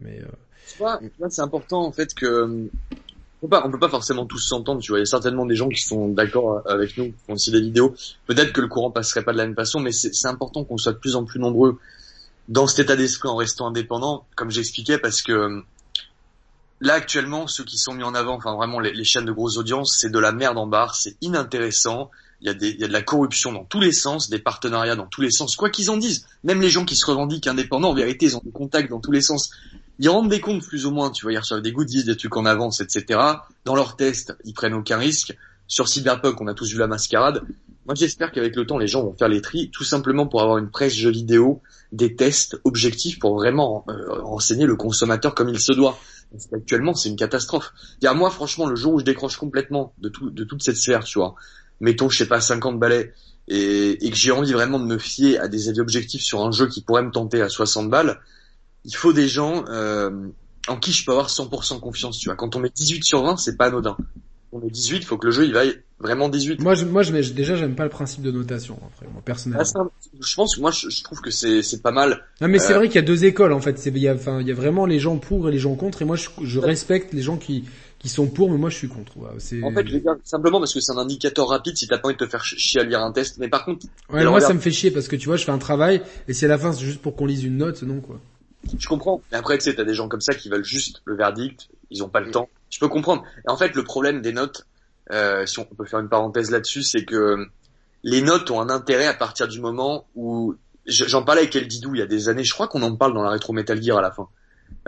mais 0.00 0.22
tu 0.66 0.78
vois 0.78 0.98
c'est 1.28 1.42
important 1.42 1.84
en 1.84 1.92
fait 1.92 2.14
que 2.14 2.70
on 3.40 3.46
peut 3.46 3.48
pas, 3.50 3.66
on 3.66 3.70
peut 3.70 3.78
pas 3.78 3.88
forcément 3.88 4.26
tous 4.26 4.40
s'entendre, 4.40 4.80
tu 4.80 4.90
vois. 4.90 4.98
Il 4.98 5.02
y 5.02 5.04
a 5.04 5.06
certainement 5.06 5.46
des 5.46 5.54
gens 5.54 5.68
qui 5.68 5.80
sont 5.80 6.08
d'accord 6.08 6.60
avec 6.68 6.98
nous, 6.98 7.04
qui 7.04 7.14
font 7.24 7.34
aussi 7.34 7.52
des 7.52 7.60
vidéos. 7.60 7.94
Peut-être 8.26 8.52
que 8.52 8.60
le 8.60 8.66
courant 8.66 8.90
passerait 8.90 9.22
pas 9.22 9.30
de 9.30 9.36
la 9.36 9.46
même 9.46 9.54
façon, 9.54 9.78
mais 9.78 9.92
c'est 9.92 10.26
important 10.26 10.64
qu'on 10.64 10.76
soit 10.76 10.94
de 10.94 10.98
plus 10.98 11.14
en 11.14 11.24
plus 11.24 11.38
nombreux 11.38 11.78
dans 12.48 12.66
cet 12.66 12.80
état 12.80 12.96
d'esprit 12.96 13.28
en 13.28 13.36
restant 13.36 13.68
indépendant, 13.68 14.26
comme 14.34 14.50
j'expliquais, 14.50 14.98
parce 14.98 15.22
que 15.22 15.62
là 16.80 16.94
actuellement, 16.94 17.46
ceux 17.46 17.64
qui 17.64 17.78
sont 17.78 17.92
mis 17.92 18.02
en 18.02 18.14
avant, 18.14 18.36
enfin 18.36 18.54
vraiment 18.54 18.80
les, 18.80 19.04
chaînes 19.04 19.24
de 19.24 19.32
grosses 19.32 19.56
audiences, 19.56 19.96
c'est 19.98 20.10
de 20.10 20.18
la 20.18 20.32
merde 20.32 20.58
en 20.58 20.66
barre, 20.66 20.94
c'est 20.94 21.16
inintéressant. 21.20 22.10
Il 22.40 22.46
y, 22.46 22.50
a 22.50 22.54
de 22.86 22.92
la 22.92 23.02
corruption 23.02 23.52
dans 23.52 23.64
tous 23.64 23.80
les 23.80 23.90
sens, 23.90 24.30
des 24.30 24.38
partenariats 24.38 24.94
dans 24.94 25.06
tous 25.06 25.22
les 25.22 25.32
sens, 25.32 25.56
quoi 25.56 25.70
qu'ils 25.70 25.90
en 25.90 25.96
disent. 25.96 26.24
Même 26.44 26.60
les 26.60 26.70
gens 26.70 26.84
qui 26.84 26.94
se 26.94 27.04
revendiquent 27.04 27.48
indépendants, 27.48 27.90
en 27.90 27.94
vérité, 27.94 28.26
ils 28.26 28.36
ont 28.36 28.42
des 28.44 28.52
contacts 28.52 28.90
dans 28.90 29.00
tous 29.00 29.10
les 29.10 29.22
sens. 29.22 29.50
Ils 29.98 30.08
rendent 30.08 30.28
des 30.28 30.40
comptes 30.40 30.64
plus 30.64 30.86
ou 30.86 30.92
moins, 30.92 31.10
tu 31.10 31.24
vois, 31.24 31.32
ils 31.32 31.38
reçoivent 31.38 31.62
des 31.62 31.72
goodies, 31.72 32.04
des 32.04 32.16
trucs 32.16 32.36
en 32.36 32.46
avance, 32.46 32.80
etc. 32.80 33.20
Dans 33.64 33.74
leurs 33.74 33.96
tests, 33.96 34.36
ils 34.44 34.54
prennent 34.54 34.74
aucun 34.74 34.98
risque. 34.98 35.36
Sur 35.66 35.88
Cyberpunk, 35.88 36.40
on 36.40 36.46
a 36.46 36.54
tous 36.54 36.70
vu 36.70 36.78
la 36.78 36.86
mascarade. 36.86 37.42
Moi, 37.86 37.94
j'espère 37.94 38.30
qu'avec 38.30 38.54
le 38.54 38.66
temps, 38.66 38.78
les 38.78 38.86
gens 38.86 39.02
vont 39.02 39.14
faire 39.14 39.28
les 39.28 39.40
tris, 39.40 39.70
tout 39.70 39.82
simplement 39.82 40.26
pour 40.26 40.42
avoir 40.42 40.58
une 40.58 40.70
presse 40.70 40.94
jeux 40.94 41.10
vidéo, 41.10 41.62
des 41.90 42.14
tests 42.14 42.60
objectifs 42.64 43.18
pour 43.18 43.34
vraiment 43.34 43.84
euh, 43.88 44.22
renseigner 44.22 44.66
le 44.66 44.76
consommateur 44.76 45.34
comme 45.34 45.48
il 45.48 45.58
se 45.58 45.72
doit. 45.72 45.98
Actuellement, 46.52 46.94
c'est 46.94 47.08
une 47.08 47.16
catastrophe. 47.16 47.72
a 48.04 48.14
moi, 48.14 48.30
franchement, 48.30 48.66
le 48.66 48.76
jour 48.76 48.94
où 48.94 48.98
je 48.98 49.04
décroche 49.04 49.36
complètement 49.36 49.94
de, 49.98 50.08
tout, 50.08 50.30
de 50.30 50.44
toute 50.44 50.62
cette 50.62 50.76
sphère, 50.76 51.04
tu 51.04 51.18
vois, 51.18 51.34
mettons, 51.80 52.08
je 52.08 52.18
sais 52.18 52.28
pas, 52.28 52.40
50 52.40 52.78
balais, 52.78 53.12
et, 53.48 54.06
et 54.06 54.10
que 54.10 54.16
j'ai 54.16 54.30
envie 54.30 54.52
vraiment 54.52 54.78
de 54.78 54.84
me 54.84 54.98
fier 54.98 55.38
à 55.38 55.48
des 55.48 55.68
avis 55.68 55.80
objectifs 55.80 56.22
sur 56.22 56.44
un 56.44 56.50
jeu 56.50 56.68
qui 56.68 56.82
pourrait 56.82 57.02
me 57.02 57.10
tenter 57.10 57.40
à 57.40 57.48
60 57.48 57.88
balles, 57.88 58.20
il 58.84 58.94
faut 58.94 59.12
des 59.12 59.28
gens 59.28 59.64
euh, 59.68 60.28
en 60.68 60.76
qui 60.76 60.92
je 60.92 61.04
peux 61.04 61.12
avoir 61.12 61.28
100% 61.28 61.80
confiance, 61.80 62.18
tu 62.18 62.28
vois. 62.28 62.36
Quand 62.36 62.56
on 62.56 62.60
met 62.60 62.70
18 62.70 63.04
sur 63.04 63.22
20, 63.22 63.36
c'est 63.36 63.56
pas 63.56 63.66
anodin. 63.66 63.96
On 64.52 64.60
met 64.60 64.70
18, 64.70 64.96
il 64.96 65.04
faut 65.04 65.18
que 65.18 65.26
le 65.26 65.32
jeu 65.32 65.44
il 65.44 65.52
vaille 65.52 65.82
vraiment 66.00 66.28
18. 66.28 66.60
Moi, 66.60 66.74
je, 66.74 66.84
moi, 66.84 67.02
je, 67.02 67.12
déjà, 67.32 67.56
j'aime 67.56 67.74
pas 67.74 67.84
le 67.84 67.90
principe 67.90 68.22
de 68.22 68.30
notation, 68.30 68.78
après, 68.86 69.06
moi, 69.12 69.20
personnellement. 69.24 69.64
Ah, 69.74 69.82
je 70.20 70.34
pense 70.34 70.56
que 70.56 70.60
moi, 70.60 70.70
je, 70.70 71.02
trouve 71.02 71.20
que 71.20 71.30
c'est, 71.30 71.62
c'est 71.62 71.82
pas 71.82 71.90
mal. 71.90 72.24
Non, 72.40 72.48
mais 72.48 72.58
c'est 72.58 72.72
euh, 72.72 72.76
vrai 72.76 72.86
qu'il 72.86 72.96
y 72.96 72.98
a 72.98 73.06
deux 73.06 73.24
écoles, 73.24 73.52
en 73.52 73.60
fait. 73.60 73.78
C'est, 73.78 73.90
il 73.90 73.98
y 73.98 74.08
a, 74.08 74.14
enfin, 74.14 74.40
il 74.40 74.48
y 74.48 74.50
a 74.50 74.54
vraiment 74.54 74.86
les 74.86 75.00
gens 75.00 75.18
pour 75.18 75.48
et 75.48 75.52
les 75.52 75.58
gens 75.58 75.74
contre, 75.74 76.02
et 76.02 76.04
moi, 76.04 76.16
je, 76.16 76.28
je 76.42 76.58
respecte 76.58 77.12
les 77.12 77.22
gens 77.22 77.36
qui, 77.36 77.64
qui 77.98 78.08
sont 78.08 78.26
pour, 78.28 78.50
mais 78.50 78.58
moi, 78.58 78.70
je 78.70 78.76
suis 78.76 78.88
contre. 78.88 79.12
En 79.18 79.38
fait, 79.38 79.86
je 79.86 79.98
dire 79.98 80.16
simplement 80.24 80.60
parce 80.60 80.72
que 80.72 80.80
c'est 80.80 80.92
un 80.92 80.98
indicateur 80.98 81.48
rapide 81.48 81.76
si 81.76 81.88
t'as 81.88 81.98
pas 81.98 82.08
envie 82.08 82.16
de 82.16 82.24
te 82.24 82.30
faire 82.30 82.44
chier 82.44 82.80
à 82.80 82.84
lire 82.84 83.00
un 83.00 83.12
test. 83.12 83.38
Mais 83.38 83.48
par 83.48 83.64
contre, 83.64 83.86
ouais, 84.10 84.24
moi, 84.24 84.40
ça 84.40 84.54
me 84.54 84.60
fait 84.60 84.70
chier 84.70 84.90
parce 84.90 85.08
que 85.08 85.16
tu 85.16 85.26
vois, 85.26 85.36
je 85.36 85.44
fais 85.44 85.52
un 85.52 85.58
travail, 85.58 86.02
et 86.28 86.32
si 86.32 86.44
à 86.44 86.48
la 86.48 86.58
fin 86.58 86.72
c'est 86.72 86.84
juste 86.84 87.02
pour 87.02 87.16
qu'on 87.16 87.26
lise 87.26 87.44
une 87.44 87.56
note, 87.56 87.82
non, 87.82 88.00
quoi. 88.00 88.20
Je 88.78 88.88
comprends. 88.88 89.22
Mais 89.32 89.38
après, 89.38 89.56
tu 89.58 89.64
sais, 89.64 89.74
t'as 89.74 89.84
des 89.84 89.94
gens 89.94 90.08
comme 90.08 90.20
ça 90.20 90.34
qui 90.34 90.48
veulent 90.48 90.64
juste 90.64 91.02
le 91.04 91.16
verdict, 91.16 91.68
ils 91.90 92.02
ont 92.02 92.08
pas 92.08 92.20
le 92.20 92.30
temps. 92.30 92.48
Je 92.70 92.78
peux 92.78 92.88
comprendre. 92.88 93.24
Et 93.46 93.50
en 93.50 93.56
fait, 93.56 93.74
le 93.74 93.82
problème 93.84 94.20
des 94.20 94.32
notes, 94.32 94.66
euh, 95.12 95.46
si 95.46 95.58
on 95.58 95.64
peut 95.64 95.84
faire 95.86 96.00
une 96.00 96.08
parenthèse 96.08 96.50
là-dessus, 96.50 96.82
c'est 96.82 97.04
que 97.04 97.46
les 98.04 98.20
notes 98.22 98.50
ont 98.50 98.60
un 98.60 98.70
intérêt 98.70 99.06
à 99.06 99.14
partir 99.14 99.48
du 99.48 99.60
moment 99.60 100.06
où 100.14 100.54
j'en 100.86 101.22
parlais 101.24 101.42
avec 101.42 101.56
El 101.56 101.66
Didou 101.68 101.94
il 101.94 101.98
y 101.98 102.02
a 102.02 102.06
des 102.06 102.28
années, 102.28 102.44
je 102.44 102.52
crois 102.54 102.68
qu'on 102.68 102.82
en 102.82 102.94
parle 102.96 103.12
dans 103.14 103.22
la 103.22 103.30
rétro 103.30 103.52
Metal 103.52 103.82
Gear 103.82 103.98
à 103.98 104.02
la 104.02 104.10
fin. 104.10 104.28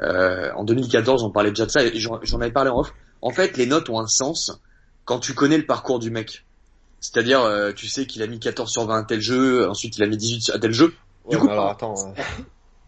Euh, 0.02 0.50
en 0.54 0.64
2014, 0.64 1.22
on 1.24 1.30
parlait 1.30 1.50
déjà 1.50 1.66
de 1.66 1.70
ça, 1.70 1.82
et 1.84 1.92
j'en 1.98 2.18
avais 2.40 2.52
parlé 2.52 2.70
en 2.70 2.80
off. 2.80 2.92
En 3.22 3.30
fait, 3.30 3.56
les 3.56 3.66
notes 3.66 3.88
ont 3.90 3.98
un 3.98 4.06
sens 4.06 4.60
quand 5.04 5.18
tu 5.18 5.34
connais 5.34 5.58
le 5.58 5.66
parcours 5.66 5.98
du 5.98 6.10
mec. 6.10 6.44
C'est-à-dire, 7.00 7.40
euh, 7.42 7.72
tu 7.72 7.86
sais 7.88 8.06
qu'il 8.06 8.22
a 8.22 8.26
mis 8.26 8.38
14 8.38 8.70
sur 8.70 8.86
20 8.86 8.98
à 9.00 9.02
tel 9.04 9.20
jeu, 9.20 9.68
ensuite 9.68 9.96
il 9.96 10.02
a 10.02 10.06
mis 10.06 10.16
18 10.18 10.50
à 10.54 10.58
tel 10.58 10.72
jeu. 10.72 10.94
Ouais, 11.24 11.36
coup, 11.36 11.48
alors, 11.48 11.64
par- 11.64 11.70
attends, 11.72 12.08
euh, 12.08 12.22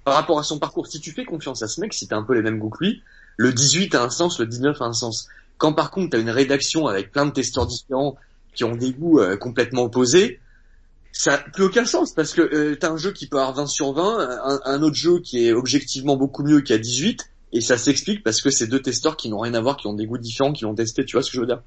Par 0.05 0.15
rapport 0.15 0.39
à 0.39 0.43
son 0.43 0.59
parcours, 0.59 0.87
si 0.87 1.01
tu 1.01 1.13
fais 1.13 1.25
confiance 1.25 1.63
à 1.63 1.69
ce 1.69 1.81
mec, 1.81 1.93
si 1.95 2.07
t'as 2.09 2.17
un 2.17 2.23
peu 2.23 2.35
les 2.35 2.43
mêmes 2.43 2.59
goûts 2.59 2.71
que 2.71 2.85
lui, 2.85 3.03
le 3.37 3.53
18 3.53 3.95
a 3.95 4.03
un 4.05 4.11
sens, 4.11 4.39
le 4.41 4.47
19 4.47 4.81
a 4.81 4.85
un 4.87 4.93
sens. 4.93 5.29
Quand 5.59 5.73
par 5.73 5.91
contre 5.91 6.11
t'as 6.11 6.21
une 6.21 6.31
rédaction 6.31 6.87
avec 6.87 7.13
plein 7.13 7.27
de 7.27 7.31
testeurs 7.33 7.67
différents 7.67 8.17
qui 8.55 8.65
ont 8.65 8.77
des 8.77 8.93
goûts 8.93 9.21
euh, 9.21 9.37
complètement 9.37 9.85
opposés, 9.85 10.41
ça 11.13 11.33
n'a 11.33 11.39
plus 11.39 11.65
aucun 11.65 11.85
sens 11.85 12.13
parce 12.15 12.33
que 12.33 12.41
euh, 12.43 12.77
t'as 12.77 12.91
un 12.91 12.97
jeu 12.97 13.13
qui 13.13 13.27
peut 13.29 13.39
avoir 13.39 13.55
20 13.55 13.67
sur 13.67 13.93
20, 13.93 14.41
un, 14.45 14.61
un 14.65 14.83
autre 14.83 14.97
jeu 14.97 15.21
qui 15.21 15.47
est 15.47 15.53
objectivement 15.53 16.17
beaucoup 16.17 16.43
mieux 16.43 16.61
qui 16.63 16.73
a 16.73 16.79
18, 16.79 17.21
et 17.53 17.61
ça 17.61 17.77
s'explique 17.79 18.23
parce 18.25 18.41
que 18.41 18.51
c'est 18.51 18.67
deux 18.67 18.81
testeurs 18.81 19.17
qui 19.17 19.29
n'ont 19.29 19.41
rien 19.41 19.55
à 19.55 19.61
voir, 19.61 19.77
qui 19.77 19.87
ont 19.87 19.95
des 19.95 20.07
goûts 20.07 20.19
différents, 20.19 20.53
qui 20.53 20.65
l'ont 20.65 20.75
testé, 20.75 21.05
tu 21.05 21.17
vois 21.17 21.23
ce 21.23 21.31
que 21.31 21.37
je 21.37 21.41
veux 21.41 21.47
dire? 21.47 21.63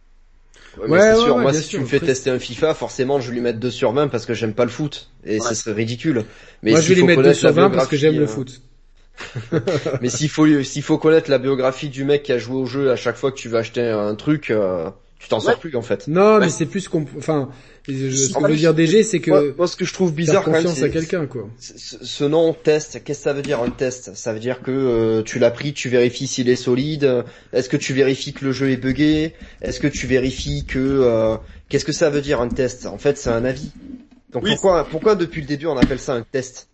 Ouais, 0.78 0.88
Ouais, 0.88 1.00
c'est 1.00 1.16
ouais, 1.16 1.16
sûr. 1.16 1.36
ouais, 1.36 1.42
Moi, 1.44 1.54
si 1.54 1.62
sûr. 1.64 1.80
tu 1.80 1.80
me 1.82 1.86
fais 1.88 2.00
tester 2.02 2.30
un 2.32 2.40
FIFA, 2.40 2.74
forcément, 2.74 3.20
je 3.22 3.30
vais 3.30 3.36
lui 3.36 3.42
mettre 3.42 3.60
2 3.60 3.72
sur 3.72 3.94
20 3.94 4.08
parce 4.10 4.26
que 4.26 4.34
j'aime 4.34 4.54
pas 4.54 4.66
le 4.66 4.72
foot. 4.72 5.10
Et 5.24 5.40
Ouais. 5.40 5.50
ce 5.50 5.54
serait 5.56 5.74
ridicule. 5.74 6.26
Mais 6.64 6.72
Moi 6.72 6.82
je 6.82 6.90
vais 6.90 6.96
les 6.96 7.02
faut 7.02 7.06
mettre 7.06 7.22
2 7.22 7.24
connaître 7.24 7.40
sur 7.40 7.48
la 7.48 7.54
20 7.54 7.70
parce 7.70 7.88
que 7.88 7.96
j'aime 7.98 8.20
le 8.20 8.24
euh, 8.24 8.28
foot. 8.28 8.62
Mais 10.02 10.10
s'il 10.10 10.30
faut, 10.30 10.46
s'il 10.64 10.82
faut 10.84 10.98
connaître 10.98 11.30
la 11.30 11.38
biographie 11.38 11.90
du 11.90 12.04
mec 12.04 12.24
qui 12.24 12.32
a 12.32 12.38
joué 12.38 12.56
au 12.56 12.66
jeu 12.66 12.92
à 12.92 12.96
chaque 12.96 13.16
fois 13.16 13.32
que 13.32 13.38
tu 13.38 13.50
vas 13.50 13.60
acheter 13.60 13.82
un 13.82 14.16
truc, 14.16 14.50
euh, 14.52 14.90
tu 15.20 15.30
t'en 15.30 15.38
Ouais. 15.40 15.46
sors 15.46 15.60
plus 15.60 15.76
en 15.76 15.82
fait. 15.82 16.08
Non, 16.08 16.38
mais 16.40 16.46
Ouais. 16.46 16.50
c'est 16.52 16.66
plus 16.66 16.88
qu'on, 16.88 17.06
enfin, 17.18 17.50
je- 17.88 18.10
ce 18.12 18.32
En 18.36 18.42
qu'on 18.42 18.48
veut 18.48 18.56
dire 18.56 18.74
DG, 18.74 19.04
c'est 19.04 19.20
que 19.20 19.56
moi, 19.58 19.68
ce 19.68 19.76
que 19.76 19.86
je 19.86 19.94
trouve 19.94 20.14
bizarre 20.14 20.44
quand 20.44 20.52
même, 20.52 20.64
confiance 20.64 20.84
à 20.84 20.90
quelqu'un, 20.90 21.26
quoi. 21.26 21.48
ce, 21.60 21.98
ce 22.04 22.24
nom 22.26 22.54
test. 22.54 23.02
Qu'est-ce 23.04 23.20
que 23.20 23.24
ça 23.24 23.34
veut 23.34 23.42
dire 23.42 23.62
un 23.62 23.70
test? 23.70 24.14
Ça 24.16 24.34
veut 24.34 24.40
dire 24.40 24.62
que 24.62 24.72
euh, 24.72 25.22
tu 25.24 25.40
l'as 25.40 25.52
pris, 25.52 25.74
tu 25.74 25.90
vérifies 25.90 26.28
s'il 26.28 26.50
est 26.50 26.56
solide. 26.56 27.24
Est-ce 27.54 27.70
que 27.70 27.78
tu 27.78 27.94
vérifies 27.94 28.34
que 28.34 28.44
le 28.46 28.52
jeu 28.52 28.70
est 28.72 28.78
buggé? 28.78 29.34
Est-ce 29.62 29.80
que 29.80 29.88
tu 29.88 30.06
vérifies 30.08 30.66
que 30.66 30.80
euh, 30.80 31.36
Qu'est-ce 31.70 31.86
que 31.86 31.94
ça 31.94 32.10
veut 32.12 32.22
dire 32.22 32.42
un 32.42 32.50
test? 32.50 32.86
En 32.86 32.98
fait, 33.00 33.18
c'est 33.18 33.32
un 33.32 33.44
avis. 33.46 33.72
Donc 34.32 34.44
Oui. 34.44 34.52
pourquoi, 34.52 34.86
pourquoi 34.88 35.16
depuis 35.16 35.42
le 35.42 35.48
début 35.48 35.66
on 35.66 35.78
appelle 35.78 35.98
ça 36.00 36.14
un 36.14 36.22
test? 36.22 36.68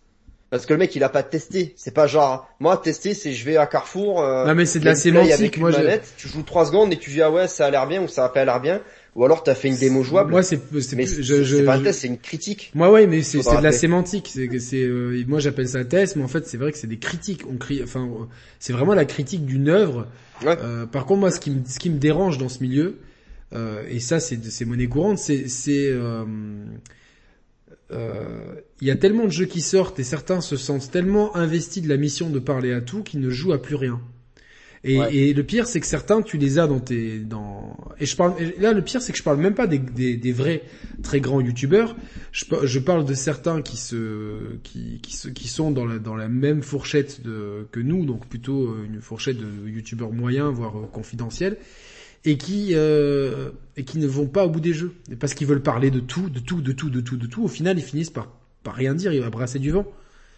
Parce 0.51 0.65
que 0.67 0.73
le 0.73 0.79
mec 0.79 0.95
il 0.95 1.03
a 1.03 1.09
pas 1.09 1.23
testé. 1.23 1.73
C'est 1.77 1.93
pas 1.93 2.05
genre 2.05 2.47
moi 2.59 2.77
tester, 2.77 3.13
c'est 3.15 3.31
je 3.31 3.43
vais 3.45 3.57
à 3.57 3.65
Carrefour. 3.65 4.21
euh, 4.21 4.45
Non, 4.45 4.53
mais 4.53 4.65
c'est 4.67 4.79
de 4.79 4.85
la 4.85 4.95
sémantique, 4.95 5.31
Avec 5.33 5.55
une 5.55 5.61
moi, 5.61 5.71
je- 5.71 5.77
manette, 5.77 6.13
tu 6.17 6.27
joues 6.27 6.43
trois 6.43 6.65
secondes 6.67 6.91
et 6.93 6.97
tu 6.97 7.09
dis 7.09 7.21
ah 7.23 7.31
ouais 7.31 7.47
ça 7.47 7.65
a 7.65 7.71
l'air 7.71 7.87
bien 7.87 8.03
ou 8.03 8.07
ça 8.07 8.25
a 8.25 8.29
pas 8.29 8.45
l'air 8.45 8.59
bien. 8.61 8.81
Ou 9.15 9.25
alors 9.25 9.43
t'as 9.43 9.55
fait 9.55 9.67
une 9.67 9.75
démo 9.75 10.03
jouable. 10.03 10.31
Moi, 10.31 10.41
c'est, 10.41 10.57
c'est, 10.81 10.95
mais 10.95 11.05
je, 11.05 11.65
pas 11.65 11.75
un 11.75 11.81
test, 11.83 11.99
c'est 12.01 12.07
une 12.07 12.17
critique. 12.17 12.71
Moi, 12.75 12.89
ouais, 12.89 13.07
mais 13.07 13.23
c'est, 13.23 13.41
c'est 13.41 13.57
de 13.57 13.61
la 13.63 13.73
sémantique. 13.73 14.29
C'est, 14.33 14.59
c'est, 14.59 14.83
euh, 14.83 15.21
moi, 15.27 15.39
j'appelle 15.39 15.67
ça 15.67 15.83
test, 15.83 16.15
mais 16.15 16.23
en 16.23 16.29
fait, 16.29 16.47
c'est 16.47 16.55
vrai 16.55 16.71
que 16.71 16.77
c'est 16.77 16.87
des 16.87 16.97
critiques. 16.97 17.41
On 17.51 17.57
crie, 17.57 17.81
enfin, 17.83 18.05
euh, 18.05 18.23
c'est 18.59 18.71
vraiment 18.71 18.93
la 18.93 19.03
critique 19.03 19.45
d'une 19.45 19.67
œuvre. 19.67 20.07
Ouais. 20.45 20.55
Euh, 20.61 20.85
par 20.85 21.05
contre, 21.05 21.19
moi, 21.19 21.31
ce 21.31 21.41
qui 21.41 21.51
me, 21.51 21.61
ce 21.67 21.77
qui 21.77 21.89
me 21.89 21.97
dérange 21.97 22.37
dans 22.37 22.47
ce 22.47 22.61
milieu, 22.63 22.99
euh, 23.53 23.83
et 23.89 23.99
ça, 23.99 24.21
c'est, 24.21 24.41
c'est 24.45 24.63
monnaie 24.63 24.87
courante, 24.87 25.17
c'est, 25.17 25.49
c'est, 25.49 25.89
euh, 27.91 28.13
euh, 28.13 28.61
il 28.81 28.87
y 28.87 28.91
a 28.91 28.95
tellement 28.95 29.25
de 29.25 29.31
jeux 29.31 29.45
qui 29.45 29.61
sortent 29.61 29.99
et 29.99 30.03
certains 30.03 30.41
se 30.41 30.55
sentent 30.57 30.89
tellement 30.91 31.35
investis 31.35 31.83
de 31.83 31.89
la 31.89 31.97
mission 31.97 32.29
de 32.29 32.39
parler 32.39 32.71
à 32.73 32.81
tout 32.81 33.03
qu'ils 33.03 33.19
ne 33.21 33.29
jouent 33.29 33.53
à 33.53 33.61
plus 33.61 33.75
rien. 33.75 33.99
Et, 34.83 34.97
Ouais. 34.97 35.15
et 35.15 35.33
le 35.35 35.43
pire, 35.43 35.67
c'est 35.67 35.79
que 35.79 35.85
certains, 35.85 36.23
tu 36.23 36.39
les 36.39 36.57
as 36.57 36.65
dans 36.65 36.79
tes, 36.79 37.19
dans, 37.19 37.77
et 37.99 38.07
je 38.07 38.15
parle, 38.15 38.33
et 38.41 38.59
là, 38.59 38.73
le 38.73 38.81
pire, 38.81 38.99
c'est 39.03 39.11
que 39.11 39.17
je 39.19 39.21
parle 39.21 39.37
même 39.39 39.53
pas 39.53 39.67
des, 39.67 39.77
des, 39.77 40.17
des 40.17 40.31
vrais 40.31 40.63
très 41.03 41.19
grands 41.21 41.39
youtubeurs. 41.39 41.95
Je, 42.31 42.45
pa- 42.45 42.65
je 42.65 42.79
parle 42.79 43.05
de 43.05 43.13
certains 43.13 43.61
qui 43.61 43.77
se, 43.77 44.55
qui, 44.63 44.99
qui 45.03 45.15
se, 45.15 45.27
qui 45.29 45.47
sont 45.47 45.69
dans 45.69 45.85
la, 45.85 45.99
dans 45.99 46.15
la 46.15 46.27
même 46.29 46.63
fourchette 46.63 47.21
de, 47.21 47.67
que 47.71 47.79
nous, 47.79 48.05
donc 48.07 48.25
plutôt 48.27 48.69
euh, 48.69 48.83
une 48.87 49.01
fourchette 49.01 49.37
de 49.37 49.69
youtubeurs 49.69 50.13
moyens, 50.13 50.51
voire 50.51 50.75
euh, 50.75 50.87
confidentiels, 50.91 51.57
et 52.25 52.37
qui, 52.37 52.69
euh, 52.73 53.49
et 53.77 53.83
qui 53.83 53.97
ne 53.97 54.07
vont 54.07 54.27
pas 54.27 54.45
au 54.45 54.49
bout 54.49 54.59
des 54.59 54.73
jeux. 54.73 54.93
Parce 55.19 55.33
qu'ils 55.33 55.47
veulent 55.47 55.61
parler 55.63 55.89
de 55.91 55.99
tout, 55.99 56.29
de 56.29 56.39
tout, 56.39 56.61
de 56.61 56.71
tout, 56.71 56.89
de 56.89 57.01
tout, 57.01 57.17
de 57.17 57.25
tout. 57.27 57.43
Au 57.43 57.47
final, 57.47 57.77
ils 57.77 57.83
finissent 57.83 58.09
par, 58.11 58.27
par 58.63 58.75
rien 58.75 58.93
dire, 58.93 59.11
ils 59.13 59.21
vont 59.21 59.29
brasser 59.29 59.59
du 59.59 59.71
vent. 59.71 59.85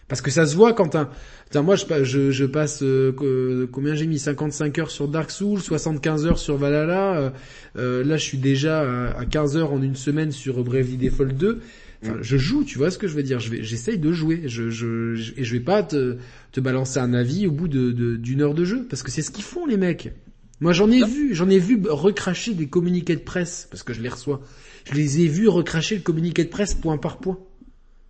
Parce 0.09 0.21
que 0.21 0.29
ça 0.31 0.45
se 0.45 0.55
voit 0.55 0.73
quand 0.73 0.95
un, 0.95 1.09
Putain, 1.45 1.61
moi 1.61 1.75
je, 1.75 2.31
je, 2.31 2.45
passe 2.45 2.79
euh, 2.83 3.11
co- 3.13 3.67
combien 3.71 3.95
j'ai 3.95 4.05
mis? 4.05 4.19
55 4.19 4.77
heures 4.79 4.91
sur 4.91 5.07
Dark 5.07 5.31
Souls, 5.31 5.61
75 5.61 6.25
heures 6.25 6.37
sur 6.39 6.57
Valhalla. 6.57 7.17
euh, 7.17 7.29
euh, 7.77 8.03
là, 8.03 8.17
je 8.17 8.23
suis 8.23 8.37
déjà 8.37 8.81
à, 9.11 9.19
à 9.19 9.25
15 9.25 9.55
heures 9.57 9.71
en 9.71 9.81
une 9.81 9.95
semaine 9.95 10.31
sur 10.31 10.61
Bravely 10.63 10.97
Default 10.97 11.33
2. 11.33 11.61
Enfin, 12.03 12.17
je 12.21 12.37
joue, 12.37 12.65
tu 12.65 12.77
vois 12.77 12.91
ce 12.91 12.97
que 12.97 13.07
je 13.07 13.15
veux 13.15 13.23
dire. 13.23 13.39
Je 13.39 13.49
vais, 13.49 13.63
j'essaye 13.63 13.97
de 13.97 14.11
jouer. 14.11 14.41
Je, 14.45 14.69
je, 14.69 15.15
je- 15.15 15.33
et 15.37 15.45
je 15.45 15.53
vais 15.53 15.61
pas 15.63 15.83
te, 15.83 16.17
te 16.51 16.59
balancer 16.59 16.99
un 16.99 17.13
avis 17.13 17.47
au 17.47 17.51
bout 17.51 17.69
de- 17.69 17.91
d'une 18.17 18.41
heure 18.41 18.53
de 18.53 18.65
jeu, 18.65 18.85
parce 18.89 19.03
que 19.03 19.09
c'est 19.11 19.21
ce 19.21 19.31
qu'ils 19.31 19.45
font 19.45 19.65
les 19.65 19.77
mecs. 19.77 20.11
Moi, 20.59 20.71
j'en 20.71 20.89
ai 20.91 21.03
vu, 21.03 21.33
j'en 21.33 21.49
ai 21.49 21.59
vu 21.59 21.81
recracher 21.89 22.53
des 22.53 22.67
communiqués 22.67 23.15
de 23.15 23.21
presse 23.21 23.67
parce 23.69 23.83
que 23.83 23.93
je 23.93 24.01
les 24.01 24.09
reçois. 24.09 24.41
Je 24.85 24.93
les 24.93 25.21
ai 25.21 25.27
vus 25.27 25.47
recracher 25.47 25.95
le 25.95 26.01
communiqué 26.01 26.43
de 26.43 26.49
presse 26.49 26.73
point 26.73 26.97
par 26.97 27.17
point. 27.17 27.37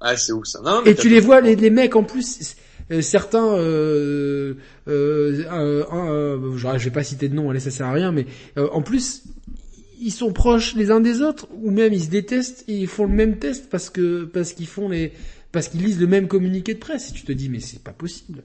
Ouais, 0.02 0.18
c'est 0.18 0.34
ouf 0.34 0.46
ça. 0.46 0.62
Non, 0.64 0.82
mais 0.84 0.92
Et 0.92 0.96
tu 0.96 1.10
les 1.10 1.20
vois, 1.20 1.42
les, 1.42 1.56
les 1.56 1.70
mecs 1.70 1.96
en 1.96 2.04
plus, 2.04 2.56
euh, 2.92 3.02
certains, 3.02 3.54
euh, 3.56 4.56
euh, 4.88 5.44
euh, 5.52 6.58
genre, 6.58 6.78
je 6.78 6.86
vais 6.86 6.92
pas 6.92 7.04
citer 7.04 7.30
de 7.30 7.36
nom, 7.36 7.50
allez, 7.50 7.60
ça 7.60 7.72
sert 7.72 7.88
à 7.88 7.94
rien, 7.94 8.12
mais 8.12 8.26
euh, 8.58 8.68
en 8.72 8.82
plus, 8.82 9.24
ils 10.02 10.12
sont 10.12 10.34
proches 10.34 10.76
les 10.76 10.92
uns 10.92 11.00
des 11.00 11.22
autres, 11.22 11.48
ou 11.62 11.72
même 11.72 11.94
ils 11.94 12.04
se 12.04 12.10
détestent 12.10 12.66
et 12.68 12.76
ils 12.78 12.88
font 12.88 13.06
le 13.06 13.14
même 13.14 13.38
test 13.40 13.70
parce 13.70 13.90
que 13.90 14.26
parce 14.26 14.52
qu'ils 14.52 14.68
font 14.68 14.90
les, 14.90 15.14
parce 15.54 15.70
qu'ils 15.70 15.82
lisent 15.82 16.00
le 16.00 16.08
même 16.08 16.28
communiqué 16.28 16.74
de 16.74 16.80
presse. 16.80 17.12
Et 17.12 17.14
tu 17.14 17.24
te 17.24 17.32
dis, 17.32 17.48
mais 17.48 17.62
c'est 17.62 17.82
pas 17.82 17.94
possible. 17.94 18.44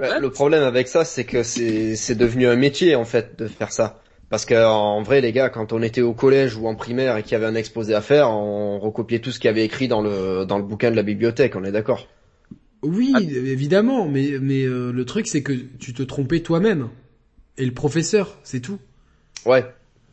Ouais, 0.00 0.18
Le 0.20 0.30
problème 0.30 0.62
avec 0.62 0.88
ça, 0.88 1.04
c'est 1.04 1.24
que 1.24 1.42
c'est 1.42 2.14
devenu 2.14 2.46
un 2.46 2.56
métier 2.56 2.94
en 2.96 3.04
fait 3.04 3.38
de 3.38 3.46
faire 3.46 3.72
ça. 3.72 4.00
Parce 4.30 4.44
que 4.44 4.54
en 4.54 5.02
vrai, 5.02 5.20
les 5.20 5.32
gars, 5.32 5.48
quand 5.48 5.72
on 5.72 5.82
était 5.82 6.02
au 6.02 6.14
collège 6.14 6.56
ou 6.56 6.66
en 6.68 6.76
primaire 6.76 7.16
et 7.16 7.22
qu'il 7.24 7.32
y 7.32 7.34
avait 7.34 7.46
un 7.46 7.56
exposé 7.56 7.94
à 7.94 8.00
faire, 8.00 8.30
on 8.30 8.78
recopiait 8.78 9.18
tout 9.18 9.32
ce 9.32 9.40
qu'il 9.40 9.48
y 9.48 9.50
avait 9.50 9.64
écrit 9.64 9.88
dans 9.88 10.00
le 10.02 10.44
dans 10.46 10.56
le 10.56 10.62
bouquin 10.64 10.90
de 10.90 10.96
la 10.96 11.02
bibliothèque. 11.02 11.56
On 11.56 11.64
est 11.64 11.72
d'accord? 11.72 12.06
Oui, 12.82 13.12
Ah. 13.14 13.20
évidemment, 13.20 14.08
mais 14.08 14.30
mais 14.40 14.62
euh, 14.62 14.92
le 14.92 15.04
truc 15.04 15.26
c'est 15.26 15.42
que 15.42 15.52
tu 15.52 15.92
te 15.92 16.02
trompais 16.02 16.40
toi-même 16.40 16.88
et 17.58 17.66
le 17.66 17.72
professeur, 17.74 18.38
c'est 18.44 18.60
tout. 18.60 18.78
Ouais. 19.44 19.64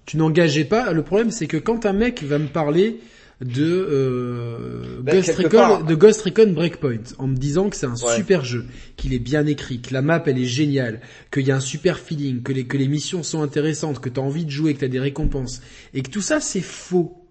tu 0.06 0.18
n'engageais 0.18 0.64
pas. 0.66 0.94
Le 0.94 1.04
problème, 1.04 1.32
c'est 1.32 1.48
que 1.48 1.58
quand 1.58 1.86
un 1.86 1.94
mec 1.94 2.24
va 2.24 2.40
me 2.40 2.48
parler 2.48 3.00
de 3.42 3.64
euh, 3.66 5.00
Ben, 5.04 5.16
Ghost 5.18 5.28
quelque 5.28 5.44
Recon, 5.44 5.58
part. 5.58 5.84
de 5.84 5.96
Ghost 5.96 6.22
Recon 6.22 6.52
Breakpoint, 6.54 7.04
en 7.20 7.28
me 7.28 7.36
disant 7.36 7.70
que 7.70 7.76
c'est 7.76 7.86
un 7.86 7.94
Ouais. 7.96 8.16
super 8.16 8.44
jeu, 8.44 8.66
qu'il 8.96 9.14
est 9.14 9.20
bien 9.20 9.46
écrit, 9.46 9.80
que 9.80 9.94
la 9.94 10.02
map 10.02 10.24
elle 10.26 10.40
est 10.40 10.46
géniale, 10.46 11.02
qu'il 11.32 11.46
y 11.46 11.52
a 11.52 11.56
un 11.58 11.60
super 11.60 12.00
feeling, 12.00 12.42
que 12.42 12.52
les 12.52 12.66
que 12.66 12.78
les 12.78 12.88
missions 12.88 13.22
sont 13.24 13.42
intéressantes, 13.44 14.00
que 14.00 14.10
t'as 14.10 14.22
envie 14.22 14.46
de 14.46 14.50
jouer, 14.52 14.74
que 14.74 14.80
t'as 14.80 14.88
des 14.88 15.00
récompenses, 15.00 15.62
et 15.94 16.02
que 16.02 16.10
tout 16.10 16.22
ça 16.22 16.40
c'est 16.40 16.62
faux. 16.62 17.24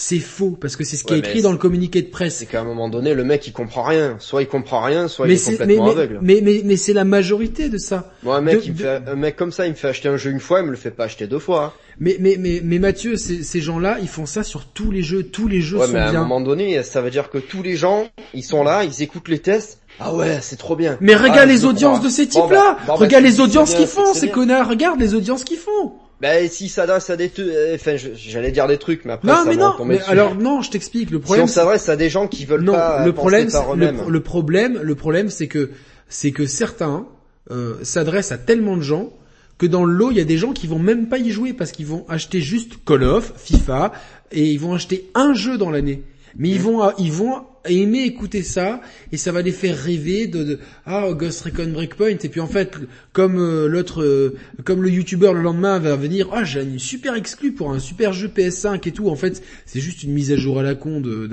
C'est 0.00 0.20
faux 0.20 0.56
parce 0.60 0.76
que 0.76 0.84
c'est 0.84 0.94
ce 0.96 1.02
qui 1.02 1.10
Ouais, 1.14 1.18
est 1.18 1.26
écrit 1.26 1.42
dans 1.42 1.50
le 1.50 1.58
communiqué 1.58 2.02
de 2.02 2.06
presse. 2.06 2.36
C'est 2.36 2.46
qu'à 2.46 2.60
un 2.60 2.64
moment 2.64 2.88
donné, 2.88 3.14
le 3.14 3.24
mec 3.24 3.44
il 3.48 3.52
comprend 3.52 3.82
rien. 3.82 4.14
Soit 4.20 4.42
il 4.42 4.46
comprend 4.46 4.80
rien, 4.80 5.08
soit 5.08 5.26
Mais 5.26 5.34
il 5.34 5.36
est 5.54 5.56
complètement 5.58 5.84
mais, 5.86 5.90
aveugle. 5.90 6.18
mais, 6.22 6.40
mais, 6.40 6.60
mais 6.64 6.76
c'est 6.76 6.92
la 6.92 7.02
majorité 7.02 7.68
de 7.68 7.78
ça. 7.78 8.12
Moi, 8.22 8.36
un 8.36 8.40
mec, 8.40 8.58
de- 8.58 8.62
il 8.66 8.72
me 8.74 8.76
de- 8.76 8.82
fait, 8.84 9.02
un 9.08 9.16
mec 9.16 9.34
comme 9.34 9.50
ça, 9.50 9.66
il 9.66 9.70
me 9.70 9.74
fait 9.74 9.88
acheter 9.88 10.08
un 10.08 10.16
jeu 10.16 10.30
une 10.30 10.38
fois, 10.38 10.60
il 10.60 10.66
me 10.66 10.70
le 10.70 10.76
fait 10.76 10.92
pas 10.92 11.06
acheter 11.06 11.26
deux 11.26 11.40
fois. 11.40 11.64
hein. 11.64 11.72
Mais 11.98 12.16
mais 12.20 12.36
mais, 12.38 12.60
mais 12.62 12.78
Mathieu, 12.78 13.16
ces, 13.16 13.42
ces 13.42 13.60
gens-là, 13.60 13.98
ils 14.00 14.06
font 14.06 14.24
ça 14.24 14.44
sur 14.44 14.66
tous 14.66 14.92
les 14.92 15.02
jeux. 15.02 15.24
Tous 15.24 15.48
les 15.48 15.60
jeux 15.60 15.78
Ouais, 15.78 15.86
sont 15.86 15.92
mais 15.94 15.98
à 15.98 16.10
un 16.10 16.12
moment 16.12 16.40
donné, 16.40 16.80
ça 16.84 17.00
veut 17.00 17.10
dire 17.10 17.28
que 17.28 17.38
tous 17.38 17.64
les 17.64 17.74
gens, 17.74 18.06
ils 18.34 18.44
sont 18.44 18.62
là, 18.62 18.84
ils 18.84 19.02
écoutent 19.02 19.26
les 19.28 19.40
tests. 19.40 19.80
Ah 19.98 20.14
ouais, 20.14 20.38
c'est 20.42 20.54
trop 20.54 20.76
bien. 20.76 20.96
Mais 21.00 21.14
Ah, 21.14 21.22
regarde 21.24 21.48
je 21.48 21.54
les 21.56 21.60
le 21.62 21.66
audiences 21.66 21.98
crois. 21.98 22.08
de 22.08 22.12
ces 22.14 22.26
Bon, 22.26 22.42
types-là. 22.42 22.62
bah, 22.62 22.78
bon, 22.86 22.92
bah, 22.92 23.04
regarde 23.04 23.24
les 23.24 23.40
audiences 23.40 23.74
qu'ils 23.74 23.88
font, 23.88 24.14
ces 24.14 24.26
bien. 24.26 24.34
connards. 24.36 24.68
Regarde 24.68 25.00
les 25.00 25.14
audiences 25.14 25.42
qu'ils 25.42 25.58
font. 25.58 25.94
Ben 26.20 26.48
si 26.48 26.68
s'adresse 26.68 27.10
à 27.10 27.16
des 27.16 27.30
enfin 27.74 27.94
j'allais 27.96 28.50
dire 28.50 28.66
des 28.66 28.78
trucs, 28.78 29.04
mais 29.04 29.12
après 29.12 29.28
Non, 29.28 29.34
ça 29.36 29.44
mais 29.46 29.56
non. 29.56 29.74
Mais 29.84 30.00
alors 30.08 30.34
non, 30.34 30.62
je 30.62 30.70
t'explique. 30.70 31.10
Le 31.10 31.18
si 31.18 31.22
problème, 31.22 31.44
on 31.44 31.48
s'adresse 31.48 31.88
à 31.88 31.94
des 31.96 32.08
gens 32.10 32.26
qui 32.26 32.44
veulent 32.44 32.62
non, 32.62 32.72
pas 32.72 33.04
le 33.04 33.12
penser 33.12 33.20
problème, 33.20 33.50
par 33.52 33.64
c'est- 33.66 33.72
eux-mêmes. 33.72 34.00
le, 34.06 34.10
le 34.12 34.20
problème, 34.20 34.80
le 34.82 34.94
problème, 34.96 35.28
c'est 35.30 35.46
que 35.46 35.70
c'est 36.08 36.32
que 36.32 36.44
certains 36.46 37.06
euh, 37.52 37.74
s'adressent 37.82 38.32
à 38.32 38.38
tellement 38.38 38.76
de 38.76 38.82
gens 38.82 39.10
que 39.58 39.66
dans 39.66 39.84
le 39.84 39.92
lot, 39.92 40.10
il 40.10 40.16
y 40.16 40.20
a 40.20 40.24
des 40.24 40.38
gens 40.38 40.52
qui 40.52 40.66
vont 40.66 40.78
même 40.78 41.08
pas 41.08 41.18
y 41.18 41.30
jouer 41.30 41.52
parce 41.52 41.72
qu'ils 41.72 41.86
vont 41.86 42.04
acheter 42.08 42.40
juste 42.40 42.84
Call 42.84 43.04
of, 43.04 43.32
FIFA, 43.36 43.92
et 44.32 44.44
ils 44.46 44.58
vont 44.60 44.74
acheter 44.74 45.10
un 45.14 45.34
jeu 45.34 45.56
dans 45.58 45.70
l'année. 45.70 46.02
Mais 46.36 46.48
ils 46.50 46.60
vont, 46.60 46.82
ils 46.98 47.10
vont 47.12 47.42
aimer 47.68 48.04
écouter 48.04 48.42
ça 48.42 48.80
et 49.12 49.16
ça 49.16 49.32
va 49.32 49.42
les 49.42 49.52
faire 49.52 49.76
rêver 49.76 50.26
de, 50.26 50.44
de 50.44 50.58
ah 50.86 51.06
Ghost 51.12 51.42
Recon 51.42 51.68
Breakpoint 51.72 52.16
et 52.22 52.28
puis 52.28 52.40
en 52.40 52.46
fait 52.46 52.76
comme 53.12 53.38
euh, 53.38 53.66
l'autre 53.68 54.02
euh, 54.02 54.36
comme 54.64 54.82
le 54.82 54.90
youtubeur 54.90 55.34
le 55.34 55.42
lendemain 55.42 55.78
va 55.78 55.96
venir 55.96 56.28
ah 56.32 56.44
j'ai 56.44 56.62
une 56.62 56.78
super 56.78 57.14
exclu 57.14 57.52
pour 57.52 57.72
un 57.72 57.78
super 57.78 58.12
jeu 58.12 58.28
PS5 58.28 58.86
et 58.88 58.92
tout 58.92 59.08
en 59.08 59.16
fait 59.16 59.42
c'est 59.66 59.80
juste 59.80 60.02
une 60.02 60.12
mise 60.12 60.32
à 60.32 60.36
jour 60.36 60.58
à 60.58 60.62
la 60.62 60.74
con 60.74 61.00
de- 61.00 61.28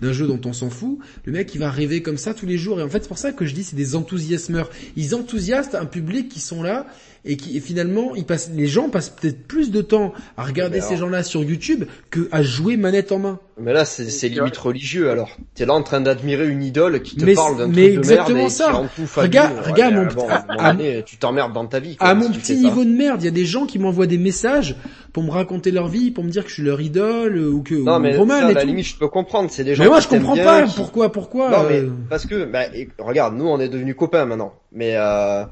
d'un 0.00 0.12
jeu 0.12 0.26
dont 0.26 0.40
on 0.44 0.52
s'en 0.52 0.70
fout. 0.70 0.98
Le 1.24 1.32
mec 1.32 1.54
il 1.54 1.58
va 1.58 1.70
rêver 1.70 2.02
comme 2.02 2.16
ça 2.16 2.34
tous 2.34 2.46
les 2.46 2.58
jours. 2.58 2.80
Et 2.80 2.82
en 2.82 2.88
fait 2.88 3.02
c'est 3.02 3.08
pour 3.08 3.18
ça 3.18 3.32
que 3.32 3.44
je 3.46 3.54
dis 3.54 3.64
c'est 3.64 3.76
des 3.76 3.94
enthousiasmeurs. 3.96 4.70
Ils 4.96 5.14
enthousiastent 5.14 5.74
un 5.74 5.86
public 5.86 6.28
qui 6.28 6.40
sont 6.40 6.62
là 6.62 6.86
et 7.24 7.36
qui 7.36 7.56
et 7.56 7.60
finalement 7.60 8.14
ils 8.14 8.24
passent 8.24 8.50
les 8.54 8.66
gens 8.66 8.88
passent 8.88 9.10
peut-être 9.10 9.46
plus 9.46 9.70
de 9.70 9.82
temps 9.82 10.14
à 10.36 10.44
regarder 10.44 10.76
Mais 10.78 10.80
ces 10.80 10.94
alors- 10.94 11.00
gens 11.00 11.08
là 11.10 11.22
sur 11.22 11.42
YouTube 11.44 11.84
que 12.10 12.28
à 12.32 12.42
jouer 12.42 12.76
manette 12.76 13.12
en 13.12 13.18
main. 13.18 13.40
Mais 13.60 13.72
là 13.72 13.84
c'est 13.84 14.08
c'est 14.08 14.28
limite 14.28 14.56
religieux 14.56 15.10
alors. 15.10 15.36
T'es 15.54 15.66
là 15.66 15.74
en 15.74 15.82
train 15.82 16.00
d'admirer 16.00 16.48
une 16.48 16.62
idole 16.62 17.02
qui 17.02 17.16
te 17.16 17.24
Mais 17.24 17.34
parle 17.34 17.56
d'un 17.58 17.64
truc 17.64 17.76
mais 17.76 17.82
de 17.88 17.92
merde 17.96 18.04
exactement 18.10 18.46
et 18.46 18.50
ça. 18.50 18.64
qui 18.66 18.70
rend 18.72 18.86
tout 18.96 19.06
fabuleux. 19.06 19.28
Regarde- 19.40 19.52
Ouais, 19.56 19.70
regarde 19.72 19.94
mon- 19.94 20.06
bon, 20.06 20.28
à- 20.28 20.34
à 20.34 20.66
à- 20.68 20.72
donné, 20.72 21.02
tu 21.04 21.16
t'emmerdes 21.18 21.52
dans 21.52 21.66
ta 21.66 21.80
vie. 21.80 21.96
quoi, 21.96 22.08
À 22.08 22.14
mon 22.14 22.30
petit 22.30 22.54
ça. 22.56 22.62
niveau 22.62 22.84
de 22.84 22.90
merde, 22.90 23.22
il 23.22 23.26
y 23.26 23.28
a 23.28 23.32
des 23.32 23.44
gens 23.44 23.66
qui 23.66 23.78
m'envoient 23.78 24.06
des 24.06 24.18
messages 24.18 24.76
pour 25.12 25.22
me 25.22 25.30
raconter 25.30 25.70
leur 25.70 25.88
vie, 25.88 26.10
pour 26.10 26.24
me 26.24 26.30
dire 26.30 26.42
que 26.44 26.48
je 26.48 26.54
suis 26.54 26.62
leur 26.62 26.80
idole 26.80 27.36
euh, 27.36 27.50
ou 27.50 27.62
que 27.62 27.74
Non, 27.74 27.96
ou 27.96 27.98
mais 28.00 28.16
Roman 28.16 28.38
ça, 28.40 28.46
à 28.46 28.52
la 28.52 28.60
tout. 28.62 28.66
limite, 28.66 28.86
je 28.86 28.96
peux 28.96 29.08
comprendre. 29.08 29.50
C'est 29.50 29.64
des 29.64 29.74
gens 29.74 29.82
Mais 29.84 29.88
moi 29.90 30.00
je 30.00 30.08
comprends 30.08 30.36
pas 30.36 30.62
qui- 30.62 30.76
pourquoi 30.76 31.10
pourquoi 31.12 31.50
Non, 31.50 31.64
mais 31.68 31.80
euh, 31.80 31.90
parce 32.08 32.26
que, 32.26 32.44
bah, 32.44 32.64
regarde, 32.98 33.36
nous, 33.36 33.46
on 33.46 33.58
est 33.60 33.68
devenus 33.68 33.96
copains 33.96 34.24
maintenant. 34.24 34.54
Mais, 34.72 34.92
euh, 34.96 35.44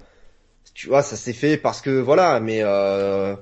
tu 0.75 0.89
vois, 0.89 1.03
ça 1.03 1.17
s'est 1.17 1.33
fait 1.33 1.57
parce 1.57 1.81
que, 1.81 2.01
voilà, 2.01 2.39
mais, 2.41 2.61
euh, 2.63 3.35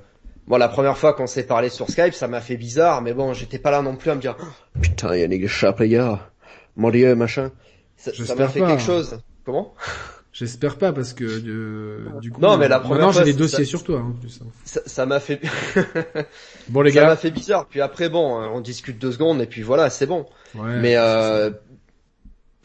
moi, 0.47 0.57
la 0.57 0.69
première 0.69 0.97
fois 0.97 1.13
qu'on 1.13 1.27
s'est 1.27 1.43
parlé 1.43 1.69
sur 1.69 1.89
Skype, 1.89 2.13
ça 2.13 2.27
m'a 2.27 2.41
fait 2.41 2.55
bizarre, 2.57 3.01
mais 3.01 3.13
bon, 3.13 3.33
j'étais 3.33 3.59
pas 3.59 3.69
là 3.69 3.81
non 3.81 3.95
plus 3.95 4.09
à 4.09 4.15
me 4.15 4.21
dire, 4.21 4.35
Oh, 4.41 4.45
putain, 4.81 5.15
Yannick 5.15 5.41
Deschamps, 5.41 5.75
les 5.79 5.89
gars, 5.89 6.19
mon 6.77 6.89
dieu, 6.91 7.13
machin. 7.15 7.51
Ça 7.97 8.11
m'a 8.35 8.47
fait 8.47 8.59
pas. 8.61 8.67
quelque 8.69 8.83
chose. 8.83 9.19
Comment? 9.45 9.73
j'espère 10.33 10.77
pas 10.77 10.93
parce 10.93 11.13
que 11.13 11.23
euh, 11.23 12.05
du 12.21 12.29
coup 12.31 12.39
Non, 12.41 12.57
mais 12.57 12.67
la 12.67 12.75
euh, 12.77 12.79
première 12.81 12.97
maintenant 12.97 13.11
j'ai 13.11 13.17
fois, 13.17 13.25
des 13.25 13.33
dossiers 13.33 13.63
ça- 13.65 13.69
sur 13.69 13.83
toi 13.83 13.99
hein, 13.99 14.13
en 14.15 14.19
plus. 14.19 14.39
hein. 14.43 14.81
Ça, 14.85 15.05
m'a 15.07 15.19
fait, 15.19 15.41
Bon 16.69 16.81
les 16.81 16.91
ça 16.91 17.01
m'a 17.01 17.07
gars, 17.07 17.15
fait 17.15 17.31
bizarre. 17.31 17.65
Puis 17.67 17.81
après, 17.81 18.07
bon, 18.09 18.35
on 18.53 18.59
discute 18.61 18.99
deux 18.99 19.11
secondes 19.11 19.41
et 19.41 19.47
puis 19.47 19.63
voilà, 19.63 19.89
c'est 19.89 20.05
bon. 20.05 20.27
ouais, 20.53 20.79
mais, 20.79 20.95
euh, 20.95 21.49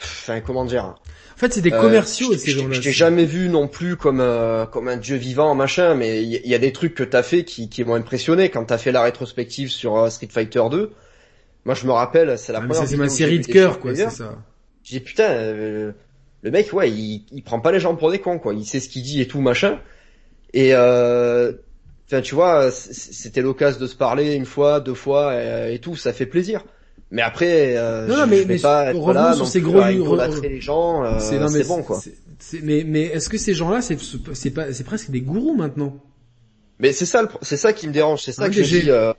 enfin, 0.03 0.41
comment 0.41 0.65
dire? 0.65 0.85
en 0.85 1.37
fait 1.37 1.53
c'est 1.55 1.61
des 1.63 1.73
Euh, 1.73 1.81
commerciaux 1.81 2.33
je- 2.35 2.39
ces 2.39 2.51
je- 2.53 2.59
gens-là. 2.61 2.75
Je 2.75 2.81
t'ai 2.83 2.93
jamais 2.93 3.25
vu 3.25 3.49
non 3.49 3.67
plus 3.69 3.97
comme 3.97 4.21
euh, 4.21 4.67
comme 4.67 4.89
un 4.89 4.97
dieu 4.99 5.17
vivant 5.17 5.55
machin, 5.55 5.95
mais 5.95 6.23
il 6.23 6.29
y, 6.29 6.49
y 6.51 6.55
a 6.55 6.59
des 6.59 6.73
trucs 6.73 6.95
que 6.95 7.03
t'as 7.05 7.23
fait 7.23 7.45
qui, 7.45 7.69
qui 7.71 7.85
m'ont 7.85 7.95
impressionné 7.95 8.51
quand 8.51 8.65
t'as 8.67 8.79
fait 8.79 8.93
la 8.93 9.03
rétrospective 9.03 9.71
sur 9.71 9.97
euh, 9.97 10.11
Street 10.11 10.29
Fighter 10.31 10.63
2. 10.71 10.93
Moi 11.65 11.75
je 11.75 11.87
me 11.87 11.93
rappelle, 11.93 12.39
c'est 12.39 12.53
la 12.53 12.59
Ah, 12.59 12.67
première. 12.67 12.87
c'est 12.89 12.97
ma 12.97 13.09
série 13.09 13.41
de 13.41 13.47
cœur 13.47 13.79
quoi, 13.81 13.95
c'est 13.95 14.11
ça. 14.11 14.37
J'ai 14.83 15.01
putain, 15.01 15.31
euh, 15.31 15.93
le 16.43 16.51
mec 16.51 16.73
ouais, 16.73 16.91
il, 16.91 17.25
il 17.31 17.43
prend 17.45 17.61
pas 17.61 17.71
les 17.71 17.79
gens 17.81 17.95
pour 17.95 18.11
des 18.11 18.19
cons 18.19 18.39
quoi, 18.39 18.53
il 18.55 18.65
sait 18.67 18.81
ce 18.81 18.89
qu'il 18.89 19.03
dit 19.03 19.21
et 19.21 19.29
tout 19.29 19.41
machin. 19.41 19.79
Et 20.55 20.75
euh, 20.75 21.53
enfin 22.07 22.21
tu 22.21 22.35
vois, 22.35 22.71
c'était 22.73 23.43
l'occasion 23.43 23.81
de 23.81 23.87
se 23.87 23.95
parler 23.95 24.35
une 24.35 24.45
fois, 24.45 24.81
deux 24.81 24.95
fois 24.95 25.35
et, 25.41 25.75
et 25.75 25.79
tout, 25.79 25.95
ça 25.97 26.13
fait 26.13 26.27
plaisir. 26.27 26.65
Mais 27.13 27.23
après, 27.23 27.77
euh, 27.77 28.07
Non, 28.09 28.17
non, 28.17 28.25
je- 28.25 28.31
mais- 28.31 28.37
je 28.39 28.43
vais 28.49 28.55
mais 28.55 28.61
pas 28.61 28.93
revenons 28.93 29.13
là 29.13 29.33
sur 29.35 29.47
ces 29.47 29.61
gros- 29.61 29.87
idolâtrer 29.87 30.49
les 30.49 30.61
gens. 30.61 31.05
euh, 31.05 31.19
C'est 31.19 31.67
bon 31.69 31.83
quoi. 31.83 32.01
mais 32.63 32.85
mais 32.87 33.03
est-ce 33.03 33.29
que 33.29 33.39
ces 33.39 33.55
gens-là 33.55 33.83
c'est 33.83 33.99
c'est 34.35 34.51
pas 34.51 34.73
c'est 34.73 34.85
presque 34.85 35.11
des 35.11 35.21
gourous 35.21 35.55
maintenant? 35.55 35.95
Mais 36.81 36.93
c'est 36.93 37.07
ça, 37.07 37.29
c'est 37.43 37.57
ça 37.59 37.73
qui 37.73 37.87
me 37.87 37.93
dérange, 37.93 38.23
c'est 38.23 38.33
ça 38.33 38.45
Ah, 38.45 38.49
que 38.49 38.55
je 38.55 38.63
dis. 38.81 38.91
euh, 38.91 39.13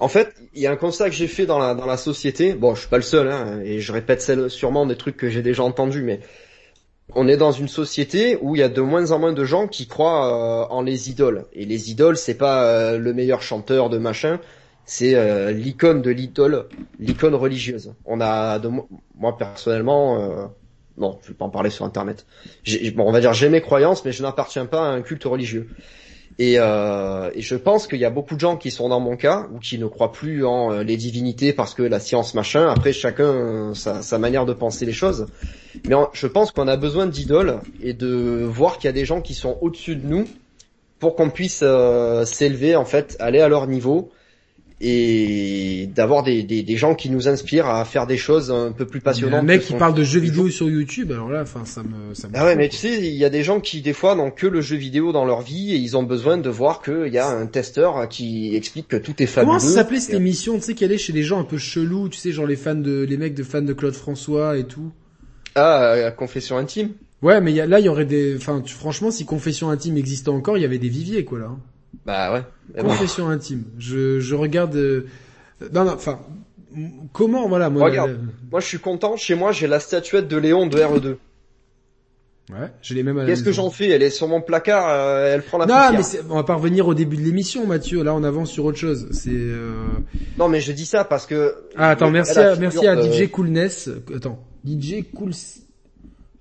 En 0.00 0.08
fait, 0.08 0.34
il 0.54 0.60
y 0.62 0.66
a 0.66 0.72
un 0.72 0.76
constat 0.76 1.08
que 1.10 1.14
j'ai 1.14 1.28
fait 1.28 1.46
dans 1.46 1.58
la 1.58 1.96
société. 1.96 2.54
Bon, 2.54 2.74
je 2.74 2.80
suis 2.80 2.88
pas 2.88 2.96
le 2.96 3.02
seul, 3.02 3.28
hein, 3.30 3.60
et 3.64 3.80
je 3.80 3.92
répète 3.92 4.22
sûrement 4.48 4.86
des 4.86 4.96
trucs 4.96 5.16
que 5.16 5.28
j'ai 5.28 5.42
déjà 5.42 5.62
entendus, 5.62 6.02
mais 6.02 6.20
on 7.14 7.26
est 7.28 7.36
dans 7.36 7.52
une 7.52 7.68
société 7.68 8.38
où 8.42 8.54
il 8.54 8.58
y 8.60 8.62
a 8.62 8.68
de 8.68 8.80
moins 8.80 9.10
en 9.12 9.18
moins 9.18 9.32
de 9.32 9.44
gens 9.44 9.66
qui 9.66 9.86
croient 9.86 10.66
euh, 10.68 10.74
en 10.74 10.82
les 10.82 11.10
idoles. 11.10 11.46
Et 11.52 11.64
les 11.64 11.90
idoles, 11.90 12.16
c'est 12.16 12.34
pas 12.36 12.64
euh, 12.64 12.98
le 12.98 13.14
meilleur 13.14 13.42
chanteur 13.42 13.88
de 13.88 13.98
machin, 13.98 14.40
c'est 14.84 15.14
euh, 15.14 15.50
l'icône 15.52 16.02
de 16.02 16.10
l'idole, 16.10 16.68
l'icône 16.98 17.34
religieuse. 17.34 17.94
On 18.04 18.20
a, 18.20 18.58
de, 18.58 18.68
mo- 18.68 18.88
moi 19.16 19.36
personnellement, 19.38 20.52
non, 20.98 21.18
je 21.22 21.28
vais 21.28 21.34
pas 21.34 21.44
en 21.46 21.50
parler 21.50 21.70
sur 21.70 21.84
Internet. 21.84 22.26
Bon, 22.94 23.04
on 23.06 23.12
va 23.12 23.20
dire 23.20 23.32
j'ai 23.32 23.48
mes 23.48 23.60
croyances, 23.62 24.04
mais 24.04 24.12
je 24.12 24.22
n'appartiens 24.22 24.66
pas 24.66 24.86
à 24.88 24.90
un 24.90 25.02
culte 25.02 25.24
religieux. 25.24 25.68
Et, 26.40 26.54
euh, 26.58 27.30
et 27.34 27.40
je 27.40 27.56
pense 27.56 27.88
qu'il 27.88 27.98
y 27.98 28.04
a 28.04 28.10
beaucoup 28.10 28.36
de 28.36 28.40
gens 28.40 28.56
qui 28.56 28.70
sont 28.70 28.88
dans 28.88 29.00
mon 29.00 29.16
cas 29.16 29.48
ou 29.52 29.58
qui 29.58 29.76
ne 29.76 29.86
croient 29.86 30.12
plus 30.12 30.46
en 30.46 30.72
euh, 30.72 30.82
les 30.84 30.96
divinités 30.96 31.52
parce 31.52 31.74
que 31.74 31.82
la 31.82 31.98
science 31.98 32.34
machin. 32.34 32.68
Après 32.68 32.92
chacun 32.92 33.24
euh, 33.24 33.74
sa, 33.74 34.18
manière 34.18 34.46
de 34.46 34.52
penser 34.52 34.86
les 34.86 34.92
choses. 34.92 35.26
Mais 35.88 35.96
je 36.12 36.26
pense 36.28 36.52
qu'on 36.52 36.68
a 36.68 36.76
besoin 36.76 37.06
d'idoles 37.06 37.60
et 37.82 37.92
de 37.92 38.44
voir 38.44 38.78
qu'il 38.78 38.86
y 38.86 38.88
a 38.88 38.92
des 38.92 39.04
gens 39.04 39.20
qui 39.20 39.34
sont 39.34 39.58
au-dessus 39.60 39.96
de 39.96 40.06
nous 40.06 40.26
pour 41.00 41.16
qu'on 41.16 41.30
puisse 41.30 41.64
s'élever 42.24 42.74
en 42.74 42.84
fait, 42.84 43.16
aller 43.20 43.40
à 43.40 43.48
leur 43.48 43.66
niveau 43.66 44.10
et 44.80 45.88
d'avoir 45.92 46.22
des, 46.22 46.44
des, 46.44 46.62
des 46.62 46.76
gens 46.76 46.94
qui 46.94 47.10
nous 47.10 47.26
inspirent 47.26 47.66
à 47.66 47.84
faire 47.84 48.06
des 48.06 48.16
choses 48.16 48.52
un 48.52 48.70
peu 48.70 48.86
plus 48.86 49.00
Il 49.00 49.02
y 49.02 49.08
a 49.08 49.10
passionnantes. 49.10 49.40
un 49.40 49.42
mec 49.42 49.62
qui 49.62 49.74
parle 49.74 49.94
de 49.94 50.04
jeux 50.04 50.20
vidéo 50.20 50.48
sur 50.50 50.68
YouTube, 50.70 51.10
alors 51.10 51.28
là, 51.30 51.42
enfin, 51.42 51.64
ça 51.64 51.82
me, 51.82 52.14
ça 52.14 52.28
me. 52.28 52.34
ah 52.36 52.44
ouais, 52.44 52.54
mais 52.54 52.68
tu 52.68 52.76
sais, 52.76 52.98
il 52.98 53.14
y 53.16 53.24
a 53.24 53.30
des 53.30 53.42
gens 53.42 53.60
qui 53.60 53.80
des 53.80 53.92
fois 53.92 54.14
n'ont 54.14 54.30
que 54.30 54.46
le 54.46 54.60
jeu 54.60 54.76
vidéo 54.76 55.10
dans 55.10 55.24
leur 55.24 55.40
vie 55.42 55.72
et 55.72 55.76
ils 55.76 55.96
ont 55.96 56.04
besoin 56.04 56.38
de 56.38 56.48
voir 56.48 56.80
qu'il 56.80 57.12
y 57.12 57.18
a 57.18 57.28
un 57.28 57.46
testeur 57.46 58.08
qui 58.08 58.54
explique 58.54 58.86
que 58.86 58.96
tout 58.96 59.20
est 59.20 59.26
fabuleux. 59.26 59.48
Comment 59.48 59.58
ça 59.58 59.74
s'appelait 59.74 60.00
cette 60.00 60.14
émission, 60.14 60.54
tu 60.56 60.62
sais, 60.62 60.74
qui 60.74 60.84
allait 60.84 60.98
chez 60.98 61.12
les 61.12 61.24
gens 61.24 61.40
un 61.40 61.44
peu 61.44 61.58
chelous, 61.58 62.08
tu 62.08 62.18
sais, 62.18 62.30
genre 62.30 62.46
les 62.46 62.56
fans 62.56 62.74
de, 62.76 63.02
les 63.02 63.16
mecs 63.16 63.34
de 63.34 63.42
fans 63.42 63.62
de 63.62 63.72
Claude 63.72 63.94
François 63.94 64.56
et 64.58 64.64
tout. 64.64 64.92
Ah, 65.56 65.92
euh, 65.94 66.10
confession 66.12 66.56
intime. 66.56 66.90
Ouais, 67.20 67.40
mais 67.40 67.50
il 67.50 67.56
y 67.56 67.60
a, 67.60 67.66
là, 67.66 67.80
il 67.80 67.86
y 67.86 67.88
aurait 67.88 68.04
des, 68.04 68.36
enfin, 68.36 68.62
franchement, 68.64 69.10
si 69.10 69.24
Confession 69.24 69.70
Intime 69.70 69.96
existait 69.96 70.28
encore, 70.28 70.56
il 70.56 70.60
y 70.60 70.64
avait 70.64 70.78
des 70.78 70.88
viviers, 70.88 71.24
quoi, 71.24 71.40
là. 71.40 71.50
Bah 72.06 72.32
ouais. 72.32 72.42
Bon. 72.82 72.88
Confession 72.88 73.28
Intime. 73.28 73.64
Je, 73.78 74.20
je 74.20 74.34
regarde, 74.34 74.76
euh, 74.76 75.06
non, 75.72 75.84
non, 75.84 75.92
enfin, 75.92 76.20
comment, 77.12 77.48
voilà, 77.48 77.70
moi, 77.70 77.84
Regarde. 77.84 78.10
euh, 78.10 78.16
Moi, 78.50 78.60
je 78.60 78.66
suis 78.66 78.78
content. 78.78 79.16
Chez 79.16 79.34
moi, 79.34 79.52
j'ai 79.52 79.66
la 79.66 79.80
statuette 79.80 80.28
de 80.28 80.36
Léon 80.36 80.66
de 80.66 80.78
RE2. 80.78 81.16
ouais, 82.50 82.68
j'ai 82.82 82.94
les 82.94 83.02
mêmes 83.02 83.18
à 83.18 83.22
la 83.22 83.26
Qu'est-ce 83.28 83.42
que 83.42 83.52
j'en 83.52 83.70
fais? 83.70 83.88
Elle 83.88 84.02
est 84.02 84.10
sur 84.10 84.28
mon 84.28 84.40
placard. 84.40 84.88
euh, 84.88 85.34
elle 85.34 85.42
prend 85.42 85.58
la 85.58 85.66
Non, 85.66 85.96
poussière. 85.96 86.22
mais 86.24 86.30
on 86.32 86.36
va 86.36 86.44
pas 86.44 86.54
revenir 86.54 86.86
au 86.86 86.94
début 86.94 87.16
de 87.16 87.22
l'émission, 87.22 87.66
Mathieu. 87.66 88.02
Là, 88.02 88.14
on 88.14 88.22
avance 88.22 88.50
sur 88.50 88.64
autre 88.66 88.78
chose. 88.78 89.08
C'est. 89.12 89.30
Euh... 89.32 89.72
Non, 90.38 90.48
mais 90.48 90.60
je 90.60 90.72
dis 90.72 90.86
ça 90.86 91.04
parce 91.04 91.26
que. 91.26 91.54
Ah, 91.76 91.90
attends, 91.90 92.10
merci 92.10 92.38
à, 92.38 92.54
merci 92.56 92.86
à 92.86 93.00
DJ 93.00 93.30
Coolness. 93.30 93.90
Attends, 94.14 94.42
DJ 94.66 95.04
Cool 95.14 95.32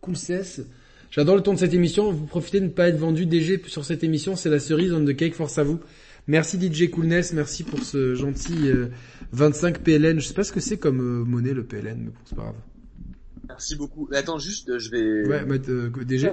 Coolcess. 0.02 0.62
J'adore 1.10 1.36
le 1.36 1.42
ton 1.42 1.54
de 1.54 1.60
cette 1.60 1.74
émission. 1.74 2.12
Vous 2.12 2.26
profitez 2.26 2.60
de 2.60 2.66
ne 2.66 2.70
pas 2.70 2.90
être 2.90 2.98
vendu 2.98 3.26
DG 3.26 3.62
sur 3.68 3.86
cette 3.86 4.04
émission. 4.04 4.36
C'est 4.36 4.50
la 4.50 4.60
cerise 4.60 4.94
on 4.94 5.04
the 5.06 5.16
cake. 5.16 5.36
Force 5.36 5.58
à 5.58 5.64
vous. 5.64 5.80
Merci 6.28 6.60
DJ 6.60 6.90
Coolness. 6.90 7.34
Merci 7.34 7.64
pour 7.64 7.82
ce 7.84 8.14
gentil 8.14 8.68
euh, 8.68 8.88
25 9.32 9.80
PLN. 9.80 10.20
Je 10.20 10.28
sais 10.28 10.34
pas 10.34 10.44
ce 10.44 10.52
que 10.52 10.60
c'est 10.60 10.78
comme 10.78 11.00
euh, 11.00 11.24
monnaie 11.24 11.54
le 11.54 11.64
PLN, 11.64 11.98
mais 11.98 12.10
bon, 12.10 12.20
c'est 12.26 12.36
pas 12.36 12.44
grave. 12.44 12.56
merci 13.48 13.76
beaucoup. 13.78 14.08
Mais 14.12 14.18
attends, 14.18 14.38
juste, 14.38 14.70
euh, 14.70 14.80
je 14.80 14.92
vais. 14.92 15.28
Ouais, 15.28 15.46
mettre, 15.46 15.70
euh, 15.72 15.90
DG. 16.04 16.30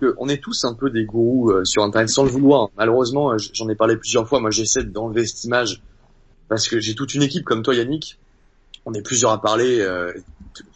que 0.00 0.14
on 0.18 0.28
est 0.28 0.42
tous 0.42 0.64
un 0.64 0.74
peu 0.74 0.88
des 0.90 1.04
gourous 1.04 1.50
euh, 1.50 1.64
sur 1.64 1.82
internet 1.82 2.08
sans 2.08 2.24
le 2.24 2.30
vouloir. 2.30 2.70
Malheureusement, 2.78 3.32
euh, 3.32 3.36
j'en 3.52 3.68
ai 3.68 3.74
parlé 3.74 3.96
plusieurs 3.96 4.26
fois. 4.26 4.40
Moi, 4.40 4.50
j'essaie 4.50 4.84
d'enlever 4.84 5.26
cette 5.26 5.44
image 5.44 5.82
parce 6.48 6.66
que 6.66 6.80
j'ai 6.80 6.94
toute 6.94 7.14
une 7.14 7.22
équipe 7.22 7.44
comme 7.44 7.62
toi, 7.62 7.74
Yannick. 7.74 8.18
On 8.86 8.92
est 8.94 9.02
plusieurs 9.02 9.30
à 9.30 9.40
parler, 9.40 9.80
euh, 9.80 10.12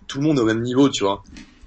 tout 0.07 0.19
le 0.19 0.25
monde 0.25 0.39
au 0.39 0.45
même 0.45 0.63
niveau, 0.63 0.89
tu 0.89 1.05
vois. 1.05 1.23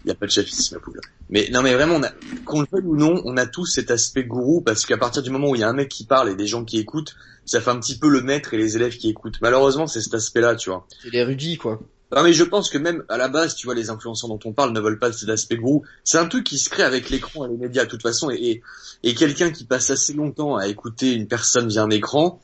Il 0.06 0.08
y 0.08 0.12
a 0.12 0.16
pas 0.16 0.26
de 0.26 0.32
chef 0.32 0.50
ici, 0.52 0.74
ma 0.74 0.80
poule. 0.80 1.00
Mais 1.32 1.50
non, 1.52 1.62
mais 1.62 1.74
vraiment, 1.74 2.00
qu'on 2.46 2.62
le 2.62 2.68
veuille 2.72 2.86
ou 2.86 2.98
non, 2.98 3.22
on 3.26 3.38
a 3.38 3.46
tous 3.46 3.66
cet 3.66 3.90
aspect 3.90 4.26
gourou 4.26 4.62
parce 4.62 4.86
qu'à 4.86 4.98
partir 4.98 5.24
du 5.24 5.30
moment 5.30 5.50
où 5.50 5.56
il 5.56 5.62
y 5.62 5.64
a 5.64 5.70
un 5.70 5.74
mec 5.74 5.90
qui 5.90 6.06
parle 6.06 6.30
et 6.30 6.36
des 6.36 6.48
gens 6.48 6.66
qui 6.66 6.78
écoutent, 6.78 7.16
ça 7.46 7.62
fait 7.62 7.72
un 7.72 7.80
petit 7.80 7.98
peu 7.98 8.10
le 8.10 8.22
maître 8.22 8.54
et 8.54 8.58
les 8.58 8.76
élèves 8.76 8.98
qui 8.98 9.10
écoutent. 9.10 9.40
Malheureusement, 9.42 9.88
c'est 9.88 10.02
cet 10.02 10.14
aspect-là, 10.14 10.56
tu 10.56 10.70
vois. 10.70 10.86
C'est 11.02 11.10
l'érudit, 11.10 11.58
quoi. 11.58 11.80
Non 12.14 12.24
mais 12.24 12.34
je 12.34 12.44
pense 12.44 12.70
que 12.70 12.78
même 12.78 13.06
à 13.08 13.16
la 13.16 13.30
base, 13.30 13.56
tu 13.56 13.68
vois, 13.68 13.74
les 13.74 13.90
influenceurs 13.90 14.30
dont 14.30 14.40
on 14.44 14.52
parle 14.52 14.74
ne 14.74 14.82
veulent 14.82 15.00
pas 15.00 15.14
cet 15.14 15.30
aspect 15.30 15.56
gourou. 15.56 15.84
C'est 16.04 16.18
un 16.18 16.28
truc 16.28 16.44
qui 16.44 16.58
se 16.58 16.70
crée 16.70 16.84
avec 16.84 17.10
l'écran 17.10 17.46
et 17.46 17.50
les 17.50 17.56
médias 17.56 17.86
de 17.86 17.90
toute 17.90 18.02
façon. 18.02 18.30
Et, 18.30 18.36
et, 18.36 18.62
et 19.04 19.16
quelqu'un 19.16 19.50
qui 19.50 19.64
passe 19.64 19.90
assez 19.92 20.12
longtemps 20.12 20.58
à 20.58 20.68
écouter 20.68 21.14
une 21.14 21.28
personne 21.30 21.70
via 21.70 21.84
un 21.84 21.90
écran 21.90 22.42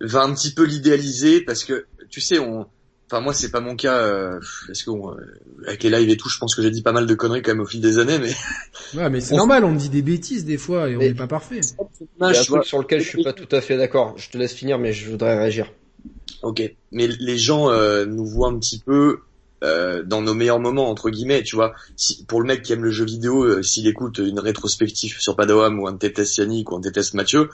va 0.00 0.22
un 0.22 0.32
petit 0.32 0.54
peu 0.54 0.62
l'idéaliser 0.62 1.40
parce 1.40 1.64
que 1.64 1.86
tu 2.08 2.20
sais, 2.20 2.38
on. 2.38 2.66
Enfin 3.10 3.20
moi 3.20 3.34
c'est 3.34 3.50
pas 3.50 3.60
mon 3.60 3.76
cas. 3.76 3.98
Euh, 3.98 4.40
parce 4.66 4.82
que 4.82 4.90
bon, 4.90 5.10
euh, 5.12 5.16
avec 5.66 5.82
les 5.82 5.90
lives 5.90 6.08
et 6.10 6.16
tout, 6.16 6.28
je 6.28 6.38
pense 6.38 6.54
que 6.54 6.62
j'ai 6.62 6.70
dit 6.70 6.82
pas 6.82 6.92
mal 6.92 7.06
de 7.06 7.14
conneries 7.14 7.42
quand 7.42 7.52
même 7.52 7.60
au 7.60 7.66
fil 7.66 7.80
des 7.80 7.98
années, 7.98 8.18
mais 8.18 8.32
Ouais, 8.94 9.10
mais 9.10 9.20
c'est 9.20 9.34
On- 9.34 9.38
normal. 9.38 9.64
On 9.64 9.74
dit 9.74 9.88
des 9.90 10.02
bêtises 10.02 10.44
des 10.44 10.58
fois 10.58 10.88
et 10.88 10.96
on 10.96 11.00
n'est 11.00 11.14
pas 11.14 11.26
parfait. 11.26 11.60
Il 11.60 12.06
y 12.20 12.24
a 12.24 12.28
un 12.28 12.32
vois, 12.32 12.58
truc 12.58 12.64
sur 12.64 12.78
lequel 12.78 13.00
je 13.00 13.08
suis 13.08 13.22
pas 13.22 13.32
tout 13.32 13.54
à 13.54 13.60
fait 13.60 13.76
d'accord. 13.76 14.14
Je 14.16 14.30
te 14.30 14.38
laisse 14.38 14.54
finir, 14.54 14.78
mais 14.78 14.92
je 14.92 15.10
voudrais 15.10 15.36
réagir. 15.36 15.70
Ok, 16.42 16.62
mais 16.92 17.06
les 17.06 17.38
gens 17.38 17.70
euh, 17.70 18.04
nous 18.06 18.26
voient 18.26 18.48
un 18.48 18.58
petit 18.58 18.78
peu 18.78 19.20
euh, 19.62 20.02
dans 20.02 20.20
nos 20.20 20.34
meilleurs 20.34 20.60
moments 20.60 20.90
entre 20.90 21.08
guillemets, 21.10 21.42
tu 21.42 21.56
vois. 21.56 21.72
Si, 21.96 22.24
pour 22.26 22.40
le 22.40 22.46
mec 22.46 22.62
qui 22.62 22.72
aime 22.72 22.84
le 22.84 22.90
jeu 22.90 23.04
vidéo, 23.04 23.44
euh, 23.44 23.62
s'il 23.62 23.86
écoute 23.86 24.18
une 24.18 24.38
rétrospective 24.38 25.18
sur 25.18 25.36
Padawam 25.36 25.80
ou 25.80 25.86
un 25.86 25.96
TTS 25.96 26.36
Yannick 26.38 26.70
ou 26.70 26.76
un 26.76 26.80
TTS 26.80 27.14
Mathieu, 27.14 27.48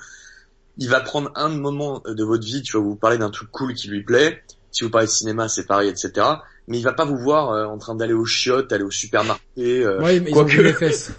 il 0.79 0.89
va 0.89 1.01
prendre 1.01 1.31
un 1.37 1.49
moment 1.49 2.03
de 2.07 2.25
votre 2.25 2.45
vie, 2.45 2.63
tu 2.63 2.73
vois, 2.73 2.81
vous 2.85 2.97
parler 2.97 3.19
d'un 3.19 3.31
truc 3.31 3.51
cool 3.53 3.75
qui 3.75 3.89
lui 3.89 4.03
plaît. 4.03 4.43
Si 4.73 4.85
vous 4.85 4.91
parlez 4.91 5.07
de 5.07 5.13
cinéma, 5.13 5.49
c'est 5.49 5.67
pareil, 5.67 5.89
etc. 5.89 6.27
Mais 6.69 6.79
il 6.79 6.83
va 6.83 6.93
pas 6.93 7.05
vous 7.05 7.17
voir 7.19 7.51
euh, 7.51 7.65
en 7.67 7.79
train 7.79 7.95
d'aller 7.97 8.13
au 8.13 8.25
chiottes, 8.25 8.73
aller 8.73 8.85
au 8.85 8.91
supermarché, 8.91 9.41
euh, 9.59 10.01
Ouais, 10.01 10.21
mais 10.21 10.31
ils 10.31 10.33
quoi 10.33 10.43
ont 10.45 10.47
que- 10.47 10.61
les 10.61 10.73
fesses. 10.73 11.11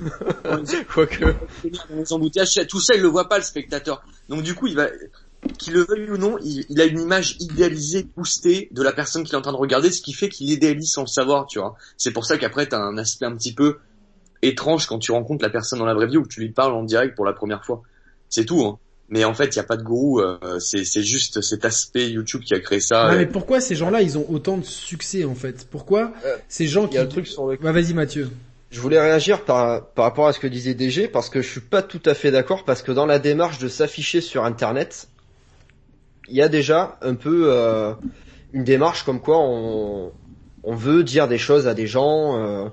Quoique. 0.94 1.26
les 1.64 2.14
embouteillages, 2.14 2.60
tout 2.70 2.80
ça, 2.80 2.96
il 2.96 3.02
le 3.02 3.08
voit 3.08 3.28
pas 3.30 3.38
le 3.38 3.44
spectateur. 3.44 4.04
Donc 4.30 4.44
du 4.44 4.56
coup, 4.56 4.68
il 4.68 4.76
va, 4.76 4.88
qu'il 5.58 5.74
le 5.74 5.84
veuille 5.84 6.10
ou 6.12 6.18
non, 6.18 6.38
il, 6.44 6.66
il 6.70 6.80
a 6.80 6.86
une 6.86 7.02
image 7.02 7.36
idéalisée, 7.40 8.08
boostée 8.16 8.70
de 8.72 8.82
la 8.82 8.94
personne 8.94 9.24
qu'il 9.24 9.34
est 9.34 9.38
en 9.38 9.42
train 9.42 9.52
de 9.52 9.58
regarder, 9.58 9.92
ce 9.92 10.02
qui 10.02 10.14
fait 10.14 10.30
qu'il 10.30 10.50
idéalise 10.50 10.92
sans 10.92 11.02
le 11.02 11.08
savoir, 11.08 11.48
tu 11.48 11.60
vois. 11.60 11.76
C'est 11.98 12.12
pour 12.12 12.26
ça 12.26 12.38
qu'après, 12.38 12.68
t'as 12.68 12.80
un 12.80 12.98
aspect 12.98 13.26
un 13.26 13.36
petit 13.36 13.54
peu 13.54 13.78
étrange 14.42 14.88
quand 14.88 15.00
tu 15.00 15.12
rencontres 15.12 15.44
la 15.44 15.50
personne 15.52 15.80
dans 15.80 15.86
la 15.86 15.94
vraie 15.94 16.08
vie 16.08 16.18
ou 16.18 16.24
que 16.24 16.28
tu 16.30 16.40
lui 16.40 16.52
parles 16.52 16.74
en 16.74 16.84
direct 16.84 17.16
pour 17.16 17.26
la 17.26 17.34
première 17.34 17.66
fois. 17.66 17.82
C'est 18.30 18.46
tout, 18.46 18.62
hein. 18.66 18.80
Mais 19.12 19.24
en 19.26 19.34
fait, 19.34 19.48
il 19.48 19.58
y 19.58 19.60
a 19.60 19.64
pas 19.64 19.78
de 19.78 19.84
gourou. 19.84 20.20
euh, 20.22 20.60
c'est 20.60 20.86
c'est 20.86 21.04
juste 21.04 21.42
cet 21.42 21.66
aspect 21.66 22.10
YouTube 22.10 22.42
qui 22.42 22.54
a 22.54 22.60
créé 22.60 22.80
ça. 22.80 23.10
Ouais, 23.10 23.16
Et- 23.16 23.20
mais 23.20 23.26
pourquoi 23.26 23.62
ces 23.62 23.76
gens-là, 23.76 24.02
ils 24.02 24.18
ont 24.18 24.26
autant 24.30 24.58
de 24.58 24.64
succès 24.66 25.24
en 25.26 25.36
fait? 25.36 25.68
Pourquoi 25.70 26.14
Euh, 26.26 26.38
ces 26.48 26.68
gens 26.68 26.86
Il 26.86 26.90
qui... 26.90 26.96
y 26.96 26.98
a 27.00 27.04
le 27.04 27.10
truc 27.10 27.28
sur 27.28 27.48
le 27.48 27.58
Bah, 27.58 27.72
vas-y 27.72 27.94
Mathieu. 27.94 28.30
Je 28.72 28.80
voulais 28.80 29.00
réagir 29.02 29.44
par, 29.44 29.86
par 29.90 30.06
rapport 30.06 30.28
à 30.28 30.34
ce 30.34 30.40
que 30.40 30.48
disait 30.48 30.74
DG 30.74 31.08
parce 31.10 31.30
que 31.30 31.42
je 31.42 31.50
suis 31.50 31.60
pas 31.62 31.82
tout 31.82 32.02
à 32.06 32.14
fait 32.14 32.32
d'accord 32.32 32.64
parce 32.64 32.82
que 32.82 32.92
dans 32.94 33.06
la 33.06 33.20
démarche 33.20 33.60
de 33.60 33.68
s'afficher 33.68 34.22
sur 34.22 34.46
internet, 34.46 35.10
il 36.30 36.36
y 36.36 36.42
a 36.42 36.48
déjà 36.50 36.98
un 37.02 37.16
peu 37.16 37.52
euh, 37.52 37.94
une 38.54 38.64
démarche 38.64 39.04
comme 39.04 39.20
quoi 39.22 39.40
on, 39.40 40.12
on 40.64 40.76
veut 40.76 41.04
dire 41.04 41.28
des 41.28 41.38
choses 41.38 41.68
à 41.68 41.74
des 41.74 41.88
gens. 41.88 42.38
Euh, 42.40 42.70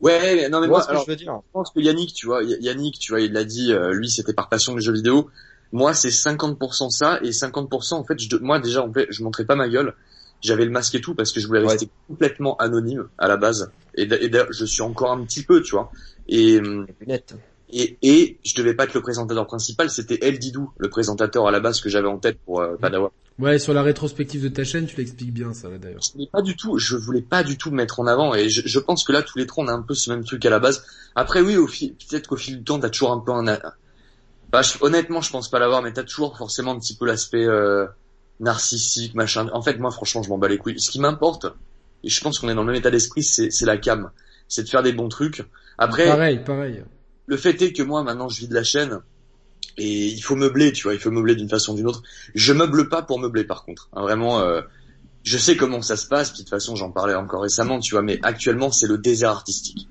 Ouais, 0.00 0.36
mais 0.36 0.48
non 0.50 0.60
mais 0.60 0.68
moi, 0.68 0.82
ce 0.82 0.86
que 0.86 0.90
alors, 0.92 1.04
je 1.04 1.10
veux 1.10 1.16
dire? 1.16 1.32
je 1.46 1.52
pense 1.52 1.70
que 1.70 1.80
Yannick, 1.80 2.12
tu 2.14 2.26
vois, 2.26 2.42
Yannick, 2.44 2.98
tu 2.98 3.12
vois, 3.12 3.20
il 3.22 3.32
l'a 3.32 3.44
dit, 3.44 3.72
euh, 3.72 3.92
lui, 3.94 4.10
c'était 4.10 4.34
par 4.34 4.48
passion 4.50 4.74
les 4.76 4.82
jeux 4.82 4.92
vidéo. 4.92 5.30
Moi, 5.72 5.94
c'est 5.94 6.10
50% 6.10 6.90
ça 6.90 7.18
et 7.22 7.30
50% 7.30 7.94
en 7.94 8.04
fait, 8.04 8.18
je, 8.18 8.36
moi 8.36 8.58
déjà, 8.60 8.82
en 8.82 8.92
fait, 8.92 9.06
je 9.10 9.22
montrais 9.22 9.44
pas 9.44 9.56
ma 9.56 9.68
gueule. 9.68 9.94
J'avais 10.42 10.64
le 10.64 10.70
masque 10.70 10.94
et 10.94 11.00
tout 11.00 11.14
parce 11.14 11.32
que 11.32 11.40
je 11.40 11.46
voulais 11.46 11.60
Ouais. 11.62 11.68
rester 11.68 11.90
complètement 12.08 12.56
anonyme 12.58 13.08
à 13.18 13.26
la 13.28 13.36
base. 13.36 13.72
Et 13.94 14.02
et 14.02 14.28
d'ailleurs, 14.28 14.52
je 14.52 14.64
suis 14.64 14.82
encore 14.82 15.12
un 15.12 15.24
petit 15.24 15.42
peu, 15.44 15.62
tu 15.62 15.72
vois. 15.72 15.90
Et 16.28 16.58
hum, 16.60 16.86
lunettes. 17.00 17.34
et, 17.70 17.98
et 18.02 18.38
je 18.44 18.54
devais 18.54 18.74
pas 18.74 18.84
être 18.84 18.94
le 18.94 19.00
présentateur 19.02 19.46
principal, 19.46 19.90
c'était 19.90 20.18
El 20.22 20.38
Didou, 20.38 20.70
le 20.78 20.88
présentateur 20.90 21.46
à 21.48 21.50
la 21.50 21.60
base 21.60 21.80
que 21.80 21.88
j'avais 21.88 22.08
en 22.08 22.18
tête 22.18 22.38
pour 22.44 22.60
euh, 22.60 22.76
Padawan. 22.76 23.10
Ouais, 23.38 23.58
sur 23.58 23.74
la 23.74 23.82
rétrospective 23.82 24.42
de 24.42 24.48
ta 24.48 24.64
chaîne, 24.64 24.86
tu 24.86 24.96
l'expliques 24.96 25.32
bien 25.32 25.52
ça 25.52 25.68
d'ailleurs. 25.70 26.00
Je 26.02 26.12
voulais 26.12 26.28
pas 26.32 26.42
du 26.42 26.56
tout, 26.56 26.78
je 26.78 26.96
voulais 26.96 27.22
pas 27.22 27.42
du 27.42 27.58
tout 27.58 27.70
me 27.70 27.76
mettre 27.76 28.00
en 28.00 28.06
avant 28.06 28.34
et 28.34 28.48
je, 28.48 28.62
je 28.64 28.78
pense 28.78 29.04
que 29.04 29.12
là 29.12 29.22
tous 29.22 29.38
les 29.38 29.46
trois 29.46 29.64
on 29.64 29.68
a 29.68 29.72
un 29.72 29.82
peu 29.82 29.94
ce 29.94 30.10
même 30.10 30.24
truc 30.24 30.44
à 30.46 30.50
la 30.50 30.58
base. 30.58 30.84
Après 31.14 31.40
oui, 31.42 31.56
au 31.56 31.66
fil, 31.66 31.94
peut-être 31.96 32.28
qu'au 32.28 32.36
fil 32.36 32.58
du 32.58 32.64
temps 32.64 32.78
t'as 32.78 32.88
toujours 32.90 33.12
un 33.12 33.20
peu 33.20 33.32
un, 33.32 33.46
bah, 34.52 34.62
je- 34.62 34.78
honnêtement 34.80 35.20
je 35.20 35.30
pense 35.30 35.50
pas 35.50 35.58
l'avoir, 35.58 35.82
mais 35.82 35.92
t'as 35.92 36.04
toujours 36.04 36.36
forcément 36.36 36.72
un 36.72 36.78
petit 36.78 36.96
peu 36.96 37.06
l'aspect 37.06 37.44
euh, 37.44 37.86
narcissique 38.40 39.14
machin. 39.14 39.48
En 39.52 39.62
fait 39.62 39.78
moi 39.78 39.90
franchement 39.90 40.22
je 40.22 40.28
m'en 40.28 40.38
bats 40.38 40.48
les 40.48 40.58
couilles. 40.58 40.80
Ce 40.80 40.90
qui 40.90 41.00
m'importe 41.00 41.46
et 42.02 42.08
je 42.08 42.20
pense 42.20 42.38
qu'on 42.38 42.48
est 42.48 42.54
dans 42.54 42.62
le 42.62 42.68
même 42.72 42.76
état 42.80 42.90
d'esprit, 42.90 43.22
c'est 43.24 43.50
la 43.64 43.78
cam, 43.78 44.10
c'est 44.48 44.62
de 44.62 44.68
faire 44.68 44.82
des 44.82 44.92
bons 44.92 45.08
trucs. 45.08 45.42
Après 45.78 46.06
Pareil, 46.06 46.38
pareil. 46.44 46.84
le 47.26 47.36
fait 47.36 47.60
est 47.62 47.72
que 47.72 47.82
moi 47.82 48.02
maintenant 48.02 48.28
je 48.28 48.38
vis 48.40 48.48
de 48.48 48.54
la 48.54 48.64
chaîne 48.64 49.00
et 49.78 50.06
il 50.06 50.20
faut 50.20 50.36
meubler, 50.36 50.72
tu 50.72 50.84
vois, 50.84 50.94
il 50.94 51.00
faut 51.00 51.10
meubler 51.10 51.34
d'une 51.34 51.48
façon 51.50 51.72
ou 51.72 51.76
d'une 51.76 51.86
autre. 51.86 52.02
Je 52.34 52.52
meuble 52.52 52.88
pas 52.88 53.02
pour 53.02 53.18
meubler 53.18 53.44
par 53.44 53.64
contre. 53.64 53.88
Hein, 53.92 54.02
vraiment, 54.02 54.40
euh, 54.40 54.62
je 55.22 55.36
sais 55.36 55.56
comment 55.56 55.82
ça 55.82 55.96
se 55.96 56.06
passe. 56.06 56.30
Puis 56.30 56.38
de 56.38 56.42
toute 56.44 56.50
façon, 56.50 56.76
j'en 56.76 56.90
parlais 56.92 57.14
encore 57.14 57.42
récemment, 57.42 57.78
tu 57.80 57.94
vois, 57.94 58.02
mais 58.02 58.18
actuellement 58.22 58.70
c'est 58.70 58.86
le 58.86 58.96
désert 58.96 59.30
artistique. 59.30 59.86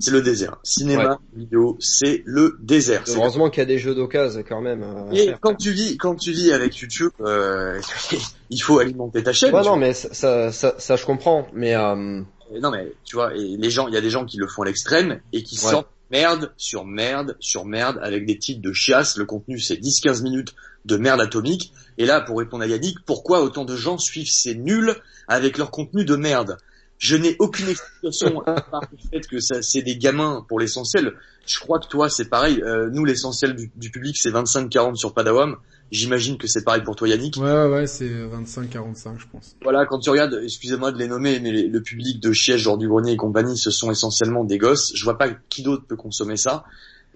C'est 0.00 0.10
le 0.10 0.22
désert. 0.22 0.56
Cinéma, 0.62 1.18
vidéo, 1.34 1.76
c'est 1.80 2.22
le 2.26 2.56
désert. 2.60 3.02
C'est- 3.06 3.16
Heureusement 3.16 3.48
qu'il 3.50 3.60
y 3.60 3.62
a 3.62 3.66
des 3.66 3.78
jeux 3.78 3.94
d'occasion 3.94 4.42
quand 4.46 4.60
même. 4.60 4.82
euh, 4.82 5.10
Et 5.12 5.26
faire. 5.26 5.38
quand 5.40 5.54
tu 5.54 5.70
vis, 5.70 5.96
quand 5.96 6.14
tu 6.16 6.32
vis 6.32 6.52
avec 6.52 6.76
YouTube, 6.78 7.10
euh, 7.20 7.80
il 8.50 8.58
faut 8.62 8.78
alimenter 8.78 9.22
ta 9.22 9.32
chaîne. 9.32 9.54
Ouais, 9.54 9.62
non, 9.62 9.76
mais 9.76 9.94
ça, 9.94 10.12
ça, 10.12 10.52
ça, 10.52 10.74
ça, 10.78 10.96
je 10.96 11.04
comprends. 11.04 11.46
Mais 11.52 11.74
euh, 11.74 12.20
Non 12.60 12.70
mais 12.70 12.92
tu 13.04 13.16
vois, 13.16 13.34
et 13.34 13.56
les 13.56 13.70
gens, 13.70 13.88
il 13.88 13.94
y 13.94 13.96
a 13.96 14.00
des 14.00 14.10
gens 14.10 14.24
qui 14.24 14.36
le 14.36 14.46
font 14.48 14.62
à 14.62 14.66
l'extrême 14.66 15.20
et 15.32 15.42
qui 15.42 15.56
Ouais. 15.64 15.70
sortent 15.70 15.88
merde 16.10 16.52
sur 16.56 16.84
merde 16.84 17.36
sur 17.40 17.64
merde 17.64 17.98
avec 18.02 18.26
des 18.26 18.38
titres 18.38 18.60
de 18.62 18.72
chiasse. 18.72 19.16
Le 19.16 19.24
contenu 19.24 19.58
c'est 19.58 19.76
10-15 19.76 20.22
minutes 20.22 20.54
de 20.84 20.96
merde 20.96 21.20
atomique. 21.20 21.72
Et 21.96 22.04
là, 22.06 22.20
pour 22.20 22.38
répondre 22.38 22.62
à 22.64 22.66
Yannick, 22.66 22.98
pourquoi 23.06 23.40
autant 23.42 23.64
de 23.64 23.74
gens 23.76 23.96
suivent 23.98 24.28
ces 24.30 24.54
nuls 24.54 24.94
avec 25.28 25.56
leur 25.58 25.70
contenu 25.70 26.04
de 26.04 26.16
merde? 26.16 26.58
Je 26.98 27.16
n'ai 27.16 27.36
aucune 27.38 27.68
explication 27.68 28.42
à 28.46 28.60
part 28.60 28.82
le 28.92 28.98
fait 29.10 29.26
que 29.26 29.38
ça 29.40 29.62
c'est 29.62 29.82
des 29.82 29.96
gamins 29.96 30.44
pour 30.48 30.60
l'essentiel. 30.60 31.12
Je 31.46 31.58
crois 31.58 31.78
que 31.80 31.88
toi 31.88 32.08
c'est 32.08 32.28
pareil. 32.30 32.62
Euh, 32.62 32.88
nous 32.92 33.04
l'essentiel 33.04 33.54
du, 33.54 33.70
du 33.76 33.90
public 33.90 34.16
c'est 34.16 34.30
25-40 34.30 34.94
sur 34.94 35.12
Padawam. 35.12 35.56
J'imagine 35.90 36.38
que 36.38 36.46
c'est 36.46 36.64
pareil 36.64 36.82
pour 36.82 36.96
toi 36.96 37.08
Yannick. 37.08 37.36
Ouais, 37.36 37.42
ouais, 37.52 37.68
ouais, 37.68 37.86
c'est 37.86 38.08
25-45 38.08 39.18
je 39.18 39.26
pense. 39.30 39.54
Voilà, 39.62 39.84
quand 39.86 39.98
tu 39.98 40.08
regardes, 40.10 40.40
excusez-moi 40.42 40.92
de 40.92 40.98
les 40.98 41.08
nommer, 41.08 41.40
mais 41.40 41.52
les- 41.52 41.68
le 41.68 41.82
public 41.82 42.20
de 42.20 42.32
Chiège, 42.32 42.62
genre 42.62 42.78
du 42.78 42.88
Grenier 42.88 43.12
et 43.12 43.16
compagnie, 43.16 43.58
ce 43.58 43.70
sont 43.70 43.90
essentiellement 43.90 44.44
des 44.44 44.56
gosses. 44.58 44.92
Je 44.94 45.04
vois 45.04 45.18
pas 45.18 45.28
qui 45.50 45.62
d'autre 45.62 45.84
peut 45.86 45.96
consommer 45.96 46.36
ça. 46.36 46.64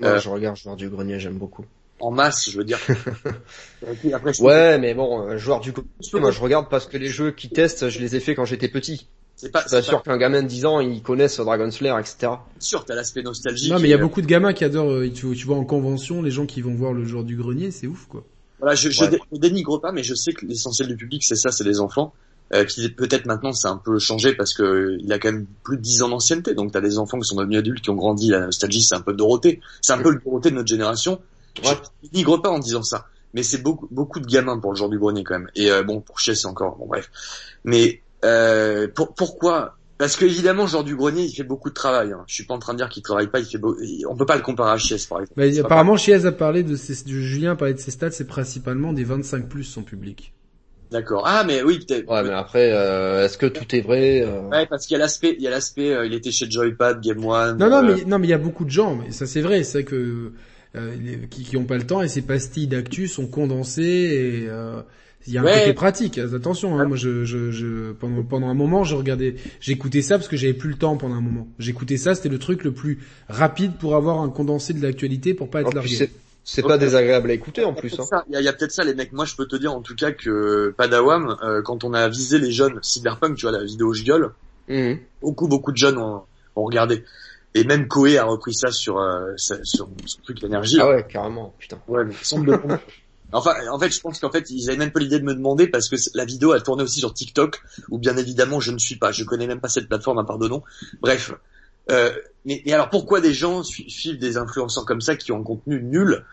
moi, 0.01 0.11
Euh, 0.11 0.21
je 0.21 0.29
regarde 0.29 0.57
Joueur 0.57 0.77
du 0.77 0.89
Grenier, 0.91 1.19
j'aime 1.19 1.39
beaucoup. 1.39 1.65
En 2.01 2.11
masse, 2.13 2.51
je 2.51 2.59
veux 2.59 2.65
dire. 2.65 2.79
Après, 4.15 4.33
je 4.33 4.43
Ouais, 4.43 4.79
mais 4.79 4.95
bon, 4.95 5.23
euh, 5.29 5.39
Joueur 5.39 5.61
du 5.61 5.73
Grenier, 5.73 5.89
moi 6.21 6.31
je 6.31 6.41
regarde 6.41 6.69
parce 6.69 6.87
que 6.87 6.97
les 6.97 7.09
jeux 7.09 7.31
qui 7.33 7.49
testent, 7.49 7.89
je 7.89 7.99
les 8.01 8.17
ai 8.17 8.21
fait 8.21 8.35
quand 8.35 8.45
j'étais 8.45 8.69
petit. 8.69 9.09
C'est 9.39 9.53
pas, 9.53 9.67
sûr 9.83 10.03
qu'un 10.03 10.19
gamin 10.19 10.43
de 10.43 10.49
10 10.49 10.67
ans, 10.67 10.81
il 10.81 11.01
connaisse 11.03 11.39
Dragon 11.39 11.71
Slayer, 11.71 11.95
etc. 11.99 12.33
sûr, 12.59 12.85
t'as 12.85 12.95
l'aspect 12.95 13.23
nostalgique. 13.23 13.71
Non, 13.71 13.79
mais 13.79 13.89
il 13.89 13.91
y 13.91 13.95
a 13.95 13.97
euh, 13.97 14.01
beaucoup 14.01 14.21
de 14.21 14.27
gamins 14.27 14.53
qui 14.53 14.65
adorent, 14.65 14.91
euh, 14.91 15.11
tu, 15.11 15.35
tu 15.35 15.47
vois, 15.47 15.57
en 15.57 15.65
convention, 15.65 16.21
les 16.23 16.31
gens 16.33 16.45
qui 16.45 16.61
vont 16.61 16.75
voir 16.75 16.93
le 16.93 17.05
jour 17.05 17.25
du 17.25 17.37
grenier, 17.37 17.71
c'est 17.71 17.87
ouf, 17.87 18.07
quoi. 18.09 18.25
Voilà, 18.59 18.75
je, 18.75 18.91
je 18.91 19.01
Ouais. 19.01 19.09
dé- 19.09 19.21
je 19.33 19.39
dénigre 19.39 19.81
pas, 19.81 19.93
mais 19.93 20.03
je 20.03 20.15
sais 20.15 20.33
que 20.33 20.45
l'essentiel 20.45 20.89
du 20.89 20.97
public, 20.97 21.23
c'est 21.25 21.37
ça, 21.37 21.51
c'est 21.53 21.65
les 21.65 21.81
enfants. 21.81 22.13
Euh, 22.55 22.65
qui 22.65 22.89
peut-être 22.89 23.27
maintenant 23.27 23.53
c'est 23.53 23.69
un 23.69 23.77
peu 23.77 23.99
changé 23.99 24.35
parce 24.35 24.55
que 24.55 24.63
euh, 24.63 24.97
il 25.01 25.13
a 25.13 25.19
quand 25.19 25.31
même 25.31 25.45
plus 25.65 25.77
de 25.77 25.83
10 25.83 26.01
ans 26.01 26.09
d'ancienneté, 26.09 26.55
donc 26.55 26.73
t'as 26.73 26.81
des 26.81 26.97
enfants 26.97 27.19
qui 27.21 27.29
sont 27.29 27.37
devenus 27.37 27.59
adultes, 27.59 27.83
qui 27.85 27.91
ont 27.91 27.95
grandi, 27.95 28.31
la 28.31 28.41
nostalgie 28.41 28.81
c'est 28.81 28.95
un 28.95 29.03
peu 29.03 29.13
Dorothée, 29.13 29.61
c'est 29.83 29.93
un 29.93 29.99
peu 29.99 30.11
le 30.11 30.19
Dorothée 30.25 30.49
de 30.51 30.55
notre 30.55 30.69
génération. 30.71 31.21
Ouais. 31.63 31.73
Je 32.03 32.09
dénigre 32.09 32.41
pas 32.41 32.49
en 32.49 32.59
disant 32.59 32.83
ça, 32.83 33.07
mais 33.35 33.43
c'est 33.43 33.59
beaucoup 33.59 33.87
beaucoup 33.91 34.19
de 34.19 34.25
gamins 34.27 34.59
pour 34.59 34.73
le 34.73 34.79
genre 34.79 34.89
du 34.89 34.99
grenier 34.99 35.25
quand 35.25 35.39
même. 35.39 35.51
Et 35.57 35.71
euh, 35.71 35.83
bon 35.83 36.01
pour 36.01 36.21
chier 36.21 36.35
c'est 36.35 36.47
encore 36.47 36.77
bon 36.79 36.87
bref. 36.87 37.11
Mais 37.65 38.01
euh, 38.25 38.89
pour, 38.95 39.15
pourquoi? 39.15 39.75
Parce 39.99 40.17
que 40.17 40.25
évidemment 40.25 40.67
genre 40.69 40.85
du 40.85 40.95
grenier 40.95 41.25
il 41.25 41.33
fait 41.33 41.43
beaucoup 41.43 41.71
de 41.71 41.75
travail. 41.75 42.13
Hein. 42.13 42.23
Je 42.29 42.35
suis 42.35 42.45
pas 42.45 42.55
en 42.55 42.59
train 42.61 42.73
de 42.73 42.79
dire 42.79 42.89
qu'il 42.89 43.03
travaille 43.03 43.27
pas, 43.29 43.41
il 43.41 43.47
fait 43.47 43.59
beau... 43.59 43.77
on 44.09 44.17
peut 44.17 44.27
pas 44.27 44.37
le 44.37 44.43
comparer 44.43 44.71
à 44.71 44.77
Chies 44.77 45.07
par 45.09 45.21
exemple. 45.21 45.35
Bah, 45.37 45.61
apparemment, 45.65 45.97
Chiez 45.97 46.25
a 46.25 46.31
parlé 46.33 46.63
de 46.63 46.77
ses, 46.77 47.03
de- 47.05 47.11
Julien 47.11 47.53
a 47.53 47.57
parlé 47.57 47.75
de 47.75 47.81
ses 47.81 47.91
stats, 47.91 48.13
c'est 48.13 48.27
principalement 48.29 48.93
des 48.93 49.03
25 49.05 49.49
plus 49.49 49.65
son 49.65 49.83
public. 49.83 50.35
D'accord. 50.91 51.25
Ah 51.27 51.45
mais 51.45 51.63
oui 51.63 51.81
peut-être. 51.81 52.09
Ouais, 52.09 52.23
mais 52.23 52.33
après, 52.33 52.71
euh, 52.73 53.25
est-ce 53.25 53.37
que 53.37 53.47
tout 53.47 53.75
est 53.75 53.81
vrai 53.81 54.23
euh, 54.23 54.43
Ouais, 54.49 54.67
parce 54.67 54.87
qu'il 54.87 54.95
y 54.95 54.97
a 54.97 55.01
l'aspect, 55.01 55.35
il 55.37 55.43
y 55.43 55.47
a 55.47 55.51
l'aspect, 55.51 55.93
euh, 55.93 56.07
il 56.07 56.15
était 56.15 56.31
chez 56.31 56.49
Joypad, 56.49 57.01
Game 57.03 57.23
One. 57.25 57.59
Non, 57.59 57.69
non, 57.69 57.79
euh, 57.87 57.95
mais 57.97 58.05
non, 58.05 58.19
mais 58.19 58.27
il 58.29 58.31
y 58.31 58.35
a 58.35 58.39
beaucoup 58.39 58.65
de 58.65 58.71
gens, 58.71 58.95
mais 58.95 59.11
ça 59.11 59.27
c'est 59.27 59.43
vrai, 59.43 59.65
c'est 59.65 59.85
que 59.85 60.33
euh, 60.77 60.95
les- 61.03 61.29
qui, 61.29 61.43
qui 61.43 61.57
ont 61.57 61.65
pas 61.65 61.77
le 61.77 61.87
temps 61.87 62.03
et 62.03 62.09
ces 62.09 62.23
pastilles 62.23 62.69
d'actu 62.69 63.07
sont 63.09 63.27
condensées 63.27 63.83
et 63.83 64.49
euh, 64.49 64.81
il 65.29 65.35
y 65.35 65.39
a 65.39 65.43
un 65.43 65.45
Ouais. 65.45 65.61
côté 65.61 65.73
pratique. 65.75 66.19
Attention, 66.19 66.79
hein, 66.81 66.85
moi 66.87 66.97
je, 66.97 67.25
je, 67.25 67.51
je 67.51 67.93
pendant 67.93 68.23
pendant 68.23 68.49
un 68.49 68.55
moment 68.55 68.83
je 68.85 68.95
regardais, 68.97 69.37
j'écoutais 69.61 70.03
ça 70.03 70.17
parce 70.19 70.27
que 70.29 70.37
j'avais 70.37 70.55
plus 70.55 70.71
le 70.71 70.77
temps 70.77 70.97
pendant 70.97 71.15
un 71.15 71.21
moment. 71.21 71.47
J'écoutais 71.59 71.97
ça, 71.99 72.15
c'était 72.15 72.29
le 72.31 72.39
truc 72.39 72.65
le 72.65 72.73
plus 72.73 72.99
rapide 73.29 73.73
pour 73.79 73.95
avoir 73.95 74.21
un 74.21 74.31
condensé 74.31 74.73
de 74.73 74.83
l'actualité 74.83 75.35
pour 75.35 75.51
pas 75.51 75.61
être 75.61 75.69
en 75.69 75.71
plus, 75.81 75.99
largué. 75.99 76.11
c'est, 76.45 76.63
pas 76.63 76.79
désagréable 76.79 77.31
à 77.31 77.35
écouter 77.35 77.65
en 77.65 77.75
plus. 77.75 77.95
Hein. 78.01 78.23
Il 78.31 78.41
y 78.41 78.49
a, 78.49 78.53
peut-être 78.53 78.73
ça, 78.73 78.83
les 78.85 78.95
mecs. 78.95 79.13
Moi, 79.13 79.27
je 79.27 79.37
peux 79.37 79.47
te 79.47 79.57
dire 79.57 79.73
en 79.73 79.83
tout 79.83 79.95
cas 79.95 80.13
que 80.13 80.75
Padawam, 80.77 81.37
euh, 81.43 81.61
quand 81.63 81.85
on 81.85 81.93
a 81.95 82.09
visé 82.09 82.39
les 82.39 82.51
jeunes 82.53 82.79
cyberpunk, 82.83 83.37
tu 83.37 83.47
vois 83.47 83.53
la 83.53 83.65
vidéo 83.65 83.93
je 83.93 84.03
gueule, 84.03 84.31
Mhm. 84.69 84.99
beaucoup 85.23 85.49
beaucoup 85.49 85.73
de 85.73 85.77
jeunes 85.77 85.99
ont, 85.99 86.23
ont 86.57 86.65
regardé. 86.65 87.05
Et 87.55 87.65
même 87.65 87.89
Koei 87.89 88.19
a 88.19 88.25
repris 88.25 88.53
ça 88.55 88.71
sur 88.71 88.99
euh, 88.99 89.33
sur 89.37 89.89
son 90.05 90.21
truc 90.23 90.41
l'énergie. 90.43 90.79
Ah 90.81 90.89
ouais, 90.89 91.07
carrément, 91.09 91.55
putain. 91.59 91.79
Ouais, 91.89 92.05
mais 92.05 92.13
me 92.13 92.45
demander. 92.47 92.75
Enfin, 93.33 93.55
en 93.71 93.79
fait, 93.79 93.91
je 93.91 94.01
pense 94.01 94.19
qu'en 94.21 94.31
fait, 94.31 94.49
ils 94.51 94.69
avaient 94.71 94.79
même 94.79 94.91
pas 94.91 95.01
l'idée 95.01 95.19
de 95.19 95.25
me 95.25 95.35
demander 95.35 95.67
parce 95.67 95.89
que 95.91 95.97
la 96.15 96.25
vidéo 96.25 96.53
a 96.53 96.61
tourné 96.61 96.83
aussi 96.83 97.01
sur 97.01 97.13
TikTok, 97.13 97.61
où 97.91 97.99
bien 97.99 98.17
évidemment 98.17 98.59
je 98.61 98.73
ne 98.73 98.79
suis 98.79 98.97
pas. 98.97 99.13
Je 99.13 99.25
connais 99.25 99.47
même 99.47 99.61
pas 99.61 99.69
cette 99.69 99.89
plateforme 99.89 100.25
de 100.41 100.49
nom. 100.49 100.63
Bref. 101.03 101.33
Euh, 101.91 102.13
mais, 102.45 102.63
mais 102.67 102.73
alors 102.73 102.91
pourquoi 102.91 103.21
des 103.21 103.33
gens 103.35 103.63
su- 103.63 103.89
suivent 103.91 104.19
des 104.19 104.37
influenceurs 104.37 104.85
comme 104.87 105.01
ça 105.01 105.17
qui 105.17 105.33
ont 105.33 105.41
un 105.41 105.43
contenu 105.43 105.83
nul? 105.83 106.25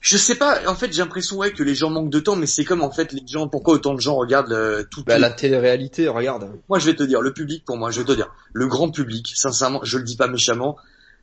Je 0.00 0.16
sais 0.16 0.34
pas. 0.34 0.66
En 0.66 0.74
fait, 0.74 0.92
j'ai 0.92 1.02
l'impression 1.02 1.36
ouais 1.36 1.52
que 1.52 1.62
les 1.62 1.74
gens 1.74 1.90
manquent 1.90 2.10
de 2.10 2.20
temps, 2.20 2.36
mais 2.36 2.46
c'est 2.46 2.64
comme 2.64 2.80
en 2.82 2.90
fait 2.90 3.12
les 3.12 3.22
gens. 3.26 3.48
Pourquoi 3.48 3.74
autant 3.74 3.92
de 3.94 4.00
gens 4.00 4.16
regardent 4.16 4.52
euh, 4.52 4.82
toutes 4.90 5.06
Bah, 5.06 5.14
les- 5.16 5.20
la 5.20 5.30
télé-réalité, 5.30 6.08
regarde. 6.08 6.50
moi, 6.70 6.78
je 6.78 6.86
vais 6.86 6.96
te 6.96 7.02
dire, 7.02 7.20
le 7.20 7.34
public, 7.34 7.64
pour 7.66 7.76
moi, 7.76 7.90
je 7.90 8.00
vais 8.00 8.06
te 8.06 8.12
dire, 8.12 8.32
le 8.54 8.66
grand 8.66 8.90
public, 8.90 9.30
sincèrement, 9.34 9.80
je 9.82 9.98
le 9.98 10.04
dis 10.04 10.16
pas 10.16 10.26
méchamment, 10.26 10.78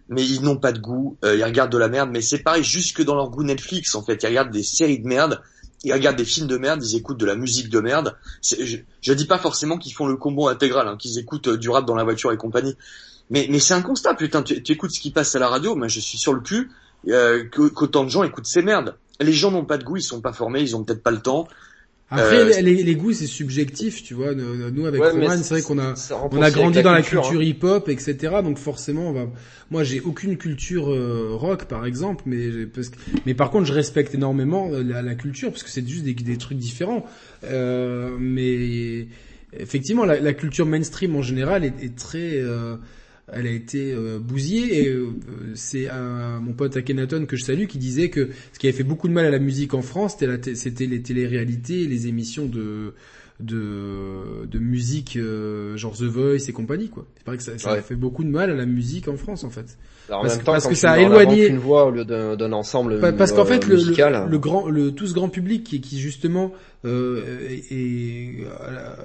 mais 0.09 0.25
ils 0.25 0.41
n'ont 0.41 0.57
pas 0.57 0.71
de 0.71 0.79
goût, 0.79 1.17
euh, 1.23 1.35
ils 1.35 1.43
regardent 1.43 1.71
de 1.71 1.77
la 1.77 1.89
merde, 1.89 2.09
mais 2.11 2.21
c'est 2.21 2.39
pareil 2.39 2.63
jusque 2.63 3.03
dans 3.03 3.15
leur 3.15 3.29
goût 3.29 3.43
Netflix, 3.43 3.95
en 3.95 4.03
fait. 4.03 4.23
Ils 4.23 4.27
regardent 4.27 4.51
des 4.51 4.63
séries 4.63 4.99
de 4.99 5.07
merde, 5.07 5.41
ils 5.83 5.93
regardent 5.93 6.17
des 6.17 6.25
films 6.25 6.47
de 6.47 6.57
merde, 6.57 6.83
ils 6.83 6.95
écoutent 6.95 7.19
de 7.19 7.25
la 7.25 7.35
musique 7.35 7.69
de 7.69 7.79
merde. 7.79 8.15
Je, 8.41 8.77
je 9.01 9.13
dis 9.13 9.25
pas 9.25 9.37
forcément 9.37 9.77
qu'ils 9.77 9.93
font 9.93 10.07
le 10.07 10.15
combo 10.15 10.47
intégral, 10.47 10.87
hein, 10.87 10.97
qu'ils 10.97 11.19
écoutent 11.19 11.49
euh, 11.49 11.57
du 11.57 11.69
rap 11.69 11.85
dans 11.85 11.95
la 11.95 12.03
voiture 12.03 12.31
et 12.31 12.37
compagnie. 12.37 12.75
Mais, 13.29 13.47
mais 13.49 13.59
c'est 13.59 13.73
un 13.73 13.81
constat, 13.81 14.13
putain, 14.13 14.41
tu, 14.41 14.53
écoutes 14.71 14.91
ce 14.91 14.99
qui 14.99 15.11
passe 15.11 15.35
à 15.35 15.39
la 15.39 15.49
radio, 15.49 15.75
moi 15.75 15.87
je 15.87 15.99
suis 15.99 16.17
sur 16.17 16.33
le 16.33 16.39
cul, 16.39 16.71
euh, 17.09 17.43
qu'autant 17.49 18.05
de 18.05 18.09
gens 18.09 18.23
écoutent 18.23 18.45
ces 18.45 18.61
merdes. 18.61 18.95
Les 19.19 19.33
gens 19.33 19.51
n'ont 19.51 19.65
pas 19.65 19.77
de 19.77 19.83
goût, 19.83 19.97
ils 19.97 20.03
sont 20.03 20.21
pas 20.21 20.31
formés, 20.31 20.61
ils 20.61 20.75
ont 20.75 20.83
peut-être 20.83 21.03
pas 21.03 21.11
le 21.11 21.21
temps. 21.21 21.47
Après, 22.09 22.37
Euh, 22.37 22.61
les, 22.61 22.83
les- 22.83 22.95
goûts 22.95 23.11
c'est 23.11 23.27
subjectif, 23.27 24.01
tu 24.01 24.13
vois. 24.13 24.33
Nous, 24.33 24.85
avec 24.85 25.01
Ouais, 25.01 25.09
Roman, 25.11 25.37
c'est 25.43 25.49
vrai 25.55 25.61
qu'on 25.61 25.77
a 25.77 25.93
On 26.31 26.41
a 26.41 26.51
grandi 26.51 26.81
dans 26.81 26.93
la 26.93 27.01
culture, 27.01 27.39
hein. 27.41 27.43
hip-hop, 27.43 27.89
etc. 27.89 28.15
Donc 28.43 28.57
forcément, 28.59 29.09
on 29.09 29.11
va. 29.11 29.27
Moi, 29.71 29.83
j'ai 29.83 29.99
aucune 29.99 30.37
culture 30.37 30.89
euh, 30.89 31.31
rock, 31.33 31.65
par 31.65 31.85
exemple, 31.85 32.23
mais 32.25 32.65
parce 32.65 32.87
que- 32.89 32.97
mais 33.25 33.33
par 33.33 33.51
contre, 33.51 33.65
je 33.65 33.73
respecte 33.73 34.15
énormément 34.15 34.69
euh, 34.71 34.83
la, 34.83 35.01
la 35.01 35.15
culture 35.15 35.49
parce 35.51 35.63
que 35.63 35.69
c'est 35.69 35.85
juste 35.85 36.05
des, 36.05 36.13
des 36.13 36.37
trucs 36.37 36.57
différents. 36.57 37.03
Euh, 37.43 38.15
mais 38.17 39.07
effectivement, 39.59 40.05
la, 40.05 40.19
la 40.21 40.33
culture 40.33 40.65
mainstream 40.65 41.13
en 41.17 41.21
général 41.21 41.65
est, 41.65 41.73
est 41.83 41.95
très. 41.97 42.37
Elle 43.31 43.47
a 43.47 43.51
été 43.51 43.91
euh, 43.91 44.19
bousillée 44.19 44.83
et 44.83 44.87
euh, 44.87 45.11
c'est 45.53 45.87
mon 46.41 46.53
pote 46.53 46.77
Akhenaton 46.77 47.25
que 47.25 47.35
je 47.35 47.43
salue 47.43 47.65
qui 47.65 47.77
disait 47.77 48.09
que 48.09 48.29
ce 48.53 48.59
qui 48.59 48.67
avait 48.67 48.77
fait 48.77 48.83
beaucoup 48.83 49.07
de 49.07 49.13
mal 49.13 49.25
à 49.25 49.31
la 49.31 49.39
musique 49.39 49.73
en 49.73 49.81
France 49.81 50.17
c'était 50.17 50.85
les 50.85 51.01
téléréalités 51.01 51.87
les 51.87 52.07
émissions 52.07 52.45
de 52.45 52.93
de 53.39 54.45
de 54.45 54.59
musique 54.59 55.15
euh, 55.17 55.77
genre 55.77 55.95
The 55.95 56.03
Voice 56.03 56.49
et 56.49 56.53
compagnie 56.53 56.89
quoi. 56.89 57.05
C'est 57.17 57.25
vrai 57.25 57.37
que 57.37 57.43
ça, 57.43 57.57
ça 57.57 57.71
a 57.71 57.81
fait 57.81 57.95
beaucoup 57.95 58.23
de 58.23 58.29
mal 58.29 58.49
à 58.49 58.55
la 58.55 58.65
musique 58.65 59.07
en 59.07 59.17
France 59.17 59.43
en 59.43 59.49
fait. 59.49 59.77
Alors, 60.09 60.21
parce, 60.21 60.33
en 60.33 60.37
même 60.37 60.45
temps, 60.45 60.51
parce 60.53 60.67
que 60.67 60.75
ça 60.75 60.91
a 60.91 60.99
éloigné 60.99 61.47
une 61.47 61.57
voix 61.57 61.85
au 61.85 61.91
lieu 61.91 62.05
d'un 62.05 62.53
ensemble 62.53 62.99
parce 63.17 63.31
qu'en 63.31 63.45
fait 63.45 63.65
le, 63.67 63.75
le, 63.75 64.37
grand 64.37 64.69
le 64.69 64.91
tout 64.91 65.07
ce 65.07 65.13
grand 65.13 65.29
public 65.29 65.63
qui, 65.63 65.81
qui 65.81 65.99
justement 65.99 66.51
euh, 66.85 67.49
et, 67.71 68.45
euh, 68.45 68.95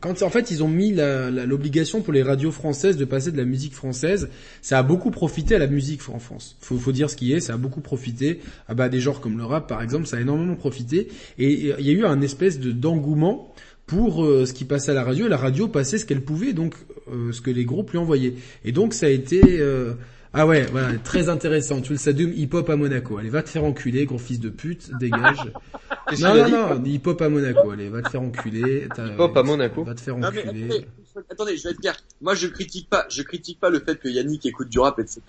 quand 0.00 0.22
en 0.22 0.30
fait 0.30 0.50
ils 0.50 0.62
ont 0.62 0.68
mis 0.68 0.94
l'obligation 0.94 2.00
pour 2.00 2.12
les 2.12 2.22
radios 2.22 2.52
françaises 2.52 2.96
de 2.96 3.04
passer 3.04 3.32
de 3.32 3.36
la 3.36 3.44
musique 3.44 3.74
française, 3.74 4.28
ça 4.62 4.78
a 4.78 4.82
beaucoup 4.82 5.10
profité 5.10 5.56
à 5.56 5.58
la 5.58 5.66
musique 5.66 6.00
en 6.08 6.18
France. 6.18 6.56
Faut, 6.60 6.78
faut 6.78 6.92
dire 6.92 7.10
ce 7.10 7.16
qui 7.16 7.32
est, 7.32 7.40
ça 7.40 7.54
a 7.54 7.56
beaucoup 7.56 7.80
profité. 7.80 8.40
Ah 8.68 8.74
bah 8.74 8.88
des 8.88 9.00
genres 9.00 9.20
comme 9.20 9.36
le 9.36 9.44
rap 9.44 9.66
par 9.68 9.82
exemple, 9.82 10.06
ça 10.06 10.16
a 10.16 10.20
énormément 10.20 10.54
profité. 10.54 11.08
Et 11.38 11.74
il 11.78 11.86
y 11.86 11.90
a 11.90 11.92
eu 11.92 12.04
un 12.04 12.20
espèce 12.20 12.60
de 12.60 12.72
d'engouement 12.72 13.52
pour 13.88 14.24
euh, 14.24 14.46
ce 14.46 14.52
qui 14.52 14.64
passait 14.64 14.92
à 14.92 14.94
la 14.94 15.02
radio. 15.02 15.26
Et 15.26 15.28
la 15.28 15.36
radio 15.36 15.66
passait 15.66 15.98
ce 15.98 16.04
qu'elle 16.04 16.22
pouvait, 16.22 16.52
donc 16.52 16.74
euh, 17.10 17.32
ce 17.32 17.40
que 17.40 17.50
les 17.50 17.64
groupes 17.64 17.90
lui 17.90 17.98
envoyaient. 17.98 18.34
Et 18.64 18.70
donc 18.70 18.94
ça 18.94 19.06
a 19.06 19.08
été 19.08 19.42
euh, 19.60 19.94
ah 20.34 20.46
ouais, 20.46 20.66
voilà, 20.70 20.96
très 20.98 21.28
intéressant. 21.30 21.80
Tu 21.80 21.92
le 21.92 21.98
Sadoum 21.98 22.32
hip-hop 22.32 22.68
à 22.68 22.76
Monaco. 22.76 23.16
Allez, 23.16 23.30
va 23.30 23.42
te 23.42 23.48
faire 23.48 23.64
enculer, 23.64 24.04
gros 24.04 24.18
fils 24.18 24.38
de 24.38 24.50
pute, 24.50 24.90
dégage. 25.00 25.52
non, 26.20 26.34
non, 26.34 26.48
non, 26.48 26.84
hip-hop 26.84 27.20
à 27.20 27.28
Monaco. 27.30 27.70
Allez, 27.70 27.88
va 27.88 28.02
te 28.02 28.10
faire 28.10 28.22
enculer. 28.22 28.88
Hip-hop 28.96 29.36
à 29.36 29.42
Monaco. 29.42 29.84
Va 29.84 29.94
te 29.94 30.02
faire 30.02 30.16
enculer. 30.16 30.86
attendez, 31.30 31.56
je 31.56 31.64
vais 31.64 31.70
être 31.70 31.80
clair. 31.80 31.96
Moi, 32.20 32.34
je 32.34 32.46
critique 32.46 32.90
pas, 32.90 33.06
je 33.08 33.22
critique 33.22 33.58
pas 33.58 33.70
le 33.70 33.80
fait 33.80 33.98
que 33.98 34.08
Yannick 34.08 34.44
écoute 34.44 34.68
du 34.68 34.78
rap, 34.78 34.98
etc. 34.98 35.22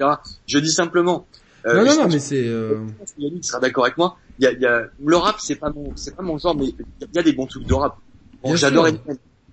Je 0.45 0.60
dis 0.60 0.72
simplement. 0.72 1.26
Euh, 1.65 1.76
non, 1.76 1.86
non, 1.86 2.03
non, 2.03 2.07
mais 2.10 2.19
c'est. 2.19 2.48
Euh... 2.48 2.86
Yannick 3.18 3.45
sera 3.45 3.60
d'accord 3.60 3.86
avec 3.86 3.98
moi. 3.98 4.18
Il 4.38 4.44
y 4.44 4.48
a, 4.48 4.52
y 4.52 4.65
a, 4.65 4.84
le 5.03 5.15
rap, 5.15 5.38
c'est 5.40 5.56
pas 5.56 5.69
mon, 5.69 5.95
c'est 5.95 6.15
pas 6.15 6.23
mon 6.23 6.38
genre, 6.38 6.56
mais 6.56 6.68
il 6.68 7.07
y 7.14 7.19
a 7.19 7.23
des 7.23 7.34
bons 7.34 7.48
trucs 7.48 7.65
de 7.65 7.73
rap. 7.73 7.98
Bon, 8.44 8.56
j'adore 8.56 8.88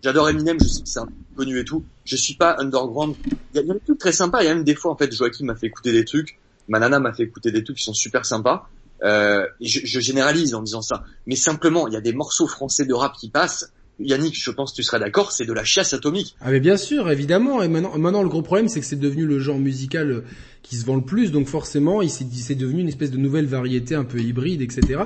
J'adore 0.03 0.29
Eminem, 0.29 0.59
je 0.61 0.69
sais 0.69 0.83
que 0.83 0.89
c'est 0.89 1.01
un 1.01 1.07
peu 1.07 1.13
connu 1.37 1.59
et 1.59 1.65
tout. 1.65 1.85
Je 2.05 2.17
suis 2.17 2.35
pas 2.35 2.57
underground. 2.59 3.17
Il 3.55 3.57
y, 3.57 3.59
a, 3.59 3.75
des 3.75 3.81
trucs 3.81 3.99
très 3.99 4.13
sympas. 4.13 4.43
Il 4.43 4.47
y 4.47 4.49
a 4.49 4.55
même 4.55 4.63
des 4.63 4.75
fois, 4.75 4.93
en 4.93 4.97
fait, 4.97 5.13
Joachim 5.13 5.47
m'a 5.47 5.57
fait 5.57 5.67
écouter 5.67 5.91
des 5.91 6.05
trucs. 6.05 6.39
Ma 6.69 6.79
nana 6.79 7.01
m'a 7.01 7.13
fait 7.13 7.25
écouter 7.25 7.51
des 7.51 7.65
trucs 7.65 7.79
qui 7.79 7.85
sont 7.85 7.95
super 7.95 8.25
sympas. 8.25 8.69
Euh, 9.03 9.47
je, 9.61 9.81
je, 9.85 10.01
généralise 10.01 10.55
en 10.55 10.63
disant 10.63 10.83
ça. 10.83 11.05
Mais 11.27 11.35
simplement, 11.35 11.89
il 11.89 11.95
y 11.95 11.97
a 11.97 12.01
des 12.01 12.13
morceaux 12.13 12.47
français 12.47 12.85
de 12.85 12.95
rap 12.95 13.15
qui 13.19 13.31
passent. 13.31 13.73
Yannick, 13.99 14.39
je 14.39 14.51
pense 14.51 14.73
que 14.73 14.77
tu 14.77 14.83
seras 14.83 14.99
d'accord, 14.99 15.33
c'est 15.33 15.47
de 15.47 15.53
la 15.53 15.65
chasse 15.65 15.95
atomique. 15.95 16.37
Ah 16.41 16.51
mais 16.51 16.61
bien 16.61 16.77
sûr, 16.77 17.11
évidemment. 17.11 17.63
Et 17.63 17.69
maintenant, 17.69 17.97
maintenant 17.97 18.23
le 18.23 18.29
gros 18.29 18.43
problème, 18.43 18.69
c'est 18.69 18.81
que 18.81 18.87
c'est 18.87 18.97
devenu 18.97 19.25
le 19.25 19.39
genre 19.39 19.59
musical 19.59 20.11
euh, 20.11 20.25
qui 20.63 20.77
se 20.77 20.85
vend 20.85 20.97
le 20.97 21.03
plus, 21.03 21.33
donc 21.33 21.49
forcément, 21.49 22.03
il 22.03 22.11
c'est 22.11 22.55
devenu 22.55 22.83
une 22.83 22.89
espèce 22.89 23.11
de 23.11 23.17
nouvelle 23.17 23.47
variété 23.47 23.95
un 23.95 24.05
peu 24.05 24.19
hybride, 24.19 24.61
etc. 24.61 25.05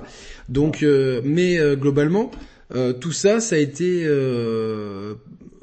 Donc, 0.49 0.83
euh, 0.83 1.21
mais 1.25 1.59
euh, 1.59 1.77
globalement, 1.77 2.33
euh, 2.75 2.93
tout 2.93 3.13
ça, 3.13 3.41
ça 3.41 3.57
a 3.57 3.59
été, 3.59 4.03
euh, 4.05 5.15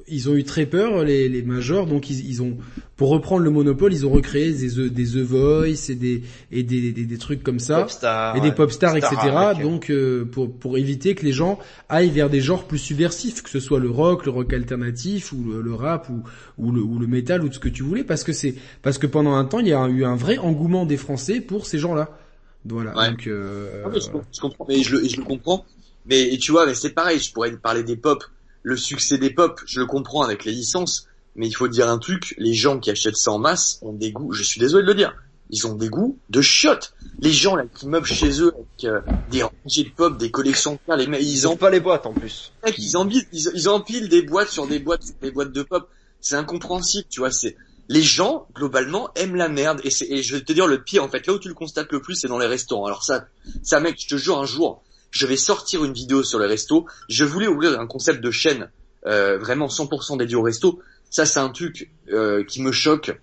ils 0.08 0.30
ont 0.30 0.36
eu 0.36 0.44
très 0.44 0.66
peur 0.66 1.04
les, 1.04 1.30
les 1.30 1.42
majors, 1.42 1.86
donc 1.86 2.10
ils, 2.10 2.28
ils, 2.28 2.42
ont, 2.42 2.58
pour 2.96 3.10
reprendre 3.10 3.44
le 3.44 3.50
monopole, 3.50 3.94
ils 3.94 4.06
ont 4.06 4.10
recréé 4.10 4.52
des, 4.52 4.90
des 4.90 5.06
The 5.06 5.18
Voice 5.18 5.90
et 5.90 5.96
des 5.96 6.24
et 6.52 6.64
des, 6.64 6.92
des, 6.92 7.06
des 7.06 7.18
trucs 7.18 7.44
comme 7.44 7.60
ça 7.60 7.88
et 8.36 8.42
des 8.42 8.52
pop 8.52 8.72
stars, 8.72 8.98
etc. 8.98 9.16
donc 9.62 9.90
euh, 9.90 10.26
pour 10.26 10.52
pour 10.52 10.78
éviter 10.78 11.16
que 11.16 11.26
les 11.26 11.32
gens 11.32 11.60
aillent 11.90 12.10
vers 12.10 12.30
des 12.30 12.42
genres 12.42 12.66
plus 12.66 12.80
subversifs, 12.80 13.42
que 13.42 13.50
ce 13.50 13.60
soit 13.60 13.80
le 13.80 13.90
rock, 13.90 14.26
le 14.26 14.32
rock 14.32 14.52
alternatif 14.54 15.32
ou 15.32 15.44
le, 15.62 15.74
rap 15.74 16.10
ou 16.10 16.24
ou 16.58 16.72
le 16.72 16.82
ou 16.82 17.00
le 17.00 17.08
métal 17.08 17.44
ou 17.44 17.48
tout 17.48 17.56
ce 17.56 17.60
que 17.60 17.70
tu 17.70 17.84
voulais, 17.84 18.04
parce 18.04 18.24
que 18.24 18.34
c'est 18.34 18.56
parce 18.82 18.98
que 18.98 19.08
pendant 19.08 19.36
un 19.36 19.46
temps 19.46 19.60
il 19.60 19.68
y 19.68 19.74
a 19.74 19.88
eu 19.88 20.04
un 20.04 20.16
vrai 20.16 20.38
engouement 20.38 20.86
des 20.86 20.98
Français 20.98 21.42
pour 21.42 21.66
ces 21.66 21.80
gens-là. 21.80 22.18
Voilà. 22.66 22.92
Donc, 22.92 23.28
euh, 23.28 23.84
ah, 23.86 23.90
je, 23.94 24.02
je, 24.02 24.42
comprends, 24.42 24.66
mais 24.68 24.82
je 24.84 24.98
le, 24.98 25.08
je 25.08 25.16
le 25.16 25.24
comprends. 25.24 25.66
Mais 26.08 26.38
tu 26.38 26.52
vois, 26.52 26.66
mais 26.66 26.76
c'est 26.76 26.92
pareil, 26.92 27.20
je 27.20 27.32
pourrais 27.32 27.52
parler 27.58 27.84
des 27.84 27.98
pop. 27.98 28.24
Le 28.64 28.78
succès 28.78 29.18
des 29.18 29.30
pop, 29.30 29.62
je 29.66 29.80
le 29.80 29.86
comprends 29.86 30.24
avec 30.24 30.46
les 30.46 30.52
licences, 30.52 31.08
mais 31.36 31.48
il 31.48 31.54
faut 31.54 31.68
dire 31.68 31.90
un 31.90 32.00
truc, 32.00 32.34
les 32.38 32.54
gens 32.54 32.80
qui 32.80 32.90
achètent 32.90 33.18
ça 33.18 33.32
en 33.32 33.40
masse 33.40 33.80
ont 33.82 33.94
des 33.94 34.12
goûts, 34.12 34.34
je 34.34 34.44
suis 34.44 34.60
désolé 34.60 34.84
de 34.84 34.90
le 34.90 34.96
dire, 34.96 35.16
ils 35.50 35.68
ont 35.68 35.76
des 35.76 35.90
goûts 35.90 36.18
de 36.30 36.42
chiottes. 36.42 36.94
Les 37.20 37.32
gens 37.32 37.56
là 37.56 37.64
qui 37.66 37.88
meublent 37.88 38.06
chez 38.06 38.42
eux 38.42 38.54
avec 38.54 38.84
euh, 38.84 39.02
des 39.32 39.44
rangées 39.44 39.84
de 39.84 39.90
pop, 39.90 40.18
des 40.18 40.32
collections 40.32 40.78
de 40.88 40.96
les 40.96 41.24
ils, 41.24 41.48
ont 41.48 41.56
pas 41.56 41.70
les 41.70 41.80
boîtes 41.80 42.06
en 42.06 42.14
plus. 42.14 42.52
Ils 42.78 42.98
empilent, 42.98 43.26
ils, 43.32 43.70
empilent 43.70 44.10
des 44.10 44.22
boîtes 44.22 44.50
sur 44.50 44.68
des 44.68 44.80
boîtes, 44.80 45.04
des 45.22 45.32
boîtes 45.32 45.52
de 45.52 45.64
pop. 45.64 45.90
C'est 46.20 46.36
incompréhensible, 46.36 47.08
tu 47.10 47.22
vois. 47.22 47.32
C'est 47.32 47.56
les 47.90 48.04
gens 48.04 48.48
globalement 48.54 49.10
aiment 49.16 49.36
la 49.36 49.48
merde 49.48 49.82
et, 49.84 49.90
et 50.10 50.22
je 50.22 50.36
vais 50.36 50.44
te 50.44 50.52
dire 50.52 50.68
le 50.68 50.84
pire 50.84 51.04
en 51.04 51.10
fait. 51.10 51.26
Là 51.26 51.34
où 51.34 51.40
tu 51.40 51.48
le 51.48 51.54
constates 51.54 51.92
le 51.92 52.02
plus, 52.02 52.16
c'est 52.16 52.28
dans 52.28 52.40
les 52.40 52.48
restaurants. 52.48 52.86
Alors 52.86 53.04
ça, 53.04 53.26
ça 53.64 53.80
mec, 53.80 53.96
je 54.00 54.08
te 54.08 54.18
jure 54.18 54.38
un 54.38 54.46
jour, 54.46 54.84
je 55.12 55.26
vais 55.26 55.38
sortir 55.38 55.84
une 55.84 55.94
vidéo 55.94 56.24
sur 56.24 56.40
les 56.40 56.48
restos. 56.48 56.86
Je 57.10 57.26
voulais 57.26 57.48
ouvrir 57.48 57.80
un 57.80 57.88
concept 57.88 58.22
de 58.22 58.32
chaîne 58.32 58.70
euh, 59.06 59.38
vraiment 59.38 59.68
100% 59.68 60.18
dédié 60.18 60.36
au 60.36 60.42
resto. 60.42 60.82
Ça, 61.10 61.26
c'est 61.26 61.40
un 61.40 61.50
truc 61.50 61.90
euh, 62.12 62.44
qui 62.44 62.62
me 62.62 62.72
choque. 62.72 63.18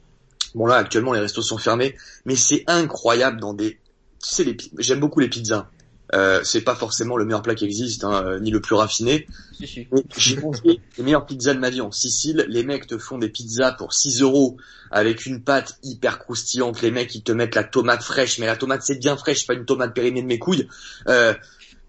Bon 0.55 0.66
là, 0.66 0.77
actuellement, 0.77 1.12
les 1.12 1.20
restos 1.20 1.43
sont 1.43 1.59
fermés, 1.59 1.97
mais 2.24 2.36
c'est 2.36 2.65
incroyable 2.66 3.40
dans 3.40 3.55
des... 3.55 3.78
Tu 4.23 4.35
sais, 4.35 4.44
les... 4.44 4.56
j'aime 4.78 5.01
beaucoup 5.01 5.20
les 5.20 5.28
pizzas. 5.28 5.69
Euh, 6.12 6.43
c'est 6.44 6.61
pas 6.61 6.74
forcément 6.74 7.16
le 7.16 7.24
meilleur 7.24 7.43
plat 7.43 7.55
qui 7.55 7.65
existe, 7.65 8.05
hein, 8.05 8.24
euh, 8.24 8.39
ni 8.39 8.51
le 8.51 8.61
plus 8.61 8.74
raffiné. 8.74 9.27
J'ai 9.59 10.36
mangé 10.36 10.81
les 10.97 11.02
meilleures 11.02 11.27
pizzas 11.27 11.55
de 11.55 11.59
ma 11.59 11.70
vie 11.70 11.81
en 11.81 11.90
Sicile. 11.90 12.44
Les 12.48 12.62
mecs 12.62 12.86
te 12.86 12.98
font 12.98 13.19
des 13.19 13.28
pizzas 13.28 13.73
pour 13.73 13.93
6 13.94 14.20
euros 14.20 14.56
avec 14.90 15.27
une 15.27 15.43
pâte 15.43 15.78
hyper 15.82 16.19
croustillante. 16.19 16.82
Les 16.82 16.90
mecs 16.90 17.15
ils 17.15 17.23
te 17.23 17.32
mettent 17.32 17.55
la 17.55 17.65
tomate 17.65 18.02
fraîche, 18.02 18.39
mais 18.39 18.47
la 18.47 18.56
tomate 18.56 18.82
c'est 18.82 18.98
bien 18.98 19.16
fraîche, 19.16 19.47
pas 19.47 19.55
une 19.55 19.65
tomate 19.65 19.94
périmée 19.94 20.23
de 20.23 20.27
mes 20.27 20.39
couilles. 20.39 20.69
Euh, 21.09 21.35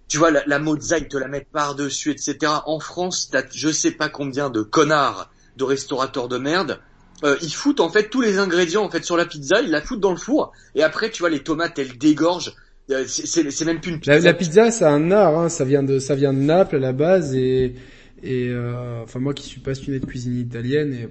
tu 0.08 0.18
vois, 0.18 0.32
la, 0.32 0.44
la 0.46 0.60
mozzarella, 0.60 1.08
te 1.08 1.18
la 1.18 1.28
mettre 1.28 1.48
par-dessus, 1.48 2.12
etc. 2.12 2.38
En 2.66 2.80
France, 2.80 3.30
t'as 3.32 3.44
je 3.54 3.70
sais 3.70 3.92
pas 3.92 4.10
combien 4.10 4.50
de 4.50 4.62
connards 4.62 5.32
de 5.58 5.64
restaurateurs 5.64 6.28
de 6.28 6.38
merde. 6.38 6.80
Euh, 7.24 7.38
ils 7.42 7.54
foutent 7.54 7.80
en 7.80 7.90
fait 7.90 8.10
tous 8.10 8.22
les 8.22 8.40
ingrédients 8.40 8.84
en 8.84 8.90
fait 8.90 9.04
sur 9.04 9.16
la 9.16 9.26
pizza, 9.26 9.62
ils 9.62 9.72
la 9.72 9.82
foutent 9.82 10.02
dans 10.02 10.12
le 10.12 10.18
four, 10.18 10.52
et 10.76 10.84
après 10.84 11.10
tu 11.10 11.22
vois 11.22 11.30
les 11.30 11.40
tomates 11.40 11.80
elles 11.80 11.98
dégorgent. 11.98 12.54
Euh, 12.92 13.06
c'est 13.08 13.66
même 13.66 13.80
plus 13.80 13.92
une 13.92 14.00
pizza. 14.00 14.20
La, 14.20 14.34
pizza 14.34 14.70
c'est 14.70 14.86
un 14.86 15.12
art, 15.12 15.40
hein. 15.40 15.50
ça 15.50 15.64
vient 15.66 15.82
de 15.82 15.98
ça 15.98 16.14
vient 16.14 16.34
de 16.34 16.40
Naples 16.40 16.76
à 16.76 16.80
la 16.80 16.94
base 16.94 17.34
et 17.36 17.74
et 18.22 18.50
euh, 18.50 19.02
enfin 19.04 19.20
moi 19.20 19.34
qui 19.34 19.44
suis 19.48 19.62
passionné 19.62 20.00
de 20.00 20.06
cuisine 20.06 20.38
italienne 20.38 20.94
et 20.94 21.10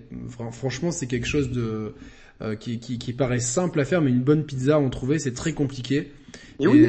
franchement 0.52 0.92
c'est 0.92 1.06
quelque 1.06 1.26
chose 1.26 1.50
de 1.50 1.94
euh, 2.42 2.54
qui, 2.54 2.78
qui, 2.78 2.98
qui 2.98 3.12
paraît 3.12 3.40
simple 3.40 3.80
à 3.80 3.84
faire 3.84 4.02
mais 4.02 4.10
une 4.10 4.22
bonne 4.22 4.44
pizza 4.44 4.78
en 4.78 4.88
trouver 4.90 5.18
c'est 5.18 5.34
très 5.34 5.52
compliqué. 5.52 6.12
Et, 6.60 6.66
oui, 6.66 6.84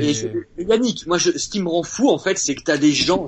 et, 0.58 0.64
Yannick, 0.64 1.08
moi, 1.08 1.18
je, 1.18 1.38
ce 1.38 1.50
qui 1.50 1.62
me 1.62 1.70
rend 1.70 1.84
fou, 1.84 2.10
en 2.10 2.18
fait, 2.18 2.38
c'est 2.38 2.56
que 2.56 2.64
t'as 2.64 2.78
des 2.78 2.92
gens, 2.92 3.28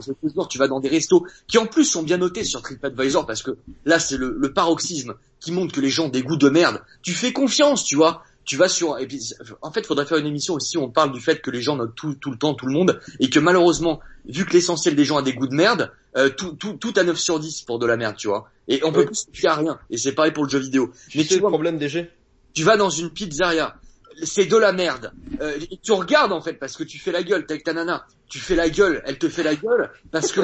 tu 0.49 0.57
vas 0.57 0.68
dans 0.68 0.80
des 0.80 0.89
restos, 0.89 1.26
qui 1.48 1.57
en 1.57 1.65
plus 1.65 1.85
sont 1.85 2.03
bien 2.03 2.18
notés 2.18 2.44
sur 2.44 2.61
TripAdvisor, 2.61 3.26
parce 3.26 3.44
que 3.44 3.52
là, 3.85 3.99
c'est 3.99 4.18
le, 4.18 4.35
le, 4.38 4.53
paroxysme 4.53 5.15
qui 5.39 5.52
montre 5.52 5.73
que 5.73 5.81
les 5.81 5.89
gens 5.89 6.06
ont 6.06 6.10
des 6.10 6.23
goûts 6.23 6.38
de 6.38 6.49
merde. 6.49 6.81
Tu 7.02 7.14
fais 7.14 7.34
confiance, 7.34 7.84
tu 7.84 7.95
vois. 7.95 8.23
Tu 8.45 8.56
vas 8.56 8.69
sur, 8.69 8.98
et 8.98 9.07
puis, 9.07 9.34
en 9.61 9.72
fait, 9.72 9.81
il 9.81 9.85
faudrait 9.85 10.06
faire 10.06 10.18
une 10.18 10.26
émission 10.26 10.53
aussi 10.53 10.77
où 10.77 10.81
on 10.81 10.89
parle 10.89 11.11
du 11.11 11.19
fait 11.19 11.41
que 11.41 11.52
les 11.52 11.61
gens 11.61 11.76
notent 11.76 11.95
tout, 11.95 12.15
tout 12.15 12.31
le 12.31 12.38
temps, 12.38 12.53
tout 12.53 12.65
le 12.65 12.72
monde, 12.72 13.02
et 13.19 13.30
que 13.30 13.39
malheureusement, 13.39 13.99
vu 14.26 14.45
que 14.45 14.53
l'essentiel 14.53 14.95
des 14.95 15.03
gens 15.03 15.18
a 15.18 15.22
des 15.22 15.34
goûts 15.34 15.48
de 15.48 15.56
merde, 15.56 15.91
euh, 16.15 16.30
tout, 16.30 16.53
tout, 16.53 16.73
tout 16.73 16.94
à 16.95 17.03
9 17.03 17.18
sur 17.18 17.39
10 17.39 17.64
pour 17.64 17.77
de 17.77 17.85
la 17.85 17.98
merde, 17.98 18.15
tu 18.15 18.27
vois. 18.27 18.49
Et 18.68 18.81
on 18.84 18.91
peut 18.91 19.06
plus 19.06 19.45
à 19.45 19.56
rien. 19.56 19.80
Et 19.89 19.98
c'est 19.98 20.14
pareil 20.14 20.31
pour 20.31 20.45
le 20.45 20.49
jeu 20.49 20.60
vidéo. 20.60 20.91
Mais 21.15 21.23
tu 21.23 21.30
sais 21.30 21.35
le 21.35 21.41
problème 21.41 21.77
des 21.77 21.89
jeux? 21.89 22.07
Tu 22.53 22.64
vas 22.64 22.76
dans 22.76 22.89
une 22.89 23.11
pizzeria, 23.11 23.76
c'est 24.23 24.45
de 24.45 24.57
la 24.57 24.72
merde. 24.72 25.11
Euh, 25.41 25.57
tu 25.81 25.91
regardes 25.91 26.31
en 26.31 26.41
fait 26.41 26.53
parce 26.53 26.76
que 26.76 26.84
tu 26.84 26.99
fais 26.99 27.11
la 27.11 27.23
gueule, 27.23 27.45
t'es 27.45 27.53
avec 27.53 27.64
ta 27.64 27.73
nana, 27.73 28.06
tu 28.27 28.39
fais 28.39 28.56
la 28.56 28.69
gueule, 28.69 29.02
elle 29.06 29.18
te 29.18 29.30
fait 29.30 29.44
la 29.44 29.56
gueule 29.56 29.91
parce 30.11 30.31
que 30.31 30.41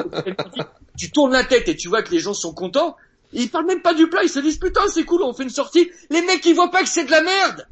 tu 0.98 1.10
tournes 1.10 1.32
la 1.32 1.44
tête 1.44 1.68
et 1.68 1.76
tu 1.76 1.88
vois 1.88 2.02
que 2.02 2.10
les 2.10 2.20
gens 2.20 2.34
sont 2.34 2.54
contents. 2.54 2.96
ils 3.32 3.50
parlent 3.50 3.66
même 3.66 3.82
pas 3.82 3.94
du 3.94 4.08
plat, 4.08 4.22
ils 4.22 4.28
se 4.28 4.40
disent 4.40 4.58
putain 4.58 4.82
c'est 4.88 5.04
cool, 5.04 5.22
on 5.22 5.32
fait 5.32 5.42
une 5.42 5.50
sortie. 5.50 5.90
Les 6.10 6.22
mecs 6.22 6.44
ils 6.46 6.54
voient 6.54 6.70
pas 6.70 6.82
que 6.82 6.88
c'est 6.88 7.04
de 7.04 7.10
la 7.10 7.22
merde. 7.22 7.66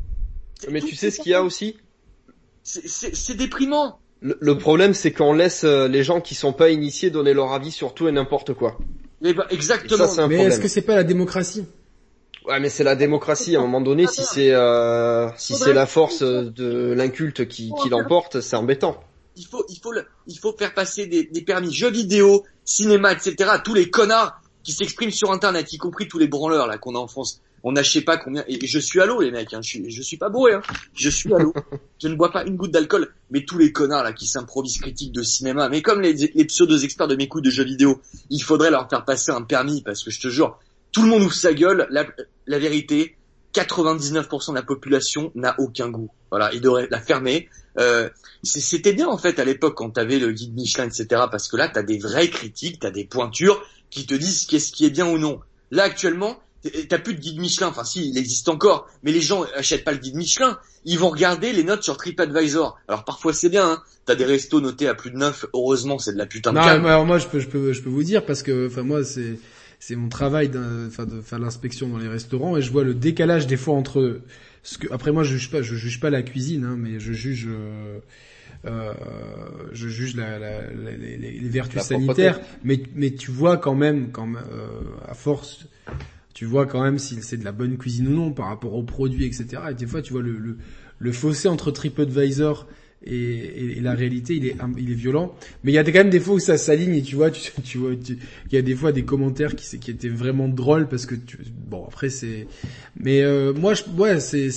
Mais 0.68 0.80
tu 0.80 0.94
sais 0.94 1.10
ce 1.10 1.20
qu'il 1.20 1.32
y 1.32 1.34
a 1.34 1.42
aussi? 1.42 1.76
C'est 2.62 3.36
déprimant. 3.36 3.98
Le, 4.20 4.56
problème 4.56 4.94
c'est 4.94 5.12
qu'on 5.12 5.32
laisse 5.32 5.64
euh, 5.64 5.88
les 5.88 6.04
gens 6.04 6.20
qui 6.20 6.36
sont 6.36 6.52
pas 6.52 6.70
initiés 6.70 7.10
donner 7.10 7.34
leur 7.34 7.52
avis 7.52 7.72
sur 7.72 7.92
tout 7.92 8.06
et 8.06 8.12
n'importe 8.12 8.54
quoi. 8.54 8.78
Mais 9.20 9.34
bah, 9.34 9.46
exactement. 9.50 10.28
mais 10.28 10.44
est-ce 10.44 10.60
que 10.60 10.68
c'est 10.68 10.82
pas 10.82 10.94
la 10.94 11.02
démocratie? 11.02 11.64
Ouais, 12.46 12.58
mais 12.58 12.68
c'est 12.68 12.84
la 12.84 12.96
démocratie. 12.96 13.56
À 13.56 13.60
un 13.60 13.62
moment 13.62 13.80
donné, 13.80 14.06
si 14.06 14.22
c'est 14.24 14.52
euh, 14.52 15.28
si 15.36 15.54
c'est 15.54 15.72
la 15.72 15.86
force 15.86 16.22
de 16.22 16.92
l'inculte 16.92 17.46
qui, 17.46 17.72
qui 17.82 17.88
l'emporte, 17.88 18.40
c'est 18.40 18.56
embêtant. 18.56 19.02
Il 19.36 19.46
faut 19.46 19.64
il 19.68 19.78
faut 19.78 19.92
il 20.26 20.38
faut 20.38 20.52
faire 20.56 20.74
passer 20.74 21.06
des, 21.06 21.24
des 21.24 21.42
permis 21.42 21.72
jeux 21.72 21.90
vidéo, 21.90 22.44
cinéma, 22.64 23.12
etc. 23.12 23.48
à 23.50 23.58
tous 23.58 23.74
les 23.74 23.90
connards 23.90 24.40
qui 24.62 24.72
s'expriment 24.72 25.10
sur 25.10 25.32
Internet, 25.32 25.72
y 25.72 25.78
compris 25.78 26.08
tous 26.08 26.18
les 26.18 26.28
branleurs 26.28 26.66
là 26.66 26.78
qu'on 26.78 26.94
a 26.94 26.98
en 26.98 27.08
France. 27.08 27.40
On 27.64 27.76
a 27.76 27.82
je 27.82 27.92
sais 27.92 28.00
pas 28.00 28.16
combien. 28.16 28.44
Et 28.48 28.66
je 28.66 28.78
suis 28.80 29.00
à 29.00 29.06
l'eau 29.06 29.20
les 29.20 29.30
mecs. 29.30 29.54
Hein. 29.54 29.60
Je 29.62 29.68
suis 29.68 29.90
je 29.90 30.02
suis 30.02 30.16
pas 30.16 30.28
bourré. 30.28 30.54
Hein. 30.54 30.62
Je 30.94 31.08
suis 31.08 31.32
à 31.32 31.38
l'eau. 31.38 31.54
je 32.02 32.08
ne 32.08 32.16
bois 32.16 32.32
pas 32.32 32.44
une 32.44 32.56
goutte 32.56 32.72
d'alcool. 32.72 33.14
Mais 33.30 33.44
tous 33.44 33.56
les 33.56 33.70
connards 33.70 34.02
là 34.02 34.12
qui 34.12 34.26
s'improvisent 34.26 34.78
critiques 34.78 35.12
de 35.12 35.22
cinéma, 35.22 35.68
mais 35.68 35.80
comme 35.80 36.00
les, 36.00 36.12
les 36.12 36.44
pseudo 36.44 36.76
experts 36.76 37.08
de 37.08 37.14
mes 37.14 37.28
coups 37.28 37.44
de 37.44 37.50
jeux 37.50 37.64
vidéo, 37.64 38.00
il 38.30 38.42
faudrait 38.42 38.70
leur 38.70 38.88
faire 38.90 39.04
passer 39.04 39.30
un 39.30 39.42
permis 39.42 39.80
parce 39.82 40.02
que 40.02 40.10
je 40.10 40.20
te 40.20 40.28
jure, 40.28 40.58
tout 40.92 41.02
le 41.02 41.08
monde 41.08 41.22
ouvre 41.22 41.34
sa 41.34 41.52
gueule. 41.52 41.86
La, 41.90 42.06
la 42.46 42.58
vérité, 42.58 43.16
99% 43.54 44.50
de 44.50 44.54
la 44.54 44.62
population 44.62 45.32
n'a 45.34 45.54
aucun 45.58 45.88
goût. 45.88 46.10
Voilà, 46.30 46.52
il 46.52 46.60
devrait 46.60 46.88
la 46.90 47.00
fermer. 47.00 47.48
Euh, 47.78 48.08
c'était 48.42 48.92
bien 48.92 49.08
en 49.08 49.18
fait 49.18 49.38
à 49.38 49.44
l'époque 49.44 49.76
quand 49.76 49.90
t'avais 49.90 50.18
le 50.18 50.32
guide 50.32 50.54
Michelin, 50.54 50.86
etc. 50.86 51.06
Parce 51.30 51.48
que 51.48 51.56
là, 51.56 51.68
t'as 51.68 51.82
des 51.82 51.98
vraies 51.98 52.28
critiques, 52.28 52.80
t'as 52.80 52.90
des 52.90 53.04
pointures 53.04 53.62
qui 53.90 54.06
te 54.06 54.14
disent 54.14 54.46
qu'est-ce 54.46 54.72
qui 54.72 54.86
est 54.86 54.90
bien 54.90 55.06
ou 55.06 55.18
non. 55.18 55.40
Là 55.70 55.84
actuellement, 55.84 56.38
t'as 56.88 56.98
plus 56.98 57.14
de 57.14 57.20
guide 57.20 57.38
Michelin. 57.38 57.68
Enfin, 57.68 57.84
si, 57.84 58.08
il 58.08 58.18
existe 58.18 58.48
encore, 58.48 58.88
mais 59.02 59.12
les 59.12 59.20
gens 59.20 59.44
achètent 59.56 59.84
pas 59.84 59.92
le 59.92 59.98
guide 59.98 60.16
Michelin. 60.16 60.58
Ils 60.84 60.98
vont 60.98 61.10
regarder 61.10 61.52
les 61.52 61.64
notes 61.64 61.82
sur 61.82 61.96
TripAdvisor. 61.96 62.78
Alors 62.88 63.04
parfois 63.04 63.32
c'est 63.32 63.48
bien. 63.48 63.70
Hein. 63.70 63.82
T'as 64.04 64.14
des 64.14 64.24
restos 64.24 64.60
notés 64.60 64.88
à 64.88 64.94
plus 64.94 65.10
de 65.10 65.16
9. 65.16 65.46
Heureusement, 65.54 65.98
c'est 65.98 66.12
de 66.12 66.18
la 66.18 66.26
putain 66.26 66.52
de 66.52 66.58
non. 66.58 66.64
Alors 66.64 67.06
moi, 67.06 67.18
je 67.18 67.28
peux, 67.28 67.38
je 67.38 67.48
peux, 67.48 67.72
je 67.72 67.82
peux 67.82 67.90
vous 67.90 68.02
dire 68.02 68.26
parce 68.26 68.42
que, 68.42 68.66
enfin 68.66 68.82
moi, 68.82 69.04
c'est 69.04 69.38
c'est 69.84 69.96
mon 69.96 70.08
travail 70.08 70.48
de 70.48 70.88
faire 71.24 71.40
l'inspection 71.40 71.88
dans 71.88 71.98
les 71.98 72.06
restaurants 72.06 72.56
et 72.56 72.62
je 72.62 72.70
vois 72.70 72.84
le 72.84 72.94
décalage 72.94 73.48
des 73.48 73.56
fois 73.56 73.74
entre 73.74 74.20
ce 74.62 74.78
que 74.78 74.86
après 74.92 75.10
moi 75.10 75.24
je 75.24 75.32
juge 75.32 75.50
pas 75.50 75.60
je 75.60 75.74
juge 75.74 75.98
pas 75.98 76.08
la 76.08 76.22
cuisine 76.22 76.64
hein, 76.64 76.76
mais 76.78 77.00
je 77.00 77.12
juge 77.12 77.48
euh, 77.50 77.98
euh, 78.64 78.94
je 79.72 79.88
juge 79.88 80.14
la, 80.14 80.38
la, 80.38 80.70
les, 80.70 81.16
les, 81.16 81.48
vertus 81.48 81.82
sanitaires. 81.82 82.40
Mais 82.62 82.80
mais 82.94 83.10
tu 83.10 83.32
vois 83.32 83.56
quand 83.56 83.74
même 83.74 84.12
quand 84.12 84.28
même, 84.28 84.44
euh, 84.52 84.82
à 85.08 85.14
force 85.14 85.66
tu 86.32 86.44
vois 86.44 86.66
quand 86.66 86.84
même 86.84 87.00
si 87.00 87.20
c'est 87.20 87.38
de 87.38 87.44
la 87.44 87.50
bonne 87.50 87.76
cuisine 87.76 88.06
ou 88.06 88.12
non 88.12 88.30
par 88.30 88.46
rapport 88.46 88.74
aux 88.74 88.84
produits 88.84 89.24
etc 89.24 89.62
et 89.72 89.74
des 89.74 89.88
fois 89.88 90.00
tu 90.00 90.12
vois 90.12 90.22
le, 90.22 90.38
le, 90.38 90.58
le 91.00 91.12
fossé 91.12 91.48
entre 91.48 91.72
TripAdvisor 91.72 92.68
et, 93.04 93.80
la 93.80 93.94
réalité 93.94 94.34
il 94.36 94.46
est 94.46 94.94
violent 94.94 95.34
mais 95.64 95.72
il 95.72 95.74
y 95.74 95.78
a 95.78 95.84
quand 95.84 95.92
même 95.92 96.10
des 96.10 96.20
fois 96.20 96.34
où 96.34 96.38
ça 96.38 96.56
s'aligne 96.56 96.94
et 96.94 97.02
tu 97.02 97.16
vois 97.16 97.30
tu, 97.30 97.78
vois 97.78 97.92
il 97.92 98.18
y 98.52 98.56
a 98.56 98.62
des 98.62 98.74
fois 98.74 98.92
des 98.92 99.04
commentaires 99.04 99.56
qui 99.56 99.90
étaient 99.90 100.08
vraiment 100.08 100.48
drôles 100.48 100.88
parce 100.88 101.06
que 101.06 101.14
tu, 101.14 101.38
bon 101.68 101.84
après 101.86 102.10
c'est 102.10 102.46
mais 102.96 103.22
euh, 103.22 103.52
moi 103.52 103.74
je 103.74 103.82
ouais 103.96 104.20
c'est 104.20 104.50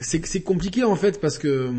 c'est 0.00 0.42
compliqué 0.42 0.84
en 0.84 0.96
fait 0.96 1.20
parce 1.20 1.38
que 1.38 1.70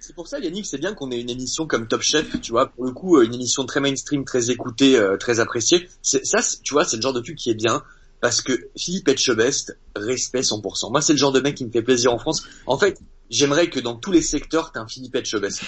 c'est 0.00 0.14
pour 0.14 0.28
ça 0.28 0.38
Yannick 0.38 0.66
c'est 0.66 0.78
bien 0.78 0.94
qu'on 0.94 1.10
ait 1.10 1.20
une 1.20 1.30
émission 1.30 1.66
comme 1.66 1.86
Top 1.86 2.02
Chef 2.02 2.40
tu 2.40 2.52
vois 2.52 2.68
pour 2.68 2.84
le 2.84 2.92
coup 2.92 3.20
une 3.22 3.34
émission 3.34 3.64
très 3.66 3.80
mainstream 3.80 4.24
très 4.24 4.50
écoutée 4.50 4.96
euh, 4.96 5.16
très 5.16 5.40
appréciée 5.40 5.88
ça 6.02 6.40
tu 6.62 6.74
vois 6.74 6.84
c'est 6.84 6.96
le 6.96 7.02
genre 7.02 7.12
de 7.12 7.20
truc 7.20 7.36
qui 7.36 7.50
est 7.50 7.54
bien 7.54 7.82
parce 8.24 8.40
que 8.40 8.70
Philippe 8.74 9.06
Etchebest, 9.08 9.76
respect 9.94 10.40
100%. 10.40 10.90
Moi, 10.90 11.02
c'est 11.02 11.12
le 11.12 11.18
genre 11.18 11.30
de 11.30 11.40
mec 11.40 11.56
qui 11.56 11.66
me 11.66 11.70
fait 11.70 11.82
plaisir 11.82 12.10
en 12.10 12.18
France. 12.18 12.46
En 12.64 12.78
fait, 12.78 12.98
j'aimerais 13.34 13.68
que 13.68 13.80
dans 13.80 13.96
tous 13.96 14.12
les 14.12 14.22
secteurs, 14.22 14.72
t'aies 14.72 14.78
un 14.78 14.88
Philippe 14.88 15.14
Etchebest. 15.16 15.62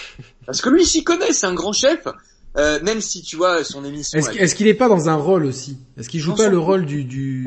Parce 0.46 0.60
que 0.60 0.68
lui, 0.68 0.82
il 0.82 0.86
s'y 0.86 1.04
connaît, 1.04 1.32
c'est 1.32 1.46
un 1.46 1.54
grand 1.54 1.72
chef. 1.72 2.06
Euh, 2.56 2.80
même 2.82 3.02
si 3.02 3.20
tu 3.20 3.36
vois 3.36 3.64
son 3.64 3.84
émission. 3.84 4.18
Est-ce 4.18 4.54
qu'il 4.54 4.66
est 4.66 4.74
pas 4.74 4.88
dans 4.88 5.10
un 5.10 5.16
rôle 5.16 5.44
aussi? 5.44 5.76
Est-ce 5.98 6.08
qu'il 6.08 6.20
joue 6.20 6.34
pas 6.34 6.48
le 6.48 6.58
rôle 6.58 6.86
du 6.86 7.04
du 7.04 7.46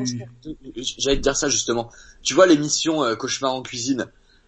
J'allais 0.98 1.16
te 1.16 1.22
dire 1.22 1.36
ça 1.36 1.48
justement. 1.48 1.90
Tu 2.22 2.32
vois 2.32 2.46
l'émission 2.46 3.02
euh, 3.02 3.16
Cauchemar 3.16 3.52
en 3.52 3.62
cuisine, 3.62 4.06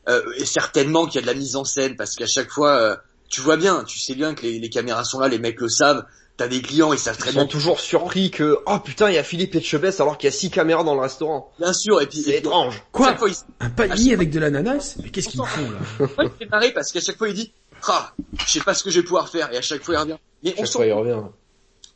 euh, 0.09 0.23
et 0.37 0.45
certainement 0.45 1.07
qu'il 1.07 1.17
y 1.17 1.19
a 1.19 1.23
de 1.23 1.27
la 1.27 1.35
mise 1.35 1.57
en 1.57 1.65
scène 1.65 1.97
parce 1.97 2.15
qu'à 2.15 2.27
chaque 2.27 2.51
fois, 2.51 2.77
euh, 2.77 2.97
tu 3.29 3.41
vois 3.41 3.57
bien, 3.57 3.83
tu 3.85 3.99
sais 3.99 4.15
bien 4.15 4.35
que 4.35 4.43
les, 4.43 4.61
les, 4.61 4.71
caméras 4.71 5.05
sont 5.05 5.19
là, 5.19 5.29
les 5.29 5.39
mecs 5.39 5.61
le 5.61 5.69
savent. 5.69 6.05
T'as 6.43 6.49
des 6.49 6.61
clients, 6.61 6.93
ils 6.93 6.99
savent 6.99 7.17
très 7.17 7.31
ils 7.31 7.35
bien. 7.35 7.43
sont 7.43 7.47
toujours 7.47 7.79
surpris 7.79 8.33
que 8.33 8.59
oh 8.67 8.79
putain 8.81 9.09
il 9.09 9.15
y 9.15 9.19
a 9.19 9.23
Philippe 9.23 9.55
Etchebest 9.55 10.01
alors 10.01 10.19
qu'il 10.19 10.27
y 10.27 10.33
a 10.33 10.37
six 10.37 10.51
caméras 10.51 10.83
dans 10.83 10.97
le 10.97 11.01
restaurant. 11.01 11.53
Bien 11.61 11.73
sûr 11.73 12.01
et 12.03 12.09
puis 12.09 12.19
c'est 12.19 12.39
étrange. 12.39 12.83
Quoi 12.91 13.15
Un 13.61 13.71
panier 13.71 14.13
avec 14.13 14.31
de 14.31 14.41
l'ananas? 14.41 14.97
Mais 15.01 15.11
qu'est-ce 15.11 15.29
qu'ils 15.29 15.39
font 15.39 15.71
là? 15.71 15.79
Moi, 16.19 16.25
il 16.25 16.31
fait 16.37 16.51
marrer 16.51 16.73
parce 16.73 16.91
qu'à 16.91 17.01
chaque 17.01 17.17
fois 17.17 17.29
il 17.29 17.35
dit 17.35 17.53
ah 17.87 18.13
je 18.45 18.51
sais 18.51 18.61
pas 18.61 18.75
ce 18.75 18.83
que 18.83 18.91
je 18.91 18.99
vais 18.99 19.05
pouvoir 19.05 19.29
faire 19.29 19.53
et 19.53 19.57
à 19.57 19.63
chaque 19.63 19.85
fois 19.85 19.95
il 19.95 19.99
revient. 19.99 20.17
Mais 20.43 20.53
on 20.59 20.67
fois, 20.67 20.85
il 20.85 20.93
revient. 20.93 21.21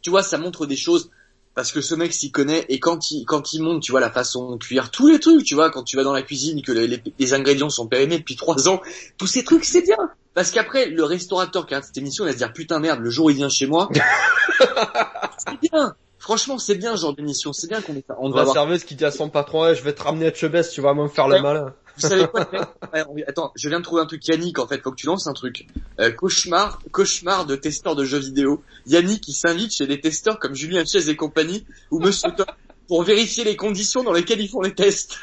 Tu 0.00 0.10
vois 0.10 0.22
ça 0.22 0.38
montre 0.38 0.64
des 0.64 0.76
choses 0.76 1.10
parce 1.56 1.72
que 1.72 1.80
ce 1.80 1.96
mec 1.96 2.12
s'y 2.12 2.30
connaît 2.30 2.64
et 2.68 2.78
quand 2.78 3.10
il 3.10 3.24
quand 3.24 3.52
il 3.52 3.62
monte 3.62 3.82
tu 3.82 3.90
vois 3.90 4.00
la 4.00 4.10
façon 4.10 4.52
de 4.52 4.62
cuire 4.64 4.92
tous 4.92 5.08
les 5.08 5.18
trucs 5.18 5.42
tu 5.42 5.56
vois 5.56 5.70
quand 5.70 5.82
tu 5.82 5.96
vas 5.96 6.04
dans 6.04 6.12
la 6.12 6.22
cuisine 6.22 6.62
que 6.62 6.70
les, 6.70 6.86
les, 6.86 7.02
les 7.18 7.34
ingrédients 7.34 7.70
sont 7.70 7.88
périmés 7.88 8.18
depuis 8.18 8.36
trois 8.36 8.68
ans 8.68 8.80
tous 9.18 9.26
ces 9.26 9.42
trucs 9.42 9.64
c'est 9.64 9.82
bien 9.82 9.96
parce 10.36 10.50
qu'après, 10.50 10.90
le 10.90 11.02
restaurateur 11.02 11.64
qui 11.64 11.74
a 11.74 11.80
cette 11.80 11.96
émission, 11.96 12.24
il 12.24 12.26
va 12.26 12.32
se 12.34 12.36
dire 12.36 12.52
putain 12.52 12.78
merde, 12.78 13.00
le 13.00 13.08
jour 13.08 13.26
où 13.26 13.30
il 13.30 13.36
vient 13.36 13.48
chez 13.48 13.66
moi, 13.66 13.88
c'est 15.38 15.58
bien. 15.72 15.96
Franchement, 16.18 16.58
c'est 16.58 16.74
bien 16.74 16.94
ce 16.94 17.00
genre 17.00 17.16
d'émission. 17.16 17.54
C'est 17.54 17.68
bien 17.68 17.80
qu'on 17.80 17.94
ait 17.94 18.04
On 18.18 18.28
La 18.30 18.44
serveuse 18.44 18.84
qui 18.84 18.96
dit 18.96 19.06
à 19.06 19.10
son 19.10 19.30
patron, 19.30 19.72
je 19.72 19.82
vais 19.82 19.94
te 19.94 20.02
ramener 20.02 20.26
à 20.26 20.34
Chebest, 20.34 20.74
tu 20.74 20.82
vas 20.82 20.92
me 20.92 21.08
faire 21.08 21.28
le 21.28 21.40
malin. 21.40 21.72
Vous 21.96 22.08
savez 22.08 22.26
quoi 22.26 22.48
Attends, 23.26 23.52
je 23.56 23.68
viens 23.68 23.78
de 23.78 23.84
trouver 23.84 24.02
un 24.02 24.06
truc 24.06 24.26
Yannick 24.26 24.58
en 24.58 24.66
fait, 24.66 24.82
faut 24.82 24.90
que 24.90 24.96
tu 24.96 25.06
lances 25.06 25.26
un 25.26 25.32
truc. 25.32 25.66
Euh, 26.00 26.10
cauchemar, 26.10 26.80
cauchemar 26.90 27.46
de 27.46 27.56
testeurs 27.56 27.96
de 27.96 28.04
jeux 28.04 28.18
vidéo. 28.18 28.62
Yannick 28.86 29.22
qui 29.22 29.32
s'invite 29.32 29.72
chez 29.72 29.86
des 29.86 30.00
testeurs 30.00 30.38
comme 30.38 30.54
Julien 30.54 30.84
Chaise 30.84 31.08
et 31.08 31.16
compagnie 31.16 31.64
ou 31.90 32.00
Monsieur 32.00 32.30
Top 32.36 32.50
pour 32.88 33.02
vérifier 33.02 33.44
les 33.44 33.56
conditions 33.56 34.02
dans 34.02 34.12
lesquelles 34.12 34.40
ils 34.40 34.48
font 34.48 34.60
les 34.60 34.74
tests. 34.74 35.18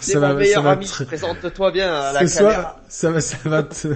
C'est 0.00 0.18
mon 0.18 0.34
meilleur 0.34 0.66
ami. 0.66 0.86
Présente-toi 1.06 1.70
bien 1.72 1.92
à 1.92 2.12
la 2.12 2.26
caméra. 2.26 2.80
Ça 2.88 3.10
va, 3.10 3.20
ça 3.20 3.36
va 3.44 3.62
te... 3.64 3.88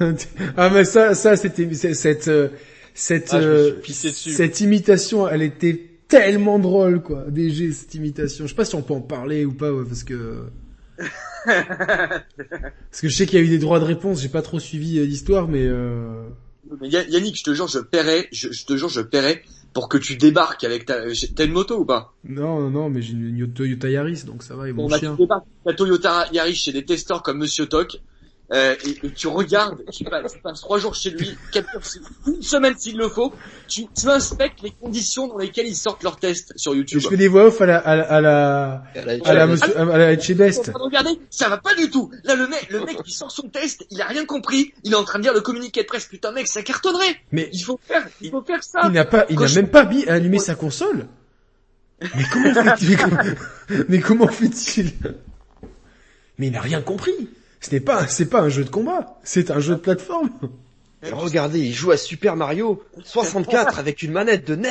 ah 0.56 0.70
mais 0.70 0.84
ça, 0.84 1.14
ça 1.14 1.36
c'était 1.36 1.72
cette 1.94 2.30
cette 2.98 3.32
ah, 3.32 3.36
euh, 3.36 3.74
cette 3.84 4.60
imitation, 4.60 5.28
elle 5.28 5.42
était 5.42 5.87
tellement 6.08 6.58
drôle 6.58 7.02
quoi. 7.02 7.24
DG 7.28 7.72
cette 7.72 7.94
imitation. 7.94 8.46
Je 8.46 8.50
sais 8.50 8.56
pas 8.56 8.64
si 8.64 8.74
on 8.74 8.82
peut 8.82 8.94
en 8.94 9.00
parler 9.00 9.44
ou 9.44 9.52
pas 9.52 9.70
parce 9.86 10.04
que 10.04 10.44
parce 11.44 13.00
que 13.00 13.08
je 13.08 13.14
sais 13.14 13.26
qu'il 13.26 13.38
y 13.38 13.42
a 13.42 13.44
eu 13.44 13.48
des 13.48 13.58
droits 13.58 13.80
de 13.80 13.84
réponse. 13.84 14.20
J'ai 14.20 14.28
pas 14.28 14.42
trop 14.42 14.58
suivi 14.58 14.98
euh, 14.98 15.04
l'histoire, 15.04 15.48
mais. 15.48 15.64
Euh... 15.64 16.28
Yannick, 16.82 17.38
je 17.38 17.44
te 17.44 17.54
jure, 17.54 17.68
je 17.68 17.78
paierai, 17.78 18.28
je, 18.30 18.52
je 18.52 18.66
te 18.66 18.76
jure, 18.76 18.90
je 18.90 19.00
paierai 19.00 19.42
pour 19.72 19.88
que 19.88 19.96
tu 19.96 20.16
débarques 20.16 20.64
avec 20.64 20.86
ta... 20.86 20.96
T'as 21.34 21.44
une 21.44 21.52
moto 21.52 21.78
ou 21.78 21.84
pas? 21.84 22.12
Non, 22.24 22.60
non, 22.60 22.70
non, 22.70 22.90
mais 22.90 23.00
j'ai 23.00 23.12
une 23.12 23.52
Toyota 23.52 23.88
Yaris, 23.88 24.24
donc 24.24 24.42
ça 24.42 24.56
va, 24.56 24.68
et 24.68 24.72
mon 24.72 24.88
bah, 24.88 24.98
chien. 24.98 25.12
Tu 25.12 25.22
débarques 25.22 25.46
ta 25.64 25.72
Toyota 25.72 26.26
Yaris 26.32 26.56
chez 26.56 26.72
des 26.72 26.84
testeurs 26.84 27.22
comme 27.22 27.38
Monsieur 27.38 27.66
Toc, 27.66 28.00
euh, 28.50 28.74
et, 28.86 29.06
et, 29.06 29.10
tu 29.10 29.28
regardes, 29.28 29.84
tu 29.92 30.04
passes, 30.04 30.32
tu 30.32 30.40
passes 30.40 30.60
trois 30.62 30.78
jours 30.78 30.94
chez 30.94 31.10
lui, 31.10 31.36
quatre 31.52 31.68
une 32.26 32.42
semaine 32.42 32.74
s'il 32.78 32.96
le 32.96 33.08
faut, 33.10 33.34
tu, 33.68 33.86
tu 33.88 34.08
inspectes 34.08 34.62
les 34.62 34.70
conditions 34.70 35.28
dans 35.28 35.36
lesquelles 35.36 35.66
ils 35.66 35.76
sortent 35.76 36.02
leurs 36.02 36.18
tests 36.18 36.54
sur 36.56 36.74
YouTube. 36.74 36.98
Je 37.00 37.08
fais 37.08 37.18
des 37.18 37.28
voix 37.28 37.46
off 37.46 37.60
à 37.60 37.66
la, 37.66 37.76
à 37.76 37.94
la, 37.94 38.02
à 38.04 38.20
la, 38.22 38.82
à 38.94 39.04
la, 39.04 39.12
à 39.22 39.34
la, 39.34 39.46
monsieur, 39.46 39.78
à 39.78 39.84
la 39.84 40.16
Best. 40.16 40.72
Regardez, 40.74 41.20
ça 41.28 41.50
va 41.50 41.58
pas 41.58 41.74
du 41.74 41.90
tout. 41.90 42.10
Là, 42.24 42.36
le 42.36 42.46
mec, 42.46 42.68
le 42.70 42.84
mec 42.86 43.02
qui 43.02 43.12
sort 43.12 43.30
son 43.30 43.48
test, 43.48 43.84
il 43.90 44.00
a 44.00 44.06
rien 44.06 44.24
compris. 44.24 44.72
Il 44.82 44.92
est 44.92 44.96
en 44.96 45.04
train 45.04 45.18
de 45.18 45.24
dire 45.24 45.34
le 45.34 45.42
communiqué 45.42 45.82
de 45.82 45.86
presse. 45.86 46.06
Putain, 46.06 46.32
mec, 46.32 46.46
ça 46.48 46.62
cartonnerait. 46.62 47.20
Mais 47.32 47.50
il 47.52 47.62
faut 47.62 47.78
faire, 47.86 48.06
il 48.22 48.30
faut 48.30 48.42
faire 48.42 48.64
ça. 48.64 48.80
Il 48.84 48.92
n'a 48.92 49.04
pas, 49.04 49.26
il 49.28 49.38
n'a 49.38 49.52
même 49.52 49.68
pas 49.68 49.86
allumé 50.06 50.38
sa 50.38 50.54
console. 50.54 51.06
Mais 52.00 52.24
comment 52.32 52.54
fait-il? 52.54 52.98
Mais 53.88 54.00
comment 54.00 54.28
fait-il? 54.28 54.92
Mais 56.38 56.46
il 56.46 56.52
n'a 56.52 56.60
rien 56.60 56.80
compris. 56.80 57.28
Ce 57.60 57.70
n'est 57.72 57.80
pas, 57.80 58.06
c'est 58.06 58.26
pas 58.26 58.40
un 58.40 58.48
jeu 58.48 58.64
de 58.64 58.70
combat, 58.70 59.18
c'est 59.24 59.50
un 59.50 59.60
jeu 59.60 59.74
de 59.74 59.80
plateforme. 59.80 60.30
regardez, 61.12 61.60
il 61.60 61.72
joue 61.72 61.90
à 61.90 61.96
Super 61.96 62.36
Mario 62.36 62.82
64 63.04 63.78
avec 63.78 64.02
une 64.02 64.12
manette 64.12 64.46
de 64.46 64.56
NES. 64.56 64.68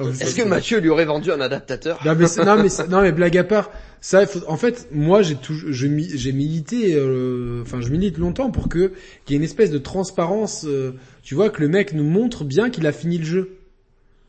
Est-ce 0.00 0.34
que 0.34 0.42
Mathieu 0.42 0.80
lui 0.80 0.88
aurait 0.88 1.04
vendu 1.04 1.30
un 1.30 1.40
adaptateur? 1.40 2.00
Non 2.04 2.14
mais, 2.14 2.26
non 2.44 2.56
mais 2.56 2.86
non 2.88 3.02
mais 3.02 3.12
blague 3.12 3.36
à 3.36 3.44
part, 3.44 3.70
ça 4.00 4.24
en 4.46 4.56
fait 4.56 4.88
moi 4.90 5.20
j'ai 5.20 5.36
toujours 5.36 5.70
j'ai 5.70 6.32
milité 6.32 6.94
euh, 6.94 7.60
enfin 7.62 7.82
je 7.82 7.90
milite 7.90 8.16
longtemps 8.16 8.50
pour 8.50 8.70
que 8.70 8.92
qu'il 9.24 9.34
y 9.34 9.36
ait 9.36 9.36
une 9.36 9.44
espèce 9.44 9.70
de 9.70 9.76
transparence 9.76 10.64
euh, 10.66 10.92
tu 11.22 11.34
vois 11.34 11.50
que 11.50 11.60
le 11.60 11.68
mec 11.68 11.92
nous 11.92 12.04
montre 12.04 12.44
bien 12.44 12.70
qu'il 12.70 12.86
a 12.86 12.92
fini 12.92 13.18
le 13.18 13.24
jeu. 13.24 13.56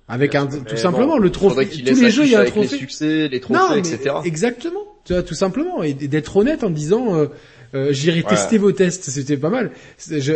Avec 0.07 0.35
un, 0.35 0.45
tout 0.45 0.75
simplement 0.75 1.17
le 1.17 1.31
trophée. 1.31 1.67
Tous 1.67 2.01
les 2.01 2.11
jeux, 2.11 2.25
il 2.25 2.31
y 2.31 2.35
a 2.35 2.41
un 2.41 2.45
trophée. 2.45 2.67
Les 2.67 2.77
succès, 2.77 3.27
les 3.29 3.39
trophées, 3.39 3.79
etc. 3.79 4.15
Exactement. 4.25 4.83
Tu 5.03 5.13
vois, 5.13 5.23
tout 5.23 5.33
simplement, 5.33 5.81
et 5.81 5.93
d'être 5.93 6.37
honnête 6.37 6.63
en 6.63 6.69
disant, 6.69 7.15
euh, 7.15 7.25
euh, 7.73 7.91
j'irai 7.91 8.21
tester 8.21 8.59
vos 8.59 8.71
tests, 8.71 9.09
c'était 9.09 9.37
pas 9.37 9.49
mal. 9.49 9.71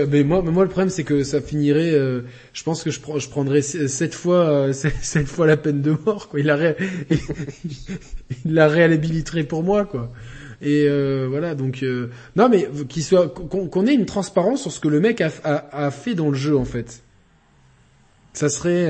mais 0.10 0.24
moi, 0.24 0.42
moi 0.42 0.64
le 0.64 0.70
problème 0.70 0.90
c'est 0.90 1.04
que 1.04 1.24
ça 1.24 1.40
finirait. 1.40 1.94
Euh, 1.94 2.22
je 2.54 2.64
pense 2.64 2.82
que 2.84 2.90
je, 2.90 3.00
je 3.18 3.30
prendrais 3.30 3.62
sept 3.62 4.16
fois, 4.16 4.74
sept 4.74 5.28
fois 5.28 5.46
la 5.46 5.58
peine 5.58 5.82
de 5.82 5.96
mort. 6.06 6.30
Quoi. 6.30 6.40
Il 6.40 6.48
la, 6.48 6.56
ré... 6.56 6.76
il 8.46 8.54
la 8.54 8.68
réhabiliterait 8.68 9.44
pour 9.44 9.62
moi, 9.62 9.86
quoi. 9.86 10.12
Et 10.62 10.88
voilà, 11.28 11.54
donc 11.54 11.86
non, 12.36 12.50
mais 12.50 12.68
qu'il 12.90 13.04
soit 13.04 13.28
qu'on 13.28 13.86
ait 13.86 13.94
une 13.94 14.06
transparence 14.06 14.64
sur 14.64 14.72
ce 14.72 14.80
que 14.80 14.88
le 14.88 15.00
mec 15.00 15.22
a, 15.22 15.30
a, 15.44 15.86
a, 15.86 15.92
fait 15.92 16.16
dans 16.16 16.30
le 16.30 16.36
jeu 16.36 16.58
en 16.58 16.66
fait. 16.66 17.04
Ça 18.34 18.50
serait 18.50 18.88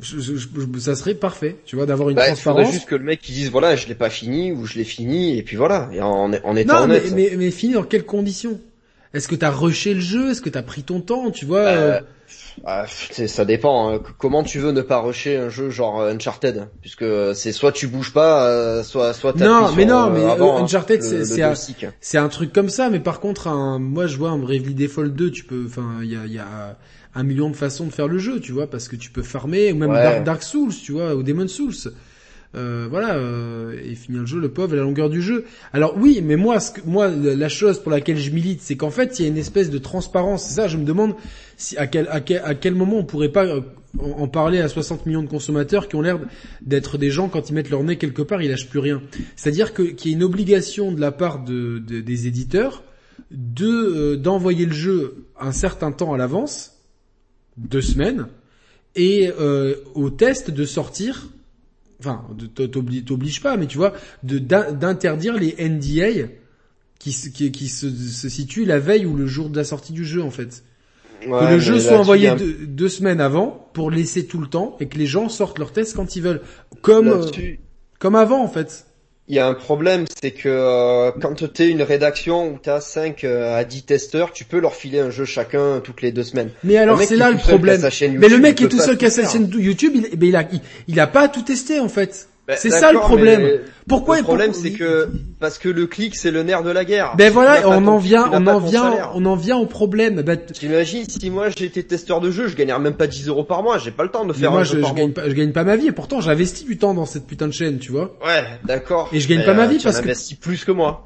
je, 0.00 0.18
je, 0.18 0.46
ça 0.78 0.94
serait 0.94 1.14
parfait, 1.14 1.56
tu 1.64 1.76
vois, 1.76 1.86
d'avoir 1.86 2.10
une 2.10 2.16
bah, 2.16 2.26
transparence. 2.26 2.60
Il 2.60 2.64
faudrait 2.64 2.72
juste 2.78 2.88
que 2.88 2.94
le 2.96 3.04
mec 3.04 3.20
qui 3.20 3.32
dise 3.32 3.50
voilà, 3.50 3.76
je 3.76 3.86
l'ai 3.88 3.94
pas 3.94 4.10
fini 4.10 4.52
ou 4.52 4.66
je 4.66 4.74
l'ai 4.76 4.84
fini 4.84 5.38
et 5.38 5.42
puis 5.42 5.56
voilà, 5.56 5.88
et 5.92 6.00
en, 6.00 6.32
en 6.32 6.56
étant 6.56 6.76
non, 6.78 6.82
honnête. 6.84 7.04
Mais, 7.12 7.30
mais, 7.30 7.36
mais 7.36 7.50
fini 7.50 7.74
dans 7.74 7.82
quelles 7.82 8.04
conditions? 8.04 8.60
Est-ce 9.14 9.28
que 9.28 9.34
t'as 9.34 9.50
rushé 9.50 9.94
le 9.94 10.00
jeu? 10.00 10.30
Est-ce 10.30 10.42
que 10.42 10.50
t'as 10.50 10.62
pris 10.62 10.82
ton 10.82 11.00
temps 11.00 11.30
Tu 11.30 11.46
vois 11.46 11.60
Euh, 11.60 11.92
euh, 11.94 12.00
ah, 12.66 12.84
c'est- 12.88 13.28
ça 13.28 13.46
dépend. 13.46 13.94
hein. 13.94 14.00
Comment 14.18 14.42
tu 14.42 14.58
veux 14.58 14.72
ne 14.72 14.82
pas 14.82 14.98
rusher 14.98 15.36
un 15.38 15.48
jeu 15.48 15.70
genre 15.70 16.00
euh, 16.00 16.12
Uncharted? 16.12 16.68
Puisque 16.82 17.04
c'est 17.34 17.52
soit 17.52 17.72
tu 17.72 17.86
bouges 17.86 18.12
pas, 18.12 18.46
euh, 18.48 18.82
soit 18.82 19.14
soit 19.14 19.32
t'appuies 19.32 19.46
Non, 19.46 19.72
mais 19.72 19.86
non, 19.86 20.08
euh, 20.08 20.10
mais, 20.10 20.24
avant, 20.24 20.56
euh, 20.56 20.58
hein, 20.60 20.64
Uncharted, 20.64 21.02
c'est- 21.02 21.40
un- 21.42 21.46
joystick. 21.48 21.86
C'est 22.00 22.18
un 22.18 22.28
truc 22.28 22.52
comme 22.52 22.68
ça, 22.68 22.90
mais 22.90 23.00
par 23.00 23.20
contre, 23.20 23.48
un, 23.48 23.78
moi 23.78 24.06
je 24.06 24.18
vois 24.18 24.30
un 24.30 24.38
Bravely 24.38 24.74
Default 24.74 25.08
2, 25.08 25.30
tu 25.30 25.44
peux, 25.44 25.64
enfin, 25.66 26.00
il 26.02 26.12
y 26.12 26.16
a, 26.16 26.26
y 26.26 26.38
a 26.38 26.76
un 27.16 27.22
million 27.24 27.50
de 27.50 27.56
façons 27.56 27.86
de 27.86 27.92
faire 27.92 28.06
le 28.08 28.18
jeu, 28.18 28.38
tu 28.40 28.52
vois, 28.52 28.68
parce 28.70 28.86
que 28.88 28.94
tu 28.96 29.10
peux 29.10 29.22
farmer, 29.22 29.72
ou 29.72 29.76
même 29.76 29.90
Ouais. 29.90 30.02
Dark, 30.02 30.24
Dark 30.24 30.42
Souls, 30.44 30.72
tu 30.84 30.92
vois, 30.92 31.16
ou 31.16 31.22
Demon 31.24 31.48
Souls. 31.48 31.72
Euh, 32.54 32.86
voilà, 32.88 33.16
euh, 33.16 33.76
et 33.84 33.94
finir 33.96 34.20
le 34.20 34.26
jeu, 34.26 34.38
le 34.40 34.48
pauvre, 34.48 34.72
à 34.72 34.76
la 34.76 34.82
longueur 34.82 35.10
du 35.10 35.20
jeu. 35.20 35.44
Alors 35.74 35.94
oui, 35.98 36.20
mais 36.24 36.36
moi, 36.36 36.58
ce 36.60 36.70
que, 36.72 36.80
moi, 36.86 37.08
la 37.08 37.48
chose 37.48 37.80
pour 37.80 37.90
laquelle 37.90 38.16
je 38.16 38.30
milite, 38.30 38.60
c'est 38.62 38.76
qu'en 38.76 38.90
fait, 38.90 39.18
il 39.18 39.22
y 39.22 39.24
a 39.26 39.28
une 39.28 39.36
espèce 39.36 39.68
de 39.68 39.76
transparence. 39.78 40.44
C'est 40.44 40.54
ça, 40.54 40.68
je 40.68 40.76
me 40.78 40.84
demande 40.84 41.14
si 41.58 41.76
à 41.76 41.86
quel, 41.86 42.06
à 42.08 42.20
quel, 42.20 42.40
à 42.44 42.54
quel 42.54 42.74
moment 42.74 42.98
on 42.98 43.04
pourrait 43.04 43.28
pas 43.30 43.44
euh, 43.44 43.60
en 43.98 44.22
en 44.22 44.28
parler 44.28 44.60
à 44.60 44.68
60 44.68 45.04
millions 45.06 45.22
de 45.22 45.28
consommateurs 45.28 45.88
qui 45.88 45.96
ont 45.96 46.02
l'air 46.02 46.18
d'être 46.62 46.98
des 46.98 47.10
gens 47.10 47.28
quand 47.28 47.48
ils 47.50 47.54
mettent 47.54 47.70
leur 47.70 47.82
nez 47.82 47.96
quelque 47.96 48.22
part, 48.22 48.40
ils 48.42 48.50
lâchent 48.50 48.68
plus 48.68 48.78
rien. 48.78 49.02
C'est-à-dire 49.36 49.72
que 49.74 49.82
qu'il 49.82 50.10
y 50.12 50.14
a 50.14 50.16
une 50.16 50.22
obligation 50.24 50.92
de 50.92 51.00
la 51.00 51.12
part 51.12 51.44
de, 51.44 51.78
de- 51.78 52.00
des 52.00 52.26
éditeurs 52.26 52.84
de 53.30 53.66
euh, 53.68 54.16
d'envoyer 54.16 54.66
le 54.66 54.72
jeu 54.74 55.24
un 55.40 55.52
certain 55.52 55.92
temps 55.92 56.12
à 56.14 56.18
l'avance, 56.18 56.75
deux 57.56 57.82
semaines, 57.82 58.26
et 58.94 59.30
euh, 59.38 59.74
au 59.94 60.10
test 60.10 60.50
de 60.50 60.64
sortir, 60.64 61.28
enfin, 62.00 62.24
de- 62.36 62.46
t- 62.46 62.68
t'obli- 62.68 63.04
t'obliges 63.04 63.40
pas, 63.42 63.56
mais 63.56 63.66
tu 63.66 63.76
vois, 63.78 63.92
d'interdire 64.22 65.34
les 65.38 65.54
NDA 65.58 66.28
qui, 66.98 67.12
se- 67.12 67.28
qui, 67.28 67.50
qui 67.52 67.68
se, 67.68 67.90
se 67.90 68.28
situent 68.28 68.64
la 68.64 68.78
veille 68.78 69.06
ou 69.06 69.16
le 69.16 69.26
jour 69.26 69.50
de 69.50 69.56
la 69.56 69.64
sortie 69.64 69.92
du 69.92 70.04
jeu 70.04 70.22
en 70.22 70.30
fait. 70.30 70.64
Ouais, 71.26 71.40
que 71.40 71.44
le 71.52 71.58
jeu 71.58 71.80
soit 71.80 71.98
envoyé 71.98 72.26
viens- 72.26 72.36
deux, 72.36 72.66
deux 72.66 72.88
semaines 72.88 73.20
avant 73.20 73.68
pour 73.72 73.90
laisser 73.90 74.26
tout 74.26 74.38
le 74.40 74.46
temps 74.48 74.76
et 74.80 74.86
que 74.86 74.98
les 74.98 75.06
gens 75.06 75.28
sortent 75.28 75.58
leurs 75.58 75.72
tests 75.72 75.94
quand 75.96 76.14
ils 76.16 76.22
veulent, 76.22 76.42
comme 76.82 77.08
euh, 77.08 77.22
comme 77.98 78.14
avant 78.14 78.42
en 78.42 78.48
fait. 78.48 78.86
Il 79.28 79.34
y 79.34 79.40
a 79.40 79.46
un 79.48 79.54
problème, 79.54 80.04
c'est 80.22 80.30
que 80.30 80.48
euh, 80.48 81.10
quand 81.20 81.34
t'es 81.52 81.68
une 81.68 81.82
rédaction 81.82 82.48
où 82.48 82.58
t'as 82.62 82.80
5 82.80 83.24
à 83.24 83.64
10 83.64 83.82
testeurs, 83.82 84.32
tu 84.32 84.44
peux 84.44 84.60
leur 84.60 84.74
filer 84.74 85.00
un 85.00 85.10
jeu 85.10 85.24
chacun 85.24 85.80
toutes 85.82 86.00
les 86.00 86.12
deux 86.12 86.22
semaines. 86.22 86.50
Mais 86.62 86.76
alors 86.76 87.02
c'est 87.02 87.16
là 87.16 87.30
le 87.30 87.38
seul 87.38 87.48
problème. 87.48 87.80
Mais 88.18 88.28
le 88.28 88.38
mec 88.38 88.56
qui 88.56 88.64
est 88.64 88.68
tout 88.68 88.80
seul 88.80 88.96
qui 88.96 89.06
a 89.06 89.10
sa 89.10 89.28
chaîne 89.28 89.50
YouTube, 89.52 89.92
il, 89.94 90.16
ben, 90.16 90.28
il 90.28 90.36
a 90.36 90.42
il, 90.52 90.60
il 90.86 91.00
a 91.00 91.06
pas 91.08 91.28
tout 91.28 91.42
testé 91.42 91.80
en 91.80 91.88
fait. 91.88 92.28
Ben, 92.48 92.56
c'est 92.56 92.70
ça 92.70 92.92
le 92.92 92.98
problème. 93.00 93.42
mais 93.42 93.60
Pourquoi 93.88 94.18
le 94.18 94.22
problème 94.22 94.52
c'est 94.52 94.70
que 94.70 95.08
parce 95.40 95.58
que 95.58 95.68
le 95.68 95.86
clic 95.86 96.14
c'est 96.14 96.30
le 96.30 96.44
nerf 96.44 96.62
de 96.62 96.70
la 96.70 96.84
guerre. 96.84 97.14
Ben 97.18 97.32
voilà, 97.32 97.68
on 97.68 97.84
en 97.88 97.98
vient, 97.98 98.30
on 98.32 98.46
en 98.46 98.58
vient, 98.60 99.10
on 99.14 99.24
en 99.24 99.34
vient 99.34 99.56
au 99.56 99.66
problème. 99.66 100.22
Ben, 100.22 100.36
T'imagines 100.36 101.04
si 101.08 101.28
moi 101.30 101.48
j'étais 101.56 101.82
testeur 101.82 102.20
de 102.20 102.30
jeu, 102.30 102.46
je 102.46 102.54
gagnerais 102.54 102.78
même 102.78 102.94
pas 102.94 103.08
10 103.08 103.26
euros 103.28 103.42
par 103.44 103.62
mois, 103.64 103.78
j'ai 103.78 103.90
pas 103.90 104.04
le 104.04 104.10
temps 104.10 104.24
de 104.24 104.32
mais 104.32 104.38
faire 104.38 104.52
moi 104.52 104.60
un 104.60 104.64
je, 104.64 104.74
jeu 104.76 104.84
je 104.88 104.94
gagne 104.94 105.12
pas, 105.12 105.28
je 105.28 105.34
gagne 105.34 105.50
pas 105.52 105.64
ma 105.64 105.76
vie 105.76 105.88
et 105.88 105.92
pourtant 105.92 106.20
j'investis 106.20 106.64
du 106.64 106.78
temps 106.78 106.94
dans 106.94 107.06
cette 107.06 107.26
putain 107.26 107.48
de 107.48 107.52
chaîne, 107.52 107.78
tu 107.78 107.90
vois. 107.90 108.16
Ouais, 108.24 108.44
d'accord. 108.64 109.08
Et 109.12 109.18
je 109.18 109.28
gagne 109.28 109.38
Mais, 109.38 109.44
pas 109.46 109.54
ma 109.54 109.64
euh, 109.64 109.66
vie 109.66 109.78
tu 109.78 109.84
parce 109.84 109.96
en 109.96 110.00
que- 110.02 110.04
investis 110.04 110.36
plus 110.38 110.64
que 110.64 110.70
moi. 110.72 111.02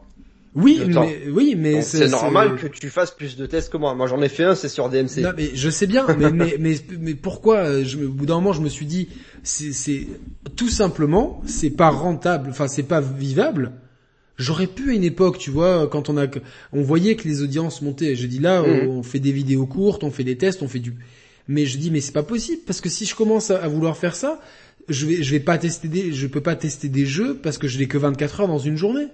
Oui, 0.57 0.83
mais 0.89 1.23
oui, 1.31 1.55
mais 1.57 1.81
c'est 1.81 2.09
normal 2.09 2.57
que 2.57 2.67
tu 2.67 2.89
fasses 2.91 3.12
plus 3.12 3.37
de 3.37 3.47
tests 3.47 3.71
que 3.73 3.77
moi. 3.77 3.95
Moi 3.95 4.09
j'en 4.09 4.21
ai 4.21 4.29
fait 4.29 4.43
un, 4.43 4.57
c'est 4.57 4.69
sur 4.69 4.89
DMC. 4.89 5.19
Non, 5.23 5.31
mais 5.37 5.51
je 5.55 5.71
sais 5.71 5.87
bien, 5.87 6.05
mais, 6.19 6.31
mais, 6.33 6.57
mais, 6.59 6.75
mais 6.99 7.15
pourquoi 7.15 7.59
euh, 7.59 7.85
je, 7.85 7.97
Au 7.99 8.09
bout 8.09 8.27
d'un 8.27 8.35
moment, 8.35 8.53
je 8.53 8.61
me 8.61 8.69
suis 8.69 8.85
dit, 8.87 9.09
c'est, 9.43 9.73
c'est 9.73 10.07
tout 10.57 10.69
simplement, 10.69 11.43
c'est 11.47 11.71
pas 11.71 11.91
rentable, 11.91 12.51
enfin, 12.51 12.69
c'est 12.69 12.83
pas 12.85 13.01
vivable. 13.01 13.73
J'aurais 14.37 14.67
pu 14.67 14.91
à 14.91 14.95
une 14.95 15.05
époque, 15.05 15.39
tu 15.39 15.51
vois, 15.51 15.87
quand 15.89 16.09
on 16.09 16.17
a, 16.17 16.27
on 16.73 16.83
voyait 16.83 17.15
que 17.15 17.29
les 17.29 17.43
audiences 17.43 17.83
montaient. 17.83 18.15
J'ai 18.17 18.29
dit 18.29 18.39
là, 18.39 18.62
Mhm. 18.62 18.89
on 18.89 19.03
fait 19.03 19.19
des 19.19 19.33
vidéos 19.33 19.67
courtes, 19.67 20.03
on 20.03 20.11
fait 20.11 20.25
des 20.25 20.37
tests, 20.39 20.62
on 20.62 20.69
fait 20.69 20.79
du. 20.79 20.95
Mais 21.47 21.67
je 21.67 21.77
dis, 21.79 21.91
mais 21.91 22.01
c'est 22.01 22.12
pas 22.12 22.23
possible 22.23 22.62
parce 22.67 22.81
que 22.81 22.89
si 22.89 23.05
je 23.05 23.15
commence 23.15 23.51
à, 23.51 23.59
à 23.62 23.69
vouloir 23.69 23.97
faire 23.99 24.15
ça, 24.15 24.41
je 24.89 25.05
vais, 25.07 25.23
je 25.23 25.31
vais 25.31 25.41
pas 25.41 25.59
tester 25.59 25.89
des, 25.89 26.12
je 26.12 26.27
peux 26.27 26.41
pas 26.41 26.57
tester 26.57 26.89
des 26.89 27.05
jeux 27.07 27.35
parce 27.43 27.59
que 27.59 27.69
je 27.69 27.79
n'ai 27.79 27.87
que 27.87 27.99
24 27.99 28.41
heures 28.41 28.49
dans 28.49 28.59
une 28.59 28.77
journée. 28.77 29.09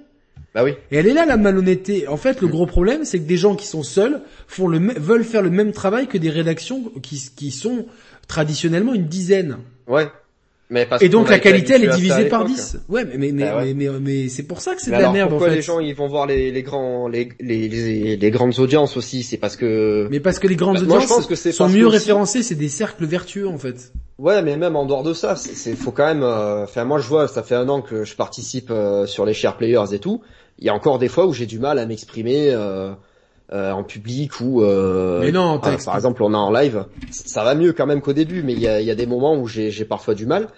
Bah 0.54 0.62
oui. 0.64 0.72
Et 0.90 0.96
elle 0.96 1.06
est 1.06 1.14
là 1.14 1.26
la 1.26 1.36
malhonnêteté. 1.36 2.08
En 2.08 2.16
fait, 2.16 2.40
le 2.40 2.46
gros 2.48 2.66
problème, 2.66 3.04
c'est 3.04 3.18
que 3.18 3.26
des 3.26 3.36
gens 3.36 3.56
qui 3.56 3.66
sont 3.66 3.82
seuls 3.82 4.22
font 4.46 4.68
le 4.68 4.78
veulent 4.78 5.24
faire 5.24 5.42
le 5.42 5.50
même 5.50 5.72
travail 5.72 6.06
que 6.06 6.18
des 6.18 6.30
rédactions 6.30 6.92
qui, 7.02 7.30
qui 7.34 7.50
sont 7.50 7.86
traditionnellement 8.28 8.94
une 8.94 9.06
dizaine. 9.06 9.58
Ouais. 9.86 10.08
Mais 10.68 10.84
parce 10.84 11.00
Et 11.00 11.08
donc 11.08 11.30
la 11.30 11.38
qualité, 11.38 11.74
elle 11.74 11.84
est 11.84 11.94
divisée 11.94 12.24
par 12.24 12.42
l'époque. 12.42 12.56
10. 12.56 12.78
Ouais, 12.88 13.04
mais 13.04 13.16
mais 13.18 13.30
mais, 13.30 13.42
Bah 13.44 13.58
ouais. 13.58 13.72
mais, 13.72 13.88
mais, 13.88 14.00
mais 14.00 14.28
c'est 14.28 14.42
pour 14.42 14.60
ça 14.60 14.74
que 14.74 14.80
c'est 14.80 14.88
de 14.90 14.92
la 14.92 14.98
alors 14.98 15.12
merde 15.12 15.28
en 15.28 15.30
pourquoi 15.30 15.50
fait. 15.50 15.54
les 15.54 15.62
gens 15.62 15.78
ils 15.78 15.94
vont 15.94 16.08
voir 16.08 16.26
les, 16.26 16.50
les 16.50 16.62
grands 16.64 17.06
les, 17.06 17.28
les, 17.38 18.16
les, 18.16 18.30
grandes 18.32 18.58
audiences 18.58 18.96
aussi? 18.96 19.22
C'est 19.22 19.36
parce 19.36 19.56
que 19.56 20.08
Mais 20.10 20.18
parce 20.18 20.40
que 20.40 20.48
les 20.48 20.56
grandes 20.56 20.78
Bah, 20.78 20.82
moi, 20.86 20.98
je 20.98 21.04
audiences 21.04 21.16
pense 21.18 21.26
que 21.28 21.36
c'est 21.36 21.52
sont 21.52 21.68
mieux 21.68 21.84
que 21.86 21.90
référencées, 21.92 22.42
c'est 22.42 22.56
des 22.56 22.68
cercles 22.68 23.04
vertueux 23.06 23.46
en 23.46 23.58
fait. 23.58 23.92
ouais, 24.18 24.42
mais 24.42 24.56
même 24.56 24.74
en 24.74 24.86
dehors 24.86 25.04
de 25.04 25.14
ça, 25.14 25.36
c'est 25.36 25.54
c'est- 25.54 25.76
faut 25.76 25.92
quand 25.92 26.06
même. 26.06 26.24
euh, 26.24 26.64
Enfin, 26.64 26.82
moi 26.84 26.98
je 26.98 27.06
vois, 27.06 27.28
ça 27.28 27.44
fait 27.44 27.54
un 27.54 27.68
an 27.68 27.80
que 27.80 28.02
je 28.02 28.16
participe 28.16 28.72
euh, 28.72 29.06
sur 29.06 29.24
les 29.24 29.34
share 29.34 29.56
players 29.56 29.92
et 29.94 30.00
tout. 30.00 30.20
Il 30.58 30.66
y 30.66 30.68
a 30.68 30.74
encore 30.74 30.98
des 30.98 31.08
fois 31.08 31.26
où 31.28 31.32
j'ai 31.32 31.46
du 31.46 31.60
mal 31.60 31.78
à 31.78 31.86
m'exprimer 31.86 32.48
euh, 32.50 32.90
euh, 33.52 33.70
en 33.70 33.84
public 33.84 34.40
ou. 34.40 34.62
Euh, 34.62 35.20
Mais 35.20 35.32
non, 35.32 35.60
ah, 35.62 35.70
t'as 35.76 35.84
par 35.84 35.96
exemple, 35.96 36.22
on 36.22 36.32
est 36.32 36.36
en 36.36 36.50
live, 36.50 36.84
ça 37.10 37.44
va 37.44 37.54
mieux 37.54 37.72
quand 37.72 37.86
même 37.86 38.00
qu'au 38.00 38.12
début, 38.12 38.42
mais 38.42 38.52
il 38.52 38.60
y 38.60 38.68
a, 38.68 38.80
y 38.80 38.90
a 38.90 38.94
des 38.94 39.06
moments 39.06 39.36
où 39.36 39.46
j'ai 39.46 39.84
parfois 39.84 40.14
du 40.14 40.26
mal. 40.26 40.48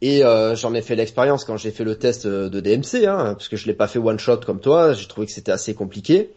Et 0.00 0.24
euh, 0.24 0.54
j'en 0.54 0.74
ai 0.74 0.82
fait 0.82 0.96
l'expérience 0.96 1.44
quand 1.44 1.56
j'ai 1.56 1.70
fait 1.70 1.84
le 1.84 1.96
test 1.96 2.26
de 2.26 2.60
DMC, 2.60 3.06
hein, 3.06 3.34
parce 3.34 3.48
que 3.48 3.56
je 3.56 3.66
l'ai 3.66 3.72
pas 3.74 3.86
fait 3.86 3.98
one 3.98 4.18
shot 4.18 4.38
comme 4.38 4.60
toi. 4.60 4.92
J'ai 4.92 5.06
trouvé 5.06 5.26
que 5.26 5.32
c'était 5.32 5.52
assez 5.52 5.74
compliqué. 5.74 6.30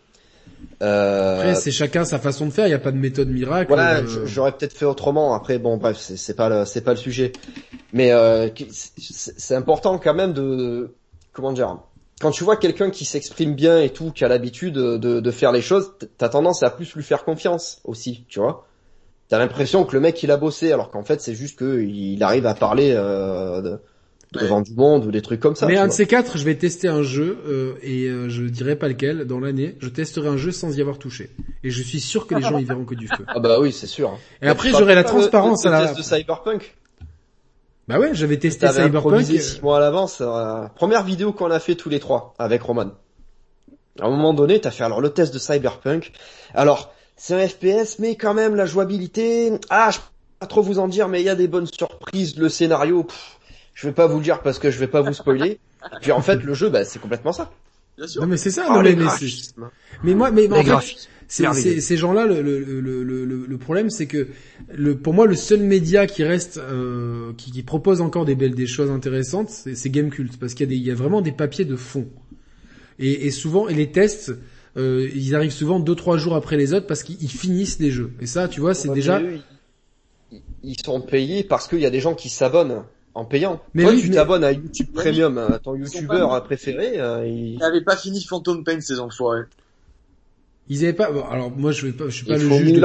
Euh, 0.82 1.38
Après, 1.38 1.56
c'est 1.56 1.72
chacun 1.72 2.06
sa 2.06 2.20
façon 2.20 2.46
de 2.46 2.52
faire. 2.52 2.68
Il 2.68 2.72
y 2.72 2.76
a 2.76 2.80
pas 2.80 2.92
de 2.92 2.98
méthode 2.98 3.30
miracle. 3.30 3.68
voilà, 3.68 3.98
euh, 3.98 4.26
j'aurais 4.26 4.52
peut-être 4.52 4.74
fait 4.74 4.86
autrement. 4.86 5.34
Après, 5.34 5.58
bon, 5.58 5.78
bref, 5.78 5.98
c'est 5.98 6.36
pas 6.36 6.50
le, 6.50 6.66
c'est 6.66 6.82
pas 6.82 6.92
le 6.92 6.98
sujet. 6.98 7.32
Mais 7.94 8.12
euh, 8.12 8.50
c'est 8.70 9.56
important 9.56 9.98
quand 9.98 10.14
même 10.14 10.34
de, 10.34 10.94
comment 11.34 11.52
dire, 11.52 11.80
quand 12.20 12.32
tu 12.32 12.44
vois 12.44 12.58
quelqu'un 12.58 12.90
qui 12.90 13.06
s'exprime 13.06 13.54
bien 13.54 13.80
et 13.82 13.90
tout, 13.90 14.12
qui 14.12 14.26
a 14.26 14.28
l'habitude 14.28 14.74
de, 14.76 14.98
de 15.20 15.32
faire 15.32 15.52
les 15.52 15.62
choses, 15.62 15.92
t'as 16.18 16.30
tendance 16.30 16.64
à 16.64 16.70
plus 16.70 16.96
lui 16.96 17.04
faire 17.04 17.24
confiance 17.24 17.80
aussi, 17.84 18.24
tu 18.28 18.40
vois. 18.40 18.66
T'as 19.30 19.38
l'impression 19.40 19.84
que 19.86 19.94
le 19.94 20.00
mec 20.00 20.22
il 20.24 20.32
a 20.32 20.38
bossé, 20.38 20.72
alors 20.72 20.90
qu'en 20.90 21.04
fait 21.04 21.22
c'est 21.22 21.36
juste 21.36 21.60
que 21.60 21.82
il 21.82 22.24
arrive 22.24 22.46
à 22.46 22.54
parler 22.54 22.94
euh, 22.96 23.62
de- 23.62 23.80
devant 24.34 24.62
du 24.62 24.74
monde 24.74 25.06
ou 25.06 25.12
des 25.12 25.22
trucs 25.22 25.40
comme 25.40 25.56
ça. 25.56 25.68
Mais 25.68 25.78
un 25.78 25.88
de 25.88 25.92
ces 25.92 26.06
quatre, 26.08 26.38
je 26.38 26.44
vais 26.44 26.56
tester 26.56 26.88
un 26.88 27.04
jeu 27.04 27.38
euh, 27.48 27.74
et 27.82 28.06
euh, 28.08 28.30
je 28.30 28.44
dirai 28.44 28.76
pas 28.76 28.88
lequel 28.88 29.26
dans 29.26 29.40
l'année. 29.40 29.76
Je 29.80 29.90
testerai 29.90 30.28
un 30.30 30.38
jeu 30.38 30.52
sans 30.52 30.76
y 30.78 30.82
avoir 30.82 30.98
touché. 30.98 31.30
Et 31.64 31.70
je 31.72 31.82
suis 31.84 32.00
sûr 32.00 32.26
que 32.28 32.36
les 32.36 32.42
gens 32.42 32.58
y 32.58 32.64
verront 32.64 32.86
que 32.86 32.96
du 32.96 33.08
feu. 33.08 33.24
Ah 33.28 33.40
bah 33.40 33.60
oui, 33.60 33.72
c'est 33.72 33.88
sûr. 33.88 34.18
Et 34.42 34.48
après, 34.48 34.72
j'aurai 34.72 34.96
la 34.96 35.02
le- 35.04 35.08
transparence 35.08 35.64
le, 35.66 35.70
à 35.70 35.80
la. 35.80 35.88
test 35.88 35.98
de 35.98 36.04
Cyberpunk? 36.04 36.76
Bah 37.88 38.00
ouais, 38.00 38.10
j'avais 38.14 38.38
testé 38.38 38.68
Cyberpunk. 38.68 38.96
improvisé 38.96 39.40
six 39.40 39.62
mois 39.62 39.78
à 39.78 39.80
l'avance. 39.80 40.18
euh, 40.22 40.68
première 40.76 41.04
vidéo 41.04 41.32
qu'on 41.32 41.52
a 41.52 41.60
fait 41.60 41.76
tous 41.76 41.90
les 41.90 42.00
trois 42.00 42.34
avec 42.38 42.62
Roman. 42.62 42.92
À 44.00 44.06
un 44.06 44.10
moment 44.10 44.34
donné, 44.34 44.60
t'as 44.60 44.72
fait 44.72 44.84
alors 44.84 45.02
le 45.02 45.10
test 45.10 45.34
de 45.34 45.40
Cyberpunk. 45.40 46.12
Alors, 46.54 46.94
c'est 47.16 47.34
un 47.34 47.48
FPS, 47.48 47.98
mais 48.00 48.16
quand 48.16 48.34
même 48.34 48.56
la 48.56 48.66
jouabilité. 48.66 49.54
Ah, 49.70 49.90
je 49.92 49.98
peux 50.00 50.04
pas 50.42 50.48
trop 50.48 50.62
vous 50.62 50.80
en 50.80 50.88
dire, 50.88 51.08
mais 51.08 51.22
il 51.22 51.26
y 51.26 51.30
a 51.30 51.36
des 51.36 51.48
bonnes 51.48 51.66
surprises. 51.66 52.38
Le 52.38 52.50
scénario, 52.50 53.04
pff, 53.04 53.38
je 53.74 53.88
vais 53.88 53.94
pas 53.94 54.06
vous 54.06 54.18
le 54.18 54.24
dire 54.24 54.42
parce 54.42 54.60
que 54.60 54.70
je 54.70 54.78
vais 54.80 54.88
pas 54.88 55.02
vous 55.02 55.14
spoiler. 55.14 55.60
Puis 56.02 56.12
en 56.12 56.22
fait, 56.22 56.44
le 56.44 56.54
jeu, 56.54 56.70
bah, 56.70 56.84
c'est 56.84 57.00
complètement 57.00 57.32
ça. 57.32 57.52
Bien 57.98 58.08
sûr. 58.08 58.22
Non 58.22 58.28
mais 58.28 58.38
c'est 58.38 58.52
ça. 58.52 58.66
Oh, 58.70 58.74
non, 58.74 58.82
mais, 58.84 58.96
mais, 58.96 59.06
mais 60.04 60.14
moi, 60.14 60.30
mais, 60.30 60.48
mais 60.48 60.72
en 60.72 60.80
fait, 60.80 61.08
ces 61.28 61.98
gens-là, 61.98 62.26
le, 62.26 62.42
le, 62.42 62.60
le, 62.60 63.04
le, 63.04 63.26
le- 63.26 63.46
le 63.46 63.58
problème, 63.58 63.90
c'est 63.90 64.06
que 64.08 64.28
le, 64.74 64.98
pour 64.98 65.14
moi, 65.14 65.26
le 65.28 65.36
seul 65.36 65.60
média 65.62 66.08
qui 66.08 66.24
reste, 66.24 66.58
euh, 66.58 67.34
qui, 67.38 67.52
qui 67.52 67.64
propose 67.64 68.00
encore 68.02 68.26
des 68.26 68.36
belles, 68.36 68.56
des 68.56 68.68
choses 68.68 68.90
intéressantes, 68.92 69.50
c'est 69.50 69.76
c'est 69.76 69.90
Gamecult, 69.90 70.38
parce 70.40 70.54
qu'il 70.54 70.66
y 70.66 70.70
a 70.70 70.70
des, 70.70 70.76
il 70.78 70.84
y 70.86 70.92
a 70.92 70.96
vraiment 70.96 71.22
des 71.22 71.32
papiers 71.34 71.66
de 71.66 71.76
fond. 71.76 72.08
Et, 73.00 73.28
et 73.28 73.32
souvent, 73.32 73.68
et 73.68 73.74
les 73.74 73.92
tests, 73.92 74.32
euh, 74.78 75.10
ils 75.14 75.36
arrivent 75.36 75.52
souvent 75.52 75.80
deux 75.80 75.96
trois 75.96 76.18
jours 76.18 76.36
après 76.36 76.56
les 76.58 76.74
autres 76.74 76.88
parce 76.88 77.04
qu'ils 77.04 77.22
ils 77.22 77.30
finissent 77.30 77.80
les 77.80 77.92
jeux. 77.92 78.12
Et 78.22 78.26
ça, 78.26 78.48
tu 78.48 78.60
vois, 78.62 78.74
c'est 78.74 78.90
déjà. 78.94 79.20
eux, 79.22 79.40
ils- 80.32 80.42
Ils 80.64 80.80
sont 80.84 81.02
payés 81.02 81.44
parce 81.44 81.68
qu'il 81.68 81.80
y 81.80 81.86
a 81.86 81.90
des 81.90 82.00
gens 82.00 82.16
qui 82.16 82.30
s'abonnent 82.30 82.84
en 83.14 83.26
payant. 83.26 83.62
Mais 83.74 83.84
Toi, 83.84 83.92
oui, 83.94 84.02
tu 84.02 84.10
mais- 84.10 84.16
t'abonnes 84.16 84.44
à 84.44 84.52
YouTube 84.52 84.88
Premium, 84.94 85.38
à 85.38 85.60
ton 85.60 85.76
YouTuber 85.76 86.26
préféré. 86.46 87.00
euh, 87.00 87.26
il... 87.28 87.54
Ils 87.54 87.58
n'avaient 87.60 87.84
pas 87.84 87.96
fini 87.98 88.24
Phantom 88.24 88.64
Pain, 88.64 88.80
ces 88.82 89.00
enfoirés. 89.00 89.44
Ils 90.70 90.84
avaient 90.84 90.94
pas. 90.94 91.12
bon, 91.12 91.24
alors 91.32 91.52
moi, 91.56 91.72
je 91.72 91.86
vais 91.86 91.92
pas, 91.94 92.06
je 92.10 92.16
suis 92.16 92.26
pas 92.26 92.38
le 92.44 92.48
juge. 92.58 92.66
mille 92.66 92.76
de. 92.76 92.82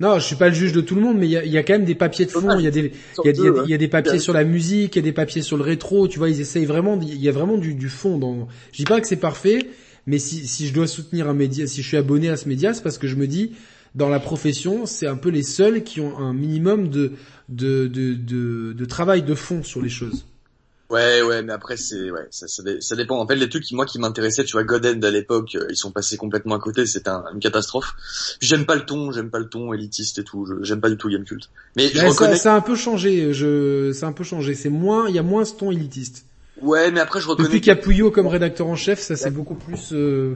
Non, 0.00 0.18
je 0.18 0.24
suis 0.24 0.36
pas 0.36 0.48
le 0.48 0.54
juge 0.54 0.72
de 0.72 0.80
tout 0.80 0.94
le 0.94 1.00
monde, 1.00 1.16
mais 1.18 1.26
il 1.26 1.30
y 1.30 1.36
a, 1.36 1.44
il 1.44 1.50
y 1.52 1.58
a 1.58 1.62
quand 1.62 1.72
même 1.74 1.84
des 1.84 1.94
papiers 1.94 2.26
de 2.26 2.30
fond. 2.40 2.48
Il 2.58 2.64
y 2.64 2.66
a 2.68 2.70
des, 2.70 2.92
il 3.24 3.26
y 3.26 3.28
a, 3.28 3.32
il 3.32 3.36
y 3.36 3.48
a- 3.48 3.52
il 3.66 3.70
y 3.70 3.74
a 3.74 3.78
des 3.78 3.88
papiers 3.88 4.12
sur 4.18 4.32
la 4.32 4.44
musique, 4.44 4.96
il 4.96 4.98
y 4.98 5.02
a 5.02 5.02
des 5.02 5.12
papiers 5.12 5.42
sur 5.42 5.56
le 5.56 5.62
rétro. 5.62 6.08
Tu 6.08 6.18
vois, 6.18 6.28
ils 6.28 6.40
essayent 6.40 6.64
vraiment. 6.66 6.98
Il 7.00 7.20
y 7.22 7.28
a 7.28 7.32
vraiment 7.32 7.56
du, 7.56 7.74
du 7.74 7.88
fond. 7.88 8.18
Dans. 8.18 8.48
Je 8.72 8.78
dis 8.78 8.84
pas 8.84 9.00
que 9.00 9.06
c'est 9.06 9.16
parfait, 9.16 9.60
mais 10.06 10.18
si, 10.18 10.46
si 10.46 10.66
je 10.66 10.74
dois 10.74 10.86
soutenir 10.86 11.28
un 11.28 11.34
média, 11.34 11.66
si 11.66 11.82
je 11.82 11.88
suis 11.88 11.96
abonné 11.96 12.28
à 12.28 12.36
ce 12.36 12.48
média, 12.48 12.74
c'est 12.74 12.82
parce 12.82 12.98
que 12.98 13.06
je 13.06 13.16
me 13.16 13.26
dis, 13.26 13.52
dans 13.94 14.08
la 14.08 14.20
profession, 14.20 14.84
c'est 14.86 15.06
un 15.06 15.16
peu 15.16 15.30
les 15.30 15.42
seuls 15.42 15.82
qui 15.82 16.00
ont 16.00 16.18
un 16.18 16.34
minimum 16.34 16.88
de 16.90 17.12
de 17.48 17.86
de 17.86 18.14
de, 18.14 18.72
de 18.74 18.84
travail 18.84 19.22
de 19.22 19.34
fond 19.34 19.62
sur 19.62 19.80
les 19.80 19.88
choses. 19.88 20.26
Ouais, 20.88 21.20
ouais, 21.22 21.42
mais 21.42 21.52
après 21.52 21.76
c'est 21.76 22.10
ouais, 22.12 22.28
ça, 22.30 22.46
ça, 22.46 22.62
dé- 22.62 22.80
ça 22.80 22.94
dépend. 22.94 23.18
En 23.18 23.26
fait, 23.26 23.34
les 23.34 23.48
trucs 23.48 23.64
qui 23.64 23.74
moi 23.74 23.86
qui 23.86 23.98
m'intéressaient, 23.98 24.44
tu 24.44 24.52
vois, 24.52 24.62
God 24.62 24.86
End 24.86 25.00
à 25.02 25.10
l'époque, 25.10 25.56
euh, 25.56 25.66
ils 25.68 25.76
sont 25.76 25.90
passés 25.90 26.16
complètement 26.16 26.54
à 26.54 26.60
côté. 26.60 26.86
C'était 26.86 27.08
un- 27.10 27.24
une 27.34 27.40
catastrophe. 27.40 27.94
Puis 28.38 28.46
J'aime 28.48 28.66
pas 28.66 28.76
le 28.76 28.84
ton, 28.86 29.10
j'aime 29.10 29.30
pas 29.30 29.40
le 29.40 29.48
ton 29.48 29.72
élitiste 29.72 30.18
et 30.18 30.24
tout. 30.24 30.46
je- 30.46 30.62
J'aime 30.62 30.80
pas 30.80 30.88
du 30.88 30.96
tout 30.96 31.08
Gamecult. 31.08 31.50
Mais 31.76 31.88
je 31.88 32.00
reconnais. 32.06 32.36
ça 32.36 32.54
a 32.54 32.56
un 32.56 32.60
peu 32.60 32.76
changé. 32.76 33.32
Je, 33.32 33.90
ça 33.92 34.06
a 34.06 34.08
un 34.10 34.12
peu 34.12 34.22
changé. 34.22 34.54
C'est 34.54 34.68
moins, 34.68 35.08
il 35.08 35.14
y 35.16 35.18
a 35.18 35.22
moins 35.24 35.44
ce 35.44 35.54
ton 35.54 35.72
élitiste. 35.72 36.24
Ouais, 36.62 36.90
mais 36.92 37.00
après 37.00 37.20
je 37.20 37.26
reconnais. 37.28 37.48
Depuis 37.48 37.60
qu'il 37.60 37.68
y 37.68 37.72
a 37.72 37.76
Puyo 37.76 38.10
comme 38.12 38.28
rédacteur 38.28 38.68
en 38.68 38.76
chef, 38.76 39.00
ça 39.00 39.16
c'est 39.16 39.30
beaucoup 39.32 39.56
plus. 39.56 39.90
euh, 39.92 40.34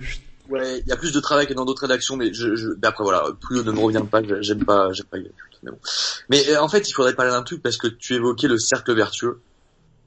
Ouais, 0.48 0.80
il 0.80 0.88
y 0.88 0.92
a 0.92 0.96
plus 0.96 1.12
de 1.12 1.20
travail 1.20 1.46
que 1.46 1.54
dans 1.54 1.64
d'autres 1.64 1.82
rédactions, 1.82 2.16
mais 2.16 2.34
je, 2.34 2.56
je... 2.56 2.70
mais 2.82 2.88
après 2.88 3.04
voilà, 3.04 3.24
plus 3.40 3.64
ne 3.64 3.70
me 3.70 3.78
revient 3.78 4.02
pas, 4.10 4.20
j'aime 4.40 4.64
pas, 4.64 4.92
j'aime 4.92 5.06
pas 5.06 5.16
Gamecult, 5.18 5.58
mais 5.62 5.70
bon. 5.70 5.78
Mais 6.28 6.48
euh, 6.50 6.60
en 6.60 6.68
fait, 6.68 6.88
il 6.88 6.92
faudrait 6.92 7.14
parler 7.14 7.30
d'un 7.30 7.44
truc 7.44 7.62
parce 7.62 7.76
que 7.76 7.86
tu 7.86 8.14
évoquais 8.14 8.48
le 8.48 8.58
cercle 8.58 8.92
vertueux 8.92 9.40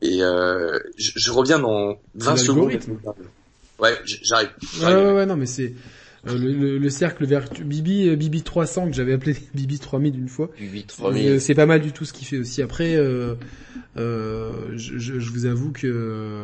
et 0.04 0.22
euh, 0.22 0.78
je, 0.98 1.12
je 1.16 1.32
reviens 1.32 1.60
dans 1.60 1.98
20 2.16 2.36
C'est 2.38 2.46
secondes. 2.46 2.72
Ouais, 3.80 3.94
j'arrive. 4.22 4.50
Ouais, 4.82 4.94
ouais, 4.96 5.14
ouais, 5.14 5.26
non, 5.26 5.36
mais 5.36 5.46
c'est 5.48 5.74
euh, 6.28 6.38
le, 6.38 6.54
le, 6.54 6.78
le 6.78 6.90
cercle 6.90 7.26
vertueux. 7.26 7.64
Bibi, 7.66 8.08
euh, 8.10 8.16
Bibi 8.16 8.44
300 8.44 8.88
que 8.90 8.94
j'avais 8.96 9.14
appelé 9.14 9.36
Bibi 9.54 9.80
3000 9.80 10.18
une 10.18 10.30
fois. 10.30 10.50
Du 10.58 10.68
8 10.68 10.96
Euh, 11.04 11.40
C'est 11.40 11.56
pas 11.56 11.66
mal 11.66 11.82
du 11.82 11.92
tout 11.92 12.06
ce 12.06 12.14
qu'il 12.14 12.28
fait 12.28 12.38
aussi. 12.38 12.62
Après, 12.62 12.96
euh, 12.96 13.36
euh, 13.98 14.52
je, 14.76 14.98
je, 15.00 15.20
je 15.20 15.32
vous 15.32 15.46
avoue 15.46 15.72
que 15.72 16.44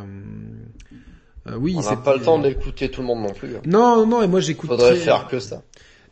oui, 1.57 1.73
On 1.77 1.81
c'est 1.81 1.91
n'a 1.91 1.97
pas 1.97 2.15
le 2.15 2.21
temps 2.21 2.37
d'écouter 2.39 2.91
tout 2.91 3.01
le 3.01 3.07
monde 3.07 3.21
non 3.23 3.33
plus. 3.33 3.55
hein. 3.55 3.61
Non, 3.65 4.05
non, 4.05 4.21
et 4.21 4.27
moi 4.27 4.39
j'écoute. 4.39 4.69
Faudrait 4.69 4.91
très- 4.95 4.99
faire 4.99 5.27
que 5.27 5.39
ça. 5.39 5.63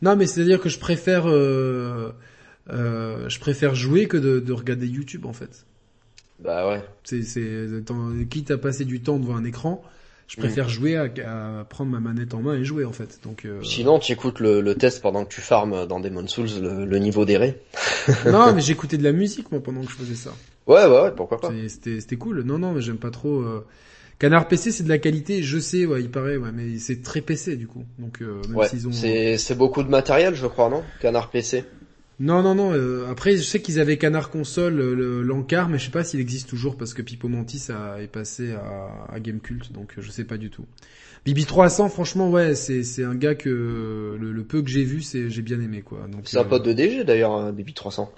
Non, 0.01 0.15
mais 0.15 0.25
c'est 0.27 0.41
à 0.41 0.43
dire 0.45 0.59
que 0.59 0.69
je 0.69 0.79
préfère, 0.79 1.27
euh, 1.27 2.11
euh, 2.71 3.27
je 3.29 3.39
préfère 3.39 3.75
jouer 3.75 4.07
que 4.07 4.17
de, 4.17 4.39
de 4.39 4.53
regarder 4.53 4.87
YouTube 4.87 5.25
en 5.25 5.33
fait. 5.33 5.65
Bah 6.39 6.67
ouais. 6.69 6.83
C'est, 7.03 7.23
c'est, 7.23 7.65
quitte 8.29 8.51
à 8.51 8.57
passer 8.57 8.85
du 8.85 9.01
temps 9.01 9.17
devant 9.17 9.35
un 9.35 9.43
écran, 9.43 9.83
je 10.27 10.35
préfère 10.37 10.69
jouer 10.69 10.95
à, 10.95 11.03
à 11.59 11.63
prendre 11.63 11.91
ma 11.91 11.99
manette 11.99 12.33
en 12.33 12.41
main 12.41 12.55
et 12.55 12.63
jouer 12.63 12.85
en 12.85 12.91
fait. 12.91 13.19
Donc 13.23 13.45
euh, 13.45 13.63
Sinon, 13.63 13.97
tu 13.97 14.11
écoutes 14.11 14.39
le, 14.39 14.61
le 14.61 14.75
test 14.75 15.01
pendant 15.01 15.23
que 15.25 15.33
tu 15.33 15.41
farmes 15.41 15.87
dans 15.87 15.99
Demon 15.99 16.27
Souls 16.27 16.49
le, 16.61 16.85
le 16.85 16.99
niveau 16.99 17.25
des 17.25 17.37
raies. 17.37 17.59
non, 18.25 18.53
mais 18.53 18.61
j'écoutais 18.67 18.97
de 18.97 19.03
la 19.03 19.13
musique 19.13 19.51
moi 19.51 19.61
pendant 19.63 19.81
que 19.81 19.91
je 19.91 19.95
faisais 19.95 20.15
ça. 20.15 20.31
Ouais, 20.67 20.85
ouais, 20.85 21.01
ouais, 21.01 21.11
pourquoi 21.15 21.39
pas. 21.39 21.51
C'était, 21.69 22.01
c'était 22.01 22.17
cool. 22.17 22.41
Non, 22.41 22.59
non, 22.59 22.73
mais 22.73 22.81
j'aime 22.81 22.97
pas 22.97 23.09
trop. 23.11 23.39
euh, 23.41 23.65
Canard 24.19 24.47
PC, 24.47 24.71
c'est 24.71 24.83
de 24.83 24.89
la 24.89 24.97
qualité, 24.97 25.43
je 25.43 25.59
sais, 25.59 25.85
ouais, 25.85 26.01
il 26.01 26.09
paraît, 26.09 26.37
ouais, 26.37 26.51
mais 26.51 26.77
c'est 26.79 27.03
très 27.03 27.21
PC 27.21 27.55
du 27.55 27.67
coup. 27.67 27.85
Donc 27.99 28.21
euh, 28.21 28.41
même 28.47 28.57
Ouais, 28.57 28.67
s'ils 28.67 28.87
ont. 28.87 28.91
c'est 28.91 29.37
c'est 29.37 29.55
beaucoup 29.55 29.81
de 29.83 29.89
matériel, 29.89 30.35
je 30.35 30.47
crois, 30.47 30.69
non? 30.69 30.83
Canard 30.99 31.29
PC. 31.29 31.63
Non, 32.19 32.41
non, 32.41 32.55
non. 32.55 32.73
euh, 32.73 33.05
après, 33.11 33.37
je 33.37 33.43
sais 33.43 33.61
qu'ils 33.61 33.79
avaient 33.79 33.97
Canard 33.97 34.31
Console, 34.31 34.79
euh, 34.79 34.95
le- 34.95 35.21
l'encart, 35.21 35.69
mais 35.69 35.77
je 35.77 35.85
sais 35.85 35.91
pas 35.91 36.03
s'il 36.03 36.19
existe 36.19 36.49
toujours 36.49 36.75
parce 36.75 36.95
que 36.95 37.03
Pipo 37.03 37.27
Mantis 37.27 37.65
a, 37.71 38.01
est 38.01 38.07
passé 38.07 38.53
à, 38.53 38.89
à 39.13 39.19
Gamecult, 39.19 39.71
donc 39.71 39.93
euh, 39.97 40.01
je 40.01 40.09
sais 40.09 40.23
pas 40.23 40.37
du 40.37 40.49
tout. 40.49 40.65
Bibi 41.25 41.45
300, 41.45 41.89
franchement, 41.89 42.31
ouais, 42.31 42.55
c'est 42.55 42.83
c'est 42.83 43.03
un 43.03 43.13
gars 43.13 43.35
que 43.35 43.49
le, 44.19 44.31
le 44.31 44.43
peu 44.43 44.61
que 44.63 44.69
j'ai 44.69 44.83
vu, 44.83 45.01
c'est 45.01 45.29
j'ai 45.29 45.41
bien 45.43 45.59
aimé 45.61 45.81
quoi. 45.81 46.07
Donc 46.11 46.21
C'est 46.25 46.37
un 46.37 46.41
euh, 46.41 46.49
pote 46.49 46.63
de 46.63 46.73
DG 46.73 47.03
d'ailleurs, 47.03 47.33
hein, 47.33 47.51
Baby 47.51 47.73
300. 47.73 48.11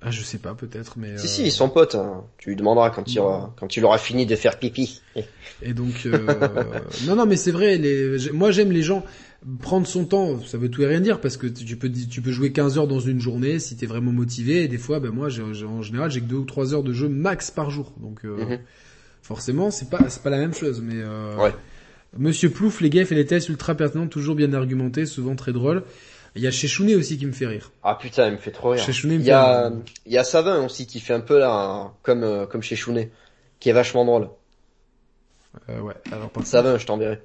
Ah, 0.00 0.10
je 0.10 0.22
sais 0.22 0.38
pas, 0.38 0.54
peut-être, 0.54 0.98
mais. 0.98 1.08
Si 1.16 1.26
euh, 1.26 1.28
si, 1.28 1.42
ils 1.46 1.50
sont 1.52 1.70
potes. 1.70 1.94
hein. 1.94 2.24
Tu 2.38 2.50
lui 2.50 2.56
demanderas 2.56 2.90
quand 2.90 3.10
il 3.10 3.18
aura, 3.20 3.54
quand 3.58 3.76
il 3.76 3.84
aura 3.84 3.96
fini 3.98 4.26
de 4.26 4.36
faire 4.36 4.58
pipi. 4.58 5.00
Et 5.62 5.72
donc, 5.72 5.94
euh, 6.04 6.24
non, 7.06 7.16
non, 7.16 7.24
mais 7.26 7.36
c'est 7.36 7.52
vrai. 7.52 7.78
Les, 7.78 8.30
moi, 8.32 8.50
j'aime 8.50 8.70
les 8.70 8.82
gens 8.82 9.02
prendre 9.60 9.86
son 9.86 10.04
temps. 10.04 10.40
Ça 10.40 10.58
veut 10.58 10.70
tout 10.70 10.82
et 10.82 10.86
rien 10.86 11.00
dire 11.00 11.20
parce 11.20 11.36
que 11.36 11.46
tu 11.46 11.76
peux, 11.76 11.90
tu 11.90 12.22
peux 12.22 12.30
jouer 12.32 12.52
15 12.52 12.78
heures 12.78 12.86
dans 12.88 13.00
une 13.00 13.20
journée 13.20 13.58
si 13.58 13.76
t'es 13.76 13.86
vraiment 13.86 14.12
motivé. 14.12 14.62
Et 14.64 14.68
des 14.68 14.78
fois, 14.78 15.00
ben 15.00 15.10
moi, 15.10 15.28
j'ai, 15.28 15.42
en 15.42 15.82
général, 15.82 16.10
j'ai 16.10 16.20
que 16.20 16.26
deux 16.26 16.36
ou 16.36 16.44
trois 16.44 16.74
heures 16.74 16.82
de 16.82 16.92
jeu 16.92 17.08
max 17.08 17.50
par 17.50 17.70
jour. 17.70 17.92
Donc, 18.00 18.24
euh, 18.24 18.36
Mhm. 18.44 18.58
forcément, 19.22 19.70
c'est 19.70 19.90
pas, 19.90 20.08
c'est 20.08 20.22
pas 20.22 20.30
la 20.30 20.38
même 20.38 20.54
chose. 20.54 20.80
Mais 20.82 20.96
euh, 20.96 21.36
Ouais. 21.36 21.54
Monsieur 22.16 22.48
Plouf, 22.48 22.80
les 22.80 22.90
gars, 22.90 23.04
fait 23.04 23.16
des 23.16 23.26
tests 23.26 23.48
ultra 23.48 23.74
pertinents, 23.74 24.06
toujours 24.06 24.36
bien 24.36 24.52
argumentés, 24.54 25.04
souvent 25.04 25.34
très 25.34 25.52
drôles. 25.52 25.82
Il 26.36 26.42
y 26.42 26.46
a 26.46 26.50
chez 26.50 26.66
Chounet 26.68 26.94
aussi 26.94 27.18
qui 27.18 27.26
me 27.26 27.32
fait 27.32 27.46
rire. 27.46 27.70
Ah 27.82 27.96
putain, 28.00 28.26
il 28.28 28.32
me 28.32 28.36
fait 28.38 28.50
trop 28.52 28.70
rire. 28.70 28.84
Il 28.88 29.08
me 29.08 29.14
Il 29.14 29.22
y 29.22 29.30
a, 29.30 29.62
fait 29.62 29.68
rire. 29.68 29.82
il 30.06 30.12
y 30.12 30.18
a 30.18 30.24
Savin 30.24 30.64
aussi 30.64 30.86
qui 30.86 31.00
fait 31.00 31.12
un 31.14 31.20
peu 31.20 31.38
là, 31.38 31.92
comme 32.02 32.22
euh, 32.24 32.46
comme 32.46 32.62
chez 32.62 32.76
Chounet, 32.76 33.10
qui 33.60 33.68
est 33.68 33.72
vachement 33.72 34.04
drôle. 34.04 34.28
Euh, 35.68 35.80
ouais. 35.80 35.94
Alors, 36.10 36.30
par 36.30 36.46
Savin, 36.46 36.76
je 36.78 36.86
t'enverrai. 36.86 37.20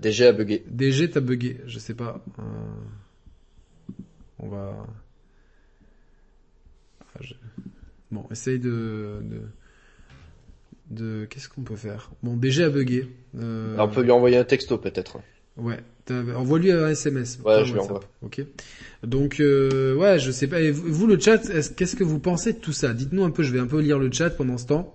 DG 0.00 0.26
a 0.26 0.32
bugué. 0.32 0.64
DG, 0.68 1.10
t'as 1.10 1.20
bugué. 1.20 1.58
Je 1.66 1.78
sais 1.78 1.94
pas. 1.94 2.24
Euh, 2.38 2.42
On 4.40 4.48
va. 4.48 4.86
Je- 7.20 7.34
Bon, 8.10 8.24
essaye 8.30 8.58
de. 8.58 9.18
de... 9.22 9.40
de... 10.90 11.26
Qu'est-ce 11.26 11.48
qu'on 11.48 11.62
peut 11.62 11.76
faire? 11.76 12.10
Bon, 12.22 12.36
DG 12.36 12.64
a 12.64 12.70
bugué. 12.70 13.08
Euh, 13.38 13.76
On 13.78 13.88
peut 13.88 14.02
lui 14.02 14.10
envoyer 14.10 14.36
un 14.38 14.44
texto 14.44 14.78
peut-être. 14.78 15.18
Ouais. 15.56 15.78
Envoie-lui 16.10 16.72
un 16.72 16.88
SMS. 16.88 17.38
Ouais, 17.44 17.64
je 17.66 17.74
lui 17.74 17.80
envoie. 17.80 18.00
Ok. 18.22 18.40
Donc, 19.02 19.40
euh, 19.40 19.94
ouais, 19.94 20.18
je 20.18 20.30
sais 20.30 20.46
pas. 20.46 20.60
Et 20.62 20.70
vous, 20.70 21.06
le 21.06 21.18
chat, 21.20 21.44
est-ce- 21.50 21.70
qu'est-ce 21.70 21.96
que 21.96 22.04
vous 22.04 22.18
pensez 22.18 22.54
de 22.54 22.58
tout 22.58 22.72
ça? 22.72 22.94
Dites-nous 22.94 23.24
un 23.24 23.30
peu. 23.30 23.42
Je 23.42 23.52
vais 23.52 23.58
un 23.60 23.66
peu 23.66 23.80
lire 23.80 23.98
le 23.98 24.10
chat 24.10 24.30
pendant 24.30 24.56
ce 24.56 24.66
temps. 24.66 24.94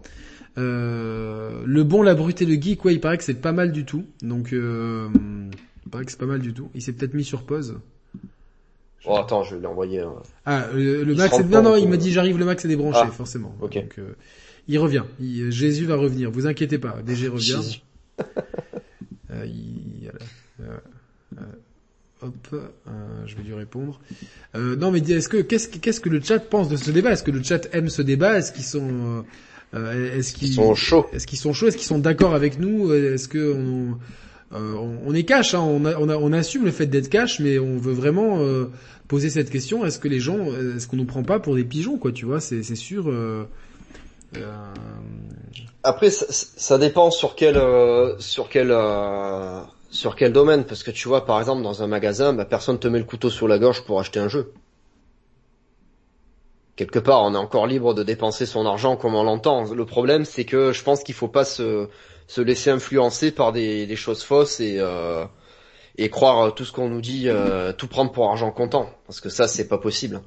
Euh, 0.57 1.63
le 1.65 1.83
bon, 1.83 2.01
la 2.03 2.13
brute 2.15 2.41
et 2.41 2.45
le 2.45 2.53
geek, 2.61 2.85
ouais, 2.85 2.93
il 2.93 2.99
paraît 3.01 3.17
que 3.17 3.23
c'est 3.23 3.33
pas 3.33 3.51
mal 3.51 3.71
du 3.71 3.85
tout. 3.85 4.05
Donc, 4.21 4.53
euh, 4.53 5.07
il 5.85 5.89
paraît 5.91 6.05
que 6.05 6.11
c'est 6.11 6.19
pas 6.19 6.25
mal 6.25 6.39
du 6.41 6.53
tout. 6.53 6.69
Il 6.75 6.81
s'est 6.81 6.93
peut-être 6.93 7.13
mis 7.13 7.23
sur 7.23 7.43
pause. 7.43 7.79
Oh 9.05 9.17
attends, 9.17 9.43
je 9.43 9.55
vais 9.55 9.59
lui 9.59 9.67
envoyer 9.67 9.99
un... 9.99 10.13
Ah, 10.45 10.67
le, 10.73 11.03
le 11.03 11.15
Max 11.15 11.37
est... 11.37 11.43
Non, 11.43 11.61
non, 11.61 11.75
il 11.75 11.89
m'a 11.89 11.95
euh, 11.95 11.97
dit 11.97 12.11
j'arrive, 12.13 12.37
le 12.37 12.45
Max 12.45 12.63
est 12.63 12.69
débranché, 12.69 13.01
Ah, 13.03 13.07
forcément. 13.11 13.53
ok. 13.61 13.73
Donc, 13.73 13.95
euh, 13.99 14.15
il 14.69 14.79
revient. 14.79 15.03
Il- 15.19 15.51
Jésus 15.51 15.85
va 15.85 15.95
revenir. 15.95 16.31
Vous 16.31 16.47
inquiétez 16.47 16.77
pas. 16.77 17.01
DG 17.05 17.27
revient. 17.29 17.45
Jésus. 17.61 17.81
Euh, 19.31 19.45
il-. 19.45 20.11
Euh, 20.61 20.77
euh, 21.37 21.41
hop, 22.21 22.47
euh, 22.53 23.23
je 23.25 23.35
vais 23.35 23.43
lui 23.43 23.53
répondre. 23.55 23.99
Euh, 24.55 24.75
non, 24.77 24.91
mais 24.91 24.99
est-ce 24.99 25.27
que 25.27 25.37
qu'est-ce 25.41 25.67
que 25.67 25.79
qu'est-ce 25.79 25.99
que 25.99 26.09
le 26.09 26.21
chat 26.21 26.39
pense 26.39 26.69
de 26.69 26.77
ce 26.77 26.91
débat? 26.91 27.11
Est-ce 27.11 27.23
que 27.23 27.31
le 27.31 27.43
chat 27.43 27.67
aime 27.73 27.89
ce 27.89 28.01
débat? 28.01 28.37
Est-ce 28.37 28.53
qu'ils 28.53 28.63
sont 28.63 29.25
euh, 29.73 30.17
est-ce 30.17 30.33
qu'ils 30.33 30.49
Ils 30.49 30.53
sont 30.53 30.75
chauds. 30.75 31.05
Est-ce 31.13 31.27
qu'ils 31.27 31.39
sont 31.39 31.53
chauds? 31.53 31.67
Est-ce 31.67 31.77
qu'ils 31.77 31.85
sont 31.87 31.99
d'accord 31.99 32.35
avec 32.35 32.59
nous? 32.59 32.93
Est-ce 32.93 33.27
que 33.27 33.53
on, 33.53 33.97
euh, 34.55 34.73
on, 35.05 35.13
est 35.15 35.23
cash 35.23 35.53
hein, 35.55 35.61
on, 35.61 35.85
a- 35.85 35.95
on, 35.97 36.09
a- 36.09 36.17
on 36.17 36.31
assume 36.31 36.65
le 36.65 36.71
fait 36.71 36.85
d'être 36.85 37.09
cash, 37.09 37.39
mais 37.39 37.57
on 37.59 37.77
veut 37.77 37.93
vraiment 37.93 38.39
euh, 38.41 38.65
poser 39.07 39.29
cette 39.29 39.49
question 39.49 39.85
Est-ce 39.85 39.97
que 39.99 40.07
les 40.07 40.19
gens, 40.19 40.45
est-ce 40.77 40.87
qu'on 40.87 40.97
nous 40.97 41.05
prend 41.05 41.23
pas 41.23 41.39
pour 41.39 41.55
des 41.55 41.63
pigeons 41.63 41.97
quoi 41.97 42.11
Tu 42.11 42.25
vois, 42.25 42.39
c'est 42.39 42.61
c'est 42.63 42.75
sûr. 42.75 43.11
Après, 45.83 46.09
ça, 46.09 46.25
ça 46.29 46.77
dépend 46.77 47.11
sur 47.11 47.35
quel 47.35 47.59
sur 48.19 48.49
quel 48.49 48.71
sur 49.89 50.15
quel 50.15 50.33
domaine, 50.33 50.63
parce 50.63 50.81
que 50.83 50.91
tu 50.91 51.07
vois, 51.07 51.25
par 51.25 51.39
exemple, 51.39 51.61
dans 51.61 51.83
un 51.83 51.87
magasin, 51.87 52.33
bah, 52.33 52.45
personne 52.45 52.79
te 52.79 52.87
met 52.87 52.97
le 52.97 53.05
couteau 53.05 53.29
sur 53.29 53.47
la 53.47 53.59
gorge 53.59 53.83
pour 53.85 53.99
acheter 53.99 54.19
un 54.19 54.27
jeu. 54.27 54.51
Quelque 56.75 56.97
part, 56.99 57.23
on 57.23 57.33
est 57.35 57.37
encore 57.37 57.67
libre 57.67 57.93
de 57.93 58.01
dépenser 58.03 58.45
son 58.47 58.65
argent 58.65 58.95
comme 58.95 59.13
on 59.15 59.23
l'entend. 59.23 59.71
Le 59.73 59.85
problème, 59.85 60.25
c'est 60.25 60.43
que 60.45 60.71
je 60.71 60.83
pense 60.83 61.03
qu'il 61.03 61.13
faut 61.15 61.27
pas 61.27 61.45
se 61.45 61.87
se 62.27 62.41
laisser 62.41 62.69
influencer 62.71 63.31
par 63.31 63.51
des, 63.51 63.85
des 63.85 63.95
choses 63.95 64.23
fausses 64.23 64.59
et 64.59 64.77
euh, 64.79 65.25
et 65.97 66.09
croire 66.09 66.55
tout 66.55 66.65
ce 66.65 66.71
qu'on 66.71 66.89
nous 66.89 67.01
dit, 67.01 67.25
euh, 67.27 67.71
tout 67.73 67.87
prendre 67.87 68.11
pour 68.11 68.27
argent 68.27 68.49
comptant, 68.49 68.89
parce 69.05 69.19
que 69.21 69.29
ça, 69.29 69.47
c'est 69.47 69.67
pas 69.67 69.77
possible. 69.77 70.21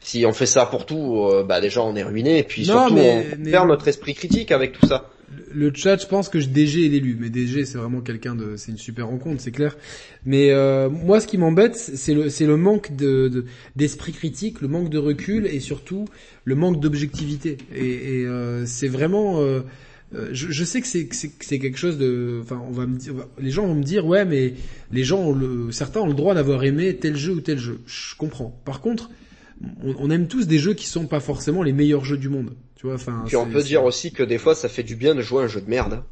Si 0.00 0.24
on 0.26 0.32
fait 0.32 0.46
ça 0.46 0.66
pour 0.66 0.86
tout, 0.86 1.26
euh, 1.30 1.44
bah 1.44 1.60
déjà 1.60 1.82
on 1.82 1.94
est 1.94 2.02
ruiné, 2.02 2.38
et 2.38 2.42
puis 2.42 2.62
Non, 2.66 2.86
surtout 2.88 2.94
mais- 2.94 3.28
on 3.34 3.36
mais- 3.38 3.50
perd 3.52 3.68
notre 3.68 3.86
esprit 3.86 4.14
critique 4.14 4.50
avec 4.50 4.72
tout 4.72 4.86
ça. 4.86 5.04
Le 5.52 5.72
chat, 5.74 6.00
je 6.00 6.06
pense 6.06 6.28
que 6.28 6.38
DG 6.38 6.86
est 6.86 6.88
l'élu, 6.88 7.16
mais 7.18 7.30
DG 7.30 7.64
c'est 7.64 7.78
vraiment 7.78 8.00
quelqu'un 8.00 8.34
de, 8.34 8.56
c'est 8.56 8.72
une 8.72 8.78
super 8.78 9.06
rencontre, 9.08 9.40
c'est 9.40 9.50
clair. 9.52 9.76
Mais 10.24 10.50
euh, 10.50 10.88
moi, 10.88 11.20
ce 11.20 11.26
qui 11.26 11.38
m'embête, 11.38 11.76
c'est 11.76 12.14
le, 12.14 12.28
c'est 12.30 12.46
le 12.46 12.56
manque 12.56 12.96
de, 12.96 13.28
de- 13.28 13.44
d'esprit 13.76 14.12
critique, 14.12 14.60
le 14.60 14.68
manque 14.68 14.90
de 14.90 14.98
recul 14.98 15.46
et 15.46 15.60
surtout 15.60 16.06
le 16.44 16.54
manque 16.54 16.80
d'objectivité. 16.80 17.58
Et, 17.74 18.20
et, 18.20 18.26
euh, 18.26 18.66
c'est 18.66 18.88
vraiment, 18.88 19.40
euh, 19.40 19.60
euh, 20.14 20.28
je, 20.32 20.50
je 20.50 20.64
sais 20.64 20.80
que 20.80 20.86
c'est, 20.88 21.08
c'est 21.12 21.58
quelque 21.58 21.78
chose 21.78 21.98
de, 21.98 22.40
enfin, 22.42 22.60
on 22.68 22.72
va 22.72 22.86
me 22.86 22.96
dire, 22.96 23.14
les 23.40 23.50
gens 23.50 23.66
vont 23.66 23.74
me 23.76 23.84
dire, 23.84 24.06
ouais, 24.06 24.24
mais 24.24 24.54
les 24.92 25.04
gens, 25.04 25.20
ont 25.20 25.32
le, 25.34 25.70
certains 25.70 26.00
ont 26.00 26.06
le 26.08 26.14
droit 26.14 26.34
d'avoir 26.34 26.64
aimé 26.64 26.96
tel 26.96 27.16
jeu 27.16 27.32
ou 27.34 27.40
tel 27.40 27.58
jeu. 27.58 27.80
Je 27.86 28.14
comprends. 28.16 28.60
Par 28.64 28.80
contre, 28.80 29.10
on, 29.84 29.94
on 29.98 30.10
aime 30.10 30.26
tous 30.26 30.46
des 30.46 30.58
jeux 30.58 30.74
qui 30.74 30.86
sont 30.86 31.06
pas 31.06 31.20
forcément 31.20 31.62
les 31.62 31.72
meilleurs 31.72 32.04
jeux 32.04 32.18
du 32.18 32.28
monde. 32.28 32.50
Tu 32.80 32.86
vois, 32.86 32.94
enfin. 32.94 33.24
Puis 33.26 33.36
on 33.36 33.44
peut 33.46 33.62
dire 33.62 33.84
aussi 33.84 34.10
que 34.10 34.22
des 34.22 34.38
fois 34.38 34.54
ça 34.54 34.70
fait 34.70 34.82
du 34.82 34.96
bien 34.96 35.14
de 35.14 35.20
jouer 35.20 35.42
à 35.42 35.44
un 35.44 35.48
jeu 35.48 35.60
de 35.60 35.68
merde. 35.68 35.92
hein. 35.92 36.04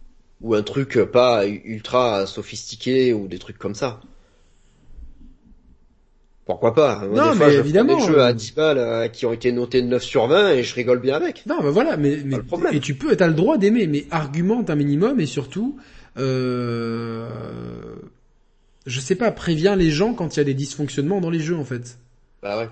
Ou 0.42 0.54
un 0.54 0.62
truc 0.62 0.98
pas 1.10 1.46
ultra 1.46 2.26
sophistiqué 2.26 3.14
ou 3.14 3.26
des 3.26 3.38
trucs 3.38 3.56
comme 3.56 3.74
ça. 3.74 4.00
Pourquoi 6.44 6.74
pas 6.74 7.06
Moi, 7.06 7.08
Non, 7.08 7.30
des 7.32 7.36
fois, 7.38 7.46
mais 7.46 7.52
je 7.54 7.58
évidemment. 7.60 7.96
des 7.98 8.06
jeux 8.06 8.20
à 8.22 8.32
10 8.34 8.54
balles 8.54 8.78
euh, 8.78 9.08
qui 9.08 9.24
ont 9.26 9.32
été 9.32 9.50
notés 9.50 9.80
9 9.82 10.02
sur 10.02 10.26
20 10.26 10.50
et 10.50 10.62
je 10.62 10.74
rigole 10.74 11.00
bien 11.00 11.14
avec. 11.16 11.44
Non, 11.46 11.56
bah 11.62 11.70
voilà, 11.70 11.96
mais, 11.96 12.18
mais 12.24 12.36
le 12.36 12.42
problème. 12.42 12.74
et 12.74 12.80
tu 12.80 12.94
peux, 12.94 13.16
t'as 13.16 13.26
le 13.28 13.34
droit 13.34 13.56
d'aimer, 13.58 13.86
mais 13.86 14.04
argumente 14.10 14.68
un 14.70 14.74
minimum 14.76 15.18
et 15.20 15.26
surtout, 15.26 15.78
euh, 16.18 17.28
je 18.86 19.00
sais 19.00 19.14
pas, 19.14 19.30
préviens 19.32 19.74
les 19.74 19.90
gens 19.90 20.12
quand 20.14 20.36
il 20.36 20.38
y 20.38 20.42
a 20.42 20.44
des 20.44 20.54
dysfonctionnements 20.54 21.20
dans 21.22 21.30
les 21.30 21.40
jeux 21.40 21.56
en 21.56 21.64
fait. 21.64 21.98
Bah 22.42 22.58
ouais. 22.58 22.68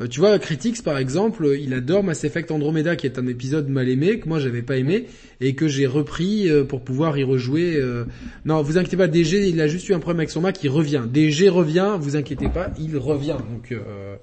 Euh, 0.00 0.06
tu 0.06 0.20
vois, 0.20 0.38
Critics 0.38 0.82
par 0.82 0.96
exemple, 0.98 1.54
il 1.60 1.74
adore 1.74 2.02
Mass 2.02 2.24
Effect 2.24 2.50
Andromeda, 2.50 2.96
qui 2.96 3.06
est 3.06 3.18
un 3.18 3.26
épisode 3.26 3.68
mal 3.68 3.88
aimé 3.88 4.18
que 4.18 4.28
moi 4.28 4.38
j'avais 4.38 4.62
pas 4.62 4.76
aimé 4.78 5.06
et 5.40 5.54
que 5.54 5.68
j'ai 5.68 5.86
repris 5.86 6.48
euh, 6.48 6.64
pour 6.64 6.82
pouvoir 6.82 7.18
y 7.18 7.24
rejouer. 7.24 7.76
euh. 7.76 8.04
Non, 8.46 8.62
vous 8.62 8.78
inquiétez 8.78 8.96
pas, 8.96 9.06
DG, 9.08 9.48
il 9.48 9.60
a 9.60 9.68
juste 9.68 9.88
eu 9.88 9.94
un 9.94 9.98
problème 9.98 10.20
avec 10.20 10.30
son 10.30 10.40
Mac, 10.40 10.62
il 10.64 10.70
revient. 10.70 11.02
DG 11.12 11.48
revient, 11.48 11.96
vous 12.00 12.16
inquiétez 12.16 12.48
pas, 12.48 12.70
il 12.78 12.96
revient. 12.96 13.36
Donc, 13.52 13.72
euh, 13.72 14.16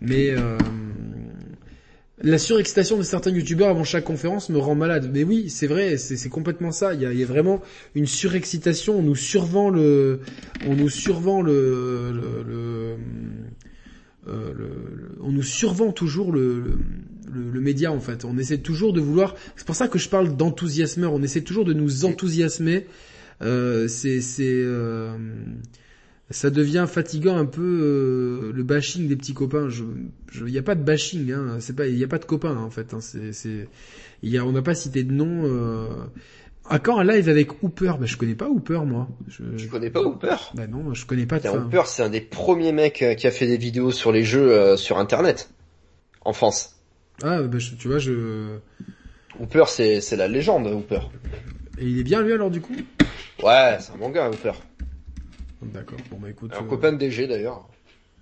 mais 0.00 0.30
euh, 0.30 0.58
la 2.22 2.38
surexcitation 2.38 2.96
de 2.96 3.02
certains 3.02 3.30
youtubeurs 3.30 3.68
avant 3.68 3.84
chaque 3.84 4.04
conférence 4.04 4.48
me 4.48 4.58
rend 4.58 4.74
malade. 4.74 5.10
Mais 5.12 5.22
oui, 5.24 5.48
c'est 5.48 5.66
vrai, 5.66 5.96
c'est 5.96 6.28
complètement 6.28 6.72
ça. 6.72 6.94
Il 6.94 7.02
y 7.02 7.22
a, 7.22 7.26
vraiment 7.26 7.60
une 7.94 8.06
surexcitation. 8.06 8.98
On 8.98 9.02
nous 9.02 9.14
survend 9.16 9.70
le, 9.70 10.20
on 10.66 10.74
nous 10.74 10.88
survend 10.88 11.40
le, 11.40 12.12
le- 12.12 12.96
euh, 14.28 14.52
le- 14.56 14.96
le- 14.96 15.18
on 15.22 15.30
nous 15.30 15.42
survend 15.42 15.92
toujours 15.92 16.32
le, 16.32 16.78
le, 17.32 17.60
média 17.60 17.92
en 17.92 18.00
fait. 18.00 18.24
On 18.24 18.38
essaie 18.38 18.58
toujours 18.58 18.92
de 18.92 19.00
vouloir. 19.00 19.34
C'est 19.56 19.66
pour 19.66 19.76
ça 19.76 19.88
que 19.88 19.98
je 19.98 20.08
parle 20.08 20.36
d'enthousiasmeur. 20.36 21.12
On 21.12 21.22
essaie 21.22 21.42
toujours 21.42 21.64
de 21.64 21.72
nous 21.72 22.04
enthousiasmer. 22.04 22.86
Euh, 23.42 23.88
c'est 23.88 24.20
euh, 24.40 25.16
ça 26.30 26.50
devient 26.50 26.86
fatigant 26.88 27.36
un 27.36 27.44
peu 27.44 27.60
euh, 27.62 28.52
le 28.52 28.62
bashing 28.62 29.08
des 29.08 29.16
petits 29.16 29.34
copains. 29.34 29.68
Il 30.34 30.48
y 30.50 30.58
a 30.58 30.62
pas 30.62 30.74
de 30.74 30.82
bashing, 30.82 31.32
hein. 31.32 31.56
C'est 31.60 31.74
pas, 31.76 31.86
il 31.86 31.98
y 31.98 32.04
a 32.04 32.08
pas 32.08 32.18
de 32.18 32.24
copains 32.24 32.56
en 32.56 32.70
fait. 32.70 32.94
Hein. 32.94 33.00
C'est, 33.00 33.32
c'est, 33.32 33.68
il 34.22 34.30
y 34.30 34.38
a, 34.38 34.44
on 34.46 34.52
n'a 34.52 34.62
pas 34.62 34.74
cité 34.74 35.04
de 35.04 35.12
nom. 35.12 35.44
À 36.68 36.78
quand 36.78 36.98
un 36.98 37.04
live 37.04 37.28
avec 37.28 37.62
Hooper 37.62 37.92
Bah 37.98 38.06
je 38.06 38.16
connais 38.16 38.34
pas 38.34 38.48
Hooper 38.48 38.80
moi. 38.86 39.08
Je, 39.28 39.42
Je 39.56 39.68
connais 39.68 39.90
pas 39.90 40.00
Hooper? 40.00 40.34
Bah 40.54 40.66
non, 40.66 40.94
je 40.94 41.04
connais 41.06 41.26
pas 41.26 41.38
fin. 41.40 41.58
Hooper, 41.66 41.82
c'est 41.86 42.02
un 42.02 42.08
des 42.08 42.20
premiers 42.22 42.72
mecs 42.72 43.02
euh, 43.02 43.14
qui 43.14 43.26
a 43.26 43.30
fait 43.30 43.46
des 43.46 43.58
vidéos 43.58 43.90
sur 43.92 44.12
les 44.12 44.24
jeux 44.24 44.50
euh, 44.52 44.76
sur 44.76 44.98
Internet. 44.98 45.50
En 46.24 46.32
France. 46.32 46.80
Ah 47.22 47.42
bah 47.42 47.58
je- 47.58 47.74
tu 47.74 47.88
vois, 47.88 47.98
je. 47.98 48.58
Hooper, 49.38 49.64
c'est 49.68 50.00
c'est 50.00 50.16
la 50.16 50.26
légende, 50.28 50.66
Hooper. 50.68 51.00
Et 51.78 51.84
il 51.86 51.98
est 51.98 52.04
bien 52.04 52.22
lui 52.22 52.32
alors 52.32 52.50
du 52.50 52.60
coup? 52.60 52.74
Ouais, 53.42 53.76
c'est 53.80 53.92
un 53.92 53.96
bon 53.98 54.08
gars, 54.10 54.30
Hooper. 54.30 54.52
D'accord. 55.62 55.98
Bon 56.10 56.18
bah 56.18 56.30
écoute. 56.30 56.52
Un 56.58 56.64
euh, 56.64 56.68
copain 56.68 56.92
de 56.92 56.98
DG 56.98 57.26
d'ailleurs. 57.26 57.68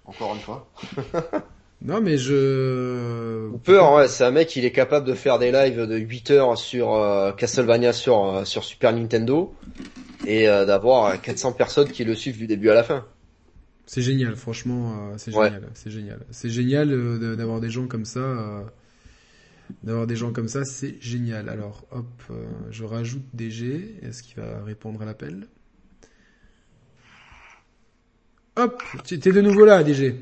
Encore 0.05 0.35
une 0.35 0.41
fois. 0.41 0.69
Non 1.85 2.01
mais 2.01 2.17
je. 2.17 3.49
Hooper, 3.53 3.81
ouais, 3.97 4.09
c'est 4.09 4.25
un 4.25 4.31
mec, 4.31 4.55
il 4.55 4.65
est 4.65 4.71
capable 4.73 5.07
de 5.07 5.15
faire 5.15 5.39
des 5.41 5.51
lives 5.51 5.81
de 5.87 5.97
8 5.97 6.31
heures 6.31 6.57
sur 6.57 6.95
euh, 6.95 7.33
Castlevania 7.33 7.93
sur 7.93 8.25
euh, 8.25 8.45
sur 8.45 8.63
Super 8.63 8.93
Nintendo 8.93 9.53
et 10.27 10.49
euh, 10.49 10.65
d'avoir 10.65 11.21
400 11.21 11.53
personnes 11.53 11.89
qui 11.91 12.05
le 12.05 12.15
suivent 12.15 12.39
du 12.39 12.47
début 12.47 12.71
à 12.71 12.75
la 12.75 12.85
fin. 12.85 13.05
C'est 13.87 14.01
génial, 14.03 14.37
franchement, 14.37 15.11
euh, 15.11 15.15
c'est 15.19 15.35
Ouais. 15.35 15.47
génial, 15.49 15.69
c'est 15.75 15.91
génial. 15.91 16.21
C'est 16.31 16.51
génial 16.51 16.93
euh, 16.93 17.35
d'avoir 17.37 17.61
des 17.61 17.69
gens 17.71 17.87
comme 17.89 18.05
ça. 18.05 18.21
euh, 18.21 18.63
d'avoir 19.83 20.07
des 20.07 20.17
gens 20.17 20.33
comme 20.33 20.49
ça, 20.49 20.65
c'est 20.65 20.97
génial. 21.01 21.49
Alors, 21.49 21.85
hop, 21.91 22.07
euh, 22.31 22.45
je 22.71 22.85
rajoute 22.85 23.25
DG. 23.35 23.97
Est-ce 24.03 24.23
qu'il 24.23 24.37
va 24.41 24.63
répondre 24.65 25.03
à 25.03 25.05
l'appel? 25.05 25.49
Hop, 28.57 28.83
tu 29.05 29.15
es 29.15 29.19
de 29.33 29.41
nouveau 29.41 29.65
là, 29.65 29.83
DG. 29.83 30.15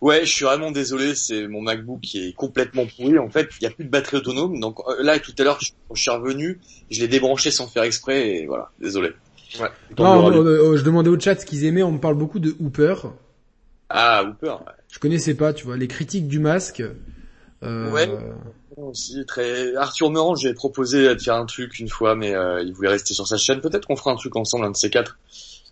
Ouais, 0.00 0.24
je 0.24 0.32
suis 0.32 0.44
vraiment 0.44 0.70
désolé, 0.70 1.14
c'est 1.14 1.46
mon 1.46 1.60
MacBook 1.60 2.00
qui 2.00 2.28
est 2.28 2.32
complètement 2.32 2.86
pourri. 2.86 3.18
En 3.18 3.28
fait, 3.28 3.48
il 3.60 3.64
n'y 3.64 3.66
a 3.66 3.70
plus 3.70 3.84
de 3.84 3.90
batterie 3.90 4.18
autonome. 4.18 4.60
Donc 4.60 4.78
euh, 4.88 5.02
là, 5.02 5.18
tout 5.18 5.34
à 5.38 5.42
l'heure, 5.42 5.58
je, 5.60 6.00
suis 6.00 6.10
revenu, 6.10 6.60
je 6.90 7.00
l'ai 7.00 7.08
débranché 7.08 7.50
sans 7.50 7.66
faire 7.66 7.82
exprès 7.82 8.30
et 8.30 8.46
voilà, 8.46 8.70
désolé. 8.80 9.12
Ouais. 9.60 9.68
Non, 9.98 10.32
je 10.76 10.82
demandais 10.82 11.10
au 11.10 11.18
chat 11.18 11.38
ce 11.38 11.46
qu'ils 11.46 11.64
aimaient. 11.64 11.82
On 11.82 11.92
me 11.92 11.98
parle 12.00 12.16
beaucoup 12.16 12.38
de 12.38 12.54
Hooper. 12.60 12.94
Ah, 13.88 14.24
Hooper. 14.24 14.50
ouais. 14.66 14.72
Je 14.90 14.98
connaissais 14.98 15.34
pas, 15.34 15.52
tu 15.52 15.64
vois, 15.64 15.76
les 15.76 15.88
critiques 15.88 16.28
du 16.28 16.38
masque. 16.38 16.82
Euh, 17.62 17.90
Ouais. 17.90 18.08
Aussi, 18.76 19.24
très... 19.26 19.74
Arthur 19.74 20.10
Meurant, 20.10 20.36
j'ai 20.36 20.54
proposé 20.54 21.12
de 21.12 21.20
faire 21.20 21.34
un 21.34 21.46
truc 21.46 21.80
une 21.80 21.88
fois, 21.88 22.14
mais 22.14 22.32
euh, 22.32 22.62
il 22.62 22.72
voulait 22.72 22.90
rester 22.90 23.12
sur 23.12 23.26
sa 23.26 23.36
chaîne. 23.36 23.60
Peut-être 23.60 23.86
qu'on 23.86 23.96
fera 23.96 24.12
un 24.12 24.16
truc 24.16 24.36
ensemble, 24.36 24.66
un 24.66 24.70
de 24.70 24.76
ces 24.76 24.88
quatre. 24.88 25.18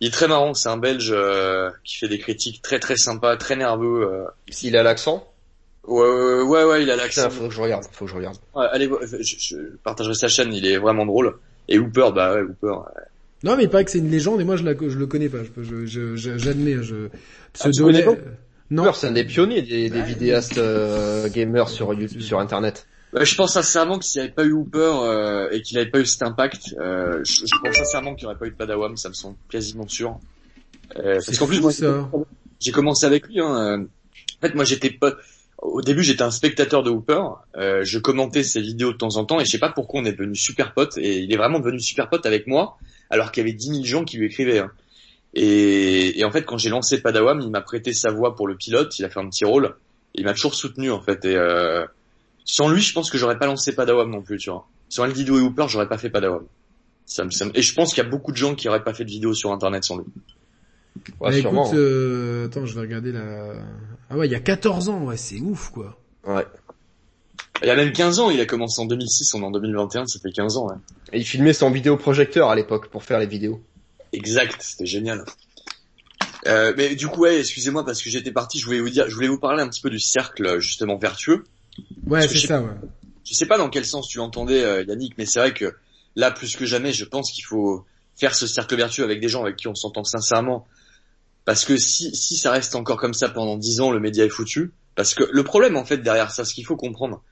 Il 0.00 0.08
est 0.08 0.10
très 0.10 0.28
marrant, 0.28 0.52
c'est 0.54 0.68
un 0.68 0.76
Belge 0.76 1.10
euh, 1.14 1.70
qui 1.84 1.96
fait 1.96 2.08
des 2.08 2.18
critiques 2.18 2.60
très 2.62 2.78
très 2.78 2.96
sympas, 2.96 3.36
très 3.36 3.56
nerveux. 3.56 4.02
euh. 4.10 4.24
S'il 4.50 4.76
a 4.76 4.82
l'accent, 4.82 5.26
Ouais, 5.86 6.02
ouais, 6.06 6.42
ouais, 6.42 6.64
ouais, 6.64 6.82
il 6.82 6.90
a 6.90 6.96
l'accent. 6.96 7.30
faut 7.30 7.46
que 7.48 7.54
je 7.54 7.60
regarde, 7.60 7.84
faut 7.92 8.06
que 8.06 8.10
je 8.10 8.16
regarde. 8.16 8.36
Ouais, 8.56 8.66
allez, 8.72 8.90
je, 9.20 9.36
je 9.38 9.56
partagerai 9.84 10.14
sa 10.14 10.26
chaîne, 10.28 10.52
il 10.52 10.66
est 10.66 10.78
vraiment 10.78 11.06
drôle. 11.06 11.36
Et 11.68 11.78
Hooper, 11.78 12.10
bah 12.14 12.34
ouais, 12.34 12.42
Hooper. 12.42 12.66
ouais. 12.66 13.02
Non, 13.44 13.56
mais 13.56 13.64
il 13.64 13.70
paraît 13.70 13.84
que 13.84 13.90
c'est 13.92 13.98
une 13.98 14.10
légende 14.10 14.40
et 14.40 14.44
moi 14.44 14.56
je, 14.56 14.64
la, 14.64 14.72
je 14.72 14.98
le 14.98 15.06
connais 15.06 15.28
pas. 15.28 15.38
Je, 15.56 15.62
je, 15.62 15.86
je- 15.86 16.16
je- 16.16 16.38
j'admets. 16.38 16.82
Je, 16.82 17.08
Ah, 17.12 17.16
tu 17.64 17.70
Pseudo- 17.70 17.84
connais 17.86 18.02
pas 18.02 18.14
Non. 18.70 18.82
Hooper, 18.82 18.96
c'est 18.96 19.06
un 19.06 19.12
des 19.12 19.24
pionniers 19.24 19.62
des, 19.62 19.88
des 19.88 20.02
vidéastes 20.02 20.58
euh, 20.58 21.28
gamers 21.28 21.68
sur 21.68 21.94
YouTube, 21.94 22.20
sur 22.20 22.40
Internet. 22.40 22.86
Bah, 23.12 23.24
je 23.24 23.34
pense 23.34 23.54
sincèrement 23.54 23.98
que 23.98 24.04
s'il 24.04 24.20
n'y 24.20 24.26
avait 24.26 24.34
pas 24.34 24.44
eu 24.44 24.52
Hooper 24.52 24.78
euh, 25.02 25.48
et 25.50 25.62
qu'il 25.62 25.78
n'avait 25.78 25.90
pas 25.90 26.00
eu 26.00 26.06
cet 26.06 26.22
impact, 26.22 26.74
euh, 26.78 27.22
je, 27.24 27.46
je 27.46 27.60
pense 27.62 27.76
sincèrement 27.76 28.14
qu'il 28.14 28.26
n'y 28.26 28.30
aurait 28.30 28.38
pas 28.38 28.46
eu 28.46 28.50
de 28.50 28.56
Padawam, 28.56 28.96
ça 28.96 29.08
me 29.08 29.14
semble 29.14 29.36
quasiment 29.48 29.88
sûr. 29.88 30.18
Euh, 30.96 31.14
parce 31.24 31.38
qu'en 31.38 31.46
plus, 31.46 31.60
moi, 31.60 31.72
j'ai 32.60 32.72
commencé 32.72 33.06
avec 33.06 33.26
lui. 33.28 33.40
Hein. 33.40 33.54
euh. 33.56 33.78
En 33.78 34.46
fait, 34.46 34.54
moi, 34.54 34.64
j'étais 34.64 34.90
pas. 34.90 35.14
Au 35.58 35.80
début, 35.80 36.02
j'étais 36.02 36.22
un 36.22 36.30
spectateur 36.30 36.82
de 36.82 36.90
Hooper. 36.90 37.22
Euh, 37.56 37.82
je 37.82 37.98
commentais 37.98 38.42
ses 38.42 38.60
vidéos 38.60 38.92
de 38.92 38.98
temps 38.98 39.16
en 39.16 39.24
temps 39.24 39.40
et 39.40 39.44
je 39.46 39.50
sais 39.50 39.58
pas 39.58 39.70
pourquoi 39.70 40.00
on 40.00 40.04
est 40.04 40.12
devenu 40.12 40.36
super 40.36 40.74
potes. 40.74 40.98
Et 40.98 41.20
il 41.20 41.32
est 41.32 41.36
vraiment 41.36 41.58
devenu 41.58 41.80
super 41.80 42.10
pote 42.10 42.26
avec 42.26 42.46
moi, 42.46 42.76
alors 43.08 43.32
qu'il 43.32 43.42
y 43.42 43.46
avait 43.46 43.56
10 43.56 43.66
000 43.68 43.84
gens 43.84 44.04
qui 44.04 44.18
lui 44.18 44.26
écrivaient. 44.26 44.58
hein. 44.58 44.70
Et, 45.34 46.18
et 46.20 46.24
en 46.24 46.30
fait, 46.30 46.44
quand 46.44 46.58
j'ai 46.58 46.68
lancé 46.70 47.00
Padawam, 47.00 47.40
il 47.40 47.50
m'a 47.50 47.62
prêté 47.62 47.92
sa 47.94 48.10
voix 48.10 48.34
pour 48.34 48.46
le 48.46 48.56
pilote. 48.56 48.98
Il 48.98 49.04
a 49.04 49.10
fait 49.10 49.20
un 49.20 49.28
petit 49.28 49.44
rôle. 49.44 49.74
Et 50.14 50.20
il 50.20 50.24
m'a 50.24 50.34
toujours 50.34 50.54
soutenu 50.54 50.90
en 50.90 51.00
fait. 51.00 51.24
Et 51.24 51.36
euh, 51.36 51.84
sans 52.46 52.68
lui, 52.70 52.80
je 52.80 52.94
pense 52.94 53.10
que 53.10 53.18
j'aurais 53.18 53.38
pas 53.38 53.44
lancé 53.46 53.74
Padawam 53.74 54.10
non 54.10 54.22
plus. 54.22 54.38
Tu 54.38 54.48
vois. 54.48 54.66
Sans 54.88 55.04
El 55.04 55.12
Dido 55.12 55.36
et 55.38 55.42
Hooper, 55.42 55.66
j'aurais 55.68 55.88
pas 55.88 55.98
fait 55.98 56.08
Padawam. 56.08 56.44
Ça 57.04 57.24
me, 57.24 57.30
ça 57.30 57.44
me- 57.44 57.56
Et 57.56 57.60
je 57.62 57.74
pense 57.74 57.92
qu'il 57.92 58.02
y 58.02 58.06
a 58.06 58.08
beaucoup 58.08 58.32
de 58.32 58.36
gens 58.36 58.54
qui 58.54 58.68
auraient 58.68 58.82
pas 58.84 58.94
fait 58.94 59.04
de 59.04 59.10
vidéo 59.10 59.34
sur 59.34 59.52
Internet 59.52 59.84
sans 59.84 59.98
lui. 59.98 60.04
Ouais, 61.20 61.30
Bah, 61.30 61.32
sûrement. 61.40 61.66
écoute, 61.66 61.78
euh, 61.78 62.46
attends, 62.46 62.64
je 62.66 62.74
vais 62.74 62.80
regarder 62.80 63.12
la. 63.12 63.52
Ah 64.08 64.16
ouais, 64.16 64.26
il 64.26 64.32
y 64.32 64.34
a 64.34 64.40
14 64.40 64.88
ans, 64.88 65.02
ouais, 65.04 65.16
c'est 65.18 65.38
ouf 65.40 65.70
quoi. 65.70 65.98
Ouais. 66.24 66.46
Il 67.62 67.68
y 67.68 67.70
a 67.70 67.76
même 67.76 67.92
15 67.92 68.18
ans, 68.20 68.30
il 68.30 68.40
a 68.40 68.46
commencé 68.46 68.80
en 68.80 68.86
2006, 68.86 69.34
on 69.34 69.42
est 69.42 69.44
en 69.44 69.50
2021, 69.50 70.06
ça 70.06 70.18
fait 70.20 70.30
15 70.32 70.56
ans. 70.56 70.68
Ouais. 70.68 70.74
Et 71.12 71.18
il 71.18 71.24
filmait 71.24 71.52
son 71.52 71.70
vidéoprojecteur 71.70 72.48
à 72.50 72.54
l'époque 72.56 72.88
pour 72.90 73.02
faire 73.04 73.18
les 73.18 73.26
vidéos. 73.26 73.62
Exact, 74.12 74.56
c'était 74.60 74.86
génial. 74.86 75.24
Euh, 76.46 76.72
mais 76.76 76.94
du 76.94 77.08
coup, 77.08 77.22
ouais, 77.22 77.40
excusez-moi 77.40 77.84
parce 77.84 78.02
que 78.02 78.10
j'étais 78.10 78.30
parti, 78.30 78.58
je 78.58 78.66
voulais 78.66 78.80
vous 78.80 78.90
dire, 78.90 79.08
je 79.08 79.14
voulais 79.14 79.28
vous 79.28 79.38
parler 79.38 79.62
un 79.62 79.68
petit 79.68 79.80
peu 79.80 79.90
du 79.90 79.98
cercle 79.98 80.58
justement 80.60 80.96
vertueux. 80.96 81.44
Ouais, 82.06 82.26
c'est 82.28 82.34
je- 82.36 82.46
ça, 82.46 82.60
ouais. 82.62 82.74
Je 83.24 83.34
sais 83.34 83.46
pas 83.46 83.58
dans 83.58 83.68
quel 83.70 83.84
sens 83.84 84.08
tu 84.08 84.18
l'entendais, 84.18 84.62
euh, 84.62 84.84
Yannick, 84.84 85.14
mais 85.18 85.26
c'est 85.26 85.40
vrai 85.40 85.52
que 85.52 85.74
là, 86.14 86.30
plus 86.30 86.56
que 86.56 86.64
jamais, 86.64 86.92
je 86.92 87.04
pense 87.04 87.30
qu'il 87.32 87.44
faut 87.44 87.84
faire 88.16 88.34
ce 88.34 88.46
cercle 88.46 88.76
vertueux 88.76 89.04
avec 89.04 89.20
des 89.20 89.28
gens 89.28 89.42
avec 89.42 89.56
qui 89.56 89.68
on 89.68 89.74
s'entend 89.74 90.04
sincèrement. 90.04 90.66
Parce 91.44 91.64
que 91.64 91.76
si, 91.76 92.14
si 92.14 92.36
ça 92.36 92.50
reste 92.50 92.74
encore 92.74 92.96
comme 92.98 93.14
ça 93.14 93.28
pendant 93.28 93.56
10 93.56 93.80
ans, 93.80 93.90
le 93.90 94.00
média 94.00 94.24
est 94.24 94.28
foutu. 94.28 94.72
Parce 94.94 95.14
que 95.14 95.24
le 95.30 95.44
problème, 95.44 95.76
en 95.76 95.84
fait, 95.84 95.98
derrière 95.98 96.30
ça, 96.30 96.44
ce 96.44 96.54
qu'il 96.54 96.64
faut 96.64 96.76
comprendre, 96.76 97.22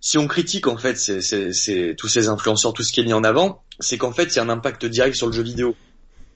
si 0.00 0.18
on 0.18 0.26
critique, 0.26 0.66
en 0.66 0.76
fait, 0.76 0.96
c'est 0.96 1.94
tous 1.98 2.08
ces 2.08 2.28
influenceurs, 2.28 2.72
tout 2.72 2.82
ce 2.82 2.92
qui 2.92 3.00
est 3.00 3.04
mis 3.04 3.12
en 3.12 3.24
avant, 3.24 3.62
c'est 3.80 3.98
qu'en 3.98 4.12
fait, 4.12 4.24
il 4.24 4.36
y 4.36 4.38
a 4.38 4.42
un 4.42 4.48
impact 4.48 4.86
direct 4.86 5.16
sur 5.16 5.26
le 5.26 5.32
jeu 5.32 5.42
vidéo. 5.42 5.76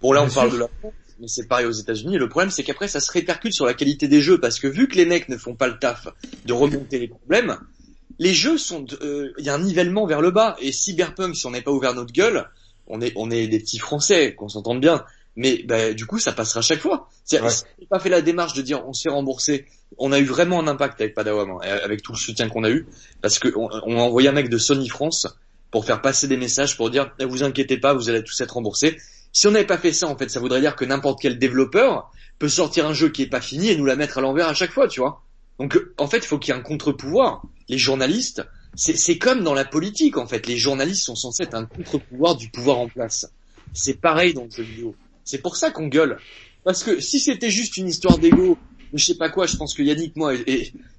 Bon, 0.02 0.12
là, 0.12 0.22
on 0.22 0.26
Bien 0.26 0.34
parle 0.34 0.48
sûr. 0.48 0.54
de 0.56 0.60
la 0.60 0.68
France, 0.80 0.92
mais 1.20 1.28
c'est 1.28 1.46
pareil 1.46 1.66
aux 1.66 1.72
États-Unis. 1.72 2.16
Le 2.16 2.28
problème, 2.28 2.50
c'est 2.50 2.62
qu'après, 2.62 2.88
ça 2.88 3.00
se 3.00 3.10
répercute 3.12 3.52
sur 3.52 3.66
la 3.66 3.74
qualité 3.74 4.08
des 4.08 4.20
jeux. 4.20 4.40
Parce 4.40 4.58
que 4.58 4.66
vu 4.66 4.88
que 4.88 4.96
les 4.96 5.04
mecs 5.04 5.28
ne 5.28 5.36
font 5.36 5.54
pas 5.54 5.68
le 5.68 5.78
taf 5.78 6.08
de 6.46 6.52
remonter 6.52 6.98
les 6.98 7.08
problèmes, 7.08 7.58
les 8.18 8.34
jeux 8.34 8.58
sont, 8.58 8.86
euh, 9.02 9.32
il 9.38 9.44
y 9.44 9.48
a 9.48 9.54
un 9.54 9.60
nivellement 9.60 10.06
vers 10.06 10.20
le 10.20 10.30
bas. 10.30 10.56
Et 10.60 10.72
Cyberpunk, 10.72 11.36
si 11.36 11.46
on 11.46 11.50
n'est 11.50 11.62
pas 11.62 11.70
ouvert 11.70 11.94
notre 11.94 12.12
gueule, 12.12 12.48
on 12.86 13.00
est, 13.00 13.12
on 13.16 13.30
est 13.30 13.46
des 13.46 13.60
petits 13.60 13.78
Français, 13.78 14.34
qu'on 14.34 14.48
s'entende 14.48 14.80
bien. 14.80 15.04
Mais 15.36 15.62
bah, 15.62 15.92
du 15.92 16.06
coup, 16.06 16.18
ça 16.18 16.32
passera 16.32 16.58
à 16.60 16.62
chaque 16.62 16.80
fois. 16.80 17.08
Ouais. 17.32 17.38
si 17.50 17.64
on 17.78 17.82
n'a 17.82 17.88
pas 17.88 18.00
fait 18.00 18.08
la 18.08 18.20
démarche 18.20 18.54
de 18.54 18.62
dire 18.62 18.86
on 18.86 18.92
se 18.92 19.02
fait 19.02 19.10
rembourser, 19.10 19.66
on 19.98 20.12
a 20.12 20.18
eu 20.18 20.24
vraiment 20.24 20.60
un 20.60 20.66
impact 20.66 21.00
avec 21.00 21.14
Padawam, 21.14 21.50
hein, 21.50 21.58
avec 21.62 22.02
tout 22.02 22.12
le 22.12 22.18
soutien 22.18 22.48
qu'on 22.48 22.64
a 22.64 22.70
eu, 22.70 22.86
parce 23.22 23.38
que 23.38 23.48
on, 23.56 23.68
on 23.86 23.96
a 23.96 24.02
envoyé 24.02 24.28
un 24.28 24.32
mec 24.32 24.48
de 24.48 24.58
Sony 24.58 24.88
France 24.88 25.28
pour 25.70 25.84
faire 25.84 26.02
passer 26.02 26.26
des 26.26 26.36
messages 26.36 26.76
pour 26.76 26.90
dire 26.90 27.12
ne 27.20 27.26
vous 27.26 27.42
inquiétez 27.42 27.78
pas, 27.78 27.94
vous 27.94 28.08
allez 28.08 28.24
tous 28.24 28.40
être 28.40 28.54
remboursés. 28.54 28.98
Si 29.32 29.46
on 29.46 29.52
n'avait 29.52 29.66
pas 29.66 29.78
fait 29.78 29.92
ça, 29.92 30.06
en 30.06 30.16
fait, 30.16 30.28
ça 30.28 30.40
voudrait 30.40 30.60
dire 30.60 30.76
que 30.76 30.84
n'importe 30.84 31.20
quel 31.20 31.38
développeur 31.38 32.10
peut 32.38 32.48
sortir 32.48 32.86
un 32.86 32.94
jeu 32.94 33.10
qui 33.10 33.22
est 33.22 33.28
pas 33.28 33.40
fini 33.40 33.68
et 33.68 33.76
nous 33.76 33.84
la 33.84 33.96
mettre 33.96 34.18
à 34.18 34.20
l'envers 34.20 34.48
à 34.48 34.54
chaque 34.54 34.72
fois, 34.72 34.88
tu 34.88 35.00
vois. 35.00 35.22
Donc, 35.58 35.78
en 35.98 36.06
fait, 36.06 36.18
il 36.18 36.26
faut 36.26 36.38
qu'il 36.38 36.52
y 36.52 36.56
ait 36.56 36.60
un 36.60 36.62
contre-pouvoir. 36.62 37.42
Les 37.68 37.78
journalistes, 37.78 38.42
c'est 38.74 39.18
comme 39.18 39.44
dans 39.44 39.54
la 39.54 39.64
politique, 39.64 40.16
en 40.16 40.26
fait. 40.26 40.46
Les 40.46 40.56
journalistes 40.56 41.04
sont 41.04 41.14
censés 41.16 41.44
être 41.44 41.54
un 41.54 41.66
contre-pouvoir 41.66 42.36
du 42.36 42.48
pouvoir 42.50 42.78
en 42.78 42.88
place. 42.88 43.30
C'est 43.72 44.00
pareil 44.00 44.34
dans 44.34 44.44
le 44.44 44.50
jeu 44.50 44.62
vidéo. 44.62 44.94
C'est 45.24 45.38
pour 45.38 45.56
ça 45.56 45.70
qu'on 45.70 45.86
gueule. 45.86 46.18
Parce 46.64 46.82
que 46.82 47.00
si 47.00 47.20
c'était 47.20 47.50
juste 47.50 47.76
une 47.76 47.88
histoire 47.88 48.18
d'ego, 48.18 48.58
je 48.92 49.04
sais 49.04 49.14
pas 49.16 49.28
quoi, 49.28 49.46
je 49.46 49.56
pense 49.56 49.74
que 49.74 49.82
Yannick, 49.82 50.16
moi 50.16 50.34
et, 50.34 50.42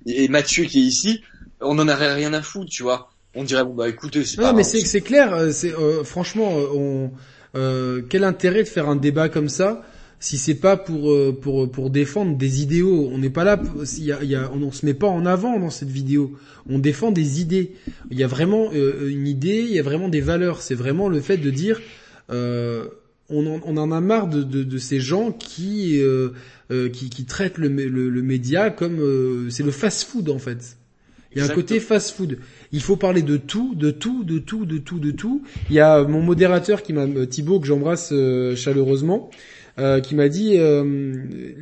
et, 0.05 0.23
et 0.23 0.27
Mathieu 0.29 0.63
qui 0.65 0.79
est 0.79 0.83
ici, 0.83 1.21
on 1.59 1.77
en 1.79 1.87
aurait 1.89 2.13
rien 2.13 2.33
à 2.33 2.41
foutre, 2.41 2.69
tu 2.71 2.83
vois. 2.83 3.09
On 3.35 3.43
dirait 3.43 3.63
bon 3.63 3.73
bah 3.73 3.89
écoutez, 3.89 4.25
c'est 4.25 4.37
Non, 4.37 4.43
pas 4.43 4.53
mais 4.53 4.63
c'est 4.63 5.01
clair. 5.01 5.33
euh, 5.33 5.51
C'est 5.51 5.73
euh, 5.73 6.03
franchement, 6.03 6.57
euh, 6.57 6.67
on, 6.73 7.11
euh, 7.55 8.01
quel 8.07 8.23
intérêt 8.23 8.63
de 8.63 8.67
faire 8.67 8.87
un 8.87 8.95
débat 8.95 9.29
comme 9.29 9.49
ça 9.49 9.83
si 10.19 10.37
c'est 10.37 10.55
pas 10.55 10.77
pour 10.77 11.11
euh, 11.11 11.37
pour 11.39 11.69
pour 11.71 11.89
défendre 11.89 12.37
des 12.37 12.61
idéaux? 12.61 13.09
On 13.11 13.17
n'est 13.17 13.31
pas 13.31 13.43
là. 13.43 13.59
Y 13.97 14.11
a, 14.11 14.23
y 14.23 14.35
a, 14.35 14.51
on, 14.53 14.71
se 14.71 14.85
met 14.85 14.93
pas 14.93 15.07
en 15.07 15.25
avant 15.25 15.59
dans 15.59 15.71
cette 15.71 15.89
vidéo. 15.89 16.37
On 16.69 16.79
défend 16.79 17.11
des 17.11 17.41
idées. 17.41 17.71
Il 18.11 18.19
y 18.19 18.23
a 18.23 18.27
vraiment 18.27 18.69
euh, 18.73 19.09
une 19.09 19.27
idée. 19.27 19.65
Il 19.67 19.71
y 19.73 19.79
a 19.79 19.83
vraiment 19.83 20.09
des 20.09 20.21
valeurs. 20.21 20.61
C'est 20.61 20.75
vraiment 20.75 21.09
le 21.09 21.19
fait 21.21 21.37
de 21.37 21.49
dire. 21.49 21.81
Euh, 22.29 22.87
on, 23.29 23.47
en, 23.77 23.91
a 23.91 24.01
marre 24.01 24.27
de, 24.27 24.43
de, 24.43 24.63
de 24.63 24.77
ces 24.77 24.99
gens 24.99 25.31
qui 25.31 26.01
qui, 26.93 27.09
qui 27.09 27.25
traitent 27.25 27.57
le, 27.57 27.69
le, 27.69 28.09
le 28.09 28.21
média 28.21 28.69
comme 28.69 29.49
c'est 29.49 29.63
le 29.63 29.71
fast-food 29.71 30.29
en 30.29 30.37
fait. 30.37 30.77
Il 31.33 31.39
y 31.39 31.41
a 31.41 31.45
un 31.45 31.55
côté 31.55 31.79
fast-food. 31.79 32.39
Il 32.71 32.81
faut 32.81 32.97
parler 32.97 33.21
de 33.21 33.37
tout, 33.37 33.73
de 33.75 33.91
tout, 33.91 34.23
de 34.23 34.39
tout, 34.39 34.65
de 34.65 34.77
tout, 34.77 34.99
de 34.99 35.11
tout. 35.11 35.43
Il 35.69 35.75
y 35.75 35.79
a 35.79 36.03
mon 36.03 36.21
modérateur 36.21 36.83
qui 36.83 36.93
m'a 36.93 37.07
Thibaut 37.25 37.59
que 37.59 37.67
j'embrasse 37.67 38.13
chaleureusement. 38.55 39.29
Euh, 39.79 40.01
qui 40.01 40.15
m'a 40.15 40.27
dit 40.27 40.57
euh, 40.57 41.15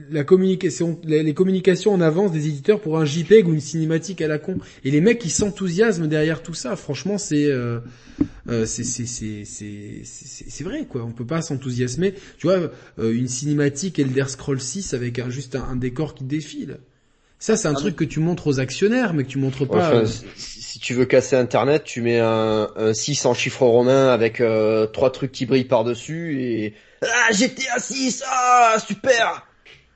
la 0.09 0.23
communication, 0.23 0.99
les, 1.03 1.33
communications 1.35 1.93
en 1.93 2.01
avance 2.01 2.31
des 2.31 2.47
éditeurs 2.47 2.81
pour 2.81 2.97
un 2.97 3.05
JPEG 3.05 3.47
ou 3.47 3.53
une 3.53 3.59
cinématique 3.59 4.21
à 4.21 4.27
la 4.27 4.39
con. 4.39 4.57
Et 4.83 4.89
les 4.89 4.99
mecs 4.99 5.19
qui 5.19 5.29
s'enthousiasment 5.29 6.07
derrière 6.07 6.41
tout 6.41 6.55
ça, 6.55 6.75
franchement, 6.75 7.19
c'est 7.19 7.45
euh, 7.45 7.79
euh 8.49 8.65
c'est 8.65 8.83
c'est 8.83 9.43
c'est 9.45 10.63
vrai 10.63 10.87
quoi. 10.89 11.05
On 11.05 11.11
peut 11.11 11.25
pas 11.25 11.43
s'enthousiasmer. 11.43 12.15
Tu 12.39 12.47
vois, 12.47 12.71
une 12.97 13.27
cinématique 13.27 13.99
Elder 13.99 14.25
Scroll 14.27 14.59
6 14.59 14.95
avec 14.95 15.19
un, 15.19 15.29
juste 15.29 15.55
un, 15.55 15.75
décor 15.75 16.15
qui 16.15 16.23
défile. 16.23 16.79
Ça, 17.39 17.55
c'est 17.55 17.67
un 17.67 17.73
ah 17.73 17.79
truc 17.79 17.95
que 17.95 18.03
tu 18.03 18.19
montres 18.19 18.47
aux 18.47 18.59
actionnaires, 18.59 19.13
mais 19.13 19.23
que 19.23 19.29
tu 19.29 19.37
montres 19.37 19.67
pas. 19.67 20.03
si 20.35 20.79
tu 20.79 20.93
veux 20.93 21.05
casser 21.05 21.35
Internet, 21.35 21.83
tu 21.85 22.01
mets 22.01 22.19
un, 22.19 22.69
un 22.75 22.93
6 22.93 23.25
en 23.25 23.33
chiffre 23.33 23.63
romain 23.63 24.09
avec 24.09 24.43
trois 24.93 25.11
trucs 25.11 25.31
qui 25.31 25.45
brillent 25.45 25.63
par 25.63 25.83
dessus 25.83 26.41
et 26.41 26.73
ah, 27.01 27.31
GTA 27.31 27.79
6, 27.79 28.23
ah, 28.27 28.77
super 28.85 29.47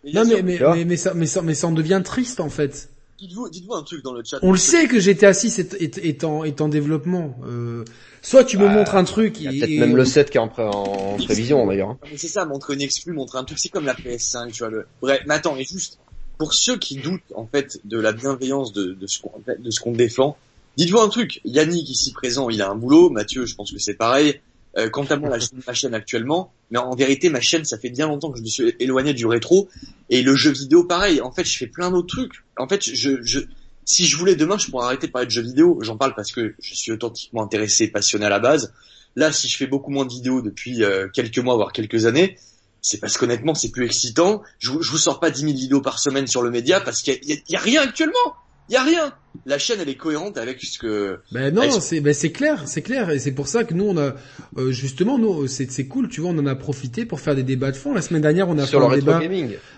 Non 0.06 0.26
mais 0.26 0.42
mais, 0.42 0.60
mais, 0.60 0.86
mais, 0.86 0.98
ça, 0.98 1.14
mais, 1.14 1.26
ça, 1.26 1.42
mais 1.42 1.54
ça 1.54 1.68
en 1.68 1.72
devient 1.72 2.02
triste 2.04 2.40
en 2.40 2.50
fait. 2.50 2.90
Dites-vous, 3.20 3.50
dites-vous 3.50 3.74
un 3.74 3.84
truc 3.84 4.04
dans 4.04 4.14
le 4.14 4.22
chat. 4.24 4.38
On 4.42 4.52
le 4.52 4.58
sait 4.58 4.88
que 4.88 5.00
GTA 5.00 5.34
6 5.34 5.60
est, 5.60 5.74
est, 5.82 5.98
est, 5.98 6.24
en, 6.24 6.44
est 6.44 6.60
en 6.62 6.68
développement. 6.68 7.38
Euh, 7.46 7.86
soit 8.22 8.44
tu 8.44 8.58
me 8.58 8.66
bah, 8.66 8.74
montres 8.74 8.96
un 8.96 9.04
truc. 9.04 9.40
Il 9.40 9.44
y 9.44 9.48
a 9.48 9.52
peut-être 9.66 9.80
même 9.80 9.96
le 9.96 10.06
7 10.06 10.30
qui 10.30 10.38
est 10.38 10.42
en, 10.42 10.52
en 10.58 11.18
prévision 11.18 11.66
d'ailleurs. 11.68 11.92
Hein. 11.92 12.00
C'est 12.18 12.28
ça, 12.28 12.46
montrer 12.46 12.74
une 12.74 12.82
exclu, 12.82 13.14
montrer 13.14 13.38
un 13.38 13.44
truc, 13.44 13.60
c'est 13.60 13.70
comme 13.70 13.86
la 13.86 13.94
PS5, 13.94 14.52
tu 14.52 14.60
vois. 14.60 14.70
Le... 14.70 14.86
Bref, 15.02 15.22
mais 15.26 15.36
attends, 15.36 15.56
mais 15.56 15.64
juste 15.64 16.00
pour 16.38 16.54
ceux 16.54 16.78
qui 16.78 16.98
doutent 16.98 17.22
en 17.36 17.48
fait 17.48 17.80
de 17.86 18.00
la 18.00 18.12
bienveillance 18.12 18.74
de, 18.74 18.98
ce 19.06 19.80
qu'on 19.80 19.92
défend, 19.92 20.38
dites-vous 20.78 21.00
un 21.00 21.10
truc. 21.10 21.42
Yannick 21.46 21.90
ici 21.90 22.12
présent, 22.14 22.50
il 22.50 22.62
a 22.62 22.70
un 22.70 22.76
boulot. 22.76 23.10
Mathieu, 23.10 23.46
je 23.46 23.56
pense 23.56 23.72
que 23.72 23.80
c'est 23.80 23.96
pareil. 23.96 24.42
Euh, 24.76 24.90
quant 24.90 25.06
à 25.06 25.18
moi, 25.18 25.30
la 25.30 25.40
chaîne, 25.40 25.62
ma 25.68 25.74
chaîne 25.74 25.94
actuellement, 25.94 26.52
mais 26.72 26.80
en 26.80 26.96
vérité, 26.96 27.30
ma 27.30 27.42
chaîne, 27.42 27.64
ça 27.64 27.78
fait 27.78 27.92
bien 27.92 28.08
longtemps 28.08 28.32
que 28.32 28.40
je 28.40 28.44
me 28.44 28.48
suis 28.48 28.74
éloigné 28.80 29.14
du 29.14 29.28
rétro. 29.28 29.70
Et 30.10 30.24
le 30.24 30.36
jeu 30.36 30.52
vidéo, 30.52 30.84
pareil. 30.84 31.22
En 31.22 31.32
fait, 31.32 31.44
je 31.44 31.58
fais 31.58 31.68
plein 31.68 31.92
d'autres 31.92 32.08
trucs. 32.08 32.34
En 32.58 32.68
fait, 32.68 32.84
je, 32.84 33.22
je, 33.22 33.40
si 33.86 34.06
je 34.06 34.18
voulais 34.18 34.36
demain, 34.36 34.58
je 34.58 34.70
pourrais 34.72 34.86
arrêter 34.86 35.08
de 35.08 35.12
parler 35.12 35.28
de 35.28 35.32
jeux 35.32 35.44
vidéo. 35.44 35.78
J'en 35.82 35.98
parle 35.98 36.16
parce 36.16 36.32
que 36.32 36.56
je 36.60 36.74
suis 36.74 36.92
authentiquement 36.92 37.44
intéressé, 37.44 37.88
passionné 37.88 38.26
à 38.26 38.30
la 38.30 38.40
base. 38.40 38.74
Là, 39.16 39.32
si 39.32 39.48
je 39.48 39.58
fais 39.58 39.68
beaucoup 39.68 39.92
moins 39.92 40.06
de 40.06 40.12
vidéos 40.12 40.42
depuis 40.42 40.84
euh, 40.84 41.08
quelques 41.08 41.38
mois, 41.38 41.56
voire 41.56 41.72
quelques 41.72 42.06
années, 42.08 42.38
c'est 42.84 43.00
parce 43.00 43.18
qu'honnêtement, 43.18 43.56
c'est 43.56 43.72
plus 43.72 43.86
excitant. 43.86 44.44
Je, 44.60 44.72
je 44.82 44.92
vous 44.92 44.98
sors 44.98 45.20
pas 45.20 45.32
10 45.32 45.42
000 45.42 45.54
vidéos 45.54 45.82
par 45.82 46.00
semaine 46.00 46.28
sur 46.28 46.44
le 46.44 46.52
média 46.52 46.82
parce 46.82 47.02
qu'il 47.02 47.18
y, 47.24 47.42
y, 47.50 47.56
a 47.56 47.60
rien 47.60 47.82
actuellement. 47.82 48.36
Il 48.70 48.74
y 48.74 48.76
a 48.76 48.84
rien. 48.84 49.14
La 49.46 49.58
chaîne 49.58 49.80
elle 49.82 49.90
est 49.90 49.96
cohérente 49.96 50.38
avec 50.38 50.62
ce 50.62 50.78
que. 50.78 51.20
Ben 51.32 51.54
non, 51.54 51.80
c'est 51.80 52.02
ben 52.02 52.14
c'est 52.14 52.32
clair, 52.32 52.64
c'est 52.66 52.82
clair 52.82 53.10
et 53.10 53.20
c'est 53.20 53.32
pour 53.32 53.48
ça 53.48 53.64
que 53.64 53.74
nous 53.74 53.86
on 53.86 53.98
a 53.98 54.14
euh, 54.58 54.72
justement 54.72 55.18
nous 55.18 55.48
c'est 55.48 55.72
c'est 55.72 55.88
cool, 55.88 56.08
tu 56.08 56.22
vois, 56.22 56.30
on 56.30 56.38
en 56.38 56.46
a 56.46 56.56
profité 56.56 57.06
pour 57.06 57.20
faire 57.20 57.36
des 57.36 57.44
débats 57.44 57.72
de 57.72 57.78
fond. 57.78 57.94
La 57.94 58.02
semaine 58.02 58.22
dernière, 58.22 58.48
on 58.48 58.58
a 58.58 58.66
fait 58.66 58.78
un 58.78 58.96
débat. 58.96 59.22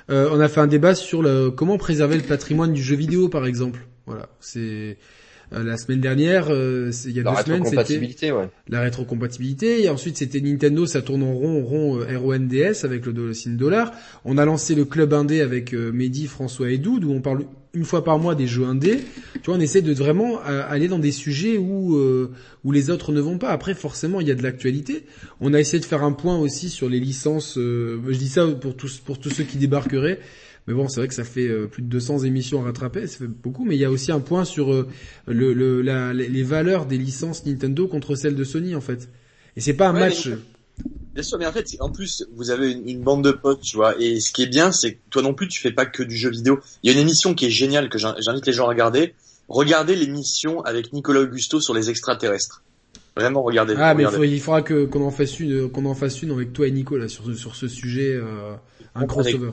Euh, 0.09 0.29
on 0.31 0.39
a 0.39 0.49
fait 0.49 0.59
un 0.59 0.67
débat 0.67 0.93
sur 0.93 1.21
le 1.21 1.51
comment 1.51 1.77
préserver 1.77 2.17
le 2.17 2.23
patrimoine 2.23 2.73
du 2.73 2.83
jeu 2.83 2.95
vidéo 2.95 3.29
par 3.29 3.45
exemple. 3.45 3.87
Voilà, 4.05 4.29
c'est 4.39 4.97
la 5.51 5.77
semaine 5.77 6.01
dernière, 6.01 6.47
euh, 6.49 6.91
il 7.05 7.11
y 7.11 7.19
a 7.19 7.23
deux 7.23 7.43
semaines, 7.43 7.65
c'était 7.65 8.31
ouais. 8.31 8.49
la 8.67 8.81
rétrocompatibilité. 8.81 9.83
Et 9.83 9.89
ensuite, 9.89 10.17
c'était 10.17 10.41
Nintendo, 10.41 10.85
ça 10.85 11.01
tourne 11.01 11.23
en 11.23 11.33
rond, 11.33 11.63
rond 11.63 11.99
euh, 11.99 12.17
RONDS 12.17 12.83
avec 12.83 13.05
le, 13.05 13.11
le 13.11 13.33
signe 13.33 13.57
dollar. 13.57 13.91
On 14.25 14.37
a 14.37 14.45
lancé 14.45 14.75
le 14.75 14.85
club 14.85 15.13
indé 15.13 15.41
avec 15.41 15.73
Mehdi, 15.73 16.27
François 16.27 16.71
et 16.71 16.77
Doud, 16.77 17.03
où 17.03 17.11
on 17.11 17.21
parle 17.21 17.43
une 17.73 17.83
fois 17.83 18.03
par 18.03 18.19
mois 18.19 18.35
des 18.35 18.47
jeux 18.47 18.65
indés. 18.65 18.99
Tu 19.33 19.41
vois, 19.45 19.55
on 19.55 19.59
essaie 19.59 19.81
de 19.81 19.93
vraiment 19.93 20.39
aller 20.41 20.87
dans 20.87 20.99
des 20.99 21.11
sujets 21.11 21.57
où 21.57 21.99
où 22.63 22.71
les 22.71 22.89
autres 22.89 23.11
ne 23.11 23.19
vont 23.19 23.37
pas. 23.37 23.49
Après, 23.49 23.73
forcément, 23.73 24.21
il 24.21 24.27
y 24.27 24.31
a 24.31 24.35
de 24.35 24.43
l'actualité. 24.43 25.03
On 25.41 25.53
a 25.53 25.59
essayé 25.59 25.79
de 25.79 25.85
faire 25.85 26.03
un 26.03 26.13
point 26.13 26.37
aussi 26.37 26.69
sur 26.69 26.87
les 26.87 27.01
licences. 27.01 27.55
je 27.57 28.17
dis 28.17 28.29
ça 28.29 28.47
pour 28.47 28.77
tous 28.77 28.99
pour 28.99 29.19
tous 29.19 29.29
ceux 29.29 29.43
qui 29.43 29.57
débarqueraient. 29.57 30.19
Mais 30.67 30.73
bon, 30.73 30.87
c'est 30.87 30.99
vrai 30.99 31.07
que 31.07 31.13
ça 31.13 31.23
fait 31.23 31.47
euh, 31.47 31.67
plus 31.67 31.83
de 31.83 31.87
200 31.87 32.19
émissions 32.19 32.61
à 32.61 32.65
rattraper, 32.65 33.05
ça 33.05 33.17
fait 33.17 33.27
beaucoup. 33.27 33.65
Mais 33.65 33.75
il 33.75 33.79
y 33.79 33.85
a 33.85 33.91
aussi 33.91 34.11
un 34.11 34.19
point 34.19 34.45
sur 34.45 34.73
euh, 34.73 34.87
le, 35.27 35.53
le, 35.53 35.81
la, 35.81 36.13
les 36.13 36.43
valeurs 36.43 36.85
des 36.85 36.97
licences 36.97 37.45
Nintendo 37.45 37.87
contre 37.87 38.15
celles 38.15 38.35
de 38.35 38.43
Sony 38.43 38.75
en 38.75 38.81
fait. 38.81 39.09
Et 39.55 39.61
c'est 39.61 39.73
pas 39.73 39.89
un 39.89 39.93
match. 39.93 40.29
Bien 41.13 41.23
sûr, 41.23 41.37
mais 41.37 41.45
en 41.45 41.51
fait, 41.53 41.77
en 41.79 41.89
plus, 41.89 42.27
vous 42.33 42.49
avez 42.51 42.71
une, 42.71 43.01
bande 43.01 43.23
de 43.23 43.31
potes, 43.31 43.61
tu 43.61 43.77
vois. 43.77 43.95
Et 44.01 44.19
ce 44.19 44.33
qui 44.33 44.43
est 44.43 44.47
bien, 44.47 44.73
c'est 44.73 44.95
que 44.95 44.99
toi 45.11 45.21
non 45.21 45.33
plus, 45.33 45.47
tu 45.47 45.61
fais 45.61 45.71
pas 45.71 45.85
que 45.85 46.03
du 46.03 46.17
jeu 46.17 46.29
vidéo. 46.29 46.59
Il 46.83 46.91
y 46.91 46.93
a 46.93 46.93
une 46.93 47.01
émission 47.01 47.33
qui 47.33 47.45
est 47.45 47.51
géniale 47.51 47.87
que 47.87 47.97
j'invite 47.97 48.45
les 48.45 48.51
gens 48.51 48.65
à 48.65 48.67
regarder. 48.67 49.13
Regardez 49.47 49.95
l'émission 49.95 50.61
avec 50.63 50.91
Nicolas 50.91 51.21
Augusto 51.21 51.61
sur 51.61 51.73
les 51.73 51.89
extraterrestres. 51.89 52.63
Vraiment, 53.15 53.43
regardez. 53.43 53.75
Ah, 53.77 53.93
mais 53.93 54.03
il 54.29 54.41
faudra 54.41 54.61
que 54.61 54.83
qu'on 54.83 55.05
en 55.05 55.11
fasse 55.11 55.39
une, 55.39 55.69
qu'on 55.69 55.85
en 55.85 55.95
fasse 55.95 56.21
une 56.21 56.31
avec 56.31 56.51
toi 56.51 56.67
et 56.67 56.71
Nicolas 56.71 57.07
sur 57.07 57.33
sur 57.33 57.55
ce 57.55 57.69
sujet. 57.69 58.11
Euh 58.13 58.55
un 58.95 59.05
crossover. 59.05 59.51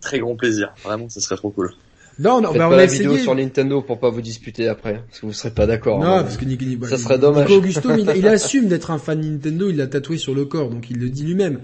très 0.00 0.18
grand 0.18 0.36
plaisir. 0.36 0.72
Vraiment, 0.84 1.08
ce 1.08 1.20
serait 1.20 1.36
trop 1.36 1.50
cool. 1.50 1.72
Non, 2.18 2.40
non, 2.40 2.52
bah, 2.52 2.68
on 2.68 2.72
a 2.72 2.76
la 2.76 2.86
vidéo 2.86 3.16
sur 3.16 3.34
Nintendo 3.34 3.80
pour 3.80 3.98
pas 3.98 4.10
vous 4.10 4.20
disputer 4.20 4.68
après, 4.68 5.02
parce 5.06 5.20
que 5.20 5.26
vous 5.26 5.32
serez 5.32 5.52
pas 5.52 5.66
d'accord. 5.66 6.00
Non, 6.00 6.16
hein. 6.16 6.22
parce 6.22 6.36
que 6.36 6.44
Nick, 6.44 6.62
ça 6.86 6.98
serait 6.98 7.18
dommage. 7.18 7.48
Nico 7.48 7.60
Augusto, 7.60 7.90
il, 7.96 8.12
il, 8.14 8.28
assume 8.28 8.68
d'être 8.68 8.90
un 8.90 8.98
fan 8.98 9.20
Nintendo, 9.20 9.70
il 9.70 9.76
l'a 9.76 9.86
tatoué 9.86 10.18
sur 10.18 10.34
le 10.34 10.44
corps, 10.44 10.68
donc 10.68 10.90
il 10.90 10.98
le 10.98 11.08
dit 11.08 11.24
lui-même. 11.24 11.60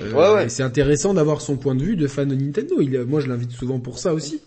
Euh, 0.00 0.12
ouais, 0.12 0.34
ouais. 0.34 0.48
C'est 0.48 0.62
intéressant 0.62 1.14
d'avoir 1.14 1.40
son 1.40 1.56
point 1.56 1.74
de 1.74 1.82
vue 1.82 1.96
de 1.96 2.06
fan 2.06 2.28
de 2.28 2.34
Nintendo. 2.34 2.80
Il, 2.80 2.98
moi, 3.04 3.20
je 3.20 3.28
l'invite 3.28 3.52
souvent 3.52 3.78
pour 3.78 3.98
ça 3.98 4.12
aussi. 4.12 4.42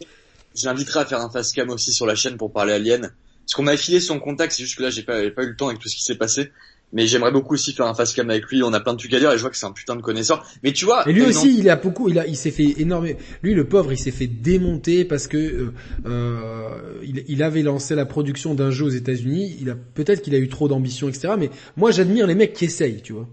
J'inviterai 0.53 0.99
à 0.99 1.05
faire 1.05 1.21
un 1.21 1.29
face 1.29 1.51
cam 1.53 1.69
aussi 1.69 1.91
sur 1.91 2.05
la 2.05 2.15
chaîne 2.15 2.37
pour 2.37 2.51
parler 2.51 2.73
Alien. 2.73 3.01
Parce 3.01 3.55
qu'on 3.55 3.63
m'a 3.63 3.77
filé 3.77 3.99
son 3.99 4.19
contact, 4.19 4.53
c'est 4.53 4.63
juste 4.63 4.77
que 4.77 4.83
là, 4.83 4.89
j'ai 4.89 5.03
pas, 5.03 5.21
pas 5.31 5.43
eu 5.43 5.47
le 5.47 5.55
temps 5.55 5.69
avec 5.69 5.79
tout 5.79 5.87
ce 5.87 5.95
qui 5.95 6.03
s'est 6.03 6.15
passé. 6.15 6.51
Mais 6.93 7.05
j'aimerais 7.05 7.31
beaucoup 7.31 7.55
aussi 7.55 7.73
faire 7.73 7.85
un 7.85 7.93
face 7.93 8.13
cam 8.13 8.29
avec 8.29 8.45
lui. 8.45 8.63
On 8.63 8.71
a 8.71 8.79
plein 8.79 8.93
de 8.93 8.97
trucs 8.97 9.13
à 9.13 9.19
dire 9.19 9.31
et 9.31 9.37
je 9.37 9.41
vois 9.41 9.49
que 9.49 9.57
c'est 9.57 9.65
un 9.65 9.73
putain 9.73 9.95
de 9.97 10.01
connaisseur. 10.01 10.45
Mais 10.63 10.71
tu 10.71 10.85
vois. 10.85 11.07
Et 11.07 11.11
lui 11.11 11.23
aussi, 11.23 11.57
il 11.57 11.69
a 11.69 11.75
beaucoup. 11.75 12.07
Il 12.07 12.17
a, 12.17 12.25
il 12.25 12.37
s'est 12.37 12.51
fait 12.51 12.75
énormément. 12.77 13.19
Lui, 13.43 13.53
le 13.53 13.67
pauvre, 13.67 13.91
il 13.91 13.97
s'est 13.97 14.11
fait 14.11 14.27
démonter 14.27 15.03
parce 15.03 15.27
que 15.27 15.37
euh, 15.37 15.73
euh, 16.05 16.69
il, 17.03 17.25
il, 17.27 17.43
avait 17.43 17.61
lancé 17.61 17.93
la 17.93 18.05
production 18.05 18.53
d'un 18.53 18.71
jeu 18.71 18.85
aux 18.85 18.89
États-Unis. 18.89 19.57
Il 19.59 19.69
a 19.69 19.75
peut-être 19.75 20.21
qu'il 20.21 20.33
a 20.33 20.37
eu 20.37 20.47
trop 20.47 20.69
d'ambition, 20.69 21.09
etc. 21.09 21.33
Mais 21.37 21.49
moi, 21.75 21.91
j'admire 21.91 22.25
les 22.25 22.35
mecs 22.35 22.53
qui 22.53 22.65
essayent, 22.65 23.01
tu 23.01 23.11
vois. 23.11 23.27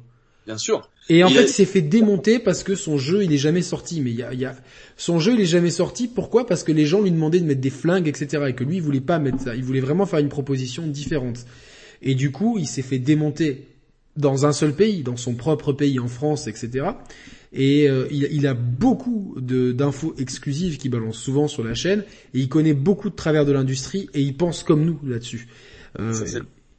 Bien 0.46 0.58
sûr. 0.58 0.90
Et 1.08 1.22
en 1.22 1.28
fait, 1.28 1.42
il 1.42 1.48
s'est 1.48 1.64
fait 1.64 1.82
démonter 1.82 2.38
parce 2.38 2.62
que 2.62 2.74
son 2.74 2.98
jeu, 2.98 3.24
il 3.24 3.32
est 3.32 3.38
jamais 3.38 3.62
sorti. 3.62 4.00
Mais 4.00 4.10
il 4.10 4.16
y 4.16 4.22
a, 4.22 4.32
il 4.32 4.40
y 4.40 4.44
a, 4.46 4.56
son 4.96 5.20
jeu, 5.20 5.34
il 5.34 5.40
est 5.40 5.46
jamais 5.46 5.70
sorti. 5.70 6.08
Pourquoi? 6.08 6.46
Parce 6.46 6.64
que 6.64 6.72
les 6.72 6.86
gens 6.86 7.02
lui 7.02 7.10
demandaient 7.10 7.40
de 7.40 7.46
mettre 7.46 7.60
des 7.60 7.70
flingues, 7.70 8.08
etc. 8.08 8.44
Et 8.48 8.54
que 8.54 8.64
lui, 8.64 8.76
il 8.76 8.82
voulait 8.82 9.00
pas 9.00 9.18
mettre 9.18 9.40
ça. 9.40 9.54
Il 9.54 9.64
voulait 9.64 9.80
vraiment 9.80 10.06
faire 10.06 10.18
une 10.18 10.28
proposition 10.28 10.86
différente. 10.86 11.44
Et 12.04 12.14
du 12.14 12.30
coup, 12.30 12.58
il 12.58 12.66
s'est 12.66 12.82
fait 12.82 13.00
démonter 13.00 13.66
dans 14.16 14.46
un 14.46 14.52
seul 14.52 14.74
pays, 14.74 15.02
dans 15.02 15.16
son 15.16 15.34
propre 15.34 15.72
pays, 15.72 15.98
en 15.98 16.06
France, 16.06 16.46
etc. 16.46 16.86
Et 17.52 17.88
euh, 17.88 18.06
il, 18.10 18.28
il, 18.30 18.46
a 18.46 18.54
beaucoup 18.54 19.34
d'infos 19.40 20.14
exclusives 20.18 20.76
qui 20.76 20.88
balancent 20.88 21.18
souvent 21.18 21.48
sur 21.48 21.64
la 21.64 21.74
chaîne, 21.74 22.04
et 22.34 22.40
il 22.40 22.48
connaît 22.48 22.74
beaucoup 22.74 23.10
de 23.10 23.14
travers 23.14 23.44
de 23.44 23.52
l'industrie, 23.52 24.08
et 24.14 24.20
il 24.20 24.36
pense 24.36 24.62
comme 24.62 24.84
nous 24.84 25.00
là-dessus. 25.04 25.48
Euh, 25.98 26.12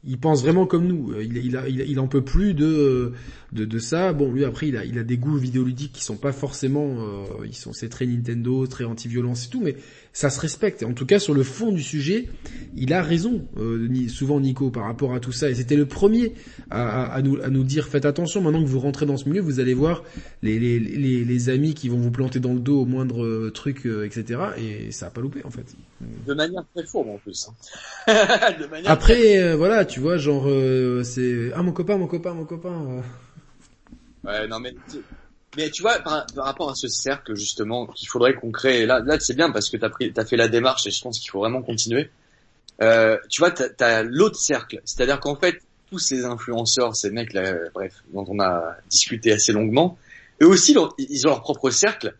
il 0.06 0.18
pense 0.18 0.42
vraiment 0.42 0.66
comme 0.66 0.86
nous. 0.86 1.12
Il, 1.20 1.36
il, 1.38 1.56
a, 1.56 1.68
il, 1.68 1.98
en 1.98 2.06
peut 2.06 2.22
plus 2.22 2.54
de, 2.54 3.12
de, 3.52 3.64
de 3.64 3.78
ça. 3.78 4.12
Bon, 4.12 4.32
lui 4.32 4.44
après, 4.44 4.68
il 4.68 4.76
a, 4.76 4.84
il 4.84 4.98
a 4.98 5.02
des 5.02 5.16
goûts 5.16 5.36
vidéoludiques 5.36 5.92
qui 5.92 6.04
sont 6.04 6.16
pas 6.16 6.32
forcément, 6.32 6.98
euh, 7.00 7.44
ils 7.44 7.56
sont, 7.56 7.72
c'est 7.72 7.88
très 7.88 8.06
Nintendo, 8.06 8.66
très 8.66 8.84
anti-violence 8.84 9.46
et 9.46 9.48
tout, 9.48 9.60
mais 9.62 9.76
ça 10.16 10.30
se 10.30 10.40
respecte. 10.40 10.82
En 10.82 10.94
tout 10.94 11.04
cas, 11.04 11.18
sur 11.18 11.34
le 11.34 11.42
fond 11.42 11.72
du 11.72 11.82
sujet, 11.82 12.26
il 12.74 12.94
a 12.94 13.02
raison, 13.02 13.46
euh, 13.58 13.86
souvent 14.08 14.40
Nico, 14.40 14.70
par 14.70 14.84
rapport 14.84 15.12
à 15.12 15.20
tout 15.20 15.30
ça. 15.30 15.50
Et 15.50 15.54
c'était 15.54 15.76
le 15.76 15.84
premier 15.84 16.32
à, 16.70 17.04
à, 17.12 17.20
nous, 17.20 17.38
à 17.42 17.50
nous 17.50 17.64
dire, 17.64 17.86
faites 17.86 18.06
attention, 18.06 18.40
maintenant 18.40 18.62
que 18.62 18.68
vous 18.68 18.80
rentrez 18.80 19.04
dans 19.04 19.18
ce 19.18 19.28
milieu, 19.28 19.42
vous 19.42 19.60
allez 19.60 19.74
voir 19.74 20.04
les, 20.40 20.58
les, 20.58 20.78
les, 20.78 21.22
les 21.22 21.48
amis 21.50 21.74
qui 21.74 21.90
vont 21.90 21.98
vous 21.98 22.10
planter 22.10 22.40
dans 22.40 22.54
le 22.54 22.60
dos 22.60 22.80
au 22.80 22.86
moindre 22.86 23.22
euh, 23.26 23.50
truc, 23.50 23.84
euh, 23.84 24.06
etc. 24.06 24.40
Et 24.56 24.90
ça 24.90 25.08
a 25.08 25.10
pas 25.10 25.20
loupé, 25.20 25.42
en 25.44 25.50
fait. 25.50 25.66
De 26.26 26.32
manière 26.32 26.64
très 26.74 26.86
fourbe, 26.86 27.08
en 27.08 27.18
plus. 27.18 27.50
Hein. 28.08 28.14
Après, 28.86 29.38
euh, 29.42 29.54
voilà, 29.54 29.84
tu 29.84 30.00
vois, 30.00 30.16
genre, 30.16 30.48
c'est, 31.04 31.50
ah, 31.54 31.62
mon 31.62 31.72
copain, 31.72 31.98
mon 31.98 32.06
copain, 32.06 32.32
mon 32.32 32.46
copain. 32.46 33.02
Ouais, 34.24 34.48
non 34.48 34.60
mais 34.60 34.74
mais 35.56 35.70
tu 35.70 35.82
vois, 35.82 35.98
par, 36.00 36.26
rapport 36.36 36.70
à 36.70 36.74
ce 36.74 36.88
cercle 36.88 37.34
justement 37.34 37.86
qu'il 37.86 38.08
faudrait 38.08 38.34
qu'on 38.34 38.50
crée, 38.50 38.86
là, 38.86 39.00
là 39.00 39.18
c'est 39.20 39.34
bien 39.34 39.50
parce 39.50 39.70
que 39.70 39.76
t'as 39.76 39.88
pris, 39.88 40.12
fait 40.12 40.36
la 40.36 40.48
démarche 40.48 40.86
et 40.86 40.90
je 40.90 41.00
pense 41.00 41.18
qu'il 41.18 41.30
faut 41.30 41.40
vraiment 41.40 41.62
continuer. 41.62 42.10
Euh, 42.82 43.16
tu 43.30 43.40
vois, 43.40 43.50
t'as, 43.50 43.68
as, 43.86 44.02
l'autre 44.02 44.38
cercle, 44.38 44.80
c'est-à-dire 44.84 45.20
qu'en 45.20 45.36
fait, 45.36 45.60
tous 45.90 45.98
ces 45.98 46.24
influenceurs, 46.24 46.94
ces 46.94 47.10
mecs 47.10 47.32
là, 47.32 47.54
bref, 47.74 47.94
dont 48.12 48.24
on 48.28 48.40
a 48.40 48.76
discuté 48.90 49.32
assez 49.32 49.52
longuement, 49.52 49.98
eux 50.42 50.46
aussi, 50.46 50.76
ils 50.98 51.26
ont 51.26 51.30
leur 51.30 51.40
propre 51.40 51.70
cercle. 51.70 52.14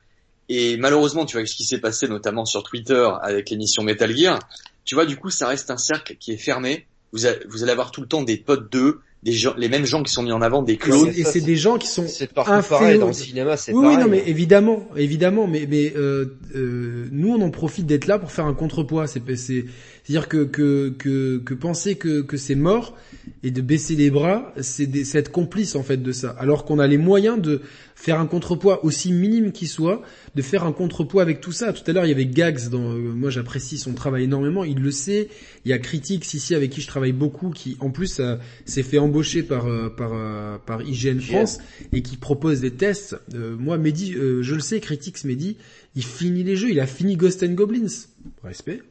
Et 0.49 0.77
malheureusement, 0.77 1.27
tu 1.27 1.37
vois, 1.37 1.47
ce 1.47 1.55
qui 1.55 1.65
s'est 1.65 1.81
passé 1.81 2.09
notamment 2.09 2.45
sur 2.45 2.63
Twitter 2.63 3.09
avec 3.23 3.51
l'émission 3.51 3.83
Metal 3.83 4.17
Gear, 4.17 4.39
tu 4.85 4.95
vois, 4.95 5.05
du 5.05 5.17
coup, 5.17 5.31
ça 5.31 5.49
reste 5.49 5.71
un 5.71 5.77
cercle 5.77 6.17
qui 6.17 6.33
est 6.33 6.39
fermé. 6.39 6.87
Vous 7.13 7.27
allez 7.27 7.71
avoir 7.71 7.91
tout 7.91 8.01
le 8.01 8.07
temps 8.07 8.23
des 8.23 8.37
potes 8.37 8.71
d'eux, 8.71 9.01
des 9.27 9.33
gens, 9.33 9.55
les 9.59 9.69
mêmes 9.69 9.85
gens 9.85 10.03
qui 10.05 10.13
sont 10.13 10.23
mis 10.23 10.31
en 10.33 10.41
avant, 10.41 10.63
des 10.63 10.75
Et 10.75 10.77
clones. 10.77 11.13
et 11.17 11.25
c'est 11.25 11.41
des 11.41 11.57
gens 11.57 11.79
qui 11.79 11.89
sont 11.89 12.07
C'est 12.07 12.33
partout 12.33 12.53
inféo- 12.53 12.79
pareil, 12.79 12.99
dans 12.99 13.09
le 13.09 13.13
cinéma 13.13 13.57
c'est 13.57 13.73
Oui, 13.73 13.83
pareil. 13.83 13.97
oui, 13.99 14.03
non, 14.05 14.09
mais 14.09 14.23
évidemment, 14.27 14.89
évidemment, 14.97 15.47
mais 15.49 15.67
mais 15.69 15.93
euh, 15.97 16.27
euh, 16.55 17.07
nous 17.11 17.35
on 17.35 17.41
en 17.43 17.51
profite 17.51 17.87
d'être 17.87 18.07
là 18.07 18.19
pour 18.21 18.31
faire 18.31 18.47
un 18.47 18.55
contrepoids. 18.55 19.07
C'est 19.09 19.23
c'est 19.37 19.65
c'est-à-dire 20.05 20.29
que 20.29 20.45
que 20.45 20.95
que 20.97 21.39
que 21.45 21.55
penser 21.55 21.97
que 21.97 22.23
que 22.23 22.37
c'est 22.37 22.55
mort 22.55 22.95
et 23.43 23.51
de 23.51 23.61
baisser 23.61 23.97
les 23.97 24.11
bras, 24.11 24.53
c'est 24.61 24.89
être 25.15 25.31
complice 25.31 25.75
en 25.75 25.83
fait 25.83 25.99
de 25.99 26.13
ça. 26.13 26.31
Alors 26.39 26.65
qu'on 26.65 26.79
a 26.79 26.87
les 26.87 26.99
moyens 26.99 27.41
de 27.41 27.61
faire 27.95 28.21
un 28.21 28.27
contrepoids 28.27 28.85
aussi 28.85 29.13
minime 29.13 29.53
qu'il 29.53 29.69
soit, 29.69 30.03
de 30.35 30.43
faire 30.43 30.65
un 30.65 30.73
contrepoids 30.73 31.23
avec 31.23 31.41
tout 31.41 31.53
ça. 31.53 31.73
Tout 31.73 31.83
à 31.87 31.93
l'heure 31.93 32.05
il 32.05 32.09
y 32.09 32.13
avait 32.13 32.27
Gags, 32.27 32.69
dans, 32.69 32.93
euh, 32.93 32.99
moi 32.99 33.31
j'apprécie 33.31 33.79
son 33.79 33.95
travail 33.95 34.25
énormément, 34.25 34.65
il 34.65 34.81
le 34.81 34.91
sait. 34.91 35.29
Il 35.65 35.71
y 35.71 35.73
a 35.73 35.79
Critics 35.79 36.35
ici 36.35 36.55
avec 36.55 36.71
qui 36.71 36.81
je 36.81 36.87
travaille 36.87 37.13
beaucoup, 37.13 37.51
qui 37.51 37.77
en 37.81 37.91
plus 37.91 38.21
euh, 38.21 38.37
s'est 38.65 38.83
fait 38.83 38.99
embaucher 38.99 39.43
par 39.43 39.67
euh, 39.67 39.89
par 39.89 40.13
par 40.61 40.83
IGN 40.83 41.21
France 41.21 41.59
et 41.93 42.03
qui 42.03 42.17
propose 42.17 42.61
des 42.61 42.73
tests. 42.73 43.17
Moi, 43.35 43.79
Mehdi, 43.79 44.13
je 44.13 44.55
le 44.55 44.61
sais, 44.61 44.81
Critics 44.81 45.25
Mehdi, 45.25 45.57
il 45.95 46.05
finit 46.05 46.45
les 46.45 46.57
jeux, 46.57 46.71
il 46.71 46.81
a 46.81 46.87
fini 46.87 47.17
Ghost 47.17 47.43
and 47.43 47.53
Goblins. 47.53 48.07
Respect, 48.43 48.83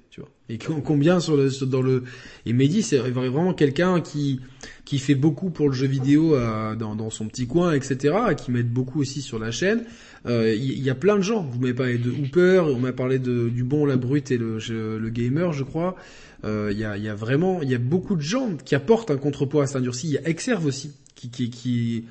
Et 0.50 0.58
com- 0.58 0.82
combien 0.84 1.20
sur 1.20 1.36
le 1.36 1.50
sur- 1.50 1.68
dans 1.68 1.82
le 1.82 2.04
et 2.46 2.54
Mehdi, 2.54 2.84
c'est 2.84 2.98
vraiment 3.00 3.54
quelqu'un 3.54 4.00
qui 4.02 4.40
qui 4.86 5.00
fait 5.00 5.16
beaucoup 5.16 5.50
pour 5.50 5.68
le 5.70 5.74
jeu 5.74 5.88
vidéo 5.88 6.36
euh, 6.36 6.76
dans, 6.76 6.96
dans 6.96 7.10
son 7.10 7.28
petit 7.28 7.48
coin, 7.48 7.74
etc. 7.74 8.16
et 8.32 8.36
qui 8.36 8.52
m'aide 8.52 8.70
beaucoup 8.72 9.02
aussi 9.02 9.22
sur 9.22 9.40
la 9.40 9.50
chaîne. 9.52 9.84
Euh, 10.28 10.54
Il 10.56 10.64
y, 10.64 10.82
y 10.82 10.90
a 10.92 10.96
plein 10.96 11.16
de 11.18 11.22
gens. 11.22 11.42
Vous 11.44 11.60
m'avez 11.60 11.74
parlé 11.74 11.98
de 11.98 12.12
Hooper, 12.12 12.64
on 12.68 12.80
m'a 12.80 12.94
parlé 12.94 13.18
de 13.20 13.50
du 13.50 13.64
bon, 13.64 13.86
la 13.86 13.98
brute 13.98 14.30
et 14.32 14.38
le 14.38 14.60
le 15.00 15.10
gamer, 15.10 15.54
je 15.54 15.64
crois. 15.64 15.96
Euh, 16.44 16.70
Il 16.72 16.78
y, 16.78 16.84
a, 16.86 16.98
il 16.98 17.04
y 17.04 17.10
a 17.10 17.16
vraiment, 17.16 17.62
il 17.64 17.70
y 17.72 17.76
a 17.76 17.80
beaucoup 17.80 18.16
de 18.16 18.22
gens 18.22 18.56
qui 18.64 18.76
apportent 18.76 19.10
un 19.10 19.18
contrepoids 19.18 19.64
à 19.64 19.68
Saint-Durci. 19.68 20.08
Il 20.08 20.14
y 20.14 20.18
a 20.20 20.28
Exerve 20.30 20.66
aussi, 20.68 20.92
qui, 21.16 21.30
qui, 21.30 21.50
qui 21.50 22.06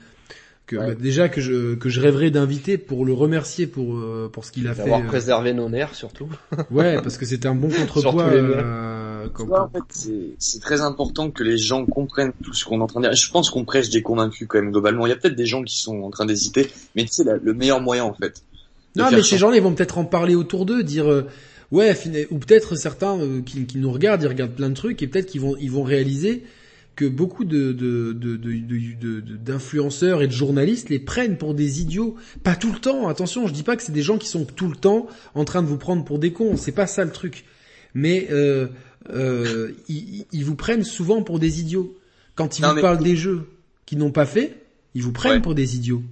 que, 0.67 0.77
Ouais. 0.77 0.87
bah, 0.89 0.95
déjà 0.95 1.29
que 1.29 1.41
je 1.43 1.75
que 1.75 1.89
je 1.91 2.01
rêverais 2.01 2.31
d'inviter 2.31 2.79
pour 2.79 3.05
le 3.05 3.13
remercier 3.13 3.67
pour 3.67 3.97
euh, 3.97 4.31
pour 4.33 4.45
ce 4.45 4.53
qu'il 4.53 4.67
a 4.67 4.73
fait. 4.75 4.83
D'avoir 4.83 5.01
euh, 5.01 5.07
préservé 5.07 5.53
nos 5.53 5.69
nerfs 5.69 5.95
surtout. 5.95 6.29
Ouais, 6.71 6.95
parce 7.03 7.19
que 7.19 7.27
c'était 7.27 7.49
un 7.49 7.55
bon 7.55 7.69
contrepoids. 7.69 8.25
euh, 8.25 9.25
Tu 9.25 9.31
comme- 9.31 9.49
vois, 9.49 9.65
en 9.65 9.69
fait, 9.69 9.83
c'est- 9.91 10.35
c'est 10.39 10.61
très 10.61 10.81
important 10.81 11.31
que 11.31 11.43
les 11.43 11.59
gens 11.59 11.85
comprennent 11.87 12.33
tout 12.43 12.53
ce 12.55 12.65
qu'on 12.65 12.81
est 12.81 12.83
en 12.83 12.87
train 12.87 13.01
de 13.01 13.07
dire. 13.09 13.15
Je 13.17 13.31
pense 13.31 13.51
qu'on 13.51 13.65
prêche 13.65 13.91
des 13.91 14.03
convaincus 14.03 14.47
quand 14.49 14.61
même 14.61 14.71
globalement. 14.71 15.07
Il 15.07 15.11
y 15.11 15.13
a 15.13 15.17
peut-être 15.17 15.37
des 15.37 15.47
gens 15.47 15.63
qui 15.63 15.79
sont 15.79 16.01
en 16.03 16.11
train 16.11 16.27
d'hésiter, 16.27 16.69
mais 16.97 17.03
tu 17.05 17.09
sais, 17.13 17.25
la- 17.25 17.37
le 17.37 17.55
meilleur 17.55 17.81
moyen 17.81 18.05
en 18.05 18.15
fait. 18.15 18.43
Non, 18.97 19.07
mais 19.11 19.23
ces 19.23 19.39
gens-là, 19.39 19.57
ils 19.57 19.63
vont 19.63 19.75
peut-être 19.75 19.99
en 19.99 20.05
parler 20.05 20.35
autour 20.35 20.65
d'eux, 20.67 20.83
dire 20.85 21.11
euh, 21.11 21.27
ouais, 21.73 21.97
ou 22.31 22.39
peut-être 22.39 22.77
certains 22.77 23.19
euh, 23.19 23.41
qui, 23.43 23.67
qui 23.67 23.79
nous 23.79 23.91
regardent, 23.93 24.23
ils 24.23 24.29
regardent 24.29 24.55
plein 24.55 24.69
de 24.71 24.75
trucs 24.75 25.03
et 25.03 25.09
peut-être 25.09 25.27
qu'ils 25.27 25.41
vont 25.41 25.57
ils 25.61 25.71
vont 25.71 25.83
réaliser 25.83 26.45
que 26.97 27.05
beaucoup 27.07 27.45
de 27.45 27.73
de 27.73 28.13
de 28.13 29.21
d'influenceurs 29.37 30.23
et 30.23 30.27
de 30.27 30.33
journalistes 30.33 30.89
les 30.91 30.99
prennent 30.99 31.37
pour 31.39 31.55
des 31.55 31.81
idiots. 31.81 32.15
Pas 32.43 32.57
tout 32.57 32.73
le 32.73 32.79
temps. 32.79 33.09
Attention, 33.09 33.47
je 33.47 33.53
dis 33.53 33.63
pas 33.63 33.77
que 33.77 33.83
c'est 33.83 33.93
des 33.93 34.03
gens 34.03 34.19
qui 34.19 34.29
sont 34.29 34.45
tout 34.45 34.69
le 34.69 34.77
temps 34.77 35.07
en 35.35 35.45
train 35.45 35.63
de 35.63 35.67
vous 35.67 35.79
prendre 35.79 36.05
pour 36.05 36.19
des 36.19 36.33
cons. 36.33 36.57
C'est 36.57 36.73
pas 36.73 36.87
ça 36.87 37.05
le 37.05 37.11
truc. 37.11 37.45
Mais 37.95 38.29
euh, 38.31 38.69
euh, 39.11 39.73
ils, 39.89 40.27
ils 40.33 40.45
vous 40.45 40.55
prennent 40.57 40.85
souvent 40.85 41.23
pour 41.23 41.39
des 41.39 41.61
idiots. 41.61 41.97
Quand 42.37 42.59
ils 42.59 42.63
Non, 42.63 42.69
vous 42.71 42.75
mais- 42.77 42.81
parlent 42.83 43.03
des 43.03 43.17
jeux 43.17 43.43
qu'ils 43.87 43.99
n'ont 43.99 44.11
pas 44.13 44.27
fait, 44.27 44.57
ils 44.95 45.03
vous 45.03 45.13
prennent 45.13 45.33
Ouais. 45.33 45.41
pour 45.43 45.55
des 45.55 45.77
idiots. 45.77 46.03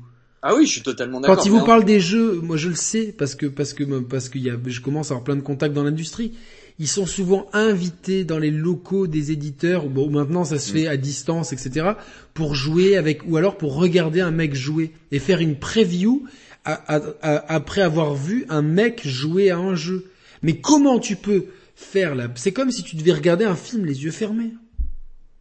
Ah 0.42 0.54
oui, 0.56 0.66
je 0.66 0.72
suis 0.72 0.82
totalement 0.82 1.20
d'accord. 1.20 1.36
Quand 1.36 1.44
ils 1.46 1.50
vous 1.52 1.58
en- 1.58 1.64
parlent 1.64 1.84
des 1.84 2.00
jeux, 2.00 2.40
moi 2.42 2.56
je 2.56 2.68
le 2.68 2.74
sais 2.74 3.14
parce 3.16 3.36
que 3.36 3.46
parce 3.46 3.72
que 3.74 3.84
parce 4.00 4.28
qu'il 4.28 4.42
y 4.42 4.50
a, 4.50 4.56
je 4.66 4.80
commence 4.80 5.10
à 5.10 5.14
avoir 5.14 5.24
plein 5.24 5.36
de 5.36 5.40
contacts 5.40 5.74
dans 5.74 5.84
l'industrie. 5.84 6.32
Ils 6.78 6.88
sont 6.88 7.06
souvent 7.06 7.46
invités 7.52 8.24
dans 8.24 8.38
les 8.38 8.50
locaux 8.50 9.06
des 9.06 9.30
éditeurs. 9.30 9.86
Bon, 9.86 10.10
maintenant 10.10 10.44
ça 10.44 10.58
se 10.58 10.72
fait 10.72 10.86
à 10.88 10.96
distance, 10.96 11.52
etc. 11.52 11.90
Pour 12.34 12.54
jouer 12.54 12.96
avec 12.96 13.22
ou 13.28 13.36
alors 13.36 13.56
pour 13.56 13.76
regarder 13.76 14.20
un 14.20 14.30
mec 14.30 14.54
jouer 14.54 14.92
et 15.12 15.18
faire 15.18 15.40
une 15.40 15.56
preview 15.56 16.24
à- 16.64 16.96
à- 16.96 17.02
à- 17.22 17.54
après 17.54 17.82
avoir 17.82 18.14
vu 18.14 18.46
un 18.48 18.62
mec 18.62 19.06
jouer 19.06 19.50
à 19.50 19.58
un 19.58 19.74
jeu. 19.74 20.06
Mais 20.42 20.56
comment 20.58 20.98
tu 20.98 21.16
peux 21.16 21.46
faire 21.76 22.14
là 22.14 22.28
C'est 22.36 22.52
comme 22.52 22.70
si 22.70 22.82
tu 22.82 22.96
devais 22.96 23.12
regarder 23.12 23.44
un 23.44 23.54
film 23.56 23.84
les 23.84 24.04
yeux 24.04 24.10
fermés. 24.10 24.52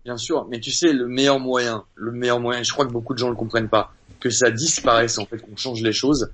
Bien 0.04 0.18
sûr, 0.18 0.48
mais 0.50 0.60
tu 0.60 0.72
sais, 0.72 0.94
le 0.94 1.08
meilleur 1.08 1.40
moyen, 1.40 1.84
le 1.96 2.12
meilleur 2.12 2.40
moyen, 2.40 2.64
je 2.64 2.72
crois 2.72 2.86
que 2.86 2.92
beaucoup 2.92 3.14
de 3.14 3.20
gens 3.20 3.30
le 3.30 3.36
comprennent 3.36 3.70
pas, 3.70 3.94
que 4.20 4.30
ça 4.32 4.50
disparaisse 4.52 5.18
en 5.20 5.26
fait, 5.26 5.38
qu'on 5.38 5.56
change 5.56 5.82
les 5.82 5.94
choses. 5.94 6.32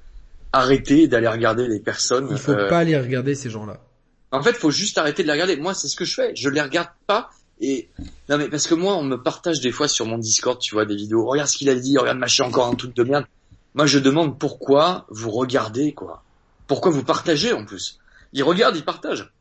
Arrêtez 0.53 1.07
d'aller 1.07 1.27
regarder 1.27 1.67
les 1.67 1.79
personnes. 1.79 2.27
Il 2.31 2.37
faut 2.37 2.53
euh, 2.53 2.69
pas 2.69 2.79
aller 2.79 2.97
regarder 2.97 3.35
ces 3.35 3.49
gens-là. 3.49 3.81
En 4.37 4.43
fait, 4.43 4.53
faut 4.53 4.71
juste 4.71 4.97
arrêter 4.97 5.23
de 5.23 5.27
les 5.27 5.33
regarder. 5.33 5.55
Moi, 5.57 5.73
c'est 5.73 5.87
ce 5.87 5.95
que 5.95 6.05
je 6.05 6.13
fais. 6.13 6.35
Je 6.35 6.49
les 6.49 6.61
regarde 6.61 6.89
pas. 7.07 7.29
Et 7.59 7.89
non 8.29 8.37
mais 8.37 8.49
parce 8.49 8.67
que 8.67 8.75
moi, 8.75 8.95
on 8.97 9.03
me 9.03 9.15
partage 9.17 9.59
des 9.61 9.71
fois 9.71 9.87
sur 9.87 10.05
mon 10.05 10.17
Discord, 10.19 10.59
tu 10.59 10.75
vois, 10.75 10.85
des 10.85 10.95
vidéos. 10.95 11.25
Regarde 11.25 11.49
ce 11.49 11.57
qu'il 11.57 11.69
a 11.69 11.75
dit. 11.75 11.97
Regarde 11.97 12.19
machin, 12.19 12.45
encore 12.45 12.67
un 12.67 12.75
truc 12.75 12.95
de 12.95 13.03
merde. 13.03 13.25
Moi, 13.73 13.85
je 13.87 13.97
demande 13.99 14.37
pourquoi 14.39 15.05
vous 15.09 15.31
regardez 15.31 15.93
quoi. 15.93 16.23
Pourquoi 16.67 16.91
vous 16.91 17.03
partagez 17.03 17.53
en 17.53 17.65
plus. 17.65 17.97
Ils 18.33 18.43
regardent, 18.43 18.75
ils 18.75 18.83
partagent. 18.85 19.31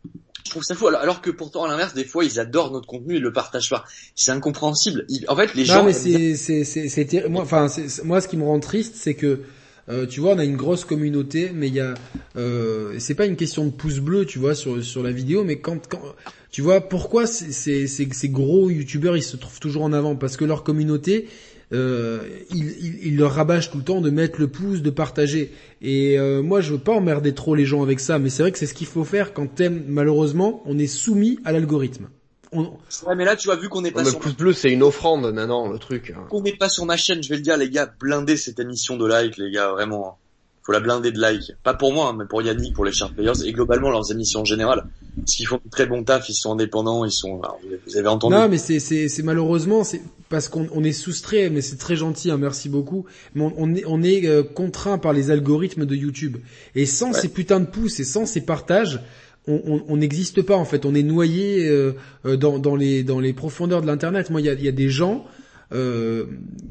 Je 0.45 0.51
trouve 0.51 0.63
ça 0.63 0.75
fou. 0.77 0.87
Alors, 0.87 1.21
que 1.21 1.31
pourtant, 1.31 1.65
à 1.65 1.69
l'inverse, 1.69 1.93
des 1.93 2.05
fois, 2.05 2.25
ils 2.25 2.39
adorent 2.39 2.71
notre 2.71 2.87
contenu, 2.87 3.17
ils 3.17 3.23
le 3.23 3.33
partagent 3.33 3.69
pas. 3.69 3.85
C'est 4.15 4.31
incompréhensible. 4.31 5.05
Ils- 5.09 5.25
En 5.29 5.35
fait, 5.35 5.53
les 5.55 5.63
Non, 5.67 5.75
gens. 5.75 5.85
mais 5.85 5.93
aiment 5.97 6.05
bien- 6.05 6.37
c'est, 6.37 6.65
c'est, 6.65 6.89
c'est, 6.89 7.29
moi, 7.29 7.43
enfin, 7.43 7.67
moi, 8.05 8.21
ce 8.21 8.29
qui 8.29 8.37
me 8.37 8.45
rend 8.45 8.61
triste, 8.61 8.95
c'est 8.97 9.15
que, 9.15 9.41
euh, 9.89 10.07
tu 10.07 10.21
vois, 10.21 10.33
on 10.35 10.39
a 10.39 10.45
une 10.45 10.57
grosse 10.57 10.85
communauté, 10.85 11.51
mais 11.55 11.69
il 11.69 11.75
y 11.75 11.81
a, 11.81 11.95
euh, 12.37 12.95
c'est 12.99 13.15
pas 13.15 13.27
une 13.27 13.37
question 13.37 13.67
de 13.67 13.71
pouce 13.71 14.01
bleu, 14.01 14.25
tu 14.25 14.39
vois, 14.39 14.55
sur 14.55 15.03
la 15.03 15.13
vidéo, 15.13 15.45
mais 15.45 15.57
quand, 15.57 15.87
quand, 15.89 16.03
tu 16.51 16.63
vois, 16.63 16.81
pourquoi 16.81 17.27
ces, 17.27 17.87
ces, 17.87 18.29
gros 18.29 18.71
youtubeurs, 18.71 19.17
ils 19.17 19.23
se 19.23 19.37
trouvent 19.37 19.61
toujours 19.61 19.83
en 19.83 19.93
avant, 19.93 20.17
parce 20.17 20.37
que 20.37 20.45
leur 20.45 20.65
communauté, 20.65 21.29
euh, 21.73 22.21
ils 22.51 23.17
leur 23.17 23.33
rabâchent 23.33 23.71
tout 23.71 23.79
le 23.79 23.85
temps 23.85 24.01
de 24.01 24.11
mettre 24.11 24.41
le 24.41 24.49
pouce, 24.49 24.83
de 24.83 24.91
partager. 24.91 25.53
Et 25.83 26.19
euh, 26.19 26.43
moi, 26.43 26.61
je 26.61 26.73
veux 26.73 26.79
pas 26.79 26.93
emmerder 26.93 27.35
trop 27.35 27.55
les 27.55 27.65
gens 27.65 27.83
avec 27.83 28.01
ça, 28.01 28.19
mais 28.19 28.31
c'est 28.31 28.43
vrai 28.43 28.53
que 28.53 28.59
c'est 28.59 28.67
ce 28.67 28.75
qu'il 28.75 28.87
faut 28.87 29.05
faire 29.05 29.33
quand 29.33 29.47
t'aimes. 29.47 29.85
Malheureusement, 29.89 30.63
on 30.67 30.79
est 30.79 30.87
soumis 30.87 31.39
à 31.45 31.53
l'algorithme. 31.53 32.09
On, 32.53 32.63
Ouais, 33.07 33.15
mais 33.17 33.25
là, 33.25 33.37
tu 33.37 33.49
vois, 33.49 33.57
vu 33.57 33.69
qu'on 33.69 33.83
n'est 33.83 33.91
pas 33.91 34.03
le 34.03 34.11
sur 34.11 34.19
pouce 34.21 34.37
bleu 34.37 34.53
c'est 34.53 34.71
une 34.71 34.83
offrande 34.83 35.33
maintenant 35.33 35.69
le 35.69 35.79
truc. 35.79 36.15
qu'on 36.31 36.43
n'est 36.43 36.57
pas 36.57 36.69
sur 36.69 36.85
ma 36.87 36.97
chaîne, 36.97 37.23
je 37.23 37.29
vais 37.29 37.37
le 37.37 37.43
dire, 37.43 37.57
les 37.57 37.71
gars, 37.71 37.91
blindez 38.01 38.37
cette 38.37 38.61
émission 38.61 38.97
de 38.97 39.07
like, 39.07 39.37
les 39.37 39.51
gars, 39.51 39.71
vraiment. 39.73 40.19
Faut 40.63 40.73
la 40.73 40.81
blinder 40.81 41.13
de 41.13 41.21
like. 41.21 41.53
Pas 41.63 41.75
pour 41.75 41.93
moi, 41.93 42.09
hein, 42.09 42.17
mais 42.19 42.25
pour 42.25 42.43
Yannick, 42.43 42.75
pour 42.75 42.85
les 42.85 42.91
Sharp 42.91 43.15
Players, 43.15 43.45
et 43.45 43.53
globalement 43.53 43.89
leurs 43.89 44.11
émissions 44.11 44.41
en 44.41 44.45
général. 44.45 44.85
Parce 45.17 45.37
qu'ils 45.37 45.47
font 45.47 45.61
de 45.65 45.71
très 45.71 45.87
bon 45.87 46.03
taf, 46.03 46.29
ils 46.29 46.35
sont 46.35 46.53
indépendants, 46.53 47.05
ils 47.05 47.13
sont, 47.13 47.41
alors, 47.41 47.61
vous- 47.63 47.77
vous 47.87 47.97
avez 47.97 48.09
entendu. 48.09 48.35
Non, 48.35 48.49
mais 48.49 48.59
c'est 48.59 48.81
c'est 48.81 49.09
c'est 49.09 49.23
malheureusement 49.23 49.85
c'est 49.85 50.03
parce 50.29 50.49
qu'on 50.49 50.67
on 50.73 50.83
est 50.83 50.91
soustrait, 50.93 51.51
mais 51.51 51.61
c'est 51.61 51.77
très 51.77 51.95
gentil, 51.95 52.33
hein, 52.33 52.37
merci 52.37 52.69
beaucoup. 52.69 53.07
Mais 53.37 53.45
on, 53.45 53.53
on 53.57 53.75
est 53.77 53.85
on 53.87 54.03
est 54.03 54.27
euh, 54.27 54.43
contraint 54.43 54.99
par 54.99 55.13
les 55.13 55.31
algorithmes 55.31 55.87
de 55.87 55.95
YouTube. 55.95 56.39
Et 56.75 56.85
sans 56.85 57.13
Ouais. 57.13 57.21
ces 57.21 57.29
putains 57.29 57.61
de 57.61 57.67
pouces 57.67 58.01
et 58.01 58.05
sans 58.05 58.27
ces 58.27 58.41
partages, 58.41 59.01
on 59.49 59.97
n'existe 59.97 60.43
pas 60.43 60.57
en 60.57 60.65
fait. 60.65 60.85
On 60.87 60.95
est 60.95 61.03
noyé 61.03 61.69
euh, 61.69 61.93
euh, 62.25 62.37
dans 62.37 62.59
dans 62.59 62.75
les 62.77 63.05
dans 63.05 63.21
les 63.21 63.33
profondeurs 63.33 63.81
de 63.81 63.87
l'internet. 63.87 64.31
Moi, 64.31 64.41
il 64.41 64.47
y 64.47 64.51
a 64.51 64.55
y 64.55 64.69
a 64.69 64.73
des 64.73 64.89
gens. 64.91 65.25
Euh, 65.73 66.27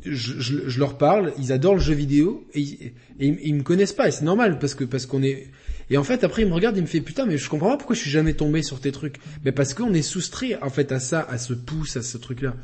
je, 0.06 0.80
leur 0.80 0.98
parle, 0.98 1.34
ils 1.38 1.52
adorent 1.52 1.76
le 1.76 1.82
jeu 1.82 1.94
vidéo 1.94 2.46
et, 2.54 2.62
ils- 2.62 3.40
ils, 3.44 3.54
me 3.56 3.62
connaissent 3.62 3.92
pas 3.92 4.08
et 4.08 4.12
c'est 4.12 4.24
normal 4.24 4.58
parce 4.58 4.74
que 4.74 4.86
parce 4.86 5.06
qu'on 5.06 5.22
est 5.22 5.48
et 5.90 5.98
en 5.98 6.06
fait 6.06 6.24
après 6.24 6.44
ils 6.44 6.48
me 6.48 6.54
regardent 6.54 6.78
ils 6.78 6.82
me 6.82 6.88
fait 6.88 7.02
putain 7.02 7.26
mais 7.26 7.38
je 7.38 7.50
comprends 7.50 7.72
pas 7.72 7.76
pourquoi 7.78 7.94
je 7.98 8.00
suis 8.00 8.10
jamais 8.10 8.34
tombé 8.36 8.64
sur 8.64 8.80
tes 8.80 8.94
trucs 8.94 9.18
mais 9.44 9.52
parce 9.52 9.74
qu'on 9.74 9.94
est 9.94 10.02
soustrait 10.02 10.58
en 10.62 10.70
fait 10.70 10.94
à 10.94 11.02
ça 11.02 11.28
à 11.30 11.38
ce 11.38 11.54
pouce 11.54 11.98
à 11.98 12.02
ce 12.02 12.18
truc 12.18 12.42
là 12.42 12.56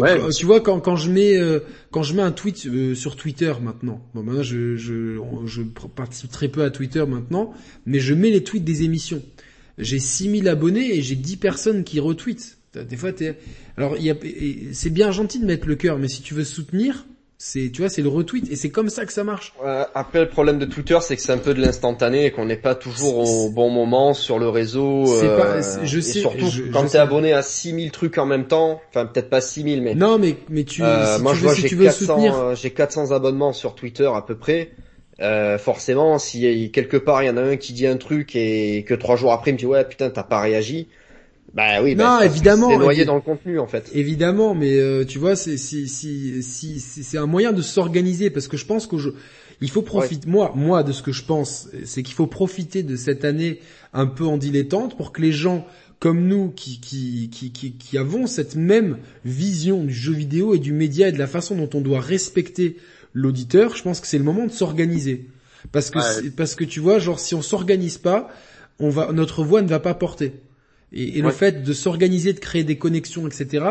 quand, 0.00 0.26
Ouais, 0.26 0.32
tu 0.32 0.46
vois 0.46 0.60
quand 0.60 0.80
quand 0.80 0.96
je 0.96 1.10
mets 1.10 1.36
euh, 1.36 1.60
quand 1.90 2.02
je 2.02 2.14
mets 2.14 2.22
un 2.22 2.32
tweet 2.32 2.66
euh, 2.66 2.94
sur 2.94 3.16
Twitter 3.16 3.52
maintenant 3.62 4.00
bon 4.14 4.22
maintenant 4.22 4.42
je 4.42 4.76
je 4.76 5.18
je 5.46 5.62
participe 5.62 6.30
très 6.30 6.48
peu 6.48 6.62
à 6.62 6.70
Twitter 6.70 7.04
maintenant 7.06 7.52
mais 7.86 8.00
je 8.00 8.14
mets 8.14 8.30
les 8.30 8.42
tweets 8.44 8.64
des 8.64 8.82
émissions. 8.82 9.22
J'ai 9.78 10.00
6000 10.00 10.48
abonnés 10.48 10.96
et 10.96 11.02
j'ai 11.02 11.14
10 11.14 11.36
personnes 11.36 11.84
qui 11.84 12.00
retweetent. 12.00 12.58
Des 12.74 12.96
fois 12.96 13.12
t'es 13.12 13.38
alors 13.76 13.96
il 13.96 14.04
y 14.04 14.10
a 14.10 14.14
c'est 14.72 14.90
bien 14.90 15.10
gentil 15.10 15.40
de 15.40 15.46
mettre 15.46 15.66
le 15.66 15.74
cœur 15.76 15.98
mais 15.98 16.08
si 16.08 16.22
tu 16.22 16.34
veux 16.34 16.44
soutenir 16.44 17.06
c'est 17.40 17.70
tu 17.72 17.82
vois 17.82 17.88
c'est 17.88 18.02
le 18.02 18.08
retweet 18.08 18.50
et 18.50 18.56
c'est 18.56 18.70
comme 18.70 18.88
ça 18.90 19.06
que 19.06 19.12
ça 19.12 19.22
marche 19.22 19.52
Ouais, 19.62 19.84
après 19.94 20.20
le 20.20 20.28
problème 20.28 20.58
de 20.58 20.64
Twitter 20.64 20.98
c'est 21.00 21.14
que 21.14 21.22
c'est 21.22 21.32
un 21.32 21.38
peu 21.38 21.54
de 21.54 21.60
l'instantané 21.60 22.26
et 22.26 22.30
qu'on 22.32 22.44
n'est 22.46 22.56
pas 22.56 22.74
toujours 22.74 23.18
au 23.18 23.48
bon 23.50 23.70
moment 23.70 24.12
sur 24.12 24.40
le 24.40 24.48
réseau. 24.48 25.04
Euh, 25.22 25.36
pas- 25.36 25.84
je 25.84 25.98
et 25.98 26.02
sais, 26.02 26.18
surtout 26.20 26.50
je- 26.50 26.64
quand 26.72 26.84
t'es 26.86 26.98
abonné 26.98 27.32
à 27.32 27.42
6000 27.42 27.92
trucs 27.92 28.18
en 28.18 28.26
même 28.26 28.46
temps, 28.48 28.80
enfin 28.90 29.06
peut-être 29.06 29.30
pas 29.30 29.40
6000 29.40 29.82
mais 29.82 29.94
non 29.94 30.18
mais 30.18 30.34
mais 30.48 30.64
tu 30.64 30.82
Euh, 30.82 31.16
si 31.16 31.22
moi 31.22 31.32
tu 31.32 31.38
je 31.38 31.44
vois 31.44 31.54
si 31.54 31.60
j'ai 31.62 31.68
tu 31.68 31.76
veux 31.76 31.84
400 31.84 32.06
soutenir 32.06 32.34
euh, 32.36 32.54
j'ai 32.56 32.70
400 32.72 33.12
abonnements 33.12 33.52
sur 33.52 33.76
Twitter 33.76 34.10
à 34.12 34.22
peu 34.22 34.36
près. 34.36 34.70
Euh, 35.20 35.58
forcément, 35.58 36.18
si 36.18 36.70
quelque 36.70 36.96
part 36.96 37.22
il 37.22 37.26
y 37.26 37.30
en 37.30 37.36
a 37.36 37.42
un 37.42 37.56
qui 37.56 37.72
dit 37.72 37.86
un 37.88 37.96
truc 37.96 38.36
et 38.36 38.84
que 38.86 38.94
trois 38.94 39.16
jours 39.16 39.32
après 39.32 39.50
il 39.50 39.54
me 39.54 39.58
dit 39.58 39.66
ouais 39.66 39.84
putain 39.84 40.10
t'as 40.10 40.22
pas 40.22 40.40
réagi, 40.40 40.88
bah 41.58 41.82
oui, 41.82 41.96
bah, 41.96 42.04
Non, 42.04 42.18
que 42.20 42.26
évidemment, 42.26 42.70
c'est 42.70 42.78
noyé 42.78 43.04
dans 43.04 43.16
le 43.16 43.20
contenu 43.20 43.58
en 43.58 43.66
fait. 43.66 43.90
Évidemment, 43.92 44.54
mais 44.54 44.78
euh, 44.78 45.04
tu 45.04 45.18
vois, 45.18 45.34
c'est 45.34 45.56
si 45.56 45.88
si 45.88 46.40
si 46.40 46.78
c'est 46.80 47.18
un 47.18 47.26
moyen 47.26 47.52
de 47.52 47.62
s'organiser 47.62 48.30
parce 48.30 48.46
que 48.46 48.56
je 48.56 48.64
pense 48.64 48.86
qu'il 48.86 49.00
Il 49.60 49.68
faut 49.68 49.82
profiter, 49.82 50.30
moi, 50.30 50.52
moi, 50.54 50.84
de 50.84 50.92
ce 50.92 51.02
que 51.02 51.10
je 51.10 51.24
pense, 51.24 51.68
c'est 51.84 52.04
qu'il 52.04 52.14
faut 52.14 52.28
profiter 52.28 52.84
de 52.84 52.94
cette 52.94 53.24
année 53.24 53.58
un 53.92 54.06
peu 54.06 54.24
en 54.24 54.36
dilettante 54.36 54.96
pour 54.96 55.10
que 55.10 55.20
les 55.20 55.32
gens 55.32 55.66
comme 55.98 56.28
nous 56.28 56.50
qui, 56.50 56.78
qui, 56.78 57.28
qui, 57.28 57.50
qui, 57.50 57.72
qui 57.72 57.98
avons 57.98 58.28
cette 58.28 58.54
même 58.54 58.98
vision 59.24 59.82
du 59.82 59.92
jeu 59.92 60.12
vidéo 60.12 60.54
et 60.54 60.60
du 60.60 60.72
média 60.72 61.08
et 61.08 61.12
de 61.12 61.18
la 61.18 61.26
façon 61.26 61.56
dont 61.56 61.70
on 61.74 61.80
doit 61.80 62.00
respecter 62.00 62.76
l'auditeur, 63.14 63.74
je 63.74 63.82
pense 63.82 63.98
que 63.98 64.06
c'est 64.06 64.18
le 64.18 64.22
moment 64.22 64.46
de 64.46 64.52
s'organiser. 64.52 65.26
Parce 65.72 65.90
que, 65.90 66.28
parce 66.28 66.54
que 66.54 66.62
tu 66.62 66.78
vois, 66.78 67.00
genre, 67.00 67.18
si 67.18 67.34
on 67.34 67.42
s'organise 67.42 67.98
pas, 67.98 68.28
on 68.78 68.90
va, 68.90 69.12
notre 69.12 69.42
voix 69.42 69.60
ne 69.60 69.66
va 69.66 69.80
pas 69.80 69.94
porter. 69.94 70.34
Et, 70.92 71.20
le 71.20 71.30
fait 71.30 71.62
de 71.62 71.72
s'organiser, 71.72 72.32
de 72.32 72.38
créer 72.38 72.64
des 72.64 72.78
connexions, 72.78 73.26
etc. 73.26 73.66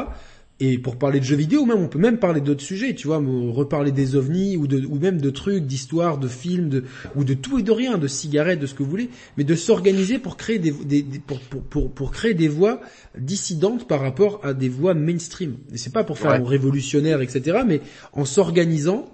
Et 0.59 0.79
pour 0.79 0.95
parler 0.95 1.19
de 1.19 1.25
jeux 1.25 1.35
vidéo, 1.35 1.65
même, 1.65 1.77
on 1.77 1.87
peut 1.87 1.99
même 1.99 2.17
parler 2.17 2.41
d'autres 2.41 2.63
sujets, 2.63 2.95
tu 2.95 3.05
vois, 3.05 3.17
reparler 3.17 3.91
des 3.91 4.15
ovnis 4.15 4.57
ou 4.57 4.65
de, 4.65 4.83
ou 4.87 4.95
même 4.95 5.21
de 5.21 5.29
trucs, 5.29 5.65
d'histoires, 5.65 6.17
de 6.17 6.27
films, 6.27 6.69
de, 6.69 6.83
ou 7.15 7.23
de 7.23 7.35
tout 7.35 7.59
et 7.59 7.63
de 7.63 7.71
rien, 7.71 7.99
de 7.99 8.07
cigarettes, 8.07 8.59
de 8.59 8.65
ce 8.65 8.73
que 8.73 8.81
vous 8.81 8.89
voulez, 8.89 9.09
mais 9.37 9.43
de 9.43 9.53
s'organiser 9.53 10.17
pour 10.17 10.35
créer 10.35 10.57
des, 10.57 10.71
des, 10.71 11.03
pour, 11.19 11.39
pour, 11.41 11.61
pour, 11.61 11.91
pour, 11.91 12.11
créer 12.11 12.33
des 12.33 12.47
voix 12.47 12.81
dissidentes 13.19 13.87
par 13.87 14.01
rapport 14.01 14.41
à 14.43 14.55
des 14.55 14.69
voix 14.69 14.95
mainstream. 14.95 15.57
Et 15.73 15.77
c'est 15.77 15.93
pas 15.93 16.03
pour 16.03 16.17
faire 16.17 16.31
un 16.31 16.43
révolutionnaire, 16.43 17.21
etc., 17.21 17.59
mais 17.65 17.81
en 18.13 18.25
s'organisant, 18.25 19.07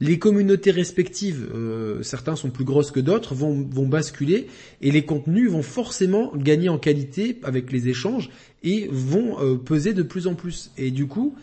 les 0.00 0.18
communautés 0.18 0.70
respectives, 0.70 1.48
euh, 1.54 2.02
certains 2.02 2.36
sont 2.36 2.50
plus 2.50 2.64
grosses 2.64 2.90
que 2.90 3.00
d'autres, 3.00 3.34
vont, 3.34 3.66
vont 3.70 3.86
basculer 3.86 4.48
et 4.82 4.90
les 4.90 5.04
contenus 5.04 5.50
vont 5.50 5.62
forcément 5.62 6.32
gagner 6.36 6.68
en 6.68 6.78
qualité 6.78 7.38
avec 7.42 7.70
les 7.70 7.88
échanges 7.88 8.30
et 8.62 8.88
vont 8.90 9.40
euh, 9.40 9.56
peser 9.56 9.92
de 9.92 10.02
plus 10.02 10.26
en 10.26 10.34
plus. 10.34 10.72
Et 10.78 10.90
du 10.90 11.06
coup, 11.06 11.34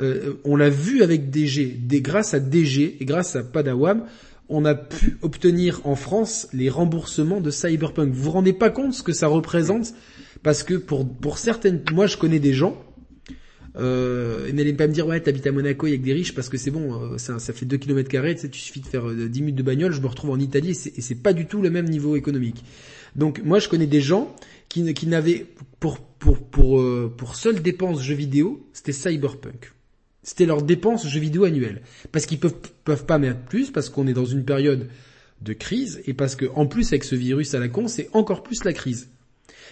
euh, 0.00 0.34
on 0.44 0.56
l'a 0.56 0.70
vu 0.70 1.02
avec 1.02 1.30
DG, 1.30 1.66
des, 1.66 2.00
grâce 2.00 2.34
à 2.34 2.40
DG 2.40 2.96
et 3.00 3.04
grâce 3.04 3.36
à 3.36 3.42
Padawam, 3.42 4.04
on 4.48 4.64
a 4.64 4.74
pu 4.74 5.16
obtenir 5.22 5.80
en 5.84 5.94
France 5.94 6.48
les 6.52 6.68
remboursements 6.68 7.40
de 7.40 7.50
Cyberpunk. 7.50 8.12
Vous 8.12 8.24
vous 8.24 8.30
rendez 8.30 8.52
pas 8.52 8.70
compte 8.70 8.94
ce 8.94 9.02
que 9.02 9.12
ça 9.12 9.28
représente? 9.28 9.94
Parce 10.42 10.64
que 10.64 10.74
pour, 10.74 11.08
pour 11.08 11.38
certaines, 11.38 11.82
moi 11.92 12.06
je 12.06 12.16
connais 12.16 12.40
des 12.40 12.52
gens 12.52 12.76
euh, 13.76 14.52
n'allez 14.52 14.74
pas 14.74 14.86
me 14.86 14.92
dire 14.92 15.06
ouais 15.06 15.20
t'habites 15.20 15.46
à 15.46 15.52
Monaco 15.52 15.86
avec 15.86 16.02
des 16.02 16.12
riches 16.12 16.34
parce 16.34 16.48
que 16.48 16.58
c'est 16.58 16.70
bon, 16.70 17.14
euh, 17.14 17.18
ça, 17.18 17.38
fait 17.38 17.64
2 17.64 17.76
km 17.78 18.08
carrés, 18.08 18.34
tu 18.34 18.58
suffit 18.58 18.80
de 18.80 18.86
faire 18.86 19.06
10 19.06 19.10
euh, 19.10 19.28
minutes 19.40 19.54
de 19.54 19.62
bagnole, 19.62 19.92
je 19.92 20.00
me 20.00 20.06
retrouve 20.06 20.30
en 20.30 20.38
Italie 20.38 20.70
et 20.70 21.00
c'est 21.00 21.14
pas 21.14 21.32
du 21.32 21.46
tout 21.46 21.62
le 21.62 21.70
même 21.70 21.88
niveau 21.88 22.16
économique. 22.16 22.62
Donc 23.16 23.42
moi 23.44 23.58
je 23.58 23.68
connais 23.68 23.86
des 23.86 24.00
gens 24.00 24.34
qui, 24.68 24.92
qui 24.94 25.06
n'avaient 25.06 25.46
pour 25.80 25.98
pour 26.00 26.38
pour 26.38 26.80
euh, 26.80 27.12
pour 27.16 27.34
seule 27.34 27.62
dépense 27.62 28.02
jeux 28.02 28.14
vidéo, 28.14 28.66
c'était 28.72 28.92
Cyberpunk. 28.92 29.72
C'était 30.22 30.46
leur 30.46 30.62
dépense 30.62 31.08
jeux 31.08 31.20
vidéo 31.20 31.44
annuelle 31.44 31.82
parce 32.12 32.26
qu'ils 32.26 32.38
peuvent 32.38 32.54
peuvent 32.84 33.06
pas 33.06 33.18
mettre 33.18 33.40
plus 33.40 33.70
parce 33.70 33.88
qu'on 33.88 34.06
est 34.06 34.12
dans 34.12 34.26
une 34.26 34.44
période 34.44 34.88
de 35.40 35.52
crise 35.54 36.02
et 36.06 36.14
parce 36.14 36.36
que 36.36 36.46
en 36.54 36.66
plus 36.66 36.88
avec 36.88 37.04
ce 37.04 37.14
virus 37.14 37.54
à 37.54 37.58
la 37.58 37.68
con, 37.68 37.88
c'est 37.88 38.08
encore 38.12 38.42
plus 38.42 38.64
la 38.64 38.72
crise. 38.72 39.08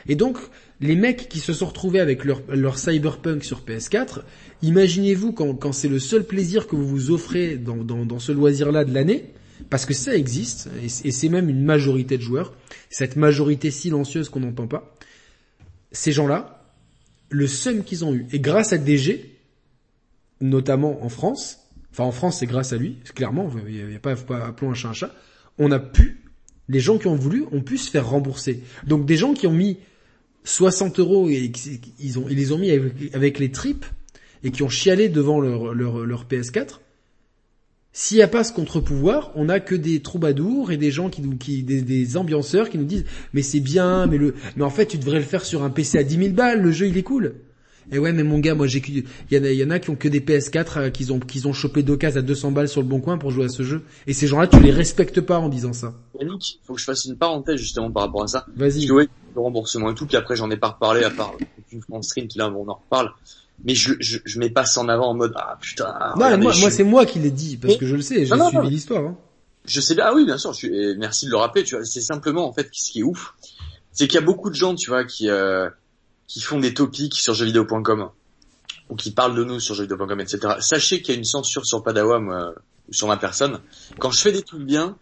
Et 0.09 0.17
donc, 0.17 0.39
les 0.81 0.97
mecs 0.97 1.28
qui 1.28 1.41
se 1.41 1.52
sont 1.52 1.67
retrouvés 1.67 2.00
avec 2.00 2.25
leur, 2.25 2.42
leur 2.49 2.78
cyberpunk 2.78 3.44
sur 3.44 3.62
PS4, 3.65 4.23
imaginez-vous 4.62 5.33
quand, 5.33 5.55
quand 5.55 5.73
c'est 5.73 5.89
le 5.89 5.99
seul 5.99 6.25
plaisir 6.25 6.67
que 6.67 6.76
vous 6.76 6.86
vous 6.86 7.10
offrez 7.10 7.57
dans, 7.57 7.76
dans, 7.76 8.07
dans 8.07 8.18
ce 8.18 8.33
loisir-là 8.33 8.84
de 8.84 8.94
l'année, 8.94 9.34
parce 9.68 9.84
que 9.84 9.92
ça 9.92 10.15
existe, 10.15 10.70
et 10.83 10.89
c'est 10.89 11.28
même 11.28 11.50
une 11.50 11.62
majorité 11.62 12.17
de 12.17 12.23
joueurs, 12.23 12.55
cette 12.89 13.17
majorité 13.17 13.70
silencieuse 13.70 14.31
qu'on 14.31 14.41
n'entend 14.41 14.67
pas, 14.67 14.97
ces 15.92 16.12
gens-là, 16.12 16.65
le 17.28 17.47
seum 17.47 17.84
qu'ils 17.84 18.05
ont 18.05 18.15
eu, 18.15 18.26
et 18.33 18.41
grâce 18.41 18.73
à 18.73 18.78
DG, 18.78 19.39
notamment 20.41 21.05
en 21.05 21.10
France, 21.10 21.59
enfin 21.92 22.05
en 22.05 22.12
France 22.12 22.39
c'est 22.39 22.47
grâce 22.47 22.73
à 22.73 22.78
lui, 22.78 22.97
clairement, 23.15 23.50
il 23.68 23.86
n'y 23.86 23.97
a, 23.97 23.99
pas, 23.99 24.17
pas 24.17 24.47
appelons 24.47 24.70
un 24.70 24.75
chat 24.75 24.89
un 24.89 24.94
chat, 24.94 25.15
on 25.59 25.70
a 25.73 25.78
pu, 25.78 26.23
les 26.70 26.81
gens 26.81 26.97
qui 26.97 27.07
ont 27.07 27.17
voulu, 27.17 27.44
ont 27.52 27.60
pu 27.60 27.76
se 27.76 27.91
faire 27.91 28.09
rembourser. 28.09 28.62
Donc 28.86 29.05
des 29.05 29.17
gens 29.17 29.34
qui 29.34 29.47
ont 29.47 29.52
mis 29.52 29.78
60 30.44 30.99
euros 30.99 31.28
et 31.28 31.52
ils 31.99 32.19
ont 32.19 32.27
ils 32.28 32.36
les 32.36 32.52
ont 32.52 32.59
mis 32.59 32.70
avec, 33.12 33.39
les 33.39 33.51
tripes 33.51 33.85
et 34.43 34.51
qui 34.51 34.62
ont 34.62 34.69
chialé 34.69 35.09
devant 35.09 35.41
leur 35.41 35.75
leur, 35.75 36.07
leur 36.07 36.25
PS4. 36.25 36.81
S'il 37.93 38.19
n'y 38.19 38.23
a 38.23 38.28
pas 38.28 38.44
ce 38.44 38.52
contre-pouvoir, 38.52 39.33
on 39.35 39.47
n'a 39.47 39.59
que 39.59 39.75
des 39.75 40.01
troubadours 40.01 40.70
et 40.70 40.77
des 40.77 40.93
gens 40.93 41.10
qui 41.10 41.23
nous, 41.23 41.36
qui, 41.36 41.65
des, 41.65 41.83
des 41.83 42.17
ambianceurs 42.17 42.70
qui 42.70 42.78
nous 42.78 42.85
disent, 42.85 43.05
mais 43.33 43.43
c'est 43.43 43.59
bien, 43.59 44.07
mais 44.07 44.17
le, 44.17 44.35
mais 44.55 44.62
en 44.62 44.70
fait, 44.70 44.86
tu 44.86 44.97
devrais 44.97 45.19
le 45.19 45.25
faire 45.25 45.44
sur 45.44 45.65
un 45.65 45.70
PC 45.70 45.99
à 45.99 46.05
10 46.05 46.17
000 46.17 46.28
balles, 46.31 46.62
le 46.62 46.70
jeu 46.70 46.86
il 46.86 46.97
est 46.97 47.02
cool. 47.02 47.35
Et 47.93 47.99
ouais, 47.99 48.12
mais 48.12 48.23
mon 48.23 48.39
gars, 48.39 48.55
moi 48.55 48.69
j'ai, 48.69 48.81
il 48.86 49.05
y 49.33 49.39
en 49.39 49.44
a, 49.44 49.51
y 49.51 49.65
en 49.65 49.70
a 49.70 49.81
qui 49.81 49.91
ont 49.91 49.97
que 49.97 50.07
des 50.07 50.20
PS4, 50.20 50.78
euh, 50.78 50.91
qu'ils 50.91 51.12
ont, 51.12 51.19
qu'ils 51.19 51.49
ont 51.49 51.52
chopé 51.52 51.83
d'occasion 51.83 52.20
à 52.20 52.23
200 52.23 52.52
balles 52.52 52.69
sur 52.69 52.81
le 52.81 52.86
bon 52.86 53.01
coin 53.01 53.19
pour 53.19 53.33
jouer 53.33 53.47
à 53.47 53.49
ce 53.49 53.65
jeu. 53.65 53.83
Et 54.07 54.12
ces 54.12 54.28
gens-là, 54.28 54.47
tu 54.47 54.60
les 54.60 54.70
respectes 54.70 55.20
pas 55.20 55.39
en 55.39 55.49
disant 55.49 55.73
ça. 55.73 55.94
Yannick, 56.20 56.60
faut 56.62 56.75
que 56.75 56.81
je 56.81 56.85
fasse 56.85 57.05
une 57.07 57.17
parenthèse 57.17 57.59
justement 57.59 57.91
par 57.91 58.05
rapport 58.05 58.23
à 58.23 58.28
ça. 58.28 58.47
Vas-y 58.55 58.86
le 59.34 59.41
remboursement 59.41 59.91
et 59.91 59.94
tout, 59.94 60.07
puis 60.07 60.17
après 60.17 60.36
j'en 60.36 60.50
ai 60.50 60.57
pas 60.57 60.68
reparlé 60.68 61.05
à 61.05 61.10
part 61.10 61.34
une 61.73 61.83
France 61.83 62.07
Stream 62.07 62.28
qui 62.28 62.39
là 62.39 62.50
on 62.50 62.68
en 62.68 62.75
reparle. 62.75 63.12
Mais 63.65 63.75
je, 63.75 63.92
je, 64.00 64.18
je 64.25 64.39
mets 64.39 64.49
pas 64.49 64.65
ça 64.65 64.81
en 64.81 64.89
avant 64.89 65.09
en 65.09 65.15
mode 65.15 65.33
ah 65.36 65.59
putain. 65.60 65.94
Non, 66.17 66.39
moi, 66.39 66.55
moi 66.59 66.70
c'est 66.70 66.84
moi 66.84 67.05
qui 67.05 67.18
l'ai 67.18 67.31
dit 67.31 67.57
parce 67.57 67.76
que 67.76 67.86
je 67.86 67.97
le 67.97 68.02
sais, 68.02 68.25
j'ai 68.25 68.34
suivi 68.49 68.70
l'histoire. 68.70 69.05
Hein. 69.05 69.17
Je 69.67 69.81
sais 69.81 69.94
bien, 69.94 70.07
ah 70.09 70.15
oui 70.15 70.25
bien 70.25 70.39
sûr, 70.39 70.52
je 70.55 70.97
merci 70.97 71.26
de 71.26 71.31
le 71.31 71.36
rappeler. 71.36 71.65
Tu 71.65 71.76
vois, 71.76 71.84
c'est 71.84 72.00
simplement 72.00 72.49
en 72.49 72.52
fait 72.52 72.68
ce 72.73 72.91
qui 72.91 73.00
est 73.00 73.02
ouf, 73.02 73.34
c'est 73.92 74.07
qu'il 74.07 74.18
y 74.18 74.23
a 74.23 74.26
beaucoup 74.26 74.49
de 74.50 74.55
gens, 74.55 74.75
tu 74.75 74.89
vois, 74.89 75.05
qui 75.05 75.28
euh, 75.28 75.68
qui 76.26 76.41
font 76.41 76.59
des 76.59 76.73
topics 76.73 77.15
sur 77.15 77.34
jeuxvideo.com 77.34 78.10
ou 78.89 78.97
qui 78.97 79.10
parlent 79.10 79.34
de 79.34 79.44
nous 79.44 79.60
sur 79.60 79.75
jeuxvideo.com, 79.75 80.20
etc. 80.20 80.55
Sachez 80.60 81.02
qu'il 81.02 81.15
y 81.15 81.17
a 81.17 81.18
une 81.18 81.25
censure 81.25 81.67
sur 81.67 81.83
Padawam 81.83 82.31
euh, 82.31 82.50
ou 82.89 82.92
sur 82.92 83.09
ma 83.09 83.17
personne. 83.17 83.60
Quand 83.99 84.10
je 84.10 84.20
fais 84.20 84.33
des 84.33 84.42
trucs 84.42 84.62
bien, 84.62 84.97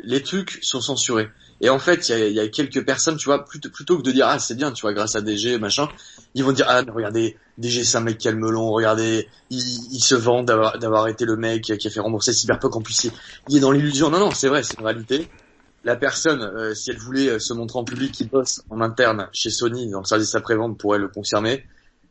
les 0.00 0.22
trucs 0.22 0.58
sont 0.62 0.80
censurés. 0.80 1.28
Et 1.60 1.70
en 1.70 1.78
fait, 1.78 2.08
il 2.10 2.32
y 2.32 2.40
a, 2.40 2.48
quelques 2.48 2.84
personnes, 2.84 3.16
tu 3.16 3.26
vois, 3.26 3.44
plutôt, 3.44 3.70
que 3.70 4.02
de 4.02 4.12
dire 4.12 4.26
ah 4.28 4.38
c'est 4.38 4.54
bien, 4.54 4.72
tu 4.72 4.82
vois, 4.82 4.92
grâce 4.92 5.16
à 5.16 5.22
DG 5.22 5.58
machin, 5.58 5.88
ils 6.34 6.44
vont 6.44 6.52
dire 6.52 6.66
ah 6.68 6.82
mais 6.82 6.92
regardez, 6.92 7.36
DG 7.56 7.84
c'est 7.84 7.96
un 7.96 8.02
mec 8.02 8.18
qui 8.18 8.28
a 8.28 8.30
le 8.30 8.36
melon, 8.36 8.70
regardez, 8.70 9.28
il, 9.50 10.00
se 10.00 10.14
vend 10.14 10.42
d'avoir 10.42 11.08
été 11.08 11.24
le 11.24 11.36
mec 11.36 11.62
qui 11.62 11.86
a 11.86 11.90
fait 11.90 12.00
rembourser 12.00 12.32
Cyberpunk 12.32 12.76
en 12.76 12.82
plus 12.82 13.10
il, 13.48 13.56
est 13.56 13.60
dans 13.60 13.72
l'illusion. 13.72 14.10
Non 14.10 14.18
non, 14.18 14.30
c'est 14.30 14.48
vrai, 14.48 14.62
c'est 14.62 14.78
une 14.78 14.84
réalité. 14.84 15.28
La 15.86 15.94
personne, 15.94 16.42
euh, 16.42 16.74
si 16.74 16.90
elle 16.90 16.98
voulait 16.98 17.28
euh, 17.28 17.38
se 17.38 17.52
montrer 17.52 17.78
en 17.78 17.84
public, 17.84 18.10
qui 18.10 18.24
bosse 18.24 18.60
en 18.70 18.80
interne 18.80 19.28
chez 19.32 19.50
Sony 19.50 19.88
dans 19.88 20.00
le 20.00 20.04
service 20.04 20.34
après-vente 20.34 20.76
pourrait 20.76 20.98
le 20.98 21.06
confirmer. 21.06 21.64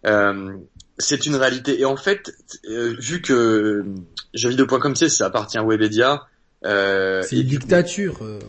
Euh, 0.06 0.56
c'est 0.98 1.26
une 1.26 1.36
réalité. 1.36 1.82
Et 1.82 1.84
en 1.84 1.98
fait, 1.98 2.32
vu 2.64 3.22
que 3.22 3.84
jeuxvideo.com, 4.34 4.96
c'est 4.96 5.10
ça 5.10 5.26
appartient 5.26 5.58
à 5.58 5.64
Webedia, 5.66 6.26
euh, 6.64 7.22
c'est 7.24 7.38
une 7.38 7.48
dictature. 7.48 8.18
Euh. 8.22 8.40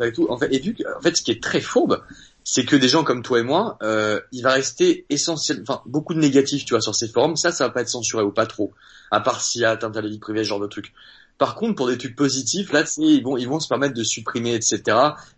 Et 0.00 0.12
tout. 0.12 0.26
En 0.28 0.36
fait, 0.36 0.52
et 0.52 0.58
vu 0.58 0.76
en 0.96 1.00
fait, 1.00 1.16
ce 1.16 1.22
qui 1.22 1.30
est 1.30 1.42
très 1.42 1.60
fourbe, 1.60 2.02
c'est 2.42 2.64
que 2.64 2.76
des 2.76 2.88
gens 2.88 3.04
comme 3.04 3.22
toi 3.22 3.38
et 3.38 3.42
moi, 3.42 3.78
euh, 3.82 4.20
il 4.32 4.42
va 4.42 4.52
rester 4.52 5.06
essentiel, 5.08 5.62
enfin 5.62 5.82
beaucoup 5.86 6.14
de 6.14 6.18
négatifs, 6.18 6.64
tu 6.64 6.74
vois, 6.74 6.80
sur 6.80 6.94
ces 6.94 7.08
forums. 7.08 7.36
Ça, 7.36 7.52
ça 7.52 7.66
va 7.68 7.72
pas 7.72 7.82
être 7.82 7.88
censuré 7.88 8.22
ou 8.24 8.32
pas 8.32 8.46
trop, 8.46 8.72
à 9.10 9.20
part 9.20 9.40
s'il 9.40 9.62
y 9.62 9.64
a 9.64 9.70
atteinte 9.70 9.96
à 9.96 10.02
la 10.02 10.08
vie 10.08 10.18
privée, 10.18 10.42
ce 10.42 10.48
genre 10.48 10.60
de 10.60 10.66
trucs. 10.66 10.92
Par 11.38 11.54
contre, 11.54 11.74
pour 11.74 11.88
des 11.88 11.98
trucs 11.98 12.16
positifs, 12.16 12.72
là, 12.72 12.84
ils 12.98 13.22
vont, 13.22 13.36
ils 13.36 13.48
vont 13.48 13.60
se 13.60 13.68
permettre 13.68 13.94
de 13.94 14.04
supprimer, 14.04 14.54
etc. 14.54 14.82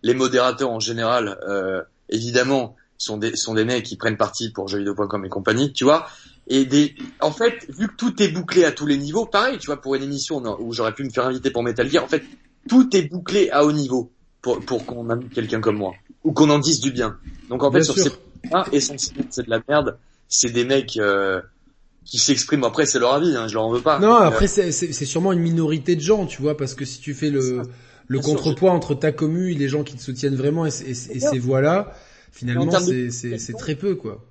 Les 0.03 0.13
modérateurs 0.13 0.71
en 0.71 0.79
général, 0.79 1.39
euh, 1.47 1.81
évidemment, 2.09 2.75
sont 2.97 3.17
des, 3.17 3.35
sont 3.35 3.53
des 3.53 3.65
mecs 3.65 3.85
qui 3.85 3.95
prennent 3.95 4.17
parti 4.17 4.49
pour 4.49 4.67
jeuxvideo.com 4.67 5.25
et 5.25 5.29
compagnie, 5.29 5.73
tu 5.73 5.83
vois 5.83 6.07
et 6.49 6.65
des 6.65 6.95
en 7.19 7.31
fait 7.31 7.65
vu 7.69 7.87
que 7.87 7.95
tout 7.95 8.21
est 8.21 8.29
bouclé 8.29 8.63
à 8.63 8.71
tous 8.71 8.85
les 8.85 8.97
niveaux 8.97 9.25
pareil 9.25 9.57
tu 9.57 9.67
vois 9.67 9.81
pour 9.81 9.95
une 9.95 10.03
émission 10.03 10.41
où 10.59 10.73
j'aurais 10.73 10.93
pu 10.93 11.03
me 11.03 11.09
faire 11.09 11.25
inviter 11.25 11.51
pour 11.51 11.63
Metal 11.63 11.89
Gear 11.89 12.03
en 12.03 12.07
fait 12.07 12.23
tout 12.67 12.95
est 12.95 13.03
bouclé 13.03 13.49
à 13.49 13.65
haut 13.65 13.71
niveau 13.71 14.11
pour 14.41 14.59
pour 14.59 14.85
qu'on 14.85 15.09
invite 15.09 15.33
quelqu'un 15.33 15.61
comme 15.61 15.77
moi. 15.77 15.93
Ou 16.23 16.33
qu'on 16.33 16.49
en 16.49 16.59
dise 16.59 16.79
du 16.79 16.91
bien. 16.91 17.17
Donc 17.49 17.63
en 17.63 17.71
fait 17.71 17.83
sur 17.83 17.97
ces 17.97 18.11
points 18.49 18.65
essentiellement 18.71 19.25
c'est 19.29 19.45
de 19.45 19.49
la 19.49 19.61
merde. 19.67 19.97
C'est 20.29 20.51
des 20.51 20.65
mecs 20.65 20.97
euh, 20.97 21.41
qui 22.05 22.17
s'expriment. 22.17 22.65
Après 22.65 22.85
c'est 22.85 22.99
leur 22.99 23.13
avis 23.13 23.35
hein, 23.35 23.47
je 23.47 23.53
leur 23.53 23.65
en 23.65 23.71
veux 23.71 23.81
pas. 23.81 23.99
Non 23.99 24.13
après 24.13 24.45
euh, 24.45 24.71
c'est 24.71 24.93
c'est 24.93 25.05
sûrement 25.05 25.33
une 25.33 25.39
minorité 25.39 25.95
de 25.95 26.01
gens 26.01 26.25
tu 26.25 26.41
vois 26.41 26.55
parce 26.55 26.75
que 26.75 26.85
si 26.85 26.99
tu 26.99 27.13
fais 27.13 27.29
le 27.29 27.63
le 28.09 28.19
contrepoids 28.19 28.71
entre 28.71 28.95
ta 28.95 29.11
commu 29.11 29.51
et 29.51 29.55
les 29.55 29.67
gens 29.67 29.83
qui 29.83 29.95
te 29.95 30.01
soutiennent 30.01 30.35
vraiment 30.35 30.65
et, 30.65 30.69
et 30.69 30.93
ces 31.19 31.39
voix 31.39 31.61
là 31.61 31.93
finalement 32.31 32.71
c'est 32.79 33.09
c'est 33.09 33.53
très 33.53 33.75
peu 33.75 33.95
quoi 33.95 34.23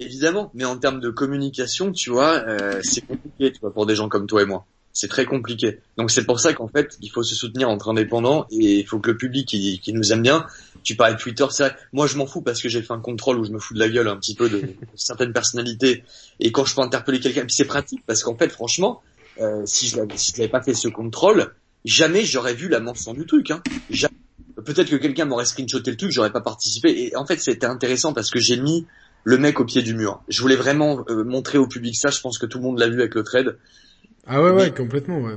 Évidemment, 0.00 0.50
mais 0.54 0.64
en 0.64 0.78
termes 0.78 1.00
de 1.00 1.10
communication, 1.10 1.92
tu 1.92 2.10
vois, 2.10 2.44
euh, 2.46 2.80
c'est 2.82 3.00
compliqué, 3.00 3.52
tu 3.52 3.60
vois, 3.60 3.72
pour 3.72 3.86
des 3.86 3.96
gens 3.96 4.08
comme 4.08 4.26
toi 4.26 4.42
et 4.42 4.46
moi. 4.46 4.64
C'est 4.92 5.08
très 5.08 5.26
compliqué. 5.26 5.78
Donc 5.96 6.10
c'est 6.10 6.24
pour 6.24 6.40
ça 6.40 6.52
qu'en 6.54 6.68
fait, 6.68 6.96
il 7.00 7.10
faut 7.10 7.22
se 7.22 7.34
soutenir 7.34 7.68
entre 7.68 7.90
indépendants 7.90 8.46
et 8.50 8.80
il 8.80 8.86
faut 8.86 8.98
que 8.98 9.10
le 9.10 9.16
public 9.16 9.46
qui, 9.46 9.92
nous 9.92 10.12
aime 10.12 10.22
bien. 10.22 10.46
Tu 10.82 10.96
parlais 10.96 11.14
de 11.14 11.20
Twitter, 11.20 11.46
c'est 11.50 11.68
vrai. 11.68 11.76
Moi, 11.92 12.06
je 12.06 12.16
m'en 12.16 12.26
fous 12.26 12.42
parce 12.42 12.60
que 12.62 12.68
j'ai 12.68 12.82
fait 12.82 12.92
un 12.92 13.00
contrôle 13.00 13.38
où 13.38 13.44
je 13.44 13.50
me 13.50 13.58
fous 13.58 13.74
de 13.74 13.78
la 13.78 13.88
gueule 13.88 14.08
un 14.08 14.16
petit 14.16 14.34
peu 14.34 14.48
de, 14.48 14.62
certaines 14.96 15.32
personnalités. 15.32 16.04
Et 16.40 16.52
quand 16.52 16.64
je 16.64 16.74
peux 16.74 16.82
interpeller 16.82 17.20
quelqu'un, 17.20 17.44
c'est 17.48 17.64
pratique 17.64 18.02
parce 18.06 18.22
qu'en 18.22 18.36
fait, 18.36 18.48
franchement, 18.48 19.02
euh, 19.40 19.62
si 19.66 19.88
je 19.88 19.96
n'avais 19.96 20.16
si 20.16 20.32
pas 20.48 20.62
fait 20.62 20.74
ce 20.74 20.88
contrôle, 20.88 21.52
jamais 21.84 22.24
j'aurais 22.24 22.54
vu 22.54 22.68
la 22.68 22.80
mention 22.80 23.14
du 23.14 23.26
truc. 23.26 23.50
Hein. 23.50 23.62
Peut-être 24.64 24.90
que 24.90 24.96
quelqu'un 24.96 25.24
m'aurait 25.24 25.44
screenshoté 25.44 25.92
le 25.92 25.96
truc, 25.96 26.10
j'aurais 26.10 26.32
pas 26.32 26.40
participé. 26.40 27.04
Et 27.04 27.16
en 27.16 27.24
fait, 27.24 27.38
c'était 27.38 27.66
intéressant 27.66 28.12
parce 28.12 28.30
que 28.30 28.40
j'ai 28.40 28.56
mis 28.56 28.86
le 29.28 29.36
mec 29.36 29.60
au 29.60 29.66
pied 29.66 29.82
du 29.82 29.92
mur. 29.92 30.22
Je 30.28 30.40
voulais 30.40 30.56
vraiment 30.56 31.04
euh, 31.10 31.22
montrer 31.22 31.58
au 31.58 31.66
public 31.66 31.94
ça, 31.94 32.08
je 32.08 32.18
pense 32.18 32.38
que 32.38 32.46
tout 32.46 32.56
le 32.56 32.64
monde 32.64 32.78
l'a 32.78 32.88
vu 32.88 32.98
avec 32.98 33.14
le 33.14 33.22
trade. 33.22 33.58
Ah 34.26 34.42
ouais, 34.42 34.50
ouais, 34.50 34.70
complètement, 34.70 35.20
ouais. 35.20 35.36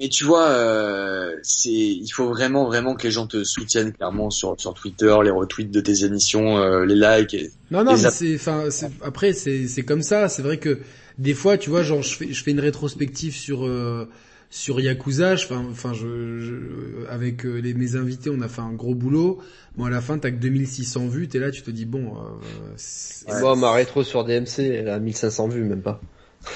Mais 0.00 0.08
tu 0.08 0.24
vois, 0.24 0.48
euh, 0.48 1.36
c'est, 1.42 1.70
il 1.70 2.08
faut 2.08 2.28
vraiment, 2.28 2.64
vraiment 2.64 2.94
que 2.94 3.02
les 3.02 3.10
gens 3.10 3.26
te 3.26 3.44
soutiennent 3.44 3.92
clairement 3.92 4.30
sur 4.30 4.58
sur 4.58 4.72
Twitter, 4.72 5.14
les 5.22 5.30
retweets 5.30 5.70
de 5.70 5.80
tes 5.80 6.04
émissions, 6.04 6.56
euh, 6.56 6.86
les 6.86 6.94
likes. 6.94 7.34
Et, 7.34 7.50
Non, 7.70 7.84
non, 7.84 7.92
mais 7.92 8.10
c'est, 8.10 8.34
enfin, 8.36 8.64
après, 9.02 9.34
c'est, 9.34 9.68
c'est 9.68 9.82
comme 9.82 10.02
ça. 10.02 10.30
C'est 10.30 10.42
vrai 10.42 10.56
que 10.56 10.78
des 11.18 11.34
fois, 11.34 11.58
tu 11.58 11.68
vois, 11.68 11.82
genre, 11.82 12.02
je 12.02 12.16
fais, 12.16 12.32
je 12.32 12.42
fais 12.42 12.52
une 12.52 12.60
rétrospective 12.60 13.34
sur, 13.34 13.66
euh, 13.66 14.08
sur 14.50 14.80
Yakuza. 14.80 15.34
Enfin, 15.34 15.64
enfin, 15.70 15.92
je, 15.92 16.40
je- 16.40 17.06
avec 17.08 17.44
euh, 17.44 17.56
les, 17.60 17.74
mes 17.74 17.96
invités, 17.96 18.30
on 18.30 18.40
a 18.40 18.48
fait 18.48 18.62
un 18.62 18.72
gros 18.72 18.94
boulot. 18.94 19.38
Bon, 19.76 19.84
à 19.84 19.90
la 19.90 20.00
fin, 20.00 20.18
t'as 20.18 20.30
que 20.30 20.36
2600 20.36 21.08
vues. 21.08 21.28
T'es 21.28 21.38
là, 21.38 21.50
tu 21.50 21.62
te 21.62 21.70
dis, 21.70 21.84
bon, 21.84 22.14
euh, 22.16 23.40
Moi, 23.40 23.56
ma 23.56 23.72
rétro 23.72 24.02
sur 24.04 24.24
DMC, 24.24 24.60
elle 24.60 24.88
a 24.88 24.98
1500 24.98 25.48
vues, 25.48 25.64
même 25.64 25.82
pas. 25.82 26.00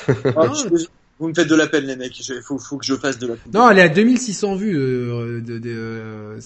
Ah, 0.36 0.52
vous 1.19 1.28
me 1.28 1.35
faites 1.35 1.49
de 1.49 1.55
la 1.55 1.67
peine, 1.67 1.85
les 1.85 1.97
mecs. 1.97 2.19
Il 2.27 2.41
faut, 2.43 2.59
faut 2.59 2.78
que 2.78 2.86
je 2.86 2.94
fasse 2.94 3.19
de 3.19 3.27
la 3.27 3.35
peine. 3.35 3.52
Non, 3.52 3.69
elle 3.70 3.78
est 3.78 3.83
à 3.83 3.89
2600 3.91 4.55
vues. 4.57 4.75
euh, 4.75 5.43
de, 5.43 5.59
de- 5.59 5.69
euh, 5.69 6.41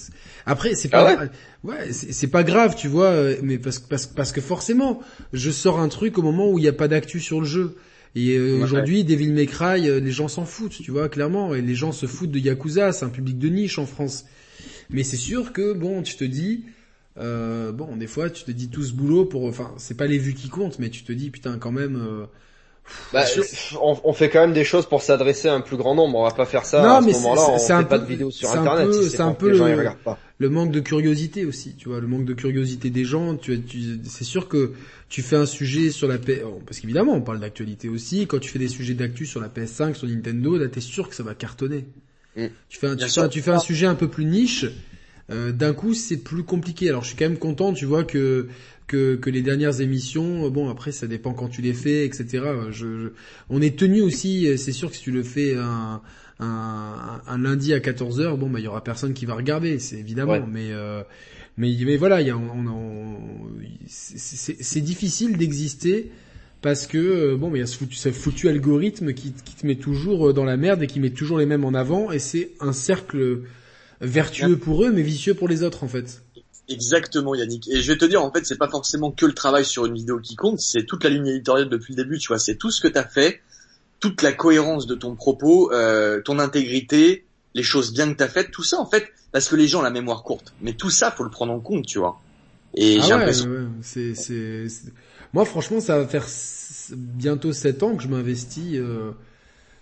après, 0.46 0.74
c'est 0.74 0.88
Ah 0.92 1.14
pas, 1.14 1.24
ouais, 1.62 1.92
c'est 1.92 2.12
c'est 2.12 2.26
pas 2.26 2.42
grave, 2.42 2.74
tu 2.74 2.88
vois, 2.88 3.06
euh, 3.10 3.36
mais 3.40 3.58
parce, 3.58 3.78
que- 3.78 3.88
parce, 3.88 4.06
parce 4.06 4.32
que 4.32 4.40
forcément, 4.40 5.00
je 5.32 5.50
sors 5.52 5.78
un 5.78 5.88
truc 5.88 6.18
au 6.18 6.22
moment 6.22 6.50
où 6.50 6.58
il 6.58 6.62
n'y 6.62 6.68
a 6.68 6.72
pas 6.72 6.88
d'actu 6.88 7.20
sur 7.20 7.38
le 7.40 7.46
jeu. 7.46 7.76
Et 8.14 8.36
euh, 8.36 8.56
Ouais. 8.58 8.62
aujourd'hui, 8.62 9.04
Devil 9.04 9.32
May 9.32 9.46
Cry, 9.46 9.80
les 10.00 10.10
gens 10.12 10.28
s'en 10.28 10.44
foutent, 10.44 10.80
tu 10.80 10.90
vois, 10.90 11.08
clairement. 11.08 11.54
Et 11.54 11.62
les 11.62 11.74
gens 11.74 11.92
se 11.92 12.06
foutent 12.06 12.30
de 12.30 12.38
Yakuza, 12.38 12.92
c'est 12.92 13.04
un 13.04 13.08
public 13.10 13.38
de 13.38 13.48
niche 13.48 13.78
en 13.78 13.86
France. 13.86 14.24
Mais 14.90 15.02
c'est 15.02 15.16
sûr 15.16 15.52
que, 15.52 15.72
bon, 15.72 16.02
tu 16.02 16.14
te 16.16 16.24
dis, 16.24 16.64
euh, 17.18 17.72
bon, 17.72 17.96
des 17.96 18.06
fois, 18.06 18.30
tu 18.30 18.44
te 18.44 18.50
dis 18.50 18.68
tout 18.68 18.82
ce 18.84 18.92
boulot 18.92 19.24
pour, 19.24 19.44
enfin, 19.46 19.72
c'est 19.78 19.96
pas 19.96 20.06
les 20.06 20.18
vues 20.18 20.34
qui 20.34 20.48
comptent, 20.48 20.78
mais 20.78 20.90
tu 20.90 21.02
te 21.02 21.12
dis, 21.12 21.30
putain, 21.30 21.58
quand 21.58 21.72
même, 21.72 21.96
euh, 21.96 22.26
Bah, 23.12 23.24
on, 23.80 23.96
on 24.04 24.12
fait 24.12 24.28
quand 24.28 24.40
même 24.40 24.52
des 24.52 24.64
choses 24.64 24.86
pour 24.86 25.02
s'adresser 25.02 25.48
à 25.48 25.54
un 25.54 25.60
plus 25.62 25.76
grand 25.76 25.94
nombre. 25.94 26.18
On 26.18 26.22
va 26.24 26.30
pas 26.32 26.44
faire 26.44 26.66
ça 26.66 26.82
Non, 26.82 26.88
à 26.96 27.00
ce 27.00 27.06
mais 27.06 27.12
moment-là. 27.12 27.42
c'est- 27.46 27.50
On 27.52 27.58
c'est 27.58 27.66
fait 27.68 27.72
un 27.72 27.82
pas 27.84 27.98
peu- 27.98 28.04
de 28.04 28.10
vidéos 28.10 28.30
sur 28.30 28.48
c'est 28.48 28.56
un 28.56 28.60
internet. 28.60 28.86
peu- 28.86 29.02
si 29.02 29.10
c'est 29.10 29.20
un 29.20 29.32
peu 29.32 29.50
les 29.50 29.56
gens 29.58 29.64
le- 29.66 29.70
ils 29.72 29.78
regardent 29.78 29.98
pas. 29.98 30.18
le 30.38 30.50
manque 30.50 30.70
de 30.70 30.80
curiosité 30.80 31.46
aussi, 31.46 31.74
tu 31.76 31.88
vois, 31.88 32.00
le 32.00 32.06
manque 32.06 32.24
de 32.26 32.34
curiosité 32.34 32.90
des 32.90 33.04
gens. 33.04 33.36
Tu, 33.36 33.60
tu 33.62 34.00
c'est 34.04 34.24
sûr 34.24 34.48
que 34.48 34.72
tu 35.08 35.22
fais 35.22 35.36
un 35.36 35.46
sujet 35.46 35.90
sur 35.90 36.08
la 36.08 36.18
PS, 36.18 36.42
parce 36.66 36.80
qu'évidemment 36.80 37.14
on 37.14 37.22
parle 37.22 37.40
d'actualité 37.40 37.88
aussi. 37.88 38.26
Quand 38.26 38.38
tu 38.38 38.50
fais 38.50 38.58
des 38.58 38.68
sujets 38.68 38.94
d'actu 38.94 39.24
sur 39.26 39.40
la 39.40 39.48
PS5, 39.48 39.94
sur 39.94 40.06
Nintendo, 40.06 40.58
là 40.58 40.68
t'es 40.68 40.80
sûr 40.80 41.08
que 41.08 41.14
ça 41.14 41.22
va 41.22 41.34
cartonner. 41.34 41.86
Mm. 42.36 42.46
Tu 42.68 42.78
fais 42.78 42.88
un, 42.88 42.96
Bien 42.96 43.06
tu, 43.06 43.12
sûr. 43.12 43.22
fais, 43.22 43.26
un- 43.26 43.30
tu 43.30 43.40
fais 43.42 43.50
un 43.52 43.58
sujet 43.60 43.86
un 43.86 43.94
peu 43.94 44.08
plus 44.08 44.24
niche. 44.26 44.66
euh, 45.30 45.52
D'un 45.52 45.72
coup, 45.72 45.94
c'est 45.94 46.18
plus 46.18 46.42
compliqué. 46.42 46.90
Alors, 46.90 47.02
je 47.02 47.08
suis 47.08 47.16
quand 47.16 47.24
même 47.24 47.38
content, 47.38 47.72
tu 47.72 47.86
vois 47.86 48.04
que 48.04 48.48
que, 48.86 49.16
que 49.16 49.30
les 49.30 49.42
dernières 49.42 49.80
émissions, 49.80 50.46
euh, 50.46 50.50
bon 50.50 50.68
après 50.68 50.92
ça 50.92 51.06
dépend 51.06 51.32
quand 51.32 51.48
tu 51.48 51.62
les 51.62 51.72
fais, 51.72 52.04
etc. 52.04 52.26
Je, 52.70 52.98
je- 53.00 53.08
on 53.50 53.60
est 53.62 53.78
tenu 53.78 54.02
aussi, 54.02 54.46
euh, 54.46 54.56
c'est 54.56 54.72
sûr 54.72 54.90
que 54.90 54.96
si 54.96 55.02
tu 55.02 55.10
le 55.12 55.22
fais 55.22 55.56
un, 55.56 56.00
un, 56.40 57.20
un 57.26 57.38
lundi 57.38 57.72
à 57.72 57.78
14h, 57.78 58.36
bon 58.36 58.50
bah 58.50 58.60
il 58.60 58.64
y 58.64 58.68
aura 58.68 58.84
personne 58.84 59.14
qui 59.14 59.24
va 59.26 59.34
regarder, 59.34 59.78
c'est 59.78 59.96
évidemment, 59.96 60.32
Ouais. 60.32 60.44
mais 60.50 60.68
euh, 60.72 61.02
mais 61.56 61.74
mais 61.84 61.96
voilà, 61.96 62.20
il 62.20 62.26
y 62.26 62.30
a, 62.30 62.36
on, 62.36 62.66
on- 62.66 63.18
c'est- 63.86 64.80
difficile 64.80 65.36
d'exister 65.36 66.10
parce 66.62 66.86
que 66.86 66.98
euh, 66.98 67.36
bon, 67.36 67.50
mais 67.50 67.58
il 67.58 67.60
y 67.60 67.64
a 67.64 67.66
ce 67.66 67.76
foutu, 67.76 67.94
ce 67.94 68.10
foutu 68.10 68.48
algorithme 68.48 69.12
qui, 69.14 69.32
qui 69.32 69.54
te 69.54 69.66
met 69.66 69.76
toujours 69.76 70.34
dans 70.34 70.44
la 70.44 70.56
merde 70.56 70.82
et 70.82 70.86
qui 70.86 70.98
met 71.00 71.10
toujours 71.10 71.38
les 71.38 71.46
mêmes 71.46 71.64
en 71.64 71.74
avant 71.74 72.10
et 72.10 72.18
c'est 72.18 72.50
un 72.60 72.72
cercle 72.72 73.42
vertueux 74.00 74.56
pour 74.58 74.84
eux 74.84 74.90
mais 74.92 75.02
vicieux 75.02 75.34
pour 75.34 75.46
les 75.48 75.62
autres 75.62 75.84
en 75.84 75.88
fait. 75.88 76.23
Exactement, 76.68 77.34
Yannick. 77.34 77.68
Et 77.68 77.82
je 77.82 77.92
vais 77.92 77.98
te 77.98 78.04
dire, 78.06 78.22
en 78.22 78.32
fait, 78.32 78.46
c'est 78.46 78.56
pas 78.58 78.68
forcément 78.68 79.10
que 79.10 79.26
le 79.26 79.34
travail 79.34 79.64
sur 79.64 79.84
une 79.86 79.94
vidéo 79.94 80.18
qui 80.18 80.34
compte, 80.34 80.60
c'est 80.60 80.84
toute 80.84 81.04
la 81.04 81.10
ligne 81.10 81.26
éditoriale 81.26 81.68
depuis 81.68 81.94
le 81.94 82.02
début, 82.02 82.18
tu 82.18 82.28
vois. 82.28 82.38
C'est 82.38 82.56
tout 82.56 82.70
ce 82.70 82.80
que 82.80 82.88
t'as 82.88 83.04
fait, 83.04 83.42
toute 84.00 84.22
la 84.22 84.32
cohérence 84.32 84.86
de 84.86 84.94
ton 84.94 85.14
propos, 85.14 85.72
euh, 85.72 86.22
ton 86.22 86.38
intégrité, 86.38 87.24
les 87.54 87.62
choses 87.62 87.92
bien 87.92 88.10
que 88.12 88.16
t'as 88.16 88.28
faites, 88.28 88.50
tout 88.50 88.62
ça, 88.62 88.78
en 88.80 88.86
fait, 88.86 89.08
parce 89.30 89.48
que 89.48 89.56
les 89.56 89.68
gens 89.68 89.80
ont 89.80 89.82
la 89.82 89.90
mémoire 89.90 90.22
courte. 90.22 90.54
Mais 90.62 90.72
tout 90.72 90.90
ça, 90.90 91.10
faut 91.10 91.24
le 91.24 91.30
prendre 91.30 91.52
en 91.52 91.60
compte, 91.60 91.86
tu 91.86 91.98
vois. 91.98 92.18
Et 92.74 92.98
Ah 92.98 93.02
j'ai 93.02 93.12
ouais, 93.12 93.18
l'impression 93.18 93.46
ouais, 93.50 93.66
c'est, 93.82 94.14
c'est, 94.14 94.68
c'est- 94.68 94.92
Moi, 95.32 95.44
franchement, 95.44 95.80
ça 95.80 95.98
va 95.98 96.06
faire 96.08 96.26
bientôt 96.96 97.52
7 97.52 97.82
ans 97.82 97.94
que 97.96 98.02
je 98.02 98.08
m'investis. 98.08 98.74
euh, 98.76 99.12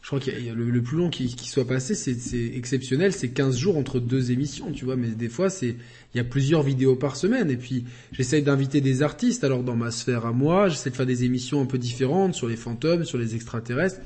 Je 0.03 0.09
crois 0.09 0.19
qu'il 0.19 0.45
y 0.45 0.51
a- 0.51 0.55
le, 0.55 0.83
plus 0.83 0.97
long 0.99 1.11
qui, 1.11 1.29
soit 1.49 1.67
passé, 1.67 1.95
c'est, 1.95 2.57
exceptionnel, 2.57 3.13
c'est 3.13 3.29
15 3.29 3.57
jours 3.57 3.77
entre 3.77 4.01
deux 4.01 4.33
émissions, 4.33 4.73
tu 4.73 4.85
vois. 4.85 4.97
Mais 4.97 5.09
des 5.11 5.29
fois, 5.29 5.49
c'est 5.49 5.77
il 6.15 6.17
y 6.17 6.21
a 6.21 6.25
plusieurs 6.25 6.63
vidéos 6.65 6.97
par 6.97 7.15
semaine. 7.15 7.51
Et 7.51 7.57
puis, 7.57 7.85
j'essaye 8.11 8.43
d'inviter 8.43 8.81
des 8.81 9.03
artistes. 9.03 9.45
Alors, 9.45 9.63
dans 9.63 9.77
ma 9.77 9.93
sphère 9.93 10.27
à 10.27 10.33
moi, 10.33 10.69
j'essaie 10.69 10.91
de 10.91 10.97
faire 10.97 11.07
des 11.07 11.23
émissions 11.23 11.63
un 11.63 11.67
peu 11.67 11.79
différentes 11.79 12.35
sur 12.35 12.49
les 12.49 12.57
fantômes, 12.57 13.05
sur 13.05 13.17
les 13.17 13.37
extraterrestres. 13.37 14.01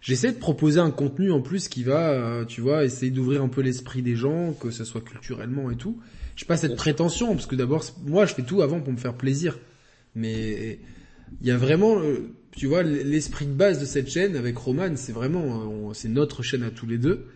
J'essaie 0.00 0.32
de 0.32 0.38
proposer 0.38 0.80
un 0.80 0.90
contenu 0.90 1.30
en 1.30 1.42
plus 1.42 1.68
qui 1.68 1.82
va, 1.82 2.10
euh, 2.10 2.44
tu 2.46 2.62
vois, 2.62 2.84
essayer 2.84 3.10
d'ouvrir 3.12 3.42
un 3.42 3.48
peu 3.48 3.60
l'esprit 3.60 4.00
des 4.02 4.16
gens, 4.16 4.52
que 4.54 4.70
ce 4.70 4.84
soit 4.84 5.02
culturellement 5.02 5.70
et 5.70 5.76
tout. 5.76 5.98
J'ai 6.36 6.46
pas 6.46 6.56
cette 6.56 6.76
prétention 6.76 7.34
parce 7.34 7.46
que 7.46 7.54
d'abord, 7.54 7.84
moi, 8.06 8.24
je 8.24 8.34
fais 8.34 8.42
tout 8.42 8.62
avant 8.62 8.80
pour 8.80 8.92
me 8.94 8.98
faire 8.98 9.14
plaisir. 9.14 9.58
Mais 10.14 10.78
il 11.40 11.46
y 11.46 11.50
a 11.50 11.56
vraiment, 11.56 11.98
euh, 12.00 12.30
tu 12.56 12.66
vois, 12.66 12.82
l'esprit 12.82 13.46
de 13.46 13.52
base 13.52 13.80
de 13.80 13.84
cette 13.84 14.08
chaîne 14.08 14.36
avec 14.36 14.56
Roman, 14.56 14.94
c'est 14.96 15.12
vraiment, 15.12 15.88
euh, 15.88 15.92
c'est 15.92 16.08
notre 16.08 16.42
chaîne 16.42 16.62
à 16.62 16.70
tous 16.70 16.86
les 16.86 16.98
deux. 16.98 17.26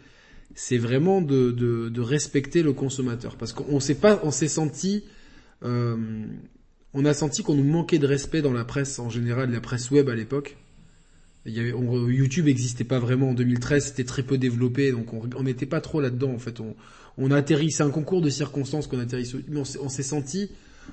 C'est 0.54 0.78
vraiment 0.78 1.20
de, 1.20 2.00
respecter 2.00 2.62
le 2.62 2.72
consommateur 2.72 3.36
parce 3.36 3.52
qu'on 3.52 3.80
s'est 3.80 3.96
pas, 3.96 4.20
on 4.22 4.30
s'est 4.30 4.48
senti, 4.48 5.04
euh, 5.64 5.96
on 6.94 7.04
a 7.04 7.14
senti 7.14 7.42
qu'on 7.42 7.54
nous 7.54 7.64
manquait 7.64 7.98
de 7.98 8.06
respect 8.06 8.42
dans 8.42 8.52
la 8.52 8.64
presse 8.64 8.98
en 8.98 9.10
général, 9.10 9.50
la 9.50 9.60
presse 9.60 9.90
web 9.90 10.08
à 10.08 10.14
l'époque. 10.14 10.56
YouTube 11.46 12.46
n'existait 12.46 12.84
pas 12.84 12.98
vraiment 12.98 13.30
en 13.30 13.34
2013, 13.34 13.86
c'était 13.86 14.04
très 14.04 14.22
peu 14.22 14.36
développé, 14.38 14.92
donc 14.92 15.12
on 15.12 15.42
n'était 15.42 15.66
pas 15.66 15.80
trop 15.80 16.00
là-dedans 16.00 16.30
en 16.30 16.38
fait. 16.38 16.60
On, 17.16 17.30
atterrit, 17.30 17.70
c'est 17.70 17.82
un 17.82 17.90
concours 17.90 18.20
de 18.20 18.30
circonstances 18.30 18.86
qu'on 18.86 18.98
atterrit 18.98 19.32
mais 19.48 19.60
on 19.60 19.88
s'est 19.88 20.02
senti, 20.02 20.50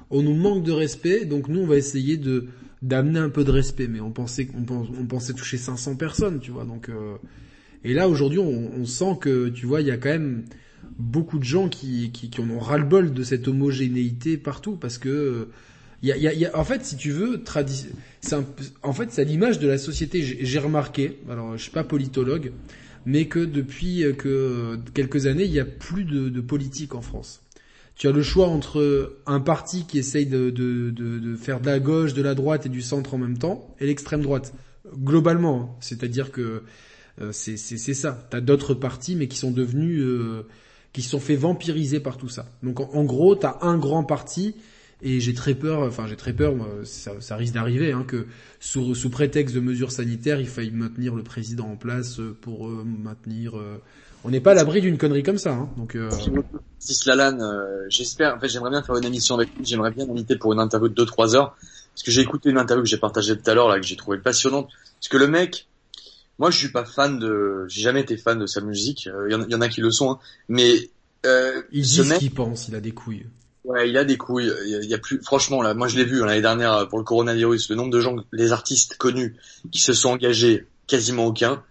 on 0.09 0.21
nous 0.21 0.35
manque 0.35 0.63
de 0.63 0.71
respect, 0.71 1.25
donc 1.25 1.47
nous 1.47 1.61
on 1.61 1.67
va 1.67 1.77
essayer 1.77 2.17
de 2.17 2.47
d'amener 2.81 3.19
un 3.19 3.29
peu 3.29 3.43
de 3.43 3.51
respect, 3.51 3.87
mais 3.87 3.99
on 3.99 4.11
pensait 4.11 4.45
qu'on 4.45 4.63
pense- 4.63 4.87
on 4.99 5.05
pensait 5.05 5.33
toucher 5.33 5.57
500 5.57 5.95
personnes, 5.95 6.39
tu 6.39 6.51
vois, 6.51 6.65
donc 6.65 6.89
euh, 6.89 7.15
et 7.83 7.93
là 7.93 8.07
aujourd'hui 8.09 8.39
on, 8.39 8.71
on 8.77 8.85
sent 8.85 9.17
que 9.21 9.49
tu 9.49 9.65
vois 9.65 9.81
il 9.81 9.87
y 9.87 9.91
a 9.91 9.97
quand 9.97 10.09
même 10.09 10.43
beaucoup 10.99 11.39
de 11.39 11.43
gens 11.43 11.67
qui 11.69 12.11
qui, 12.11 12.29
qui 12.29 12.41
en 12.41 12.49
ont 12.49 12.59
ras 12.59 12.77
le 12.77 12.83
bol 12.85 13.13
de 13.13 13.23
cette 13.23 13.47
homogénéité 13.47 14.37
partout 14.37 14.75
parce 14.75 14.97
que 14.97 15.47
il 16.03 16.09
y 16.09 16.11
a, 16.27 16.33
y 16.33 16.45
a- 16.45 16.55
en 16.55 16.63
fait, 16.63 16.85
si 16.85 16.97
tu 16.97 17.09
veux, 17.09 17.37
tradi- 17.37 17.87
un 18.31 18.45
en 18.83 18.93
fait, 18.93 19.11
c'est 19.11 19.21
à 19.21 19.23
l'image 19.23 19.57
de 19.57 19.67
la 19.67 19.77
société. 19.79 20.21
J'ai 20.21 20.59
remarqué, 20.59 21.17
alors 21.29 21.57
je 21.57 21.63
suis 21.63 21.71
pas 21.71 21.83
politologue, 21.83 22.51
mais 23.07 23.25
que 23.27 23.39
depuis 23.39 24.03
euh, 24.03 24.13
que 24.13 24.77
quelques 24.93 25.25
années, 25.25 25.45
il 25.45 25.51
y 25.51 25.59
a 25.59 25.65
plus 25.65 26.03
de, 26.03 26.29
de 26.29 26.41
politique 26.41 26.93
en 26.93 27.01
France. 27.01 27.41
Tu 27.95 28.07
as 28.07 28.11
le 28.11 28.21
choix 28.21 28.47
entre 28.47 29.17
un 29.25 29.39
parti 29.39 29.85
qui 29.85 29.99
essaye 29.99 30.25
de, 30.25 30.49
de, 30.49 30.89
de, 30.91 31.19
de 31.19 31.35
faire 31.35 31.61
de 31.61 31.65
la 31.65 31.79
gauche, 31.79 32.13
de 32.13 32.21
la 32.21 32.35
droite 32.35 32.65
et 32.65 32.69
du 32.69 32.81
centre 32.81 33.13
en 33.13 33.17
même 33.17 33.37
temps, 33.37 33.73
et 33.79 33.85
l'extrême 33.85 34.21
droite. 34.21 34.53
Globalement, 34.97 35.61
hein. 35.61 35.75
c'est-à-dire 35.79 36.31
que 36.31 36.63
euh, 37.21 37.31
c'est 37.31 37.57
ça. 37.57 38.27
T'as 38.29 38.41
d'autres 38.41 38.73
partis, 38.73 39.15
mais 39.15 39.27
qui 39.27 39.37
sont 39.37 39.51
devenus, 39.51 40.01
euh, 40.01 40.45
qui 40.91 41.01
se 41.01 41.09
sont 41.09 41.19
fait 41.19 41.35
vampiriser 41.35 41.99
par 41.99 42.17
tout 42.17 42.29
ça. 42.29 42.45
Donc 42.63 42.79
en, 42.79 43.03
gros, 43.05 43.35
t'as 43.35 43.57
un 43.61 43.77
grand 43.77 44.03
parti 44.03 44.55
et 45.01 45.19
j'ai 45.19 45.33
très 45.33 45.55
peur, 45.55 45.81
enfin 45.81 46.07
j'ai 46.07 46.15
très 46.15 46.33
peur, 46.33 46.53
ça, 46.83 47.19
ça 47.19 47.35
risque 47.35 47.53
d'arriver, 47.53 47.91
hein, 47.91 48.05
que 48.07 48.27
sous, 48.59 48.95
sous 48.95 49.09
prétexte 49.09 49.53
de 49.53 49.59
mesures 49.59 49.91
sanitaires, 49.91 50.39
il 50.39 50.47
faille 50.47 50.71
maintenir 50.71 51.15
le 51.15 51.23
président 51.23 51.67
en 51.67 51.75
place 51.75 52.19
euh, 52.19 52.35
pour 52.39 52.67
euh, 52.67 52.83
maintenir. 52.85 53.55
Euh, 54.25 54.27
On 54.27 54.31
n'est 54.31 54.41
pas 54.41 54.51
à 54.51 54.53
l'abri 54.55 54.81
d'une 54.81 54.97
connerie 54.97 55.23
comme 55.23 55.37
ça, 55.37 55.51
hein, 55.51 55.69
donc. 55.77 55.95
Euh... 55.95 56.09
Francis 56.09 57.05
Lalanne, 57.05 57.41
euh, 57.41 57.85
j'espère, 57.89 58.35
en 58.35 58.39
fait, 58.39 58.47
j'aimerais 58.47 58.69
bien 58.69 58.83
faire 58.83 58.95
une 58.97 59.05
émission 59.05 59.35
avec 59.35 59.49
lui, 59.55 59.65
j'aimerais 59.65 59.91
bien 59.91 60.05
l'inviter 60.05 60.35
pour 60.35 60.53
une 60.53 60.59
interview 60.59 60.89
de 60.89 61.05
2-3 61.05 61.35
heures, 61.35 61.55
parce 61.93 62.03
que 62.03 62.11
j'ai 62.11 62.21
écouté 62.21 62.49
une 62.49 62.57
interview 62.57 62.83
que 62.83 62.89
j'ai 62.89 62.97
partagée 62.97 63.37
tout 63.37 63.49
à 63.49 63.53
l'heure, 63.53 63.69
là, 63.69 63.79
que 63.79 63.85
j'ai 63.85 63.95
trouvé 63.95 64.17
passionnante, 64.17 64.69
parce 64.99 65.07
que 65.07 65.17
le 65.17 65.27
mec, 65.27 65.67
moi, 66.37 66.51
je 66.51 66.57
suis 66.57 66.71
pas 66.71 66.85
fan 66.85 67.17
de, 67.19 67.65
j'ai 67.67 67.81
jamais 67.81 68.01
été 68.01 68.17
fan 68.17 68.37
de 68.37 68.45
sa 68.45 68.61
musique, 68.61 69.05
il 69.05 69.31
y, 69.31 69.35
en, 69.35 69.47
y 69.47 69.55
en 69.55 69.61
a 69.61 69.69
qui 69.69 69.81
le 69.81 69.91
sont, 69.91 70.11
hein, 70.11 70.19
mais, 70.49 70.89
euh, 71.25 71.61
il 71.71 71.83
dit 71.83 71.89
ce 71.89 72.01
mec, 72.03 72.19
qu'il 72.19 72.31
pense, 72.31 72.67
il 72.67 72.75
a 72.75 72.81
des 72.81 72.91
couilles. 72.91 73.25
ouais, 73.63 73.89
il 73.89 73.97
a 73.97 74.03
des 74.03 74.17
couilles, 74.17 74.51
il 74.65 74.69
y 74.69 74.75
a, 74.75 74.79
il 74.79 74.89
y 74.89 74.93
a 74.93 74.99
plus, 74.99 75.21
franchement, 75.23 75.61
là, 75.61 75.73
moi, 75.73 75.87
je 75.87 75.97
l'ai 75.97 76.05
vu 76.05 76.21
hein, 76.21 76.25
l'année 76.25 76.41
dernière 76.41 76.73
euh, 76.73 76.85
pour 76.85 76.99
le 76.99 77.05
coronavirus, 77.05 77.69
le 77.69 77.75
nombre 77.75 77.91
de 77.91 77.99
gens, 77.99 78.15
les 78.31 78.51
artistes 78.51 78.97
connus 78.97 79.35
qui 79.71 79.79
se 79.79 79.93
sont 79.93 80.09
engagés, 80.09 80.67
quasiment 80.87 81.25
aucun. 81.25 81.63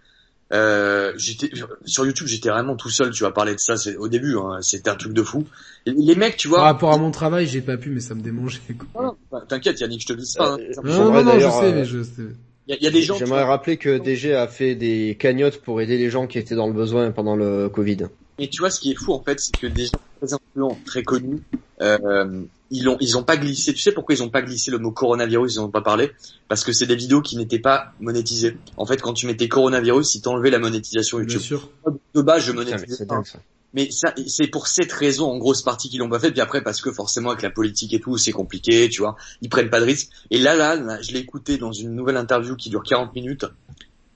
Euh, 0.53 1.11
j'étais 1.17 1.49
sur 1.85 2.05
YouTube, 2.05 2.27
j'étais 2.27 2.49
vraiment 2.49 2.75
tout 2.75 2.89
seul. 2.89 3.09
Tu 3.11 3.23
vas 3.23 3.31
parler 3.31 3.53
de 3.53 3.59
ça, 3.59 3.77
c'est 3.77 3.95
au 3.97 4.07
début, 4.07 4.35
hein, 4.37 4.59
c'était 4.61 4.89
un 4.89 4.95
truc 4.95 5.13
de 5.13 5.23
fou. 5.23 5.43
Et 5.87 5.91
les 5.91 6.15
mecs, 6.15 6.37
tu 6.37 6.47
vois, 6.47 6.59
Par 6.59 6.65
rapport 6.65 6.93
à 6.93 6.97
mon 6.97 7.11
travail, 7.11 7.47
j'ai 7.47 7.61
pas 7.61 7.77
pu, 7.77 7.89
mais 7.89 7.99
ça 7.99 8.13
me 8.15 8.21
démangeait. 8.21 8.59
Quoi. 8.93 9.17
Enfin, 9.31 9.43
T'inquiète 9.47 9.79
Yannick, 9.79 10.01
je 10.01 10.07
te 10.07 10.13
dis 10.13 10.31
pas. 10.37 10.53
hein. 10.53 10.57
Euh, 10.59 10.73
Non, 10.83 11.11
non, 11.11 11.23
non, 11.23 11.39
je 11.39 11.49
sais, 11.49 11.63
euh, 11.65 11.71
mais 11.73 11.85
je 11.85 12.03
sais. 12.03 12.21
Il 12.67 12.73
y, 12.75 12.77
a- 12.77 12.83
y 12.83 12.87
a 12.87 12.91
des 12.91 13.01
gens. 13.01 13.15
J'aimerais 13.17 13.43
rappeler 13.43 13.77
que 13.77 13.97
DG 13.99 14.33
a 14.33 14.47
fait 14.47 14.75
des 14.75 15.15
cagnottes 15.19 15.61
pour 15.61 15.81
aider 15.81 15.97
les 15.97 16.09
gens 16.09 16.25
qui 16.27 16.37
étaient 16.39 16.55
dans 16.55 16.67
le 16.67 16.73
besoin 16.73 17.11
pendant 17.11 17.35
le 17.35 17.69
Covid. 17.69 18.07
Mais 18.39 18.47
tu 18.47 18.59
vois, 18.59 18.69
ce 18.69 18.79
qui 18.79 18.91
est 18.91 18.95
fou 18.95 19.13
en 19.13 19.23
fait, 19.23 19.39
c'est 19.39 19.55
que 19.55 19.67
des 19.67 19.85
gens 19.85 19.91
très 20.25 20.33
influents, 20.33 20.77
très 20.85 21.03
connus, 21.03 21.41
euh, 21.81 22.43
ils 22.71 22.89
ont 22.89 22.97
ils 22.99 23.17
ont 23.17 23.23
pas 23.23 23.37
glissé. 23.37 23.73
Tu 23.73 23.79
sais 23.79 23.91
pourquoi 23.91 24.15
ils 24.15 24.23
ont 24.23 24.29
pas 24.29 24.41
glissé 24.41 24.71
le 24.71 24.79
mot 24.79 24.91
coronavirus 24.91 25.55
Ils 25.55 25.59
n'ont 25.59 25.69
pas 25.69 25.81
parlé? 25.81 26.11
Parce 26.47 26.63
que 26.63 26.73
c'est 26.73 26.87
des 26.87 26.95
vidéos 26.95 27.21
qui 27.21 27.37
n'étaient 27.37 27.59
pas 27.59 27.93
monétisées. 27.99 28.57
En 28.77 28.85
fait, 28.85 29.01
quand 29.01 29.13
tu 29.13 29.27
mettais 29.27 29.47
coronavirus, 29.47 30.15
ils 30.15 30.21
t'enlevaient 30.21 30.49
la 30.51 30.59
monétisation 30.59 31.19
YouTube. 31.19 31.39
Bien 31.39 31.47
sûr. 31.47 31.69
De 32.13 32.21
base, 32.21 32.43
je 32.43 32.51
Putain, 32.51 32.63
mais 32.65 32.71
monétisais 32.71 33.05
ça. 33.05 33.39
Mais 33.73 33.91
ça, 33.91 34.13
c'est 34.27 34.47
pour 34.47 34.67
cette 34.67 34.93
raison, 34.93 35.29
en 35.29 35.37
grosse 35.37 35.61
partie, 35.61 35.89
qu'ils 35.89 35.99
l'ont 35.99 36.09
pas 36.09 36.19
fait. 36.19 36.31
Puis 36.31 36.39
après, 36.39 36.63
parce 36.63 36.79
que 36.81 36.93
forcément, 36.93 37.31
avec 37.31 37.41
la 37.41 37.49
politique 37.49 37.93
et 37.93 37.99
tout, 37.99 38.17
c'est 38.17 38.31
compliqué, 38.31 38.87
tu 38.87 39.01
vois. 39.01 39.17
Ils 39.41 39.49
prennent 39.49 39.69
pas 39.69 39.81
de 39.81 39.85
risques. 39.85 40.09
Et 40.31 40.37
là, 40.37 40.55
là, 40.55 40.75
là, 40.77 41.01
je 41.01 41.11
l'ai 41.11 41.19
écouté 41.19 41.57
dans 41.57 41.73
une 41.73 41.93
nouvelle 41.93 42.15
interview 42.15 42.55
qui 42.55 42.69
dure 42.69 42.83
40 42.83 43.13
minutes. 43.13 43.45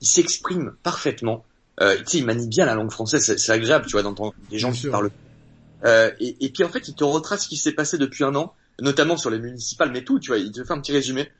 Il 0.00 0.08
s'exprime 0.08 0.72
parfaitement. 0.82 1.44
Euh, 1.82 1.96
tu 1.98 2.04
sais, 2.06 2.18
il 2.18 2.24
manie 2.24 2.48
bien 2.48 2.64
la 2.64 2.74
langue 2.74 2.90
française. 2.90 3.22
C'est, 3.22 3.38
c'est 3.38 3.52
agréable, 3.52 3.84
tu 3.84 3.92
vois, 3.92 4.02
d'entendre 4.02 4.32
des 4.50 4.58
gens 4.58 4.68
Bien 4.68 4.74
qui 4.74 4.80
sûr. 4.80 4.92
parlent. 4.92 5.10
Euh, 5.84 6.10
et, 6.20 6.36
et 6.44 6.50
puis 6.50 6.64
en 6.64 6.68
fait, 6.68 6.88
il 6.88 6.94
te 6.94 7.04
retrace 7.04 7.44
ce 7.44 7.48
qui 7.48 7.56
s'est 7.56 7.72
passé 7.72 7.98
depuis 7.98 8.24
un 8.24 8.34
an, 8.34 8.54
notamment 8.80 9.16
sur 9.16 9.30
les 9.30 9.38
municipales, 9.38 9.90
mais 9.92 10.04
tout, 10.04 10.18
tu 10.20 10.28
vois. 10.28 10.38
Il 10.38 10.52
te 10.52 10.64
fait 10.64 10.72
un 10.72 10.80
petit 10.80 10.92
résumé 10.92 11.30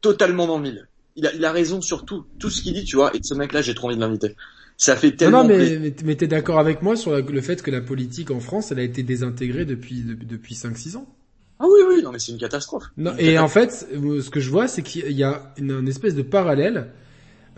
totalement 0.00 0.46
dans 0.46 0.58
le 0.58 0.64
mille. 0.64 0.88
Il 1.16 1.26
a, 1.26 1.34
il 1.34 1.44
a 1.44 1.52
raison 1.52 1.80
sur 1.80 2.04
tout, 2.04 2.26
tout 2.38 2.50
ce 2.50 2.62
qu'il 2.62 2.74
dit, 2.74 2.84
tu 2.84 2.96
vois. 2.96 3.14
Et 3.16 3.20
ce 3.22 3.34
mec-là, 3.34 3.62
j'ai 3.62 3.74
trop 3.74 3.88
envie 3.88 3.96
de 3.96 4.00
l'inviter. 4.00 4.36
Ça 4.76 4.96
fait 4.96 5.12
tellement 5.16 5.44
non, 5.44 5.44
mais, 5.44 5.78
mais, 5.78 5.94
mais 6.04 6.16
t'es 6.16 6.26
d'accord 6.26 6.58
avec 6.58 6.82
moi 6.82 6.96
sur 6.96 7.12
la- 7.12 7.20
le 7.20 7.40
fait 7.40 7.62
que 7.62 7.70
la 7.70 7.80
politique 7.80 8.30
en 8.30 8.40
France, 8.40 8.72
elle 8.72 8.78
a 8.78 8.82
été 8.82 9.02
désintégrée 9.02 9.64
depuis, 9.66 10.02
depuis, 10.02 10.26
depuis 10.26 10.54
5-6 10.54 10.96
ans? 10.96 11.06
Ah 11.58 11.66
oui, 11.66 11.80
oui, 11.86 12.02
non, 12.02 12.10
mais 12.10 12.18
c'est 12.18 12.32
une 12.32 12.38
catastrophe. 12.38 12.84
Non, 12.96 13.12
Une 13.18 13.18
et 13.18 13.38
en 13.38 13.48
fait, 13.48 13.86
euh, 13.94 14.20
ce 14.20 14.30
que 14.30 14.40
je 14.40 14.50
vois, 14.50 14.68
c'est 14.68 14.82
qu'il 14.82 15.12
y 15.12 15.22
a 15.22 15.52
une, 15.56 15.70
une 15.70 15.88
espèce 15.88 16.14
de 16.14 16.22
parallèle. 16.22 16.88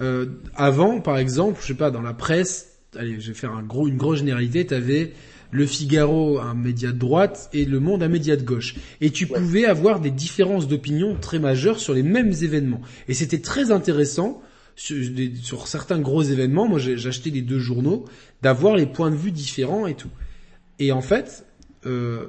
Euh, 0.01 0.27
avant, 0.55 1.01
par 1.01 1.19
exemple, 1.19 1.61
je 1.63 1.69
sais 1.69 1.75
pas, 1.75 1.91
dans 1.91 2.03
la 2.03 2.15
presse, 2.15 2.79
allez, 2.97 3.21
je 3.21 3.29
vais 3.29 3.35
faire 3.39 3.53
un 3.55 3.63
gros, 3.63 3.89
une 3.89 3.99
grosse 3.99 4.19
généralité, 4.21 4.67
t'avais 4.67 5.13
Le 5.53 5.67
Figaro, 5.67 6.41
un 6.41 6.55
média 6.55 6.91
de 6.93 6.99
droite, 6.99 7.49
et 7.53 7.65
Le 7.67 7.79
Monde, 7.79 8.03
un 8.03 8.09
média 8.09 8.37
de 8.37 8.43
gauche. 8.43 8.75
Et 9.01 9.11
tu 9.11 9.27
Ouais. 9.27 9.39
pouvais 9.39 9.65
avoir 9.67 10.01
des 10.01 10.11
différences 10.11 10.67
d'opinion 10.67 11.15
très 11.21 11.39
majeures 11.39 11.79
sur 11.79 11.93
les 11.95 12.03
mêmes 12.03 12.33
événements. 12.33 12.81
Et 13.07 13.15
c'était 13.15 13.41
très 13.41 13.71
intéressant 13.71 14.41
sur, 14.77 14.97
sur 15.43 15.69
certains 15.69 16.01
gros 16.01 16.23
événements. 16.23 16.67
Moi, 16.67 16.81
acheté 16.81 17.31
les 17.31 17.43
deux 17.43 17.59
journaux, 17.59 18.07
d'avoir 18.41 18.77
les 18.77 18.87
points 18.87 19.11
de 19.11 19.17
vue 19.17 19.31
différents 19.31 19.87
et 19.87 19.95
tout. 19.95 20.09
Et 20.79 20.91
en 20.91 21.03
fait, 21.03 21.45
euh, 21.85 22.29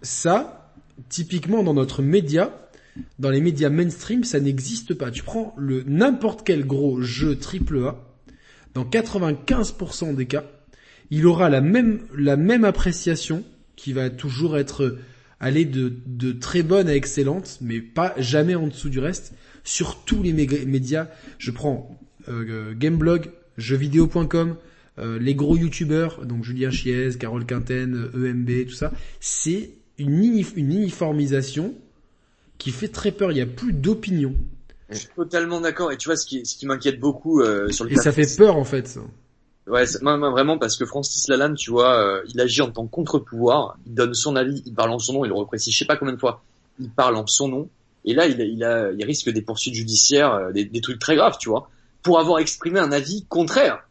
ça, 0.00 0.74
typiquement 1.10 1.62
dans 1.62 1.74
notre 1.74 2.00
média, 2.00 2.58
dans 3.18 3.30
les 3.30 3.40
médias 3.42 3.68
mainstream, 3.68 4.24
ça 4.24 4.40
n'existe 4.40 4.94
pas. 4.94 5.10
Tu 5.10 5.22
prends 5.22 5.54
le 5.58 5.82
n'importe 5.86 6.40
quel 6.44 6.66
gros 6.66 7.02
jeu 7.02 7.36
triple 7.36 7.84
A, 7.84 7.96
dans 8.74 8.84
95% 8.84 10.14
des 10.14 10.26
cas, 10.26 10.44
il 11.12 11.26
aura 11.26 11.50
la 11.50 11.60
même 11.60 12.00
la 12.16 12.36
même 12.36 12.64
appréciation 12.64 13.44
qui 13.76 13.92
va 13.92 14.08
toujours 14.08 14.56
être 14.56 14.96
aller 15.40 15.66
de 15.66 15.92
de 16.06 16.32
très 16.32 16.62
bonne 16.62 16.88
à 16.88 16.96
excellente, 16.96 17.58
mais 17.60 17.80
pas 17.80 18.14
jamais 18.16 18.54
en 18.54 18.66
dessous 18.66 18.88
du 18.88 18.98
reste 18.98 19.34
sur 19.62 20.04
tous 20.04 20.22
les 20.22 20.32
médias. 20.32 21.08
Je 21.38 21.50
prends 21.50 22.00
euh, 22.28 22.72
Gameblog, 22.74 23.30
jeuxvideo.com, 23.58 24.56
euh, 24.98 25.18
les 25.18 25.34
gros 25.34 25.56
youtubeurs, 25.56 26.24
donc 26.24 26.44
Julien 26.44 26.70
Chiez, 26.70 27.10
Carole 27.18 27.44
Quinten, 27.44 28.10
EMB, 28.14 28.68
tout 28.68 28.74
ça, 28.74 28.90
c'est 29.20 29.70
une, 29.98 30.14
une 30.56 30.72
uniformisation 30.72 31.74
qui 32.56 32.70
fait 32.70 32.88
très 32.88 33.12
peur. 33.12 33.32
Il 33.32 33.34
n'y 33.34 33.42
a 33.42 33.46
plus 33.46 33.74
d'opinion. 33.74 34.34
Je 34.88 34.96
suis 34.96 35.08
totalement 35.14 35.60
d'accord. 35.60 35.92
Et 35.92 35.98
tu 35.98 36.08
vois, 36.08 36.16
ce 36.16 36.26
qui, 36.26 36.46
ce 36.46 36.56
qui 36.56 36.64
m'inquiète 36.64 36.98
beaucoup 37.00 37.40
euh, 37.40 37.68
sur 37.68 37.84
le 37.84 37.92
Et 37.92 37.96
ça 37.96 38.12
fait 38.12 38.36
peur 38.36 38.56
en 38.56 38.64
fait. 38.64 38.98
Ouais, 39.68 39.84
moi, 40.02 40.16
vraiment 40.30 40.58
parce 40.58 40.76
que 40.76 40.84
Francis 40.84 41.28
Lalanne, 41.28 41.54
tu 41.54 41.70
vois, 41.70 41.96
euh, 41.96 42.22
il 42.34 42.40
agit 42.40 42.62
en 42.62 42.70
tant 42.70 42.84
que 42.86 42.90
contre-pouvoir. 42.90 43.76
Il 43.86 43.94
donne 43.94 44.12
son 44.14 44.34
avis, 44.34 44.62
il 44.66 44.74
parle 44.74 44.90
en 44.90 44.98
son 44.98 45.12
nom, 45.14 45.24
il 45.24 45.28
le 45.28 45.34
reprécise, 45.34 45.72
je 45.72 45.78
sais 45.78 45.84
pas 45.84 45.96
combien 45.96 46.14
de 46.14 46.18
fois. 46.18 46.42
Il 46.80 46.90
parle 46.90 47.16
en 47.16 47.26
son 47.26 47.48
nom. 47.48 47.68
Et 48.04 48.14
là, 48.14 48.26
il, 48.26 48.40
il, 48.40 48.64
a, 48.64 48.90
il 48.90 49.04
risque 49.04 49.30
des 49.30 49.42
poursuites 49.42 49.74
judiciaires, 49.74 50.32
euh, 50.34 50.50
des, 50.52 50.64
des 50.64 50.80
trucs 50.80 50.98
très 50.98 51.14
graves, 51.14 51.36
tu 51.38 51.48
vois, 51.48 51.68
pour 52.02 52.18
avoir 52.18 52.40
exprimé 52.40 52.80
un 52.80 52.90
avis 52.90 53.24
contraire. 53.28 53.84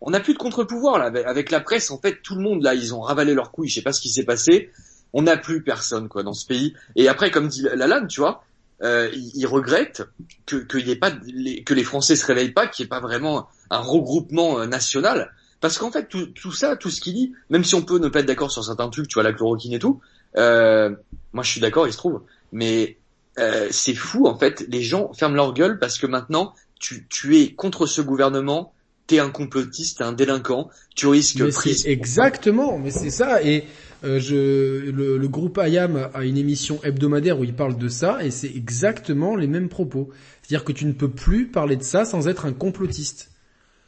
On 0.00 0.10
n'a 0.10 0.20
plus 0.20 0.34
de 0.34 0.38
contre-pouvoir 0.38 0.98
là. 0.98 1.06
Avec- 1.06 1.26
Avec 1.26 1.50
la 1.50 1.58
presse, 1.60 1.90
en 1.90 1.98
fait, 1.98 2.22
tout 2.22 2.36
le 2.36 2.40
monde 2.42 2.62
là, 2.62 2.74
ils 2.76 2.94
ont 2.94 3.00
ravalé 3.00 3.34
leurs 3.34 3.50
couilles. 3.50 3.68
Je 3.68 3.74
sais 3.74 3.82
pas 3.82 3.92
ce 3.92 4.00
qui 4.00 4.10
s'est 4.10 4.24
passé. 4.24 4.70
On 5.12 5.22
n'a 5.22 5.36
plus 5.36 5.64
personne 5.64 6.08
quoi 6.08 6.22
dans 6.22 6.34
ce 6.34 6.46
pays. 6.46 6.74
Et 6.94 7.08
après, 7.08 7.32
comme 7.32 7.48
dit 7.48 7.62
Lalanne, 7.74 8.06
tu 8.06 8.20
vois, 8.20 8.44
euh, 8.82 9.10
il, 9.14 9.32
il 9.34 9.46
regrette 9.46 10.02
que 10.46 10.78
y 10.78 10.90
ait 10.90 10.96
pas 10.96 11.12
les- 11.26 11.62
que 11.64 11.74
les 11.74 11.84
Français 11.84 12.16
se 12.16 12.24
réveillent 12.26 12.52
pas, 12.52 12.66
qu'il 12.66 12.84
n'y 12.84 12.86
ait 12.86 12.88
pas 12.88 13.00
vraiment 13.00 13.48
un 13.70 13.78
regroupement 13.80 14.60
euh, 14.60 14.66
national. 14.66 15.32
Parce 15.60 15.76
qu'en 15.78 15.90
fait, 15.90 16.08
tout, 16.08 16.26
tout 16.26 16.52
ça, 16.52 16.76
tout 16.76 16.88
ce 16.90 17.00
qu'il 17.00 17.14
dit, 17.14 17.32
même 17.50 17.64
si 17.64 17.74
on 17.74 17.82
peut 17.82 17.98
ne 17.98 18.08
pas 18.08 18.20
être 18.20 18.26
d'accord 18.26 18.52
sur 18.52 18.64
certains 18.64 18.88
trucs, 18.90 19.08
tu 19.08 19.14
vois, 19.14 19.24
la 19.24 19.32
chloroquine 19.32 19.72
et 19.72 19.78
tout, 19.80 20.00
euh, 20.36 20.94
moi 21.32 21.42
je 21.42 21.50
suis 21.50 21.60
d'accord, 21.60 21.86
il 21.88 21.92
se 21.92 21.98
trouve, 21.98 22.22
mais 22.52 22.96
euh, 23.38 23.66
c'est 23.70 23.94
fou 23.94 24.26
en 24.26 24.38
fait, 24.38 24.64
les 24.68 24.82
gens 24.82 25.12
ferment 25.14 25.34
leur 25.34 25.52
gueule 25.54 25.78
parce 25.80 25.98
que 25.98 26.06
maintenant, 26.06 26.54
tu, 26.78 27.06
tu 27.08 27.38
es 27.40 27.54
contre 27.54 27.86
ce 27.86 28.00
gouvernement, 28.00 28.72
t'es 29.08 29.18
un 29.18 29.30
complotiste, 29.30 29.98
t'es 29.98 30.04
un 30.04 30.12
délinquant, 30.12 30.70
tu 30.94 31.08
risques 31.08 31.40
Mais 31.40 31.48
prison. 31.50 31.80
c'est 31.82 31.90
exactement, 31.90 32.78
mais 32.78 32.90
c'est 32.92 33.10
ça. 33.10 33.42
Et 33.42 33.64
euh, 34.04 34.20
je, 34.20 34.90
le, 34.90 35.18
le 35.18 35.28
groupe 35.28 35.60
IAM 35.62 36.08
a 36.14 36.24
une 36.24 36.38
émission 36.38 36.80
hebdomadaire 36.84 37.38
où 37.38 37.44
il 37.44 37.54
parle 37.54 37.76
de 37.78 37.88
ça, 37.88 38.24
et 38.24 38.30
c'est 38.30 38.54
exactement 38.54 39.36
les 39.36 39.46
mêmes 39.46 39.68
propos. 39.68 40.10
C'est-à-dire 40.42 40.64
que 40.64 40.72
tu 40.72 40.86
ne 40.86 40.92
peux 40.92 41.10
plus 41.10 41.46
parler 41.46 41.76
de 41.76 41.82
ça 41.82 42.04
sans 42.04 42.28
être 42.28 42.46
un 42.46 42.52
complotiste. 42.52 43.30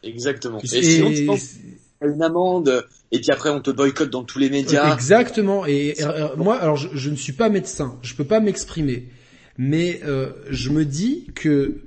Exactement. 0.03 0.59
Et, 0.61 0.77
Et- 0.79 0.83
sinon, 0.83 1.13
tu 1.13 1.27
penses 1.27 1.55
à 2.03 2.07
une 2.07 2.23
amende, 2.23 2.87
et 3.13 3.21
puis 3.21 3.31
après 3.31 3.51
on 3.51 3.61
te 3.61 3.71
boycotte 3.71 4.09
dans 4.11 4.25
tous 4.25 4.39
les 4.39 4.49
médias. 4.49 4.95
Exactement. 4.95 5.67
Et 5.67 5.95
euh, 6.01 6.35
moi, 6.37 6.57
alors 6.57 6.77
je, 6.77 6.89
je 6.95 7.11
ne 7.11 7.17
suis 7.17 7.35
pas 7.35 7.51
médecin, 7.51 7.99
je 8.03 8.15
peux 8.15 8.25
pas 8.25 8.41
m'exprimer, 8.41 9.09
mais 9.59 10.01
euh, 10.05 10.31
je 10.49 10.71
me 10.71 10.87
dis 10.87 11.27
que 11.35 11.83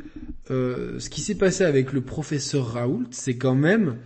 euh, 0.51 0.99
ce 0.99 1.09
qui 1.09 1.21
s'est 1.21 1.33
passé 1.35 1.63
avec 1.63 1.93
le 1.93 2.01
professeur 2.01 2.73
Raoult, 2.73 3.07
c'est 3.09 3.37
quand 3.37 3.55
même 3.55 3.97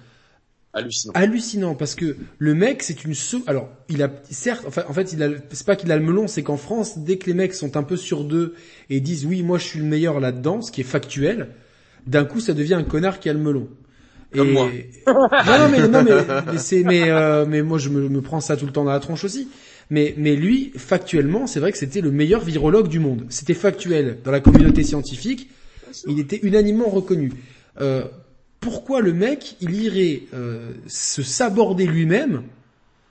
Hallucinant. 0.73 1.13
hallucinant 1.15 1.75
parce 1.75 1.95
que 1.95 2.17
le 2.37 2.53
mec 2.53 2.83
c'est 2.83 3.03
une 3.03 3.15
sou... 3.15 3.41
alors 3.47 3.69
il 3.89 4.03
a 4.03 4.11
certes 4.29 4.65
enfin 4.67 4.83
en 4.87 4.93
fait 4.93 5.11
il 5.13 5.23
a 5.23 5.29
c'est 5.51 5.65
pas 5.65 5.75
qu'il 5.75 5.91
a 5.91 5.97
le 5.97 6.03
melon 6.03 6.27
c'est 6.27 6.43
qu'en 6.43 6.57
France 6.57 6.99
dès 6.99 7.17
que 7.17 7.25
les 7.25 7.33
mecs 7.33 7.53
sont 7.53 7.77
un 7.77 7.83
peu 7.83 7.95
sur 7.97 8.23
deux 8.25 8.53
et 8.89 8.99
disent 8.99 9.25
oui 9.25 9.41
moi 9.43 9.57
je 9.57 9.63
suis 9.63 9.79
le 9.79 9.85
meilleur 9.85 10.19
là-dedans 10.19 10.61
ce 10.61 10.71
qui 10.71 10.81
est 10.81 10.83
factuel 10.83 11.49
d'un 12.05 12.25
coup 12.25 12.41
ça 12.41 12.53
devient 12.53 12.75
un 12.75 12.83
connard 12.83 13.19
qui 13.19 13.29
a 13.29 13.33
le 13.33 13.39
melon 13.39 13.69
Comme 14.33 14.49
et... 14.49 14.51
moi. 14.51 14.69
non 15.07 15.57
non 15.57 15.69
mais 15.71 15.87
non 15.87 16.03
mais, 16.03 16.11
mais 16.51 16.57
c'est 16.57 16.83
mais 16.83 17.09
euh, 17.09 17.45
mais 17.47 17.61
moi 17.63 17.79
je 17.79 17.89
me, 17.89 18.07
me 18.07 18.21
prends 18.21 18.41
ça 18.41 18.55
tout 18.57 18.65
le 18.65 18.71
temps 18.71 18.83
dans 18.83 18.91
la 18.91 18.99
tronche 18.99 19.23
aussi 19.23 19.47
mais 19.89 20.13
mais 20.17 20.35
lui 20.35 20.73
factuellement 20.75 21.47
c'est 21.47 21.59
vrai 21.61 21.71
que 21.71 21.77
c'était 21.77 22.01
le 22.01 22.11
meilleur 22.11 22.43
virologue 22.43 22.89
du 22.89 22.99
monde 22.99 23.25
c'était 23.29 23.55
factuel 23.55 24.19
dans 24.23 24.31
la 24.31 24.41
communauté 24.41 24.83
scientifique 24.83 25.49
il 26.07 26.19
était 26.19 26.39
unanimement 26.43 26.89
reconnu. 26.89 27.31
Euh, 27.81 28.03
pourquoi 28.67 28.99
le 28.99 29.13
mec, 29.13 29.55
il 29.61 29.81
irait 29.81 30.23
euh, 30.33 30.73
se 30.87 31.23
saborder 31.23 31.85
lui-même 31.85 32.43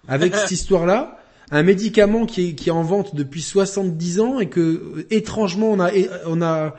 avec 0.07 0.37
cette 0.37 0.51
histoire-là 0.59 1.19
un 1.51 1.63
médicament 1.63 2.27
qui 2.27 2.51
est, 2.51 2.53
qui 2.53 2.69
est 2.69 2.73
en 2.73 2.83
vente 2.83 3.15
depuis 3.15 3.41
70 3.41 4.21
ans 4.21 4.39
et 4.39 4.51
que 4.51 4.61
euh, 4.61 5.07
étrangement 5.11 5.71
on 5.71 5.81
a 5.81 5.91
on 6.27 6.43
a 6.43 6.75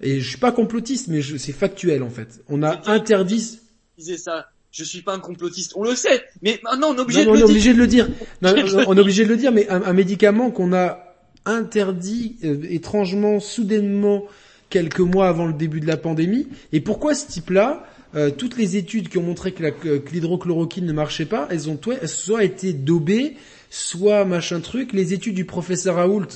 et 0.00 0.20
je 0.20 0.26
suis 0.26 0.38
pas 0.38 0.50
complotiste 0.50 1.08
mais 1.08 1.20
c'est 1.20 1.52
factuel 1.52 2.02
en 2.02 2.08
fait. 2.08 2.42
On 2.48 2.62
a 2.62 2.80
interdit 2.90 3.60
disait 3.98 4.16
ça. 4.16 4.46
Je 4.70 4.82
suis 4.82 5.02
pas 5.02 5.12
un 5.12 5.20
complotiste. 5.20 5.74
On 5.76 5.82
le 5.82 5.94
sait. 5.94 6.24
Mais 6.40 6.58
maintenant, 6.64 6.92
on 6.92 6.96
est 6.96 7.00
obligé 7.00 7.26
non, 7.26 7.32
de 7.32 7.40
le 7.40 7.40
dire. 7.40 7.50
obligé 7.50 7.74
de 7.74 7.78
le 7.78 7.86
dire. 7.86 8.08
Non, 8.40 8.54
non, 8.56 8.84
on 8.86 8.96
est 8.96 9.00
obligé 9.00 9.24
de 9.24 9.28
le 9.28 9.36
dire 9.36 9.52
mais 9.52 9.68
un, 9.68 9.82
un 9.82 9.92
médicament 9.92 10.50
qu'on 10.50 10.72
a 10.72 11.14
interdit 11.44 12.38
euh, 12.44 12.62
étrangement 12.70 13.40
soudainement 13.40 14.24
quelques 14.70 15.00
mois 15.00 15.28
avant 15.28 15.44
le 15.44 15.52
début 15.52 15.80
de 15.80 15.86
la 15.86 15.98
pandémie 15.98 16.48
et 16.72 16.80
pourquoi 16.80 17.14
ce 17.14 17.26
type-là 17.26 17.84
euh, 18.14 18.30
toutes 18.30 18.56
les 18.58 18.76
études 18.76 19.08
qui 19.08 19.18
ont 19.18 19.22
montré 19.22 19.52
que 19.52 19.62
la- 19.62 19.70
que 19.70 20.02
l'hydrochloroquine 20.12 20.86
ne 20.86 20.92
marchait 20.92 21.24
pas, 21.26 21.48
elles 21.50 21.68
ont 21.70 21.78
soit 22.06 22.44
été 22.44 22.72
daubées, 22.72 23.34
soit 23.70 24.24
machin 24.24 24.60
truc. 24.60 24.92
Les 24.92 25.12
études 25.14 25.34
du 25.34 25.44
professeur 25.44 25.96
Raoult, 25.96 26.26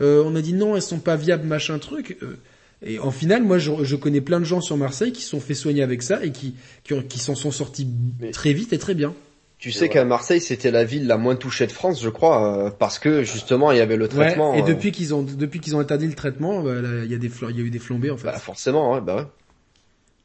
euh, 0.00 0.22
on 0.26 0.34
a 0.36 0.40
dit 0.40 0.54
non, 0.54 0.76
elles 0.76 0.82
sont 0.82 0.98
pas 1.00 1.16
viables, 1.16 1.46
machin 1.46 1.78
truc. 1.78 2.16
Euh, 2.22 2.36
et 2.84 2.98
en 2.98 3.10
final, 3.10 3.42
moi, 3.42 3.58
je, 3.58 3.70
je 3.84 3.96
connais 3.96 4.20
plein 4.20 4.38
de 4.40 4.44
gens 4.44 4.60
sur 4.60 4.76
Marseille 4.76 5.12
qui 5.12 5.22
se 5.22 5.30
sont 5.30 5.40
fait 5.40 5.54
soigner 5.54 5.82
avec 5.82 6.02
ça 6.02 6.24
et 6.24 6.30
qui 6.32 6.54
qui, 6.84 6.94
qui 7.04 7.18
s'en 7.18 7.34
sont 7.34 7.50
sortis 7.50 7.88
Mais- 8.20 8.30
très 8.32 8.52
vite 8.52 8.72
et 8.72 8.78
très 8.78 8.94
bien. 8.94 9.14
Tu 9.58 9.72
sais 9.72 9.88
qu'à 9.88 10.04
Marseille, 10.04 10.42
c'était 10.42 10.70
la 10.70 10.84
ville 10.84 11.06
la 11.06 11.16
moins 11.16 11.34
touchée 11.34 11.66
de 11.66 11.72
France, 11.72 12.02
je 12.02 12.10
crois, 12.10 12.66
euh, 12.66 12.70
parce 12.70 12.98
que 12.98 13.22
justement, 13.22 13.72
il 13.72 13.78
y 13.78 13.80
avait 13.80 13.96
le 13.96 14.04
Ouais, 14.04 14.08
traitement. 14.10 14.54
et 14.54 14.60
euh, 14.60 14.66
depuis 14.66 14.92
qu'ils 14.92 15.14
ont 15.14 15.22
depuis 15.22 15.60
qu'ils 15.60 15.74
ont 15.74 15.80
interdit 15.80 16.06
le 16.06 16.12
traitement, 16.14 16.62
bah, 16.62 16.72
il 17.04 17.10
y 17.10 17.14
a 17.14 17.18
des 17.18 17.30
il 17.50 17.56
y 17.56 17.62
a 17.62 17.64
eu 17.64 17.70
des 17.70 17.78
flambées 17.78 18.10
en 18.10 18.18
fait. 18.18 18.26
bah, 18.26 18.38
forcément, 18.38 18.92
ouais, 18.92 19.00
bah 19.00 19.16
ouais. 19.16 19.22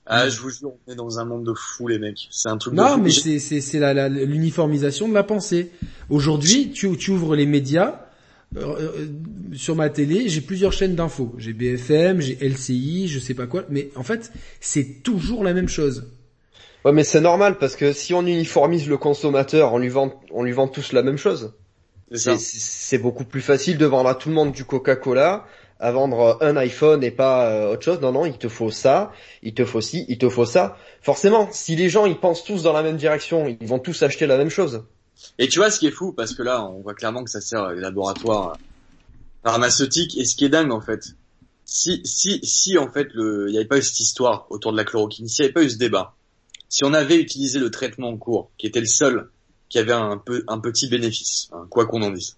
Ah, 0.06 0.28
je 0.30 0.40
vous 0.40 0.50
jure, 0.50 0.74
on 0.88 0.92
est 0.92 0.96
dans 0.96 1.20
un 1.20 1.26
monde 1.26 1.46
de 1.46 1.54
fous, 1.54 1.88
les 1.88 2.00
mecs. 2.00 2.28
C'est 2.32 2.50
un 2.50 2.58
truc 2.58 2.74
de 2.74 2.80
Non, 2.80 2.96
fou. 2.96 3.02
mais 3.02 3.12
c'est 3.12 3.40
c'est 3.40 3.62
c'est 3.62 3.80
la- 3.80 3.94
la- 3.94 4.10
l'uniformisation 4.10 5.08
de 5.08 5.14
la 5.14 5.24
pensée. 5.24 5.72
Aujourd'hui, 6.10 6.72
tu 6.72 6.96
tu 6.98 7.12
ouvres 7.12 7.36
les 7.36 7.46
médias. 7.46 8.00
euh, 8.58 8.76
euh, 8.82 9.08
sur 9.54 9.78
ma 9.78 9.90
télé, 9.90 10.28
j'ai 10.28 10.42
plusieurs 10.42 10.74
chaînes 10.74 10.94
d'infos. 10.96 11.34
J'ai 11.38 11.54
BFM, 11.54 12.20
j'ai 12.20 12.38
LCI, 12.42 13.08
je 13.08 13.18
sais 13.18 13.34
pas 13.34 13.48
quoi. 13.48 13.64
Mais 13.70 13.90
en 13.96 14.04
fait, 14.04 14.30
c'est 14.60 15.04
toujours 15.04 15.46
la 15.46 15.54
même 15.54 15.70
chose. 15.70 16.08
Ouais, 16.84 16.92
mais 16.92 17.06
c'est 17.06 17.22
normal 17.22 17.58
parce 17.60 17.78
que 17.78 17.94
si 17.94 18.14
on 18.14 18.26
uniformise 18.26 18.90
le 18.90 18.98
consommateur, 18.98 19.72
on 19.74 19.78
lui 19.78 19.88
vend, 19.88 20.20
on 20.32 20.44
lui 20.44 20.52
vend 20.52 20.68
tous 20.68 20.92
la 20.92 21.02
même 21.02 21.16
chose. 21.18 21.54
C'est 22.14 22.98
beaucoup 22.98 23.24
plus 23.24 23.40
facile 23.40 23.78
de 23.78 23.86
vendre 23.86 24.10
à 24.10 24.16
tout 24.16 24.28
le 24.28 24.36
monde 24.36 24.52
du 24.52 24.66
Coca-Cola 24.66 25.46
à 25.82 25.92
vendre 25.92 26.38
un 26.42 26.56
iPhone 26.58 27.04
et 27.04 27.10
pas 27.10 27.50
euh, 27.50 27.74
autre 27.74 27.84
chose. 27.84 28.00
Non, 28.00 28.12
non, 28.12 28.26
il 28.26 28.38
te 28.38 28.48
faut 28.48 28.70
ça, 28.70 29.12
il 29.42 29.54
te 29.54 29.66
faut 29.66 29.82
ci, 29.82 30.06
il 30.08 30.20
te 30.20 30.30
faut 30.30 30.46
ça. 30.46 30.78
Forcément, 31.02 31.50
si 31.52 31.76
les 31.76 31.90
gens 31.90 32.06
ils 32.06 32.20
pensent 32.20 32.44
tous 32.44 32.62
dans 32.62 32.72
la 32.72 32.84
même 32.84 32.98
direction, 32.98 33.48
ils 33.48 33.68
vont 33.68 33.80
tous 33.80 34.04
acheter 34.04 34.28
la 34.28 34.38
même 34.38 34.50
chose. 34.50 34.84
Et 35.40 35.48
tu 35.48 35.58
vois 35.58 35.72
ce 35.72 35.80
qui 35.80 35.88
est 35.88 35.92
fou, 35.92 36.14
parce 36.14 36.36
que 36.36 36.44
là, 36.44 36.64
on 36.64 36.82
voit 36.82 36.94
clairement 36.94 37.24
que 37.24 37.32
ça 37.32 37.42
sert 37.42 37.64
à 37.64 37.74
des 37.74 37.82
laboratoires 37.82 38.58
pharmaceutiques. 39.44 40.18
Et 40.18 40.26
ce 40.26 40.36
qui 40.36 40.46
est 40.46 40.50
dingue 40.50 40.72
en 40.72 40.82
fait, 40.82 41.16
si 41.66 42.02
si 42.06 42.40
si 42.44 42.78
en 42.78 42.92
fait 42.92 43.08
il 43.16 43.48
n'y 43.50 43.58
avait 43.58 43.66
pas 43.66 43.80
eu 43.80 43.84
cette 43.84 44.00
histoire 44.00 44.46
autour 44.52 44.72
de 44.72 44.78
la 44.78 44.84
chloroquine, 44.84 45.28
s'il 45.28 45.44
n'y 45.44 45.48
avait 45.48 45.54
pas 45.54 45.64
eu 45.64 45.70
ce 45.72 45.78
débat, 45.78 46.14
si 46.70 46.86
on 46.86 46.94
avait 46.94 47.18
utilisé 47.20 47.58
le 47.58 47.72
traitement 47.72 48.10
en 48.10 48.18
cours, 48.18 48.52
qui 48.60 48.68
était 48.68 48.80
le 48.80 48.86
seul 48.86 49.30
qui 49.68 49.80
avait 49.80 49.94
un 49.94 50.60
petit 50.60 50.90
bénéfice, 50.90 51.50
hein, 51.54 51.66
quoi 51.70 51.86
qu'on 51.86 52.02
en 52.02 52.12
dise, 52.12 52.36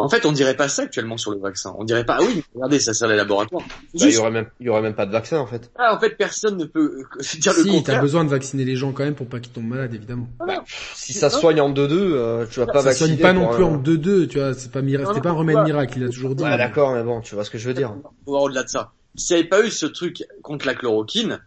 en 0.00 0.08
fait, 0.08 0.26
on 0.26 0.32
dirait 0.32 0.56
pas 0.56 0.68
ça 0.68 0.82
actuellement 0.82 1.16
sur 1.16 1.30
le 1.30 1.38
vaccin. 1.38 1.74
On 1.78 1.84
dirait 1.84 2.04
pas, 2.04 2.18
ah 2.20 2.24
oui, 2.24 2.42
regardez, 2.54 2.80
ça 2.80 2.94
sert 2.94 3.08
les 3.08 3.16
laboratoires. 3.16 3.62
Bah, 3.62 3.74
il 3.94 4.12
y 4.12 4.18
aurait 4.18 4.30
même, 4.30 4.46
il 4.60 4.66
y 4.66 4.68
aurait 4.68 4.82
même 4.82 4.94
pas 4.94 5.06
de 5.06 5.12
vaccin, 5.12 5.38
en 5.38 5.46
fait. 5.46 5.70
Ah, 5.76 5.94
en 5.94 6.00
fait, 6.00 6.16
personne 6.16 6.56
ne 6.56 6.64
peut 6.64 7.04
dire 7.38 7.52
le 7.52 7.64
contraire. 7.64 7.74
Si, 7.74 7.82
t'as 7.84 8.00
besoin 8.00 8.24
de 8.24 8.30
vacciner 8.30 8.64
les 8.64 8.76
gens 8.76 8.92
quand 8.92 9.04
même 9.04 9.14
pour 9.14 9.26
pas 9.26 9.40
qu'ils 9.40 9.52
tombent 9.52 9.68
malades, 9.68 9.94
évidemment. 9.94 10.28
Bah, 10.38 10.64
si 10.94 11.12
ça 11.12 11.30
soigne 11.30 11.60
en 11.60 11.72
2-2, 11.72 11.92
euh, 11.92 12.46
tu 12.50 12.60
vas 12.60 12.66
pas 12.66 12.80
ça 12.80 12.88
vacciner. 12.88 13.10
Ça 13.10 13.16
soigne 13.16 13.22
pas 13.22 13.32
non 13.32 13.48
plus 13.48 13.64
en 13.64 13.78
2-2, 13.78 14.28
tu 14.28 14.38
vois, 14.38 14.54
c'est 14.54 14.72
pas 14.72 14.80
pas 14.80 15.28
un 15.30 15.32
remède 15.32 15.58
miracle, 15.64 15.98
il 15.98 16.04
a 16.04 16.08
toujours 16.08 16.34
dit. 16.34 16.44
Ah, 16.46 16.56
d'accord, 16.56 16.92
mais 16.92 17.02
bon, 17.02 17.20
tu 17.20 17.34
vois 17.34 17.44
ce 17.44 17.50
que 17.50 17.58
je 17.58 17.68
veux 17.68 17.74
dire. 17.74 17.94
Au-delà 18.26 18.62
de 18.62 18.68
ça. 18.68 18.92
S'il 19.16 19.36
n'y 19.36 19.40
avait 19.40 19.48
pas 19.48 19.64
eu 19.64 19.70
ce 19.70 19.86
truc 19.86 20.24
contre 20.42 20.66
la 20.66 20.74
chloroquine, 20.74 21.40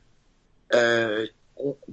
euh, 0.73 1.25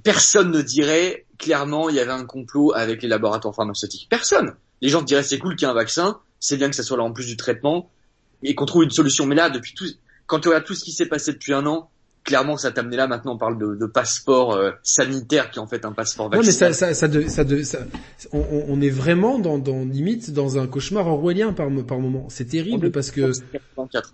personne 0.03 0.51
ne 0.51 0.61
dirait 0.61 1.25
clairement 1.37 1.89
il 1.89 1.95
y 1.95 1.99
avait 1.99 2.11
un 2.11 2.25
complot 2.25 2.73
avec 2.73 3.01
les 3.01 3.07
laboratoires 3.07 3.55
pharmaceutiques. 3.55 4.07
Personne. 4.09 4.55
Les 4.81 4.89
gens 4.89 5.01
diraient 5.01 5.23
c'est 5.23 5.39
cool 5.39 5.55
qu'il 5.55 5.67
y 5.67 5.69
ait 5.69 5.71
un 5.71 5.75
vaccin, 5.75 6.19
c'est 6.41 6.57
bien 6.57 6.69
que 6.69 6.75
ça 6.75 6.83
soit 6.83 6.97
là 6.97 7.03
en 7.03 7.13
plus 7.13 7.27
du 7.27 7.37
traitement 7.37 7.89
et 8.43 8.55
qu'on 8.55 8.65
trouve 8.65 8.83
une 8.83 8.89
solution. 8.89 9.25
Mais 9.25 9.35
là, 9.35 9.49
depuis 9.49 9.73
tout, 9.73 9.85
quand 10.25 10.39
tu 10.39 10.49
regardes 10.49 10.65
tout 10.65 10.73
ce 10.73 10.83
qui 10.83 10.91
s'est 10.91 11.05
passé 11.05 11.31
depuis 11.31 11.53
un 11.53 11.65
an, 11.67 11.89
clairement, 12.23 12.57
ça 12.57 12.71
t'a 12.71 12.81
amené 12.81 12.97
là. 12.97 13.07
Maintenant, 13.07 13.35
on 13.35 13.37
parle 13.37 13.57
de, 13.57 13.75
de 13.75 13.85
passeport 13.85 14.53
euh, 14.53 14.71
sanitaire 14.83 15.51
qui 15.51 15.59
est 15.59 15.61
en 15.61 15.67
fait 15.67 15.85
un 15.85 15.91
passeport 15.91 16.29
vaccinal. 16.29 16.43
Non, 16.43 16.47
mais 16.47 16.51
ça, 16.51 16.73
ça, 16.73 16.93
ça, 16.93 17.45
ça, 17.63 17.79
on, 18.33 18.65
on, 18.67 18.81
est 18.81 18.89
vraiment 18.89 19.39
dans, 19.39 19.59
dans 19.59 19.85
limite 19.85 20.31
dans 20.31 20.57
un 20.57 20.67
cauchemar 20.67 21.07
orwellien 21.07 21.53
par 21.53 21.69
par 21.87 21.99
moment. 21.99 22.27
C'est 22.29 22.49
terrible 22.49 22.91
parce 22.91 23.11
que 23.11 23.31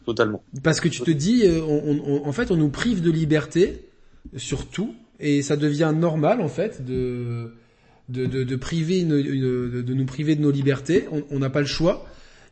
totalement. 0.05 0.43
Parce 0.63 0.81
que 0.81 0.89
tu 0.89 1.01
te 1.01 1.11
dis, 1.11 1.43
euh, 1.45 1.61
on, 1.61 2.27
en 2.27 2.31
fait, 2.33 2.51
on 2.51 2.57
nous 2.57 2.69
prive 2.69 3.01
de 3.01 3.11
liberté 3.11 3.89
sur 4.35 4.67
tout 4.67 4.93
et 5.19 5.41
ça 5.41 5.55
devient 5.55 5.93
normal 5.95 6.41
en 6.41 6.49
fait 6.49 6.85
de 6.85 7.53
de, 8.09 8.25
de, 8.25 8.43
de 8.43 8.55
priver 8.55 8.99
une, 8.99 9.09
de, 9.09 9.93
nous 9.93 10.05
priver 10.05 10.35
de 10.35 10.41
nos 10.41 10.51
libertés. 10.51 11.07
On 11.31 11.39
n'a 11.39 11.49
pas 11.49 11.61
le 11.61 11.65
choix. 11.65 12.05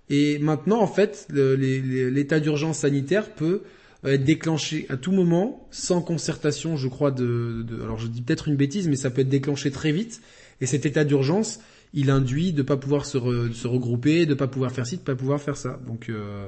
Et 0.09 0.38
maintenant, 0.40 0.82
en 0.82 0.88
fait, 0.88 1.27
l'état 1.30 2.40
d'urgence 2.40 2.80
sanitaire 2.80 3.34
peut 3.34 3.61
être 4.03 4.24
déclenché 4.24 4.85
à 4.90 4.98
tout 4.98 5.11
moment, 5.11 5.67
sans 5.72 6.01
concertation, 6.01 6.77
je 6.77 6.88
crois, 6.88 7.11
de, 7.11 7.64
de 7.67 7.82
alors 7.82 7.98
je 7.98 8.08
dis 8.08 8.22
peut-être 8.22 8.48
une 8.48 8.56
bêtise, 8.56 8.88
mais 8.88 8.95
ça 8.95 9.09
peut 9.09 9.22
être 9.22 9.30
déclenché 9.30 9.72
très 9.72 9.92
vite. 9.92 10.22
Et 10.61 10.67
cet 10.67 10.85
état 10.85 11.03
d'urgence, 11.03 11.59
il 11.93 12.09
induit 12.09 12.53
de 12.53 12.61
pas 12.61 12.77
pouvoir 12.77 13.06
se, 13.06 13.17
se 13.51 13.67
regrouper, 13.67 14.25
de 14.25 14.35
pas 14.35 14.48
pouvoir 14.48 14.72
faire 14.72 14.85
ci, 14.85 14.98
de 14.98 15.01
pas 15.01 15.16
pouvoir 15.16 15.42
faire 15.42 15.58
ça. 15.58 15.80
Donc 15.88 16.09
euh... 16.09 16.48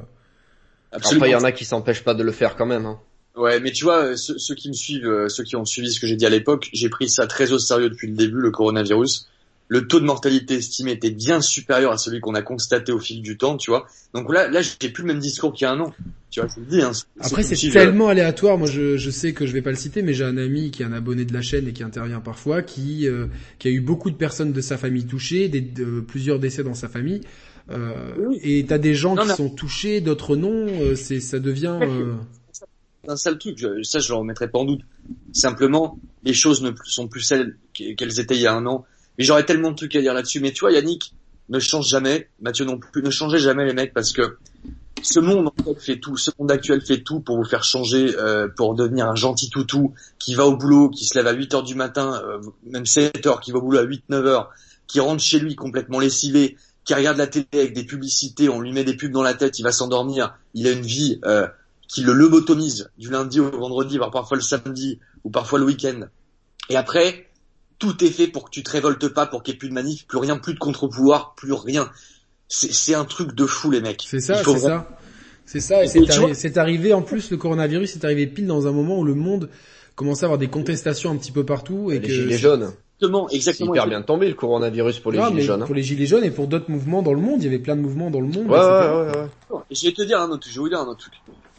après, 0.92 1.16
il 1.16 1.32
y 1.32 1.36
en 1.36 1.44
a 1.44 1.52
qui 1.52 1.66
s'empêchent 1.66 2.04
pas 2.04 2.14
de 2.14 2.24
le 2.24 2.32
faire 2.32 2.56
quand 2.56 2.68
même. 2.68 2.86
Hein. 2.86 3.00
Ouais, 3.36 3.60
mais 3.60 3.72
tu 3.72 3.84
vois, 3.84 4.16
ceux, 4.18 4.38
ceux, 4.38 4.56
qui 4.56 4.68
me 4.68 4.74
suivent, 4.74 5.08
euh, 5.08 5.30
ceux 5.30 5.44
qui 5.44 5.56
ont 5.56 5.66
suivi 5.66 5.92
ce 5.92 6.00
que 6.00 6.08
j'ai 6.08 6.16
dit 6.16 6.26
à 6.26 6.30
l'époque, 6.30 6.70
j'ai 6.74 6.90
pris 6.90 7.08
ça 7.08 7.28
très 7.28 7.52
au 7.52 7.60
sérieux 7.60 7.90
depuis 7.90 8.08
le 8.08 8.16
début, 8.16 8.40
le 8.40 8.52
coronavirus 8.52 9.28
le 9.70 9.88
taux 9.88 10.00
de 10.00 10.06
mortalité 10.06 10.56
estimé 10.56 10.92
était 10.92 11.12
bien 11.12 11.42
supérieur 11.42 11.92
à 11.92 11.98
celui 11.98 12.22
qu'on 12.22 12.36
a 12.36 12.42
constaté 12.42 12.92
au 12.92 13.00
fil 13.00 13.22
du 13.22 13.38
temps, 13.38 13.58
tu 13.58 13.70
vois. 13.70 13.88
Donc 14.14 14.32
là, 14.32 14.48
là, 14.48 14.62
j'ai 14.62 14.90
plus 14.90 15.04
le 15.04 15.08
même 15.08 15.20
discours 15.20 15.54
qu'il 15.54 15.66
y 15.66 15.68
a 15.68 15.74
un 15.74 15.80
an. 15.82 15.94
Tu 16.30 16.40
vois, 16.40 16.50
je 16.54 16.62
le 16.62 16.66
dis. 16.68 16.82
Hein, 16.82 16.92
Après, 17.20 17.44
c'est 17.44 17.70
tellement 17.70 18.08
aléatoire. 18.08 18.58
Moi, 18.58 18.68
je, 18.68 18.98
je, 18.98 19.10
sais 19.10 19.34
que 19.34 19.46
je 19.46 19.54
vais 19.54 19.62
pas 19.62 19.72
le 19.72 19.76
citer, 19.76 20.02
mais 20.02 20.14
j'ai 20.14 20.24
un 20.24 20.38
ami 20.38 20.72
qui 20.72 20.84
est 20.84 20.86
un 20.86 20.94
abonné 20.94 21.26
de 21.26 21.34
la 21.34 21.42
chaîne 21.42 21.68
et 21.68 21.74
qui 21.74 21.84
intervient 21.84 22.22
parfois, 22.22 22.62
qui 22.62 23.08
euh, 23.08 23.28
qui 23.60 23.68
a 23.68 23.72
eu 23.72 23.82
beaucoup 23.82 24.10
de 24.10 24.16
personnes 24.16 24.54
de 24.54 24.62
sa 24.62 24.78
famille 24.78 25.06
touchées, 25.06 25.50
des, 25.50 25.62
de, 25.62 26.00
plusieurs 26.00 26.40
décès 26.40 26.64
dans 26.64 26.74
sa 26.74 26.88
famille. 26.88 27.22
Euh, 27.70 28.14
Et 28.42 28.66
t'as 28.66 28.78
des 28.78 28.96
gens 28.96 29.16
qui 29.18 29.28
sont 29.30 29.50
touchés, 29.50 30.00
d'autres 30.00 30.38
non. 30.38 30.68
Euh, 30.68 30.96
c'est, 30.96 31.20
ça 31.20 31.40
devient. 31.40 31.78
Euh... 31.82 32.14
Un 33.10 33.16
sale 33.16 33.38
truc. 33.38 33.60
ça, 33.84 34.00
je 34.00 34.10
le 34.10 34.16
remettrai 34.16 34.50
pas 34.50 34.60
en 34.60 34.66
doute. 34.66 34.82
Simplement, 35.32 35.98
les 36.24 36.34
choses 36.34 36.62
ne 36.62 36.72
sont 36.84 37.08
plus 37.08 37.22
celles 37.22 37.58
qu'elles 37.74 38.20
étaient 38.20 38.36
il 38.36 38.42
y 38.42 38.48
a 38.48 38.54
un 38.54 38.66
an 38.66 38.86
mais 39.18 39.24
j'aurais 39.24 39.46
tellement 39.46 39.72
de 39.72 39.76
trucs 39.76 39.96
à 39.96 40.02
dire 40.02 40.14
là-dessus. 40.14 40.40
Mais 40.40 40.52
tu 40.52 40.62
vois, 40.62 40.72
Yannick, 40.72 41.14
ne 41.50 41.60
change 41.60 41.88
jamais. 41.88 42.30
Mathieu 42.42 42.66
non 42.66 42.78
plus. 42.78 43.02
Ne 43.02 43.10
changez 43.10 43.40
jamais 43.40 43.66
les 43.66 43.74
mecs 43.74 43.94
parce 43.94 44.12
que 44.12 44.38
ce 45.02 45.20
monde 45.20 45.48
en 45.48 45.64
fait 45.64 45.80
fait 45.80 46.00
tout. 46.00 46.18
Ce 46.18 46.32
monde 46.40 46.52
actuel 46.52 46.82
fait 46.82 47.02
tout 47.02 47.20
pour 47.20 47.38
vous 47.38 47.46
faire 47.46 47.64
changer, 47.64 48.16
euh, 48.18 48.48
pour 48.56 48.76
devenir 48.76 49.08
un 49.08 49.16
gentil 49.16 49.50
toutou 49.50 49.94
qui 50.20 50.36
va 50.36 50.46
au 50.46 50.56
boulot, 50.56 50.90
qui 50.90 51.06
se 51.06 51.18
lève 51.18 51.28
à 51.28 51.34
8 51.34 51.54
heures 51.54 51.64
du 51.64 51.76
matin, 51.76 52.22
euh, 52.24 52.40
même 52.66 52.86
7 52.86 53.26
heures, 53.28 53.40
qui 53.40 53.52
va 53.52 53.60
au 53.60 53.62
boulot 53.62 53.80
à 53.80 53.84
8-9 53.84 54.26
heures, 54.26 54.50
qui 54.88 55.00
rentre 55.00 55.22
chez 55.22 55.40
lui 55.40 55.56
complètement 55.56 56.00
lessivé, 56.00 56.58
qui 56.84 56.94
regarde 56.94 57.18
la 57.18 57.28
télé 57.28 57.46
avec 57.54 57.74
des 57.74 57.84
publicités, 57.84 58.50
on 58.50 58.62
lui 58.62 58.72
met 58.72 58.84
des 58.84 58.96
pubs 58.96 59.12
dans 59.12 59.24
la 59.24 59.34
tête, 59.34 59.60
il 59.60 59.64
va 59.64 59.72
s'endormir, 59.72 60.38
il 60.54 60.68
a 60.68 60.72
une 60.72 60.86
vie 60.86 61.20
euh, 61.26 61.48
qui 61.88 62.02
le 62.02 62.14
lobotomise 62.14 62.90
du 62.98 63.10
lundi 63.10 63.40
au 63.40 63.50
vendredi, 63.50 63.98
voire 63.98 64.12
parfois 64.12 64.38
le 64.38 64.44
samedi 64.44 65.00
ou 65.24 65.30
parfois 65.30 65.60
le 65.60 65.66
week-end. 65.66 66.08
Et 66.70 66.76
après, 66.76 67.27
tout 67.80 68.04
est 68.04 68.10
fait 68.10 68.28
pour 68.28 68.46
que 68.46 68.50
tu 68.50 68.64
te 68.64 68.72
révoltes 68.72 69.08
pas, 69.10 69.26
pour 69.26 69.44
qu'il 69.44 69.54
n'y 69.54 69.56
ait 69.56 69.60
plus 69.60 69.70
de 69.70 69.74
manif, 69.74 70.06
plus 70.08 70.18
rien, 70.18 70.38
plus 70.38 70.54
de 70.54 70.60
contre-pouvoir, 70.60 71.36
plus 71.36 71.54
rien. 71.54 71.90
C'est 72.48 72.94
un 72.94 73.06
truc 73.06 73.34
de 73.36 73.46
fou 73.46 73.72
les 73.72 73.82
mecs. 73.82 74.06
C'est 74.08 74.20
ça, 74.20 74.44
c'est 74.44 74.60
ça. 74.60 74.88
C'est 75.46 75.62
ça, 75.62 75.84
et 75.84 75.88
c'est 76.34 76.58
arrivé, 76.58 76.94
en 76.94 77.02
plus, 77.02 77.32
le 77.32 77.38
coronavirus 77.38 77.96
est 77.96 78.06
arrivé 78.06 78.28
pile 78.28 78.48
dans 78.48 78.68
un 78.68 78.74
moment 78.74 79.00
où 79.00 79.06
le 79.06 79.16
monde 79.16 79.50
commençait 79.96 80.24
à 80.24 80.28
avoir 80.28 80.38
des 80.38 80.50
contestations 80.50 81.12
un 81.12 81.16
petit 81.16 81.32
peu 81.32 81.46
partout. 81.46 81.90
Et 81.92 82.00
les 82.00 82.10
gilets 82.10 82.38
jaunes. 82.38 82.74
Exactement, 83.00 83.30
exactement. 83.30 83.74
Hyper 83.74 83.88
bien 83.88 84.02
tombé 84.02 84.28
le 84.28 84.34
coronavirus 84.34 85.00
pour 85.00 85.12
les 85.12 85.24
gilets 85.24 85.42
jaunes. 85.42 85.62
Hein. 85.62 85.66
Pour 85.66 85.76
les 85.76 85.84
gilets 85.84 86.06
jaunes 86.06 86.24
et 86.24 86.32
pour 86.32 86.48
d'autres 86.48 86.70
mouvements 86.70 87.02
dans 87.02 87.14
le 87.14 87.22
monde, 87.22 87.42
il 87.42 87.46
y 87.46 87.48
avait 87.48 87.60
plein 87.60 87.76
de 87.76 87.82
mouvements 87.82 88.10
dans 88.10 88.20
le 88.20 88.28
monde. 88.28 88.48
Ouais, 88.48 88.58
ouais, 88.58 89.12
ouais, 89.12 89.18
ouais. 89.52 89.60
Je 89.72 89.86
vais 89.86 89.94
te 89.94 90.02
dire 90.02 90.20
un 90.20 90.30
autre, 90.32 90.48
je 90.50 90.54
vais 90.54 90.60
vous 90.60 90.70
dire 90.70 90.80
un 90.80 90.88
autre 90.88 91.00
truc 91.00 91.14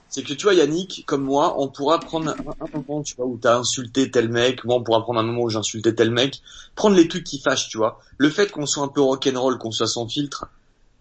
c'est 0.08 0.22
que 0.22 0.32
tu 0.32 0.44
vois 0.44 0.54
Yannick, 0.54 1.04
comme 1.06 1.22
moi, 1.22 1.60
on 1.60 1.68
pourra 1.68 2.00
prendre 2.00 2.30
un, 2.30 2.78
moment, 2.78 3.02
tu 3.02 3.14
vois, 3.16 3.26
où 3.26 3.38
t'as 3.40 3.58
insulté 3.58 4.10
tel 4.10 4.28
mec, 4.30 4.64
moi 4.64 4.76
on 4.76 4.82
pourra 4.82 5.02
prendre 5.02 5.20
un 5.20 5.22
moment 5.22 5.42
où 5.42 5.50
j'insultais 5.50 5.94
tel 5.94 6.10
mec, 6.10 6.40
prendre 6.74 6.96
les 6.96 7.08
trucs 7.08 7.24
qui 7.24 7.40
fâchent, 7.40 7.68
tu 7.68 7.76
vois. 7.76 8.00
Le 8.16 8.30
fait 8.30 8.50
qu'on 8.50 8.66
soit 8.66 8.84
un 8.84 8.88
peu 8.88 9.02
rock'n'roll, 9.02 9.58
qu'on 9.58 9.70
soit 9.70 9.86
sans 9.86 10.08
filtre, 10.08 10.46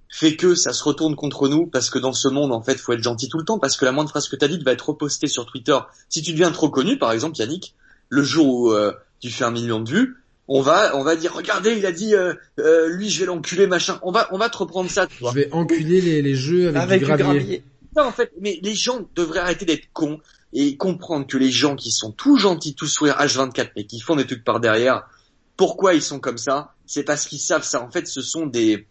fait 0.09 0.35
que 0.35 0.55
ça 0.55 0.73
se 0.73 0.83
retourne 0.83 1.15
contre 1.15 1.47
nous 1.47 1.67
parce 1.67 1.89
que 1.89 1.99
dans 1.99 2.13
ce 2.13 2.27
monde, 2.27 2.51
en 2.51 2.61
fait, 2.61 2.75
faut 2.75 2.93
être 2.93 3.03
gentil 3.03 3.29
tout 3.29 3.37
le 3.37 3.45
temps 3.45 3.59
parce 3.59 3.77
que 3.77 3.85
la 3.85 3.91
moindre 3.91 4.09
phrase 4.09 4.27
que 4.27 4.35
t'as 4.35 4.47
dite 4.47 4.63
va 4.63 4.71
être 4.73 4.89
repostée 4.89 5.27
sur 5.27 5.45
Twitter. 5.45 5.77
Si 6.09 6.21
tu 6.21 6.31
deviens 6.31 6.51
trop 6.51 6.69
connu, 6.69 6.97
par 6.97 7.11
exemple, 7.11 7.37
Yannick, 7.37 7.75
le 8.09 8.23
jour 8.23 8.47
où 8.47 8.71
euh, 8.71 8.93
tu 9.19 9.29
fais 9.29 9.43
un 9.43 9.51
million 9.51 9.79
de 9.79 9.89
vues, 9.89 10.15
on 10.49 10.61
va, 10.61 10.95
on 10.95 11.03
va 11.03 11.17
dire, 11.17 11.33
regardez, 11.33 11.75
il 11.77 11.85
a 11.85 11.91
dit, 11.91 12.15
euh, 12.15 12.33
euh, 12.59 12.87
lui, 12.87 13.09
je 13.09 13.19
vais 13.19 13.25
l'enculer, 13.25 13.67
machin. 13.67 13.99
On 14.01 14.11
va, 14.11 14.29
on 14.31 14.37
va 14.37 14.49
te 14.49 14.57
reprendre 14.57 14.89
ça. 14.89 15.07
Tu 15.07 15.19
vois. 15.19 15.31
Je 15.31 15.39
vais 15.39 15.49
enculer 15.51 15.99
les, 15.99 16.21
les 16.21 16.35
jeux 16.35 16.75
avec, 16.75 17.03
du 17.03 17.05
gravier 17.05 17.63
en 18.05 18.11
fait. 18.11 18.31
Mais 18.41 18.59
les 18.61 18.75
gens 18.75 19.07
devraient 19.15 19.39
arrêter 19.39 19.65
d'être 19.65 19.87
cons 19.93 20.19
et 20.53 20.77
comprendre 20.77 21.27
que 21.27 21.37
les 21.37 21.51
gens 21.51 21.75
qui 21.75 21.91
sont 21.91 22.11
tout 22.11 22.37
gentils, 22.37 22.75
tout 22.75 22.87
sourire 22.87 23.17
H24, 23.19 23.71
mais 23.75 23.85
qui 23.85 23.99
font 23.99 24.15
des 24.15 24.25
trucs 24.25 24.43
par 24.43 24.59
derrière, 24.59 25.07
pourquoi 25.55 25.93
ils 25.93 26.01
sont 26.01 26.19
comme 26.19 26.37
ça 26.37 26.73
C'est 26.85 27.03
parce 27.03 27.25
qu'ils 27.25 27.39
savent 27.39 27.63
ça. 27.63 27.81
En 27.81 27.91
fait, 27.91 28.07
ce 28.07 28.21
sont 28.21 28.45
des, 28.45 28.87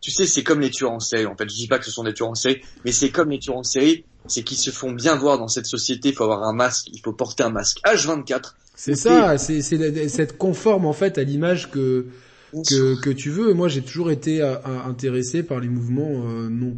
tu 0.00 0.10
sais, 0.10 0.26
c'est 0.26 0.42
comme 0.42 0.60
les 0.60 0.70
tueurs 0.70 0.92
en 0.92 1.00
série. 1.00 1.26
En 1.26 1.36
fait, 1.36 1.48
je 1.48 1.54
dis 1.54 1.68
pas 1.68 1.78
que 1.78 1.84
ce 1.84 1.90
sont 1.90 2.04
des 2.04 2.14
tueurs 2.14 2.30
en 2.30 2.34
série, 2.34 2.60
mais 2.84 2.92
c'est 2.92 3.10
comme 3.10 3.30
les 3.30 3.38
tueurs 3.38 3.58
en 3.58 3.62
série, 3.62 4.04
c'est 4.26 4.42
qu'ils 4.42 4.58
se 4.58 4.70
font 4.70 4.92
bien 4.92 5.14
voir 5.14 5.38
dans 5.38 5.48
cette 5.48 5.66
société. 5.66 6.08
Il 6.08 6.14
faut 6.14 6.24
avoir 6.24 6.44
un 6.44 6.52
masque, 6.52 6.88
il 6.92 7.00
faut 7.00 7.12
porter 7.12 7.44
un 7.44 7.50
masque 7.50 7.80
H24. 7.84 8.54
C'est 8.74 8.94
ça, 8.94 9.38
c'est 9.38 9.62
cette 9.62 10.36
conforme 10.36 10.84
en 10.84 10.92
fait 10.92 11.18
à 11.18 11.22
l'image 11.22 11.70
que, 11.70 12.06
que 12.52 13.00
que 13.00 13.10
tu 13.10 13.30
veux. 13.30 13.54
Moi, 13.54 13.68
j'ai 13.68 13.82
toujours 13.82 14.10
été 14.10 14.42
euh, 14.42 14.56
intéressé 14.84 15.42
par 15.42 15.60
les 15.60 15.68
mouvements 15.68 16.24
euh, 16.26 16.48
non 16.50 16.76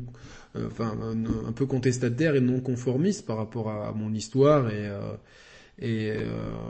enfin 0.67 0.97
un, 1.47 1.53
peu 1.53 1.67
contestataire 1.67 2.35
et 2.35 2.41
non 2.41 2.61
conformiste 2.61 3.27
par 3.27 3.37
rapport 3.37 3.71
à, 3.71 3.93
mon 3.93 4.13
histoire 4.13 4.69
et 4.69 4.89
euh, 4.89 5.15
et, 5.81 6.11
euh, 6.11 6.25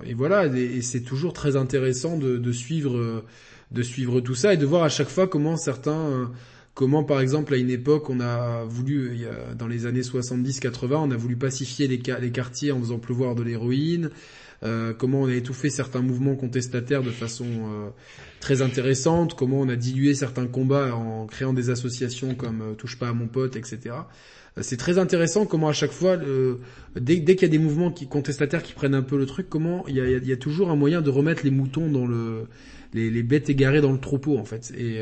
et, 0.05 0.12
voilà. 0.12 0.47
Et, 0.47 0.83
c'est 0.83 1.00
toujours 1.00 1.33
très 1.33 1.57
intéressant 1.57 2.18
de, 2.18 2.36
de, 2.36 2.52
suivre 2.52 3.25
de 3.70 3.83
suivre 3.83 4.20
tout 4.20 4.34
ça 4.34 4.52
et 4.52 4.58
de 4.58 4.67
voir 4.67 4.83
à 4.83 4.91
chaque 4.91 5.08
fois 5.08 5.26
comment 5.26 5.57
certains 5.57 6.31
comment 6.75 7.05
par 7.05 7.20
exemple 7.20 7.55
à 7.55 7.57
une 7.57 7.70
époque 7.70 8.08
on 8.10 8.20
a 8.20 8.65
voulu 8.65 9.26
dans 9.58 9.67
les 9.67 9.86
années 9.86 10.02
70-80 10.02 10.94
on 10.94 11.10
a 11.10 11.17
voulu 11.17 11.36
pacifier 11.36 11.89
les, 11.89 12.00
les 12.20 12.31
quartiers 12.31 12.70
en 12.70 12.81
faisant 12.81 12.99
pleuvoir 12.99 13.34
de 13.34 13.42
l'héroïne 13.42 14.10
euh, 14.65 14.93
comment 14.93 15.23
on 15.23 15.28
a 15.28 15.35
étouffé 15.35 15.70
certains 15.70 16.01
mouvements 16.01 16.35
contestataires 16.35 17.03
de 17.03 17.11
façon 17.11 17.47
euh, 17.47 17.89
très 18.41 18.62
intéressante, 18.62 19.35
comment 19.35 19.61
on 19.61 19.69
a 19.69 19.77
dilué 19.77 20.15
certains 20.15 20.47
combats 20.47 20.95
en 20.95 21.27
créant 21.27 21.53
des 21.53 21.70
associations 21.70 22.35
comme 22.35 22.62
euh, 22.62 22.75
Touche 22.75 22.99
pas 22.99 23.09
à 23.09 23.12
mon 23.12 23.28
pote, 23.28 23.57
etc. 23.57 23.95
C'est 24.61 24.77
très 24.77 24.99
intéressant 24.99 25.47
comment 25.47 25.69
à 25.69 25.73
chaque 25.73 25.93
fois, 25.93 26.17
dès, 26.97 27.20
dès 27.20 27.37
qu'il 27.37 27.47
y 27.47 27.51
a 27.51 27.53
des 27.53 27.62
mouvements 27.62 27.93
qui, 27.93 28.09
contestataires 28.09 28.65
qui 28.65 28.73
prennent 28.73 28.97
un 28.97 29.03
peu 29.03 29.17
le 29.17 29.25
truc, 29.25 29.49
comment 29.49 29.87
il 29.87 29.95
y 29.95 30.01
a, 30.01 30.09
y 30.09 30.33
a 30.33 30.37
toujours 30.37 30.70
un 30.70 30.75
moyen 30.75 31.01
de 31.01 31.11
remettre 31.11 31.45
les 31.45 31.53
moutons 31.53 31.89
dans 31.89 32.09
le, 32.09 32.49
les, 32.93 33.09
les, 33.09 33.23
bêtes 33.23 33.51
égarées 33.51 33.81
dans 33.81 33.93
le 33.93 34.01
troupeau 34.01 34.37
en 34.37 34.45
fait. 34.45 34.73
Et 34.77 35.01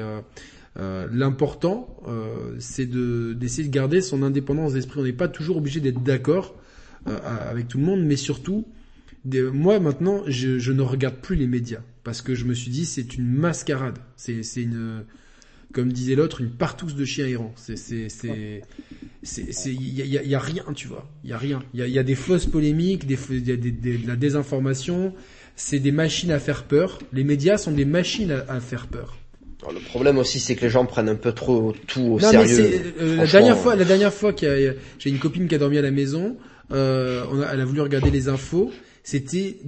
Euh, 0.78 1.06
L'important, 1.10 1.96
euh, 2.06 2.54
c'est 2.58 2.86
de 2.86 3.32
d'essayer 3.32 3.66
de 3.66 3.72
garder 3.72 4.00
son 4.00 4.22
indépendance 4.22 4.74
d'esprit. 4.74 5.00
On 5.00 5.04
n'est 5.04 5.12
pas 5.12 5.28
toujours 5.28 5.56
obligé 5.56 5.80
d'être 5.80 6.02
d'accord 6.02 6.54
euh, 7.08 7.16
avec 7.50 7.68
tout 7.68 7.78
le 7.78 7.84
monde, 7.84 8.02
mais 8.04 8.16
surtout, 8.16 8.66
moi 9.52 9.78
maintenant, 9.80 10.22
je, 10.26 10.58
je 10.58 10.72
ne 10.72 10.82
regarde 10.82 11.16
plus 11.16 11.36
les 11.36 11.46
médias 11.46 11.80
parce 12.04 12.22
que 12.22 12.34
je 12.34 12.44
me 12.44 12.54
suis 12.54 12.70
dit 12.70 12.86
c'est 12.86 13.14
une 13.16 13.26
mascarade. 13.26 13.98
C'est 14.16 14.40
une 14.56 15.04
comme 15.72 15.92
disait 15.92 16.14
l'autre, 16.14 16.40
une 16.40 16.50
partouze 16.50 16.94
de 16.94 17.04
chiens 17.04 17.26
errants. 17.26 17.52
C'est, 17.56 17.76
c'est, 17.76 18.08
c'est, 18.08 18.62
c'est, 19.22 19.52
c'est, 19.52 19.74
y 19.74 20.00
a, 20.00 20.04
y 20.06 20.16
a- 20.16 20.22
y 20.22 20.34
a 20.34 20.38
rien, 20.38 20.64
tu 20.74 20.88
vois. 20.88 21.06
Il 21.22 21.28
y 21.30 21.32
a 21.34 21.38
rien. 21.38 21.62
Il 21.74 21.80
y 21.80 21.82
a, 21.82 21.88
y 21.88 21.98
a 21.98 22.02
des 22.02 22.14
fausses 22.14 22.46
polémiques, 22.46 23.06
des, 23.06 23.18
il 23.30 23.46
y 23.46 23.52
a 23.52 23.56
des, 23.56 23.72
des- 23.72 23.98
de 23.98 24.06
la 24.06 24.16
désinformation. 24.16 25.12
C'est 25.54 25.78
des 25.80 25.92
machines 25.92 26.30
à 26.30 26.38
faire 26.38 26.64
peur. 26.64 26.98
Les 27.12 27.24
médias 27.24 27.58
sont 27.58 27.72
des 27.72 27.84
machines 27.84 28.30
à, 28.30 28.44
à 28.50 28.60
faire 28.60 28.86
peur. 28.86 29.18
Le 29.70 29.80
problème 29.80 30.16
aussi, 30.18 30.38
c'est 30.38 30.54
que 30.54 30.60
les 30.62 30.70
gens 30.70 30.86
prennent 30.86 31.08
un 31.08 31.14
peu 31.16 31.32
trop 31.32 31.74
tout 31.88 32.00
au 32.00 32.20
non, 32.20 32.30
sérieux. 32.30 32.56
mais 32.56 32.70
c'est, 32.72 33.02
euh, 33.02 33.16
la 33.16 33.26
dernière 33.26 33.58
fois, 33.58 33.74
la 33.74 33.84
dernière 33.84 34.14
fois 34.14 34.32
qu'il 34.32 34.76
j'ai 34.98 35.10
une 35.10 35.18
copine 35.18 35.48
qui 35.48 35.54
a 35.56 35.58
dormi 35.58 35.76
à 35.76 35.82
la 35.82 35.90
maison, 35.90 36.36
euh, 36.72 37.24
on 37.32 37.40
a- 37.40 37.52
elle 37.52 37.60
a 37.60 37.64
voulu 37.64 37.80
regarder 37.80 38.10
les 38.10 38.28
infos. 38.28 38.70
C'était, 39.08 39.58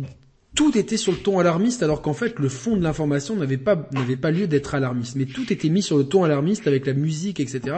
tout 0.57 0.77
était 0.77 0.97
sur 0.97 1.13
le 1.13 1.19
ton 1.19 1.39
alarmiste 1.39 1.85
alors 1.85 2.03
qu'en 2.03 2.13
fait 2.13 2.41
le 2.41 2.49
fond 2.49 2.77
de 2.77 2.83
l'information 2.83 3.37
n'avait 3.37 3.57
pas 3.57 3.89
n'avait 3.93 4.17
pas 4.17 4.33
lieu 4.33 4.49
d'être 4.49 4.75
alarmiste 4.75 5.15
mais 5.15 5.27
tout 5.27 5.53
était 5.53 5.69
mis 5.69 5.81
sur 5.83 5.97
le 5.97 6.03
ton 6.05 6.25
alarmiste 6.25 6.67
avec 6.67 6.85
la 6.87 6.93
musique 6.93 7.39
etc 7.39 7.77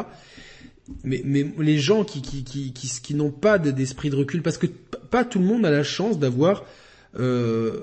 mais 1.05 1.21
mais 1.25 1.45
les 1.59 1.77
gens 1.79 2.03
qui 2.05 2.23
qui 2.23 2.45
qui 2.45 2.73
qui, 2.73 2.89
qui 3.03 3.15
n'ont 3.15 3.31
pas 3.31 3.59
de- 3.59 3.73
d'esprit 3.73 4.09
de 4.09 4.17
recul 4.17 4.41
parce 4.43 4.57
que 4.57 4.67
pas 4.67 5.25
tout 5.25 5.39
le 5.39 5.45
monde 5.45 5.67
a 5.67 5.71
la 5.71 5.83
chance 5.83 6.19
d'avoir 6.19 6.65
euh, 7.19 7.81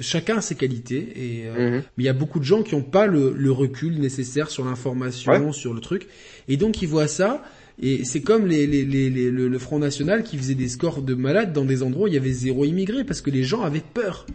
chacun 0.00 0.38
a 0.38 0.40
ses 0.40 0.54
qualités 0.54 1.02
et 1.16 1.48
euh, 1.48 1.52
Mhm. 1.78 1.82
mais 1.98 2.04
il 2.04 2.06
y 2.06 2.08
a 2.08 2.12
beaucoup 2.14 2.38
de 2.38 2.44
gens 2.44 2.62
qui 2.62 2.74
n'ont 2.76 2.82
pas 2.82 3.06
le, 3.06 3.34
le 3.36 3.52
recul 3.52 3.98
nécessaire 4.00 4.48
sur 4.50 4.64
l'information, 4.64 5.32
Ouais. 5.32 5.52
sur 5.52 5.74
le 5.74 5.80
truc. 5.80 6.06
Et 6.48 6.56
donc 6.56 6.80
ils 6.80 6.88
voient 6.88 7.08
ça, 7.08 7.42
et 7.82 8.04
c'est 8.04 8.22
comme 8.22 8.46
les, 8.46 8.66
les, 8.66 8.84
les, 8.84 9.10
les- 9.10 9.30
le, 9.30 9.48
le 9.48 9.58
Front 9.58 9.78
National 9.78 10.22
qui 10.22 10.38
faisait 10.38 10.54
des 10.54 10.68
scores 10.68 11.02
de 11.02 11.14
malades 11.14 11.52
dans 11.52 11.64
des 11.64 11.82
endroits 11.82 12.04
où 12.04 12.08
il 12.08 12.14
y 12.14 12.18
avait 12.18 12.32
zéro 12.32 12.64
immigré, 12.64 13.04
parce 13.04 13.20
que 13.20 13.30
les 13.30 13.42
gens 13.44 13.62
avaient 13.62 13.82
peur. 13.94 14.26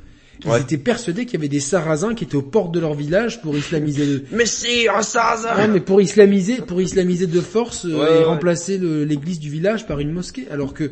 Ils 0.43 0.49
Ouais. 0.49 0.59
étaient 0.61 0.79
persuadés 0.79 1.25
qu'il 1.25 1.33
y 1.35 1.37
avait 1.37 1.47
des 1.49 1.59
sarrasins 1.59 2.15
qui 2.15 2.23
étaient 2.23 2.35
aux 2.35 2.41
portes 2.41 2.73
de 2.73 2.79
leur 2.79 2.95
village 2.95 3.43
pour 3.43 3.55
islamiser 3.55 4.05
le... 4.07 4.23
Mais 4.31 4.47
si, 4.47 4.87
un 4.89 5.03
sarrasin 5.03 5.67
Non, 5.67 5.71
mais 5.73 5.81
pour 5.81 6.01
islamiser, 6.01 6.55
pour 6.57 6.81
islamiser 6.81 7.27
de 7.27 7.41
force 7.41 7.85
euh, 7.85 7.89
Ouais, 7.99 8.05
et 8.15 8.17
ouais. 8.19 8.23
remplacer 8.23 8.79
l'église 8.79 9.39
du 9.39 9.51
village 9.51 9.85
par 9.85 9.99
une 9.99 10.11
mosquée, 10.11 10.47
alors 10.49 10.73
que, 10.73 10.89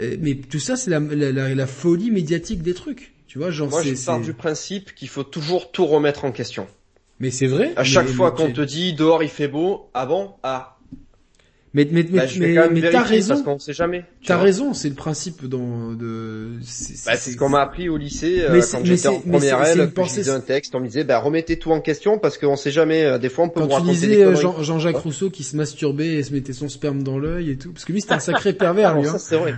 euh, 0.00 0.16
mais 0.20 0.34
tout 0.34 0.58
ça 0.58 0.74
c'est 0.74 0.90
la, 0.90 0.98
la, 0.98 1.30
la, 1.30 1.54
la 1.54 1.66
folie 1.68 2.10
médiatique 2.10 2.60
des 2.62 2.74
trucs, 2.74 3.12
tu 3.28 3.38
vois, 3.38 3.52
genre 3.52 3.70
Moi, 3.70 3.82
je 3.84 3.94
pars 4.04 4.20
du 4.20 4.32
principe 4.32 4.92
qu'il 4.96 5.08
faut 5.08 5.22
toujours 5.22 5.70
tout 5.70 5.86
remettre 5.86 6.24
en 6.24 6.32
question. 6.32 6.66
mais 7.20 7.30
c'est 7.30 7.46
vrai. 7.46 7.72
À 7.76 7.84
chaque 7.84 8.08
mais- 8.08 8.12
fois 8.12 8.32
qu'on 8.32 8.50
te 8.50 8.62
dit 8.62 8.94
dehors 8.94 9.22
il 9.22 9.28
fait 9.28 9.46
beau, 9.48 9.90
ah 9.94 10.06
bon, 10.06 10.30
ah, 10.42 10.77
Mais, 11.74 11.86
mais, 11.92 12.02
mais, 12.10 12.18
bah, 12.18 12.24
mais, 12.38 12.80
mais 12.80 12.90
t'as 12.90 13.02
raison. 13.02 13.28
parce 13.34 13.42
qu'on 13.42 13.58
sait 13.58 13.72
jamais. 13.74 14.04
tu 14.22 14.28
T'as 14.28 14.38
raison, 14.38 14.72
c'est 14.72 14.88
le 14.88 14.94
principe 14.94 15.44
dans, 15.46 15.92
de, 15.92 16.52
c'est, 16.62 16.94
Bah, 17.04 17.16
c'est 17.16 17.32
ce 17.32 17.36
qu'on 17.36 17.50
m'a 17.50 17.60
appris 17.60 17.88
au 17.90 17.98
lycée 17.98 18.40
euh, 18.40 18.52
Mais 18.52 18.62
c'est- 18.62 18.78
quand 18.78 18.84
j'étais 18.86 19.08
en 19.08 19.20
première 19.20 19.62
L, 19.64 19.78
je 19.78 19.84
pensée- 19.84 20.18
lisais 20.20 20.30
un 20.30 20.40
texte, 20.40 20.74
on 20.74 20.80
me 20.80 20.86
disait 20.86 21.04
bah 21.04 21.18
remettez 21.18 21.58
tout 21.58 21.70
en 21.70 21.80
question 21.82 22.18
parce 22.18 22.38
qu'on 22.38 22.56
sait 22.56 22.70
jamais, 22.70 23.04
euh, 23.04 23.18
des 23.18 23.28
fois 23.28 23.44
on 23.44 23.48
peut 23.50 23.60
vous 23.60 23.66
Quand 23.68 23.80
tu 23.82 23.86
raconter 23.88 24.00
des 24.00 24.06
disais 24.14 24.24
euh. 24.24 24.34
Jean, 24.34 24.62
Jean-Jacques 24.62 24.96
Rousseau 24.96 25.28
qui 25.28 25.44
se 25.44 25.56
masturbait 25.56 26.14
et 26.14 26.22
se 26.22 26.32
mettait 26.32 26.54
son 26.54 26.70
sperme 26.70 27.02
dans 27.02 27.18
l'œil 27.18 27.50
et 27.50 27.56
tout, 27.58 27.70
parce 27.72 27.84
que 27.84 27.92
lui 27.92 28.00
c'était 28.00 28.14
un 28.14 28.18
sacré 28.20 28.52
pervers, 28.54 28.94
Ah, 28.96 28.98
lui. 28.98 29.04
ça 29.06 29.14
Hein. 29.14 29.18
c'est 29.18 29.36
vrai. 29.36 29.54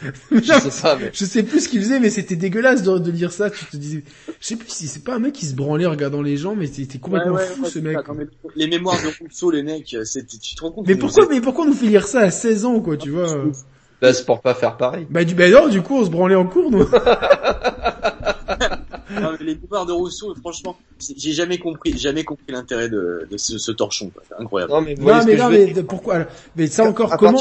je 0.32 0.40
sais 0.70 0.82
pas, 0.82 0.96
mais 0.96 1.10
Je 1.12 1.24
sais 1.26 1.42
plus 1.42 1.60
ce 1.64 1.68
qu'il 1.68 1.80
faisait, 1.80 2.00
mais 2.00 2.08
c'était 2.10 2.36
dégueulasse 2.36 2.82
de, 2.82 2.98
de 2.98 3.10
lire 3.10 3.32
ça. 3.32 3.50
Tu 3.50 3.64
te 3.66 3.76
disais, 3.76 4.02
je 4.40 4.46
sais 4.46 4.56
plus 4.56 4.70
si 4.70 4.88
c'est 4.88 5.04
pas 5.04 5.14
un 5.14 5.18
mec 5.18 5.34
qui 5.34 5.44
se 5.46 5.54
branlait 5.54 5.84
en 5.86 5.90
regardant 5.90 6.22
les 6.22 6.36
gens, 6.38 6.54
mais 6.56 6.66
c'était 6.66 6.98
complètement 6.98 7.34
Ouais, 7.34 7.42
ouais, 7.42 7.46
fou 7.48 7.62
ouais, 7.64 7.68
ce 7.70 7.78
mec. 7.80 7.98
les 8.56 8.66
mémoires 8.66 8.96
de 9.02 9.08
Rousseau, 9.22 9.50
les 9.50 9.62
mecs, 9.62 9.94
c'est, 10.04 10.26
tu 10.26 10.54
te 10.54 10.60
rends 10.62 10.72
compte 10.72 10.86
Mais 10.88 10.94
pourquoi, 10.96 11.26
pourquoi 11.50 11.64
on 11.64 11.68
nous 11.68 11.74
fait 11.74 11.86
lire 11.86 12.06
ça 12.06 12.20
à 12.20 12.30
16 12.30 12.64
ans, 12.64 12.80
quoi, 12.80 12.96
tu 12.96 13.10
vois 13.10 13.28
euh 13.30 13.50
bah, 14.00 14.14
c'est 14.14 14.24
pour 14.24 14.40
pas 14.40 14.54
faire 14.54 14.78
pareil. 14.78 15.06
Bah 15.10 15.24
du, 15.24 15.34
bah 15.34 15.50
non, 15.50 15.68
du 15.68 15.82
coup 15.82 15.96
on 15.98 16.04
se 16.06 16.10
branlait 16.10 16.34
en 16.34 16.46
cours, 16.46 16.70
nous. 16.70 16.86
Non, 19.12 19.32
mais 19.38 19.44
les 19.44 19.54
mémoires 19.56 19.86
de 19.86 19.92
Rousseau, 19.92 20.34
franchement, 20.36 20.76
j'ai 21.16 21.32
jamais 21.32 21.58
compris, 21.58 21.98
jamais 21.98 22.22
compris 22.24 22.44
l'intérêt 22.52 22.88
de, 22.88 23.26
de 23.28 23.36
ce, 23.36 23.58
ce 23.58 23.72
torchon. 23.72 24.08
quoi. 24.10 24.22
C'est 24.26 24.40
incroyable. 24.40 24.72
Non 24.72 24.80
mais 24.82 24.94
non, 24.94 25.50
mais 25.50 25.72
non, 25.74 25.82
pourquoi 25.82 26.14
alors, 26.14 26.26
Mais 26.56 26.68
ça 26.68 26.84
encore, 26.84 27.12
à 27.12 27.16
comment 27.16 27.36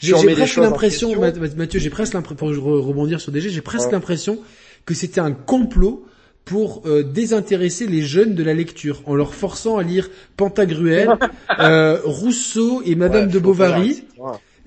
J'ai 0.00 0.14
presque 0.34 0.56
l'impression, 0.56 1.10
Mathieu, 1.56 1.78
j'ai 1.78 1.90
presque 1.90 2.14
l'impression, 2.14 2.36
pour 2.36 2.50
re- 2.50 2.80
rebondir 2.80 3.20
sur 3.20 3.30
DG, 3.30 3.50
j'ai 3.50 3.60
presque 3.60 3.86
Ouais. 3.86 3.92
l'impression 3.92 4.38
que 4.86 4.94
c'était 4.94 5.20
un 5.20 5.32
complot 5.32 6.04
pour 6.44 6.82
euh, 6.86 7.02
désintéresser 7.02 7.86
les 7.86 8.02
jeunes 8.02 8.34
de 8.34 8.42
la 8.42 8.54
lecture, 8.54 9.02
en 9.06 9.14
leur 9.14 9.34
forçant 9.34 9.78
à 9.78 9.82
lire 9.82 10.10
Pantagruel, 10.36 11.08
euh, 11.58 12.00
Rousseau 12.04 12.82
et 12.84 12.94
Madame 12.94 13.26
ouais, 13.26 13.32
de 13.32 13.38
Bovary. 13.38 14.04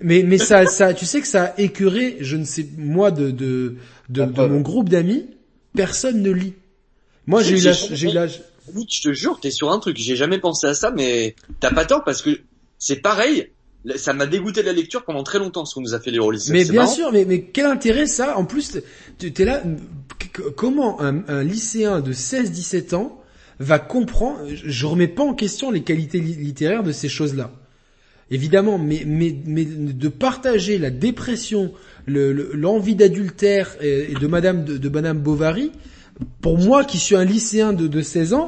Mais 0.02 0.24
mais 0.24 0.38
ça 0.38 0.66
ça, 0.66 0.94
tu 0.94 1.06
sais 1.06 1.22
que 1.22 1.28
ça 1.28 1.46
a 1.46 1.60
écœuré, 1.60 2.18
je 2.20 2.36
ne 2.36 2.44
sais 2.44 2.68
moi 2.78 3.12
de 3.12 3.32
de 3.32 3.76
de, 4.10 4.24
mon 4.24 4.60
groupe 4.60 4.90
d'amis, 4.90 5.26
personne 5.74 6.22
ne 6.22 6.32
lit. 6.32 6.54
Moi 7.28 7.42
j'ai 7.42 7.56
eu 7.56 7.74
J'ai- 7.92 8.12
la 8.12 8.28
Nick, 8.74 8.94
je 8.96 9.10
te 9.10 9.14
jure, 9.14 9.40
t'es 9.40 9.52
sur 9.52 9.72
un 9.72 9.80
truc. 9.80 9.98
J'ai 9.98 10.16
jamais 10.16 10.40
pensé 10.40 10.68
à 10.68 10.74
ça, 10.74 10.92
mais 10.92 11.36
t'as 11.60 11.72
pas 11.72 11.86
tort 11.86 12.04
parce 12.04 12.22
que 12.22 12.40
c'est 12.80 12.96
pareil. 12.98 13.50
Ça 13.98 14.14
m'a 14.14 14.26
dégoûté 14.26 14.62
de 14.62 14.66
la 14.68 14.74
lecture 14.74 15.04
pendant 15.06 15.24
très 15.24 15.40
longtemps, 15.40 15.66
ce 15.66 15.76
qu'on 15.76 15.82
nous 15.82 15.94
a 15.94 16.00
fait 16.00 16.12
lire 16.12 16.26
au 16.26 16.32
lycée. 16.32 16.52
Mais 16.52 16.64
bien 16.66 16.82
marrant. 16.82 16.92
sûr, 16.94 17.12
mais, 17.12 17.26
mais 17.26 17.42
quel 17.44 17.66
intérêt 17.68 18.08
ça? 18.08 18.38
En 18.38 18.46
plus, 18.46 18.78
tu 19.20 19.32
es 19.38 19.46
là, 19.46 19.62
comment 20.56 21.02
un, 21.02 21.24
un 21.28 21.44
lycéen 21.44 22.00
de 22.00 22.12
16-17 22.14 22.96
ans 22.96 23.20
va 23.60 23.80
comprendre 23.80 24.40
je- 24.54 24.86
remets 24.86 25.08
pas 25.08 25.24
en 25.24 25.34
question 25.34 25.72
les 25.72 25.82
qualités 25.82 26.20
li- 26.20 26.34
littéraires 26.36 26.84
de 26.84 26.92
ces 26.92 27.08
choses-là. 27.10 27.52
Évidemment, 28.32 28.80
mais, 28.80 29.04
mais, 29.06 29.36
mais 29.46 29.66
de 29.66 30.08
partager 30.10 30.78
la 30.80 30.90
dépression, 30.90 31.72
le- 32.08 32.34
le- 32.34 32.52
l'envie 32.54 32.96
d'adultère 32.96 33.76
et, 33.82 34.12
et 34.12 34.16
de 34.16 34.28
Madame 34.28 34.66
de, 34.66 34.78
de 34.78 34.90
Madame 34.90 35.20
Bovary, 35.20 35.72
pour 36.42 36.58
moi 36.58 36.84
qui 36.84 36.98
suis 36.98 37.16
un 37.16 37.24
lycéen 37.24 37.72
de, 37.74 37.88
de 37.88 38.02
16 38.02 38.34
ans, 38.34 38.48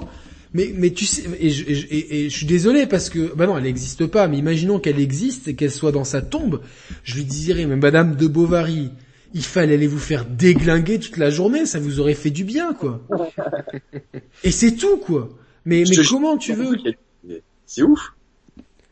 mais, 0.54 0.72
mais 0.76 0.92
tu 0.92 1.06
sais, 1.06 1.24
et 1.40 1.50
je, 1.50 1.64
et 1.70 1.76
je- 1.76 1.88
et- 1.90 2.26
et 2.26 2.30
je 2.30 2.36
suis 2.36 2.46
désolé 2.46 2.86
parce 2.88 3.10
que, 3.10 3.34
bah 3.36 3.46
non, 3.48 3.58
elle 3.58 3.64
n'existe 3.66 4.06
pas, 4.08 4.28
mais 4.28 4.38
imaginons 4.38 4.80
qu'elle 4.80 5.00
existe 5.00 5.48
et 5.48 5.56
qu'elle 5.56 5.72
soit 5.72 5.92
dans 5.92 6.04
sa 6.06 6.22
tombe, 6.22 6.62
je 7.04 7.16
lui 7.16 7.26
dirais, 7.26 7.66
mais 7.66 7.76
Madame 7.76 8.16
de 8.16 8.28
Bovary, 8.28 8.90
il 9.34 9.44
fallait 9.44 9.74
aller 9.76 9.88
vous 9.88 10.00
faire 10.00 10.26
déglinguer 10.26 11.00
toute 11.00 11.18
la 11.18 11.30
journée, 11.30 11.66
ça 11.66 11.80
vous 11.80 12.00
aurait 12.00 12.14
fait 12.14 12.30
du 12.32 12.44
bien, 12.46 12.74
quoi. 12.74 13.06
Et 14.44 14.52
c'est 14.52 14.74
tout, 14.76 14.98
quoi. 14.98 15.30
Mais, 15.66 15.84
mais 15.90 15.96
comment 16.10 16.38
tu 16.38 16.54
veux 16.54 16.78
C'est 17.66 17.84
ouf. 17.84 18.00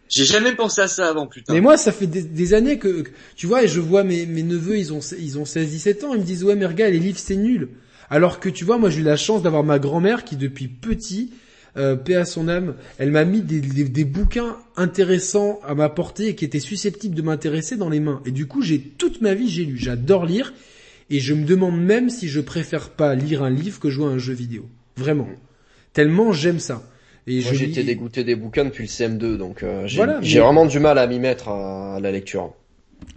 J'ai 0.07 0.25
jamais 0.25 0.53
pensé 0.53 0.81
à 0.81 0.87
ça 0.87 1.09
avant, 1.09 1.25
putain. 1.25 1.53
Mais 1.53 1.61
moi, 1.61 1.77
ça 1.77 1.91
fait 1.91 2.05
des, 2.05 2.21
des 2.21 2.53
années 2.53 2.77
que, 2.77 3.01
que- 3.01 3.09
tu 3.35 3.47
vois, 3.47 3.63
et 3.63 3.67
je 3.67 3.79
vois 3.79 4.03
mes, 4.03 4.25
mes 4.27 4.43
neveux, 4.43 4.77
ils 4.77 4.93
ont, 4.93 4.99
ils 5.19 5.39
ont 5.39 5.45
16-17 5.45 6.03
ans, 6.05 6.13
ils 6.13 6.19
me 6.19 6.25
disent, 6.25 6.43
ouais, 6.43 6.55
mais 6.55 6.65
regarde, 6.67 6.91
les 6.93 6.99
livres, 6.99 7.17
c'est 7.17 7.35
nul. 7.35 7.69
Alors 8.09 8.39
que, 8.39 8.49
tu 8.49 8.65
vois, 8.65 8.77
moi, 8.77 8.89
j'ai 8.91 8.99
eu 8.99 9.03
la 9.03 9.17
chance 9.17 9.41
d'avoir 9.41 9.63
ma 9.63 9.79
grand-mère 9.79 10.23
qui, 10.23 10.35
depuis 10.35 10.67
petit, 10.67 11.31
euh, 11.77 11.95
paix 11.95 12.15
à 12.15 12.25
son 12.25 12.47
âme, 12.47 12.75
elle 12.97 13.11
m'a 13.11 13.25
mis 13.25 13.41
des, 13.41 13.59
des, 13.59 13.83
des 13.83 14.05
bouquins 14.05 14.57
intéressants 14.77 15.59
à 15.67 15.75
m'apporter 15.75 16.27
et 16.29 16.35
qui 16.35 16.45
étaient 16.45 16.59
susceptibles 16.59 17.15
de 17.15 17.21
m'intéresser 17.21 17.75
dans 17.75 17.89
les 17.89 17.99
mains. 17.99 18.21
Et 18.25 18.31
du 18.31 18.45
coup, 18.47 18.61
j'ai 18.61 18.79
toute 18.79 19.21
ma 19.21 19.33
vie, 19.33 19.49
j'ai 19.49 19.65
lu. 19.65 19.77
J'adore 19.77 20.25
lire. 20.25 20.53
Et 21.09 21.19
je 21.19 21.33
me 21.35 21.45
demande 21.45 21.79
même 21.79 22.09
si 22.09 22.27
je 22.29 22.39
préfère 22.41 22.89
pas 22.89 23.13
lire 23.13 23.43
un 23.43 23.49
livre 23.51 23.79
que 23.79 23.89
jouer 23.89 24.05
à 24.05 24.09
un 24.09 24.17
jeu 24.17 24.33
vidéo. 24.33 24.65
Vraiment. 24.97 25.27
Tellement 25.93 26.31
j'aime 26.33 26.59
ça. 26.59 26.81
Et 27.27 27.41
Moi 27.41 27.53
j'étais 27.53 27.81
lis- 27.81 27.85
dégoûté 27.87 28.23
des 28.23 28.35
bouquins 28.35 28.65
depuis 28.65 28.83
le 28.83 28.89
CM2, 28.89 29.37
donc 29.37 29.61
euh, 29.63 29.83
j'ai 29.87 29.97
Voilà, 29.97 30.19
j'ai 30.21 30.39
mais- 30.39 30.45
vraiment 30.45 30.65
du 30.65 30.79
mal 30.79 30.97
à 30.97 31.05
m'y 31.07 31.19
mettre 31.19 31.49
à, 31.49 31.95
à 31.95 31.99
la 31.99 32.11
lecture. 32.11 32.53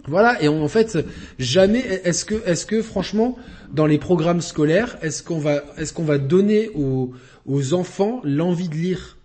Voilà, 0.07 0.41
et 0.43 0.47
en 0.47 0.67
fait, 0.67 0.97
jamais 1.39 1.79
est-ce 2.03 2.25
que 2.25 2.35
est-ce 2.45 2.65
que 2.65 2.81
franchement 2.81 3.37
dans 3.73 3.85
les 3.85 3.97
programmes 3.97 4.41
scolaires, 4.41 4.97
est-ce 5.01 5.23
qu'on 5.23 5.39
va 5.39 5.63
est-ce 5.77 5.93
qu'on 5.93 6.03
va 6.03 6.17
donner 6.17 6.69
aux 6.75 7.11
aux 7.49 7.73
enfants 7.73 8.21
l'envie 8.23 8.69
de 8.69 8.75
lire 8.75 9.17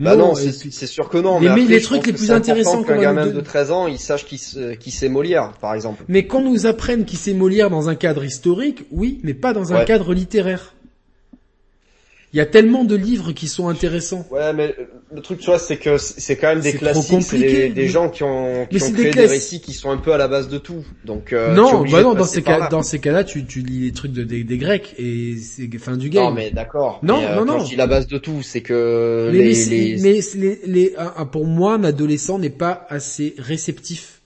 Bah 0.00 0.16
non, 0.16 0.34
c'est 0.34 0.52
c'est 0.52 0.86
sûr 0.86 1.08
que 1.10 1.18
non. 1.18 1.38
Mais 1.38 1.46
mais 1.46 1.52
après, 1.52 1.64
les 1.66 1.80
trucs 1.82 2.06
les 2.06 2.12
plus 2.14 2.26
c'est 2.26 2.32
intéressants 2.32 2.82
qu'un 2.82 2.98
gamin 3.00 3.26
de 3.26 3.40
13 3.40 3.70
ans, 3.70 3.86
il 3.86 3.98
sache 3.98 4.24
qui 4.26 4.38
c'est 4.38 5.08
Molière, 5.08 5.52
par 5.60 5.74
exemple. 5.74 6.02
Mais 6.08 6.26
qu'on 6.26 6.42
nous 6.42 6.66
apprenne 6.66 7.04
qui 7.04 7.16
sait 7.16 7.34
Molière 7.34 7.68
dans 7.70 7.88
un 7.90 7.94
cadre 7.94 8.24
historique, 8.24 8.84
oui, 8.90 9.20
mais 9.22 9.34
pas 9.34 9.52
dans 9.52 9.72
un 9.74 9.80
Ouais. 9.80 9.84
cadre 9.84 10.14
littéraire. 10.14 10.74
Il 12.32 12.38
y 12.38 12.40
a 12.40 12.46
tellement 12.46 12.84
de 12.84 12.96
livres 12.96 13.32
qui 13.32 13.46
sont 13.46 13.68
intéressants. 13.68 14.26
Ouais, 14.30 14.54
mais 14.54 14.74
le 15.14 15.20
truc, 15.20 15.38
tu 15.40 15.46
vois, 15.46 15.58
c'est 15.58 15.76
que 15.76 15.98
c'est 15.98 16.36
quand 16.36 16.48
même 16.48 16.60
des 16.60 16.72
classiques, 16.72 17.22
c'est 17.22 17.38
des, 17.38 17.68
des 17.68 17.88
gens 17.88 18.08
qui 18.08 18.22
ont, 18.22 18.66
qui 18.70 18.76
Mais 18.76 18.82
ont 18.84 18.92
créé 18.92 19.04
des 19.04 19.10
des, 19.10 19.26
récits 19.26 19.60
qui 19.60 19.74
sont 19.74 19.90
un 19.90 19.98
peu 19.98 20.14
à 20.14 20.16
la 20.16 20.28
base 20.28 20.48
de 20.48 20.56
tout. 20.56 20.82
Donc, 21.04 21.34
euh, 21.34 21.54
non, 21.54 21.84
bah 21.84 22.02
non, 22.02 22.14
dans 22.14 22.24
ces 22.24 22.42
cas, 22.42 22.58
là. 22.58 22.68
dans 22.68 22.82
ces 22.82 23.00
cas-là, 23.00 23.24
tu, 23.24 23.44
tu 23.44 23.60
lis 23.60 23.80
les 23.80 23.92
trucs 23.92 24.12
de, 24.12 24.22
des, 24.22 24.44
des 24.44 24.56
Grecs 24.56 24.94
et 24.98 25.36
c'est 25.36 25.68
fin 25.76 25.98
du 25.98 26.08
game. 26.08 26.24
Non, 26.24 26.30
mais 26.32 26.50
d'accord. 26.50 27.00
Non, 27.02 27.18
Mais, 27.18 27.26
euh, 27.26 27.34
non, 27.36 27.46
quand 27.46 27.58
non. 27.58 27.64
je 27.64 27.70
dis 27.70 27.76
la 27.76 27.86
base 27.86 28.06
de 28.06 28.16
tout, 28.16 28.40
c'est 28.42 28.62
que 28.62 29.28
mais, 29.30 29.38
les, 29.38 29.98
mais 30.00 30.20
les, 30.34 30.60
les- 30.64 30.96
pour 31.30 31.46
moi, 31.46 31.74
un 31.74 31.84
adolescent 31.84 32.38
n'est 32.38 32.48
pas 32.48 32.86
assez 32.88 33.34
réceptif. 33.36 34.21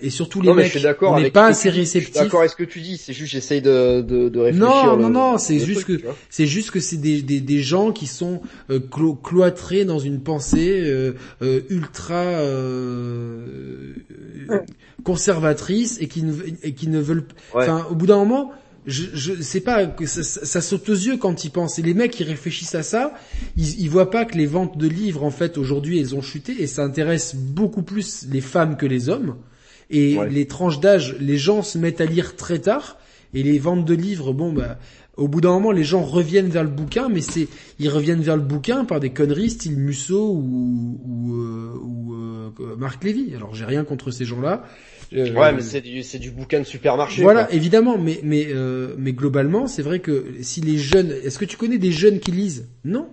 Et 0.00 0.08
surtout 0.10 0.40
les 0.40 0.48
non, 0.48 0.54
mecs, 0.54 0.76
on 1.02 1.20
n'est 1.20 1.30
pas 1.30 1.46
assez. 1.48 1.68
Je 1.68 1.72
suis 1.74 1.80
réceptifs. 1.80 2.14
d'accord 2.14 2.40
avec 2.40 2.50
ce 2.52 2.56
que 2.56 2.64
tu 2.64 2.80
dis. 2.80 2.96
C'est 2.96 3.12
juste, 3.12 3.32
j'essaye 3.32 3.60
de, 3.60 4.00
de, 4.00 4.28
de 4.30 4.38
réfléchir. 4.40 4.66
Non, 4.68 4.96
le- 4.96 5.02
non, 5.02 5.10
non, 5.10 5.38
c'est 5.38 5.58
juste 5.58 5.82
truc, 5.82 6.02
que 6.02 6.08
c'est 6.30 6.46
juste 6.46 6.70
que 6.70 6.80
c'est 6.80 6.96
des, 6.96 7.20
des, 7.22 7.40
des 7.40 7.60
gens 7.60 7.92
qui 7.92 8.06
sont 8.06 8.40
euh, 8.70 8.78
clo- 8.78 9.20
cloîtrés 9.20 9.84
dans 9.84 9.98
une 9.98 10.20
pensée 10.22 10.80
euh, 10.84 11.12
euh, 11.42 11.60
ultra 11.68 12.14
euh, 12.14 13.94
conservatrice 15.04 15.98
et 16.00 16.08
qui 16.08 16.22
ne 16.22 16.32
et 16.62 16.72
qui 16.72 16.88
ne 16.88 16.98
veulent 17.00 17.24
Ouais. 17.54 17.62
enfin 17.64 17.86
au 17.90 17.94
bout 17.94 18.06
d'un 18.06 18.16
moment 18.16 18.52
je, 18.86 19.04
je 19.14 19.40
sais 19.42 19.60
pas 19.60 19.84
ça, 20.06 20.22
ça- 20.22 20.44
ça 20.46 20.60
saute 20.60 20.88
aux 20.88 20.94
yeux 20.94 21.16
quand 21.18 21.44
ils 21.44 21.50
pensent 21.50 21.78
et 21.78 21.82
les 21.82 21.94
mecs 21.94 22.12
qui 22.12 22.24
réfléchissent 22.24 22.74
à 22.74 22.82
ça 22.82 23.12
ils, 23.56 23.80
ils 23.80 23.90
voient 23.90 24.10
pas 24.10 24.24
que 24.24 24.36
les 24.38 24.46
ventes 24.46 24.78
de 24.78 24.88
livres 24.88 25.22
en 25.24 25.30
fait 25.30 25.58
aujourd'hui 25.58 25.98
elles 26.00 26.14
ont 26.14 26.22
chuté 26.22 26.62
et 26.62 26.66
ça 26.66 26.82
intéresse 26.82 27.34
beaucoup 27.36 27.82
plus 27.82 28.26
les 28.30 28.40
femmes 28.40 28.76
que 28.76 28.86
les 28.86 29.08
hommes 29.08 29.36
et 29.90 30.16
Ouais. 30.16 30.30
les 30.30 30.46
tranches 30.46 30.80
d'âge 30.80 31.16
les 31.20 31.36
gens 31.36 31.62
se 31.62 31.76
mettent 31.78 32.00
à 32.00 32.06
lire 32.06 32.36
très 32.36 32.58
tard 32.60 32.96
et 33.34 33.42
les 33.42 33.58
ventes 33.58 33.84
de 33.84 33.94
livres 33.94 34.32
bon 34.32 34.52
bah 34.52 34.78
au 35.16 35.28
bout 35.28 35.42
d'un 35.42 35.50
moment, 35.50 35.70
les 35.70 35.84
gens 35.84 36.02
reviennent 36.02 36.48
vers 36.48 36.62
le 36.64 36.70
bouquin, 36.70 37.10
mais 37.10 37.20
c'est 37.20 37.46
ils 37.78 37.90
reviennent 37.90 38.22
vers 38.22 38.36
le 38.36 38.42
bouquin 38.42 38.86
par 38.86 39.00
des 39.00 39.10
conneries 39.10 39.50
style 39.50 39.76
Musso 39.76 40.30
ou 40.32 40.98
ou, 41.04 41.34
euh, 41.34 41.74
ou 41.82 42.14
euh, 42.14 42.76
Marc 42.78 43.04
Lévy. 43.04 43.34
Alors 43.34 43.54
j'ai 43.54 43.66
rien 43.66 43.84
contre 43.84 44.12
ces 44.12 44.24
gens-là. 44.24 44.64
Euh, 45.12 45.32
Ouais, 45.34 45.52
mais 45.52 45.60
c'est 45.60 45.80
du, 45.80 46.02
du 46.02 46.30
bouquin 46.30 46.60
de 46.60 46.64
supermarché. 46.64 47.22
voilà, 47.22 47.44
quoi. 47.44 47.54
évidemment, 47.54 47.98
mais 47.98 48.20
mais 48.22 48.46
euh, 48.50 48.94
mais 48.96 49.12
globalement, 49.12 49.66
c'est 49.66 49.82
vrai 49.82 49.98
que 50.00 50.24
si 50.42 50.60
les 50.60 50.78
jeunes, 50.78 51.10
est-ce 51.24 51.38
que 51.38 51.44
tu 51.44 51.56
connais 51.56 51.78
des 51.78 51.90
jeunes 51.92 52.20
qui 52.20 52.30
lisent? 52.30 52.68
Non. 52.84 53.08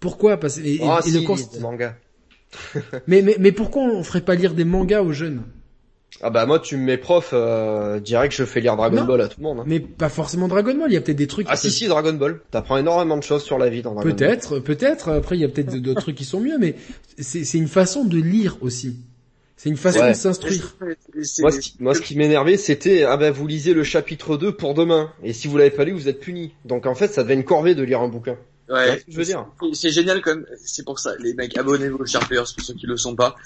Pourquoi? 0.00 0.38
Parce 0.38 0.58
et, 0.58 0.76
et- 0.76 0.80
Ah, 0.82 1.00
et 1.04 1.10
si, 1.10 1.14
le 1.14 1.20
const- 1.26 1.52
des 1.52 1.60
mangas. 1.60 1.94
mais, 3.06 3.22
mais 3.22 3.36
mais 3.38 3.52
pourquoi 3.52 3.82
on 3.82 4.02
ferait 4.02 4.20
pas 4.22 4.34
lire 4.34 4.54
des 4.54 4.64
mangas 4.64 5.02
aux 5.02 5.12
jeunes? 5.12 5.42
Ah 6.22 6.30
bah 6.30 6.46
moi, 6.46 6.58
tu 6.60 6.78
me 6.78 6.82
mets 6.84 6.96
prof, 6.96 7.30
euh, 7.34 8.00
direct, 8.00 8.34
je 8.34 8.44
fais 8.44 8.60
lire 8.60 8.76
Dragon 8.76 8.96
Non. 8.96 9.04
Ball 9.04 9.20
à 9.20 9.28
tout 9.28 9.38
le 9.38 9.42
monde. 9.44 9.60
hein. 9.60 9.64
Mais 9.66 9.80
pas 9.80 10.08
forcément 10.08 10.48
Dragon 10.48 10.74
Ball. 10.74 10.90
Il 10.90 10.94
y 10.94 10.96
a 10.96 11.00
peut-être 11.02 11.18
des 11.18 11.26
trucs. 11.26 11.46
Ah 11.50 11.56
si 11.56 11.70
si 11.70 11.88
Dragon 11.88 12.14
Ball, 12.14 12.40
t'apprends 12.50 12.78
énormément 12.78 13.18
de 13.18 13.22
choses 13.22 13.42
sur 13.42 13.58
la 13.58 13.68
vie 13.68 13.82
dans 13.82 13.92
Dragon 13.92 14.08
Ball. 14.08 14.16
Peut-être, 14.16 14.58
peut-être. 14.60 15.10
Après, 15.10 15.36
il 15.36 15.40
y 15.40 15.44
a 15.44 15.48
peut-être 15.48 15.76
d'autres 15.76 16.00
trucs 16.00 16.16
qui 16.16 16.24
sont 16.24 16.40
mieux, 16.40 16.56
mais 16.58 16.76
c'est 17.18 17.44
c'est 17.44 17.58
une 17.58 17.68
façon 17.68 18.04
de 18.06 18.16
lire 18.18 18.56
aussi. 18.62 18.96
C'est 19.56 19.70
une 19.70 19.76
façon 19.78 20.00
Ouais. 20.00 20.10
de 20.12 20.16
s'instruire. 20.16 20.76
Moi 21.38 21.50
ce 21.50 21.58
qui, 21.60 21.74
moi, 21.80 21.94
ce 21.94 22.00
qui 22.02 22.16
m'énervait, 22.16 22.56
c'était 22.58 23.04
ah 23.04 23.16
ben 23.16 23.30
vous 23.32 23.46
lisez 23.46 23.72
le 23.72 23.84
chapitre 23.84 24.36
2 24.36 24.52
pour 24.54 24.74
demain, 24.74 25.10
et 25.22 25.32
si 25.32 25.48
vous 25.48 25.56
l'avez 25.56 25.70
pas 25.70 25.84
lu, 25.84 25.92
vous 25.92 26.08
êtes 26.08 26.20
puni. 26.20 26.52
Donc 26.66 26.84
en 26.86 26.94
fait, 26.94 27.08
ça 27.14 27.22
devait 27.22 27.34
une 27.34 27.44
corvée 27.44 27.74
de 27.74 27.82
lire 27.82 28.00
un 28.00 28.08
bouquin. 28.08 28.36
Ouais, 28.68 29.02
je 29.08 29.16
veux 29.16 29.24
dire? 29.24 29.46
c'est- 29.72 29.90
génial 29.90 30.20
quand 30.22 30.34
même. 30.34 30.46
C'est 30.64 30.84
pour 30.84 30.98
ça, 30.98 31.14
les 31.20 31.32
mecs, 31.34 31.56
abonnez-vous 31.56 31.98
aux 31.98 32.06
Sharplayers 32.06 32.42
pour 32.54 32.64
ceux 32.64 32.74
qui 32.74 32.86
le 32.86 32.96
sont 32.96 33.14
pas. 33.16 33.36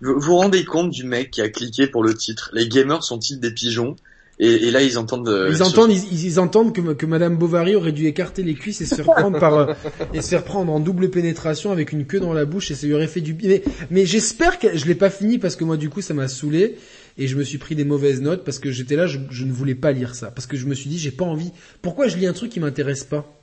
Vous 0.00 0.18
vous 0.20 0.36
rendez 0.36 0.64
compte 0.64 0.90
du 0.90 1.04
mec 1.04 1.32
qui 1.32 1.42
a 1.42 1.48
cliqué 1.48 1.88
pour 1.88 2.02
le 2.04 2.14
titre. 2.14 2.50
Les 2.54 2.68
gamers 2.68 3.02
sont-ils 3.02 3.38
des 3.40 3.52
pigeons? 3.52 3.96
Et, 4.40 4.68
et 4.68 4.70
là, 4.70 4.82
ils 4.82 4.98
entendent. 4.98 5.28
euh, 5.28 5.50
Ils 5.52 5.62
entendent, 5.62 5.90
ils, 5.90 6.24
ils 6.24 6.38
entendent 6.40 6.72
que, 6.74 6.80
que 6.92 7.06
Madame 7.06 7.36
Bovary 7.36 7.74
aurait 7.74 7.92
dû 7.92 8.06
écarter 8.06 8.42
les 8.42 8.54
cuisses 8.54 8.80
et 8.80 8.86
se 8.86 8.94
faire 8.94 9.04
prendre 9.04 9.38
par 9.38 9.54
euh, 9.54 9.74
et 10.14 10.20
se 10.20 10.28
faire 10.28 10.44
prendre 10.44 10.72
en 10.72 10.80
double 10.80 11.10
pénétration 11.10 11.72
avec 11.72 11.92
une 11.92 12.06
queue 12.06 12.20
dans 12.20 12.32
la 12.32 12.44
bouche 12.44 12.70
et 12.70 12.74
ça 12.74 12.86
lui 12.86 12.94
aurait 12.94 13.08
fait 13.08 13.20
du 13.20 13.32
bien. 13.34 13.48
Mais, 13.50 13.62
mais 13.90 14.06
j'espère 14.06 14.58
que 14.58 14.76
je 14.76 14.86
l'ai 14.86 14.94
pas 14.94 15.10
fini 15.10 15.38
parce 15.38 15.56
que 15.56 15.64
moi 15.64 15.76
du 15.76 15.88
coup 15.90 16.00
ça 16.02 16.14
m'a 16.14 16.28
saoulé 16.28 16.76
et 17.18 17.26
je 17.26 17.36
me 17.36 17.42
suis 17.42 17.58
pris 17.58 17.74
des 17.74 17.84
mauvaises 17.84 18.20
notes 18.20 18.44
parce 18.44 18.58
que 18.60 18.70
j'étais 18.70 18.94
là, 18.94 19.06
je, 19.08 19.18
je 19.30 19.44
ne 19.44 19.52
voulais 19.52 19.74
pas 19.74 19.90
lire 19.92 20.14
ça 20.14 20.30
parce 20.30 20.46
que 20.46 20.56
je 20.56 20.66
me 20.66 20.74
suis 20.74 20.88
dit 20.88 20.98
j'ai 20.98 21.10
pas 21.10 21.24
envie. 21.24 21.50
Pourquoi 21.82 22.06
je 22.06 22.16
lis 22.16 22.26
un 22.26 22.32
truc 22.32 22.50
qui 22.52 22.60
m'intéresse 22.60 23.04
pas? 23.04 23.34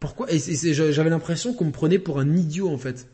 Pourquoi? 0.00 0.26
Et 0.30 0.38
j'avais 0.38 1.08
l'impression 1.10 1.54
qu'on 1.54 1.64
me 1.66 1.72
prenait 1.72 1.98
pour 1.98 2.18
un 2.20 2.36
idiot 2.36 2.68
en 2.68 2.76
fait. 2.76 3.06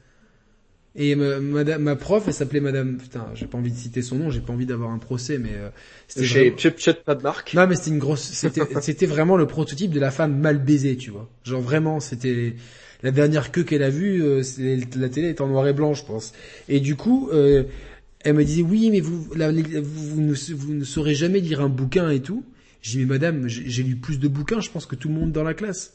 Et 0.97 1.15
ma, 1.15 1.39
madame, 1.39 1.83
ma 1.83 1.95
prof, 1.97 2.25
elle 2.27 2.35
s'appelait 2.35 2.61
Madame. 2.61 2.97
Putain, 2.97 3.27
j'ai 3.35 3.47
pas 3.47 3.59
envie 3.59 3.71
de 3.71 3.77
citer 3.77 4.03
son 4.03 4.17
nom, 4.17 4.31
j'ai 4.31 4.41
pas 4.41 4.53
envie 4.53 4.67
d'avoir 4.67 4.91
un 4.91 4.99
procès, 4.99 5.39
mais 5.39 5.53
euh, 5.53 5.69
c'était 6.09 6.27
Chez 6.27 6.51
vraiment- 6.51 6.95
pas 7.05 7.15
de 7.15 7.23
marque. 7.23 7.55
non, 7.55 7.67
mais 7.69 7.77
c'était 7.77 7.91
une 7.91 7.99
grosse, 7.99 8.23
c'était, 8.23 8.63
c'était 8.83 9.07
vraiment 9.07 9.37
le 9.37 9.47
prototype 9.47 9.93
de 9.93 10.01
la 10.01 10.11
femme 10.11 10.37
mal 10.41 10.59
baisée, 10.59 10.97
tu 10.97 11.11
vois. 11.11 11.29
Genre 11.45 11.61
vraiment, 11.61 12.01
c'était 12.01 12.55
la 13.03 13.13
dernière 13.13 13.53
queue 13.53 13.63
qu'elle 13.63 13.85
a 13.85 13.91
vue, 13.91 14.21
euh, 14.23 14.43
la 14.97 15.09
télé 15.09 15.29
est 15.29 15.41
en 15.41 15.47
noir 15.47 15.67
et 15.69 15.73
blanc, 15.73 15.95
je 15.95 16.05
pense. 16.05 16.33
Et 16.69 16.81
du 16.81 16.97
coup, 16.97 17.31
euh, 17.33 17.63
elle 18.23 18.35
me 18.35 18.45
disait 18.45 18.63
oui, 18.63 18.91
mais 18.91 19.01
vous, 19.01 19.33
la- 19.35 19.53
vous, 19.53 19.83
vous 19.83 20.21
ne, 20.21 20.35
vous 20.55 20.75
ne 20.75 20.85
saurez 20.85 21.15
jamais 21.15 21.39
lire 21.39 21.61
un 21.61 21.69
bouquin 21.69 22.11
et 22.11 22.21
tout. 22.21 22.45
J'ai 22.83 22.99
dit 22.99 23.05
mais 23.05 23.15
madame, 23.15 23.47
j'ai 23.47 23.83
lu 23.85 23.95
plus 23.95 24.19
de 24.19 24.27
bouquins, 24.27 24.61
je 24.61 24.71
pense 24.71 24.87
que 24.87 24.97
tout 24.97 25.09
le 25.09 25.15
monde 25.15 25.31
dans 25.33 25.45
la 25.45 25.55
classe. 25.55 25.93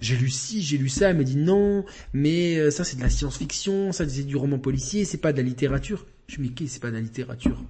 J'ai 0.00 0.16
lu 0.16 0.28
ci, 0.28 0.62
j'ai 0.62 0.76
lu 0.76 0.88
ça. 0.88 1.10
Elle 1.10 1.16
m'a 1.16 1.22
dit 1.24 1.36
non, 1.36 1.84
mais 2.12 2.56
euh, 2.58 2.70
ça 2.70 2.84
c'est 2.84 2.96
de 2.96 3.02
la 3.02 3.10
science-fiction, 3.10 3.92
ça 3.92 4.08
c'est 4.08 4.24
du 4.24 4.36
roman 4.36 4.58
policier, 4.58 5.04
c'est 5.04 5.18
pas 5.18 5.32
de 5.32 5.38
la 5.38 5.44
littérature. 5.44 6.06
Je 6.26 6.38
me 6.38 6.44
dis 6.44 6.50
mais 6.50 6.54
qu'est-ce, 6.54 6.74
c'est 6.74 6.82
pas 6.82 6.90
de 6.90 6.96
la 6.96 7.00
littérature? 7.00 7.62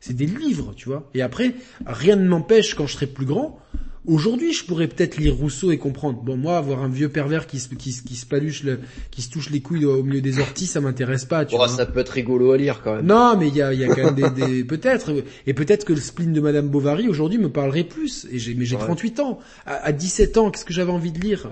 C'est 0.00 0.14
des 0.14 0.26
livres, 0.26 0.72
tu 0.74 0.88
vois. 0.88 1.10
Et 1.12 1.22
après, 1.22 1.54
rien 1.84 2.16
ne 2.16 2.26
m'empêche 2.26 2.74
quand 2.74 2.86
je 2.86 2.94
serai 2.94 3.06
plus 3.06 3.26
grand. 3.26 3.60
Aujourd'hui, 4.06 4.52
je 4.52 4.64
pourrais 4.64 4.86
peut-être 4.86 5.16
lire 5.18 5.34
Rousseau 5.34 5.70
et 5.70 5.76
comprendre. 5.78 6.20
Bon, 6.22 6.36
moi, 6.36 6.56
avoir 6.56 6.82
un 6.82 6.88
vieux 6.88 7.08
pervers 7.08 7.46
qui 7.46 7.58
se, 7.58 7.68
qui, 7.74 7.92
se- 7.92 8.02
qui 8.02 8.14
se 8.16 8.24
paluche, 8.26 8.62
le, 8.62 8.80
qui 9.10 9.22
se 9.22 9.28
touche 9.30 9.50
les 9.50 9.60
couilles 9.60 9.84
au 9.84 10.02
milieu 10.02 10.20
des 10.20 10.38
orties, 10.38 10.66
ça 10.66 10.80
m'intéresse 10.80 11.24
pas, 11.24 11.44
tu 11.44 11.52
Bon, 11.52 11.58
vois. 11.58 11.68
ça 11.68 11.84
peut 11.84 12.00
être 12.00 12.10
rigolo 12.10 12.52
à 12.52 12.56
lire 12.56 12.80
quand 12.82 12.96
même. 12.96 13.06
Non, 13.06 13.36
mais 13.36 13.48
il 13.48 13.56
y 13.56 13.60
a, 13.62 13.74
y 13.74 13.84
a 13.84 13.88
quand 13.94 14.12
même 14.12 14.14
des, 14.14 14.30
des- 14.30 14.64
peut-être, 14.68 15.12
et 15.46 15.52
peut-être 15.52 15.84
que 15.84 15.92
le 15.92 16.00
spleen 16.00 16.32
de 16.32 16.40
Madame 16.40 16.68
Bovary 16.68 17.08
aujourd'hui 17.08 17.38
me 17.38 17.50
parlerait 17.50 17.84
plus. 17.84 18.26
Et 18.30 18.38
j'ai, 18.38 18.54
mais 18.54 18.64
j'ai 18.64 18.76
Ouais. 18.76 18.82
38 18.84 19.20
ans. 19.20 19.40
À, 19.66 19.74
à 19.86 19.92
17 19.92 20.38
ans, 20.38 20.50
qu'est-ce 20.50 20.64
que 20.64 20.72
j'avais 20.72 20.92
envie 20.92 21.12
de 21.12 21.18
lire? 21.20 21.50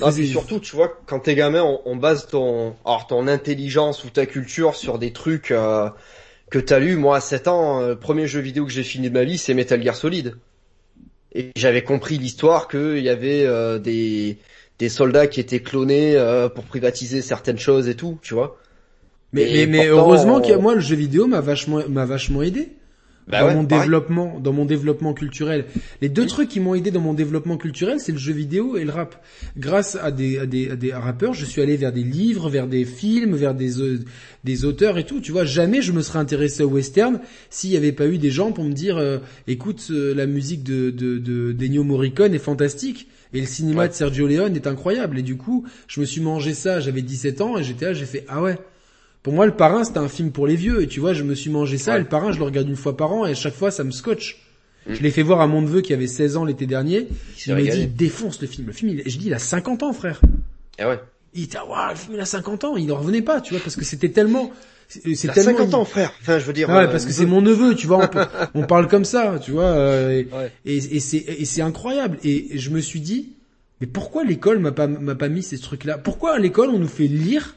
Non, 0.00 0.12
puis 0.12 0.28
surtout, 0.28 0.58
tu 0.60 0.74
vois, 0.76 1.00
quand 1.06 1.18
t'es 1.20 1.34
gamin, 1.34 1.62
on, 1.62 1.80
on 1.84 1.96
base 1.96 2.26
ton, 2.26 2.74
alors 2.84 3.06
ton 3.06 3.26
intelligence 3.28 4.04
ou 4.04 4.10
ta 4.10 4.24
culture 4.26 4.74
sur 4.74 4.98
des 4.98 5.12
trucs 5.12 5.50
euh, 5.50 5.88
que 6.50 6.58
t'as 6.58 6.78
lu. 6.78 6.96
Moi, 6.96 7.16
à 7.16 7.20
7 7.20 7.48
ans, 7.48 7.80
euh, 7.80 7.88
le 7.90 7.96
premier 7.98 8.26
jeu 8.26 8.40
vidéo 8.40 8.64
que 8.64 8.72
j'ai 8.72 8.82
fini 8.84 9.08
de 9.08 9.14
ma 9.14 9.24
vie, 9.24 9.36
c'est 9.38 9.52
Metal 9.54 9.82
Gear 9.82 9.96
Solid. 9.96 10.36
Et 11.34 11.50
j'avais 11.56 11.82
compris 11.82 12.18
l'histoire 12.18 12.68
qu'il 12.68 12.98
y 12.98 13.08
avait 13.08 13.44
euh, 13.46 13.78
des 13.78 14.38
des 14.78 14.88
soldats 14.88 15.26
qui 15.28 15.40
étaient 15.40 15.60
clonés 15.60 16.16
euh, 16.16 16.48
pour 16.48 16.64
privatiser 16.64 17.22
certaines 17.22 17.58
choses 17.58 17.88
et 17.88 17.94
tout, 17.94 18.18
tu 18.22 18.34
vois. 18.34 18.58
Mais, 19.32 19.44
mais, 19.52 19.66
mais 19.66 19.88
pourtant, 19.88 20.00
heureusement 20.02 20.36
on- 20.36 20.40
que 20.40 20.52
moi, 20.54 20.74
le 20.74 20.80
jeu 20.80 20.96
vidéo 20.96 21.26
m'a 21.26 21.40
vachement, 21.40 21.80
m'a 21.88 22.04
vachement 22.04 22.42
aidé. 22.42 22.72
Bah 23.28 23.40
dans 23.40 23.46
ouais, 23.46 23.54
mon 23.54 23.64
pareil. 23.64 23.84
développement, 23.84 24.40
dans 24.40 24.52
mon 24.52 24.64
développement 24.64 25.14
culturel. 25.14 25.66
Les 26.00 26.08
deux 26.08 26.26
trucs 26.26 26.48
qui 26.48 26.58
m'ont 26.58 26.74
aidé 26.74 26.90
dans 26.90 27.00
mon 27.00 27.14
développement 27.14 27.56
culturel, 27.56 28.00
c'est 28.00 28.10
le 28.12 28.18
jeu 28.18 28.32
vidéo 28.32 28.76
et 28.76 28.84
le 28.84 28.90
rap. 28.90 29.24
Grâce 29.56 29.96
à 29.96 30.10
des, 30.10 30.38
à 30.38 30.46
des, 30.46 30.70
à 30.70 30.76
des 30.76 30.92
rappeurs, 30.92 31.32
je 31.32 31.44
suis 31.44 31.62
allé 31.62 31.76
vers 31.76 31.92
des 31.92 32.02
livres, 32.02 32.50
vers 32.50 32.66
des 32.66 32.84
films, 32.84 33.34
vers 33.36 33.54
des, 33.54 33.80
euh, 33.80 34.00
des 34.42 34.64
auteurs 34.64 34.98
et 34.98 35.04
tout. 35.04 35.20
Tu 35.20 35.30
vois, 35.30 35.44
jamais 35.44 35.82
je 35.82 35.92
me 35.92 36.02
serais 36.02 36.18
intéressé 36.18 36.64
au 36.64 36.68
western 36.70 37.20
s'il 37.48 37.70
n'y 37.70 37.76
avait 37.76 37.92
pas 37.92 38.08
eu 38.08 38.18
des 38.18 38.30
gens 38.30 38.50
pour 38.50 38.64
me 38.64 38.72
dire, 38.72 38.96
euh, 38.96 39.18
écoute, 39.46 39.86
euh, 39.90 40.14
la 40.14 40.26
musique 40.26 40.64
de, 40.64 40.90
de, 40.90 41.18
de 41.18 41.52
d'Ennio 41.52 41.84
Morricone 41.84 42.34
est 42.34 42.38
fantastique. 42.38 43.08
Et 43.34 43.40
le 43.40 43.46
cinéma 43.46 43.82
Ouais. 43.82 43.88
de 43.88 43.94
Sergio 43.94 44.26
Leone 44.26 44.56
est 44.56 44.66
incroyable. 44.66 45.18
Et 45.18 45.22
du 45.22 45.36
coup, 45.36 45.64
je 45.88 46.00
me 46.00 46.04
suis 46.04 46.20
mangé 46.20 46.52
ça, 46.54 46.80
j'avais 46.80 47.00
17 47.02 47.40
ans, 47.40 47.56
et 47.56 47.62
j'étais 47.64 47.86
là, 47.86 47.92
j'ai 47.94 48.04
fait, 48.04 48.24
ah 48.28 48.42
ouais. 48.42 48.58
Pour 49.22 49.32
moi, 49.32 49.46
le 49.46 49.52
parrain, 49.52 49.84
c'était 49.84 49.98
un 49.98 50.08
film 50.08 50.32
pour 50.32 50.46
les 50.46 50.56
vieux. 50.56 50.82
Et 50.82 50.88
tu 50.88 50.98
vois, 51.00 51.12
je 51.14 51.22
me 51.22 51.34
suis 51.34 51.50
mangé 51.50 51.78
ça. 51.78 51.92
Ouais. 51.92 51.98
Et 51.98 52.00
le 52.02 52.08
parrain, 52.08 52.32
je 52.32 52.38
le 52.38 52.44
regarde 52.44 52.68
une 52.68 52.76
fois 52.76 52.96
par 52.96 53.12
an. 53.12 53.24
Et 53.26 53.30
à 53.30 53.34
chaque 53.34 53.54
fois, 53.54 53.70
ça 53.70 53.84
me 53.84 53.90
scotche. 53.92 54.38
Mm. 54.88 54.94
Je 54.94 55.02
l'ai 55.02 55.10
fait 55.12 55.22
voir 55.22 55.40
à 55.40 55.46
mon 55.46 55.62
neveu 55.62 55.80
qui 55.80 55.92
avait 55.94 56.08
16 56.08 56.36
ans 56.36 56.44
l'été 56.44 56.66
dernier. 56.66 57.06
Il 57.46 57.54
m'a 57.54 57.62
dit, 57.62 57.86
défonce 57.86 58.40
le 58.40 58.48
film. 58.48 58.66
Le 58.66 58.72
film, 58.72 58.90
il, 58.90 59.02
je 59.08 59.18
dis, 59.18 59.26
il 59.26 59.34
a 59.34 59.38
50 59.38 59.82
ans, 59.84 59.92
frère. 59.92 60.20
Ah 60.78 60.88
ouais. 60.88 60.98
Il 61.34 61.44
était, 61.44 61.58
waouh, 61.58 61.90
le 61.90 61.96
film, 61.96 62.14
il 62.16 62.20
a 62.20 62.24
50 62.26 62.64
ans. 62.64 62.76
Il 62.76 62.90
en 62.92 62.96
revenait 62.96 63.22
pas, 63.22 63.40
tu 63.40 63.54
vois, 63.54 63.62
parce 63.62 63.76
que 63.76 63.84
c'était 63.84 64.08
tellement, 64.10 64.50
c'est 64.88 65.00
tellement... 65.32 65.56
50 65.58 65.74
ans, 65.74 65.84
frère. 65.84 66.12
Enfin, 66.20 66.38
je 66.40 66.44
veux 66.44 66.52
dire. 66.52 66.68
Ah 66.68 66.78
ouais, 66.78 66.84
euh, 66.84 66.88
parce 66.88 67.06
que 67.06 67.12
c'est 67.12 67.24
mon 67.24 67.40
neveu, 67.40 67.74
tu 67.76 67.86
vois, 67.86 68.04
on, 68.04 68.08
peut- 68.08 68.26
on 68.54 68.64
parle 68.64 68.88
comme 68.88 69.04
ça, 69.06 69.38
tu 69.42 69.52
vois, 69.52 69.64
euh, 69.64 70.10
et, 70.10 70.28
Ouais. 70.34 70.52
et, 70.66 70.76
et 70.96 71.00
c'est 71.00 71.18
et 71.18 71.44
c'est 71.46 71.62
incroyable. 71.62 72.18
Et 72.24 72.58
je 72.58 72.68
me 72.70 72.80
suis 72.80 73.00
dit, 73.00 73.30
mais 73.80 73.86
pourquoi 73.86 74.24
l'école 74.24 74.58
m'a 74.58 74.72
pas 74.72 74.88
m'a 74.88 75.14
pas 75.14 75.28
mis 75.28 75.42
ces 75.42 75.58
trucs-là? 75.58 75.96
Pourquoi 75.96 76.34
à 76.34 76.38
l'école 76.38 76.68
on 76.70 76.78
nous 76.78 76.86
fait 76.88 77.06
lire 77.06 77.54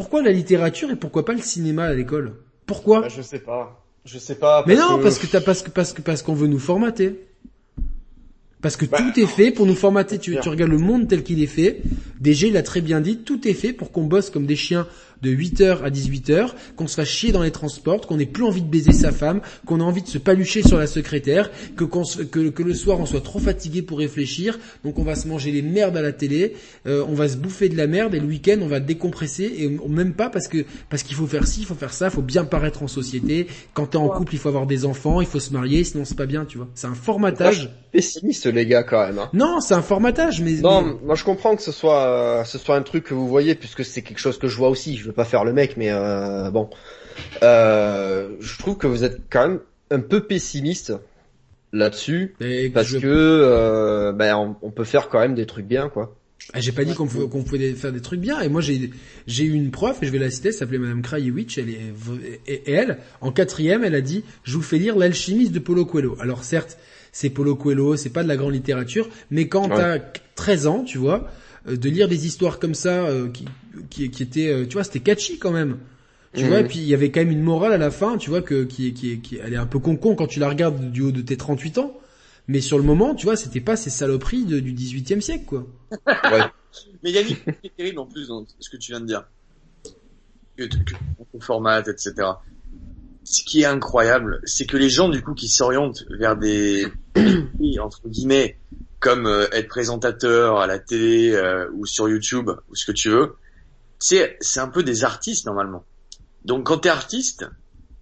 Pourquoi 0.00 0.22
la 0.22 0.32
littérature 0.32 0.90
et 0.90 0.96
pourquoi 0.96 1.26
pas 1.26 1.34
le 1.34 1.42
cinéma 1.42 1.84
à 1.84 1.92
l'école? 1.92 2.32
Pourquoi? 2.64 3.02
Bah, 3.02 3.08
je 3.14 3.20
sais 3.20 3.38
pas. 3.38 3.84
Je 4.06 4.18
sais 4.18 4.34
pas. 4.34 4.64
Mais 4.66 4.74
non, 4.74 4.98
parce 5.02 5.18
que 5.18 5.26
t'as 5.26 5.42
parce 5.42 5.60
que 5.60 5.68
parce 5.68 5.92
que 5.92 6.00
parce 6.00 6.22
qu'on 6.22 6.32
veut 6.32 6.46
nous 6.46 6.58
formater. 6.58 7.20
Parce 8.62 8.78
que 8.78 8.86
Bah, 8.86 8.96
tout 8.96 9.20
est 9.20 9.26
fait 9.26 9.50
pour 9.50 9.66
nous 9.66 9.74
formater. 9.74 10.18
Tu, 10.18 10.38
tu 10.40 10.48
regardes 10.48 10.70
le 10.70 10.78
monde 10.78 11.06
tel 11.06 11.22
qu'il 11.22 11.42
est 11.42 11.46
fait. 11.46 11.82
DG 12.18 12.48
l'a 12.48 12.62
très 12.62 12.80
bien 12.80 13.02
dit. 13.02 13.18
Tout 13.18 13.46
est 13.46 13.52
fait 13.52 13.74
pour 13.74 13.92
qu'on 13.92 14.04
bosse 14.04 14.30
comme 14.30 14.46
des 14.46 14.56
chiens 14.56 14.86
de 15.22 15.30
8h 15.30 15.82
à 15.82 15.90
18h, 15.90 16.50
qu'on 16.76 16.86
se 16.86 16.94
fasse 16.94 17.08
chier 17.08 17.32
dans 17.32 17.42
les 17.42 17.50
transports, 17.50 18.06
qu'on 18.06 18.18
ait 18.18 18.26
plus 18.26 18.44
envie 18.44 18.62
de 18.62 18.68
baiser 18.68 18.92
sa 18.92 19.12
femme, 19.12 19.40
qu'on 19.66 19.80
ait 19.80 19.82
envie 19.84 20.02
de 20.02 20.08
se 20.08 20.18
palucher 20.18 20.62
sur 20.62 20.78
la 20.78 20.86
secrétaire, 20.86 21.50
que, 21.76 21.84
se- 22.04 22.22
que, 22.22 22.48
que 22.48 22.62
le 22.62 22.74
soir 22.74 23.00
on 23.00 23.06
soit 23.06 23.20
trop 23.20 23.38
fatigué 23.38 23.82
pour 23.82 23.98
réfléchir, 23.98 24.58
donc 24.84 24.98
on 24.98 25.02
va 25.04 25.14
se 25.14 25.28
manger 25.28 25.50
les 25.52 25.62
merdes 25.62 25.96
à 25.96 26.02
la 26.02 26.12
télé, 26.12 26.54
euh, 26.86 27.04
on 27.08 27.14
va 27.14 27.28
se 27.28 27.36
bouffer 27.36 27.68
de 27.68 27.76
la 27.76 27.86
merde 27.86 28.14
et 28.14 28.20
le 28.20 28.26
week-end 28.26 28.58
on 28.62 28.66
va 28.68 28.80
décompresser 28.80 29.44
et 29.58 29.78
on- 29.84 29.88
même 29.88 30.14
pas 30.14 30.30
parce 30.30 30.48
que 30.48 30.64
parce 30.88 31.02
qu'il 31.02 31.16
faut 31.16 31.26
faire 31.26 31.46
ci, 31.46 31.60
il 31.60 31.66
faut 31.66 31.74
faire 31.74 31.92
ça, 31.92 32.06
il 32.06 32.10
faut 32.12 32.22
bien 32.22 32.44
paraître 32.44 32.82
en 32.82 32.88
société. 32.88 33.46
Quand 33.74 33.86
t'es 33.86 33.96
en 33.96 34.08
couple, 34.08 34.34
il 34.34 34.38
faut 34.38 34.48
avoir 34.48 34.66
des 34.66 34.84
enfants, 34.84 35.20
il 35.20 35.26
faut 35.26 35.40
se 35.40 35.52
marier, 35.52 35.84
sinon 35.84 36.04
c'est 36.04 36.16
pas 36.16 36.26
bien, 36.26 36.44
tu 36.44 36.58
vois. 36.58 36.68
C'est 36.74 36.86
un 36.86 36.94
formatage. 36.94 37.70
pessimiste, 37.92 38.46
les 38.46 38.66
gars, 38.66 38.84
quand 38.84 39.04
même. 39.04 39.18
Hein. 39.18 39.28
Non, 39.32 39.60
c'est 39.60 39.74
un 39.74 39.82
formatage, 39.82 40.40
mais 40.40 40.52
Non, 40.60 40.82
mais- 40.82 40.92
moi 41.04 41.14
je 41.16 41.24
comprends 41.24 41.56
que 41.56 41.62
ce 41.62 41.72
soit 41.72 42.04
euh, 42.06 42.44
ce 42.44 42.56
soit 42.56 42.76
un 42.76 42.82
truc 42.82 43.02
que 43.04 43.14
vous 43.14 43.26
voyez 43.28 43.56
puisque 43.56 43.84
c'est 43.84 44.02
quelque 44.02 44.20
chose 44.20 44.38
que 44.38 44.46
je 44.46 44.56
vois 44.56 44.68
aussi. 44.68 44.96
Je 44.96 45.09
veux 45.10 45.14
pas 45.16 45.24
faire 45.24 45.44
le 45.44 45.52
mec, 45.52 45.76
mais 45.76 45.90
euh, 45.90 46.50
bon. 46.50 46.68
Euh, 47.42 48.30
je 48.40 48.58
trouve 48.58 48.76
que 48.76 48.86
vous 48.86 49.04
êtes 49.04 49.20
quand 49.30 49.46
même 49.48 49.60
un 49.90 50.00
peu 50.00 50.20
pessimiste 50.26 50.92
là-dessus, 51.72 52.34
parce 52.74 52.86
je- 52.88 52.98
que 52.98 53.06
euh, 53.06 54.12
ben, 54.12 54.34
on, 54.36 54.56
on 54.62 54.70
peut 54.70 54.84
faire 54.84 55.08
quand 55.08 55.20
même 55.20 55.34
des 55.34 55.46
trucs 55.46 55.66
bien, 55.66 55.88
quoi. 55.88 56.16
Ah, 56.52 56.58
j'ai 56.60 56.72
pas 56.72 56.84
dit 56.84 56.94
qu'on 56.94 57.06
pouvait, 57.06 57.72
faire 57.74 57.92
des 57.92 58.00
trucs 58.00 58.18
bien. 58.20 58.40
Et 58.40 58.48
moi, 58.48 58.60
j'ai 58.60 58.90
j'ai 59.26 59.44
eu 59.44 59.52
une 59.52 59.70
prof, 59.70 60.02
et 60.02 60.06
je 60.06 60.10
vais 60.10 60.18
la 60.18 60.30
citer, 60.30 60.48
elle 60.48 60.54
s'appelait 60.54 60.78
Madame 60.78 61.02
Krajewicz, 61.02 61.58
elle 61.58 61.68
est, 61.68 61.80
et, 62.48 62.72
elle, 62.72 62.98
en 63.20 63.30
quatrième, 63.30 63.84
elle 63.84 63.94
a 63.94 64.00
dit, 64.00 64.24
je 64.42 64.56
vous 64.56 64.62
fais 64.62 64.78
lire 64.78 64.96
l'alchimiste 64.96 65.52
de 65.52 65.58
Paulo 65.60 65.84
Coelho. 65.84 66.16
Alors 66.20 66.42
certes, 66.42 66.78
c'est 67.12 67.30
Paulo 67.30 67.54
Coelho, 67.56 67.96
c'est 67.96 68.10
pas 68.10 68.22
de 68.24 68.28
la 68.28 68.36
grande 68.36 68.54
littérature, 68.54 69.08
mais 69.30 69.48
quand 69.48 69.68
Ouais. 69.70 69.76
t'as 69.76 69.98
13 70.34 70.66
ans, 70.66 70.82
tu 70.82 70.98
vois, 70.98 71.26
euh, 71.26 71.28
de 71.66 71.88
lire 71.88 72.08
des 72.08 72.26
histoires 72.26 72.58
comme 72.58 72.74
ça, 72.74 73.04
euh, 73.04 73.28
qui, 73.28 73.44
qui, 73.90 74.10
qui 74.10 74.22
étaient, 74.22 74.48
euh, 74.48 74.66
tu 74.66 74.74
vois, 74.74 74.84
c'était 74.84 75.00
catchy 75.00 75.38
quand 75.38 75.50
même. 75.52 75.78
Tu 76.32 76.44
vois, 76.46 76.60
et 76.60 76.64
puis 76.64 76.78
il 76.78 76.84
y 76.84 76.94
avait 76.94 77.10
quand 77.10 77.20
même 77.20 77.32
une 77.32 77.42
morale 77.42 77.72
à 77.72 77.76
la 77.76 77.90
fin, 77.90 78.16
tu 78.16 78.30
vois, 78.30 78.40
que, 78.40 78.62
qui, 78.62 78.94
qui, 78.94 79.20
qui, 79.20 79.38
elle 79.38 79.52
est 79.52 79.56
un 79.56 79.66
peu 79.66 79.80
con-con 79.80 80.14
quand 80.14 80.28
tu 80.28 80.38
la 80.38 80.48
regardes 80.48 80.92
du 80.92 81.02
haut 81.02 81.10
de 81.10 81.22
tes 81.22 81.36
38 81.36 81.78
ans. 81.78 81.98
Mais 82.46 82.60
sur 82.60 82.78
le 82.78 82.84
moment, 82.84 83.16
tu 83.16 83.26
vois, 83.26 83.36
c'était 83.36 83.60
pas 83.60 83.74
ces 83.76 83.90
saloperies 83.90 84.44
de- 84.44 84.60
du 84.60 84.72
18e 84.72 85.20
siècle, 85.20 85.44
quoi. 85.44 85.66
Ouais. 86.06 86.40
Mais 87.02 87.10
Yannick, 87.10 87.38
ce 87.44 87.50
qui 87.50 87.66
est 87.66 87.76
terrible 87.76 87.98
en 87.98 88.06
plus 88.06 88.28
dans 88.28 88.46
ce 88.60 88.70
que 88.70 88.76
tu 88.76 88.92
viens 88.92 89.00
de 89.00 89.06
dire, 89.06 89.24
que, 90.56 90.64
que 90.64 90.94
on 91.34 91.40
formate, 91.40 91.88
etc. 91.88 92.14
Ce 93.24 93.42
qui 93.42 93.62
est 93.62 93.66
incroyable, 93.66 94.40
c'est 94.44 94.66
que 94.66 94.76
les 94.76 94.88
gens 94.88 95.08
du 95.08 95.22
coup 95.22 95.34
qui 95.34 95.48
s'orientent 95.48 96.04
vers 96.10 96.36
des 96.36 96.86
entre 97.80 98.08
guillemets 98.08 98.56
comme 99.00 99.26
euh, 99.26 99.48
être 99.52 99.68
présentateur 99.68 100.60
à 100.60 100.66
la 100.66 100.78
télé 100.78 101.32
euh, 101.32 101.68
ou 101.74 101.86
sur 101.86 102.08
YouTube 102.08 102.50
ou 102.68 102.76
ce 102.76 102.84
que 102.84 102.92
tu 102.92 103.08
veux, 103.08 103.36
c'est 103.98 104.36
c'est 104.40 104.60
un 104.60 104.68
peu 104.68 104.82
des 104.82 105.04
artistes 105.04 105.46
normalement. 105.46 105.84
Donc 106.44 106.66
quand 106.66 106.78
t'es 106.78 106.88
artiste, 106.90 107.46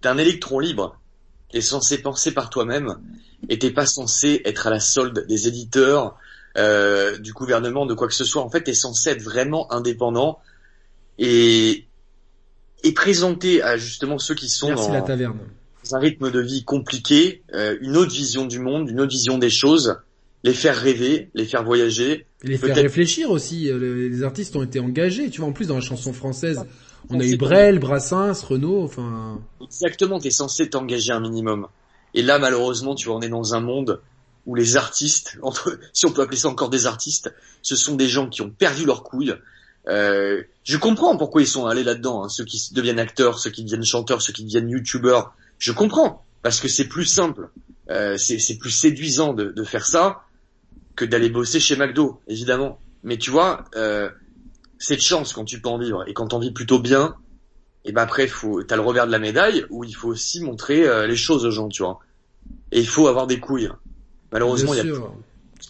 t'es 0.01 0.09
un 0.09 0.17
électron 0.17 0.59
libre, 0.59 0.99
t'es 1.51 1.61
censé 1.61 2.01
penser 2.01 2.33
par 2.33 2.49
toi-même 2.49 2.99
et 3.47 3.57
t'es 3.57 3.71
pas 3.71 3.85
censé 3.85 4.41
être 4.45 4.67
à 4.67 4.69
la 4.69 4.79
solde 4.79 5.25
des 5.27 5.47
éditeurs, 5.47 6.17
euh, 6.57 7.17
du 7.17 7.33
gouvernement, 7.33 7.85
de 7.85 7.93
quoi 7.93 8.07
que 8.07 8.13
ce 8.13 8.25
soit. 8.25 8.41
En 8.41 8.49
fait, 8.49 8.63
t'es 8.63 8.73
censé 8.73 9.09
être 9.11 9.23
vraiment 9.23 9.71
indépendant 9.71 10.39
et 11.17 11.85
et 12.83 12.93
présenter 12.93 13.61
à 13.61 13.77
justement 13.77 14.19
ceux 14.19 14.35
qui 14.35 14.49
sont 14.49 14.69
Merci 14.69 14.87
dans, 14.87 14.93
la 14.93 15.01
taverne. 15.01 15.37
dans 15.83 15.95
un 15.95 15.99
rythme 15.99 16.31
de 16.31 16.39
vie 16.39 16.63
compliqué, 16.63 17.43
euh, 17.53 17.77
une 17.81 17.97
autre 17.97 18.11
vision 18.11 18.45
du 18.45 18.59
monde, 18.59 18.89
une 18.89 19.01
autre 19.01 19.11
vision 19.11 19.37
des 19.37 19.49
choses, 19.49 19.97
les 20.43 20.53
faire 20.53 20.75
rêver, 20.77 21.29
les 21.33 21.45
faire 21.45 21.63
voyager. 21.63 22.25
Et 22.43 22.47
les 22.47 22.57
faire 22.57 22.75
réfléchir 22.83 23.29
aussi. 23.31 23.69
euh, 23.69 23.77
le- 23.77 24.07
Les 24.07 24.23
artistes 24.23 24.55
ont 24.55 24.63
été 24.63 24.79
engagés. 24.79 25.29
Tu 25.29 25.41
vois, 25.41 25.49
en 25.49 25.53
plus 25.53 25.67
dans 25.67 25.75
la 25.75 25.81
chanson 25.81 26.13
française, 26.13 26.63
on 27.09 27.19
a 27.19 27.23
eu 27.25 27.37
Brel, 27.37 27.79
Brassens, 27.79 28.45
Renaud. 28.47 28.83
Enfin, 28.83 29.41
Exactement, 29.61 30.19
t'es 30.19 30.31
censé 30.31 30.69
t'engager 30.69 31.11
un 31.11 31.19
minimum. 31.19 31.67
Et 32.13 32.21
là, 32.21 32.39
malheureusement, 32.39 32.95
tu 32.95 33.07
vois, 33.07 33.17
on 33.17 33.21
est 33.21 33.29
dans 33.29 33.53
un 33.53 33.59
monde 33.59 34.01
où 34.45 34.55
les 34.55 34.77
artistes, 34.77 35.37
entre, 35.41 35.77
si 35.93 36.05
on 36.05 36.11
peut 36.11 36.21
appeler 36.21 36.37
ça 36.37 36.47
encore 36.47 36.69
des 36.69 36.85
artistes, 36.87 37.33
ce 37.61 37.75
sont 37.75 37.95
des 37.95 38.07
gens 38.07 38.27
qui 38.29 38.41
ont 38.41 38.49
perdu 38.49 38.85
leur 38.85 39.03
couille. 39.03 39.33
Euh, 39.87 40.43
je 40.63 40.77
comprends 40.77 41.17
pourquoi 41.17 41.41
ils 41.41 41.47
sont 41.47 41.65
allés 41.65 41.83
là-dedans, 41.83 42.23
hein, 42.23 42.29
ceux 42.29 42.45
qui 42.45 42.61
deviennent 42.73 42.99
acteurs, 42.99 43.39
ceux 43.39 43.49
qui 43.49 43.63
deviennent 43.63 43.83
chanteurs, 43.85 44.21
ceux 44.21 44.33
qui 44.33 44.43
deviennent 44.43 44.69
youtubeurs. 44.69 45.33
Je 45.57 45.71
comprends, 45.71 46.23
parce 46.43 46.59
que 46.59 46.67
c'est 46.67 46.87
plus 46.87 47.05
simple, 47.05 47.49
euh, 47.89 48.15
c'est 48.17 48.39
c'est 48.39 48.57
plus 48.57 48.69
séduisant 48.71 49.33
de, 49.33 49.45
de 49.51 49.63
faire 49.63 49.85
ça 49.85 50.21
que 50.99 51.05
d'aller 51.05 51.29
bosser 51.29 51.61
chez 51.61 51.77
McDo, 51.77 52.19
évidemment. 52.27 52.77
Mais 53.03 53.17
tu 53.17 53.31
vois, 53.31 53.63
euh, 53.77 54.09
c'est 54.77 54.97
de 54.97 55.01
chance 55.01 55.31
quand 55.31 55.45
tu 55.45 55.61
peux 55.61 55.69
en 55.69 55.77
vivre, 55.77 56.03
et 56.07 56.13
quand 56.13 56.27
t'en 56.27 56.39
vis 56.39 56.51
plutôt 56.51 56.79
bien, 56.79 57.15
et 57.85 57.93
ben 57.93 58.01
après, 58.01 58.27
faut, 58.27 58.63
t'as 58.63 58.75
le 58.75 58.81
revers 58.81 59.07
de 59.07 59.11
la 59.11 59.19
médaille 59.19 59.65
où 59.69 59.85
il 59.85 59.95
faut 59.95 60.09
aussi 60.09 60.43
montrer 60.43 60.85
euh, 60.85 61.07
les 61.07 61.15
choses 61.15 61.45
aux 61.45 61.51
gens, 61.51 61.69
tu 61.69 61.83
vois. 61.83 61.99
Et 62.73 62.81
il 62.81 62.87
faut 62.87 63.07
avoir 63.07 63.27
des 63.27 63.39
couilles. 63.39 63.69
Malheureusement, 64.33 64.73
il 64.73 64.77
y 64.77 64.79
a 64.81 64.83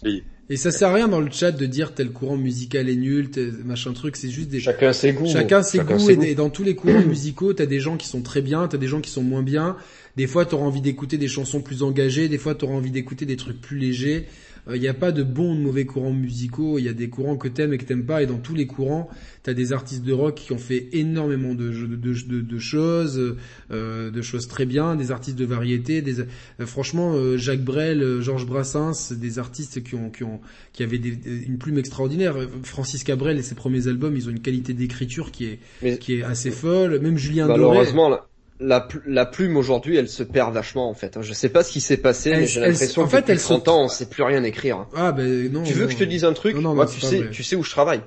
plus. 0.02 0.24
Et 0.48 0.56
ça 0.56 0.72
sert 0.72 0.88
à 0.88 0.94
rien 0.94 1.06
dans 1.06 1.20
le 1.20 1.30
chat 1.30 1.52
de 1.52 1.64
dire 1.64 1.94
tel 1.94 2.10
courant 2.10 2.36
musical 2.36 2.88
est 2.88 2.96
nul, 2.96 3.30
tel 3.30 3.52
machin 3.64 3.92
truc. 3.92 4.16
C'est 4.16 4.30
juste 4.30 4.48
des 4.48 4.58
Chacun 4.58 4.92
ses 4.92 5.12
goûts. 5.12 5.28
Chacun 5.28 5.62
ses 5.62 5.78
Chacun 5.78 5.96
goûts 5.96 6.04
ses 6.04 6.14
et, 6.14 6.30
et 6.32 6.34
dans 6.34 6.50
tous 6.50 6.64
les 6.64 6.74
courants 6.74 7.02
musicaux, 7.06 7.52
t'as 7.52 7.66
des 7.66 7.78
gens 7.78 7.96
qui 7.96 8.08
sont 8.08 8.22
très 8.22 8.42
bien, 8.42 8.66
t'as 8.66 8.78
des 8.78 8.88
gens 8.88 9.00
qui 9.00 9.10
sont 9.10 9.22
moins 9.22 9.44
bien. 9.44 9.76
Des 10.16 10.26
fois, 10.26 10.44
t'auras 10.44 10.64
envie 10.64 10.80
d'écouter 10.80 11.18
des 11.18 11.28
chansons 11.28 11.60
plus 11.60 11.84
engagées, 11.84 12.28
des 12.28 12.38
fois, 12.38 12.56
t'auras 12.56 12.74
envie 12.74 12.90
d'écouter 12.90 13.26
des 13.26 13.36
trucs 13.36 13.60
plus 13.60 13.78
légers. 13.78 14.26
Il 14.72 14.80
n'y 14.80 14.88
a 14.88 14.94
pas 14.94 15.12
de 15.12 15.22
bons 15.22 15.52
ou 15.52 15.56
de 15.56 15.60
mauvais 15.62 15.84
courants 15.86 16.12
musicaux. 16.12 16.78
Il 16.78 16.84
y 16.84 16.88
a 16.88 16.92
des 16.92 17.08
courants 17.08 17.36
que 17.36 17.48
t'aimes 17.48 17.72
et 17.72 17.78
que 17.78 17.84
t'aimes 17.84 18.04
pas. 18.04 18.22
Et 18.22 18.26
dans 18.26 18.38
tous 18.38 18.54
les 18.54 18.66
courants, 18.66 19.08
t'as 19.42 19.54
des 19.54 19.72
artistes 19.72 20.04
de 20.04 20.12
rock 20.12 20.34
qui 20.36 20.52
ont 20.52 20.58
fait 20.58 20.88
énormément 20.92 21.54
de, 21.54 21.70
de, 21.70 21.86
de, 21.96 22.14
de- 22.28 22.40
de 22.40 22.58
choses, 22.58 23.36
euh, 23.70 24.10
de 24.10 24.22
choses 24.22 24.48
très 24.48 24.66
bien. 24.66 24.96
Des 24.96 25.10
artistes 25.10 25.38
de 25.38 25.44
variété. 25.44 26.02
Des, 26.02 26.20
euh, 26.20 26.24
franchement, 26.66 27.14
euh, 27.14 27.36
Jacques 27.36 27.64
Brel, 27.64 28.02
euh, 28.02 28.20
Georges 28.22 28.46
Brassens, 28.46 29.12
des 29.12 29.38
artistes 29.38 29.82
qui 29.82 29.94
ont, 29.94 30.10
qui 30.10 30.24
ont, 30.24 30.40
qui 30.72 30.82
avaient 30.82 30.98
des- 30.98 31.18
une 31.46 31.58
plume 31.58 31.78
extraordinaire. 31.78 32.36
Euh, 32.36 32.46
Francis 32.62 33.02
Cabrel 33.04 33.38
et 33.38 33.42
ses 33.42 33.54
premiers 33.54 33.88
albums, 33.88 34.14
ils 34.16 34.28
ont 34.28 34.32
une 34.32 34.40
qualité 34.40 34.72
d'écriture 34.74 35.30
qui 35.32 35.46
est 35.46 35.58
Mais- 35.82 35.98
qui 35.98 36.14
est 36.14 36.22
assez 36.22 36.50
folle. 36.50 37.00
Même 37.00 37.16
Julien 37.18 37.46
Doré. 37.46 37.58
Malheureusement, 37.60 38.08
la, 38.08 38.26
la, 38.60 38.80
pl- 38.80 39.02
la 39.06 39.24
plume 39.26 39.56
aujourd'hui, 39.56 39.96
elle 39.96 40.08
se 40.08 40.22
perd 40.22 40.52
vachement 40.54 40.88
en 40.90 40.94
fait. 40.94 41.18
Je 41.22 41.32
sais 41.32 41.48
pas 41.48 41.62
ce 41.62 41.72
qui 41.72 41.80
s'est 41.80 41.96
passé, 41.96 42.30
Elle- 42.30 42.40
mais 42.40 42.46
j'ai 42.46 42.60
l'impression 42.60 43.04
que 43.04 43.10
fait, 43.10 43.16
depuis 43.22 43.32
elle 43.32 43.40
se- 43.40 43.44
30 43.46 43.68
ans, 43.68 43.84
on 43.84 43.88
sait 43.88 44.06
plus 44.08 44.22
rien 44.22 44.42
écrire. 44.44 44.86
Ah 44.94 45.12
ben 45.12 45.50
non. 45.52 45.62
tu 45.62 45.72
veux 45.72 45.82
non. 45.82 45.86
que 45.86 45.92
je 45.92 45.98
te 45.98 46.04
dise 46.04 46.24
un 46.24 46.32
truc 46.32 46.54
Non, 46.56 46.62
non, 46.62 46.74
Moi, 46.74 46.86
tu 46.86 47.00
sais, 47.00 47.30
tu 47.30 47.42
sais 47.42 47.56
où 47.56 47.62
je 47.62 47.70
travaille. 47.70 48.02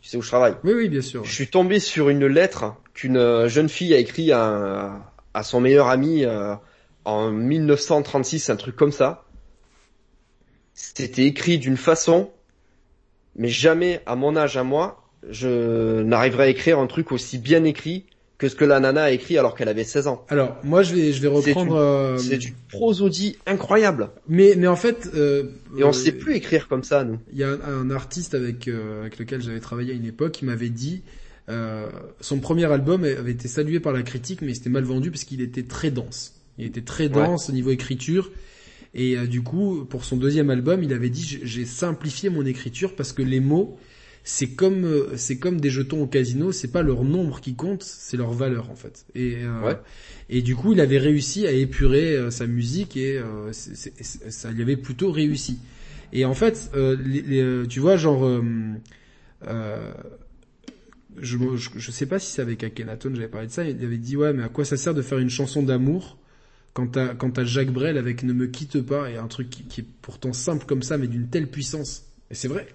Tu 0.00 0.08
sais 0.10 0.16
où 0.16 0.22
je 0.22 0.28
travaille. 0.28 0.54
Oui, 0.62 0.72
oui, 0.74 0.88
bien 0.88 1.00
sûr. 1.00 1.24
Je 1.24 1.32
suis 1.32 1.48
tombé 1.48 1.80
sur 1.80 2.08
une 2.08 2.26
lettre 2.26 2.74
qu'une 2.94 3.16
euh, 3.16 3.48
jeune 3.48 3.68
fille 3.68 3.92
a 3.92 3.98
écrit 3.98 4.30
à, 4.32 5.00
à 5.34 5.42
son 5.42 5.60
meilleur 5.60 5.88
ami 5.88 6.24
euh, 6.24 6.54
en 7.04 7.30
1936, 7.32 8.48
un 8.50 8.56
truc 8.56 8.76
comme 8.76 8.92
ça. 8.92 9.24
C'était 10.74 11.24
écrit 11.24 11.58
d'une 11.58 11.76
façon, 11.76 12.30
mais 13.34 13.48
jamais 13.48 14.00
à 14.06 14.14
mon 14.14 14.36
âge 14.36 14.56
à 14.56 14.62
moi, 14.62 15.02
je 15.28 16.02
n'arriverai 16.02 16.44
à 16.44 16.48
écrire 16.48 16.78
un 16.78 16.86
truc 16.86 17.10
aussi 17.12 17.38
bien 17.38 17.64
écrit 17.64 18.06
que 18.38 18.48
ce 18.48 18.54
que 18.54 18.64
la 18.64 18.80
nana 18.80 19.04
a 19.04 19.10
écrit 19.12 19.38
alors 19.38 19.54
qu'elle 19.54 19.68
avait 19.68 19.84
16 19.84 20.06
ans. 20.08 20.24
Alors 20.28 20.58
moi 20.62 20.82
je 20.82 20.94
vais 20.94 21.12
je 21.12 21.22
vais 21.26 21.28
C'est 21.42 21.50
reprendre. 21.52 21.72
une- 21.76 21.78
euh, 21.78 22.18
C'est 22.18 22.36
du 22.38 22.54
prosodie 22.70 23.38
incroyable. 23.46 24.10
Mais 24.28 24.54
mais 24.56 24.66
en 24.66 24.76
fait. 24.76 25.08
Euh, 25.14 25.44
Et 25.78 25.84
on 25.84 25.88
euh, 25.88 25.92
sait 25.92 26.12
plus 26.12 26.34
écrire 26.34 26.68
comme 26.68 26.82
ça, 26.84 27.02
nous. 27.04 27.18
Il 27.32 27.38
y 27.38 27.44
a 27.44 27.48
un, 27.50 27.60
un 27.64 27.90
artiste 27.90 28.34
avec 28.34 28.68
euh, 28.68 29.00
avec 29.02 29.18
lequel 29.18 29.40
j'avais 29.40 29.60
travaillé 29.60 29.92
à 29.92 29.94
une 29.96 30.04
époque 30.06 30.32
qui 30.32 30.44
m'avait 30.44 30.68
dit. 30.68 31.02
Euh, 31.48 31.86
son 32.20 32.40
premier 32.40 32.64
album 32.70 33.04
avait 33.04 33.30
été 33.30 33.46
salué 33.48 33.78
par 33.80 33.92
la 33.92 34.02
critique, 34.02 34.42
mais 34.42 34.52
c'était 34.52 34.68
mal 34.70 34.84
vendu 34.84 35.10
parce 35.10 35.24
qu'il 35.24 35.40
était 35.40 35.62
très 35.62 35.90
dense. 35.90 36.34
Il 36.58 36.66
était 36.66 36.80
très 36.82 37.08
dense 37.08 37.48
au 37.48 37.52
niveau 37.52 37.70
écriture. 37.70 38.30
Et 38.94 39.16
euh, 39.16 39.26
du 39.26 39.42
coup, 39.42 39.84
pour 39.88 40.04
son 40.04 40.16
deuxième 40.16 40.50
album, 40.50 40.82
il 40.82 40.92
avait 40.92 41.10
dit 41.10 41.38
j'ai 41.42 41.64
simplifié 41.64 42.30
mon 42.30 42.44
écriture 42.46 42.94
parce 42.96 43.12
que 43.12 43.22
les 43.22 43.40
mots, 43.40 43.78
c'est 44.28 44.48
comme 44.56 44.84
euh, 44.84 45.16
c'est 45.16 45.38
comme 45.38 45.60
des 45.60 45.70
jetons 45.70 46.02
au 46.02 46.06
casino, 46.08 46.50
c'est 46.52 46.72
pas 46.72 46.82
leur 46.82 47.04
nombre 47.04 47.40
qui 47.40 47.54
compte, 47.54 47.84
c'est 47.84 48.16
leur 48.16 48.32
valeur 48.32 48.70
en 48.70 48.76
fait. 48.76 49.06
Et 49.14 49.36
euh, 49.44 49.62
Ouais. 49.64 49.78
et 50.28 50.42
du 50.42 50.56
coup, 50.56 50.72
il 50.72 50.80
avait 50.80 50.98
réussi 50.98 51.46
à 51.46 51.52
épurer 51.52 52.16
euh, 52.16 52.30
sa 52.30 52.46
musique 52.48 52.96
et 52.96 53.18
euh, 53.18 53.52
ça 53.52 54.50
lui 54.52 54.62
avait 54.62 54.76
plutôt 54.76 55.12
réussi. 55.12 55.60
Et 56.12 56.24
en 56.24 56.34
fait, 56.34 56.70
euh, 56.74 56.96
les, 57.04 57.22
les, 57.22 57.68
tu 57.68 57.80
vois, 57.80 57.96
genre, 57.96 58.24
je, 61.16 61.38
je, 61.56 61.70
je 61.76 61.90
sais 61.90 62.06
pas 62.06 62.18
si 62.18 62.32
c'est 62.32 62.42
avec 62.42 62.62
Akhenaton, 62.64 63.12
j'avais 63.14 63.28
parlé 63.28 63.46
de 63.46 63.52
ça, 63.52 63.64
il 63.64 63.82
avait 63.84 63.96
dit 63.98 64.16
ouais, 64.16 64.32
mais 64.32 64.42
à 64.42 64.48
quoi 64.48 64.64
ça 64.64 64.76
sert 64.76 64.94
de 64.94 65.02
faire 65.02 65.18
une 65.18 65.30
chanson 65.30 65.62
d'amour 65.62 66.18
quand 66.74 66.88
t'as 66.88 67.14
quand 67.14 67.30
t'as 67.32 67.44
Jacques 67.44 67.72
Brel 67.72 67.98
avec 67.98 68.22
Ne 68.22 68.32
me 68.34 68.46
quitte 68.46 68.80
pas 68.82 69.10
et 69.10 69.16
un 69.16 69.28
truc 69.28 69.50
qui, 69.50 69.64
qui 69.64 69.80
est 69.82 69.86
pourtant 70.02 70.32
simple 70.32 70.66
comme 70.66 70.82
ça, 70.82 70.98
mais 70.98 71.08
d'une 71.08 71.28
telle 71.28 71.48
puissance? 71.50 72.04
Et 72.30 72.34
c'est 72.34 72.48
vrai. 72.48 72.68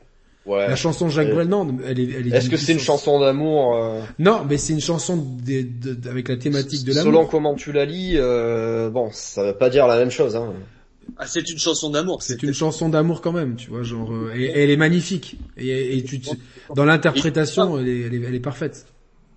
Ouais. 0.45 0.67
La 0.67 0.75
chanson 0.75 1.07
Jacques 1.07 1.29
Brel, 1.31 1.47
non, 1.47 1.77
elle 1.85 1.99
est. 1.99 2.03
Elle 2.17 2.27
est 2.33 2.37
Est-ce 2.37 2.49
que 2.49 2.57
c'est 2.57 2.71
une 2.73 2.79
chanson 2.79 3.19
d'amour 3.19 3.75
euh, 3.75 4.01
Non, 4.17 4.43
mais 4.49 4.57
c'est 4.57 4.73
une 4.73 4.81
chanson 4.81 5.15
de- 5.17 5.61
de- 5.61 5.93
de- 5.93 6.09
avec 6.09 6.29
la 6.29 6.37
thématique 6.37 6.83
de 6.83 6.93
Selon 6.93 7.11
l'amour. 7.11 7.29
comment 7.29 7.53
tu 7.53 7.71
la 7.71 7.85
lis, 7.85 8.13
euh, 8.15 8.89
bon, 8.89 9.09
ça 9.11 9.43
veut 9.43 9.55
pas 9.57 9.69
dire 9.69 9.85
la 9.85 9.97
même 9.97 10.09
chose. 10.09 10.35
Hein. 10.35 10.51
Ah, 11.17 11.27
c'est 11.27 11.47
une 11.49 11.59
chanson 11.59 11.91
d'amour. 11.91 12.23
C'est 12.23 12.41
une 12.41 12.53
chanson 12.53 12.89
d'amour 12.89 13.21
quand 13.21 13.33
même, 13.33 13.55
tu 13.55 13.69
vois, 13.69 13.83
genre, 13.83 14.11
euh, 14.11 14.33
et, 14.35 14.45
et 14.45 14.59
elle 14.63 14.69
est 14.71 14.77
magnifique. 14.77 15.37
Et, 15.57 15.97
et 15.97 16.03
tu, 16.03 16.19
tu- 16.19 16.29
dans 16.75 16.85
l'interprétation, 16.85 17.77
elle 17.77 17.87
est, 17.87 17.99
elle 18.01 18.13
est, 18.15 18.21
elle 18.27 18.35
est 18.35 18.39
parfaite. 18.39 18.87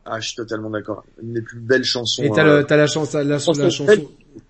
Ah, 0.06 0.20
je 0.20 0.28
suis 0.28 0.36
totalement 0.36 0.70
d'accord. 0.70 1.04
Une 1.22 1.34
des 1.34 1.42
plus 1.42 1.58
belles 1.60 1.84
chansons. 1.84 2.22
Et 2.22 2.30
t'as 2.30 2.46
euh, 2.46 2.64
la 2.68 2.86
chanson, 2.86 3.18
la, 3.18 3.24
la, 3.24 3.38
chanson 3.38 3.86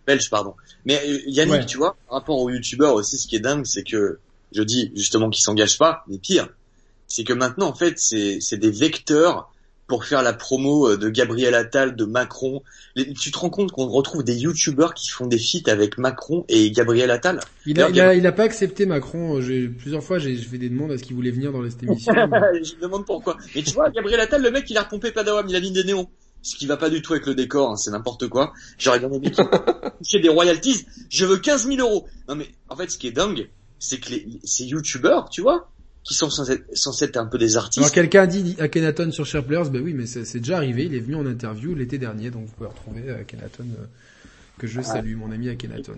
belge. 0.07 0.31
pardon. 0.31 0.55
Mais 0.85 1.01
euh, 1.05 1.19
Yannick, 1.27 1.53
Ouais. 1.55 1.67
tu 1.67 1.79
vois, 1.79 1.97
par 2.09 2.19
rapport 2.19 2.39
aux 2.41 2.51
youtubeurs 2.51 2.95
aussi, 2.95 3.19
ce 3.19 3.27
qui 3.27 3.37
est 3.37 3.41
dingue, 3.41 3.65
c'est 3.65 3.83
que 3.85 4.19
je 4.55 4.63
dis 4.63 4.91
justement 4.95 5.29
qu'ils 5.31 5.43
s'engagent 5.43 5.79
pas, 5.79 6.05
mais 6.09 6.19
pire, 6.19 6.49
c'est 7.09 7.25
que 7.25 7.33
maintenant 7.33 7.69
en 7.69 7.75
fait, 7.75 7.99
c'est 7.99 8.57
des 8.57 8.71
vecteurs 8.71 9.51
pour 9.87 10.07
faire 10.07 10.23
la 10.23 10.33
promo 10.33 10.89
euh, 10.89 10.97
de 10.97 11.11
Gabriel 11.11 11.55
Attal, 11.55 11.95
de 11.95 12.07
Macron. 12.07 12.63
Les- 12.97 13.13
tu 13.13 13.31
te 13.31 13.37
rends 13.39 13.51
compte 13.51 13.71
qu'on 13.71 13.87
retrouve 13.87 14.25
des 14.25 14.35
youtubeurs 14.35 14.95
qui 14.95 15.11
font 15.11 15.27
des 15.27 15.37
feats 15.39 15.71
avec 15.71 15.99
Macron 15.99 16.47
et 16.49 16.71
Gabriel 16.71 17.11
Attal? 17.11 17.39
Il 17.67 17.79
a, 17.79 17.85
Alors, 17.85 17.95
il 17.97 18.01
a, 18.01 18.15
il 18.15 18.27
a 18.27 18.33
pas 18.33 18.45
accepté 18.45 18.87
Macron. 18.87 19.43
J'ai 19.43 19.69
plusieurs 19.69 20.03
fois, 20.03 20.19
j'ai 20.19 20.35
fait 20.37 20.57
des 20.57 20.71
demandes 20.71 20.91
à 20.93 20.97
ce 20.97 21.03
qu'il 21.03 21.15
voulait 21.15 21.31
venir 21.33 21.53
dans 21.53 21.63
cette 21.69 21.83
émission. 21.83 22.15
mais- 22.17 22.65
Je 22.65 22.77
me 22.77 22.81
demande 22.81 23.05
pourquoi. 23.05 23.37
Mais 23.55 23.63
tu 23.63 23.75
vois, 23.75 23.91
Gabriel 23.91 24.21
Attal, 24.21 24.41
le 24.43 24.51
mec, 24.51 24.65
il 24.71 24.79
a 24.79 24.85
repompé 24.85 25.13
Padawam, 25.13 25.47
il 25.51 25.55
a 25.55 25.61
mis 25.61 25.71
des 25.71 25.85
néons. 25.85 26.09
ce 26.41 26.57
qui 26.57 26.67
va 26.67 26.79
pas 26.79 26.89
du 26.89 27.03
tout 27.03 27.13
avec 27.13 27.27
le 27.27 27.35
décor, 27.35 27.73
hein, 27.73 27.77
c'est 27.77 27.91
n'importe 27.91 28.27
quoi. 28.29 28.55
J'aurais 28.79 29.01
bien 29.01 29.13
aimé 29.13 29.31
qu'il 30.03 30.23
des 30.23 30.29
royalties. 30.31 30.87
Je 31.11 31.27
veux 31.27 31.37
15 31.37 31.67
000 31.67 31.79
euros. 31.87 32.07
Non 32.27 32.37
mais 32.37 32.49
en 32.71 32.77
fait, 32.77 32.91
ce 32.91 32.97
qui 32.97 33.09
est 33.09 33.13
dingue, 33.13 33.51
c'est 33.85 33.99
que 33.99 34.11
les, 34.11 34.27
ces 34.45 34.65
youtubeurs, 34.65 35.29
tu 35.29 35.41
vois, 35.43 35.69
qui 36.03 36.15
sont 36.15 36.29
censés, 36.31 36.63
censés 36.75 37.07
être 37.07 37.17
un 37.17 37.27
peu 37.27 37.39
des 37.39 37.57
artistes. 37.57 37.79
Alors 37.79 37.93
quelqu'un 37.93 38.23
a 38.23 38.27
dit 38.27 38.57
à 38.59 38.69
Kenaton 38.69 39.11
sur 39.11 39.25
SharePlayers, 39.25 39.71
ben 39.71 39.83
oui, 39.83 39.95
mais 39.95 40.07
c'est 40.07 40.39
déjà 40.39 40.57
arrivé. 40.59 40.85
Il 40.85 40.95
est 40.95 41.01
venu 41.01 41.15
en 41.17 41.27
interview 41.27 41.75
l'été 41.75 41.97
dernier, 41.99 42.31
donc 42.31 42.47
vous 42.47 42.53
pouvez 42.53 42.69
retrouver 42.69 43.03
euh, 43.09 43.23
Kenaton 43.27 43.65
euh, 43.81 43.85
que 44.59 44.67
je 44.67 44.81
salue, 44.83 45.17
mon 45.17 45.31
ami 45.33 45.49
Akhenaton. 45.49 45.95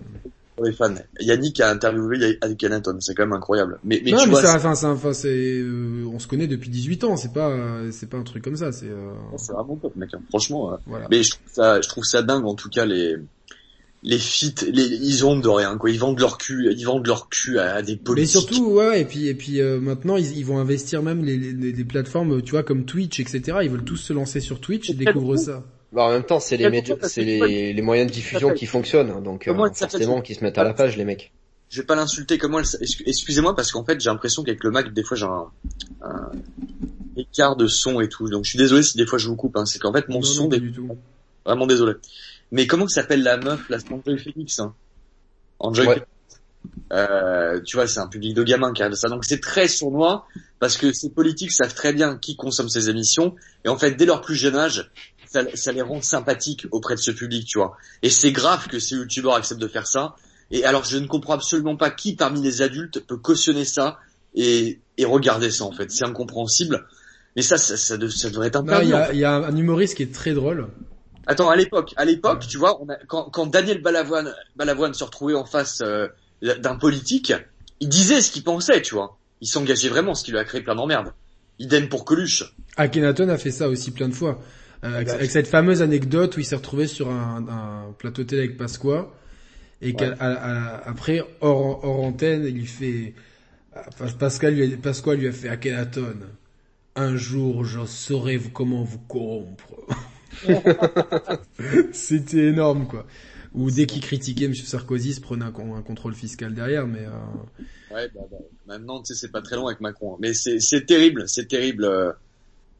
Les 0.63 0.71
fans, 0.73 0.95
Yannick 1.19 1.59
a 1.59 1.69
interviewé 1.69 2.39
Akhenaton, 2.41 2.97
c'est 2.99 3.13
quand 3.13 3.25
même 3.27 3.33
incroyable. 3.33 3.77
Mais, 3.83 4.01
mais 4.03 4.09
non, 4.11 4.17
tu 4.19 4.25
mais 4.25 4.31
vois, 4.31 4.41
ça, 4.41 4.55
enfin, 4.55 4.73
ça, 4.73 4.89
enfin, 4.89 5.13
c'est, 5.13 5.59
euh, 5.59 6.03
on 6.11 6.17
se 6.17 6.25
connaît 6.27 6.47
depuis 6.47 6.69
18 6.71 7.03
ans, 7.03 7.15
c'est 7.15 7.31
pas, 7.31 7.49
euh, 7.49 7.91
c'est 7.91 8.07
pas 8.09 8.17
un 8.17 8.23
truc 8.23 8.43
comme 8.43 8.55
ça, 8.55 8.71
c'est. 8.71 8.89
Euh... 8.89 9.11
c'est 9.37 9.51
vraiment 9.53 9.75
top, 9.75 9.95
mec. 9.95 10.09
hein. 10.15 10.21
Franchement, 10.29 10.79
Voilà. 10.87 11.05
mais 11.11 11.21
je 11.21 11.29
trouve 11.31 11.51
ça, 11.53 11.79
je 11.81 11.87
trouve 11.87 12.05
ça 12.05 12.23
dingue 12.23 12.45
en 12.45 12.55
tout 12.55 12.69
cas 12.69 12.85
les 12.85 13.17
les 14.03 14.19
feats, 14.19 14.65
les, 14.71 14.83
ils 14.83 15.25
ont 15.25 15.37
de 15.39 15.47
rien 15.47 15.77
quoi. 15.77 15.89
Ils 15.89 15.99
vendent 15.99 16.19
leur 16.19 16.37
cul, 16.37 16.71
ils 16.75 16.83
vendent 16.85 17.07
leur 17.07 17.29
cul 17.29 17.59
à, 17.59 17.75
à 17.75 17.81
des 17.81 17.93
Mais 17.93 17.97
politiques. 17.97 18.31
surtout, 18.41 18.65
ouais, 18.71 19.01
et 19.01 19.05
puis, 19.05 19.27
et 19.27 19.33
puis 19.33 19.59
euh, 19.61 19.79
maintenant, 19.79 20.17
ils, 20.17 20.37
ils 20.37 20.45
vont 20.45 20.59
investir 20.59 21.01
même 21.03 21.23
les, 21.25 21.37
les, 21.37 21.71
les 21.71 21.83
plateformes, 21.83 22.41
tu 22.41 22.51
vois, 22.51 22.63
comme 22.63 22.85
Twitch, 22.85 23.19
etc. 23.19 23.59
Ils 23.63 23.69
veulent 23.69 23.83
tous 23.83 23.97
se 23.97 24.13
lancer 24.13 24.39
sur 24.39 24.59
Twitch 24.61 24.89
et 24.89 24.93
découvrent 24.93 25.37
ça. 25.37 25.63
Bah, 25.93 26.03
en 26.03 26.11
même 26.11 26.23
temps, 26.23 26.39
c'est 26.39 26.57
les, 26.57 26.69
médias- 26.69 26.97
c'est 27.03 27.21
que 27.21 27.25
les, 27.25 27.73
les 27.73 27.81
moyens 27.81 28.09
de 28.09 28.13
diffusion 28.13 28.53
qui 28.53 28.65
fonctionnent, 28.65 29.09
hein, 29.09 29.21
donc 29.21 29.47
euh, 29.47 29.55
forcément 29.73 30.21
qui 30.21 30.35
se 30.35 30.43
mettent 30.43 30.57
à 30.57 30.63
la 30.63 30.73
page, 30.73 30.97
les 30.97 31.05
mecs. 31.05 31.31
je 31.69 31.81
vais 31.81 31.85
pas 31.87 31.95
l'insulter 31.95 32.37
comment 32.37 32.59
elle 32.59 32.65
s- 32.65 32.77
excu- 32.81 33.03
excusez-moi 33.07 33.55
parce 33.55 33.71
qu'en 33.71 33.83
fait 33.85 33.99
j'ai 33.99 34.09
l'impression 34.09 34.43
qu'avec 34.43 34.63
le 34.63 34.71
Mac 34.71 34.93
des 34.93 35.03
fois 35.03 35.15
j'ai 35.17 35.25
un, 35.25 35.45
un 36.01 36.31
écart 37.15 37.55
de 37.55 37.67
son 37.67 37.99
et 38.01 38.09
tout 38.09 38.29
donc 38.29 38.43
je 38.45 38.49
suis 38.51 38.59
désolé 38.59 38.83
si 38.83 38.95
des 38.97 39.05
fois 39.05 39.17
je 39.17 39.27
vous 39.27 39.35
coupe 39.35 39.55
hein. 39.57 39.65
c'est 39.65 39.79
qu'en 39.79 39.91
fait 39.93 40.07
mon 40.09 40.15
Non, 40.19 40.21
son 40.21 40.43
non, 40.43 40.49
pas 40.49 40.55
des... 40.57 40.61
du 40.61 40.71
tout. 40.71 40.87
vraiment 41.45 41.65
désolé 41.67 41.93
mais 42.51 42.67
comment 42.67 42.87
s'appelle 42.87 43.23
la 43.23 43.37
meuf 43.37 43.67
la 43.69 43.77
Enjoy 43.91 44.17
Phoenix 44.19 44.59
hein? 44.59 44.73
Enjoy 45.59 45.85
Ouais. 45.87 45.93
Phoenix. 45.95 46.07
Euh, 46.91 47.61
tu 47.65 47.75
vois 47.77 47.87
c'est 47.87 47.99
un 47.99 48.07
public 48.07 48.33
de 48.33 48.43
gamins 48.43 48.71
qui 48.73 48.81
regarde 48.83 48.95
ça 48.95 49.09
donc 49.09 49.25
c'est 49.25 49.39
très 49.41 49.67
sournois 49.67 50.25
parce 50.59 50.77
que 50.77 50.91
ces 50.93 51.09
politiques 51.09 51.51
savent 51.51 51.73
très 51.73 51.93
bien 51.93 52.17
qui 52.17 52.35
consomme 52.35 52.69
ces 52.69 52.89
émissions 52.89 53.35
et 53.65 53.69
en 53.69 53.77
fait 53.77 53.91
dès 53.91 54.05
leur 54.05 54.21
plus 54.21 54.35
jeune 54.35 54.55
âge 54.55 54.89
ça, 55.27 55.43
ça 55.55 55.71
les 55.71 55.81
rend 55.81 56.01
sympathiques 56.01 56.65
auprès 56.71 56.95
de 56.95 56.99
ce 56.99 57.11
public 57.11 57.45
tu 57.45 57.57
vois 57.59 57.77
et 58.03 58.09
c'est 58.09 58.31
grave 58.31 58.67
que 58.67 58.79
ces 58.79 58.95
youtubeurs 58.95 59.35
acceptent 59.35 59.61
de 59.61 59.67
faire 59.67 59.87
ça 59.87 60.15
et 60.51 60.63
alors 60.65 60.83
je 60.85 60.97
ne 60.97 61.07
comprends 61.07 61.33
absolument 61.35 61.75
pas 61.75 61.89
qui 61.89 62.15
parmi 62.15 62.41
les 62.41 62.61
adultes 62.61 62.99
peut 63.05 63.17
cautionner 63.17 63.65
ça 63.65 63.99
et, 64.35 64.79
et 64.97 65.05
regarder 65.05 65.49
ça 65.51 65.63
en 65.65 65.71
fait. 65.71 65.89
C'est 65.91 66.05
incompréhensible. 66.05 66.85
Mais 67.35 67.41
ça, 67.41 67.57
ça, 67.57 67.75
ça, 67.75 67.97
de- 67.97 68.07
ça 68.07 68.29
devrait 68.29 68.47
être 68.47 68.57
fait. 68.65 68.85
il 69.13 69.19
y 69.19 69.25
a 69.25 69.35
un 69.35 69.55
humoriste 69.57 69.95
qui 69.95 70.03
est 70.03 70.13
très 70.13 70.33
drôle. 70.33 70.67
Attends, 71.27 71.49
à 71.49 71.55
l'époque, 71.55 71.93
à 71.97 72.05
l'époque, 72.05 72.47
tu 72.47 72.57
vois, 72.57 72.81
on 72.81 72.89
a, 72.89 72.95
quand, 73.07 73.29
quand 73.29 73.45
Daniel 73.47 73.81
Balavoine, 73.81 74.33
Balavoine 74.55 74.93
se 74.93 75.03
retrouvait 75.03 75.35
en 75.35 75.45
face 75.45 75.81
euh, 75.81 76.07
d'un 76.41 76.75
politique, 76.77 77.33
il 77.81 77.89
disait 77.89 78.21
ce 78.21 78.31
qu'il 78.31 78.43
pensait, 78.43 78.81
tu 78.81 78.95
vois. 78.95 79.17
Il 79.41 79.47
s'engageait 79.47 79.89
vraiment, 79.89 80.15
ce 80.15 80.23
qui 80.23 80.31
lui 80.31 80.39
a 80.39 80.43
créé 80.45 80.61
plein 80.61 80.73
d'emmerdes. 80.75 81.13
Idem 81.59 81.89
pour 81.89 82.05
Coluche. 82.05 82.55
Akhenaton 82.77 83.29
a 83.29 83.37
fait 83.37 83.51
ça 83.51 83.67
aussi 83.69 83.91
plein 83.91 84.07
de 84.07 84.13
fois. 84.13 84.39
Euh, 84.83 84.93
avec, 84.95 85.07
Bah, 85.07 85.13
avec 85.15 85.31
cette 85.31 85.47
fameuse 85.47 85.81
anecdote 85.81 86.37
où 86.37 86.39
il 86.39 86.45
s'est 86.45 86.55
retrouvé 86.55 86.87
sur 86.87 87.09
un, 87.09 87.45
un 87.49 87.91
plateau 87.97 88.23
télé 88.23 88.43
avec 88.43 88.57
Pasqua 88.57 89.11
et 89.81 89.87
Ouais. 89.91 89.95
qu'après 89.95 91.23
hors, 91.41 91.83
hors 91.83 92.03
antenne 92.03 92.45
il 92.45 92.53
lui 92.55 92.65
fait 92.67 93.13
enfin, 93.75 94.05
Pascal 94.17 94.53
lui 94.55 94.73
a, 94.73 94.77
Pasqua 94.77 95.15
lui 95.15 95.27
a 95.27 95.31
fait 95.31 95.49
Akhenaton 95.49 96.15
un 96.95 97.15
jour 97.15 97.63
je 97.65 97.85
saurai 97.85 98.39
comment 98.53 98.83
vous 98.83 98.99
corrompre 98.99 99.65
c'était 101.91 102.45
énorme 102.47 102.87
quoi 102.87 103.05
ou 103.53 103.71
dès 103.71 103.85
qu'il 103.85 104.01
critiquait 104.01 104.45
M. 104.45 104.53
Sarkozy 104.53 105.09
il 105.09 105.13
se 105.13 105.21
prenait 105.21 105.45
un, 105.45 105.51
con- 105.51 105.75
un 105.75 105.81
contrôle 105.81 106.13
fiscal 106.13 106.53
derrière 106.53 106.85
mais 106.87 107.05
euh, 107.05 107.63
Ouais, 107.93 108.09
bah, 108.13 108.21
bah, 108.29 108.37
maintenant, 108.67 109.01
tu 109.01 109.13
sais, 109.13 109.19
c'est 109.21 109.31
pas 109.31 109.41
très 109.41 109.55
long 109.55 109.67
avec 109.67 109.79
Macron. 109.79 110.15
hein. 110.15 110.17
Mais 110.19 110.33
c'est, 110.33 110.59
terrible, 110.85 111.23
c'est 111.27 111.47
terrible. 111.47 111.85
euh. 111.85 112.11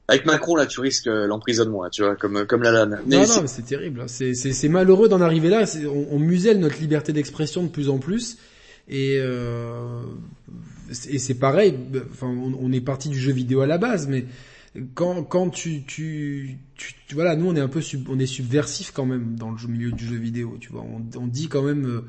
Avec 0.10 0.26
Macron, 0.26 0.58
là, 0.58 0.66
tu 0.66 0.82
risques 0.82 1.08
euh, 1.08 1.28
l'emprisonnement, 1.28 1.82
là, 1.82 1.90
tu 1.90 2.02
vois, 2.04 2.18
comme, 2.18 2.46
comme 2.46 2.62
la 2.62 2.72
lane. 2.72 3.00
Mais 3.06 3.16
non, 3.16 3.24
c'est- 3.24 3.36
non, 3.38 3.42
mais 3.44 3.48
c'est 3.48 3.62
terrible. 3.66 4.02
hein. 4.02 4.08
C'est, 4.10 4.68
malheureux 4.68 5.08
d'en 5.08 5.22
arriver 5.22 5.48
là. 5.50 5.64
On, 5.86 6.08
on 6.12 6.20
muselle 6.20 6.60
notre 6.60 6.78
liberté 6.82 7.14
d'expression 7.14 7.64
de 7.64 7.70
plus 7.70 7.88
en 7.88 8.00
plus. 8.00 8.38
Et, 8.90 9.16
euh, 9.22 10.02
c'est- 10.92 11.10
et 11.14 11.20
c'est 11.20 11.36
pareil. 11.36 11.72
bah, 11.72 12.00
Enfin, 12.12 12.28
on, 12.28 12.54
on 12.60 12.72
est 12.74 12.82
parti 12.82 13.08
du 13.08 13.18
jeu 13.18 13.32
vidéo 13.32 13.62
à 13.62 13.66
la 13.66 13.78
base, 13.78 14.08
mais 14.10 14.26
quand, 14.96 15.24
quand 15.24 15.50
tu, 15.50 15.84
tu, 15.84 16.58
tu, 16.76 16.94
tu- 17.08 17.16
voilà, 17.16 17.36
nous 17.36 17.48
on 17.48 17.56
est 17.56 17.60
un 17.60 17.68
peu, 17.68 17.82
sub, 17.82 18.08
on 18.10 18.20
est 18.20 18.26
subversif 18.26 18.92
quand 18.92 19.06
même 19.06 19.36
dans 19.36 19.52
le 19.52 19.68
milieu 19.68 19.92
du 19.92 20.06
jeu 20.06 20.16
vidéo. 20.16 20.58
Tu 20.60 20.70
vois, 20.70 20.84
on, 20.84 21.02
on 21.20 21.28
dit 21.28 21.48
quand 21.48 21.64
même, 21.64 21.86
euh, 21.86 22.02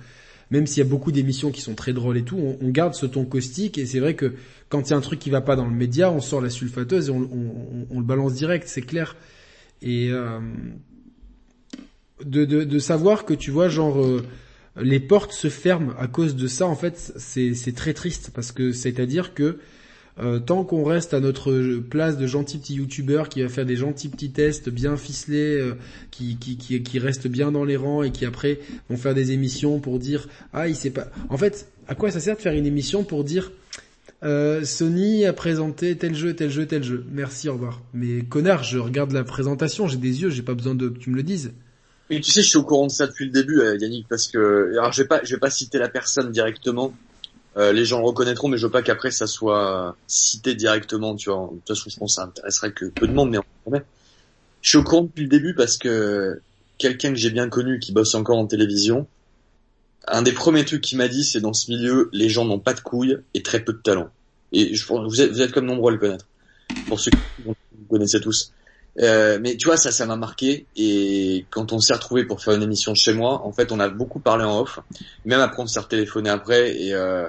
même 0.50 0.66
s'il 0.66 0.82
y 0.82 0.86
a 0.86 0.88
beaucoup 0.88 1.12
d'émissions 1.12 1.50
qui 1.50 1.60
sont 1.60 1.74
très 1.74 1.92
drôles 1.92 2.18
et 2.18 2.24
tout, 2.24 2.38
on, 2.60 2.68
garde 2.68 2.94
ce 2.94 3.06
ton 3.06 3.24
caustique. 3.24 3.78
Et 3.78 3.86
c'est 3.86 4.00
vrai 4.00 4.14
que 4.14 4.34
quand 4.68 4.88
il 4.88 4.90
y 4.90 4.94
a 4.94 4.96
un 4.96 5.00
truc 5.00 5.18
qui 5.18 5.30
va 5.30 5.40
pas 5.40 5.56
dans 5.56 5.66
le 5.66 5.74
média, 5.74 6.10
on 6.10 6.20
sort 6.20 6.40
la 6.40 6.50
sulfateuse 6.50 7.08
et 7.08 7.12
on, 7.12 7.86
on, 7.90 7.98
le 7.98 8.04
balance 8.04 8.34
direct, 8.34 8.68
c'est 8.68 8.82
clair. 8.82 9.16
Et 9.82 10.10
euh, 10.10 10.40
de, 12.24 12.44
de, 12.44 12.64
de 12.64 12.78
savoir 12.78 13.24
que 13.24 13.34
tu 13.34 13.50
vois, 13.50 13.68
genre, 13.68 14.00
euh, 14.02 14.24
les 14.80 15.00
portes 15.00 15.32
se 15.32 15.48
ferment 15.48 15.92
à 15.98 16.06
cause 16.06 16.36
de 16.36 16.46
ça, 16.46 16.66
en 16.66 16.76
fait, 16.76 17.12
c'est 17.16 17.54
c'est 17.54 17.72
très 17.72 17.94
triste 17.94 18.30
parce 18.34 18.52
que 18.52 18.72
c'est-à-dire 18.72 19.34
que 19.34 19.58
euh, 20.20 20.40
tant 20.40 20.64
qu'on 20.64 20.82
reste 20.82 21.14
à 21.14 21.20
notre 21.20 21.78
place 21.78 22.16
de 22.16 22.26
gentil 22.26 22.58
petit 22.58 22.74
youtubeur 22.74 23.28
qui 23.28 23.42
va 23.42 23.48
faire 23.48 23.66
des 23.66 23.76
gentils 23.76 24.08
petits 24.08 24.30
tests 24.30 24.68
bien 24.68 24.96
ficelés, 24.96 25.60
euh, 25.60 25.74
qui, 26.10 26.36
qui, 26.38 26.56
qui, 26.56 26.98
restent 26.98 27.28
bien 27.28 27.52
dans 27.52 27.64
les 27.64 27.76
rangs 27.76 28.02
et 28.02 28.10
qui 28.10 28.24
après 28.24 28.58
vont 28.90 28.96
faire 28.96 29.14
des 29.14 29.30
émissions 29.30 29.78
pour 29.78 30.00
dire 30.00 30.28
ah 30.52 30.66
il 30.66 30.74
sait 30.74 30.90
pas. 30.90 31.08
En 31.28 31.36
fait, 31.36 31.68
à 31.86 31.94
quoi 31.94 32.10
ça 32.10 32.18
sert 32.18 32.36
de 32.36 32.40
faire 32.40 32.54
une 32.54 32.66
émission 32.66 33.04
pour 33.04 33.22
dire 33.22 33.52
euh, 34.24 34.64
Sony 34.64 35.24
a 35.24 35.32
présenté 35.32 35.96
tel 35.96 36.16
jeu, 36.16 36.34
tel 36.34 36.50
jeu, 36.50 36.66
tel 36.66 36.82
jeu. 36.82 37.04
Merci, 37.12 37.48
au 37.48 37.52
revoir. 37.52 37.80
Mais 37.94 38.22
connard, 38.22 38.64
je 38.64 38.78
regarde 38.78 39.12
la 39.12 39.22
présentation, 39.22 39.86
j'ai 39.86 39.98
des 39.98 40.22
yeux, 40.22 40.30
j'ai 40.30 40.42
pas 40.42 40.54
besoin 40.54 40.74
de 40.74 40.88
que 40.88 40.98
tu 40.98 41.10
me 41.10 41.16
le 41.16 41.22
dises. 41.22 41.52
Mais 42.10 42.20
tu 42.20 42.32
sais, 42.32 42.42
je 42.42 42.48
suis 42.48 42.58
au 42.58 42.64
courant 42.64 42.86
de 42.86 42.92
ça 42.92 43.06
depuis 43.06 43.26
le 43.26 43.30
début, 43.30 43.60
Yannick, 43.78 44.08
parce 44.08 44.26
que 44.26 44.72
alors 44.72 44.92
je 44.92 45.02
vais 45.02 45.08
pas, 45.08 45.20
je 45.22 45.34
vais 45.34 45.40
pas 45.40 45.50
citer 45.50 45.78
la 45.78 45.88
personne 45.88 46.32
directement. 46.32 46.92
Euh, 47.56 47.72
les 47.72 47.84
gens 47.84 48.02
reconnaîtront, 48.02 48.48
mais 48.48 48.58
je 48.58 48.66
veux 48.66 48.72
pas 48.72 48.82
qu'après 48.82 49.10
ça 49.10 49.26
soit 49.26 49.96
cité 50.06 50.54
directement. 50.54 51.16
Tu 51.16 51.30
vois, 51.30 51.48
de 51.50 51.56
toute 51.56 51.68
façon, 51.68 51.90
je 51.90 51.96
pense 51.96 52.12
que 52.12 52.20
ça 52.20 52.24
intéresserait 52.24 52.72
que 52.72 52.86
peu 52.86 53.06
de 53.08 53.12
monde, 53.12 53.30
mais 53.30 53.38
on. 53.66 53.72
Je 54.60 54.68
suis 54.70 54.78
au 54.78 54.84
courant 54.84 55.02
depuis 55.02 55.22
le 55.22 55.28
début 55.28 55.54
parce 55.54 55.76
que 55.76 56.40
quelqu'un 56.78 57.10
que 57.10 57.16
j'ai 57.16 57.30
bien 57.30 57.48
connu, 57.48 57.78
qui 57.78 57.92
bosse 57.92 58.14
encore 58.14 58.38
en 58.38 58.46
télévision, 58.46 59.06
un 60.06 60.22
des 60.22 60.32
premiers 60.32 60.64
trucs 60.64 60.80
qu'il 60.80 60.98
m'a 60.98 61.08
dit, 61.08 61.24
c'est 61.24 61.40
dans 61.40 61.52
ce 61.52 61.70
milieu, 61.70 62.08
les 62.12 62.28
gens 62.28 62.44
n'ont 62.44 62.58
pas 62.58 62.74
de 62.74 62.80
couilles 62.80 63.18
et 63.34 63.42
très 63.42 63.60
peu 63.60 63.72
de 63.72 63.78
talent. 63.78 64.08
Et 64.52 64.74
je 64.74 64.86
vous 64.86 65.20
êtes, 65.20 65.30
vous 65.30 65.42
êtes 65.42 65.52
comme 65.52 65.66
nombreux 65.66 65.92
à 65.92 65.94
le 65.94 66.00
connaître. 66.00 66.26
Pour 66.86 67.00
ceux 67.00 67.10
qui 67.10 67.18
vous 67.44 67.54
connaissez 67.88 68.20
tous. 68.20 68.52
Euh, 69.00 69.38
mais 69.40 69.56
tu 69.56 69.66
vois, 69.66 69.76
ça, 69.76 69.92
ça 69.92 70.06
m'a 70.06 70.16
marqué. 70.16 70.66
Et 70.76 71.46
quand 71.50 71.72
on 71.72 71.78
s'est 71.78 71.94
retrouvé 71.94 72.24
pour 72.24 72.42
faire 72.42 72.54
une 72.54 72.62
émission 72.62 72.94
chez 72.94 73.12
moi, 73.12 73.44
en 73.44 73.52
fait, 73.52 73.70
on 73.70 73.80
a 73.80 73.88
beaucoup 73.88 74.20
parlé 74.20 74.44
en 74.44 74.60
off. 74.60 74.80
Même 75.24 75.40
après, 75.40 75.62
on 75.62 75.66
s'est 75.66 75.80
retéléphoné 75.80 76.30
après. 76.30 76.80
Et, 76.80 76.94
euh, 76.94 77.28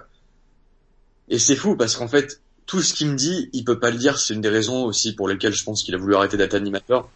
et 1.29 1.39
c'est 1.39 1.55
fou 1.55 1.75
parce 1.75 1.95
qu'en 1.95 2.07
fait, 2.07 2.41
tout 2.65 2.81
ce 2.81 2.93
qu'il 2.93 3.07
me 3.07 3.15
dit, 3.15 3.49
il 3.53 3.63
peut 3.63 3.79
pas 3.79 3.91
le 3.91 3.97
dire. 3.97 4.19
C'est 4.19 4.33
une 4.33 4.41
des 4.41 4.49
raisons 4.49 4.85
aussi 4.85 5.13
pour 5.13 5.27
lesquelles 5.27 5.53
je 5.53 5.63
pense 5.63 5.83
qu'il 5.83 5.95
a 5.95 5.97
voulu 5.97 6.15
arrêter 6.15 6.37
d'être 6.37 6.53
animateur. 6.53 7.09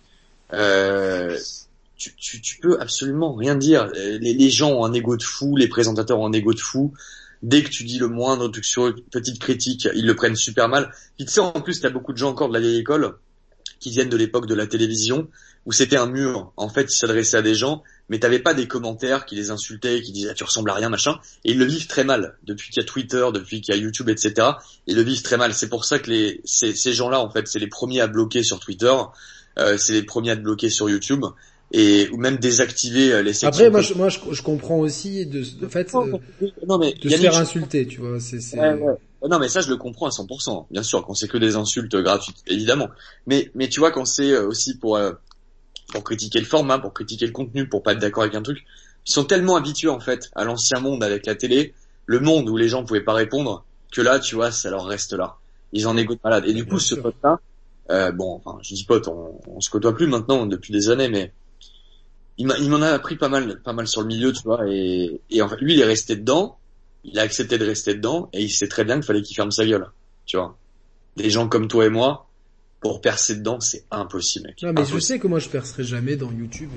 Euh, 0.54 1.38
tu, 1.98 2.14
tu, 2.16 2.42
tu 2.42 2.60
peux 2.60 2.80
absolument 2.80 3.34
rien 3.34 3.56
dire. 3.56 3.92
Les, 3.96 4.50
gens 4.50 4.72
ont 4.72 4.86
un 4.86 4.94
ego 4.94 5.16
de 5.18 5.24
fou, 5.24 5.56
les 5.56 5.68
présentateurs 5.68 6.20
ont 6.20 6.28
un 6.28 6.34
ego 6.34 6.54
de 6.54 6.60
fou. 6.60 6.94
Dès 7.42 7.62
que 7.62 7.70
tu 7.70 7.84
dis 7.84 8.00
le 8.00 8.08
moindre 8.08 8.48
truc 8.48 8.66
sur 8.66 8.86
eux, 8.86 8.96
petite 9.12 9.40
critique, 9.40 9.88
ils 9.94 10.06
le 10.06 10.16
prennent 10.16 10.36
super 10.36 10.70
mal. 10.70 10.92
Puis 11.18 11.26
tu 11.26 11.34
sais, 11.34 11.40
en 11.40 11.52
plus, 11.52 11.82
t'as 11.82 11.90
beaucoup 11.90 12.14
de 12.14 12.18
gens 12.18 12.30
encore 12.30 12.48
de 12.48 12.54
la 12.54 12.60
vieille 12.60 12.80
école 12.80 13.16
qui 13.84 13.90
viennent 13.90 14.10
de 14.10 14.18
l'époque 14.18 14.48
de 14.48 14.56
la 14.56 14.66
télévision 14.66 15.28
où 15.66 15.72
c'était 15.72 15.98
un 15.98 16.08
mur. 16.08 16.52
En 16.58 16.70
fait, 16.70 16.84
ils 16.84 16.96
s'adressaient 16.96 17.38
à 17.38 17.42
des 17.42 17.56
gens, 17.56 17.84
mais 18.10 18.20
t'avais 18.20 18.40
pas 18.40 18.54
des 18.54 18.68
commentaires 18.68 19.26
qui 19.26 19.36
les 19.36 19.50
insultaient, 19.50 20.02
qui 20.02 20.12
disaient 20.12 20.30
ah, 20.32 20.34
tu 20.34 20.44
ressembles 20.44 20.70
à 20.70 20.74
rien, 20.74 20.90
machin. 20.90 21.20
Et 21.44 21.52
ils 21.52 21.58
le 21.58 21.66
vivent 21.66 21.88
très 21.88 22.04
mal 22.04 22.38
depuis 22.44 22.70
qu'il 22.70 22.82
y 22.82 22.86
a 22.86 22.88
Twitter, 22.88 23.26
depuis 23.34 23.62
qu'il 23.62 23.76
y 23.76 23.78
a 23.78 23.82
YouTube, 23.82 24.10
etc. 24.10 24.48
Ils 24.88 24.96
le 24.96 25.04
vivent 25.04 25.22
très 25.22 25.38
mal. 25.38 25.54
C'est 25.54 25.70
pour 25.70 25.86
ça 25.86 26.00
que 26.00 26.10
les 26.10 26.42
ces, 26.46 26.74
ces 26.74 26.94
gens-là, 26.94 27.20
en 27.20 27.30
fait, 27.30 27.48
c'est 27.48 27.60
les 27.60 27.68
premiers 27.68 28.02
à 28.02 28.08
bloquer 28.08 28.44
sur 28.44 28.60
Twitter, 28.60 28.94
euh, 29.60 29.78
c'est 29.78 29.94
les 29.94 30.04
premiers 30.04 30.32
à 30.32 30.36
te 30.38 30.42
bloquer 30.42 30.70
sur 30.70 30.90
YouTube 30.90 31.26
et 31.74 32.08
ou 32.12 32.18
même 32.18 32.38
désactiver 32.38 33.12
euh, 33.12 33.22
les 33.22 33.34
sections. 33.34 33.50
Après, 33.50 33.70
moi, 33.70 33.82
je, 33.82 33.94
moi, 33.96 34.10
je, 34.10 34.20
je 34.32 34.42
comprends 34.44 34.78
aussi 34.78 35.26
de, 35.26 35.44
de 35.60 35.68
fait, 35.68 35.94
euh, 35.96 36.18
non 36.68 36.78
mais 36.78 36.94
de 36.94 37.10
se 37.10 37.18
faire 37.18 37.38
insulter, 37.38 37.88
tu 37.88 38.00
vois. 38.00 38.20
C'est, 38.20 38.40
c'est... 38.40 38.60
Ouais, 38.60 38.74
ouais. 38.74 38.94
Non 39.30 39.40
mais 39.40 39.48
ça 39.50 39.62
je 39.62 39.70
le 39.70 39.78
comprends 39.78 40.08
à 40.08 40.10
100%. 40.10 40.68
Bien 40.72 40.84
sûr 40.84 41.06
quand 41.06 41.14
c'est 41.14 41.28
que 41.28 41.38
des 41.38 41.56
insultes 41.56 41.96
gratuites 41.96 42.38
évidemment. 42.48 42.90
Mais 43.26 43.52
mais 43.56 43.70
tu 43.70 43.80
vois 43.80 43.92
quand 43.92 44.06
c'est 44.06 44.32
euh, 44.32 44.48
aussi 44.48 44.78
pour 44.78 44.98
euh, 44.98 45.14
pour 45.94 46.04
critiquer 46.04 46.40
le 46.40 46.46
format, 46.46 46.80
pour 46.80 46.94
critiquer 46.94 47.26
le 47.26 47.32
contenu, 47.32 47.68
pour 47.68 47.84
pas 47.84 47.94
être 47.94 48.00
d'accord 48.00 48.24
avec 48.24 48.36
un 48.36 48.42
truc, 48.42 48.66
ils 49.06 49.12
sont 49.12 49.26
tellement 49.26 49.56
habitués 49.56 49.90
en 49.90 50.00
fait 50.00 50.30
à 50.36 50.44
l'ancien 50.44 50.80
monde 50.80 51.04
avec 51.04 51.26
la 51.26 51.36
télé, 51.36 51.74
le 52.06 52.20
monde 52.20 52.50
où 52.50 52.58
les 52.58 52.68
gens 52.70 52.84
pouvaient 52.86 53.02
pas 53.04 53.14
répondre 53.14 53.66
que 53.92 54.02
là 54.02 54.20
tu 54.20 54.36
vois 54.36 54.52
ça 54.52 54.70
leur 54.70 54.86
reste 54.86 55.14
là. 55.14 55.38
Ils 55.72 55.88
en 55.88 55.98
égouttent 55.98 56.24
malade. 56.24 56.46
Et 56.48 56.54
du 56.54 56.66
coup 56.66 56.80
ce 56.80 56.96
sûr. 56.96 57.04
pote 57.04 57.16
là, 57.24 57.40
Euh, 57.92 58.12
bon, 58.12 58.42
enfin, 58.44 58.60
je 58.62 58.74
dis 58.76 58.86
pote, 58.86 59.08
on, 59.08 59.40
on 59.48 59.60
se 59.62 59.70
côtoie 59.70 59.94
plus 59.96 60.08
maintenant 60.08 60.46
depuis 60.46 60.72
des 60.72 60.90
années, 60.90 61.10
mais 61.10 61.34
il 62.38 62.48
m'en 62.48 62.82
a 62.82 62.90
appris 62.90 63.16
pas 63.16 63.30
mal, 63.30 63.62
pas 63.62 63.74
mal 63.74 63.88
sur 63.88 64.02
le 64.02 64.08
milieu, 64.08 64.32
tu 64.34 64.42
vois. 64.44 64.62
Et, 64.68 65.22
et 65.30 65.42
en 65.42 65.50
fait, 65.50 65.58
lui, 65.58 65.74
il 65.76 65.80
est 65.80 65.86
resté 65.86 66.16
dedans. 66.16 66.58
Il 67.04 67.20
a 67.20 67.24
accepté 67.24 67.58
de 67.58 67.66
rester 67.66 67.96
dedans, 67.96 68.30
et 68.34 68.42
il 68.42 68.50
sait 68.50 68.68
très 68.68 68.84
bien 68.84 68.96
qu'il 68.96 69.04
fallait 69.04 69.22
qu'il 69.22 69.36
ferme 69.36 69.52
sa 69.52 69.66
gueule, 69.66 69.88
tu 70.26 70.38
vois. 70.38 70.58
Des 71.18 71.30
gens 71.30 71.48
comme 71.48 71.68
toi 71.68 71.86
et 71.86 71.90
moi, 71.90 72.30
pour 72.80 73.02
percer 73.02 73.36
dedans, 73.36 73.60
c'est 73.60 73.84
impossible, 73.92 74.48
mec. 74.48 74.62
Non, 74.62 74.74
mais 74.74 74.86
je 74.86 75.00
sais 75.00 75.20
que 75.20 75.28
moi, 75.28 75.40
je 75.40 75.50
percerai 75.50 75.84
jamais 75.84 76.16
dans 76.16 76.32
YouTube. 76.32 76.70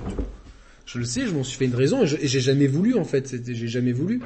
Je 0.85 0.99
le 0.99 1.05
sais, 1.05 1.27
je 1.27 1.33
m'en 1.33 1.43
suis 1.43 1.59
fait 1.59 1.65
une 1.67 1.75
raison, 1.75 2.05
et 2.05 2.27
j'ai 2.27 2.41
jamais 2.41 2.67
voulu, 2.67 2.95
en 2.95 3.05
fait. 3.05 3.37
J'ai 3.45 3.69
jamais 3.69 3.93
voulu. 3.93 4.21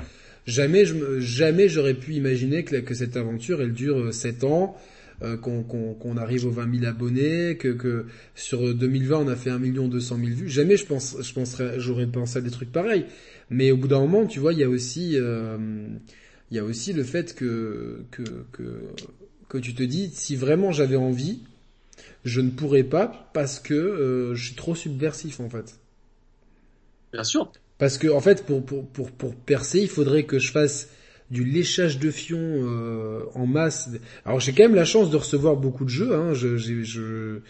Jamais, 0.47 0.85
je, 0.85 1.21
jamais 1.21 1.69
j'aurais 1.69 1.95
pu 1.95 2.15
imaginer 2.15 2.65
que, 2.65 2.77
que 2.77 2.95
cette 2.95 3.17
aventure, 3.17 3.61
elle 3.61 3.73
dure 3.73 4.13
7 4.13 4.43
euh, 4.43 4.47
ans, 4.47 4.77
euh, 5.23 5.37
qu'on 5.37 6.17
arrive 6.17 6.47
aux 6.47 6.51
20 6.51 6.81
000 6.81 6.87
abonnés, 6.87 7.57
que, 7.59 7.69
que 7.69 8.07
sur 8.35 8.75
2020 8.75 9.19
on 9.19 9.29
a 9.29 9.37
fait 9.37 9.51
1 9.51 9.59
million 9.59 9.87
200 9.87 10.17
000 10.17 10.31
vues. 10.31 10.49
Jamais 10.49 10.79
je 10.79 10.87
pense, 10.87 11.15
je 11.21 11.33
penserais, 11.35 11.79
j'aurais 11.79 12.07
pensé 12.07 12.39
à 12.39 12.41
des 12.41 12.51
trucs 12.51 12.73
pareils. 12.73 13.05
Mais 13.51 13.73
au 13.73 13.77
bout 13.77 13.89
d'un 13.89 14.01
moment, 14.01 14.27
tu 14.27 14.39
vois, 14.39 14.53
il 14.53 14.61
y 14.61 14.65
a 14.65 14.69
aussi, 14.69 15.13
euh, 15.17 15.59
il 16.51 16.57
y 16.57 16.61
a 16.61 16.65
aussi 16.65 16.93
le 16.93 17.03
fait 17.03 17.35
que, 17.35 18.05
que, 18.13 18.23
que, 18.53 18.85
que 19.49 19.59
tu 19.59 19.75
te 19.75 19.83
dis, 19.83 20.11
si 20.15 20.37
vraiment 20.37 20.71
j'avais 20.71 20.97
envie, 20.97 21.43
je 22.25 22.41
ne 22.41 22.51
pourrais 22.51 22.85
pas 22.85 23.31
parce 23.35 23.59
que 23.59 23.75
euh, 23.75 24.35
je 24.35 24.47
suis 24.47 24.55
trop 24.55 24.75
subversif 24.75 25.41
en 25.41 25.51
fait. 25.51 25.81
Bien 27.13 27.25
sûr. 27.25 27.53
Parce 27.79 27.99
que 27.99 28.09
en 28.09 28.21
fait, 28.21 28.45
pour, 28.45 28.65
pour, 28.65 28.87
pour, 28.87 29.11
pour 29.11 29.35
percer, 29.35 29.81
il 29.81 29.89
faudrait 29.89 30.25
que 30.25 30.39
je 30.39 30.53
fasse 30.53 30.89
du 31.31 31.45
léchage 31.45 31.99
de 31.99 32.11
fion 32.11 32.39
euh, 32.41 33.23
en 33.35 33.47
masse. 33.47 33.91
Alors 34.25 34.41
j'ai 34.41 34.53
quand 34.53 34.65
même 34.65 34.75
la 34.75 34.85
chance 34.85 35.11
de 35.11 35.17
recevoir 35.17 35.57
beaucoup 35.57 35.85
de 35.85 35.91
jeux. 35.91 36.15
Hein. 36.15 36.35
Je, 36.35 36.57
je, 36.57 36.83
je, 36.83 37.41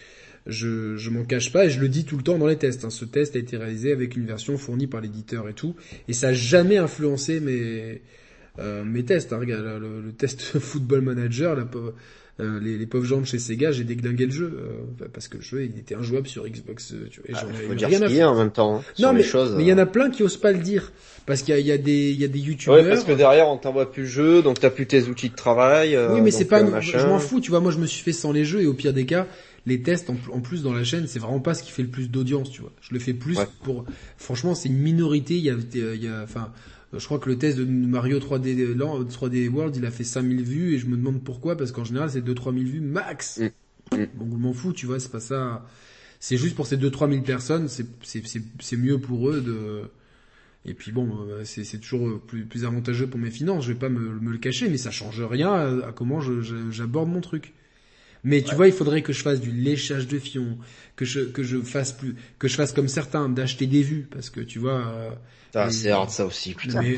je 0.50 1.10
m'en 1.10 1.24
cache 1.24 1.52
pas 1.52 1.66
et 1.66 1.70
je 1.70 1.80
le 1.80 1.88
dis 1.88 2.04
tout 2.04 2.16
le 2.16 2.22
temps 2.22 2.38
dans 2.38 2.46
les 2.46 2.56
tests. 2.56 2.84
Hein. 2.84 2.90
Ce 2.90 3.04
test 3.04 3.36
a 3.36 3.38
été 3.38 3.56
réalisé 3.56 3.92
avec 3.92 4.16
une 4.16 4.26
version 4.26 4.56
fournie 4.56 4.86
par 4.86 5.00
l'éditeur 5.00 5.48
et 5.48 5.54
tout, 5.54 5.74
et 6.08 6.12
ça 6.12 6.28
a 6.28 6.32
jamais 6.32 6.76
influencé 6.76 7.40
mes 7.40 8.02
euh, 8.58 8.84
mes 8.84 9.04
tests. 9.04 9.32
Hein. 9.32 9.38
Regarde 9.38 9.64
le, 9.64 10.00
le, 10.00 10.12
test 10.12 10.40
Football 10.58 11.02
Manager, 11.02 11.54
la, 11.54 11.66
euh, 12.40 12.58
les, 12.60 12.78
les, 12.78 12.86
pauvres 12.86 13.04
gens 13.04 13.20
de 13.20 13.26
chez 13.26 13.38
Sega, 13.38 13.70
j'ai 13.70 13.84
déglingué 13.84 14.24
le 14.24 14.32
jeu 14.32 14.52
euh, 14.54 15.06
parce 15.12 15.28
que 15.28 15.36
le 15.36 15.42
jeu 15.42 15.64
il 15.64 15.78
était 15.78 15.94
injouable 15.94 16.26
sur 16.26 16.48
Xbox. 16.48 16.92
Euh, 16.92 17.08
tu 17.10 17.20
vois, 17.20 17.38
ah, 17.38 17.46
faut 17.68 17.74
dire 17.74 17.88
rien 17.88 18.08
ce 18.08 18.22
en 18.24 18.34
même 18.36 18.50
temps. 18.50 18.76
Hein, 18.76 18.82
non 18.98 19.12
mais 19.12 19.22
choses, 19.22 19.54
mais 19.56 19.64
il 19.64 19.68
y 19.68 19.72
en 19.72 19.78
a 19.78 19.84
plein 19.84 20.10
qui 20.10 20.22
osent 20.22 20.38
pas 20.38 20.52
le 20.52 20.58
dire 20.58 20.90
parce 21.26 21.42
qu'il 21.42 21.58
y, 21.58 21.62
y 21.62 21.72
a, 21.72 21.76
des 21.76 22.10
il 22.10 22.20
y 22.20 22.24
a 22.24 22.28
des 22.28 22.38
youtubeurs. 22.38 22.82
Ouais, 22.82 22.88
parce 22.88 23.04
que 23.04 23.12
derrière 23.12 23.48
on 23.48 23.58
t'envoie 23.58 23.90
plus 23.90 24.04
le 24.04 24.08
jeu, 24.08 24.42
donc 24.42 24.58
t'as 24.58 24.70
plus 24.70 24.86
tes 24.86 25.02
outils 25.04 25.28
de 25.28 25.34
travail. 25.34 25.98
oui 26.12 26.20
mais 26.22 26.30
c'est 26.30 26.46
pas, 26.46 26.62
je 26.80 27.06
m'en 27.06 27.18
fous. 27.18 27.40
Tu 27.40 27.50
vois, 27.50 27.60
moi 27.60 27.72
je 27.72 27.78
me 27.78 27.86
suis 27.86 28.02
fait 28.02 28.12
sans 28.12 28.32
les 28.32 28.44
jeux 28.44 28.62
et 28.62 28.66
au 28.66 28.74
pire 28.74 28.94
des 28.94 29.04
cas 29.04 29.26
les 29.66 29.82
tests 29.82 30.10
en, 30.10 30.40
plus 30.40 30.62
dans 30.62 30.72
la 30.72 30.84
chaîne, 30.84 31.06
c'est 31.06 31.18
vraiment 31.18 31.40
pas 31.40 31.54
ce 31.54 31.62
qui 31.62 31.70
fait 31.70 31.82
le 31.82 31.88
plus 31.88 32.10
d'audience, 32.10 32.50
tu 32.50 32.62
vois. 32.62 32.72
Je 32.80 32.94
le 32.94 33.00
fais 33.00 33.14
plus 33.14 33.38
pour, 33.62 33.84
franchement, 34.16 34.54
c'est 34.54 34.68
une 34.68 34.78
minorité. 34.78 35.36
Il 35.36 35.44
y 35.44 35.50
a, 35.50 35.56
il 35.74 36.02
y 36.02 36.08
a, 36.08 36.22
enfin, 36.22 36.52
je 36.92 37.04
crois 37.04 37.18
que 37.18 37.28
le 37.28 37.38
test 37.38 37.58
de 37.58 37.64
Mario 37.64 38.18
3D, 38.18 38.76
3D 38.76 39.48
World, 39.48 39.76
il 39.76 39.86
a 39.86 39.90
fait 39.90 40.04
5000 40.04 40.42
vues 40.42 40.74
et 40.74 40.78
je 40.78 40.86
me 40.86 40.96
demande 40.96 41.22
pourquoi, 41.22 41.56
parce 41.56 41.72
qu'en 41.72 41.84
général 41.84 42.10
c'est 42.10 42.20
2-3 42.20 42.52
000 42.52 42.56
vues 42.66 42.80
max. 42.80 43.38
Mm. 43.38 43.96
Mm. 43.96 44.06
Bon, 44.14 44.28
je 44.32 44.36
m'en 44.36 44.52
fous, 44.52 44.72
tu 44.72 44.86
vois, 44.86 44.98
c'est 44.98 45.12
pas 45.12 45.20
ça. 45.20 45.66
C'est 46.18 46.36
juste 46.36 46.56
pour 46.56 46.66
ces 46.66 46.76
2-3 46.76 47.10
000 47.10 47.22
personnes, 47.22 47.68
c'est 47.68 48.76
mieux 48.76 48.98
pour 48.98 49.30
eux 49.30 49.40
de... 49.40 49.82
Et 50.66 50.74
puis 50.74 50.92
bon, 50.92 51.16
euh, 51.26 51.42
c'est 51.44 51.78
toujours 51.78 52.20
plus, 52.20 52.44
plus 52.44 52.66
avantageux 52.66 53.06
pour 53.06 53.18
mes 53.18 53.30
finances, 53.30 53.64
je 53.64 53.72
vais 53.72 53.78
pas 53.78 53.88
me, 53.88 54.20
me 54.20 54.30
le 54.30 54.36
cacher, 54.36 54.68
mais 54.68 54.76
ça 54.76 54.90
change 54.90 55.22
rien 55.22 55.54
à, 55.54 55.92
comment 55.92 56.20
j'aborde 56.20 57.08
mon 57.08 57.22
truc. 57.22 57.54
Mais 58.24 58.42
tu 58.42 58.54
vois, 58.54 58.66
il 58.66 58.72
faudrait 58.72 59.02
que 59.02 59.12
je 59.12 59.22
fasse 59.22 59.40
du 59.40 59.50
léchage 59.50 60.06
de 60.06 60.18
fion, 60.18 60.58
que 60.96 61.04
je 61.04 61.20
que 61.20 61.42
je 61.42 61.58
fasse 61.58 61.92
plus, 61.92 62.14
que 62.38 62.48
je 62.48 62.54
fasse 62.54 62.72
comme 62.72 62.88
certains, 62.88 63.28
d'acheter 63.28 63.66
des 63.66 63.82
vues, 63.82 64.06
parce 64.10 64.30
que 64.30 64.40
tu 64.40 64.58
vois, 64.58 64.82
euh, 64.86 65.10
ah, 65.54 65.70
c'est 65.70 65.90
hard 65.90 66.10
ça 66.10 66.26
aussi, 66.26 66.54
putain. 66.54 66.82
Mais, 66.82 66.96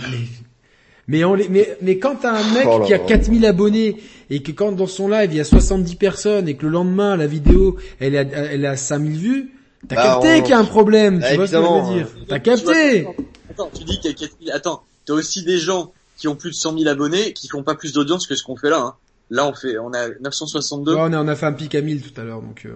mais, 1.08 1.24
mais, 1.24 1.48
mais, 1.48 1.76
mais 1.80 1.98
quand 1.98 2.16
t'as 2.16 2.32
un 2.32 2.54
mec 2.54 2.66
oh 2.66 2.84
qui 2.86 2.94
a 2.94 2.98
4000 2.98 3.44
abonnés 3.46 3.96
et 4.30 4.42
que 4.42 4.52
quand 4.52 4.72
dans 4.72 4.86
son 4.86 5.08
live 5.08 5.30
il 5.32 5.36
y 5.36 5.40
a 5.40 5.44
70 5.44 5.96
personnes 5.96 6.48
et 6.48 6.54
que 6.54 6.64
le 6.64 6.72
lendemain 6.72 7.16
la 7.16 7.26
vidéo 7.26 7.76
elle 7.98 8.16
a, 8.16 8.22
elle 8.22 8.64
a 8.66 8.76
5000 8.76 9.18
vues, 9.18 9.52
t'as 9.88 9.96
bah, 9.96 10.02
capté 10.02 10.42
qu'il 10.42 10.50
y 10.50 10.54
a 10.54 10.58
un 10.58 10.64
problème, 10.64 11.20
tu 11.20 11.34
vois 11.34 11.46
ce 11.46 11.52
que 11.52 11.58
je 11.58 11.90
veux 11.90 11.94
dire? 11.94 12.08
T'as 12.28 12.38
capté? 12.38 13.06
Attends, 13.50 13.70
tu 13.74 13.84
dis 13.84 13.98
qu'il 14.00 14.10
y 14.10 14.14
a 14.14 14.16
4000, 14.16 14.50
attends, 14.52 14.82
t'as 15.04 15.14
aussi 15.14 15.44
des 15.44 15.58
gens 15.58 15.92
qui 16.16 16.28
ont 16.28 16.36
plus 16.36 16.50
de 16.50 16.54
100 16.54 16.78
000 16.78 16.88
abonnés 16.88 17.32
qui 17.32 17.48
font 17.48 17.64
pas 17.64 17.74
plus 17.74 17.92
d'audience 17.92 18.26
que 18.26 18.36
ce 18.36 18.44
qu'on 18.44 18.56
fait 18.56 18.70
là. 18.70 18.80
Hein. 18.80 18.94
Là 19.30 19.46
on 19.46 19.54
fait, 19.54 19.78
on 19.78 19.92
a 19.92 20.08
962. 20.08 20.94
Ouais, 20.94 21.00
on, 21.00 21.12
a, 21.12 21.22
on 21.22 21.28
a 21.28 21.36
fait 21.36 21.46
un 21.46 21.52
pic 21.52 21.74
à 21.74 21.80
1000 21.80 22.02
tout 22.02 22.20
à 22.20 22.24
l'heure 22.24 22.42
donc. 22.42 22.66
Euh... 22.66 22.74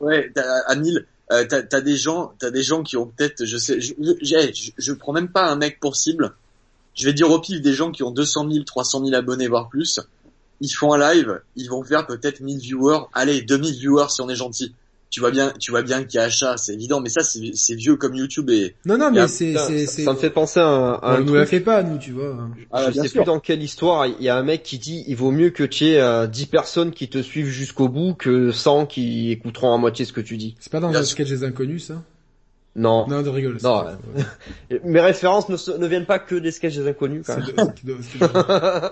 Ouais, 0.00 0.32
à 0.66 0.74
1000. 0.74 1.06
Euh, 1.32 1.44
t'as 1.48 1.62
as 1.72 1.80
des 1.80 1.96
gens, 1.96 2.34
t'as 2.38 2.50
des 2.50 2.62
gens 2.62 2.82
qui 2.82 2.98
ont 2.98 3.06
peut-être, 3.06 3.46
je 3.46 3.56
sais, 3.56 3.80
je, 3.80 3.94
je, 4.20 4.70
je, 4.76 4.92
prends 4.92 5.12
même 5.12 5.28
pas 5.28 5.50
un 5.50 5.56
mec 5.56 5.80
pour 5.80 5.96
cible. 5.96 6.34
Je 6.94 7.06
vais 7.06 7.14
dire 7.14 7.30
au 7.30 7.40
pif 7.40 7.62
des 7.62 7.72
gens 7.72 7.90
qui 7.90 8.02
ont 8.02 8.10
200 8.10 8.50
000, 8.50 8.64
300 8.64 9.04
000 9.06 9.14
abonnés 9.14 9.48
voire 9.48 9.70
plus. 9.70 10.00
Ils 10.60 10.68
font 10.68 10.92
un 10.92 11.14
live, 11.14 11.40
ils 11.56 11.68
vont 11.68 11.82
faire 11.82 12.06
peut-être 12.06 12.40
1000 12.40 12.58
viewers. 12.58 13.06
Allez, 13.14 13.40
2000 13.40 13.74
viewers 13.74 14.10
si 14.10 14.20
on 14.20 14.28
est 14.28 14.36
gentil 14.36 14.74
tu 15.14 15.20
vois 15.20 15.30
bien, 15.30 15.52
tu 15.60 15.70
vois 15.70 15.82
bien 15.82 16.02
qu'il 16.02 16.18
y 16.18 16.20
a 16.20 16.26
achat, 16.26 16.56
c'est 16.56 16.74
évident, 16.74 17.00
mais 17.00 17.08
ça 17.08 17.20
c'est 17.22 17.74
vieux 17.76 17.94
comme 17.94 18.16
YouTube 18.16 18.50
et. 18.50 18.74
Non 18.84 18.98
non 18.98 19.12
mais 19.12 19.28
c'est 19.28 19.54
ça, 19.54 20.12
me 20.12 20.18
fait 20.18 20.30
penser 20.30 20.58
à 20.58 20.66
un. 20.66 20.94
À 20.94 21.18
on 21.20 21.22
nous 21.24 21.34
la 21.34 21.46
fait 21.46 21.60
pas 21.60 21.84
nous, 21.84 21.98
tu 21.98 22.10
vois. 22.10 22.36
Ah, 22.72 22.90
je 22.90 23.00
sais 23.00 23.08
plus 23.08 23.22
dans 23.22 23.38
quelle 23.38 23.62
histoire 23.62 24.08
il 24.08 24.20
y 24.20 24.28
a 24.28 24.36
un 24.36 24.42
mec 24.42 24.64
qui 24.64 24.78
dit 24.78 25.04
il 25.06 25.14
vaut 25.14 25.30
mieux 25.30 25.50
que 25.50 25.62
tu 25.62 25.86
aies 25.86 26.00
euh, 26.00 26.26
10 26.26 26.46
personnes 26.46 26.90
qui 26.90 27.08
te 27.08 27.22
suivent 27.22 27.46
jusqu'au 27.46 27.88
bout 27.88 28.14
que 28.14 28.50
100 28.50 28.86
qui 28.86 29.30
écouteront 29.30 29.72
à 29.72 29.78
moitié 29.78 30.04
ce 30.04 30.12
que 30.12 30.20
tu 30.20 30.36
dis. 30.36 30.56
C'est 30.58 30.72
pas 30.72 30.80
dans 30.80 30.90
le 30.90 31.04
sketch 31.04 31.28
des 31.28 31.44
inconnus 31.44 31.86
ça? 31.86 32.02
Non. 32.74 33.06
Non, 33.06 33.22
de 33.22 33.28
rigole. 33.28 33.58
Non. 33.62 33.84
Mes 34.82 35.00
références 35.00 35.48
ne, 35.48 35.78
ne, 35.78 35.86
viennent 35.86 36.06
pas 36.06 36.18
que 36.18 36.34
des 36.34 36.50
sketchs 36.50 36.74
des 36.74 36.88
inconnus. 36.88 37.24
Quand 37.24 37.38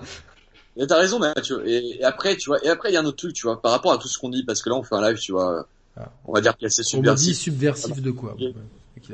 T'as 0.87 0.97
raison, 0.97 1.19
Mathieu. 1.19 1.67
Et, 1.67 1.99
et, 1.99 2.03
après, 2.05 2.37
tu 2.37 2.49
vois, 2.49 2.65
et 2.65 2.69
après 2.69 2.91
il 2.91 2.93
y 2.93 2.97
a 2.97 3.01
un 3.01 3.05
autre 3.05 3.17
truc, 3.17 3.33
tu 3.33 3.45
vois, 3.45 3.61
par 3.61 3.73
rapport 3.73 3.91
à 3.91 3.97
tout 3.97 4.07
ce 4.07 4.17
qu'on 4.17 4.29
dit, 4.29 4.45
parce 4.45 4.61
que 4.61 4.69
là 4.69 4.75
on 4.75 4.83
fait 4.83 4.95
un 4.95 5.01
live, 5.01 5.19
tu 5.19 5.33
vois. 5.33 5.67
On 6.25 6.33
va 6.33 6.41
dire 6.41 6.55
qu'il 6.55 6.63
y 6.63 6.65
a 6.65 6.67
assez 6.67 6.83
subversif. 6.83 7.27
On 7.27 7.31
dit 7.31 7.35
subversif 7.35 8.01
de 8.01 8.11
quoi 8.11 8.35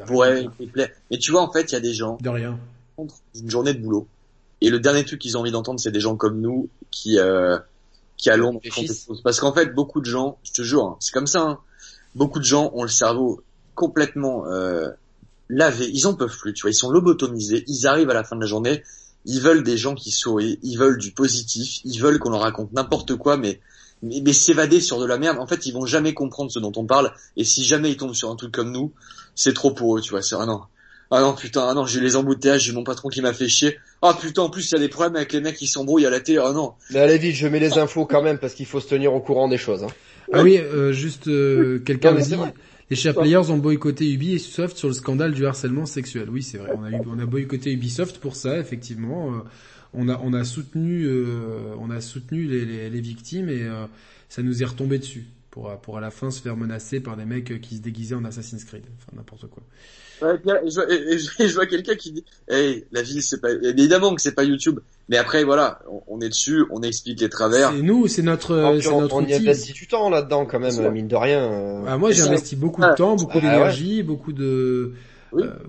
Ouais, 0.10 0.48
mais 0.76 1.18
tu 1.18 1.32
vois, 1.32 1.42
en 1.42 1.52
fait, 1.52 1.72
il 1.72 1.74
y 1.74 1.78
a 1.78 1.82
des 1.82 1.94
gens. 1.94 2.18
De 2.22 2.30
rien. 2.30 2.60
Une 2.98 3.50
journée 3.50 3.74
de 3.74 3.80
boulot. 3.80 4.08
Et 4.62 4.70
le 4.70 4.80
dernier 4.80 5.06
truc 5.06 5.20
qu'ils 5.20 5.38
ont 5.38 5.42
envie 5.42 5.52
d'entendre, 5.52 5.80
c'est 5.80 5.92
des 5.92 6.02
gens 6.02 6.18
comme 6.18 6.42
nous 6.42 6.70
qui, 6.92 7.18
euh, 7.18 7.58
qui 8.18 8.30
allons 8.30 8.60
Parce 9.24 9.40
qu'en 9.40 9.54
fait, 9.54 9.74
beaucoup 9.74 10.02
de 10.02 10.06
gens, 10.06 10.38
je 10.44 10.52
te 10.52 10.62
jure, 10.62 10.84
hein, 10.84 10.98
c'est 11.00 11.14
comme 11.14 11.28
ça. 11.28 11.42
Hein, 11.42 11.60
beaucoup 12.16 12.40
de 12.40 12.44
gens 12.44 12.72
ont 12.74 12.84
le 12.84 12.90
cerveau 12.90 13.42
complètement 13.74 14.46
euh, 14.48 14.90
lavé. 15.48 15.90
Ils 15.90 16.08
en 16.08 16.14
peuvent 16.14 16.38
plus. 16.38 16.54
Tu 16.54 16.64
vois, 16.64 16.72
ils 16.72 16.76
sont 16.76 16.90
lobotomisés. 16.90 17.64
Ils 17.68 17.88
arrivent 17.88 18.10
à 18.10 18.14
la 18.14 18.26
fin 18.26 18.36
de 18.36 18.42
la 18.42 18.48
journée. 18.48 18.84
Ils 19.26 19.42
veulent 19.42 19.64
des 19.64 19.78
gens 19.78 19.96
qui 19.96 20.12
sourient. 20.12 20.60
Ils 20.62 20.78
veulent 20.78 20.98
du 20.98 21.12
positif. 21.12 21.80
Ils 21.86 22.00
veulent 22.02 22.20
qu'on 22.20 22.32
leur 22.32 22.42
raconte 22.42 22.74
n'importe 22.74 23.16
quoi, 23.16 23.38
mais 23.38 23.62
mais, 24.04 24.22
mais 24.24 24.34
s'évader 24.34 24.82
sur 24.82 25.00
de 25.00 25.06
la 25.06 25.18
merde, 25.18 25.40
en 25.40 25.48
fait, 25.48 25.66
ils 25.66 25.74
vont 25.74 25.86
jamais 25.86 26.14
comprendre 26.14 26.52
ce 26.52 26.60
dont 26.60 26.72
on 26.76 26.86
parle. 26.86 27.14
Et 27.38 27.44
si 27.44 27.64
jamais 27.64 27.92
ils 27.92 27.98
tombent 27.98 28.16
sur 28.16 28.30
un 28.30 28.36
truc 28.36 28.52
comme 28.52 28.72
nous, 28.72 28.92
c'est 29.36 29.54
trop 29.54 29.72
pour 29.72 29.98
eux, 29.98 30.02
tu 30.02 30.12
vois. 30.12 30.22
C'est 30.22 30.36
ah 30.36 30.46
non, 30.46 30.62
ah 31.12 31.22
non 31.22 31.34
putain, 31.34 31.66
ah 31.68 31.74
non, 31.74 31.86
j'ai 31.86 32.02
les 32.02 32.16
embouteillages, 32.16 32.64
j'ai 32.64 32.72
mon 32.72 32.84
patron 32.84 33.10
qui 33.10 33.22
m'a 33.22 33.34
fait 33.34 33.48
chier. 33.48 33.78
Ah 34.02 34.16
putain, 34.20 34.44
en 34.44 34.50
plus 34.50 34.70
il 34.70 34.74
y 34.74 34.78
a 34.78 34.80
des 34.80 34.90
problèmes 34.90 35.16
avec 35.16 35.34
les 35.34 35.42
mecs 35.42 35.56
qui 35.56 35.66
s'embrouillent 35.66 36.06
à 36.06 36.12
la 36.12 36.20
télé. 36.20 36.40
Ah 36.44 36.54
non. 36.54 36.74
Mais 36.92 37.00
allez 37.00 37.18
vite, 37.18 37.36
je 37.36 37.48
mets 37.48 37.60
les 37.60 37.78
infos 37.78 38.06
quand 38.06 38.22
même 38.22 38.38
parce 38.38 38.54
qu'il 38.54 38.68
faut 38.68 38.80
se 38.80 38.88
tenir 38.88 39.14
au 39.14 39.20
courant 39.20 39.48
des 39.48 39.58
choses. 39.58 39.84
Hein. 39.84 39.90
Ah 40.32 40.44
oui, 40.44 40.58
euh, 40.58 40.92
juste 40.92 41.28
euh, 41.28 41.80
quelqu'un 41.80 42.12
m'a 42.12 42.22
dit. 42.22 42.36
Les 42.92 42.96
chers 42.96 43.14
players 43.14 43.50
ont 43.52 43.58
boycotté 43.58 44.12
Ubisoft 44.12 44.78
sur 44.78 44.88
le 44.88 44.96
scandale 44.96 45.34
du 45.34 45.46
harcèlement 45.46 45.86
sexuel. 45.86 46.28
Oui, 46.30 46.42
c'est 46.42 46.58
vrai. 46.58 46.72
On 46.76 46.84
a, 46.84 46.90
on 47.08 47.20
a 47.20 47.26
boycotté 47.26 47.72
Ubisoft 47.72 48.18
pour 48.18 48.36
ça, 48.36 48.58
effectivement. 48.58 49.32
Euh, 49.32 49.40
on 49.94 50.10
a 50.10 50.20
on 50.24 50.34
a 50.34 50.44
soutenu 50.44 51.06
euh, 51.06 51.74
on 51.80 51.90
a 51.90 52.02
soutenu 52.02 52.46
les, 52.46 52.66
les, 52.66 52.90
les 52.90 53.02
victimes 53.02 53.50
et 53.50 53.64
euh, 53.64 53.86
ça 54.30 54.44
nous 54.44 54.62
est 54.62 54.66
retombé 54.66 55.00
dessus 55.00 55.26
pour 55.50 55.76
pour 55.80 55.98
à 55.98 56.02
la 56.02 56.12
fin 56.12 56.32
se 56.32 56.42
faire 56.42 56.56
menacer 56.56 57.00
par 57.00 57.18
des 57.18 57.26
mecs 57.26 57.60
qui 57.62 57.78
se 57.78 57.82
déguisaient 57.82 58.16
en 58.16 58.26
Assassin's 58.26 58.64
Creed. 58.64 58.84
Enfin 58.98 59.16
n'importe 59.16 59.48
quoi. 59.48 59.64
Ouais, 60.22 60.38
je, 60.46 60.76
vois, 60.76 61.48
je 61.48 61.54
vois 61.54 61.66
quelqu'un 61.66 61.96
qui 61.96 62.12
dit 62.12 62.26
hey, 62.50 62.86
la 62.92 63.02
vie 63.02 63.22
c'est 63.22 63.40
pas 63.40 63.52
évidemment 63.52 64.14
que 64.14 64.22
c'est 64.22 64.36
pas 64.36 64.44
YouTube 64.44 64.80
mais 65.08 65.18
après 65.18 65.44
voilà 65.44 65.80
on, 66.08 66.20
est 66.20 66.30
dessus 66.30 66.66
on 66.72 66.82
explique 66.82 67.22
les 67.22 67.30
travers. 67.30 67.72
C'est 67.72 67.82
nous 67.82 68.08
c'est 68.08 68.22
notre 68.22 68.80
c'est 68.82 68.92
notre 68.92 69.16
on 69.16 69.26
y 69.26 69.34
investit 69.34 69.72
du 69.72 69.88
temps 69.88 70.10
là-dedans 70.10 70.46
quand 70.46 70.60
même 70.60 70.92
mine 70.92 71.08
de 71.08 71.16
rien 71.16 71.52
euh. 71.52 71.86
ah, 71.88 71.98
moi 71.98 72.12
j'ai 72.12 72.24
investi 72.24 72.58
beaucoup 72.58 72.82
de 72.82 72.94
temps 72.96 73.16
beaucoup 73.16 73.40
d'énergie 73.40 74.04
beaucoup 74.04 74.34
de 74.34 74.94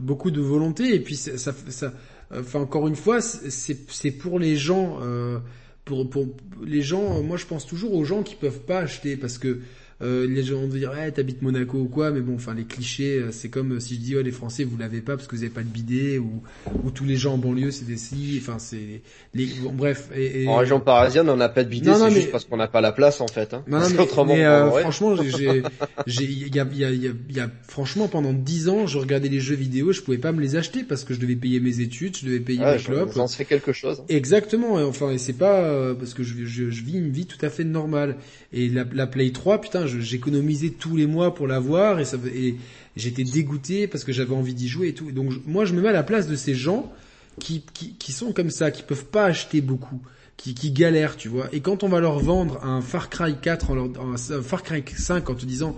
beaucoup 0.00 0.30
de 0.32 0.40
volonté 0.40 0.94
et 0.94 1.00
puis 1.00 1.16
ça, 1.16 1.38
ça, 1.38 1.52
ça 1.68 1.92
Enfin, 2.32 2.60
encore 2.60 2.86
une 2.88 2.96
fois, 2.96 3.20
c'est 3.20 4.10
pour 4.12 4.38
les 4.38 4.56
gens. 4.56 4.98
Euh, 5.02 5.38
pour, 5.84 6.08
pour 6.08 6.26
les 6.64 6.82
gens, 6.82 7.22
moi 7.22 7.36
je 7.36 7.46
pense 7.46 7.66
toujours 7.66 7.94
aux 7.94 8.04
gens 8.04 8.22
qui 8.22 8.36
peuvent 8.36 8.60
pas 8.60 8.80
acheter 8.80 9.16
parce 9.16 9.38
que 9.38 9.60
euh, 10.02 10.26
les 10.26 10.42
gens 10.42 10.60
vont 10.60 10.66
dire 10.66 10.92
ouais 10.92 11.10
t'habites 11.10 11.42
Monaco 11.42 11.76
ou 11.76 11.88
quoi, 11.88 12.10
mais 12.10 12.20
bon, 12.20 12.36
enfin 12.36 12.54
les 12.54 12.64
clichés, 12.64 13.18
euh, 13.18 13.32
c'est 13.32 13.50
comme 13.50 13.72
euh, 13.72 13.80
si 13.80 13.96
je 13.96 14.00
dis 14.00 14.16
ouais 14.16 14.22
les 14.22 14.30
Français 14.30 14.64
vous 14.64 14.78
l'avez 14.78 15.02
pas 15.02 15.16
parce 15.16 15.28
que 15.28 15.36
vous 15.36 15.42
avez 15.42 15.52
pas 15.52 15.62
de 15.62 15.68
bidet 15.68 16.16
ou 16.16 16.42
ou 16.84 16.90
tous 16.90 17.04
les 17.04 17.16
gens 17.16 17.34
en 17.34 17.38
banlieue 17.38 17.70
c'est 17.70 17.84
des 17.84 17.98
si, 17.98 18.38
enfin 18.40 18.58
c'est 18.58 19.02
les 19.34 19.46
bon, 19.62 19.72
bref. 19.72 20.08
Et, 20.14 20.44
et... 20.44 20.48
En 20.48 20.56
région 20.56 20.80
parisienne 20.80 21.28
on 21.28 21.36
n'a 21.36 21.50
pas 21.50 21.64
de 21.64 21.68
bidet, 21.68 21.92
c'est 21.94 22.10
juste 22.12 22.30
parce 22.30 22.46
qu'on 22.46 22.56
n'a 22.56 22.68
pas 22.68 22.80
la 22.80 22.92
place 22.92 23.20
en 23.20 23.28
fait. 23.28 23.52
Hein. 23.52 23.62
Non, 23.66 23.80
non, 23.80 23.88
mais, 23.90 23.98
autrement, 23.98 24.34
mais 24.34 24.44
euh, 24.44 24.70
franchement, 24.70 25.16
j'ai, 25.16 25.62
j'ai, 26.06 26.24
il 26.24 26.54
y 26.54 26.58
a, 26.58 26.64
y 26.64 26.84
a, 26.84 26.90
y 26.90 27.40
a, 27.40 27.50
franchement 27.68 28.08
pendant 28.08 28.32
dix 28.32 28.70
ans, 28.70 28.86
je 28.86 28.96
regardais 28.96 29.28
les 29.28 29.40
jeux 29.40 29.54
vidéo, 29.54 29.92
je 29.92 30.00
pouvais 30.00 30.18
pas 30.18 30.32
me 30.32 30.40
les 30.40 30.56
acheter 30.56 30.82
parce 30.82 31.04
que 31.04 31.12
je 31.12 31.20
devais 31.20 31.36
payer 31.36 31.60
mes 31.60 31.80
études, 31.80 32.16
je 32.16 32.24
devais 32.24 32.40
payer 32.40 32.60
ouais, 32.60 32.78
mes 32.78 32.82
clopes. 32.82 33.12
Ça 33.12 33.26
fait 33.28 33.44
quelque 33.44 33.74
chose. 33.74 34.00
Hein. 34.00 34.06
Exactement. 34.08 34.80
Et 34.80 34.82
enfin, 34.82 35.10
et 35.10 35.18
c'est 35.18 35.34
pas 35.34 35.94
parce 35.94 36.14
que 36.14 36.22
je, 36.22 36.46
je, 36.46 36.70
je 36.70 36.82
vis 36.82 36.96
une 36.96 37.10
vie 37.10 37.26
tout 37.26 37.44
à 37.44 37.50
fait 37.50 37.64
normale. 37.64 38.16
Et 38.52 38.68
la, 38.68 38.84
la 38.92 39.06
Play 39.06 39.30
3, 39.30 39.60
putain, 39.60 39.86
j'économisais 39.98 40.70
tous 40.70 40.96
les 40.96 41.06
mois 41.06 41.34
pour 41.34 41.46
l'avoir 41.46 42.00
et 42.00 42.56
j'étais 42.96 43.24
dégoûté 43.24 43.86
parce 43.86 44.04
que 44.04 44.12
j'avais 44.12 44.34
envie 44.34 44.54
d'y 44.54 44.68
jouer 44.68 44.88
et 44.88 44.94
tout. 44.94 45.10
Donc 45.12 45.32
moi, 45.46 45.64
je 45.64 45.74
me 45.74 45.80
mets 45.80 45.88
à 45.88 45.92
la 45.92 46.02
place 46.02 46.28
de 46.28 46.36
ces 46.36 46.54
gens 46.54 46.92
qui, 47.38 47.64
qui, 47.98 48.12
sont 48.12 48.32
comme 48.32 48.50
ça, 48.50 48.70
qui 48.70 48.82
peuvent 48.82 49.06
pas 49.06 49.24
acheter 49.24 49.60
beaucoup. 49.60 50.00
Qui, 50.36 50.54
qui 50.54 50.70
galèrent, 50.70 51.18
tu 51.18 51.28
vois. 51.28 51.48
Et 51.52 51.60
quand 51.60 51.82
on 51.82 51.88
va 51.88 52.00
leur 52.00 52.18
vendre 52.18 52.64
un 52.64 52.80
Far 52.80 53.10
Cry 53.10 53.34
4, 53.42 53.70
en 53.70 53.74
leur, 53.74 53.88
un 54.00 54.16
Far 54.16 54.62
Cry 54.62 54.82
5 54.96 55.28
en 55.28 55.34
te 55.34 55.44
disant 55.44 55.76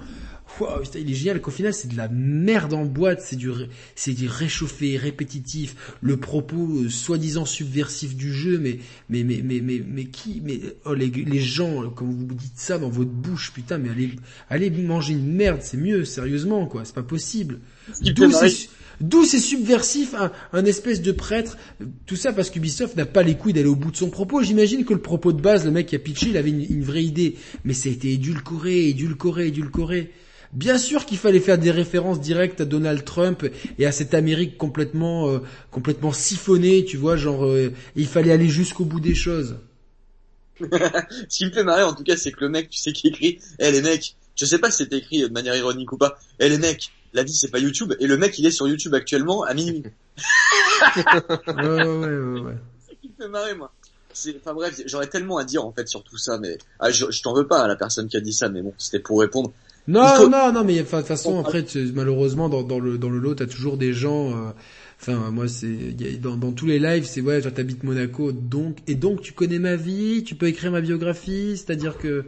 Wow, 0.61 0.81
putain, 0.83 0.99
il 0.99 1.11
est 1.11 1.15
génial 1.15 1.41
qu'au 1.41 1.51
final 1.51 1.73
c'est 1.73 1.89
de 1.89 1.97
la 1.97 2.09
merde 2.09 2.75
en 2.75 2.85
boîte, 2.85 3.21
c'est 3.23 3.37
du 3.37 3.51
c'est 3.95 4.13
du 4.13 4.29
réchauffé, 4.29 4.97
répétitif, 4.97 5.75
le 6.01 6.17
propos 6.19 6.83
euh, 6.85 6.89
soi-disant 6.89 7.45
subversif 7.45 8.17
du 8.17 8.33
jeu, 8.33 8.59
mais 8.59 8.79
mais 9.09 9.25
mais 9.25 9.41
mais 9.43 9.61
mais, 9.61 9.83
mais 9.87 10.05
qui 10.07 10.43
mais 10.45 10.61
oh, 10.85 10.95
les, 10.95 11.09
les 11.09 11.41
gens 11.41 11.91
quand 11.91 12.05
vous 12.05 12.27
dites 12.35 12.57
ça 12.57 12.79
dans 12.79 12.91
votre 12.91 13.11
bouche, 13.11 13.53
putain, 13.53 13.79
mais 13.79 13.91
allez 13.91 14.11
allez 14.51 14.71
manger 14.71 15.15
une 15.15 15.33
merde, 15.33 15.61
c'est 15.63 15.77
mieux, 15.79 16.05
sérieusement 16.05 16.67
quoi, 16.67 16.85
c'est 16.85 16.95
pas 16.95 17.03
possible. 17.03 17.59
D'où 18.03 18.31
c'est 18.31 18.69
D'où 19.01 19.25
c'est 19.25 19.41
subversif, 19.41 20.15
un, 20.15 20.31
un, 20.53 20.65
espèce 20.65 21.03
de 21.03 21.11
prêtre, 21.11 21.57
tout 22.07 22.15
ça 22.15 22.33
parce 22.33 22.51
qu'Ubisoft 22.51 22.97
n'a 22.97 23.07
pas 23.07 23.25
les 23.25 23.37
couilles 23.37 23.53
d'aller 23.53 23.67
au 23.67 23.75
bout 23.75 23.91
de 23.91 23.97
son 23.97 24.11
propos. 24.11 24.43
J'imagine 24.43 24.85
que 24.85 24.93
le 24.93 25.01
propos 25.01 25.33
de 25.33 25.41
base, 25.41 25.65
le 25.65 25.73
mec 25.73 25.87
qui 25.87 25.97
a 25.97 25.99
pitché, 25.99 26.29
il 26.29 26.37
avait 26.37 26.51
une, 26.51 26.65
une 26.69 26.85
vraie 26.85 27.03
idée, 27.03 27.35
mais 27.65 27.73
ça 27.75 27.89
a 27.89 27.93
été 27.93 28.13
édulcoré, 28.13 28.91
édulcoré, 28.91 29.49
édulcoré. 29.49 30.13
Bien 30.53 30.77
sûr 30.77 31.07
qu'il 31.07 31.17
fallait 31.17 31.41
faire 31.41 31.57
des 31.57 31.71
références 31.71 32.21
directes 32.21 32.61
à 32.61 32.65
Donald 32.67 33.05
Trump 33.05 33.47
et 33.79 33.87
à 33.87 33.93
cette 33.93 34.13
Amérique 34.13 34.59
complètement 34.59 35.31
euh, 35.31 35.39
complètement 35.71 36.13
siphonnée, 36.13 36.85
tu 36.85 36.99
vois, 36.99 37.17
genre 37.17 37.47
euh, 37.47 37.73
il 37.97 38.07
fallait 38.07 38.33
aller 38.33 38.49
jusqu'au 38.49 38.85
bout 38.85 39.01
des 39.01 39.15
choses. 39.15 39.57
Ce 40.61 41.39
qui 41.39 41.47
me 41.47 41.51
fait 41.51 41.65
marrer 41.65 41.83
en 41.85 41.95
tout 41.95 42.05
cas, 42.05 42.17
c'est 42.19 42.33
que 42.33 42.41
le 42.41 42.51
mec, 42.51 42.69
tu 42.69 42.79
sais 42.79 42.93
qui 42.93 43.09
écrit 43.09 43.39
"Eh 43.59 43.73
les 43.73 43.81
mecs, 43.81 44.15
je 44.37 44.45
sais 44.45 44.59
pas 44.59 44.71
si 44.71 44.85
c'est 44.85 44.93
écrit 44.93 45.23
de 45.23 45.29
manière 45.29 45.57
ironique 45.57 45.91
ou 45.93 45.97
pas. 45.97 46.19
Eh 46.39 46.51
les 46.51 46.59
mecs, 46.59 46.91
la 47.15 47.23
vie 47.23 47.33
c'est 47.35 47.51
pas 47.51 47.59
YouTube 47.59 47.95
et 47.99 48.07
le 48.07 48.19
mec 48.19 48.39
il 48.39 48.45
est 48.45 48.51
sur 48.51 48.69
YouTube 48.69 48.95
actuellement 48.95 49.45
à 49.45 49.55
minuit." 49.55 49.85
ouais 51.47 51.55
ouais 51.57 51.85
ouais 51.85 52.41
ouais. 52.41 52.57
C'est 52.87 52.97
qui 53.01 53.09
me 53.09 53.15
fait 53.23 53.29
marrer 53.29 53.55
moi. 53.55 53.73
Enfin 54.37 54.53
bref, 54.53 54.79
j'aurais 54.85 55.07
tellement 55.07 55.39
à 55.39 55.45
dire 55.45 55.65
en 55.65 55.73
fait 55.73 55.89
sur 55.89 56.03
tout 56.03 56.19
ça, 56.19 56.39
mais 56.39 56.59
ah, 56.79 56.91
je, 56.91 57.11
je 57.11 57.23
t'en 57.23 57.33
veux 57.33 57.47
pas 57.47 57.63
à 57.63 57.67
la 57.69 57.77
personne 57.77 58.09
qui 58.09 58.19
a 58.19 58.21
dit 58.21 58.35
ça, 58.35 58.51
mais 58.51 58.61
bon, 58.61 58.75
c'était 58.77 58.99
pour 58.99 59.19
répondre. 59.21 59.51
Non, 59.89 60.29
non, 60.31 60.53
non, 60.53 60.65
mais 60.65 60.77
de 60.77 60.83
toute 60.83 61.07
façon, 61.07 61.41
après, 61.41 61.65
malheureusement, 61.95 62.49
dans, 62.49 62.63
dans 62.63 62.79
le 62.79 62.99
dans 62.99 63.11
le 63.11 63.19
lot, 63.19 63.35
t'as 63.35 63.47
toujours 63.47 63.77
des 63.77 63.93
gens. 63.93 64.31
Euh, 64.31 64.51
enfin, 65.01 65.31
moi, 65.31 65.49
c'est 65.49 65.93
dans, 66.21 66.37
dans 66.37 66.53
tous 66.53 66.67
les 66.67 66.79
lives, 66.79 67.05
c'est 67.05 67.21
ouais, 67.21 67.41
t'habites 67.43 67.83
Monaco, 67.83 68.31
donc 68.31 68.79
et 68.87 68.95
donc 68.95 69.23
tu 69.23 69.33
connais 69.33 69.59
ma 69.59 69.75
vie, 69.75 70.23
tu 70.25 70.37
peux 70.37 70.47
écrire 70.47 70.71
ma 70.71 70.81
biographie, 70.81 71.57
c'est-à-dire 71.57 71.99
que 71.99 72.25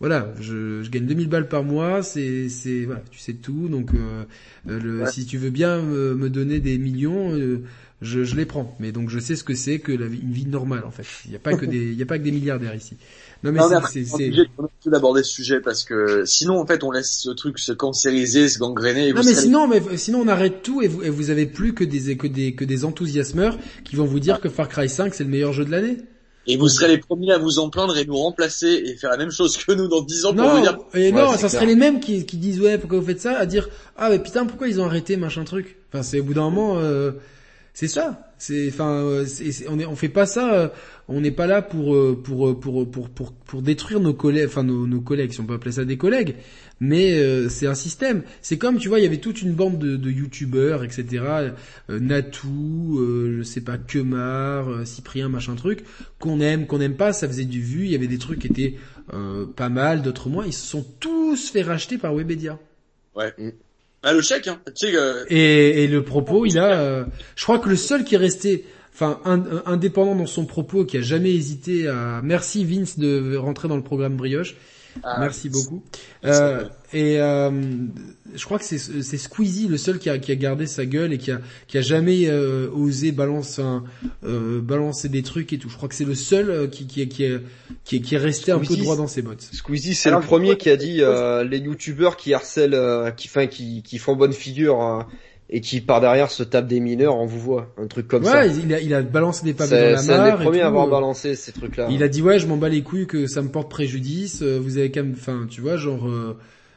voilà, 0.00 0.32
je, 0.40 0.82
je, 0.82 0.90
gagne 0.90 1.06
2000 1.06 1.28
balles 1.28 1.48
par 1.48 1.64
mois, 1.64 2.02
c'est 2.02 2.48
c'est 2.48 2.84
voilà, 2.84 3.02
tu 3.10 3.18
sais 3.18 3.34
tout, 3.34 3.68
donc 3.68 3.90
euh, 3.94 4.24
le, 4.66 5.02
ouais. 5.02 5.10
si 5.10 5.26
tu 5.26 5.36
veux 5.36 5.50
bien 5.50 5.82
me, 5.82 6.14
me 6.14 6.30
donner 6.30 6.60
des 6.60 6.78
millions. 6.78 7.34
Euh, 7.34 7.62
je, 8.02 8.24
je 8.24 8.36
les 8.36 8.44
prends, 8.44 8.76
mais 8.78 8.92
donc 8.92 9.08
je 9.08 9.18
sais 9.18 9.36
ce 9.36 9.44
que 9.44 9.54
c'est 9.54 9.78
que 9.78 9.90
la 9.90 10.06
vie, 10.06 10.20
une 10.22 10.32
vie 10.32 10.46
normale 10.46 10.84
en 10.84 10.90
fait. 10.90 11.06
Il 11.24 11.30
n'y 11.30 11.36
a 11.36 11.38
pas 11.40 11.54
que 11.54 11.64
des, 11.66 11.92
il 11.92 11.94
y 11.94 12.02
a 12.02 12.06
pas 12.06 12.18
que 12.18 12.24
des 12.24 12.30
milliardaires 12.30 12.74
ici. 12.74 12.96
Non 13.42 13.52
mais 13.52 13.60
c'est 13.90 14.04
c'est 14.04 14.90
d'aborder 14.90 15.22
ce 15.22 15.30
sujet 15.30 15.60
parce 15.60 15.84
que 15.84 16.24
sinon 16.24 16.58
en 16.58 16.66
fait 16.66 16.82
on 16.82 16.90
laisse 16.90 17.18
ce 17.22 17.30
truc 17.30 17.58
se 17.58 17.72
cancériser, 17.72 18.48
se 18.48 18.58
gangréner. 18.58 19.08
Et 19.08 19.12
non 19.12 19.22
mais 19.24 19.34
sinon 19.34 19.68
mais 19.68 19.96
sinon 19.96 20.20
on 20.20 20.28
arrête 20.28 20.62
tout 20.62 20.82
et 20.82 20.88
vous 20.88 21.02
et 21.02 21.10
vous 21.10 21.30
avez 21.30 21.46
plus 21.46 21.74
que 21.74 21.84
des 21.84 22.16
que 22.16 22.26
des 22.26 22.54
que 22.54 22.64
des 22.64 22.84
enthousiasmeurs 22.84 23.58
qui 23.84 23.96
vont 23.96 24.06
vous 24.06 24.20
dire 24.20 24.40
que 24.40 24.48
Far 24.48 24.68
Cry 24.68 24.88
5 24.88 25.14
c'est 25.14 25.24
le 25.24 25.30
meilleur 25.30 25.52
jeu 25.52 25.64
de 25.64 25.70
l'année. 25.70 25.98
Et 26.48 26.56
vous 26.56 26.68
serez 26.68 26.86
les 26.86 26.98
premiers 26.98 27.32
à 27.32 27.38
vous 27.38 27.58
en 27.58 27.70
plaindre 27.70 27.98
et 27.98 28.04
nous 28.04 28.16
remplacer 28.16 28.68
et 28.68 28.96
faire 28.96 29.10
la 29.10 29.16
même 29.16 29.32
chose 29.32 29.56
que 29.56 29.72
nous 29.72 29.88
dans 29.88 30.02
10 30.02 30.26
ans 30.26 30.32
non, 30.32 30.44
pour 30.44 30.52
vous 30.54 30.62
dire. 30.62 30.78
Et 30.94 31.10
non, 31.10 31.36
ça 31.36 31.48
serait 31.48 31.66
les 31.66 31.74
mêmes 31.74 31.98
qui, 31.98 32.24
qui 32.24 32.36
disent 32.36 32.60
ouais 32.60 32.78
pourquoi 32.78 33.00
vous 33.00 33.06
faites 33.06 33.20
ça, 33.20 33.36
à 33.36 33.46
dire 33.46 33.68
ah 33.96 34.10
mais 34.10 34.20
putain 34.20 34.46
pourquoi 34.46 34.68
ils 34.68 34.80
ont 34.80 34.84
arrêté 34.84 35.16
machin 35.16 35.44
truc. 35.44 35.76
Enfin 35.92 36.02
c'est 36.02 36.20
au 36.20 36.24
bout 36.24 36.34
d'un 36.34 36.42
moment. 36.42 36.78
Euh, 36.78 37.12
c'est 37.74 37.88
ça. 37.88 38.25
C'est, 38.38 38.68
enfin, 38.68 39.24
on 39.68 39.78
est, 39.78 39.86
on 39.86 39.96
fait 39.96 40.08
pas 40.08 40.26
ça. 40.26 40.72
On 41.08 41.20
n'est 41.20 41.30
pas 41.30 41.46
là 41.46 41.62
pour, 41.62 41.96
pour, 42.22 42.58
pour, 42.58 42.90
pour, 42.90 43.08
pour, 43.08 43.32
pour 43.32 43.62
détruire 43.62 44.00
nos 44.00 44.12
collègues, 44.12 44.46
enfin 44.48 44.64
nos, 44.64 44.86
nos 44.86 45.00
collègues, 45.00 45.32
si 45.32 45.40
on 45.40 45.46
peut 45.46 45.54
appeler 45.54 45.72
ça 45.72 45.84
des 45.84 45.96
collègues. 45.96 46.34
Mais 46.80 47.14
euh, 47.14 47.48
c'est 47.48 47.66
un 47.66 47.74
système. 47.74 48.22
C'est 48.42 48.58
comme, 48.58 48.78
tu 48.78 48.88
vois, 48.88 48.98
il 48.98 49.02
y 49.02 49.06
avait 49.06 49.20
toute 49.20 49.40
une 49.40 49.54
bande 49.54 49.78
de, 49.78 49.96
de 49.96 50.10
youtubeurs, 50.10 50.84
etc. 50.84 51.24
Euh, 51.88 51.98
Natou, 52.00 52.98
euh, 53.00 53.36
je 53.38 53.42
sais 53.42 53.62
pas, 53.62 53.78
Kemar, 53.78 54.68
euh, 54.68 54.84
Cyprien, 54.84 55.28
machin 55.28 55.54
truc, 55.54 55.84
qu'on 56.18 56.40
aime, 56.40 56.66
qu'on 56.66 56.80
aime 56.80 56.96
pas. 56.96 57.12
Ça 57.12 57.28
faisait 57.28 57.44
du 57.44 57.62
vu. 57.62 57.84
Il 57.84 57.90
y 57.90 57.94
avait 57.94 58.08
des 58.08 58.18
trucs 58.18 58.40
qui 58.40 58.48
étaient 58.48 58.74
euh, 59.14 59.46
pas 59.46 59.68
mal, 59.68 60.02
d'autres 60.02 60.28
moins. 60.28 60.44
Ils 60.44 60.52
se 60.52 60.66
sont 60.66 60.84
tous 61.00 61.50
fait 61.50 61.62
racheter 61.62 61.96
par 61.96 62.14
Webedia. 62.14 62.58
Ouais. 63.14 63.32
Ah, 64.08 64.12
le 64.12 64.20
chèque, 64.20 64.46
hein. 64.46 64.60
Tu 64.66 64.86
sais, 64.86 64.96
euh... 64.96 65.24
et, 65.28 65.82
et, 65.82 65.88
le 65.88 66.04
propos, 66.04 66.46
il 66.46 66.60
a, 66.60 66.78
euh, 66.80 67.04
je 67.34 67.42
crois 67.42 67.58
que 67.58 67.68
le 67.68 67.74
seul 67.74 68.04
qui 68.04 68.14
est 68.14 68.18
resté, 68.18 68.64
enfin, 68.94 69.20
indépendant 69.66 70.14
dans 70.14 70.26
son 70.26 70.46
propos, 70.46 70.84
qui 70.84 70.96
a 70.96 71.02
jamais 71.02 71.32
hésité 71.34 71.88
à, 71.88 72.20
merci 72.22 72.64
Vince 72.64 73.00
de 73.00 73.34
rentrer 73.36 73.66
dans 73.66 73.74
le 73.74 73.82
programme 73.82 74.16
Brioche. 74.16 74.54
Ah, 75.02 75.20
Merci 75.20 75.48
beaucoup. 75.48 75.82
Euh, 76.24 76.64
et 76.92 77.20
euh, 77.20 77.50
je 78.34 78.44
crois 78.44 78.58
que 78.58 78.64
c'est 78.64 78.78
c'est 78.78 79.18
Squeezie 79.18 79.68
le 79.68 79.76
seul 79.76 79.98
qui 79.98 80.10
a 80.10 80.18
qui 80.18 80.32
a 80.32 80.36
gardé 80.36 80.66
sa 80.66 80.86
gueule 80.86 81.12
et 81.12 81.18
qui 81.18 81.30
a 81.30 81.40
qui 81.66 81.78
a 81.78 81.80
jamais 81.80 82.26
euh, 82.26 82.68
osé 82.70 83.12
balancer 83.12 83.62
un, 83.62 83.84
euh, 84.24 84.60
balancer 84.60 85.08
des 85.08 85.22
trucs 85.22 85.52
et 85.52 85.58
tout. 85.58 85.68
Je 85.68 85.76
crois 85.76 85.88
que 85.88 85.94
c'est 85.94 86.04
le 86.04 86.14
seul 86.14 86.50
euh, 86.50 86.66
qui 86.66 86.86
qui 86.86 87.06
qui 87.08 87.24
est 87.24 87.40
qui 87.84 87.96
est, 87.96 88.00
qui 88.00 88.14
est 88.14 88.18
resté 88.18 88.52
Squeezie, 88.52 88.72
un 88.72 88.76
peu 88.76 88.82
droit 88.82 88.96
dans 88.96 89.06
ses 89.06 89.22
bottes. 89.22 89.48
Squeezie 89.52 89.94
c'est 89.94 90.10
le 90.10 90.20
premier 90.20 90.56
qui 90.56 90.70
a 90.70 90.76
dit 90.76 90.98
euh, 91.00 91.44
les 91.44 91.58
youtubeurs 91.58 92.16
qui 92.16 92.34
harcèlent 92.34 93.12
qui 93.16 93.28
enfin 93.28 93.46
qui 93.46 93.82
qui 93.82 93.98
font 93.98 94.16
bonne 94.16 94.32
figure 94.32 94.80
hein, 94.80 95.06
et 95.48 95.60
qui 95.60 95.80
par 95.80 96.00
derrière 96.00 96.30
se 96.30 96.42
tape 96.42 96.66
des 96.66 96.80
mineurs, 96.80 97.16
on 97.16 97.26
vous 97.26 97.38
voit, 97.38 97.72
un 97.76 97.86
truc 97.86 98.08
comme 98.08 98.24
ouais, 98.24 98.30
ça. 98.30 98.40
Ouais, 98.40 98.52
il 98.64 98.74
a, 98.74 98.80
il 98.80 98.94
a 98.94 99.02
balancé 99.02 99.44
des 99.44 99.54
pavés 99.54 99.70
dans 99.70 99.76
la 99.76 99.90
mare. 99.92 100.00
C'est 100.00 100.12
un 100.12 100.36
des 100.36 100.44
premiers 100.44 100.62
à 100.62 100.66
avoir 100.66 100.88
balancé 100.88 101.34
ces 101.34 101.52
trucs-là. 101.52 101.88
Il 101.90 102.02
a 102.02 102.08
dit 102.08 102.22
ouais, 102.22 102.38
je 102.38 102.46
m'en 102.46 102.56
bats 102.56 102.68
les 102.68 102.82
couilles 102.82 103.06
que 103.06 103.26
ça 103.26 103.42
me 103.42 103.48
porte 103.48 103.70
préjudice. 103.70 104.42
Vous 104.42 104.78
avez 104.78 104.90
quand 104.90 105.02
même, 105.02 105.14
enfin, 105.16 105.46
tu 105.48 105.60
vois, 105.60 105.76
genre. 105.76 106.06
Euh... 106.08 106.36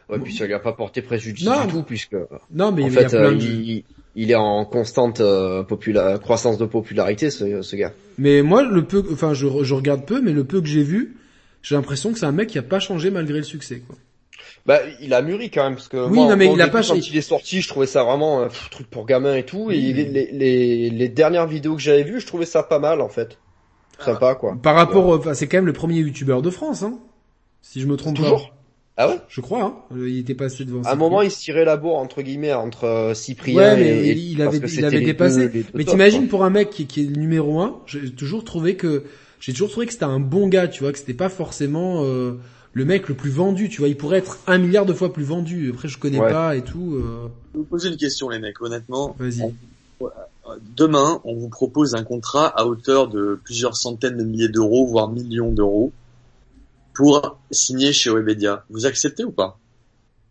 Ouais, 0.09 0.17
puis 0.19 0.33
ça 0.33 0.48
lui 0.48 0.53
a 0.53 0.59
pas 0.59 0.73
porté 0.73 1.01
préjudice 1.01 1.45
non, 1.45 1.65
du 1.65 1.72
tout 1.72 1.83
puisque. 1.83 2.15
Non, 2.51 2.72
mais 2.72 2.83
en 2.83 2.88
il 2.88 2.91
fait, 2.91 3.14
euh, 3.14 3.31
il, 3.33 3.83
il, 4.15 4.31
est 4.31 4.35
en 4.35 4.65
constante 4.65 5.22
euh, 5.22 5.61
popula 5.64 6.17
croissance 6.17 6.57
de 6.57 6.65
popularité, 6.65 7.30
ce, 7.30 7.61
ce 7.61 7.75
gars. 7.75 7.93
Mais 8.17 8.41
moi, 8.41 8.64
le 8.64 8.83
peu, 8.83 9.03
enfin, 9.11 9.35
je, 9.35 9.48
je 9.61 9.73
regarde 9.75 10.06
peu, 10.06 10.19
mais 10.19 10.31
le 10.31 10.43
peu 10.45 10.61
que 10.61 10.67
j'ai 10.67 10.81
vu, 10.81 11.15
j'ai 11.61 11.75
l'impression 11.75 12.11
que 12.11 12.17
c'est 12.17 12.25
un 12.25 12.31
mec 12.31 12.49
qui 12.49 12.57
a 12.57 12.64
pas 12.64 12.80
changé 12.80 13.11
malgré 13.11 13.38
le 13.38 13.43
succès, 13.43 13.83
quoi. 13.85 13.98
Bah, 14.65 14.79
il 15.01 15.13
a 15.13 15.21
mûri 15.21 15.49
quand 15.49 15.63
même 15.63 15.75
parce 15.75 15.87
que 15.87 15.97
oui, 15.97 16.19
moi, 16.19 16.29
non, 16.29 16.35
mais 16.37 16.51
il 16.51 16.61
a 16.61 16.67
pas 16.67 16.83
quand 16.83 16.95
il 16.95 17.17
est 17.17 17.21
sorti, 17.21 17.61
je 17.61 17.67
trouvais 17.67 17.87
ça 17.87 18.03
vraiment 18.03 18.43
un 18.43 18.49
truc 18.71 18.89
pour 18.89 19.05
gamin 19.05 19.35
et 19.35 19.43
tout. 19.43 19.71
Et 19.71 19.79
les, 19.79 20.89
les, 20.91 21.09
dernières 21.09 21.47
vidéos 21.47 21.75
que 21.75 21.81
j'avais 21.81 22.03
vues, 22.03 22.19
je 22.19 22.27
trouvais 22.27 22.45
ça 22.45 22.63
pas 22.63 22.79
mal 22.79 23.01
en 23.01 23.09
fait. 23.09 23.39
Sympa 23.99 24.35
quoi. 24.35 24.57
Par 24.61 24.75
rapport, 24.75 25.05
au- 25.07 25.17
enfin, 25.17 25.33
c'est 25.33 25.47
quand 25.47 25.57
même 25.57 25.65
le 25.65 25.73
premier 25.73 25.95
youtubeur 25.95 26.41
de 26.41 26.49
France, 26.49 26.83
hein. 26.83 26.99
Si 27.61 27.81
je 27.81 27.87
me 27.87 27.97
trompe 27.97 28.15
Toujours. 28.15 28.49
pas. 28.49 28.55
Ah 29.01 29.07
ouais? 29.07 29.19
Je 29.29 29.39
crois, 29.39 29.63
hein. 29.63 29.75
Euh, 29.95 30.09
Il 30.09 30.19
était 30.19 30.35
passé 30.35 30.65
devant. 30.65 30.81
À 30.83 30.91
un 30.91 30.95
moment, 30.95 31.21
il 31.21 31.31
se 31.31 31.39
tirait 31.39 31.63
la 31.63 31.77
bourre 31.77 31.97
entre 31.97 32.21
guillemets 32.21 32.53
entre 32.53 32.83
euh, 32.85 33.13
Cyprien 33.13 33.55
Ouais, 33.55 33.77
mais 33.77 34.07
et, 34.09 34.11
il 34.11 34.41
avait, 34.41 34.57
il 34.57 34.85
avait 34.85 35.01
dépassé. 35.01 35.47
deux- 35.47 35.47
les 35.53 35.63
deux 35.63 35.69
mais 35.73 35.85
t'imagines 35.85 36.27
pour 36.27 36.43
un 36.43 36.49
mec 36.49 36.69
qui, 36.69 36.85
qui 36.85 37.01
est 37.01 37.09
le 37.09 37.15
numéro 37.15 37.61
un, 37.61 37.79
j'ai 37.85 38.11
toujours 38.11 38.43
trouvé 38.43 38.75
que, 38.75 39.05
j'ai 39.39 39.53
toujours 39.53 39.69
trouvé 39.69 39.85
que 39.85 39.93
c'était 39.93 40.03
un 40.03 40.19
bon 40.19 40.47
gars, 40.49 40.67
tu 40.67 40.83
vois, 40.83 40.91
que 40.91 40.97
c'était 40.97 41.13
pas 41.13 41.29
forcément 41.29 42.03
euh, 42.03 42.39
le 42.73 42.85
mec 42.85 43.07
le 43.09 43.15
plus 43.15 43.31
vendu, 43.31 43.67
tu 43.69 43.80
vois. 43.80 43.88
Il 43.88 43.98
pourrait 43.98 44.19
être 44.19 44.39
un 44.48 44.57
milliard 44.57 44.85
de 44.85 44.93
fois 44.93 45.11
plus 45.11 45.23
vendu. 45.23 45.72
Après, 45.73 45.88
je 45.88 45.98
connais 45.98 46.19
Ouais. 46.19 46.31
pas 46.31 46.56
et 46.56 46.64
tout. 46.64 46.95
euh, 46.95 47.27
Je 47.53 47.57
vais 47.57 47.59
vous 47.59 47.64
poser 47.65 47.89
une 47.89 47.98
question, 47.98 48.30
les 48.30 48.39
mecs, 48.39 48.61
honnêtement. 48.61 49.15
Vas-y. 49.19 49.41
On- 49.41 49.53
Demain, 50.75 51.22
on 51.25 51.35
vous 51.35 51.49
propose 51.49 51.93
un 51.93 52.03
contrat 52.03 52.48
à 52.48 52.65
hauteur 52.65 53.07
de 53.07 53.39
plusieurs 53.43 53.75
centaines 53.77 54.17
de 54.17 54.23
milliers 54.23 54.49
d'euros, 54.49 54.88
voire 54.88 55.07
millions 55.09 55.51
d'euros, 55.51 55.91
pour 56.95 57.38
signer 57.51 57.93
chez 57.93 58.09
Webedia. 58.09 58.65
Vous 58.72 58.85
acceptez 58.88 59.23
ou 59.23 59.31
pas 59.31 59.59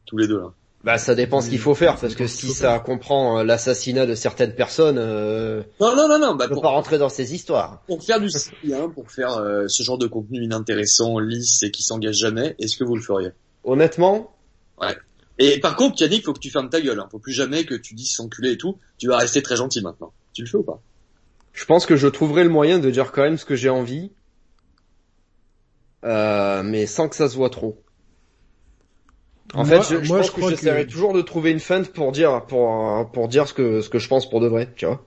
Tous 0.07 0.17
les 0.17 0.27
deux, 0.27 0.39
là? 0.41 0.53
Bah 0.85 0.97
ça 0.97 1.17
dépend 1.17 1.41
ce 1.41 1.51
qu'il 1.51 1.59
faut 1.59 1.75
faire 1.75 1.97
parce 1.97 2.15
que 2.15 2.29
si 2.29 2.51
ça 2.51 2.79
comprend 2.79 3.39
euh, 3.41 3.43
l'assassinat 3.45 4.07
de 4.07 4.15
certaines 4.15 4.55
personnes, 4.55 4.99
euh, 4.99 5.63
Non, 5.81 5.97
non, 5.97 6.09
non, 6.09 6.21
non, 6.21 6.35
bah, 6.37 6.47
pour, 6.49 6.63
pas 6.63 6.69
rentrer 6.69 6.99
dans 6.99 7.09
ces 7.09 7.35
histoires. 7.35 7.83
pour 7.89 8.03
faire 8.05 8.21
du 8.21 8.29
hein, 8.73 8.89
pour 8.95 9.11
faire 9.11 9.39
euh, 9.39 9.67
ce 9.67 9.83
genre 9.83 9.99
de 9.99 10.07
contenu 10.07 10.43
inintéressant, 10.43 11.19
lisse 11.19 11.65
et 11.65 11.73
qui 11.73 11.83
s'engage 11.83 12.17
jamais, 12.17 12.55
est-ce 12.61 12.77
que 12.77 12.85
vous 12.85 12.95
le 12.95 13.03
feriez? 13.03 13.31
Honnêtement. 13.65 14.37
Ouais. 14.81 14.97
Et 15.39 15.59
par 15.61 15.75
contre, 15.77 16.01
Yannick, 16.01 16.25
faut 16.25 16.33
que 16.33 16.39
tu 16.39 16.51
fermes 16.51 16.71
ta 16.71 16.81
gueule. 16.81 16.99
Hein. 16.99 17.09
Faut 17.11 17.19
plus 17.19 17.33
jamais 17.33 17.65
que 17.65 17.75
tu 17.75 17.95
dises 17.95 18.13
s'enculer 18.13 18.53
et 18.53 18.59
tout. 18.59 18.79
Tu 18.99 19.09
vas 19.09 19.19
rester 19.19 19.43
très 19.43 19.57
gentil 19.57 19.83
maintenant. 19.83 20.13
Tu 20.33 20.43
le 20.43 20.49
fais 20.49 20.59
ou 20.59 20.63
pas? 20.63 20.81
Je 21.53 21.65
pense 21.65 21.87
que 21.87 21.97
je 21.97 22.07
trouverai 22.07 22.45
le 22.45 22.51
moyen 22.51 22.79
de 22.79 22.91
dire 22.91 23.11
quand 23.11 23.23
même 23.23 23.37
ce 23.37 23.45
que 23.45 23.57
j'ai 23.57 23.69
envie, 23.69 24.13
euh, 26.05 26.63
mais 26.63 26.87
sans 26.87 27.09
que 27.09 27.17
ça 27.17 27.29
se 27.29 27.35
voit 27.35 27.51
trop. 27.51 27.83
En 29.55 29.65
Moi- 29.65 29.81
fait, 29.83 29.95
je, 29.99 30.03
je 30.05 30.09
moi, 30.09 30.19
pense 30.19 30.27
je 30.27 30.33
que 30.33 30.37
crois 30.39 30.51
j'essaierai 30.51 30.85
que- 30.87 30.91
toujours 30.91 31.15
de 31.15 31.23
trouver 31.23 31.51
une 31.51 31.61
feinte 31.61 31.89
pour 31.89 32.13
dire 32.13 32.43
pour 32.49 33.11
pour 33.13 33.29
dire 33.29 33.49
ce 33.49 33.55
que 33.55 33.81
ce 33.81 33.89
que 33.89 33.99
je 33.99 34.09
pense 34.09 34.29
pour 34.29 34.41
de 34.41 34.47
vrai, 34.49 34.69
tu 34.77 34.85
vois. 34.87 35.05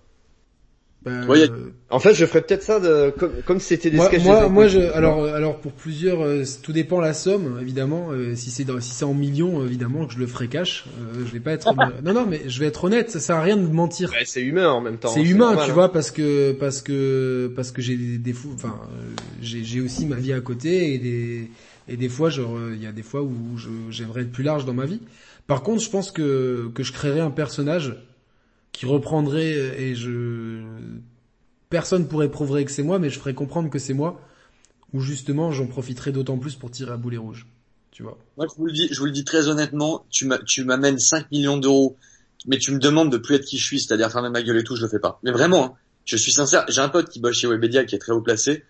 Ben, 1.03 1.27
Ouais, 1.27 1.39
y 1.39 1.43
a- 1.43 1.45
euh, 1.47 1.73
En 1.89 1.97
fait, 1.99 2.13
je 2.13 2.25
ferais 2.27 2.41
peut-être 2.43 2.61
ça 2.61 2.79
de, 2.79 3.09
comme 3.17 3.31
comme 3.45 3.59
si 3.59 3.69
c'était 3.69 3.89
des 3.89 3.97
moi, 3.97 4.05
sketchs. 4.05 4.23
moi, 4.23 4.49
moi, 4.49 4.67
je, 4.67 4.79
alors, 4.79 5.25
alors 5.25 5.57
pour 5.57 5.71
plusieurs, 5.71 6.21
euh, 6.23 6.43
tout 6.61 6.73
dépend 6.73 6.99
la 7.01 7.13
somme, 7.15 7.57
évidemment. 7.59 8.09
Euh, 8.11 8.35
si 8.35 8.51
c'est 8.51 8.63
dans, 8.65 8.79
si 8.79 8.91
c'est 8.91 9.03
en 9.03 9.15
millions, 9.15 9.65
évidemment, 9.65 10.05
que 10.05 10.13
je 10.13 10.19
le 10.19 10.27
ferai 10.27 10.47
cash. 10.47 10.85
Euh, 10.99 11.23
je 11.25 11.31
vais 11.31 11.39
pas 11.39 11.53
être, 11.53 11.67
non, 12.03 12.13
non, 12.13 12.27
mais 12.29 12.41
je 12.47 12.59
vais 12.59 12.67
être 12.67 12.83
honnête. 12.83 13.09
Ça 13.09 13.19
sert 13.19 13.35
à 13.37 13.41
rien 13.41 13.57
de 13.57 13.65
mentir. 13.67 14.11
Ouais, 14.11 14.25
c'est 14.25 14.41
humain 14.43 14.69
en 14.69 14.79
même 14.81 14.97
temps. 14.97 15.09
C'est 15.09 15.23
humain, 15.23 15.47
normal, 15.47 15.65
tu 15.65 15.71
hein. 15.71 15.73
vois, 15.73 15.91
parce 15.91 16.11
que 16.11 16.51
parce 16.51 16.81
que 16.83 17.51
parce 17.55 17.71
que 17.71 17.81
j'ai 17.81 17.95
des 17.97 18.19
défauts. 18.19 18.51
Enfin, 18.53 18.79
euh, 18.93 19.01
j'ai 19.41 19.63
j'ai 19.63 19.81
aussi 19.81 20.05
ma 20.05 20.17
vie 20.17 20.33
à 20.33 20.39
côté 20.39 20.93
et 20.93 20.97
des 20.99 21.49
et 21.91 21.97
des 21.97 22.09
fois, 22.09 22.29
genre, 22.29 22.55
euh, 22.55 22.73
il 22.73 22.81
y 22.81 22.87
a 22.87 22.91
des 22.91 23.03
fois 23.03 23.21
où 23.21 23.57
j'aimerais 23.89 24.21
être 24.21 24.31
plus 24.31 24.43
large 24.43 24.65
dans 24.65 24.73
ma 24.73 24.85
vie. 24.85 25.01
Par 25.45 25.61
contre, 25.61 25.83
je 25.83 25.89
pense 25.89 26.11
que 26.11 26.71
que 26.73 26.83
je 26.83 26.93
créerais 26.93 27.19
un 27.19 27.31
personnage 27.31 27.97
qui 28.71 28.85
reprendrait 28.85 29.53
euh, 29.55 29.77
et 29.77 29.95
je 29.95 30.61
personne 31.69 32.07
pourrait 32.07 32.31
prouver 32.31 32.63
que 32.63 32.71
c'est 32.71 32.83
moi, 32.83 32.97
mais 32.97 33.09
je 33.09 33.19
ferais 33.19 33.33
comprendre 33.33 33.69
que 33.69 33.79
c'est 33.79 33.93
moi. 33.93 34.21
Ou 34.93 35.01
justement, 35.01 35.51
j'en 35.51 35.67
profiterai 35.67 36.11
d'autant 36.11 36.37
plus 36.37 36.55
pour 36.55 36.71
tirer 36.71 36.91
à 36.91 36.97
boulet 36.97 37.17
rouge. 37.17 37.47
Tu 37.91 38.03
vois. 38.03 38.17
Moi, 38.37 38.47
je 38.49 38.57
vous 38.57 38.65
le 38.65 38.71
dis, 38.71 38.87
je 38.91 38.99
vous 38.99 39.05
le 39.05 39.11
dis 39.11 39.25
très 39.25 39.47
honnêtement. 39.47 40.05
Tu 40.09 40.25
m'amènes 40.63 40.99
5 40.99 41.31
millions 41.31 41.57
d'euros, 41.57 41.97
mais 42.45 42.57
tu 42.57 42.71
me 42.71 42.79
demandes 42.79 43.11
de 43.11 43.17
plus 43.17 43.35
être 43.35 43.45
qui 43.45 43.57
je 43.57 43.65
suis, 43.65 43.79
c'est-à-dire 43.79 44.11
fermer 44.11 44.29
ma 44.29 44.41
gueule 44.43 44.57
et 44.57 44.63
tout, 44.63 44.75
je 44.75 44.83
le 44.83 44.89
fais 44.89 44.99
pas. 44.99 45.19
Mais 45.23 45.31
vraiment, 45.31 45.65
hein, 45.65 45.73
je 46.05 46.15
suis 46.15 46.31
sincère. 46.31 46.65
J'ai 46.69 46.81
un 46.81 46.89
pote 46.89 47.09
qui 47.09 47.19
bosse 47.19 47.37
chez 47.37 47.47
Webedia, 47.47 47.83
qui 47.83 47.95
est 47.95 47.99
très 47.99 48.13
haut 48.13 48.21
placé, 48.21 48.63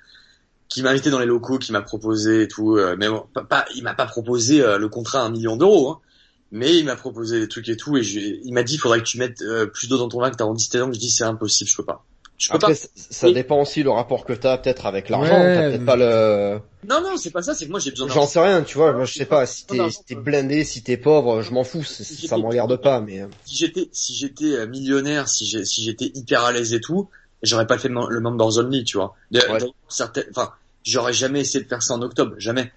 qui 0.72 0.82
m'a 0.84 0.92
invité 0.92 1.10
dans 1.10 1.20
les 1.20 1.26
locaux, 1.26 1.58
qui 1.58 1.72
m'a 1.74 1.82
proposé 1.82 2.44
et 2.44 2.48
tout. 2.48 2.78
euh, 2.78 2.96
mais 2.98 3.10
bon, 3.10 3.26
pas, 3.34 3.44
pas- 3.44 3.66
il 3.76 3.84
m'a 3.84 3.94
pas 3.94 4.06
proposé 4.06 4.62
euh, 4.62 4.78
le 4.78 4.88
contrat 4.88 5.20
à 5.20 5.24
un 5.24 5.30
million 5.30 5.58
d'euros. 5.58 5.90
Hein. 5.90 6.00
Mais 6.54 6.76
il 6.78 6.86
m'a 6.86 6.96
proposé 6.96 7.40
des 7.40 7.48
trucs 7.48 7.68
et 7.70 7.76
tout, 7.78 7.98
et 7.98 8.04
je- 8.04 8.20
il 8.20 8.54
m'a 8.54 8.64
dit, 8.64 8.76
il 8.76 8.78
faudrait 8.78 9.00
que 9.00 9.06
tu 9.06 9.18
mettes 9.18 9.42
euh, 9.42 9.66
plus 9.66 9.88
d'eau 9.90 9.98
dans 9.98 10.08
ton 10.10 10.20
vin, 10.20 10.32
que 10.32 10.36
t'as 10.38 10.46
rendu 10.46 10.68
tes 10.70 10.78
dents. 10.80 10.92
Je 10.94 11.00
dis, 11.00 11.10
c'est 11.10 11.24
impossible, 11.26 11.70
je 11.70 11.76
peux 11.76 11.84
pas. 11.86 12.04
Je 12.38 12.50
peux 12.50 12.56
Après, 12.56 12.74
pas. 12.74 12.80
ça, 12.96 13.32
dépend 13.32 13.62
aussi 13.62 13.84
le 13.84 13.92
rapport 13.92 14.26
que 14.26 14.34
t'as 14.34 14.58
peut-être 14.58 14.86
avec 14.88 15.10
l'argent. 15.10 15.34
Ouais, 15.34 15.56
t'as 15.56 15.62
peut-être 15.70 15.80
mais- 15.82 15.86
pas 15.86 15.96
le. 15.96 16.60
Non, 16.90 17.02
non, 17.02 17.16
c'est 17.18 17.30
pas 17.32 17.42
ça. 17.44 17.54
C'est 17.54 17.66
que 17.68 17.72
moi, 17.72 17.80
j'ai 17.80 17.92
besoin. 17.92 18.08
J'en 18.08 18.26
sais 18.26 18.40
rien, 18.40 18.64
tu 18.64 18.78
vois. 18.80 18.94
Moi, 18.94 19.06
je 19.06 19.14
sais 19.14 19.26
pas. 19.26 19.46
Si 19.46 19.66
t'es 19.68 19.78
si 20.08 20.16
blindé, 20.16 20.64
si 20.64 20.82
t'es 20.84 20.98
pauvre, 20.98 21.42
je 21.44 21.52
m'en 21.54 21.64
fous. 21.64 21.84
Ça 21.84 22.38
me 22.38 22.46
regarde 22.48 22.76
pas, 22.82 23.00
mais. 23.00 23.22
euh, 23.22 23.28
si 23.46 23.58
j'étais 23.58 23.90
si 23.92 24.16
j'étais 24.16 24.54
euh, 24.56 24.66
millionnaire, 24.68 25.28
si 25.30 25.46
j'ai 25.46 25.64
si 25.66 25.84
j'étais 25.84 26.12
hyper 26.16 26.44
à 26.44 26.52
l'aise 26.52 26.74
et 26.74 26.80
tout, 26.82 27.10
j'aurais 27.44 27.68
pas 27.68 27.78
fait 27.78 27.90
le 27.90 27.94
mem- 27.94 28.10
le 28.10 28.20
Members 28.22 28.58
Only, 28.58 28.84
tu 28.86 28.98
vois. 28.98 29.14
De- 29.30 29.40
Ouais. 29.42 29.60
de- 29.60 29.70
certaines- 29.88 30.26
enfin, 30.32 30.52
j'aurais 30.84 31.14
jamais 31.14 31.42
essayé 31.42 31.64
de 31.64 31.70
faire 31.70 31.84
ça 31.84 31.94
en 31.94 32.02
octobre, 32.02 32.36
jamais. 32.38 32.72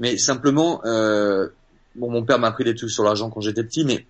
Mais 0.00 0.16
simplement, 0.16 0.80
euh, 0.84 1.48
bon, 1.94 2.10
mon 2.10 2.24
père 2.24 2.38
m'a 2.38 2.48
appris 2.48 2.64
des 2.64 2.74
trucs 2.74 2.90
sur 2.90 3.04
l'argent 3.04 3.30
quand 3.30 3.40
j'étais 3.40 3.64
petit, 3.64 3.84
mais 3.84 4.06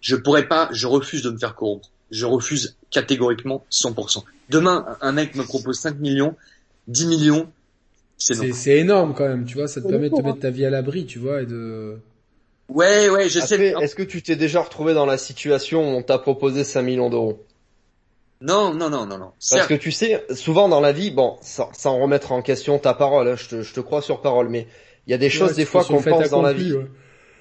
je 0.00 0.16
pourrais 0.16 0.48
pas, 0.48 0.68
je 0.72 0.86
refuse 0.86 1.22
de 1.22 1.30
me 1.30 1.38
faire 1.38 1.54
corrompre. 1.54 1.88
Je 2.10 2.26
refuse 2.26 2.76
catégoriquement 2.90 3.64
100%. 3.70 4.24
Demain, 4.48 4.96
un 5.00 5.12
mec 5.12 5.36
me 5.36 5.44
propose 5.44 5.78
5 5.78 6.00
millions, 6.00 6.34
10 6.88 7.06
millions, 7.06 7.48
c'est 8.20 8.36
non. 8.36 8.52
C'est 8.52 8.78
énorme 8.78 9.14
quand 9.14 9.26
même, 9.26 9.46
tu 9.46 9.54
vois. 9.56 9.66
Ça 9.66 9.80
te 9.80 9.88
permet 9.88 10.10
de 10.10 10.16
te 10.16 10.22
mettre 10.22 10.40
ta 10.40 10.50
vie 10.50 10.66
à 10.66 10.70
l'abri, 10.70 11.06
tu 11.06 11.18
vois, 11.18 11.42
et 11.42 11.46
de. 11.46 11.96
Ouais, 12.68 13.08
ouais, 13.08 13.28
je 13.28 13.40
sais. 13.40 13.72
Après, 13.72 13.84
est-ce 13.84 13.94
que 13.94 14.02
tu 14.02 14.22
t'es 14.22 14.36
déjà 14.36 14.60
retrouvé 14.60 14.92
dans 14.92 15.06
la 15.06 15.16
situation 15.16 15.80
où 15.80 15.96
on 15.96 16.02
t'a 16.02 16.18
proposé 16.18 16.62
5 16.62 16.82
millions 16.82 17.08
d'euros? 17.08 17.42
Non, 18.40 18.72
non, 18.74 18.88
non, 18.88 19.04
non, 19.06 19.18
non. 19.18 19.32
Parce 19.50 19.66
que 19.66 19.74
tu 19.74 19.92
sais, 19.92 20.24
souvent 20.34 20.68
dans 20.68 20.80
la 20.80 20.92
vie, 20.92 21.10
bon, 21.10 21.36
sans, 21.42 21.70
sans 21.74 21.98
remettre 22.00 22.32
en 22.32 22.40
question 22.42 22.78
ta 22.78 22.94
parole, 22.94 23.28
hein, 23.28 23.36
je, 23.36 23.48
te, 23.48 23.62
je 23.62 23.74
te 23.74 23.80
crois 23.80 24.00
sur 24.00 24.22
parole, 24.22 24.48
mais 24.48 24.66
il 25.06 25.10
y 25.10 25.14
a 25.14 25.18
des 25.18 25.28
choses 25.30 25.50
Ouais, 25.50 25.56
des 25.56 25.64
fois 25.66 25.84
qu'on 25.84 26.02
pense 26.02 26.30
dans 26.30 26.42
la 26.42 26.52
vie. 26.52 26.72
ouais. 26.72 26.86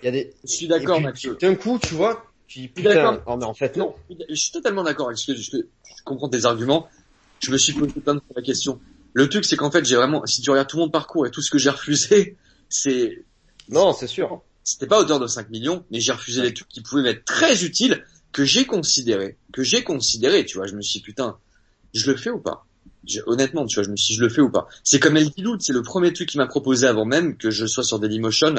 Il 0.02 0.06
y 0.06 0.08
a 0.10 0.12
des. 0.12 0.34
je 0.44 0.54
suis 0.54 0.68
d'accord, 0.68 1.00
Mathieu. 1.02 1.38
D'un 1.40 1.56
coup, 1.56 1.78
tu 1.80 1.94
vois, 1.94 2.26
tu 2.48 2.60
dis 2.60 2.68
putain, 2.68 3.22
oh, 3.28 3.38
mais 3.38 3.46
en 3.46 3.54
fait 3.54 3.76
non. 3.78 3.96
Je 4.30 4.36
suis 4.36 4.52
totalement 4.52 4.84
d'accord 4.84 5.08
avec 5.08 5.18
ce 5.18 5.28
que 5.32 5.38
je, 5.38 5.42
je 5.52 6.04
comprends 6.06 6.30
tes 6.30 6.46
arguments. 6.46 6.88
Je 7.42 7.52
me 7.52 7.58
suis 7.58 7.74
posé 7.74 7.94
plein 8.02 8.16
de 8.16 8.20
fois 8.20 8.34
la 8.36 8.42
question. 8.42 8.80
Le 9.14 9.28
truc, 9.30 9.46
c'est 9.46 9.56
qu'en 9.56 9.72
fait, 9.72 9.86
j'ai 9.86 9.96
vraiment, 9.96 10.26
si 10.26 10.42
tu 10.42 10.50
regardes 10.52 10.68
tout 10.68 10.78
mon 10.78 10.90
parcours 10.90 11.26
et 11.26 11.32
tout 11.32 11.42
ce 11.42 11.50
que 11.50 11.58
j'ai 11.58 11.70
refusé, 11.70 12.36
c'est, 12.70 13.24
Non, 13.70 13.94
c'est 13.94 14.08
sûr. 14.08 14.42
c'était 14.64 14.88
pas 14.88 14.98
à 14.98 15.00
hauteur 15.02 15.20
de 15.20 15.28
5 15.28 15.50
millions, 15.50 15.86
mais 15.92 16.00
j'ai 16.00 16.12
refusé 16.12 16.42
les 16.42 16.54
trucs 16.54 16.68
qui 16.68 16.82
pouvaient 16.82 17.04
m'être 17.04 17.24
très 17.26 17.64
utiles, 17.64 18.04
que 18.32 18.46
j'ai 18.46 18.66
considéré, 18.66 19.38
que 19.54 19.64
j'ai 19.64 19.84
considéré, 19.84 20.46
tu 20.46 20.58
vois. 20.58 20.68
Je 20.68 20.76
me 20.76 20.82
suis 20.82 21.00
dit, 21.00 21.04
putain, 21.06 21.38
je 21.94 22.10
le 22.12 22.18
fais 22.18 22.30
ou 22.30 22.40
pas? 22.40 22.66
Je- 23.08 23.22
honnêtement, 23.26 23.66
tu 23.66 23.76
vois, 23.76 23.84
je 23.84 23.90
me 23.90 23.96
suis 23.96 24.14
dit, 24.14 24.18
je 24.18 24.24
le 24.24 24.30
fais 24.30 24.42
ou 24.42 24.50
pas? 24.50 24.68
C'est 24.84 25.00
comme 25.00 25.18
El 25.18 25.32
Pilout, 25.32 25.58
c'est 25.60 25.74
le 25.74 25.82
premier 25.82 26.14
truc 26.14 26.30
qu'il 26.30 26.40
m'a 26.40 26.48
proposé 26.48 26.86
avant 26.88 27.06
même 27.06 27.38
que 27.38 27.50
je 27.50 27.66
sois 27.66 27.84
sur 27.84 28.00
Dailymotion. 28.00 28.56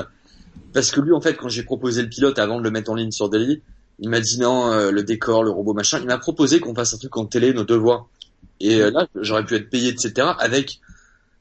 Parce 0.72 0.90
que 0.90 1.00
lui, 1.00 1.12
en 1.12 1.20
fait, 1.20 1.34
quand 1.34 1.48
j'ai 1.48 1.62
proposé 1.62 2.02
le 2.02 2.08
pilote 2.08 2.38
avant 2.38 2.58
de 2.58 2.64
le 2.64 2.70
mettre 2.70 2.90
en 2.90 2.94
ligne 2.94 3.10
sur 3.12 3.28
Daily, 3.28 3.62
il 3.98 4.08
m'a 4.08 4.20
dit 4.20 4.38
non, 4.40 4.72
euh, 4.72 4.90
le 4.90 5.02
décor, 5.02 5.44
le 5.44 5.50
robot, 5.50 5.74
machin. 5.74 5.98
Il 6.00 6.06
m'a 6.06 6.18
proposé 6.18 6.58
qu'on 6.60 6.74
fasse 6.74 6.94
un 6.94 6.98
truc 6.98 7.16
en 7.16 7.26
télé, 7.26 7.52
nos 7.52 7.64
deux 7.64 7.76
voix. 7.76 8.08
Et 8.60 8.80
euh, 8.80 8.90
là, 8.90 9.06
j'aurais 9.20 9.44
pu 9.44 9.54
être 9.56 9.68
payé, 9.70 9.88
etc. 9.90 10.28
Avec 10.38 10.80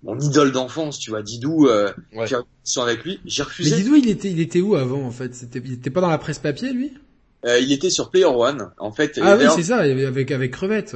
mon 0.03 0.19
idole 0.19 0.51
d'enfance, 0.51 0.99
tu 0.99 1.09
vois, 1.09 1.21
Didou, 1.23 1.67
euh, 1.67 1.91
Ouais. 2.13 2.27
émission 2.27 2.81
avec 2.81 3.03
lui. 3.03 3.19
J'ai 3.25 3.41
Mais 3.43 3.47
refusé. 3.47 3.75
Didou, 3.77 3.95
il 3.95 4.09
était, 4.09 4.31
il 4.31 4.39
était 4.39 4.61
où 4.61 4.75
avant 4.75 5.03
en 5.03 5.11
fait? 5.11 5.33
C'était, 5.35 5.61
il 5.63 5.73
était 5.73 5.89
pas 5.89 6.01
dans 6.01 6.09
la 6.09 6.17
presse 6.17 6.39
papier 6.39 6.71
lui? 6.73 6.93
Euh, 7.45 7.59
il 7.59 7.71
était 7.71 7.89
sur 7.89 8.09
Player 8.09 8.25
One, 8.25 8.71
en 8.77 8.91
fait. 8.91 9.19
Ah 9.21 9.37
oui, 9.37 9.45
c'est 9.55 9.63
ça, 9.63 9.77
avec 9.77 10.31
avec 10.31 10.51
crevette. 10.51 10.95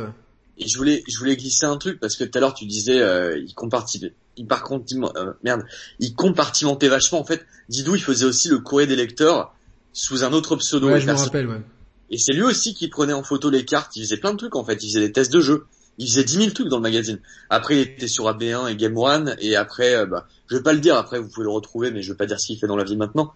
Et 0.57 0.67
je 0.67 0.77
voulais, 0.77 1.03
je 1.07 1.17
voulais 1.17 1.35
glisser 1.35 1.65
un 1.65 1.77
truc 1.77 1.99
parce 1.99 2.15
que 2.15 2.23
tout 2.23 2.37
à 2.37 2.41
l'heure 2.41 2.53
tu 2.53 2.65
disais, 2.65 2.99
euh, 2.99 3.39
il 3.39 3.55
compartimentait, 3.55 4.13
il 4.37 4.45
par 4.45 4.63
contre, 4.63 4.85
euh, 5.17 5.33
merde, 5.43 5.63
il 5.99 6.13
compartimentait 6.13 6.89
vachement. 6.89 7.19
En 7.19 7.25
fait, 7.25 7.43
Didou, 7.69 7.95
il 7.95 8.03
faisait 8.03 8.25
aussi 8.25 8.49
le 8.49 8.59
courrier 8.59 8.85
des 8.85 8.95
lecteurs 8.95 9.55
sous 9.93 10.23
un 10.23 10.31
autre 10.31 10.55
pseudo. 10.57 10.89
Ouais, 10.89 10.99
je 10.99 11.07
me 11.07 11.13
rappelle, 11.13 11.47
ouais. 11.47 11.61
Et 12.11 12.17
c'est 12.19 12.33
lui 12.33 12.43
aussi 12.43 12.75
qui 12.75 12.87
prenait 12.87 13.13
en 13.13 13.23
photo 13.23 13.49
les 13.49 13.65
cartes. 13.65 13.95
Il 13.95 14.03
faisait 14.03 14.17
plein 14.17 14.33
de 14.33 14.37
trucs 14.37 14.55
en 14.55 14.63
fait. 14.63 14.83
Il 14.83 14.89
faisait 14.89 15.07
des 15.07 15.11
tests 15.11 15.33
de 15.33 15.39
jeux. 15.39 15.65
Il 15.97 16.07
faisait 16.07 16.23
10 16.23 16.33
000 16.35 16.49
trucs 16.51 16.67
dans 16.67 16.77
le 16.77 16.83
magazine. 16.83 17.19
Après, 17.49 17.75
il 17.75 17.81
était 17.81 18.07
sur 18.07 18.25
AB1 18.25 18.71
et 18.71 18.75
Game 18.75 18.97
One. 18.97 19.35
Et 19.39 19.55
après, 19.55 19.95
euh, 19.95 20.05
bah, 20.05 20.27
je 20.47 20.57
vais 20.57 20.63
pas 20.63 20.73
le 20.73 20.79
dire. 20.79 20.95
Après, 20.95 21.19
vous 21.19 21.27
pouvez 21.29 21.45
le 21.45 21.51
retrouver, 21.51 21.91
mais 21.91 22.03
je 22.03 22.11
vais 22.11 22.17
pas 22.17 22.27
dire 22.27 22.39
ce 22.39 22.47
qu'il 22.47 22.59
fait 22.59 22.67
dans 22.67 22.75
la 22.75 22.83
vie 22.83 22.97
maintenant. 22.97 23.33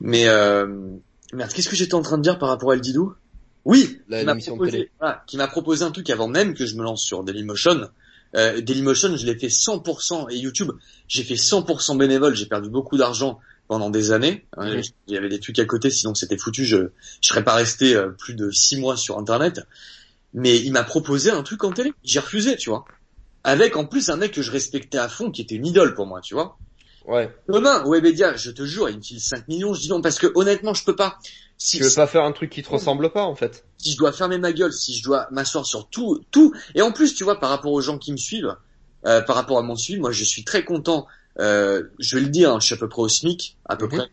Mais 0.00 0.28
euh, 0.28 0.66
merde, 1.32 1.52
qu'est-ce 1.52 1.68
que 1.68 1.76
j'étais 1.76 1.94
en 1.94 2.02
train 2.02 2.18
de 2.18 2.22
dire 2.22 2.38
par 2.38 2.48
rapport 2.48 2.70
à 2.70 2.74
El 2.74 2.80
Didou 2.80 3.14
Oui, 3.64 4.00
La- 4.08 4.20
qui 4.20 4.26
m'a 4.26 4.34
proposé, 5.48 5.78
voilà, 5.78 5.88
un 5.88 5.90
truc 5.92 6.10
avant 6.10 6.28
même 6.28 6.54
que 6.54 6.66
je 6.66 6.74
me 6.76 6.82
lance 6.82 7.02
sur 7.02 7.22
Dailymotion. 7.24 7.88
Euh, 8.36 8.60
Dailymotion, 8.60 9.16
je 9.16 9.24
l'ai 9.26 9.38
fait 9.38 9.48
100% 9.48 10.30
et 10.30 10.36
YouTube, 10.36 10.70
j'ai 11.06 11.22
fait 11.24 11.34
100% 11.36 11.96
bénévole. 11.96 12.34
J'ai 12.34 12.46
perdu 12.46 12.68
beaucoup 12.68 12.96
d'argent 12.96 13.40
pendant 13.68 13.90
des 13.90 14.12
années. 14.12 14.46
Hein. 14.56 14.66
Il 15.06 15.14
y 15.14 15.16
avait 15.16 15.28
des 15.28 15.40
trucs 15.40 15.58
à 15.58 15.64
côté, 15.64 15.90
sinon 15.90 16.14
c'était 16.14 16.38
foutu. 16.38 16.64
Je 16.64 16.88
je 17.20 17.28
serais 17.28 17.44
pas 17.44 17.54
resté 17.54 17.94
euh, 17.94 18.08
plus 18.10 18.34
de 18.34 18.50
six 18.50 18.78
mois 18.78 18.96
sur 18.96 19.18
Internet. 19.18 19.60
Mais 20.34 20.58
il 20.58 20.72
m'a 20.72 20.84
proposé 20.84 21.30
un 21.30 21.42
truc 21.42 21.64
en 21.64 21.72
télé. 21.72 21.92
J'ai 22.04 22.20
refusé, 22.20 22.56
tu 22.56 22.68
vois. 22.70 22.84
Avec 23.44 23.76
en 23.76 23.86
plus 23.86 24.10
un 24.10 24.16
mec 24.16 24.32
que 24.32 24.42
je 24.42 24.50
respectais 24.50 24.98
à 24.98 25.08
fond, 25.08 25.30
qui 25.30 25.40
était 25.40 25.54
une 25.54 25.66
idole 25.66 25.94
pour 25.94 26.06
moi, 26.06 26.20
tu 26.20 26.34
vois. 26.34 26.58
Ouais. 27.08 27.34
Demain, 27.48 27.82
Webedia, 27.86 28.36
je 28.36 28.50
te 28.50 28.64
jure, 28.64 28.88
il 28.90 28.98
me 28.98 29.02
file 29.02 29.20
5 29.20 29.48
millions. 29.48 29.72
Je 29.74 29.80
dis 29.80 29.88
non 29.88 30.02
parce 30.02 30.18
que 30.18 30.30
honnêtement, 30.34 30.74
je 30.74 30.84
peux 30.84 30.94
pas. 30.94 31.18
Si, 31.56 31.78
Tu 31.78 31.82
veux 31.82 31.90
pas 31.94 32.06
faire 32.06 32.22
un 32.22 32.30
truc 32.32 32.50
qui 32.50 32.62
te 32.62 32.68
ressemble 32.68 33.10
pas 33.10 33.22
en 33.24 33.34
fait. 33.34 33.64
si 33.78 33.92
je 33.92 33.96
dois 33.96 34.12
fermer 34.12 34.38
ma 34.38 34.52
gueule, 34.52 34.72
si 34.72 34.94
je 34.94 35.02
dois 35.02 35.26
m'asseoir 35.32 35.66
sur 35.66 35.88
tout, 35.88 36.20
tout, 36.30 36.52
et 36.76 36.82
en 36.82 36.92
plus, 36.92 37.14
tu 37.16 37.24
vois, 37.24 37.40
par 37.40 37.50
rapport 37.50 37.72
aux 37.72 37.80
gens 37.80 37.98
qui 37.98 38.12
me 38.12 38.16
suivent, 38.16 38.54
euh, 39.06 39.22
par 39.22 39.34
rapport 39.34 39.58
à 39.58 39.62
mon 39.62 39.74
suivi, 39.74 39.98
moi, 39.98 40.12
je 40.12 40.22
suis 40.22 40.44
très 40.44 40.64
content. 40.64 41.06
Euh, 41.40 41.84
je 41.98 42.16
vais 42.16 42.22
le 42.22 42.28
dire, 42.28 42.52
hein, 42.52 42.58
je 42.60 42.66
suis 42.66 42.74
à 42.74 42.78
peu 42.78 42.88
près 42.88 43.02
au 43.02 43.08
SMIC, 43.08 43.56
à 43.64 43.74
peu 43.76 43.86
Mhm. 43.86 43.90
près. 43.90 44.06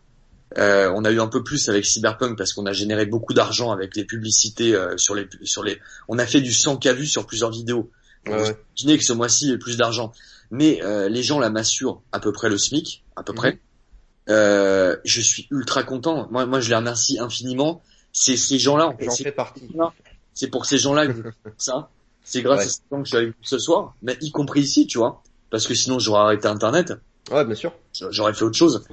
Euh, 0.58 0.92
on 0.96 1.04
a 1.06 1.12
eu 1.12 1.20
un 1.20 1.28
peu 1.28 1.44
plus 1.44 1.68
avec 1.70 1.86
Cyberpunk 1.86 2.38
parce 2.38 2.54
qu'on 2.54 2.66
a 2.66 2.72
généré 2.72 3.06
beaucoup 3.06 3.34
d'argent 3.34 3.72
avec 3.72 3.96
les 3.96 4.06
publicités 4.06 4.74
euh, 4.74 4.96
sur 4.98 5.14
les 5.14 5.28
sur 5.44 5.64
les. 5.64 5.80
On 6.08 6.18
a 6.18 6.26
fait 6.26 6.40
du 6.42 6.54
100 6.54 6.78
k 6.78 6.88
vues 6.90 7.08
sur 7.08 7.26
plusieurs 7.28 7.52
vidéos. 7.52 7.92
Ouais, 8.28 8.42
ouais. 8.86 8.98
que 8.98 9.04
ce 9.04 9.14
mois-ci, 9.14 9.46
il 9.48 9.52
y 9.52 9.54
a 9.54 9.58
plus 9.58 9.78
d'argent. 9.78 10.14
Mais 10.52 10.82
euh, 10.84 11.10
les 11.10 11.24
gens 11.24 11.40
là 11.40 11.50
m'assurent 11.50 12.02
à 12.12 12.20
peu 12.20 12.32
près 12.32 12.50
le 12.50 12.58
SMIC, 12.58 13.04
à 13.16 13.24
peu 13.24 13.32
Mhm. 13.34 13.38
près. 13.38 13.60
Euh, 14.30 14.96
je 15.06 15.22
suis 15.22 15.48
ultra 15.52 15.84
content. 15.84 16.28
Moi, 16.32 16.46
moi, 16.46 16.60
je 16.60 16.70
les 16.70 16.76
remercie 16.76 17.20
infiniment. 17.20 17.82
C'est 18.12 18.38
ces 18.38 18.58
gens-là, 18.58 18.88
en 18.88 18.98
fait, 18.98 19.06
J'en 19.06 19.12
c'est 19.12 19.24
fais 19.24 19.32
partie. 19.32 19.68
c'est 20.34 20.48
pour 20.48 20.66
ces 20.66 20.78
gens-là 20.78 21.08
que 21.08 21.14
je 21.14 21.22
fais 21.22 21.54
ça. 21.58 21.90
C'est 22.24 22.42
grâce 22.42 22.60
Ouais. 22.60 22.66
à 22.66 22.70
ces 22.70 22.82
gens 22.92 22.98
que 23.00 23.04
je 23.06 23.10
suis 23.10 23.18
avec 23.18 23.30
vous 23.30 23.36
ce 23.44 23.60
soir, 23.60 23.94
mais 24.02 24.18
y 24.22 24.32
compris 24.32 24.62
ici, 24.62 24.88
tu 24.88 24.98
vois. 24.98 25.22
Parce 25.52 25.68
que 25.68 25.76
sinon, 25.76 26.00
j'aurais 26.00 26.22
arrêté 26.22 26.48
Internet, 26.48 26.94
Ouais, 27.32 27.46
bien 27.46 27.56
sûr. 27.56 27.72
j'aurais 28.10 28.34
fait 28.34 28.44
autre 28.44 28.58
chose. 28.58 28.84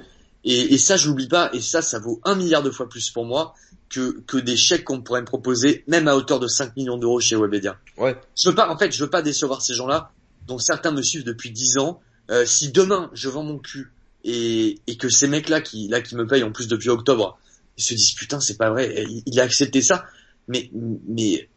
Et, 0.43 0.73
et 0.73 0.77
ça, 0.77 0.97
je 0.97 1.07
l'oublie 1.07 1.27
pas. 1.27 1.49
Et 1.53 1.61
ça, 1.61 1.81
ça 1.81 1.99
vaut 1.99 2.19
un 2.25 2.35
milliard 2.35 2.61
de 2.61 2.69
fois 2.69 2.87
plus 2.87 3.09
pour 3.09 3.25
moi 3.25 3.53
que, 3.89 4.19
que 4.27 4.37
des 4.37 4.55
chèques 4.57 4.83
qu'on 4.83 5.01
pourrait 5.01 5.21
me 5.21 5.25
proposer, 5.25 5.83
même 5.87 6.07
à 6.07 6.15
hauteur 6.15 6.39
de 6.39 6.47
5 6.47 6.75
millions 6.75 6.97
d'euros 6.97 7.19
chez 7.19 7.35
Webedia. 7.35 7.77
Ouais. 7.97 8.19
Je 8.37 8.49
veux 8.49 8.55
pas, 8.55 8.69
en 8.69 8.77
fait, 8.77 8.91
je 8.91 9.03
veux 9.03 9.09
pas 9.09 9.21
décevoir 9.21 9.61
ces 9.61 9.73
gens-là, 9.73 10.11
dont 10.47 10.57
certains 10.57 10.91
me 10.91 11.01
suivent 11.01 11.23
depuis 11.23 11.51
10 11.51 11.77
ans. 11.77 11.99
Euh, 12.29 12.45
si 12.45 12.71
demain, 12.71 13.09
je 13.13 13.29
vends 13.29 13.43
mon 13.43 13.59
cul 13.59 13.91
et, 14.23 14.79
et 14.87 14.95
que 14.95 15.09
ces 15.09 15.27
mecs 15.27 15.49
là 15.49 15.61
qui 15.61 15.87
là 15.89 16.01
qui 16.01 16.15
me 16.15 16.25
payent 16.25 16.43
en 16.43 16.51
plus 16.51 16.67
depuis 16.67 16.89
octobre, 16.89 17.37
ils 17.77 17.83
se 17.83 17.93
disent 17.93 18.13
putain 18.13 18.39
c'est 18.39 18.57
pas 18.57 18.69
vrai, 18.69 19.03
il, 19.07 19.23
il 19.25 19.39
a 19.39 19.43
accepté 19.43 19.81
ça, 19.81 20.05
mais 20.47 20.69
mais 21.07 21.49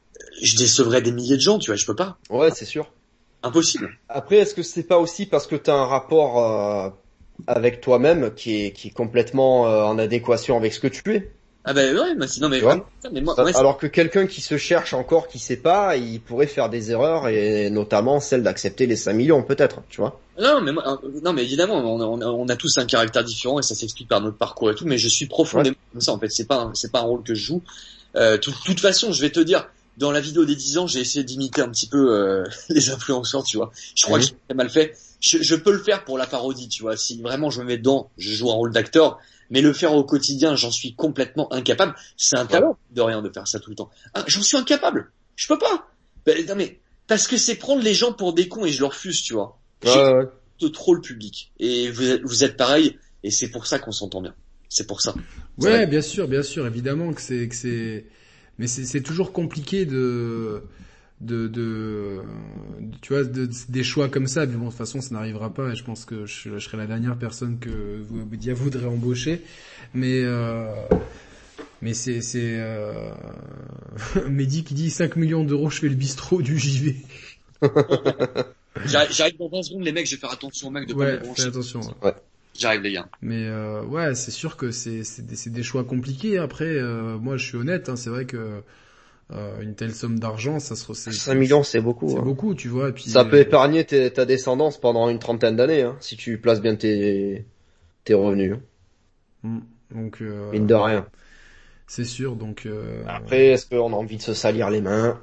je 0.43 0.57
décevrais 0.57 1.03
des 1.03 1.13
milliers 1.13 1.37
de 1.37 1.41
gens, 1.41 1.59
tu 1.59 1.71
vois, 1.71 1.77
je 1.77 1.87
peux 1.87 1.95
pas. 1.95 2.19
Ouais, 2.31 2.51
c'est 2.51 2.65
sûr. 2.65 2.91
Impossible. 3.43 3.97
Après, 4.09 4.37
est-ce 4.37 4.55
que 4.55 4.63
c'est 4.63 4.83
pas 4.83 4.99
aussi 4.99 5.27
parce 5.27 5.47
que 5.47 5.57
tu 5.57 5.71
as 5.71 5.75
un 5.75 5.87
rapport 5.87 6.39
euh, 6.39 6.91
avec 7.47 7.81
toi-même 7.81 8.35
qui 8.35 8.65
est, 8.65 8.73
qui 8.73 8.89
est 8.89 8.93
complètement 8.93 9.69
euh, 9.69 9.85
en 9.85 9.99
adéquation 9.99 10.57
avec 10.57 10.73
ce 10.73 10.81
que 10.81 10.89
tu 10.89 11.15
es? 11.15 11.31
Ah 11.69 11.73
ben 11.75 11.99
ouais, 11.99 12.15
mais 12.15 13.21
moi, 13.21 13.35
Ça- 13.35 13.59
Alors 13.59 13.77
que 13.77 13.89
quelqu'un 13.89 14.27
qui 14.29 14.41
se 14.41 14.57
cherche 14.57 14.95
encore, 14.95 15.27
qui 15.27 15.41
sait 15.41 15.57
pas, 15.57 15.97
il 15.97 16.21
pourrait 16.21 16.47
faire 16.47 16.71
des 16.71 16.93
erreurs 16.93 17.27
et 17.27 17.71
notamment 17.71 18.21
celle 18.21 18.45
d'accepter 18.45 18.87
les 18.87 18.95
5 18.95 19.15
millions 19.15 19.43
peut-être, 19.43 19.83
tu 19.89 20.01
vois. 20.01 20.21
non 20.41 20.61
mais 20.61 20.71
moi, 20.73 21.01
euh, 21.05 21.09
non 21.25 21.33
mais 21.33 21.43
évidemment 21.43 21.75
on 21.79 22.21
a, 22.21 22.27
on 22.27 22.47
tous 22.57 22.79
un 22.79 22.85
caractère 22.87 23.25
différent 23.25 23.59
et 23.59 23.63
ça 23.63 23.75
s'explique 23.75 24.09
par 24.09 24.21
notre 24.21 24.37
parcours 24.37 24.71
et 24.71 24.75
tout, 24.77 24.87
mais 24.87 24.97
je 24.97 25.09
suis 25.09 25.27
profondément 25.27 25.75
comme 25.93 26.01
ça 26.01 26.13
en 26.13 26.19
fait. 26.21 26.31
C'est 26.31 26.47
pas 26.47 26.71
c'est 26.75 26.93
pas 26.93 27.01
un 27.01 27.05
rôle 27.05 27.25
que 27.25 27.35
je 27.35 27.43
joue. 27.45 27.63
Euh, 28.15 28.39
tout- 28.39 28.55
toute 28.65 28.81
façon, 28.81 29.13
je 29.13 29.21
vais 29.21 29.31
te 29.31 29.41
dire, 29.41 29.69
dans 29.97 30.13
la 30.13 30.21
vidéo 30.21 30.45
des 30.45 30.55
10 30.57 30.79
ans, 30.79 30.87
j'ai 30.87 31.01
essayé 31.01 31.25
d'imiter 31.25 31.63
un 31.63 31.69
petit 31.69 31.89
peu 31.89 32.15
euh, 32.15 32.45
les 32.69 32.91
influenceurs, 32.91 33.43
tu 33.43 33.57
vois. 33.57 33.73
Je 33.97 34.05
crois 34.05 34.19
Mhm. 34.19 34.25
que 34.25 34.31
j'ai 34.49 34.55
mal 34.55 34.71
fait. 34.71 34.95
Je, 35.21 35.39
je 35.43 35.55
peux 35.57 35.73
le 35.73 35.79
faire 35.83 36.05
pour 36.05 36.17
la 36.17 36.27
parodie, 36.27 36.69
tu 36.69 36.83
vois. 36.83 36.97
Si 36.97 37.21
vraiment 37.21 37.51
je 37.51 37.61
me 37.61 37.67
mets 37.67 37.79
dedans, 37.79 38.11
je 38.19 38.33
joue 38.33 38.51
un 38.51 38.55
rôle 38.55 38.73
d'acteur. 38.73 39.19
Mais 39.51 39.61
le 39.61 39.73
faire 39.73 39.95
au 39.95 40.05
quotidien, 40.05 40.57
j'en 40.57 40.71
suis 40.71 40.95
complètement 40.95 41.53
incapable. 41.53 41.95
C'est 42.17 42.37
un 42.37 42.47
talent 42.47 42.77
de 42.91 43.01
rien 43.01 43.23
de 43.23 43.31
faire 43.31 43.47
ça 43.47 43.61
tout 43.61 43.71
le 43.71 43.77
temps. 43.77 43.91
Ah, 44.15 44.25
j'en 44.27 44.43
suis 44.43 44.57
incapable. 44.57 45.13
Je 45.37 45.47
peux 45.47 45.59
pas. 45.59 45.89
Ben, 46.25 46.45
non 46.47 46.55
mais 46.57 46.81
parce 47.07 47.29
que 47.29 47.37
c'est 47.37 47.55
prendre 47.55 47.83
les 47.83 47.95
gens 47.95 48.13
pour 48.13 48.33
des 48.33 48.49
cons 48.49 48.65
et 48.65 48.73
je 48.73 48.81
le 48.81 48.87
refuse, 48.87 49.23
tu 49.23 49.35
vois. 49.35 49.59
J'ai 49.83 49.91
Ouais, 49.91 50.13
ouais. 50.61 50.71
trop 50.73 50.95
le 50.95 51.01
public. 51.01 51.53
Et 51.59 51.91
vous 51.91 52.11
êtes, 52.11 52.23
vous 52.23 52.45
êtes 52.45 52.57
pareil. 52.57 52.99
Et 53.23 53.31
c'est 53.31 53.49
pour 53.49 53.67
ça 53.67 53.79
qu'on 53.79 53.93
s'entend 53.93 54.21
bien. 54.21 54.35
C'est 54.69 54.87
pour 54.87 55.01
ça. 55.01 55.15
Ouais, 55.59 55.87
bien 55.87 56.01
sûr, 56.03 56.27
bien 56.29 56.43
sûr, 56.43 56.67
évidemment 56.67 57.13
que 57.13 57.21
c'est 57.21 57.49
que 57.49 57.55
c'est 57.55 58.07
mais 58.59 58.67
c'est 58.67 59.03
toujours 59.03 59.33
compliqué 59.33 59.85
de 59.85 60.63
de, 61.21 61.49
de, 61.49 61.49
de- 61.49 62.21
tu 63.01 63.13
vois 63.15 63.25
de- 63.25 63.49
des 63.69 63.83
choix 63.85 64.09
comme 64.09 64.27
ça 64.27 64.47
mais 64.47 64.55
bon 64.57 64.67
de 64.67 64.69
toute 64.71 64.79
façon 64.79 65.01
ça 65.01 65.15
n'arrivera 65.15 65.53
pas 65.53 65.71
et 65.71 65.75
je 65.77 65.85
pense 65.85 66.05
que 66.05 66.27
je, 66.27 66.51
je 66.51 66.59
serai 66.59 66.77
la 66.77 66.87
dernière 66.87 67.17
personne 67.17 67.59
que 67.59 68.03
vous 68.09 68.25
Dia 68.37 68.55
voudrait 68.55 68.87
embaucher 68.87 69.43
mais 69.95 70.23
euh, 70.25 70.67
mais 71.83 71.95
c'est 71.95 72.21
c'est 72.21 72.57
euh... 72.59 73.11
Mehdi 74.29 74.65
qui 74.65 74.75
dit 74.75 74.91
5 74.91 75.17
millions 75.17 75.45
d'euros 75.45 75.71
je 75.71 75.81
fais 75.81 75.89
le 75.89 75.95
bistrot 75.95 76.43
du 76.43 76.59
JV 76.59 76.97
J'arrive 78.85 79.11
j'arrive 79.11 79.39
dans 79.39 79.49
20 79.49 79.63
secondes, 79.63 79.85
les 79.85 79.93
mecs. 79.93 80.07
Je 80.07 80.15
vais 80.17 80.21
faire 80.21 80.31
attention 80.33 80.69
aux 80.69 80.71
mecs 80.71 80.87
de 80.87 80.93
pas 80.93 81.01
ouais 81.01 81.13
me 81.13 81.19
fais 81.19 81.25
brancher. 81.25 81.43
attention 81.45 81.81
ouais. 82.03 82.15
J'arrive, 82.59 82.83
les 82.83 82.93
gars. 82.93 83.09
Mais 83.23 83.47
euh, 83.47 83.83
ouais, 83.85 84.15
c'est 84.15 84.31
sûr 84.31 84.57
que 84.57 84.71
c'est 84.71 85.03
c'est 85.05 85.27
des, 85.27 85.37
c'est 85.37 85.51
des 85.51 85.63
choix 85.63 85.85
compliqués. 85.85 86.39
Après, 86.39 86.65
euh, 86.67 87.19
moi, 87.19 87.37
je 87.37 87.47
suis 87.47 87.57
honnête. 87.57 87.89
Hein, 87.89 87.97
c'est 87.97 88.11
vrai 88.11 88.27
que 88.27 88.63
euh, 89.33 89.61
une 89.61 89.75
telle 89.75 89.93
somme 89.95 90.19
d'argent, 90.19 90.61
ça 90.61 90.77
se 90.77 90.95
c'est 90.95 91.13
5 91.13 91.35
millions, 91.35 91.63
c'est 91.65 91.81
beaucoup. 91.81 92.09
c'est 92.09 92.19
hein. 92.19 92.23
beaucoup, 92.23 92.55
tu 92.55 92.69
vois. 92.69 92.91
Et 92.91 92.93
puis 92.93 93.05
Ça 93.11 93.25
peut 93.25 93.37
euh, 93.37 93.41
épargner 93.43 93.85
tes- 93.85 94.13
ta 94.13 94.25
descendance 94.25 94.79
pendant 94.81 95.09
une 95.09 95.19
trentaine 95.19 95.57
d'années, 95.57 95.83
hein, 95.83 95.97
si 96.01 96.17
tu 96.17 96.39
places 96.39 96.61
bien 96.61 96.77
tes, 96.77 97.45
tes 98.05 98.15
revenus. 98.15 98.55
hein. 98.55 98.61
mm, 99.43 99.59
donc 99.95 100.23
euh, 100.23 100.53
Mine 100.53 100.67
de 100.67 100.75
rien. 100.75 101.07
c'est 101.89 102.05
sûr. 102.05 102.37
Donc 102.37 102.67
euh, 102.67 103.03
Après, 103.09 103.47
est-ce 103.49 103.67
qu'on 103.67 103.93
a 103.93 103.97
envie 103.97 104.17
de 104.17 104.23
se 104.23 104.35
salir 104.35 104.71
les 104.71 104.81
mains? 104.81 105.21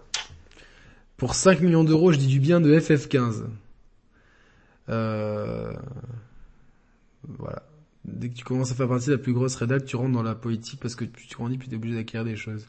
Pour 1.15 1.35
5 1.35 1.61
millions 1.61 1.85
d'euros, 1.85 2.11
je 2.11 2.17
dis 2.17 2.27
du 2.27 2.39
bien 2.41 2.59
de 2.59 2.77
FF15. 2.77 3.45
Euh, 4.89 5.71
voilà. 7.27 7.63
Dès 8.05 8.27
que 8.29 8.33
tu 8.35 8.43
commences 8.43 8.71
à 8.71 8.75
faire 8.75 8.89
partie 8.89 9.07
de 9.07 9.13
la 9.13 9.17
plus 9.17 9.31
grosse 9.31 9.55
rédac, 9.55 9.85
tu 9.85 9.95
rentres 9.95 10.11
dans 10.11 10.23
la 10.23 10.35
politique 10.35 10.79
parce 10.81 10.95
que 10.95 11.05
tu 11.05 11.33
grandis, 11.35 11.57
plus 11.57 11.69
tu 11.69 11.73
es 11.73 11.77
obligé 11.77 11.95
d'acquérir 11.95 12.25
des 12.25 12.35
choses. 12.35 12.67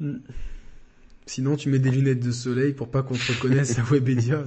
Hmm. 0.00 0.18
Sinon, 1.26 1.56
tu 1.56 1.68
mets 1.70 1.78
des 1.78 1.90
lunettes 1.90 2.20
de 2.20 2.30
soleil 2.30 2.72
pour 2.72 2.88
pas 2.88 3.02
qu'on 3.02 3.14
te 3.14 3.32
reconnaisse 3.32 3.78
à 3.78 3.82
Webedia. 3.82 4.44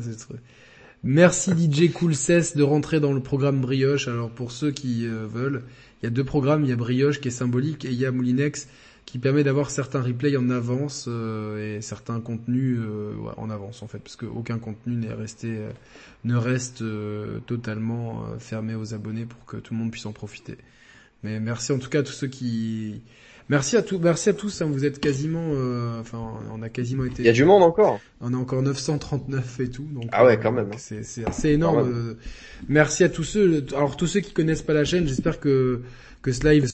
Merci 1.04 1.52
DJ 1.52 1.92
Cool 1.92 2.14
16 2.14 2.56
de 2.56 2.64
rentrer 2.64 3.00
dans 3.00 3.14
le 3.14 3.22
programme 3.22 3.62
Brioche. 3.62 4.08
Alors 4.08 4.30
pour 4.30 4.52
ceux 4.52 4.72
qui 4.72 5.08
euh, 5.08 5.26
veulent, 5.28 5.64
il 6.02 6.06
y 6.06 6.08
a 6.08 6.10
deux 6.10 6.26
programmes, 6.26 6.64
il 6.64 6.70
y 6.70 6.74
a 6.74 6.76
Brioche 6.76 7.22
qui 7.22 7.30
est 7.30 7.32
symbolique 7.32 7.86
et 7.86 7.90
il 7.90 7.96
y 7.96 8.06
a 8.06 8.12
Moulinex 8.12 8.68
qui 9.06 9.18
permet 9.18 9.44
d'avoir 9.44 9.72
certains 9.72 10.02
replays 10.02 10.36
en 10.36 10.50
avance 10.50 11.06
euh, 11.08 11.78
et 11.78 11.82
certains 11.82 12.20
contenus 12.20 12.78
euh, 12.80 13.14
en 13.38 13.50
avance 13.50 13.82
en 13.82 13.88
fait 13.88 14.00
parce 14.00 14.18
qu'aucun 14.18 14.60
contenu 14.60 14.98
n'est 14.98 15.14
resté 15.14 15.58
ne 16.26 16.36
reste 16.36 16.84
totalement 17.46 18.26
fermé 18.38 18.76
aux 18.76 18.94
abonnés 18.94 19.26
pour 19.26 19.46
que 19.46 19.56
tout 19.56 19.74
le 19.74 19.80
monde 19.80 19.92
puisse 19.92 20.06
en 20.06 20.12
profiter. 20.12 20.58
Mais 21.24 21.40
merci 21.40 21.72
en 21.72 21.80
tout 21.80 21.90
cas 21.90 22.00
à 22.00 22.04
tous 22.04 22.12
ceux 22.12 22.28
qui 22.28 23.02
merci 23.50 23.76
à 23.78 23.82
tous 23.82 23.98
merci 24.00 24.30
à 24.30 24.34
tous 24.34 24.62
hein, 24.62 24.68
vous 24.72 24.86
êtes 24.86 25.00
quasiment 25.00 25.50
euh, 25.54 26.00
enfin 26.00 26.20
on 26.54 26.62
a 26.62 26.70
quasiment 26.70 27.04
été 27.06 27.24
Il 27.24 27.26
y 27.26 27.30
a 27.30 27.34
du 27.34 27.44
monde 27.46 27.64
encore. 27.64 28.00
on 28.22 28.34
a 28.34 28.38
encore 28.38 28.62
939 28.62 29.60
et 29.60 29.70
tout 29.70 29.84
donc 29.92 30.06
Ah 30.12 30.24
ouais, 30.26 30.34
euh, 30.34 30.38
quand 30.42 30.52
même, 30.52 30.66
donc 30.66 30.76
hein. 30.76 30.78
c'est 30.80 31.04
c'est 31.04 31.26
assez 31.26 31.50
énorme. 31.50 31.80
Euh, 31.90 32.14
merci 32.68 33.04
à 33.04 33.10
tous 33.10 33.24
ceux 33.24 33.66
alors 33.76 33.98
tous 33.98 34.08
ceux 34.08 34.20
qui 34.22 34.34
connaissent 34.34 34.62
pas 34.62 34.74
la 34.74 34.86
chaîne, 34.86 35.08
j'espère 35.08 35.40
que 35.40 35.82
que 36.22 36.32
ce 36.32 36.48
live 36.48 36.70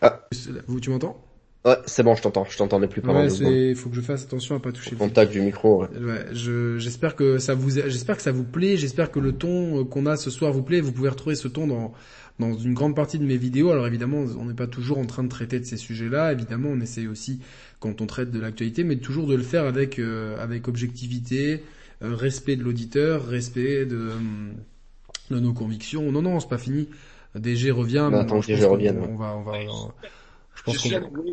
Ah. 0.00 0.28
Vous 0.66 0.80
tu 0.80 0.90
m'entends? 0.90 1.24
Ouais, 1.64 1.74
c'est 1.86 2.04
bon, 2.04 2.14
je 2.14 2.22
t'entends. 2.22 2.44
Je 2.44 2.56
t'entendais 2.56 2.86
plus 2.86 3.02
pendant 3.02 3.20
Ouais, 3.22 3.30
c'est 3.30 3.74
faut 3.74 3.88
que 3.90 3.96
je 3.96 4.00
fasse 4.00 4.22
attention 4.22 4.54
à 4.54 4.60
pas 4.60 4.70
toucher 4.70 4.92
le 4.92 4.96
Contact 4.96 5.32
du 5.32 5.40
micro. 5.40 5.82
ouais. 5.82 5.88
Ouais, 5.98 6.26
je 6.32 6.78
j'espère 6.78 7.16
que 7.16 7.38
ça 7.38 7.54
vous 7.54 7.68
j'espère 7.70 8.16
que 8.16 8.22
ça 8.22 8.30
vous 8.30 8.44
plaît, 8.44 8.76
j'espère 8.76 9.10
que 9.10 9.18
le 9.18 9.32
ton 9.32 9.80
euh, 9.80 9.84
qu'on 9.84 10.06
a 10.06 10.16
ce 10.16 10.30
soir 10.30 10.52
vous 10.52 10.62
plaît, 10.62 10.80
vous 10.80 10.92
pouvez 10.92 11.08
retrouver 11.08 11.34
ce 11.34 11.48
ton 11.48 11.66
dans 11.66 11.92
dans 12.38 12.54
une 12.56 12.74
grande 12.74 12.94
partie 12.94 13.18
de 13.18 13.24
mes 13.24 13.36
vidéos. 13.36 13.70
Alors 13.70 13.86
évidemment, 13.86 14.24
on 14.38 14.44
n'est 14.44 14.54
pas 14.54 14.66
toujours 14.66 14.98
en 14.98 15.06
train 15.06 15.24
de 15.24 15.28
traiter 15.28 15.58
de 15.60 15.64
ces 15.64 15.76
sujets-là, 15.76 16.32
évidemment, 16.32 16.68
on 16.70 16.80
essaye 16.80 17.06
aussi 17.08 17.40
quand 17.80 18.00
on 18.00 18.06
traite 18.06 18.30
de 18.30 18.38
l'actualité, 18.40 18.84
mais 18.84 18.96
toujours 18.96 19.26
de 19.26 19.34
le 19.34 19.42
faire 19.42 19.64
avec 19.64 19.98
euh, 19.98 20.36
avec 20.42 20.68
objectivité, 20.68 21.62
euh, 22.02 22.14
respect 22.14 22.56
de 22.56 22.62
l'auditeur, 22.62 23.26
respect 23.26 23.86
de 23.86 23.96
euh, 23.96 24.50
de 25.30 25.40
nos 25.40 25.52
convictions. 25.52 26.10
Non 26.12 26.22
non, 26.22 26.40
c'est 26.40 26.48
pas 26.48 26.58
fini. 26.58 26.88
DG 27.34 27.70
revient. 27.70 28.08
Bah, 28.10 28.10
mais 28.10 28.18
attends 28.18 28.40
je 28.40 28.48
DG 28.48 28.64
revienne, 28.64 28.98
ouais. 29.00 29.08
On 29.10 29.16
va 29.16 29.36
on 29.36 29.42
va 29.42 29.52
on- 29.68 29.92
je 30.54 30.62
pense 30.64 30.78
qu'on 30.78 30.88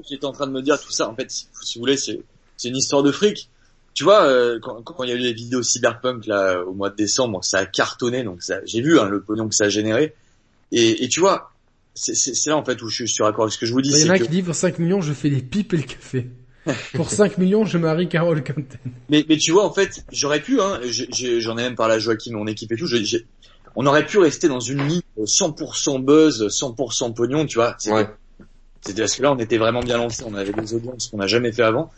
j'étais 0.08 0.25
en 0.25 0.32
train 0.34 0.45
de 0.48 0.51
me 0.51 0.61
dire 0.61 0.80
tout 0.80 0.92
ça. 0.92 1.09
En 1.09 1.16
fait, 1.16 1.32
si, 1.32 1.48
si 1.64 1.77
vous 1.77 1.82
voulez, 1.84 1.98
c'est 1.98 2.19
c'est 2.58 2.69
une 2.69 2.77
histoire 2.77 3.01
de 3.03 3.11
fric. 3.11 3.50
Tu 3.93 4.03
vois, 4.03 4.25
euh, 4.25 4.59
quand, 4.61 4.82
quand 4.84 5.03
il 5.03 5.09
y 5.09 5.14
a 5.14 5.16
eu 5.16 5.19
les 5.19 5.34
vidéos 5.34 5.64
cyberpunk 5.64 6.25
là 6.27 6.61
au 6.64 6.74
mois 6.74 6.90
de 6.90 6.95
décembre, 6.95 7.43
ça 7.43 7.59
a 7.59 7.66
cartonné, 7.66 8.24
donc 8.24 8.43
ça, 8.43 8.59
j'ai 8.66 8.82
vu 8.82 9.00
hein, 9.00 9.08
le 9.08 9.22
pognon 9.22 9.48
que 9.48 9.56
ça 9.56 9.66
a 9.66 9.69
généré. 9.69 10.14
Et, 10.72 11.03
et 11.03 11.08
tu 11.08 11.19
vois, 11.19 11.52
c'est 11.94 12.14
là 12.48 12.58
en 12.58 12.66
fait 12.66 12.82
où 12.82 12.90
je 12.90 13.06
suis 13.06 13.19
d'accord 13.24 13.44
avec 13.44 13.53
ce 13.53 13.58
que 13.60 13.66
je 13.66 13.74
vous 13.74 13.82
dis. 13.82 13.90
Il 13.90 13.98
y 14.00 14.02
en 14.03 14.06
c'est 14.06 14.10
a 14.11 14.19
que- 14.19 14.24
qui 14.26 14.30
disent 14.30 14.45
pour 14.45 14.56
5 14.56 14.80
millions, 14.80 15.02
je 15.02 15.14
fais 15.14 15.30
les 15.30 15.42
pipes 15.42 15.74
et 15.74 15.77
le 15.77 15.84
café. 15.84 16.27
pour 16.94 17.10
5 17.11 17.38
millions, 17.38 17.64
je 17.66 17.77
marie 17.77 18.10
Carole 18.10 18.44
Quinten. 18.44 18.80
Mais, 19.10 19.24
mais 19.30 19.38
tu 19.38 19.52
vois, 19.52 19.66
en 19.66 19.72
fait, 19.74 20.03
j'aurais 20.11 20.42
pu, 20.42 20.60
hein, 20.60 20.80
j'en 21.40 21.58
ai 21.58 21.61
même 21.64 21.76
parlé 21.76 21.94
à 21.95 22.00
Joachim, 22.00 22.34
mon 22.34 22.48
équipe 22.48 22.72
et 22.72 22.76
tout, 22.76 22.88
j'ai- 22.88 23.26
on 23.76 23.85
aurait 23.85 24.06
pu 24.06 24.18
rester 24.18 24.48
dans 24.48 24.60
une 24.60 24.88
ligne 24.88 25.02
100% 25.26 26.00
buzz, 26.00 26.48
100% 26.50 27.11
pognon, 27.14 27.45
tu 27.45 27.56
vois. 27.60 27.77
Ouais. 27.88 28.08
C'était 28.82 29.02
parce 29.02 29.16
que 29.16 29.22
là, 29.24 29.32
on 29.32 29.38
était 29.40 29.58
vraiment 29.58 29.82
bien 29.82 29.98
lancé, 29.98 30.24
on 30.26 30.34
avait 30.34 30.53
des 30.53 30.74
audiences 30.74 31.08
qu'on 31.10 31.18
n'a 31.18 31.27
jamais 31.27 31.52
fait 31.52 31.64
avant. 31.64 31.92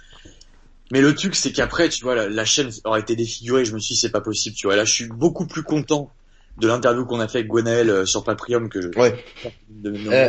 Mais 0.92 1.02
le 1.02 1.14
truc, 1.16 1.36
c'est 1.36 1.52
qu'après, 1.52 1.90
tu 1.90 2.04
vois, 2.04 2.16
la, 2.16 2.30
la 2.30 2.46
chaîne 2.46 2.70
aurait 2.86 3.02
été 3.02 3.16
défigurée, 3.16 3.66
je 3.66 3.74
me 3.74 3.80
suis 3.80 3.96
dit, 3.96 4.00
c'est 4.00 4.10
pas 4.12 4.22
possible, 4.22 4.56
tu 4.56 4.68
vois. 4.68 4.76
Là, 4.76 4.86
je 4.86 4.94
suis 4.94 5.08
beaucoup 5.08 5.46
plus 5.46 5.64
content 5.64 6.12
de 6.58 6.68
l'interview 6.68 7.06
qu'on 7.06 7.19
a 7.19 7.27
fait 7.27 7.40
avec 7.40 7.50
Gwenaël 7.50 7.90
euh, 7.90 8.06
sur 8.06 8.24
Paprium 8.24 8.69
que 8.69 8.82
je... 8.82 8.90
Ouais. 9.00 9.24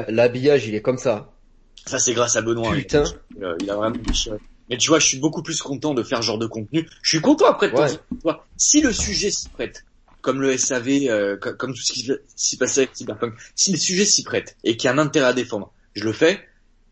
Eh, 0.09 0.13
L'habillage, 0.13 0.67
il 0.67 0.75
est 0.75 0.83
comme 0.83 0.99
ça. 0.99 1.33
Ça, 1.87 1.99
c'est 1.99 2.13
grâce 2.13 2.37
à 2.37 2.43
Benoît. 2.43 2.73
Putain. 2.73 3.05
Euh, 3.43 3.57
il 3.61 3.71
a 3.71 3.77
vraiment. 3.77 3.97
Mais 4.69 4.77
tu 4.77 4.89
vois, 4.89 4.99
je 4.99 5.07
suis 5.07 5.19
beaucoup 5.19 5.43
plus 5.43 5.63
content 5.63 5.95
de 5.95 6.03
faire 6.03 6.19
ce 6.19 6.27
genre 6.27 6.39
de 6.39 6.47
contenu. 6.47 6.87
Je 7.03 7.09
suis 7.09 7.21
content 7.23 7.47
après 7.47 7.71
de 7.71 7.75
Ouais. 7.77 8.35
Si 8.59 8.83
le 8.83 8.93
sujet 8.93 9.31
s'y 9.31 9.49
prête, 9.49 9.85
comme 10.21 10.43
le 10.43 10.57
SAV, 10.59 10.89
euh, 11.09 11.37
co- 11.39 11.55
comme 11.55 11.73
tout 11.73 11.81
ce 11.81 11.93
qui 11.95 12.11
s'y 12.37 12.57
passait 12.59 12.83
avec 12.83 12.91
Cyberpunk, 12.95 13.33
si 13.55 13.73
le 13.73 13.79
sujet 13.79 14.05
s'y 14.05 14.23
prête 14.25 14.57
et 14.65 14.77
qu'il 14.77 14.89
y 14.89 14.91
a 14.91 14.95
un 14.95 14.99
intérêt 14.99 15.29
à 15.29 15.33
défendre, 15.33 15.73
je 15.95 16.05
le 16.05 16.13
fais. 16.13 16.41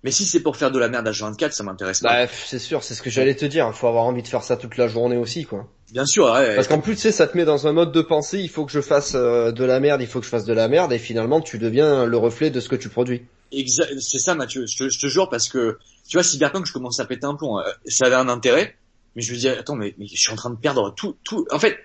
Mais 0.04 0.10
si 0.10 0.24
c'est 0.24 0.40
pour 0.40 0.56
faire 0.56 0.70
de 0.70 0.78
la 0.78 0.88
merde 0.88 1.08
à 1.08 1.10
24 1.10 1.52
ça 1.52 1.64
m'intéresse 1.64 2.00
pas. 2.00 2.26
Bah, 2.26 2.32
c'est 2.46 2.58
sûr, 2.58 2.84
c'est 2.84 2.94
ce 2.94 3.02
que 3.02 3.10
j'allais 3.10 3.34
te 3.34 3.44
dire. 3.44 3.74
Faut 3.74 3.88
avoir 3.88 4.04
envie 4.04 4.22
de 4.22 4.28
faire 4.28 4.42
ça 4.44 4.56
toute 4.56 4.76
la 4.76 4.86
journée 4.88 5.16
aussi, 5.16 5.44
quoi. 5.44 5.68
Bien 5.92 6.06
sûr, 6.06 6.30
ouais. 6.32 6.54
Parce 6.54 6.68
qu'en 6.68 6.80
plus, 6.80 6.94
tu 6.94 7.02
sais, 7.02 7.12
ça 7.12 7.26
te 7.26 7.36
met 7.36 7.44
dans 7.44 7.66
un 7.66 7.72
mode 7.72 7.92
de 7.92 8.02
pensée. 8.02 8.38
Il 8.40 8.48
faut 8.48 8.64
que 8.66 8.72
je 8.72 8.80
fasse 8.80 9.12
euh, 9.14 9.52
de 9.52 9.64
la 9.64 9.80
merde, 9.80 10.00
il 10.02 10.06
faut 10.06 10.18
que 10.20 10.24
je 10.26 10.30
fasse 10.30 10.44
de 10.44 10.52
la 10.52 10.68
merde, 10.68 10.92
et 10.92 10.98
finalement, 10.98 11.40
tu 11.40 11.58
deviens 11.58 12.04
le 12.06 12.16
reflet 12.16 12.50
de 12.50 12.60
ce 12.60 12.68
que 12.68 12.76
tu 12.76 12.88
produis. 12.88 13.22
C'est 13.52 14.18
ça 14.18 14.34
Mathieu, 14.34 14.66
je 14.66 14.76
te, 14.76 14.88
je 14.90 14.98
te 14.98 15.06
jure 15.06 15.28
parce 15.30 15.48
que 15.48 15.78
tu 16.08 16.16
vois 16.16 16.24
Cyberpunk 16.24 16.66
je 16.66 16.72
commence 16.72 16.98
à 16.98 17.04
péter 17.04 17.26
un 17.26 17.36
plomb, 17.36 17.58
Euh, 17.60 17.62
ça 17.86 18.06
avait 18.06 18.16
un 18.16 18.28
intérêt, 18.28 18.74
mais 19.14 19.22
je 19.22 19.32
me 19.32 19.38
dis 19.38 19.48
attends 19.48 19.76
mais, 19.76 19.94
mais 19.98 20.06
je 20.08 20.16
suis 20.20 20.32
en 20.32 20.36
train 20.36 20.50
de 20.50 20.56
perdre 20.56 20.92
tout 20.96 21.16
tout 21.22 21.46
en 21.52 21.58
fait 21.60 21.78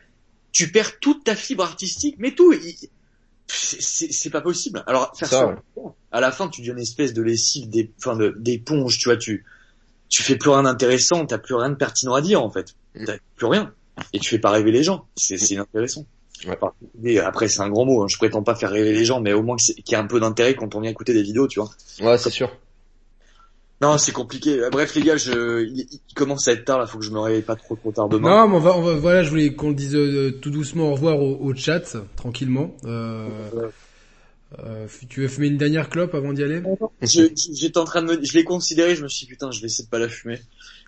tu 0.52 0.72
perds 0.72 1.00
toute 1.00 1.24
ta 1.24 1.36
fibre 1.36 1.64
artistique 1.64 2.16
mais 2.18 2.32
tout 2.32 2.52
il- 2.52 2.90
c'est- 3.54 4.30
pas 4.30 4.42
possible. 4.42 4.84
Alors 4.88 5.12
faire 5.16 5.28
Ça, 5.28 5.40
ça, 5.40 5.48
ouais. 5.48 5.92
à 6.12 6.20
la 6.22 6.32
fin 6.32 6.48
tu 6.48 6.62
deviens 6.62 6.74
une 6.74 6.80
espèce 6.82 7.14
de 7.14 7.22
lessive 7.22 7.70
des 7.70 7.92
enfin 7.98 8.18
d'éponge, 8.38 8.98
tu 8.98 9.10
vois 9.10 9.18
tu 9.18 9.46
tu 10.10 10.24
fais 10.24 10.36
plus 10.36 10.50
rien 10.50 10.64
d'intéressant, 10.64 11.26
t'as 11.26 11.38
plus 11.38 11.56
rien 11.56 11.70
de 11.70 11.76
pertinent 11.76 12.14
à 12.14 12.22
dire 12.22 12.44
en 12.44 12.50
fait. 12.50 12.76
Mm. 12.96 13.06
T'as 13.06 13.18
plus 13.36 13.46
rien 13.48 13.74
et 14.14 14.20
tu 14.20 14.30
fais 14.30 14.40
pas 14.40 14.50
rêver 14.52 14.72
les 14.72 14.84
gens, 14.84 15.06
c'est 15.16 15.38
c'est 15.38 15.54
inintéressant. 15.56 16.06
Ouais. 16.48 16.58
Enfin, 16.60 16.74
mais 17.00 17.20
après, 17.20 17.48
c'est 17.48 17.62
un 17.62 17.70
grand 17.70 17.86
mot. 17.86 18.02
hein. 18.04 18.08
Je 18.10 18.18
prétends 18.18 18.42
pas 18.42 18.56
faire 18.56 18.72
rêver 18.72 18.94
les 18.94 19.06
gens, 19.06 19.22
mais 19.22 19.32
au 19.34 19.44
moins 19.44 19.58
qu'il 19.58 19.76
y 19.88 19.94
ait 19.94 19.96
un 19.96 20.08
peu 20.08 20.20
d'intérêt 20.20 20.56
quand 20.56 20.74
on 20.74 20.80
vient 20.82 20.90
écouter 20.90 21.14
des 21.14 21.22
vidéos, 21.22 21.48
tu 21.48 21.60
vois. 21.60 21.70
Ouais, 22.02 22.18
c'est 22.18 22.32
sûr. 22.32 22.52
Non, 23.82 23.98
c'est 23.98 24.12
compliqué. 24.12 24.60
Euh, 24.60 24.70
Bref, 24.70 24.94
les 24.96 25.02
gars, 25.02 25.18
je, 25.18 25.64
il, 25.66 25.88
il 25.90 26.14
commence 26.14 26.48
à 26.48 26.52
être 26.52 26.66
tard. 26.66 26.80
Là, 26.80 26.86
faut 26.86 27.00
que 27.00 27.06
je 27.06 27.12
me 27.12 27.20
réveille 27.20 27.42
pas 27.42 27.56
trop 27.56 27.76
trop 27.76 27.92
tard 27.92 28.10
demain. 28.10 28.30
Non, 28.30 28.48
mais 28.48 28.56
on 28.58 28.60
va, 28.60 28.78
on 28.78 28.82
va, 28.82 28.94
voilà, 28.94 29.24
je 29.24 29.30
voulais 29.30 29.54
qu'on 29.56 29.70
le 29.70 29.76
dise 29.76 29.96
euh, 29.96 30.38
tout 30.40 30.52
doucement 30.52 30.90
au 30.90 30.94
revoir 30.94 31.20
au, 31.20 31.38
au 31.38 31.56
chat, 31.56 31.98
tranquillement. 32.16 32.76
Euh, 32.86 33.28
euh, 34.60 34.86
tu 35.10 35.22
veux 35.22 35.28
fumer 35.28 35.48
une 35.48 35.58
dernière 35.58 35.90
clope 35.90 36.14
avant 36.14 36.34
d'y 36.34 36.44
aller? 36.44 36.62
J'étais 37.02 37.78
en 37.78 37.86
train 37.86 38.04
de 38.04 38.18
me, 38.18 38.24
je 38.24 38.34
l'ai 38.34 38.44
considéré. 38.44 38.96
Je 38.96 39.04
me 39.04 39.08
suis 39.08 39.26
dit 39.26 39.32
putain, 39.32 39.50
je 39.52 39.62
vais 39.62 39.68
essayer 39.68 39.86
de 39.86 39.90
pas 39.90 40.00
la 40.00 40.10
fumer. 40.10 40.42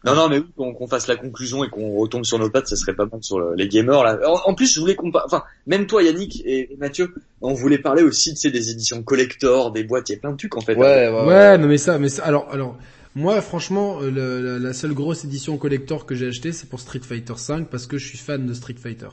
Non, 0.05 0.15
non, 0.15 0.27
mais 0.29 0.39
oui, 0.39 0.73
qu'on 0.75 0.87
fasse 0.87 1.07
la 1.07 1.15
conclusion 1.15 1.63
et 1.63 1.69
qu'on 1.69 1.95
retombe 1.95 2.25
sur 2.25 2.37
nos 2.37 2.49
pattes, 2.49 2.67
ça 2.67 2.75
serait 2.75 2.93
pas 2.93 3.05
mal 3.05 3.23
sur 3.23 3.39
le- 3.39 3.55
les 3.55 3.67
gamers 3.69 4.03
là. 4.03 4.19
En, 4.29 4.49
en 4.51 4.53
plus, 4.53 4.73
je 4.73 4.79
voulais 4.79 4.95
qu'on, 4.95 5.11
enfin, 5.25 5.43
même 5.65 5.87
toi, 5.87 6.03
Yannick 6.03 6.41
et, 6.45 6.73
et 6.73 6.77
Mathieu, 6.77 7.13
on 7.41 7.53
voulait 7.53 7.77
parler 7.77 8.03
aussi, 8.03 8.31
tu 8.31 8.37
sais, 8.41 8.51
des 8.51 8.69
éditions 8.69 9.01
collector, 9.03 9.71
des 9.71 9.83
boîtes. 9.85 10.09
Il 10.09 10.13
y 10.13 10.15
a 10.15 10.19
plein 10.19 10.31
de 10.31 10.37
trucs 10.37 10.57
en 10.57 10.61
fait. 10.61 10.75
Ouais, 10.75 11.07
ouais. 11.09 11.25
Ouais, 11.25 11.57
non 11.57 11.67
mais 11.67 11.77
ça, 11.77 11.97
mais 11.99 12.09
ça, 12.09 12.23
alors, 12.25 12.47
alors, 12.51 12.77
moi, 13.15 13.39
franchement, 13.41 13.99
euh, 14.01 14.09
le- 14.11 14.41
la, 14.41 14.59
la 14.59 14.73
seule 14.73 14.93
grosse 14.93 15.23
édition 15.23 15.57
collector 15.57 16.05
que 16.05 16.15
j'ai 16.15 16.27
acheté, 16.27 16.51
c'est 16.51 16.67
pour 16.67 16.79
Street 16.81 16.99
Fighter 17.01 17.35
5 17.37 17.69
parce 17.69 17.87
que 17.87 17.97
je 17.97 18.05
suis 18.07 18.17
fan 18.17 18.45
de 18.45 18.53
Street 18.53 18.75
Fighter. 18.77 19.09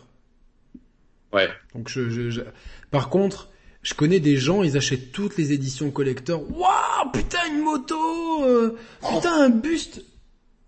Ouais. 1.32 1.48
Donc 1.74 1.88
je, 1.88 2.10
je, 2.10 2.30
je- 2.30 2.40
par 2.90 3.08
contre, 3.10 3.48
je 3.82 3.94
connais 3.94 4.18
des 4.20 4.36
gens, 4.36 4.62
ils 4.64 4.76
achètent 4.76 5.12
toutes 5.12 5.36
les 5.36 5.52
éditions 5.52 5.90
collector. 5.90 6.42
Waouh, 6.50 7.10
putain 7.12 7.38
une 7.54 7.62
moto, 7.62 8.44
euh, 8.44 8.76
putain 9.08 9.42
un 9.44 9.50
buste. 9.50 10.02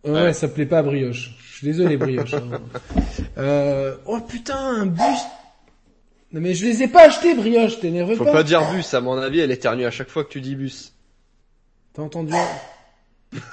Ouais, 0.05 0.11
Ouais. 0.11 0.33
ça 0.33 0.49
plaît 0.49 0.67
pas 0.67 0.79
à 0.79 0.83
Brioche. 0.83 1.31
Je 1.49 1.57
suis 1.59 1.67
désolé 1.67 1.97
Brioche. 1.97 2.35
hein. 2.35 2.61
Euh, 3.39 3.97
oh 4.07 4.21
putain 4.21 4.57
un 4.59 4.87
buste. 4.87 5.27
Non 6.33 6.41
mais 6.41 6.55
je 6.55 6.65
les 6.67 6.83
ai 6.83 6.89
pas 6.89 7.05
achetés 7.07 7.35
Brioche, 7.35 7.79
t'énerve 7.81 8.15
Faut 8.17 8.25
pas. 8.25 8.33
pas 8.33 8.43
dire 8.43 8.69
bus, 8.73 8.93
à 8.95 9.01
mon 9.01 9.17
avis, 9.19 9.41
elle 9.41 9.51
éternue 9.51 9.85
à 9.85 9.91
chaque 9.91 10.09
fois 10.11 10.25
que 10.25 10.31
tu 10.31 10.41
dis 10.41 10.55
bus. 10.57 10.93
T'as 11.95 12.03
entendu 12.03 12.35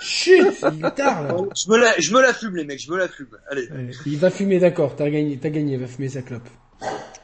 Chut, 0.01 0.41
il 0.73 0.85
est 0.85 0.91
tard 0.91 1.23
là. 1.23 1.35
Je 1.55 1.69
me 1.71 1.77
la, 1.77 1.97
je 1.99 2.13
me 2.13 2.21
la 2.21 2.33
fume 2.33 2.55
les 2.57 2.65
mecs, 2.65 2.81
je 2.81 2.91
me 2.91 2.97
la 2.97 3.07
fume. 3.07 3.27
Allez. 3.49 3.69
Allez, 3.71 3.91
il 4.05 4.17
va 4.17 4.29
fumer, 4.29 4.59
d'accord. 4.59 4.95
T'as 4.97 5.09
gagné, 5.09 5.37
t'as 5.37 5.49
gagné. 5.49 5.73
Il 5.73 5.79
va 5.79 5.87
fumer 5.87 6.09
sa 6.09 6.21
clope. 6.21 6.47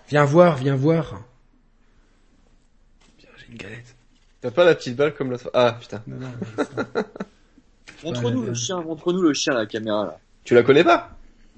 Viens 0.08 0.24
voir, 0.24 0.56
viens 0.56 0.76
voir. 0.76 1.22
J'ai 3.20 3.28
une 3.52 3.58
galette. 3.58 3.96
T'as 4.40 4.52
pas 4.52 4.64
la 4.64 4.76
petite 4.76 4.96
balle 4.96 5.14
comme 5.14 5.32
l'autre 5.32 5.44
fois? 5.44 5.52
Ah, 5.54 5.78
putain. 5.80 6.02
Non, 6.08 6.18
non, 6.20 6.28
Montre-nous 8.04 8.42
Ouais, 8.42 8.48
le 8.48 8.54
chien, 8.54 8.82
montre-nous 8.82 9.22
le 9.22 9.34
chien 9.34 9.54
à 9.54 9.58
la 9.60 9.66
caméra 9.66 10.06
là. 10.06 10.20
Tu 10.44 10.54
la 10.54 10.64
connais 10.64 10.84
pas? 10.84 11.12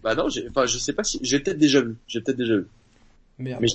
Bah 0.03 0.15
non, 0.15 0.29
j'ai, 0.29 0.47
enfin, 0.49 0.65
je 0.65 0.77
sais 0.77 0.93
pas 0.93 1.03
si, 1.03 1.19
j'ai 1.21 1.39
peut-être 1.39 1.57
déjà 1.57 1.81
vu, 1.81 1.95
j'ai 2.07 2.21
peut-être 2.21 2.37
déjà 2.37 2.55
vu. 2.57 2.67
merde. 3.39 3.61
Mais. 3.61 3.67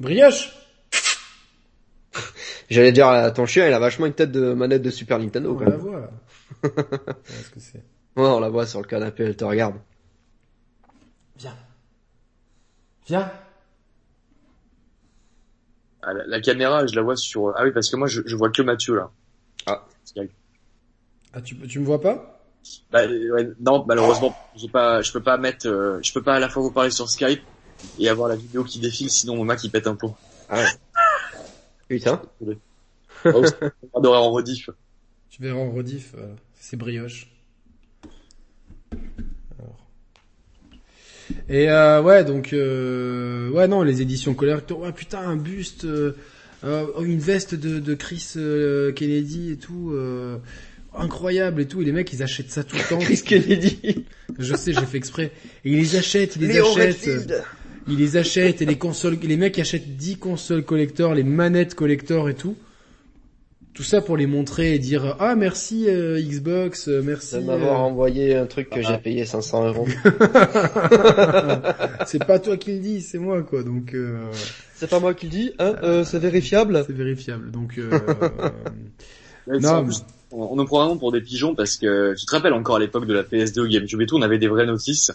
Brioche. 0.00 0.52
J'allais 2.70 2.92
dire, 2.92 3.08
euh, 3.08 3.30
ton 3.30 3.46
chien, 3.46 3.66
il 3.66 3.72
a 3.72 3.78
vachement 3.78 4.06
une 4.06 4.12
tête 4.12 4.30
de 4.32 4.52
manette 4.52 4.82
de 4.82 4.90
Super 4.90 5.18
Nintendo, 5.18 5.52
On 5.54 5.58
quand 5.58 5.64
la 5.64 5.70
même. 5.70 5.80
voit 5.80 6.00
là. 6.00 6.10
Qu'est-ce 6.62 7.50
que 7.50 7.60
c'est 7.60 7.78
Ouais, 8.16 8.26
on 8.26 8.40
la 8.40 8.48
voit 8.48 8.66
sur 8.66 8.80
le 8.80 8.86
canapé, 8.86 9.24
elle 9.24 9.36
te 9.36 9.44
regarde. 9.44 9.76
Viens. 11.38 11.54
Viens. 13.06 13.32
Ah, 16.02 16.12
la, 16.12 16.26
la 16.26 16.40
caméra, 16.40 16.86
je 16.86 16.94
la 16.94 17.02
vois 17.02 17.16
sur, 17.16 17.52
ah 17.56 17.64
oui, 17.64 17.70
parce 17.72 17.88
que 17.90 17.96
moi, 17.96 18.08
je, 18.08 18.22
je 18.26 18.36
vois 18.36 18.50
que 18.50 18.62
Mathieu 18.62 18.96
là. 18.96 19.10
Ah. 19.66 19.84
Ah, 21.32 21.40
tu, 21.42 21.56
tu 21.68 21.78
me 21.78 21.84
vois 21.84 22.00
pas? 22.00 22.40
Bah, 22.90 23.02
euh, 23.02 23.32
ouais, 23.32 23.48
non, 23.60 23.84
malheureusement, 23.86 24.36
j'ai 24.56 24.68
pas, 24.68 25.02
je 25.02 25.12
peux 25.12 25.22
pas 25.22 25.36
mettre, 25.38 25.68
euh, 25.68 25.98
je 26.02 26.12
peux 26.12 26.22
pas 26.22 26.34
à 26.34 26.38
la 26.40 26.48
fois 26.48 26.62
vous 26.62 26.72
parler 26.72 26.90
sur 26.90 27.08
Skype 27.08 27.42
et 27.98 28.08
avoir 28.08 28.28
la 28.28 28.36
vidéo 28.36 28.64
qui 28.64 28.78
défile, 28.78 29.10
sinon 29.10 29.36
mon 29.36 29.44
Mac 29.44 29.62
il 29.64 29.70
pète 29.70 29.86
un 29.86 29.94
plomb. 29.94 30.14
Ah 30.48 30.60
ouais. 30.60 30.66
Putain. 31.88 32.22
Oh, 33.24 33.42
pas 33.92 34.00
d'horaire 34.00 34.22
en 34.22 34.30
rediff. 34.30 34.70
Tu 35.30 35.42
verras 35.42 35.58
en 35.58 35.70
rediff. 35.70 36.14
euh, 36.16 36.34
c'est 36.60 36.76
brioche. 36.76 37.28
Alors. 39.58 39.86
Et 41.48 41.70
euh, 41.70 42.02
ouais, 42.02 42.24
donc 42.24 42.52
euh, 42.52 43.50
ouais 43.50 43.68
non, 43.68 43.82
les 43.82 44.02
éditions 44.02 44.34
collector. 44.34 44.80
Ouais 44.80 44.92
putain, 44.92 45.20
un 45.20 45.36
buste, 45.36 45.84
euh, 45.84 46.12
une 47.00 47.18
veste 47.18 47.54
de, 47.54 47.78
de 47.78 47.94
Chris 47.94 48.32
euh, 48.36 48.92
Kennedy 48.92 49.52
et 49.52 49.58
tout. 49.58 49.92
Incroyable 50.98 51.62
et 51.62 51.66
tout. 51.66 51.82
Et 51.82 51.84
les 51.84 51.92
mecs, 51.92 52.12
ils 52.12 52.22
achètent 52.22 52.50
ça 52.50 52.64
tout 52.64 52.76
le 52.76 52.88
temps. 52.88 52.98
Chris 52.98 53.22
Kennedy. 53.22 54.04
Je 54.38 54.54
sais, 54.54 54.72
j'ai 54.72 54.86
fait 54.86 54.98
exprès. 54.98 55.32
Et 55.64 55.72
ils 55.72 55.78
les 55.78 55.96
achètent, 55.96 56.36
ils 56.36 56.42
les 56.42 56.54
Léon 56.54 56.66
achètent. 56.76 56.94
Redfield. 56.94 57.44
Ils 57.88 57.96
les 57.96 58.16
achètent 58.16 58.60
et 58.60 58.66
les 58.66 58.76
consoles, 58.76 59.18
les 59.22 59.36
mecs 59.36 59.58
achètent 59.58 59.96
10 59.96 60.18
consoles 60.18 60.64
collector, 60.64 61.14
les 61.14 61.22
manettes 61.22 61.74
collector 61.74 62.28
et 62.28 62.34
tout. 62.34 62.56
Tout 63.72 63.82
ça 63.84 64.00
pour 64.00 64.16
les 64.16 64.26
montrer 64.26 64.74
et 64.74 64.78
dire 64.80 65.16
ah 65.20 65.36
merci 65.36 65.86
euh, 65.88 66.20
Xbox, 66.20 66.88
euh, 66.88 67.00
merci. 67.02 67.36
De 67.36 67.42
m'avoir 67.42 67.80
euh, 67.80 67.84
envoyé 67.84 68.34
un 68.34 68.46
truc 68.46 68.70
que 68.70 68.82
j'ai 68.82 68.98
payé 68.98 69.24
500 69.24 69.68
euros. 69.68 69.86
c'est 72.06 72.24
pas 72.24 72.40
toi 72.40 72.56
qui 72.56 72.72
le 72.72 72.80
dis, 72.80 73.00
c'est 73.00 73.18
moi 73.18 73.42
quoi. 73.42 73.62
Donc 73.62 73.94
euh, 73.94 74.30
C'est 74.74 74.90
pas 74.90 74.98
moi 74.98 75.14
qui 75.14 75.26
le 75.26 75.30
dis, 75.30 75.52
hein, 75.58 75.76
euh, 75.82 76.04
c'est 76.04 76.18
vérifiable? 76.18 76.82
c'est 76.86 76.92
vérifiable. 76.92 77.52
Donc 77.52 77.78
euh, 77.78 77.90
non, 79.60 79.84
plus, 79.84 80.02
on, 80.32 80.42
on 80.52 80.56
nous 80.56 80.64
prend 80.64 80.80
vraiment 80.84 80.96
pour 80.98 81.12
des 81.12 81.20
pigeons 81.20 81.54
parce 81.54 81.76
que 81.76 82.14
tu 82.18 82.26
te 82.26 82.30
rappelles 82.32 82.52
encore 82.54 82.76
à 82.76 82.80
l'époque 82.80 83.06
de 83.06 83.14
la 83.14 83.22
PS2 83.22 83.60
ou 83.60 83.68
GameCube 83.68 84.00
et 84.02 84.06
tout, 84.06 84.16
on 84.16 84.22
avait 84.22 84.38
des 84.38 84.48
vraies 84.48 84.66
notices. 84.66 85.10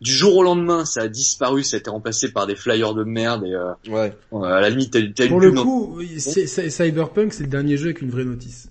Du 0.00 0.10
jour 0.12 0.36
au 0.36 0.42
lendemain, 0.42 0.84
ça 0.84 1.02
a 1.02 1.08
disparu, 1.08 1.62
ça 1.62 1.76
a 1.76 1.80
été 1.80 1.88
remplacé 1.88 2.32
par 2.32 2.46
des 2.46 2.56
flyers 2.56 2.94
de 2.94 3.04
merde 3.04 3.44
et 3.46 3.54
euh, 3.54 3.72
Ouais. 3.88 4.12
à 4.44 4.60
la 4.60 4.68
limite, 4.68 4.90
t'as 4.92 5.00
t'as 5.14 5.28
pour 5.28 5.40
le 5.40 5.52
coup, 5.52 5.98
Cyberpunk 6.18 7.32
c'est 7.32 7.44
le 7.44 7.48
dernier 7.48 7.76
jeu 7.76 7.86
avec 7.86 8.02
une 8.02 8.10
vraie 8.10 8.24
notice. 8.24 8.68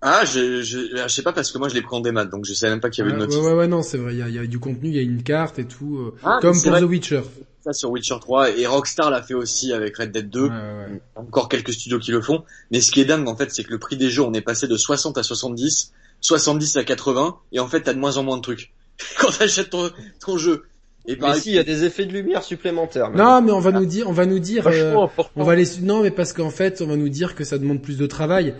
Ah, 0.00 0.24
je, 0.24 0.62
je, 0.62 0.78
je 0.96 1.08
sais 1.08 1.22
pas 1.22 1.32
parce 1.32 1.52
que 1.52 1.58
moi 1.58 1.68
je 1.68 1.74
l'ai 1.74 1.82
pris 1.82 1.94
en 1.94 2.00
démat, 2.00 2.24
donc 2.24 2.44
je 2.44 2.54
savais 2.54 2.72
même 2.72 2.80
pas 2.80 2.90
qu'il 2.90 3.04
y 3.04 3.06
avait 3.06 3.12
une 3.14 3.20
notice. 3.20 3.36
ouais, 3.36 3.46
ouais, 3.48 3.52
ouais, 3.52 3.68
non, 3.68 3.82
c'est 3.82 3.98
vrai. 3.98 4.14
Il 4.14 4.18
y 4.18 4.22
a, 4.22 4.28
il 4.28 4.34
y 4.34 4.38
a 4.38 4.46
du 4.46 4.58
contenu, 4.58 4.88
il 4.88 4.96
y 4.96 4.98
a 4.98 5.02
une 5.02 5.22
carte 5.22 5.60
et 5.60 5.64
tout, 5.64 5.96
euh, 5.98 6.14
Ah, 6.24 6.38
comme 6.42 6.60
pour 6.60 6.70
vrai. 6.72 6.80
The 6.80 6.84
Witcher. 6.84 7.22
Ça 7.64 7.72
sur 7.72 7.90
Witcher 7.90 8.16
3 8.20 8.50
et 8.58 8.66
Rockstar 8.66 9.08
l'a 9.10 9.22
fait 9.22 9.34
aussi 9.34 9.72
avec 9.72 9.96
Red 9.96 10.10
Dead 10.12 10.28
2. 10.30 10.40
Ouais, 10.42 10.48
ouais, 10.48 10.56
ouais. 10.56 11.00
Encore 11.14 11.48
quelques 11.48 11.72
studios 11.72 11.98
qui 12.00 12.10
le 12.10 12.20
font. 12.20 12.42
Mais 12.70 12.80
ce 12.80 12.90
qui 12.90 13.00
est 13.00 13.04
dingue 13.04 13.28
en 13.28 13.36
fait, 13.36 13.50
c'est 13.52 13.62
que 13.64 13.70
le 13.70 13.78
prix 13.78 13.96
des 13.96 14.10
jeux, 14.10 14.22
on 14.22 14.32
est 14.34 14.40
passé 14.40 14.66
de 14.66 14.76
60 14.76 15.16
à 15.18 15.22
70, 15.22 15.92
70 16.20 16.76
à 16.76 16.84
80, 16.84 17.36
et 17.52 17.60
en 17.60 17.68
fait 17.68 17.82
t'as 17.82 17.92
de 17.94 17.98
moins 17.98 18.16
en 18.16 18.22
moins 18.24 18.36
de 18.36 18.42
trucs 18.42 18.72
quand 19.20 19.30
t'achètes 19.30 19.70
ton, 19.70 19.90
ton 20.24 20.38
jeu. 20.38 20.64
Et 21.06 21.16
Mais 21.20 21.34
si, 21.40 21.50
il 21.50 21.54
y 21.56 21.58
a 21.58 21.64
des 21.64 21.82
effets 21.84 22.04
de 22.06 22.12
lumière 22.12 22.44
supplémentaires. 22.44 23.10
Non, 23.10 23.42
mais 23.42 23.50
on 23.50 23.58
va 23.58 23.72
nous 23.72 23.86
dire, 23.86 24.08
on 24.08 24.12
va 24.12 24.24
nous 24.24 24.38
dire. 24.38 24.68
euh. 24.68 24.94
On 25.34 25.42
va 25.44 25.56
les 25.56 25.64
non 25.82 26.00
mais 26.02 26.12
parce 26.12 26.32
qu'en 26.32 26.50
fait 26.50 26.80
on 26.80 26.86
va 26.86 26.94
nous 26.96 27.08
dire 27.08 27.34
que 27.34 27.42
ça 27.42 27.58
demande 27.58 27.82
plus 27.82 27.96
de 27.98 28.06
travail 28.06 28.54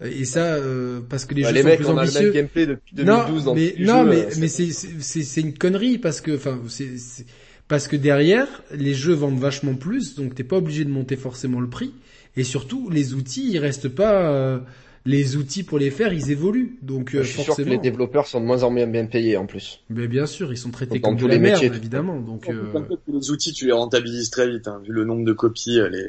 et 0.00 0.24
ça 0.24 0.44
euh, 0.44 1.00
parce 1.10 1.24
que 1.24 1.34
les 1.34 1.42
Bah, 1.42 1.48
jeux 1.48 1.54
les 1.56 1.62
sont 1.62 1.66
mecs, 1.68 1.78
plus 1.80 1.86
on 1.88 1.98
a 1.98 2.04
le 2.04 2.06
même 2.06 2.08
ambitieux. 2.08 2.30
gameplay 2.30 2.66
depuis 2.66 2.94
2012 2.94 3.28
non 3.28 3.44
dans 3.50 3.54
mais 3.56 3.74
non 3.80 4.02
jeux, 4.04 4.08
mais 4.10 4.28
mais 4.38 4.46
c'est 4.48 4.70
c'est 4.70 4.88
c'est 5.00 5.22
c'est 5.24 5.40
une 5.40 5.58
connerie 5.58 5.98
parce 5.98 6.20
que 6.20 6.36
enfin 6.36 6.60
c'est 6.68 6.96
c'est- 6.98 7.26
parce 7.68 7.86
que 7.88 7.96
derrière 7.96 8.48
les 8.74 8.94
jeux 8.94 9.14
vendent 9.14 9.38
vachement 9.38 9.74
plus 9.74 10.14
donc 10.14 10.34
t'es 10.34 10.44
pas 10.44 10.56
obligé 10.56 10.84
de 10.84 10.90
monter 10.90 11.16
forcément 11.16 11.60
le 11.60 11.68
prix 11.68 11.92
et 12.36 12.44
surtout 12.44 12.88
les 12.90 13.14
outils 13.14 13.50
ils 13.50 13.58
restent 13.58 13.88
pas 13.88 14.30
euh, 14.32 14.58
les 15.06 15.36
outils 15.36 15.62
pour 15.62 15.78
les 15.78 15.90
faire 15.90 16.12
ils 16.12 16.30
évoluent 16.30 16.76
donc 16.82 17.14
euh, 17.14 17.22
Je 17.22 17.26
suis 17.28 17.34
sûr 17.34 17.42
que 17.42 17.46
forcément 17.62 17.70
les 17.70 17.78
développeurs 17.78 18.26
sont 18.26 18.40
de 18.40 18.46
moins 18.46 18.62
en 18.62 18.70
moins 18.70 18.86
bien 18.86 19.06
payés 19.06 19.36
en 19.36 19.46
plus. 19.46 19.80
mais 19.90 20.08
bien 20.08 20.26
sûr 20.26 20.52
ils 20.52 20.56
sont 20.58 20.70
traités 20.70 20.98
Dans 20.98 21.08
comme 21.10 21.16
de 21.16 21.20
tous 21.22 21.28
la 21.28 21.34
les 21.34 21.40
merde 21.40 21.54
métiers, 21.54 21.70
tout 21.70 21.76
évidemment 21.76 22.20
donc 22.20 22.48
euh, 22.48 22.72
les 23.06 23.30
outils, 23.30 23.52
tu 23.52 23.66
les 23.66 23.72
rentabilises 23.72 24.30
très 24.30 24.48
vite, 24.48 24.66
hein, 24.68 24.80
vu 24.84 24.92
le 24.92 25.04
nombre 25.04 25.24
de 25.24 25.32
copies, 25.32 25.78
euh, 25.78 25.88
les... 25.88 26.04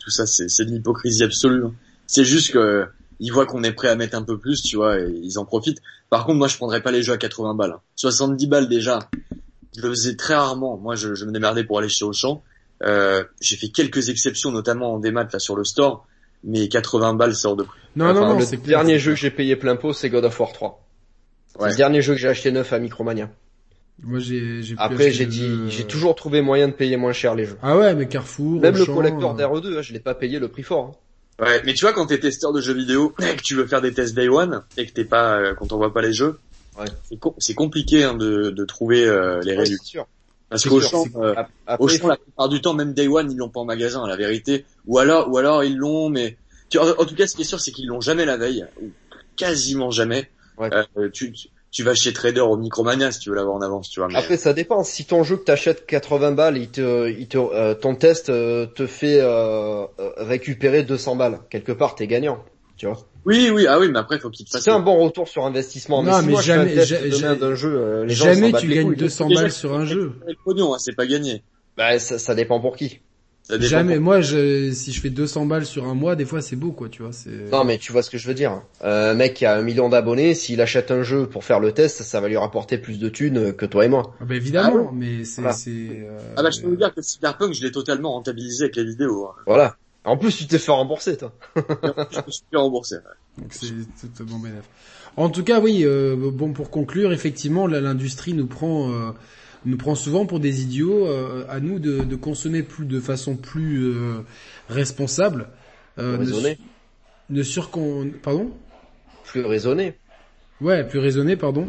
tout 0.00 0.10
ça, 0.10 0.26
c'est 0.26 0.64
de 0.64 0.70
l'hypocrisie 0.70 1.24
absolue. 1.24 1.64
hein. 1.64 1.74
C'est 2.06 2.24
juste 2.24 2.52
que 2.52 2.58
euh, 2.58 2.84
ils 3.20 3.30
voient 3.32 3.46
qu'on 3.46 3.62
est 3.64 3.72
prêt 3.72 3.88
à 3.88 3.96
mettre 3.96 4.16
un 4.16 4.22
peu 4.22 4.38
plus, 4.38 4.62
tu 4.62 4.76
vois, 4.76 4.98
et 5.00 5.10
ils 5.22 5.38
en 5.38 5.44
profitent. 5.44 5.82
Par 6.08 6.24
contre, 6.24 6.38
moi, 6.38 6.46
je 6.48 6.56
prendrais 6.56 6.80
pas 6.80 6.92
les 6.92 7.02
jeux 7.02 7.12
à 7.12 7.18
80 7.18 7.54
balles. 7.54 7.72
hein. 7.72 7.80
70 7.96 8.46
balles 8.46 8.68
déjà, 8.68 9.10
je 9.76 9.82
le 9.82 9.90
faisais 9.90 10.16
très 10.16 10.34
rarement. 10.34 10.76
Moi, 10.76 10.94
je, 10.94 11.14
je 11.14 11.24
me 11.24 11.32
démerdais 11.32 11.64
pour 11.64 11.78
aller 11.78 11.88
chez 11.88 12.04
Auchan. 12.04 12.42
Euh, 12.84 13.24
J'ai 13.40 13.56
fait 13.56 13.68
quelques 13.68 14.08
exceptions, 14.08 14.50
notamment 14.52 14.94
en 14.94 14.98
démat 14.98 15.26
là 15.32 15.38
sur 15.38 15.56
le 15.56 15.64
store, 15.64 16.06
mais 16.44 16.68
80 16.68 17.14
balles 17.14 17.34
sort 17.34 17.56
de 17.56 17.64
prix. 17.64 17.78
non 17.96 18.06
Enfin, 18.06 18.14
non 18.14 18.28
non 18.34 18.38
le 18.38 18.46
clair, 18.46 18.60
dernier 18.64 18.98
jeu 18.98 19.12
que 19.14 19.18
j'ai 19.18 19.30
payé 19.30 19.56
plein 19.56 19.76
pot, 19.76 19.92
c'est 19.92 20.08
God 20.10 20.24
of 20.24 20.38
War 20.38 20.52
3. 20.52 20.84
C'est 21.60 21.70
le 21.70 21.76
dernier 21.76 22.02
jeu 22.02 22.14
que 22.14 22.20
j'ai 22.20 22.28
acheté 22.28 22.52
neuf 22.52 22.72
à 22.72 22.78
Micromania. 22.78 23.30
moi 24.00 24.20
j'ai 24.20 24.60
Après, 24.76 25.10
j'ai 25.10 25.26
dit, 25.26 25.68
j'ai 25.70 25.84
toujours 25.84 26.14
trouvé 26.14 26.40
moyen 26.40 26.68
de 26.68 26.72
payer 26.72 26.96
moins 26.96 27.12
cher 27.12 27.34
les 27.34 27.46
jeux. 27.46 27.58
Ah 27.62 27.76
ouais, 27.76 27.94
mais 27.96 28.06
Carrefour, 28.06 28.60
Même 28.60 28.76
le 28.76 28.84
collector 28.86 29.32
euh, 29.32 29.44
d'RE2, 29.60 29.78
hein, 29.78 29.82
je 29.82 29.92
l'ai 29.92 29.98
pas 30.00 30.14
payé 30.14 30.38
le 30.38 30.46
prix 30.48 30.62
fort. 30.62 30.84
hein. 31.40 31.44
Ouais, 31.44 31.62
mais 31.64 31.74
tu 31.74 31.84
vois, 31.84 31.92
quand 31.92 32.06
t'es 32.06 32.18
testeur 32.20 32.52
de 32.52 32.60
jeux 32.60 32.74
vidéo 32.74 33.12
et 33.20 33.36
que 33.36 33.42
tu 33.42 33.54
veux 33.56 33.66
faire 33.66 33.80
des 33.80 33.92
tests 33.92 34.14
day 34.14 34.28
one 34.28 34.62
et 34.76 34.86
que 34.86 34.92
t'es 34.92 35.04
pas, 35.04 35.38
euh, 35.40 35.54
quand 35.54 35.72
on 35.72 35.76
voit 35.76 35.92
pas 35.92 36.02
les 36.02 36.12
jeux, 36.12 36.38
Ouais. 36.78 36.86
c'est 37.08 37.18
com- 37.18 37.34
c'est 37.38 37.54
compliqué 37.54 38.04
hein, 38.04 38.14
de, 38.14 38.50
de 38.50 38.64
trouver 38.64 39.04
euh, 39.04 39.40
les 39.42 39.52
Ouais, 39.52 39.58
réductions. 39.64 40.06
Parce 40.48 40.62
sûr, 40.62 40.76
euh, 41.16 41.34
Auchan, 41.78 42.08
la 42.08 42.16
plupart 42.16 42.48
du 42.48 42.60
temps, 42.62 42.72
même 42.72 42.94
Day 42.94 43.06
One, 43.06 43.30
ils 43.30 43.36
l'ont 43.36 43.50
pas 43.50 43.60
en 43.60 43.66
magasin, 43.66 44.06
la 44.06 44.16
vérité. 44.16 44.64
Ou 44.86 44.98
alors, 44.98 45.30
ou 45.30 45.36
alors 45.36 45.62
ils 45.62 45.76
l'ont, 45.76 46.08
mais 46.08 46.38
tu, 46.70 46.78
en, 46.78 46.88
en 46.88 47.04
tout 47.04 47.14
cas, 47.14 47.26
ce 47.26 47.36
qui 47.36 47.42
est 47.42 47.44
sûr, 47.44 47.60
c'est 47.60 47.70
qu'ils 47.70 47.86
l'ont 47.88 48.00
jamais 48.00 48.24
la 48.24 48.38
veille, 48.38 48.64
ou 48.80 48.86
quasiment 49.36 49.90
jamais. 49.90 50.30
Ouais. 50.56 50.70
Euh, 50.96 51.10
tu, 51.10 51.32
vas 51.82 51.94
chez 51.94 52.12
Trader 52.14 52.40
au 52.40 52.56
Micromania 52.56 53.12
si 53.12 53.20
tu 53.20 53.28
veux 53.28 53.36
l'avoir 53.36 53.56
en 53.56 53.60
avance, 53.60 53.90
tu 53.90 54.00
vois. 54.00 54.08
Après, 54.14 54.38
ça 54.38 54.54
dépend. 54.54 54.82
Si 54.84 55.04
ton 55.04 55.22
jeu 55.22 55.36
que 55.36 55.44
t'achètes 55.44 55.84
80 55.86 56.32
balles, 56.32 56.56
il 56.56 56.68
te, 56.70 57.10
il 57.10 57.28
te, 57.28 57.36
euh, 57.36 57.74
ton 57.74 57.94
test 57.94 58.30
euh, 58.30 58.64
te 58.66 58.86
fait 58.86 59.20
euh, 59.20 59.84
récupérer 60.16 60.82
200 60.82 61.16
balles. 61.16 61.40
Quelque 61.50 61.72
part, 61.72 61.94
t'es 61.94 62.06
gagnant, 62.06 62.42
tu 62.78 62.86
vois. 62.86 62.96
Oui, 63.26 63.50
oui, 63.52 63.66
ah 63.68 63.78
oui, 63.78 63.90
mais 63.92 63.98
après, 63.98 64.18
faut 64.18 64.30
qu'il 64.30 64.46
te 64.46 64.50
fasse. 64.52 64.62
C'est 64.62 64.70
un 64.70 64.80
bon 64.80 64.96
retour 65.04 65.28
sur 65.28 65.44
investissement. 65.44 66.02
Non, 66.02 66.12
mais, 66.12 66.20
si 66.20 66.26
mais 66.26 66.32
moi, 66.32 66.40
jamais- 66.42 66.70
je 66.70 66.74
fais 66.74 66.80
un 66.80 67.00
test 67.02 67.16
ja- 67.18 67.18
demain 67.28 67.36
d'un 67.36 67.54
jeu, 67.54 68.04
les 68.04 68.14
gens 68.14 68.24
Jamais 68.26 68.52
tu 68.52 68.66
les 68.68 68.76
gagnes 68.76 68.86
couilles. 68.86 68.96
200 68.96 69.28
Déjà, 69.28 69.42
balles 69.42 69.52
sur 69.52 69.74
un 69.74 69.84
jeu. 69.84 70.12
Le 70.26 70.34
pognon, 70.44 70.72
hein, 70.74 70.78
c'est 70.78 70.96
pas 70.96 71.06
gagné. 71.06 71.42
Bah, 71.76 71.98
ça, 71.98 72.18
ça 72.18 72.34
dépend 72.34 72.58
pour 72.60 72.76
qui. 72.76 73.00
Ça 73.42 73.56
dépend 73.56 73.70
Jamais. 73.70 73.94
pour- 73.94 74.04
Moi, 74.04 74.20
je, 74.20 74.70
si 74.72 74.92
je 74.92 75.00
fais 75.00 75.08
200 75.08 75.46
balles 75.46 75.64
sur 75.64 75.86
un 75.86 75.94
mois, 75.94 76.16
des 76.16 76.26
fois 76.26 76.42
c'est 76.42 76.56
beau, 76.56 76.70
quoi, 76.72 76.90
tu 76.90 77.02
vois. 77.02 77.12
C'est. 77.12 77.50
Non, 77.50 77.64
mais 77.64 77.78
tu 77.78 77.92
vois 77.92 78.02
ce 78.02 78.10
que 78.10 78.18
je 78.18 78.28
veux 78.28 78.34
dire. 78.34 78.60
Euh, 78.84 79.12
un 79.12 79.14
mec 79.14 79.32
qui 79.34 79.46
a 79.46 79.54
un 79.56 79.62
million 79.62 79.88
d'abonnés, 79.88 80.34
s'il 80.34 80.60
achète 80.60 80.90
un 80.90 81.02
jeu 81.02 81.26
pour 81.26 81.44
faire 81.44 81.58
le 81.58 81.72
test, 81.72 82.02
ça 82.02 82.20
va 82.20 82.28
lui 82.28 82.36
rapporter 82.36 82.76
plus 82.76 82.98
de 82.98 83.08
thunes 83.08 83.54
que 83.54 83.64
toi 83.64 83.86
et 83.86 83.88
moi. 83.88 84.14
Ah 84.20 84.24
bah 84.26 84.34
évidemment, 84.34 84.88
Ah 84.90 84.94
mais 84.94 85.24
c'est, 85.24 85.40
Voilà. 85.40 85.56
c'est. 85.56 85.70
euh, 85.70 86.18
Ah 86.36 86.42
bah 86.42 86.50
je 86.50 86.60
peux 86.60 86.68
vous 86.68 86.76
dire 86.76 86.92
que 86.94 87.00
Cyberpunk, 87.00 87.54
je 87.54 87.62
l'ai 87.64 87.72
totalement 87.72 88.12
rentabilisé 88.12 88.64
avec 88.64 88.76
les 88.76 88.84
vidéos. 88.84 89.26
hein. 89.28 89.32
Voilà. 89.46 89.76
En 90.08 90.16
plus, 90.16 90.36
tu 90.36 90.46
t'es 90.46 90.58
fait 90.58 90.72
rembourser, 90.72 91.16
toi. 91.16 91.32
Je 91.56 92.18
me 92.26 92.30
suis 92.30 92.44
fait 92.50 92.56
rembourser. 92.56 92.96
ouais. 92.96 93.42
Donc 93.42 93.52
c'est 93.52 93.68
totalement 94.00 94.38
bénéf. 94.38 94.64
En 95.16 95.30
tout 95.30 95.44
cas, 95.44 95.60
oui. 95.60 95.82
euh, 95.84 96.16
bon, 96.32 96.52
pour 96.52 96.70
conclure, 96.70 97.12
effectivement, 97.12 97.66
là, 97.66 97.80
l'industrie 97.80 98.34
nous 98.34 98.46
prend, 98.46 98.90
euh, 98.90 99.10
nous 99.64 99.76
prend 99.76 99.94
souvent 99.94 100.26
pour 100.26 100.40
des 100.40 100.62
idiots. 100.62 101.06
euh, 101.06 101.44
à 101.48 101.60
nous 101.60 101.78
de, 101.78 102.00
de 102.04 102.16
consommer 102.16 102.62
plus 102.62 102.86
de 102.86 103.00
façon 103.00 103.36
plus 103.36 103.84
euh, 103.84 104.20
responsable. 104.68 105.48
Euh, 105.98 106.12
ne, 106.12 106.18
raisonné. 106.18 106.58
ne 107.30 107.42
surcon... 107.42 108.10
Pardon? 108.22 108.50
Plus 109.24 109.44
raisonné. 109.44 109.94
Ouais, 110.60 110.86
plus 110.86 110.98
raisonné, 110.98 111.36
pardon. 111.36 111.68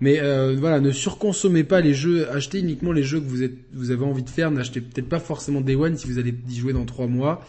Mais 0.00 0.20
euh, 0.20 0.54
voilà, 0.58 0.80
ne 0.80 0.90
surconsommez 0.92 1.64
pas 1.64 1.80
les 1.80 1.94
jeux, 1.94 2.30
achetez 2.30 2.60
uniquement 2.60 2.92
les 2.92 3.02
jeux 3.02 3.18
que 3.18 3.24
vous 3.26 3.42
êtes, 3.42 3.54
vous 3.72 3.90
avez 3.90 4.04
envie 4.04 4.22
de 4.22 4.28
faire. 4.30 4.50
N'achetez 4.50 4.82
peut-être 4.82 5.08
pas 5.08 5.20
forcément 5.20 5.62
Day 5.62 5.74
One 5.74 5.96
si 5.96 6.06
vous 6.06 6.18
allez 6.18 6.34
y 6.48 6.56
jouer 6.56 6.74
dans 6.74 6.84
trois 6.84 7.06
mois. 7.06 7.42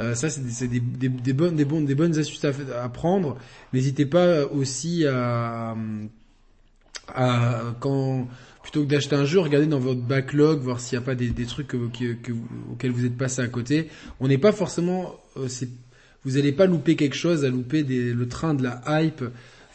Euh, 0.00 0.14
ça, 0.14 0.28
c'est 0.28 0.68
des, 0.68 0.78
des, 0.78 0.80
des, 0.80 1.08
des 1.08 1.32
bonnes, 1.32 1.56
des 1.56 1.64
bonnes, 1.64 1.86
des 1.86 1.94
bonnes 1.94 2.18
astuces 2.18 2.44
à, 2.44 2.52
à 2.82 2.88
prendre. 2.90 3.38
N'hésitez 3.72 4.04
pas 4.04 4.44
aussi 4.46 5.06
à, 5.06 5.74
à 7.14 7.62
quand 7.80 8.28
plutôt 8.62 8.82
que 8.82 8.88
d'acheter 8.88 9.14
un 9.14 9.24
jeu, 9.24 9.38
regardez 9.38 9.68
dans 9.68 9.78
votre 9.78 10.00
backlog, 10.02 10.60
voir 10.60 10.80
s'il 10.80 10.98
n'y 10.98 11.04
a 11.04 11.06
pas 11.06 11.14
des, 11.14 11.28
des 11.30 11.46
trucs 11.46 11.68
que, 11.68 11.76
que- 11.76 12.32
auxquels 12.72 12.90
vous 12.90 13.04
êtes 13.04 13.16
passé 13.16 13.40
à 13.40 13.46
côté. 13.46 13.88
On 14.18 14.26
n'est 14.26 14.38
pas 14.38 14.50
forcément, 14.52 15.14
euh, 15.36 15.46
vous 16.24 16.32
n'allez 16.32 16.50
pas 16.52 16.66
louper 16.66 16.96
quelque 16.96 17.14
chose, 17.14 17.44
à 17.44 17.48
louper 17.48 17.84
des, 17.84 18.12
le 18.12 18.26
train 18.28 18.54
de 18.54 18.64
la 18.64 18.82
hype. 19.02 19.22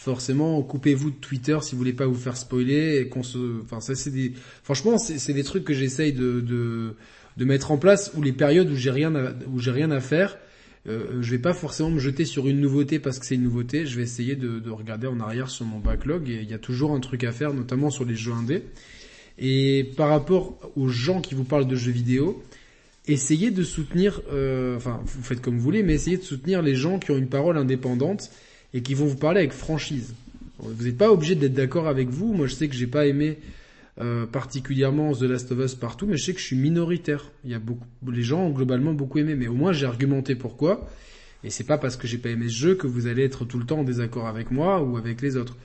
Forcément, 0.04 0.64
coupez-vous 0.64 1.12
de 1.12 1.16
Twitter 1.18 1.56
si 1.62 1.74
vous 1.74 1.78
voulez 1.78 1.94
pas 1.94 2.08
vous 2.08 2.16
faire 2.16 2.36
spoiler. 2.36 2.98
Et 2.98 3.08
qu'on 3.08 3.22
se, 3.22 3.62
enfin 3.62 3.80
ça 3.82 3.94
c'est 3.94 4.10
des, 4.10 4.34
franchement 4.64 4.98
c'est, 4.98 5.32
des 5.32 5.44
trucs 5.44 5.64
que 5.64 5.76
j'essaye 5.76 6.12
de, 6.12 6.42
de 6.42 6.96
de 7.38 7.46
mettre 7.46 7.70
en 7.70 7.78
place 7.78 8.12
où 8.16 8.24
les 8.24 8.32
périodes 8.32 8.72
où 8.72 8.76
j'ai 8.76 8.90
rien 8.90 9.14
à, 9.14 9.32
où 9.54 9.60
j'ai 9.60 9.70
rien 9.70 9.92
à 9.92 10.00
faire, 10.00 10.40
euh, 10.88 11.22
je 11.22 11.30
vais 11.30 11.38
pas 11.38 11.54
forcément 11.54 11.92
me 11.92 12.00
jeter 12.00 12.26
sur 12.26 12.48
une 12.48 12.60
nouveauté 12.60 12.98
parce 12.98 13.20
que 13.20 13.28
c'est 13.28 13.36
une 13.36 13.44
nouveauté. 13.44 13.86
Je 13.86 13.96
vais 13.96 14.02
essayer 14.02 14.36
de, 14.36 14.58
de 14.58 14.70
regarder 14.72 15.06
en 15.06 15.20
arrière 15.20 15.52
sur 15.52 15.68
mon 15.68 15.78
backlog 15.78 16.28
et 16.32 16.42
il 16.42 16.50
y 16.50 16.56
a 16.56 16.58
toujours 16.58 16.96
un 16.96 17.00
truc 17.00 17.24
à 17.24 17.32
faire, 17.32 17.54
notamment 17.54 17.92
sur 17.92 18.04
les 18.04 18.16
jeux 18.16 18.34
indés. 18.34 18.64
Et 19.38 19.92
par 19.98 20.10
rapport 20.10 20.58
aux 20.76 20.88
gens 20.88 21.22
qui 21.22 21.36
vous 21.36 21.44
parlent 21.44 21.68
de 21.68 21.76
jeux 21.76 21.92
vidéo, 21.92 22.42
essayez 23.08 23.52
de 23.52 23.62
soutenir, 23.62 24.20
euh, 24.34 24.78
enfin 24.78 25.00
vous 25.06 25.22
faites 25.22 25.42
comme 25.42 25.58
vous 25.58 25.64
voulez, 25.64 25.84
mais 25.84 25.94
essayez 25.94 26.18
de 26.18 26.24
soutenir 26.24 26.64
les 26.64 26.74
gens 26.74 26.98
qui 26.98 27.12
ont 27.12 27.18
une 27.20 27.30
parole 27.30 27.56
indépendante 27.56 28.32
et 28.74 28.82
qui 28.82 28.94
vont 28.94 29.06
vous 29.06 29.18
parler 29.18 29.40
avec 29.40 29.54
franchise. 29.54 30.14
Vous 30.60 30.84
n'êtes 30.84 30.98
pas 30.98 31.12
obligé 31.12 31.36
d'être 31.36 31.54
d'accord 31.54 31.88
avec 31.88 32.10
vous. 32.10 32.34
Moi, 32.34 32.48
je 32.48 32.54
sais 32.54 32.68
que 32.68 32.76
j'ai 32.76 32.88
pas 32.88 33.08
aimé 33.08 33.40
euh, 34.00 34.26
particulièrement 34.26 35.14
The 35.14 35.24
Last 35.24 35.52
of 35.52 35.60
Us 35.60 35.76
partout, 35.76 36.06
mais 36.06 36.18
je 36.18 36.26
sais 36.26 36.34
que 36.34 36.40
je 36.40 36.46
suis 36.46 36.56
minoritaire. 36.56 37.32
Il 37.44 37.52
y 37.52 37.54
a 37.54 37.60
beaucoup, 37.60 37.86
les 38.12 38.24
gens 38.24 38.46
ont 38.46 38.52
globalement 38.52 38.94
beaucoup 38.94 39.18
aimé, 39.18 39.36
mais 39.36 39.48
au 39.48 39.54
moins 39.54 39.74
j'ai 39.74 39.86
argumenté 39.86 40.36
pourquoi. 40.36 40.88
Et 41.44 41.50
c'est 41.50 41.64
pas 41.64 41.78
parce 41.78 41.98
que 41.98 42.08
j'ai 42.08 42.18
pas 42.18 42.30
aimé 42.30 42.48
ce 42.48 42.56
jeu 42.56 42.76
que 42.76 42.88
vous 42.88 43.08
allez 43.08 43.24
être 43.24 43.46
tout 43.46 43.58
le 43.58 43.66
temps 43.66 43.80
en 43.80 43.84
désaccord 43.84 44.28
avec 44.28 44.52
moi 44.52 44.82
ou 44.82 44.98
avec 44.98 45.22
les 45.22 45.36
autres. 45.36 45.58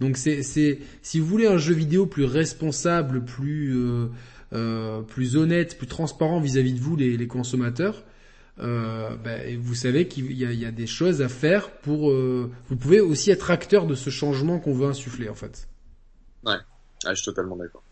Donc 0.00 0.16
c'est, 0.16 0.42
c'est, 0.42 0.78
si 1.02 1.20
vous 1.20 1.26
voulez 1.26 1.46
un 1.46 1.58
jeu 1.58 1.74
vidéo 1.74 2.06
plus 2.06 2.24
responsable, 2.24 3.24
plus, 3.24 3.76
euh, 3.76 4.06
euh, 4.52 5.02
plus 5.02 5.36
honnête, 5.36 5.76
plus 5.76 5.86
transparent 5.86 6.40
vis-à-vis 6.40 6.72
de 6.72 6.80
vous 6.80 6.96
les, 6.96 7.16
les 7.16 7.26
consommateurs, 7.26 8.04
euh, 8.60 9.16
ben, 9.16 9.40
et 9.46 9.56
vous 9.56 9.74
savez 9.74 10.06
qu'il 10.06 10.32
y 10.32 10.44
a, 10.46 10.52
il 10.52 10.58
y 10.60 10.64
a 10.66 10.70
des 10.70 10.86
choses 10.86 11.22
à 11.22 11.28
faire 11.28 11.70
pour. 11.70 12.10
euh, 12.10 12.50
vous 12.68 12.76
pouvez 12.76 13.00
aussi 13.00 13.30
être 13.30 13.50
acteur 13.50 13.86
de 13.86 13.94
ce 13.94 14.10
changement 14.10 14.60
qu'on 14.60 14.74
veut 14.74 14.86
insuffler 14.86 15.28
en 15.28 15.34
fait. 15.34 15.68
Ah, 17.06 17.10
je 17.10 17.14
suis 17.20 17.24
totalement 17.26 17.56
d'accord. 17.56 17.82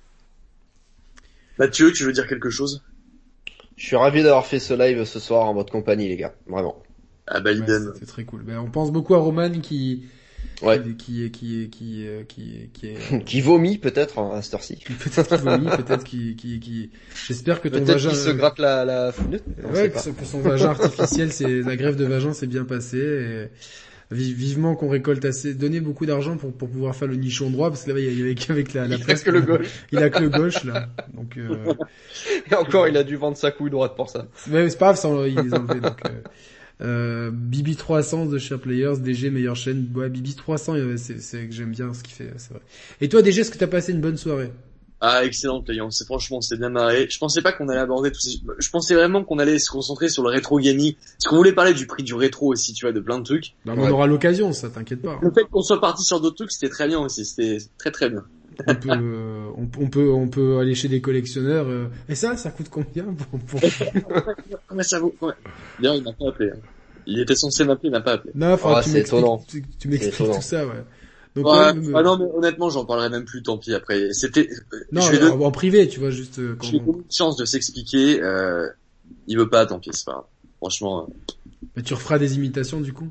Mathieu, 1.58 1.92
tu 1.92 2.04
veux 2.04 2.12
dire 2.12 2.26
quelque 2.26 2.48
chose? 2.48 2.82
Je 3.76 3.84
suis 3.86 3.96
ravi 3.96 4.22
d'avoir 4.22 4.46
fait 4.46 4.58
ce 4.58 4.72
live 4.72 5.04
ce 5.04 5.18
soir 5.18 5.46
en 5.46 5.54
votre 5.54 5.70
compagnie, 5.72 6.08
les 6.08 6.16
gars. 6.16 6.34
Vraiment. 6.46 6.82
Ah 7.26 7.40
bah 7.40 7.50
Ouais, 7.50 7.58
idem. 7.58 7.92
c'est 7.98 8.06
très 8.06 8.24
cool. 8.24 8.42
Ben, 8.42 8.58
on 8.58 8.70
pense 8.70 8.90
beaucoup 8.90 9.14
à 9.14 9.18
Roman 9.18 9.50
qui 9.60 10.04
Ouais. 10.62 10.80
qui 10.96 11.30
qui 11.32 11.68
qui 11.70 12.06
euh, 12.06 12.22
qui 12.22 12.70
qui, 12.72 12.86
est 12.88 13.24
qui 13.24 13.40
vomit 13.40 13.78
peut-être 13.78 14.18
hein, 14.20 14.30
à 14.34 14.42
cette 14.42 14.54
heure-ci. 14.54 14.78
peut-être 14.86 15.36
qui 15.36 15.42
vomit, 15.42 15.68
peut-être 15.68 16.04
qui 16.04 16.36
qui 16.36 16.60
qui. 16.60 16.90
J'espère 17.26 17.60
que 17.60 17.68
ton 17.68 17.82
vagin. 17.82 18.10
qu'il 18.10 18.18
se 18.18 18.30
gratte 18.30 18.58
la, 18.58 18.84
la 18.84 19.12
founette. 19.12 19.44
Ouais, 19.72 19.90
que 19.90 19.98
son, 19.98 20.12
que 20.12 20.24
son 20.24 20.40
vagin 20.40 20.70
artificiel, 20.70 21.32
c'est 21.32 21.62
la 21.62 21.76
grève 21.76 21.96
de 21.96 22.04
vagin 22.04 22.32
s'est 22.32 22.46
bien 22.46 22.64
passée. 22.64 22.98
Et 22.98 23.50
vivement 24.12 24.74
qu'on 24.74 24.88
récolte 24.88 25.24
assez, 25.24 25.54
donner 25.54 25.80
beaucoup 25.80 26.06
d'argent 26.06 26.36
pour 26.36 26.52
pour 26.52 26.68
pouvoir 26.68 26.94
faire 26.94 27.08
le 27.08 27.16
nichon 27.16 27.50
droit, 27.50 27.70
parce 27.70 27.84
que 27.84 27.92
là 27.92 27.98
il 27.98 28.18
y 28.18 28.22
avait 28.22 28.34
qu'avec 28.34 28.74
la, 28.74 28.86
la 28.86 28.96
Il 28.96 29.10
a 29.10 29.14
que 29.14 29.30
le 29.30 29.40
gauche. 29.40 29.66
Il 29.90 29.98
a 29.98 30.10
que 30.10 30.20
le 30.20 30.28
gauche 30.28 30.64
là. 30.64 30.88
Donc 31.14 31.36
euh, 31.36 31.74
Et 32.50 32.54
encore, 32.54 32.88
il 32.88 32.96
a 32.96 33.04
dû 33.04 33.16
vendre 33.16 33.36
sa 33.36 33.50
couille 33.50 33.70
droite 33.70 33.96
pour 33.96 34.10
ça. 34.10 34.26
mais 34.48 34.68
c'est 34.68 34.78
pas 34.78 34.92
grave, 34.92 34.96
ça, 34.96 35.08
il 35.26 35.38
les 35.38 35.54
a 35.54 35.58
enlevés. 35.58 35.80
Donc, 35.80 35.98
euh, 36.06 36.20
euh, 36.80 37.30
Bibi 37.32 37.76
300 37.76 38.26
de 38.26 38.38
Share 38.38 38.58
Players, 38.58 38.98
DG 38.98 39.30
meilleure 39.30 39.56
chaîne. 39.56 39.88
Ouais, 39.94 40.08
Bibi 40.08 40.34
300, 40.34 40.74
euh, 40.74 40.96
c'est 40.96 41.46
que 41.46 41.52
j'aime 41.52 41.72
bien 41.72 41.92
ce 41.94 42.02
qu'il 42.02 42.14
fait, 42.14 42.32
c'est 42.36 42.50
vrai. 42.50 42.62
Et 43.00 43.08
toi, 43.08 43.22
DG, 43.22 43.40
est-ce 43.40 43.50
que 43.50 43.58
t'as 43.58 43.66
passé 43.66 43.92
une 43.92 44.00
bonne 44.00 44.16
soirée? 44.16 44.50
Ah, 45.04 45.24
excellent, 45.24 45.60
Playon. 45.60 45.90
C'est 45.90 46.04
franchement, 46.04 46.40
c'est 46.40 46.56
bien 46.56 46.68
marré. 46.68 47.08
Je 47.10 47.18
pensais 47.18 47.42
pas 47.42 47.52
qu'on 47.52 47.68
allait 47.68 47.80
aborder 47.80 48.12
tout 48.12 48.20
ces... 48.20 48.38
Je 48.60 48.70
pensais 48.70 48.94
vraiment 48.94 49.24
qu'on 49.24 49.40
allait 49.40 49.58
se 49.58 49.68
concentrer 49.68 50.08
sur 50.08 50.22
le 50.22 50.28
rétro 50.28 50.60
gaming. 50.60 50.94
Parce 50.94 51.24
qu'on 51.28 51.36
voulait 51.36 51.52
parler 51.52 51.74
du 51.74 51.88
prix 51.88 52.04
du 52.04 52.14
rétro 52.14 52.52
aussi, 52.52 52.72
tu 52.72 52.84
vois, 52.84 52.92
de 52.92 53.00
plein 53.00 53.18
de 53.18 53.24
trucs. 53.24 53.56
Ouais. 53.66 53.74
On 53.76 53.90
aura 53.90 54.06
l'occasion, 54.06 54.52
ça 54.52 54.70
t'inquiète 54.70 55.02
pas. 55.02 55.18
Le 55.20 55.32
fait 55.32 55.42
qu'on 55.50 55.62
soit 55.62 55.80
parti 55.80 56.04
sur 56.04 56.20
d'autres 56.20 56.36
trucs, 56.36 56.52
c'était 56.52 56.68
très 56.68 56.86
bien 56.86 57.00
aussi. 57.00 57.24
C'était 57.24 57.58
très 57.78 57.90
très 57.90 58.10
bien. 58.10 58.24
On 58.66 58.74
peut, 58.74 58.88
euh, 58.90 59.50
on, 59.56 59.68
on 59.82 59.88
peut, 59.88 60.10
on 60.10 60.28
peut 60.28 60.58
aller 60.58 60.74
chez 60.74 60.88
des 60.88 61.00
collectionneurs. 61.00 61.68
euh, 61.68 61.86
et 62.08 62.14
ça, 62.14 62.36
ça 62.36 62.50
coûte 62.50 62.68
combien 62.70 63.04
pour, 63.04 63.38
pour... 63.40 63.60
Combien 64.68 64.82
ça 64.82 64.98
vaut 65.00 65.14
ouais. 65.20 65.32
D'ailleurs, 65.78 65.96
il 65.96 66.04
m'a 66.04 66.12
pas 66.12 66.28
appelé. 66.28 66.50
hein. 66.50 66.58
Il 67.06 67.18
était 67.20 67.34
censé 67.34 67.64
m'appeler, 67.64 67.88
il 67.88 67.92
m'a 67.92 68.00
pas 68.00 68.12
appelé. 68.12 68.32
Non, 68.34 68.56
Ah, 68.64 68.76
que 68.78 68.84
tu 68.84 68.90
c'est 68.90 68.98
m'expliques, 68.98 69.18
étonnant. 69.18 69.44
tu, 69.48 69.64
tu 69.80 69.88
m'expliques 69.88 70.16
tout 70.16 70.42
ça, 70.42 70.66
ouais. 70.66 70.84
Donc, 71.34 71.46
Ouais, 71.46 71.58
ouais, 71.58 71.74
me- 71.74 71.96
ah 71.96 72.02
non, 72.02 72.18
mais 72.18 72.26
honnêtement, 72.36 72.70
j'en 72.70 72.84
parlerai 72.84 73.08
même 73.08 73.24
plus, 73.24 73.42
tant 73.42 73.58
pis 73.58 73.74
après. 73.74 74.12
C'était, 74.12 74.48
non, 74.92 75.00
je 75.00 75.16
vais 75.16 75.30
en, 75.30 75.50
privé, 75.50 75.88
tu 75.88 75.98
vois, 75.98 76.10
juste 76.10 76.38
euh, 76.38 76.56
quand 76.58 76.70
vais 76.70 76.78
donner 76.78 76.98
une 76.98 77.10
chance 77.10 77.36
de 77.36 77.44
s'expliquer, 77.44 78.22
euh, 78.22 78.68
il 79.26 79.38
veut 79.38 79.48
pas, 79.48 79.66
tant 79.66 79.80
pis, 79.80 79.90
c'est 79.92 80.04
pas 80.04 80.12
grave. 80.12 80.24
Franchement, 80.58 81.08
euh, 81.08 81.32
Mais 81.76 81.82
tu 81.82 81.94
referas 81.94 82.18
des 82.18 82.36
imitations 82.36 82.80
du 82.80 82.92
coup? 82.92 83.08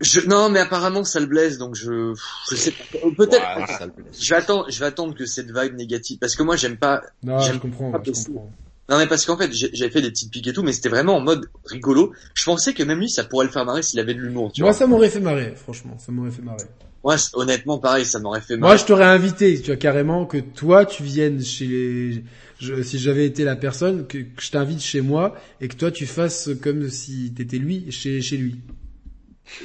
Je, 0.00 0.20
non, 0.28 0.48
mais 0.50 0.60
apparemment, 0.60 1.02
ça 1.04 1.18
le 1.20 1.26
blesse, 1.26 1.58
donc 1.58 1.74
je, 1.74 2.14
je 2.50 2.56
sais 2.56 2.70
pas. 2.72 2.98
Peut-être, 3.16 3.42
Ouais, 3.58 3.66
ça 3.66 3.86
le 3.86 3.92
blesse. 3.92 4.22
je 4.22 4.28
vais 4.30 4.36
attendre, 4.36 4.66
je 4.68 4.78
vais 4.78 4.86
attendre 4.86 5.14
que 5.14 5.26
cette 5.26 5.48
vibe 5.50 5.74
négative, 5.74 6.18
parce 6.20 6.36
que 6.36 6.42
moi, 6.42 6.56
j'aime 6.56 6.76
pas, 6.76 7.02
Non, 7.22 7.40
je 7.40 7.56
comprends, 7.58 7.90
pas 7.90 8.00
je 8.04 8.10
possible. 8.10 8.34
comprends. 8.34 8.52
non 8.90 8.98
mais 8.98 9.06
parce 9.06 9.26
qu'en 9.26 9.36
fait, 9.36 9.50
j'avais 9.52 9.90
fait 9.90 10.00
des 10.02 10.10
petites 10.10 10.30
piques 10.30 10.46
et 10.46 10.52
tout, 10.52 10.62
mais 10.62 10.72
c'était 10.72 10.88
vraiment 10.88 11.16
en 11.16 11.20
mode 11.20 11.50
rigolo. 11.64 12.12
Je 12.34 12.44
pensais 12.44 12.74
que 12.74 12.82
même 12.84 13.00
lui, 13.00 13.10
ça 13.10 13.24
pourrait 13.24 13.46
le 13.46 13.50
faire 13.52 13.64
marrer 13.64 13.82
s'il 13.82 13.98
avait 14.00 14.14
de 14.14 14.20
l'humour, 14.20 14.52
tu 14.52 14.60
Moi, 14.62 14.70
vois. 14.70 14.78
ça 14.78 14.86
m'aurait 14.86 15.10
fait 15.10 15.20
marrer, 15.20 15.54
franchement, 15.56 15.96
ça 15.98 16.12
m'aurait 16.12 16.30
fait 16.30 16.42
marrer. 16.42 16.64
Moi, 17.04 17.16
honnêtement, 17.34 17.78
pareil, 17.78 18.04
ça 18.04 18.18
m'aurait 18.18 18.40
fait 18.40 18.56
Moi, 18.56 18.68
marrer. 18.70 18.78
je 18.78 18.84
t'aurais 18.84 19.04
invité, 19.04 19.60
tu 19.60 19.66
vois, 19.68 19.76
carrément, 19.76 20.26
que 20.26 20.38
toi, 20.38 20.84
tu 20.86 21.02
viennes 21.02 21.42
chez 21.42 21.66
les... 21.66 22.24
Je, 22.60 22.82
si 22.82 22.98
j'avais 22.98 23.24
été 23.24 23.44
la 23.44 23.54
personne, 23.54 24.06
que, 24.08 24.18
que 24.18 24.42
je 24.42 24.50
t'invite 24.50 24.80
chez 24.80 25.00
moi, 25.00 25.36
et 25.60 25.68
que 25.68 25.76
toi, 25.76 25.92
tu 25.92 26.06
fasses 26.06 26.50
comme 26.60 26.88
si 26.88 27.32
t'étais 27.36 27.58
lui, 27.58 27.90
chez, 27.92 28.20
chez 28.20 28.36
lui. 28.36 28.56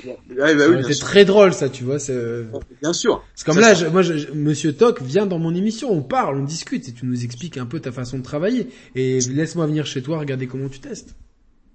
Ouais, 0.05 0.55
bah 0.55 0.65
oui, 0.67 0.75
bien 0.77 0.79
été 0.81 0.93
sûr. 0.93 1.05
très 1.07 1.25
drôle, 1.25 1.53
ça, 1.53 1.69
tu 1.69 1.83
vois. 1.83 1.99
C'est 1.99 2.43
Bien 2.81 2.93
sûr. 2.93 3.23
c'est 3.35 3.45
comme 3.45 3.55
Ça, 3.55 3.61
là, 3.61 3.73
je- 3.73 3.85
moi, 3.87 4.01
je, 4.01 4.31
Monsieur 4.31 4.73
Toc 4.73 5.01
vient 5.01 5.25
dans 5.25 5.39
mon 5.39 5.53
émission, 5.53 5.91
on 5.91 6.01
parle, 6.01 6.37
on 6.37 6.43
discute, 6.43 6.87
et 6.89 6.93
tu 6.93 7.05
nous 7.05 7.23
expliques 7.23 7.57
un 7.57 7.65
peu 7.65 7.79
ta 7.79 7.91
façon 7.91 8.17
de 8.17 8.23
travailler. 8.23 8.69
Et 8.95 9.19
laisse-moi 9.21 9.65
venir 9.67 9.85
chez 9.85 10.01
toi, 10.01 10.19
regarder 10.19 10.47
comment 10.47 10.69
tu 10.69 10.79
testes. 10.79 11.15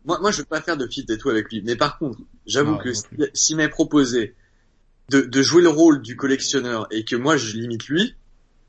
Moi, 0.04 0.18
moi, 0.20 0.30
je 0.30 0.38
veux 0.38 0.44
pas 0.44 0.60
faire 0.60 0.76
de 0.76 0.86
fit 0.86 1.04
et 1.08 1.18
tout 1.18 1.28
avec 1.28 1.50
lui. 1.52 1.62
Mais 1.64 1.76
par 1.76 1.98
contre, 1.98 2.18
j'avoue 2.46 2.76
que 2.78 2.88
non 2.88 2.94
si- 2.94 3.30
s'il 3.34 3.56
m'avait 3.56 3.68
proposé 3.68 4.34
de, 5.10 5.20
de 5.20 5.42
jouer 5.42 5.62
le 5.62 5.68
rôle 5.68 6.00
du 6.02 6.16
collectionneur 6.16 6.86
et 6.90 7.04
que 7.04 7.16
moi 7.16 7.36
je 7.36 7.56
limite 7.56 7.86
lui, 7.88 8.14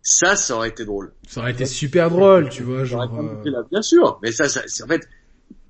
ça, 0.01 0.35
ça 0.35 0.55
aurait 0.55 0.69
été 0.69 0.85
drôle. 0.85 1.13
Ça 1.27 1.41
aurait 1.41 1.51
été 1.51 1.65
super 1.65 2.09
drôle, 2.09 2.49
tu 2.49 2.63
vois, 2.63 2.83
genre... 2.85 3.01
euh, 3.19 3.63
bien 3.71 3.81
sûr. 3.81 4.19
Mais 4.23 4.31
ça, 4.31 4.47
ça 4.49 4.61
c'est 4.67 4.83
en 4.83 4.87
fait, 4.87 5.07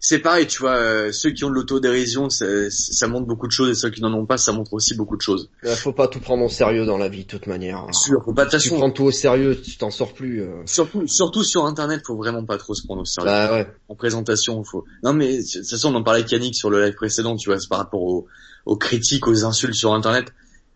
c'est 0.01 0.19
pareil, 0.19 0.47
tu 0.47 0.59
vois, 0.59 0.75
euh, 0.77 1.11
ceux 1.11 1.31
qui 1.31 1.43
ont 1.43 1.49
de 1.49 1.55
l'autodérision, 1.55 2.29
ça, 2.29 2.45
ça 2.69 3.07
montre 3.07 3.27
beaucoup 3.27 3.47
de 3.47 3.51
choses, 3.51 3.69
et 3.69 3.75
ceux 3.75 3.89
qui 3.89 4.01
n'en 4.01 4.13
ont 4.13 4.25
pas, 4.25 4.37
ça 4.37 4.51
montre 4.53 4.73
aussi 4.73 4.95
beaucoup 4.95 5.17
de 5.17 5.21
choses. 5.21 5.49
Il 5.63 5.69
faut 5.71 5.91
pas 5.91 6.07
tout 6.07 6.19
prendre 6.19 6.43
au 6.45 6.49
sérieux 6.49 6.85
dans 6.85 6.97
la 6.97 7.09
vie, 7.09 7.23
de 7.23 7.27
toute 7.29 7.47
manière. 7.47 7.85
Sûr, 7.93 8.23
faut 8.23 8.33
pas 8.33 8.45
de 8.45 8.57
Si 8.57 8.69
tu 8.69 8.75
prends 8.75 8.91
tout 8.91 9.03
au 9.03 9.11
sérieux, 9.11 9.59
tu 9.61 9.77
t'en 9.77 9.91
sors 9.91 10.13
plus. 10.13 10.41
euh. 10.41 10.61
surtout, 10.65 11.05
surtout 11.07 11.43
sur 11.43 11.65
Internet, 11.65 12.01
faut 12.05 12.15
vraiment 12.15 12.45
pas 12.45 12.57
trop 12.57 12.73
se 12.73 12.85
prendre 12.85 13.01
au 13.01 13.05
sérieux. 13.05 13.29
Bah 13.29 13.51
ouais. 13.51 13.67
En 13.89 13.95
présentation, 13.95 14.63
faut. 14.63 14.85
Non 15.03 15.13
mais 15.13 15.37
de 15.39 15.43
toute 15.43 15.69
façon, 15.69 15.93
on 15.93 15.95
en 15.97 16.03
parlait 16.03 16.21
avec 16.21 16.31
Yannick 16.31 16.55
sur 16.55 16.69
le 16.69 16.81
live 16.83 16.95
précédent, 16.95 17.35
tu 17.35 17.49
vois, 17.49 17.59
c'est 17.59 17.67
par 17.69 17.79
rapport 17.79 18.01
aux, 18.01 18.27
aux 18.65 18.77
critiques, 18.77 19.27
aux 19.27 19.43
insultes 19.45 19.73
sur 19.73 19.93
Internet. 19.93 20.31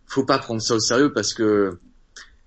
Faut 0.05 0.25
pas 0.25 0.37
prendre 0.37 0.61
ça 0.61 0.75
au 0.75 0.79
sérieux 0.79 1.13
parce 1.13 1.33
que 1.33 1.79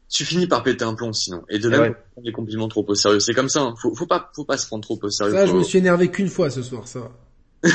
tu 0.09 0.25
finis 0.25 0.47
par 0.47 0.63
péter 0.63 0.85
un 0.85 0.95
plomb 0.95 1.13
sinon. 1.13 1.45
Et 1.49 1.59
de 1.59 1.67
Eh 1.69 1.71
même, 1.71 1.81
ouais. 1.83 1.95
les 2.23 2.33
compliments 2.33 2.69
trop 2.69 2.85
au 2.87 2.95
sérieux, 2.95 3.21
c'est 3.21 3.35
comme 3.35 3.49
ça. 3.49 3.61
Hein. 3.63 3.75
Faut, 3.81 3.95
faut 3.95 4.07
pas, 4.07 4.31
faut 4.35 4.45
pas 4.45 4.57
se 4.57 4.67
prendre 4.67 4.83
trop 4.83 4.99
au 5.03 5.11
sérieux. 5.11 5.33
Ça, 5.33 5.47
je 5.47 5.53
me 5.53 5.63
suis 5.63 5.79
énervé 5.79 6.11
qu'une 6.11 6.29
fois 6.29 6.51
ce 6.51 6.63
soir, 6.63 6.87
ça. 6.89 7.11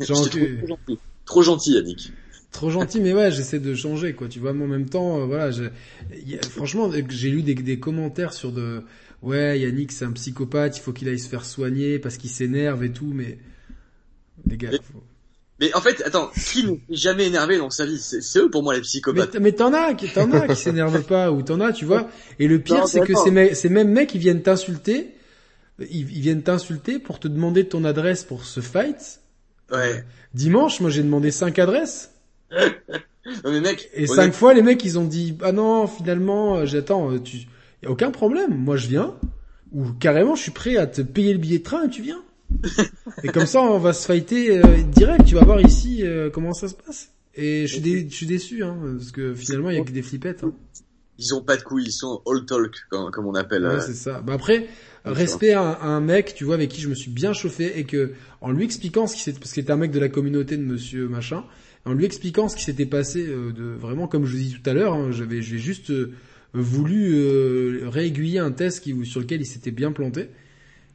Genre 0.00 0.28
que- 0.30 0.56
trop 0.58 0.66
gentil. 0.66 0.98
Trop 1.24 1.42
gentil, 1.42 1.72
Yannick. 1.74 2.12
Trop 2.52 2.70
gentil, 2.70 3.00
mais 3.00 3.14
ouais, 3.14 3.30
j'essaie 3.30 3.60
de 3.60 3.74
changer, 3.74 4.12
quoi. 4.14 4.28
Tu 4.28 4.40
vois, 4.40 4.52
mais 4.52 4.64
en 4.64 4.68
même 4.68 4.88
temps, 4.88 5.20
euh, 5.20 5.24
voilà, 5.24 5.50
je- 5.52 5.64
y 6.26 6.36
a- 6.36 6.42
franchement, 6.42 6.90
euh, 6.92 7.02
j'ai 7.08 7.30
lu 7.30 7.42
des, 7.42 7.54
des 7.54 7.78
commentaires 7.78 8.32
sur 8.32 8.50
de, 8.50 8.82
ouais, 9.22 9.60
Yannick, 9.60 9.92
c'est 9.92 10.04
un 10.04 10.12
psychopathe, 10.12 10.76
il 10.76 10.80
faut 10.80 10.92
qu'il 10.92 11.08
aille 11.08 11.18
se 11.20 11.28
faire 11.28 11.44
soigner 11.44 11.98
parce 12.00 12.16
qu'il 12.16 12.30
s'énerve 12.30 12.82
et 12.82 12.90
tout, 12.92 13.12
mais 13.14 13.38
les 14.46 14.56
gars, 14.56 14.70
Mais- 14.72 14.78
faut- 14.78 15.02
Mais 15.60 15.74
en 15.74 15.80
fait, 15.80 16.02
attends, 16.06 16.30
qui 16.52 16.64
n'est 16.66 16.80
jamais 16.88 17.26
énervé 17.26 17.58
dans 17.58 17.68
sa 17.70 17.84
vie? 17.86 17.98
C'est 17.98 18.38
eux 18.38 18.50
pour 18.50 18.62
moi 18.62 18.74
les 18.74 18.80
psychopathes. 18.80 19.34
mais 19.38 19.52
t'en 19.52 19.72
as, 19.74 19.94
qui- 19.94 20.08
t'en 20.08 20.30
as 20.32 20.48
qui 20.48 20.56
s'énervent 20.62 21.02
pas, 21.02 21.30
ou 21.30 21.42
t'en 21.42 21.60
as, 21.60 21.72
tu 21.72 21.84
vois. 21.84 22.08
Et 22.38 22.48
le 22.48 22.58
pire, 22.60 22.88
c'est 22.88 23.00
que 23.00 23.14
ces, 23.14 23.30
me- 23.30 23.54
ces 23.54 23.68
mêmes 23.68 23.90
mecs, 23.90 24.14
ils 24.14 24.20
viennent 24.20 24.42
t'insulter, 24.42 25.14
ils, 25.78 26.10
ils 26.10 26.20
viennent 26.20 26.42
t'insulter 26.42 26.98
pour 26.98 27.18
te 27.20 27.28
demander 27.28 27.66
ton 27.68 27.84
adresse 27.84 28.24
pour 28.24 28.44
ce 28.44 28.60
fight. 28.60 29.20
Ouais. 29.70 30.04
Dimanche, 30.34 30.80
moi, 30.80 30.90
j'ai 30.90 31.02
demandé 31.02 31.30
cinq 31.30 31.58
adresses. 31.58 32.12
Non 33.44 33.52
mais 33.52 33.60
mec, 33.60 33.90
Et 33.94 34.06
cinq 34.06 34.32
fois, 34.32 34.54
les 34.54 34.62
mecs, 34.62 34.82
ils 34.82 34.98
ont 34.98 35.04
dit, 35.04 35.36
ah 35.42 35.52
non, 35.52 35.86
finalement, 35.86 36.56
euh, 36.56 36.66
j'attends, 36.66 37.12
euh, 37.12 37.18
tu, 37.20 37.36
y 37.82 37.86
a 37.86 37.90
aucun 37.90 38.10
problème, 38.10 38.54
moi 38.56 38.76
je 38.78 38.88
viens, 38.88 39.14
ou 39.72 39.92
carrément, 39.92 40.34
je 40.34 40.42
suis 40.42 40.50
prêt 40.50 40.78
à 40.78 40.86
te 40.86 41.02
payer 41.02 41.34
le 41.34 41.38
billet 41.38 41.58
de 41.58 41.62
train 41.62 41.84
et 41.84 41.90
tu 41.90 42.00
viens. 42.00 42.22
Et 43.22 43.28
comme 43.28 43.46
ça, 43.46 43.60
on 43.62 43.78
va 43.78 43.92
se 43.92 44.06
fighter 44.06 44.58
euh, 44.58 44.82
direct, 44.82 45.24
tu 45.24 45.34
vas 45.34 45.44
voir 45.44 45.60
ici 45.60 46.00
euh, 46.02 46.30
comment 46.30 46.52
ça 46.52 46.68
se 46.68 46.74
passe. 46.74 47.10
Et 47.34 47.66
je 47.66 47.72
suis, 47.74 47.80
dé- 47.80 48.06
je 48.08 48.14
suis 48.14 48.26
déçu, 48.26 48.62
hein, 48.64 48.76
parce 48.98 49.12
que 49.12 49.34
finalement, 49.34 49.70
il 49.70 49.76
y 49.76 49.80
a 49.80 49.84
que 49.84 49.92
des 49.92 50.02
flippettes. 50.02 50.42
Hein. 50.44 50.52
ils 51.18 51.34
ont 51.34 51.42
pas 51.42 51.56
de 51.56 51.62
couilles, 51.62 51.86
ils 51.86 51.92
sont 51.92 52.22
all 52.26 52.44
talk 52.44 52.74
comme, 52.90 53.10
comme 53.10 53.26
on 53.26 53.34
appelle. 53.34 53.62
Ouais, 53.64 53.74
euh. 53.74 53.80
c'est 53.80 53.94
ça. 53.94 54.20
Bah 54.20 54.32
après, 54.34 54.66
respect 55.04 55.52
à 55.52 55.62
un, 55.62 55.70
à 55.72 55.86
un 55.86 56.00
mec, 56.00 56.34
tu 56.34 56.44
vois, 56.44 56.54
avec 56.56 56.70
qui 56.70 56.80
je 56.80 56.88
me 56.88 56.94
suis 56.94 57.10
bien 57.10 57.32
chauffé 57.32 57.78
et 57.78 57.84
que, 57.84 58.12
en 58.40 58.50
lui 58.52 58.64
expliquant 58.64 59.06
ce 59.06 59.14
qui 59.16 59.22
s'est, 59.22 59.32
parce 59.32 59.52
qu'il 59.52 59.62
était 59.62 59.72
un 59.72 59.76
mec 59.76 59.90
de 59.92 60.00
la 60.00 60.08
communauté 60.08 60.56
de 60.56 60.62
Monsieur 60.64 61.08
machin, 61.08 61.44
en 61.84 61.92
lui 61.94 62.04
expliquant 62.04 62.48
ce 62.48 62.56
qui 62.56 62.64
s'était 62.64 62.84
passé, 62.86 63.24
de 63.26 63.74
vraiment 63.78 64.06
comme 64.08 64.26
je 64.26 64.32
vous 64.36 64.42
dis 64.42 64.56
tout 64.62 64.68
à 64.68 64.74
l'heure, 64.74 64.92
hein, 64.94 65.12
j'avais, 65.12 65.40
j'ai 65.40 65.58
juste 65.58 65.92
voulu 66.52 67.86
réaiguiller 67.86 68.38
un 68.38 68.50
test 68.50 68.80
qui, 68.82 68.94
sur 69.06 69.20
lequel 69.20 69.40
il 69.40 69.46
s'était 69.46 69.70
bien 69.70 69.92
planté. 69.92 70.28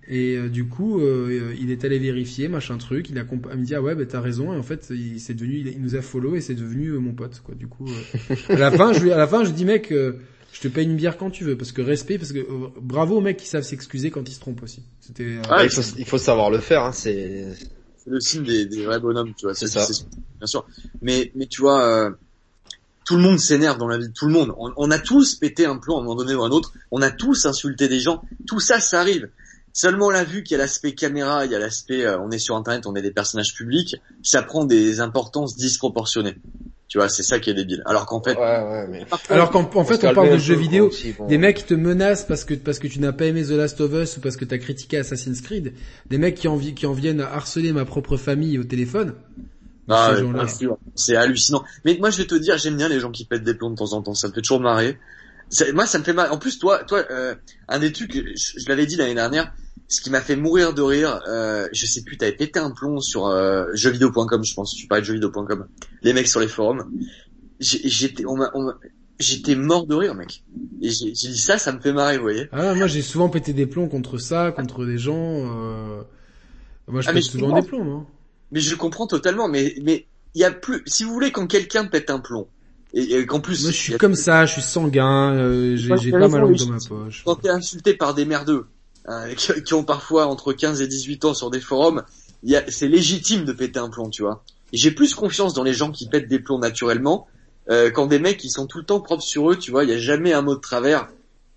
Et 0.08 0.36
euh, 0.38 0.50
du 0.50 0.68
coup, 0.68 1.00
euh, 1.02 1.56
il 1.60 1.72
est 1.72 1.84
allé 1.84 1.98
vérifier, 1.98 2.48
machin 2.48 2.78
truc. 2.78 3.10
Il 3.10 3.18
a, 3.18 3.24
comp- 3.24 3.48
il 3.52 3.60
me 3.60 3.66
dit 3.66 3.74
ah 3.76 3.82
ouais, 3.82 3.96
bah 3.96 4.06
t'as 4.06 4.22
raison. 4.22 4.54
Et 4.54 4.58
en 4.58 4.62
fait, 4.64 4.88
il 4.92 5.20
s'est 5.20 5.34
devenu, 5.34 5.58
il, 5.60 5.68
il 5.68 5.82
nous 5.82 5.96
a 5.96 6.02
follow 6.02 6.36
et 6.36 6.42
c'est 6.42 6.54
devenu 6.54 6.90
euh, 6.90 7.00
mon 7.00 7.14
pote, 7.14 7.42
quoi. 7.44 7.56
Du 7.56 7.68
coup, 7.68 7.88
euh, 8.30 8.36
à 8.50 8.58
la 8.58 8.72
fin, 8.72 8.94
je 8.94 9.00
lui, 9.02 9.12
à 9.12 9.18
la 9.18 9.28
fin, 9.28 9.44
je 9.44 9.50
lui 9.50 9.56
dis 9.56 9.66
mec, 9.66 9.92
euh, 9.92 10.14
je 10.54 10.62
te 10.62 10.68
paye 10.68 10.86
une 10.86 10.96
bière 10.96 11.18
quand 11.18 11.32
tu 11.32 11.44
veux, 11.44 11.58
parce 11.58 11.72
que 11.72 11.82
respect, 11.82 12.18
parce 12.20 12.32
que 12.34 12.38
euh, 12.40 12.68
bravo 12.80 13.18
aux 13.18 13.22
mecs 13.22 13.38
qui 13.38 13.48
savent 13.48 13.64
s'excuser 13.64 14.12
quand 14.12 14.30
ils 14.30 14.34
se 14.34 14.40
trompent 14.40 14.62
aussi. 14.64 14.84
C'était. 15.02 15.24
euh, 15.24 15.42
Ah, 15.50 15.64
il, 15.64 15.70
faut, 15.72 15.82
il 15.98 16.06
faut 16.06 16.18
savoir 16.20 16.50
le 16.52 16.60
faire, 16.60 16.84
hein, 16.84 16.92
c'est... 16.92 17.46
C'est 17.98 18.12
le 18.12 18.20
signe 18.20 18.44
des, 18.44 18.68
des 18.68 18.86
vrais 18.86 19.00
bonhommes, 19.00 19.34
tu 19.36 19.48
vois. 19.48 19.56
C'est 19.56 19.66
ça, 19.66 19.80
ça. 19.88 19.92
c'est- 19.94 20.06
bien 20.38 20.46
sûr. 20.46 20.68
Mais, 21.02 21.32
mais 21.34 21.48
tu 21.48 21.62
vois, 21.62 21.84
euh, 21.84 22.12
tout 23.06 23.16
le 23.16 23.24
monde 23.24 23.40
s'énerve 23.40 23.80
dans 23.80 23.88
la 23.88 23.98
vie 23.98 24.12
tout 24.14 24.28
le 24.28 24.32
monde. 24.34 24.54
On, 24.60 24.72
on 24.78 24.92
a 24.92 25.00
tous 25.00 25.34
pété 25.36 25.66
un 25.66 25.78
plomb 25.78 25.98
à 25.98 26.00
un 26.02 26.04
moment 26.04 26.16
donné 26.16 26.36
ou 26.36 26.44
à 26.44 26.46
un 26.46 26.52
autre. 26.52 26.72
On 26.92 27.02
a 27.02 27.10
tous 27.10 27.48
insulté 27.48 27.88
des 27.88 28.00
gens. 28.00 28.24
Tout 28.48 28.60
ça, 28.60 28.80
ça 28.80 29.00
arrive. 29.02 29.30
Seulement 29.78 30.10
la 30.10 30.24
vue 30.24 30.42
qu'il 30.42 30.54
y 30.54 30.56
a 30.56 30.64
l'aspect 30.64 30.94
caméra, 30.94 31.46
il 31.46 31.52
y 31.52 31.56
a 31.56 31.60
l'aspect, 31.60 32.06
euh, 32.06 32.18
on 32.22 32.32
est 32.32 32.40
sur 32.40 32.56
Internet, 32.56 32.88
on 32.88 32.96
est 32.96 33.02
des 33.02 33.12
personnages 33.12 33.54
publics, 33.54 33.98
ça 34.24 34.42
prend 34.42 34.64
des 34.64 35.02
importances 35.02 35.58
disproportionnées. 35.58 36.38
Tu 36.88 36.98
vois, 36.98 37.10
c'est 37.10 37.24
ça 37.24 37.40
qui 37.40 37.50
est 37.50 37.54
débile. 37.54 37.84
Alors 37.86 38.06
qu'en 38.06 38.24
fait, 38.24 38.38
Ouais, 38.38 38.42
ouais, 38.42 38.88
mais... 38.90 39.06
Alors 39.30 39.52
qu'en 39.52 39.70
en 39.76 39.84
fait, 39.84 40.06
on 40.06 40.14
parle 40.14 40.32
de 40.32 40.38
jeux 40.38 40.56
vidéo. 40.56 40.88
quoi, 40.88 40.96
aussi, 40.96 41.12
bon. 41.12 41.28
Des 41.28 41.38
mecs 41.38 41.58
qui 41.58 41.64
te 41.66 41.74
menacent 41.74 42.26
parce 42.26 42.46
que 42.46 42.54
parce 42.54 42.80
que 42.80 42.88
tu 42.88 43.00
n'as 43.02 43.12
pas 43.12 43.26
aimé 43.26 43.44
The 43.44 43.50
Last 43.50 43.82
of 43.82 43.92
Us 43.92 44.16
ou 44.16 44.22
parce 44.22 44.38
que 44.38 44.46
t'as 44.46 44.60
critiqué 44.60 44.98
Assassin's 45.00 45.42
Creed. 45.42 45.74
Des 46.10 46.18
mecs 46.18 46.36
qui 46.36 46.48
en, 46.48 46.58
qui 46.58 46.86
en 46.86 46.94
viennent 46.94 47.20
à 47.20 47.34
harceler 47.34 47.74
ma 47.74 47.84
propre 47.84 48.16
famille 48.16 48.58
au 48.58 48.64
téléphone. 48.64 49.16
Ah, 49.90 50.14
ouais, 50.14 50.72
c'est 50.96 51.18
hallucinant. 51.18 51.66
Mais 51.84 51.98
moi, 52.00 52.12
je 52.12 52.18
vais 52.20 52.28
te 52.28 52.36
dire, 52.36 52.58
j'aime 52.58 52.78
bien 52.78 52.88
les 52.88 53.02
gens 53.02 53.12
qui 53.12 53.26
pètent 53.26 53.44
des 53.44 53.56
plombs 53.56 53.72
de 53.72 53.76
temps 53.76 53.92
en 53.92 54.02
temps. 54.02 54.14
Ça 54.14 54.30
me 54.30 54.34
fait 54.34 54.42
toujours 54.42 54.62
marrer. 54.62 54.98
Ça- 55.50 55.70
moi, 55.74 55.86
ça 55.86 56.00
me 56.00 56.04
fait 56.06 56.14
marrer. 56.14 56.30
En 56.30 56.38
plus, 56.38 56.58
toi, 56.60 56.84
toi, 56.86 57.04
euh, 57.12 57.36
un 57.68 57.80
des 57.80 57.92
trucs, 57.92 58.14
je, 58.14 58.60
je 58.60 58.70
l'avais 58.70 58.86
dit 58.86 58.96
l'année 58.96 59.14
dernière, 59.16 59.54
ce 59.88 60.02
qui 60.02 60.10
m'a 60.10 60.22
fait 60.22 60.36
mourir 60.36 60.74
de 60.74 60.82
rire, 60.82 61.22
euh, 61.28 61.68
je 61.72 61.86
sais 61.86 62.04
plus, 62.04 62.18
t'avais 62.18 62.32
pété 62.34 62.60
un 62.60 62.72
plomb 62.72 63.00
sur 63.00 63.28
euh, 63.28 63.66
jeuxvideo.com, 63.74 64.44
je 64.44 64.54
pense. 64.54 64.74
Tu 64.74 64.88
parlais 64.88 65.02
de 65.02 65.06
jeuxvideo.com. 65.08 65.68
Les 66.02 66.14
mecs 66.14 66.28
sur 66.28 66.40
les 66.40 66.48
forums. 66.48 66.90
J'ai- 67.60 67.88
J'étais, 67.88 68.26
on 68.26 68.36
m'a- 68.36 68.52
on 68.54 68.64
m'a- 68.64 68.78
j'étais 69.20 69.56
mort 69.56 69.86
de 69.88 69.96
rire, 69.96 70.16
mec. 70.16 70.44
Et 70.82 70.90
j'ai 70.90 71.14
j'ai 71.16 71.30
dit 71.30 71.38
ça, 71.40 71.58
ça 71.58 71.72
me 71.72 71.80
fait 71.80 71.94
marrer, 71.94 72.18
vous 72.18 72.24
voyez. 72.24 72.48
Ah, 72.52 72.74
moi 72.74 72.88
j'ai 72.88 73.02
souvent 73.02 73.30
pété 73.30 73.54
des 73.54 73.66
plombs 73.66 73.88
contre 73.88 74.18
ça, 74.18 74.52
contre 74.52 74.86
des 74.86 74.98
gens. 74.98 75.16
Euh... 75.16 76.02
Moi 76.88 77.02
je 77.02 77.10
Ah, 77.10 77.14
mais 77.14 77.20
pète 77.20 77.26
je 77.28 77.32
souvent 77.32 77.48
comprends. 77.48 77.62
des 77.62 77.68
plombs. 77.68 77.98
Hein. 78.00 78.06
Mais 78.52 78.60
je 78.60 78.76
comprends 78.76 79.08
totalement. 79.08 79.48
Mais, 79.48 79.76
mais 79.84 80.06
il 80.36 80.42
y 80.42 80.44
a 80.44 80.52
plus. 80.52 80.82
Si 80.86 81.04
vous 81.04 81.14
voulez, 81.14 81.32
quand 81.32 81.48
quelqu'un 81.48 81.86
pète 81.86 82.10
un 82.10 82.20
plomb 82.20 82.48
et, 82.94 83.16
et 83.20 83.26
qu'en 83.26 83.40
plus, 83.40 83.64
Moi 83.64 83.72
je 83.72 83.76
suis 83.78 83.94
comme 83.98 84.16
ça, 84.16 84.46
je 84.46 84.54
suis 84.54 84.62
sanguin, 84.62 85.34
euh, 85.34 85.76
j'ai 85.78 85.88
Moi, 85.88 85.98
pas 86.20 86.28
mal 86.28 86.42
dans 86.42 86.54
je- 86.56 86.66
ma 86.66 86.78
poche. 86.88 87.24
quand 87.26 87.36
t'es 87.36 87.50
insulté 87.50 87.94
par 87.94 88.14
des 88.14 88.26
merdeux 88.26 88.66
qui, 89.36 89.64
qui 89.64 89.74
ont 89.74 89.84
parfois 89.84 90.28
entre 90.28 90.54
15 90.54 90.82
et 90.82 90.88
18 90.88 91.26
ans 91.26 91.34
sur 91.34 91.50
des 91.52 91.60
forums, 91.60 92.04
il 92.44 92.52
y 92.52 92.56
a- 92.56 92.64
c'est 92.70 92.88
légitime 92.88 93.46
de 93.46 93.54
péter 93.54 93.80
un 93.80 93.90
plomb, 93.90 94.10
tu 94.10 94.22
vois. 94.24 94.44
J'ai 94.74 94.92
plus 94.92 95.14
confiance 95.14 95.54
dans 95.54 95.64
les 95.64 95.74
gens 95.74 95.92
qui 95.92 96.08
pètent 96.08 96.28
des 96.28 96.40
plombs 96.40 96.60
naturellement 96.60 97.28
euh, 97.70 97.90
quand 97.92 98.06
des 98.08 98.20
mecs 98.20 98.38
qui 98.38 98.50
sont 98.50 98.68
tout 98.68 98.78
le 98.80 98.84
temps 98.84 99.00
propres 99.00 99.24
sur 99.24 99.50
eux, 99.52 99.58
tu 99.58 99.72
vois. 99.72 99.84
Il 99.84 99.90
y 99.90 99.94
a 99.94 99.98
jamais 99.98 100.34
un 100.34 100.42
mot 100.42 100.56
de 100.56 100.60
travers, 100.62 101.08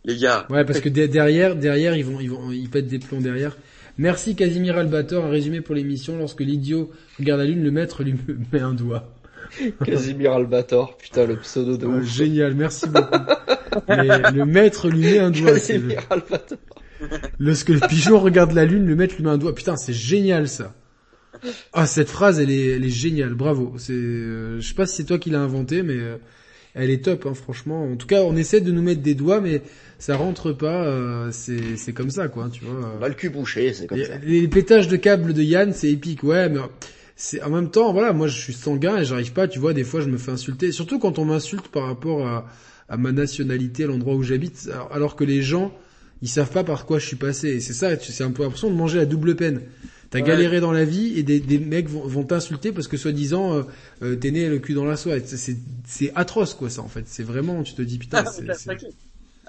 les 0.05 0.17
gars. 0.17 0.47
Ouais, 0.51 0.65
parce 0.65 0.81
que 0.81 0.89
de- 0.89 1.07
derrière, 1.07 1.57
derrière, 1.57 1.94
ils 1.97 2.05
vont, 2.05 2.20
ils 2.20 2.31
vont, 2.31 2.51
ils 2.52 2.68
pètent 2.70 2.86
des 2.86 2.99
plombs 2.99 3.20
derrière. 3.20 3.57
Merci 3.99 4.35
Casimir 4.36 4.78
Albator, 4.78 5.25
un 5.25 5.31
résumé 5.31 5.60
pour 5.60 5.75
l'émission. 5.75 6.17
Lorsque 6.18 6.41
l'idiot 6.41 6.91
regarde 7.18 7.41
la 7.41 7.47
lune, 7.47 7.62
le 7.65 7.70
maître 7.70 8.02
lui 8.05 8.15
met 8.52 8.60
un 8.60 8.73
doigt. 8.75 9.09
Casimir 9.85 10.33
Albator, 10.35 10.97
putain, 10.97 11.27
le 11.27 11.36
pseudo 11.36 11.77
de 11.77 11.86
ouf. 11.86 12.05
génial, 12.05 12.55
merci 12.55 12.86
beaucoup. 12.89 13.18
Mais 13.89 14.31
le 14.33 14.44
maître 14.44 14.89
lui 14.89 15.01
met 15.01 15.18
un 15.18 15.31
doigt. 15.31 15.52
Casimir 15.52 16.01
Albator. 16.10 16.59
Lorsque 17.39 17.68
le 17.70 17.81
pigeon 17.81 18.18
regarde 18.18 18.52
la 18.52 18.65
lune, 18.65 18.86
le 18.86 18.97
maître 18.97 19.15
lui 19.17 19.25
met 19.25 19.31
un 19.31 19.39
doigt. 19.39 19.55
Putain, 19.55 19.77
c'est 19.77 19.93
génial 19.93 20.49
ça. 20.49 20.75
Ah, 21.73 21.86
cette 21.86 22.09
phrase, 22.09 22.41
elle 22.41 22.51
est, 22.51 22.67
elle 22.77 22.85
est 22.85 22.89
géniale. 22.91 23.35
Bravo. 23.35 23.75
C'est, 23.78 23.93
euh, 23.93 24.60
je 24.60 24.67
sais 24.68 24.75
pas 24.75 24.86
si 24.86 24.97
c'est 24.97 25.05
toi 25.05 25.18
qui 25.18 25.31
l'as 25.31 25.41
inventé, 25.41 25.83
mais 25.83 25.97
euh, 25.97 26.17
elle 26.75 26.91
est 26.91 27.05
top, 27.05 27.27
hein, 27.27 27.35
franchement. 27.35 27.85
En 27.85 27.97
tout 27.97 28.07
cas, 28.07 28.23
on 28.23 28.35
essaie 28.36 28.60
de 28.60 28.73
nous 28.73 28.83
mettre 28.83 29.02
des 29.02 29.15
doigts, 29.15 29.41
mais 29.41 29.62
ça 29.99 30.17
rentre 30.17 30.52
pas. 30.52 30.85
euh, 30.86 31.28
c'est, 31.31 31.77
c'est 31.77 31.93
comme 31.93 32.10
ça, 32.10 32.28
quoi. 32.28 32.49
Tu 32.52 32.65
vois. 32.65 32.94
On 33.01 33.02
a 33.02 33.09
le 33.09 33.15
cul 33.15 33.31
bouché, 33.31 33.73
c'est 33.73 33.86
comme 33.86 33.99
Les, 33.99 34.05
ça. 34.07 34.18
les 34.23 34.49
pétages 34.49 34.89
de 34.89 34.97
câbles 34.97 35.33
de 35.33 35.43
Yann, 35.43 35.73
c'est 35.73 35.91
épique, 35.91 36.25
ouais, 36.25 36.49
mais 36.49 36.59
c'est 37.20 37.43
en 37.43 37.51
même 37.51 37.68
temps, 37.70 37.93
voilà, 37.93 38.12
moi 38.12 38.28
je 38.28 38.39
suis 38.39 38.52
sanguin 38.52 38.97
et 38.99 39.05
j'arrive 39.05 39.33
pas, 39.33 39.49
tu 39.49 39.59
vois, 39.59 39.73
des 39.75 39.83
fois 39.83 40.01
je 40.01 40.09
me 40.09 40.18
fais 40.18 40.31
insulter, 40.31 40.70
surtout 40.70 41.01
quand 41.01 41.18
on 41.18 41.25
m'insulte 41.25 41.67
par 41.67 41.86
rapport 41.86 42.25
à, 42.28 42.47
à 42.89 42.97
ma 42.97 43.10
nationalité, 43.10 43.83
à 43.83 43.86
l'endroit 43.89 44.15
où 44.15 44.23
j'habite, 44.23 44.68
alors, 44.73 44.93
alors 44.93 45.17
que 45.17 45.25
les 45.25 45.43
gens, 45.43 45.73
ils 46.23 46.29
savent 46.29 46.51
pas 46.51 46.65
par 46.65 46.87
quoi 46.87 46.99
je 46.99 47.07
suis 47.07 47.17
passé. 47.17 47.49
Et 47.49 47.61
c'est 47.61 47.73
ça, 47.75 47.99
c'est 47.99 48.25
un 48.25 48.31
peu 48.31 48.43
l'impression 48.43 48.71
de 48.71 48.75
manger 48.77 48.99
la 48.99 49.07
double 49.07 49.37
peine. 49.37 49.63
T'as 50.11 50.21
Ouais. 50.21 50.25
galéré 50.27 50.61
dans 50.61 50.73
la 50.73 50.85
vie 50.87 51.19
et 51.19 51.23
des, 51.23 51.39
des 51.39 51.59
mecs 51.59 51.89
vont, 51.89 52.01
vont 52.07 52.25
t'insulter 52.25 52.73
parce 52.73 52.89
que 52.89 52.97
soi-disant 52.97 53.53
euh, 53.55 53.63
euh, 54.03 54.17
t'es 54.17 54.31
né 54.31 54.49
le 54.49 54.59
cul 54.59 54.73
dans 54.73 54.87
la 54.87 54.97
soie. 54.97 55.17
C'est, 55.25 56.13
atroce 56.15 56.55
quoi 56.55 56.71
ça 56.71 56.81
en 56.81 56.89
fait. 56.89 57.05
C'est 57.07 57.23
vraiment, 57.23 57.63
tu 57.63 57.75
te 57.75 57.83
dis 57.83 57.99
putain, 57.99 58.25
Ah. 58.27 58.33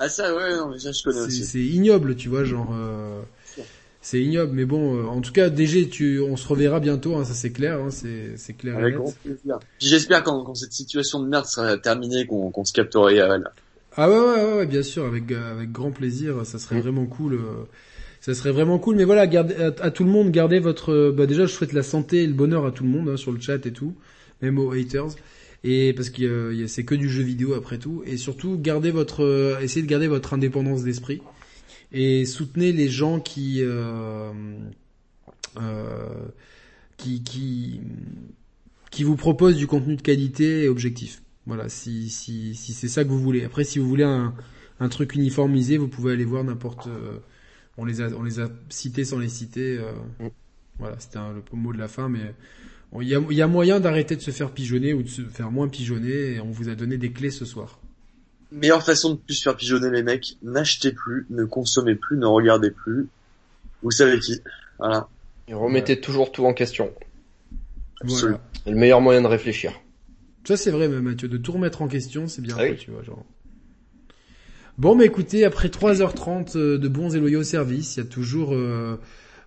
Ah, 0.01 0.07
ça, 0.09 0.33
ouais, 0.35 0.55
non, 0.55 0.69
mais 0.69 0.79
ça 0.79 0.91
je 0.93 1.03
connais 1.03 1.19
aussi. 1.21 1.43
c'est 1.45 1.59
ignoble, 1.59 2.15
tu 2.15 2.29
vois, 2.29 2.43
genre. 2.45 2.69
euh, 2.73 3.21
c'est 4.01 4.21
ignoble, 4.21 4.53
mais 4.53 4.63
bon, 4.63 4.95
euh, 4.97 5.03
en 5.07 5.19
tout 5.19 5.33
cas, 5.33 5.49
DG, 5.49 5.89
tu, 5.89 6.21
on 6.21 6.37
se 6.37 6.47
reverra 6.47 6.79
bientôt, 6.79 7.17
hein, 7.17 7.25
ça 7.25 7.33
c'est 7.33 7.49
clair, 7.51 7.79
hein, 7.81 7.89
c'est 7.91 8.53
clair. 8.57 8.77
Avec 8.77 8.95
grand 8.95 9.13
plaisir. 9.23 9.59
J'espère 9.79 10.23
quand, 10.23 10.41
quand 10.45 10.55
cette 10.55 10.71
situation 10.71 11.21
de 11.21 11.27
merde 11.27 11.45
sera 11.45 11.77
terminée, 11.77 12.25
qu'on 12.25 12.49
qu'on 12.49 12.63
se 12.63 12.71
captera 12.71 13.11
IRL. 13.11 13.43
Ah 14.01 14.09
ouais, 14.09 14.17
ouais, 14.17 14.43
ouais, 14.45 14.57
ouais, 14.59 14.65
bien 14.65 14.81
sûr, 14.81 15.05
avec 15.05 15.29
euh, 15.31 15.51
avec 15.51 15.71
grand 15.73 15.91
plaisir, 15.91 16.45
ça 16.45 16.57
serait 16.57 16.79
vraiment 16.79 17.05
cool. 17.05 17.33
euh, 17.33 17.65
ça 18.21 18.33
serait 18.33 18.51
vraiment 18.51 18.79
cool, 18.79 18.95
mais 18.95 19.03
voilà, 19.03 19.27
gardez, 19.27 19.55
à, 19.55 19.73
à 19.81 19.91
tout 19.91 20.03
le 20.05 20.09
monde, 20.09 20.31
gardez 20.31 20.59
votre. 20.59 20.93
euh, 20.93 21.11
Bah 21.11 21.25
déjà, 21.25 21.45
je 21.45 21.51
souhaite 21.51 21.73
la 21.73 21.83
santé 21.83 22.23
et 22.23 22.27
le 22.27 22.33
bonheur 22.33 22.65
à 22.65 22.71
tout 22.71 22.83
le 22.85 22.89
monde 22.89 23.09
hein, 23.09 23.17
sur 23.17 23.31
le 23.33 23.39
chat 23.41 23.65
et 23.65 23.73
tout, 23.73 23.93
même 24.41 24.57
aux 24.57 24.71
haters. 24.71 25.09
Et 25.65 25.91
parce 25.93 26.09
que 26.09 26.23
euh, 26.23 26.67
c'est 26.67 26.85
que 26.85 26.95
du 26.95 27.09
jeu 27.09 27.23
vidéo 27.23 27.53
après 27.55 27.77
tout, 27.77 28.01
et 28.05 28.15
surtout 28.15 28.57
gardez 28.57 28.91
votre, 28.91 29.23
euh, 29.25 29.59
essayez 29.59 29.81
de 29.85 29.89
garder 29.91 30.07
votre 30.07 30.33
indépendance 30.33 30.83
d'esprit 30.83 31.21
et 31.91 32.23
soutenez 32.25 32.71
les 32.71 32.87
gens 32.87 33.19
qui 33.19 33.59
euh, 33.61 34.31
qui, 36.97 37.23
qui, 37.23 37.81
qui 38.91 39.03
vous 39.03 39.15
propose 39.17 39.57
du 39.57 39.67
contenu 39.67 39.95
de 39.97 40.01
qualité 40.01 40.63
et 40.63 40.69
objectif. 40.69 41.21
Voilà, 41.49 41.67
si, 41.67 42.11
si, 42.11 42.53
si 42.53 42.73
c'est 42.73 42.87
ça 42.87 43.03
que 43.03 43.09
vous 43.09 43.19
voulez. 43.19 43.43
Après, 43.43 43.63
si 43.63 43.79
vous 43.79 43.87
voulez 43.87 44.03
un, 44.03 44.35
un 44.79 44.87
truc 44.87 45.15
uniformisé, 45.15 45.77
vous 45.77 45.87
pouvez 45.87 46.13
aller 46.13 46.23
voir 46.23 46.43
n'importe. 46.43 46.85
Euh, 46.85 47.17
on 47.75 47.85
les 47.85 48.01
a, 48.01 48.09
on 48.09 48.21
les 48.21 48.39
a 48.39 48.49
cités 48.69 49.03
sans 49.03 49.17
les 49.17 49.29
citer. 49.29 49.79
Euh, 49.79 49.91
mm. 50.19 50.29
Voilà, 50.77 50.95
c'était 50.99 51.17
le 51.17 51.57
mot 51.57 51.73
de 51.73 51.79
la 51.79 51.87
fin, 51.87 52.07
mais 52.07 52.35
il 53.01 53.07
y 53.07 53.15
a, 53.15 53.19
y 53.31 53.41
a, 53.41 53.47
moyen 53.47 53.79
d'arrêter 53.79 54.15
de 54.15 54.21
se 54.21 54.29
faire 54.29 54.51
pigeonner 54.51 54.93
ou 54.93 55.01
de 55.01 55.07
se 55.09 55.23
faire 55.23 55.49
moins 55.49 55.67
pigeonner. 55.69 56.35
Et 56.35 56.39
on 56.39 56.51
vous 56.51 56.69
a 56.69 56.75
donné 56.75 56.99
des 56.99 57.11
clés 57.11 57.31
ce 57.31 57.45
soir. 57.45 57.79
Meilleure 58.51 58.83
façon 58.83 59.15
de 59.15 59.15
plus 59.15 59.33
se 59.33 59.41
faire 59.41 59.57
pigeonner 59.57 59.89
les 59.89 60.03
mecs, 60.03 60.37
n'achetez 60.43 60.91
plus, 60.91 61.25
ne 61.31 61.45
consommez 61.45 61.95
plus, 61.95 62.15
ne 62.15 62.27
regardez 62.27 62.69
plus. 62.69 63.07
Vous 63.81 63.89
savez 63.89 64.19
qui. 64.19 64.39
Voilà. 64.77 65.09
Et 65.47 65.55
remettez 65.55 65.99
toujours 65.99 66.31
tout 66.31 66.45
en 66.45 66.53
question. 66.53 66.93
Voilà. 68.03 68.39
le 68.67 68.75
meilleur 68.75 69.01
moyen 69.01 69.23
de 69.23 69.27
réfléchir. 69.27 69.73
Ça 70.45 70.57
c'est 70.57 70.71
vrai, 70.71 70.87
Mathieu, 70.87 71.27
de 71.27 71.37
tout 71.37 71.51
remettre 71.51 71.81
en 71.81 71.87
question, 71.87 72.27
c'est 72.27 72.41
bien 72.41 72.55
ah 72.57 72.73
tu 72.73 72.91
vois, 72.91 73.03
genre. 73.03 73.25
Bon, 74.79 74.95
mais 74.95 75.05
écoutez, 75.05 75.43
après 75.43 75.67
3h30 75.67 76.57
euh, 76.57 76.77
de 76.77 76.87
bons 76.87 77.13
et 77.13 77.19
loyaux 77.19 77.43
services, 77.43 77.97
il 77.97 77.99
y 77.99 78.03
a 78.03 78.05
toujours 78.05 78.53
euh, 78.53 78.97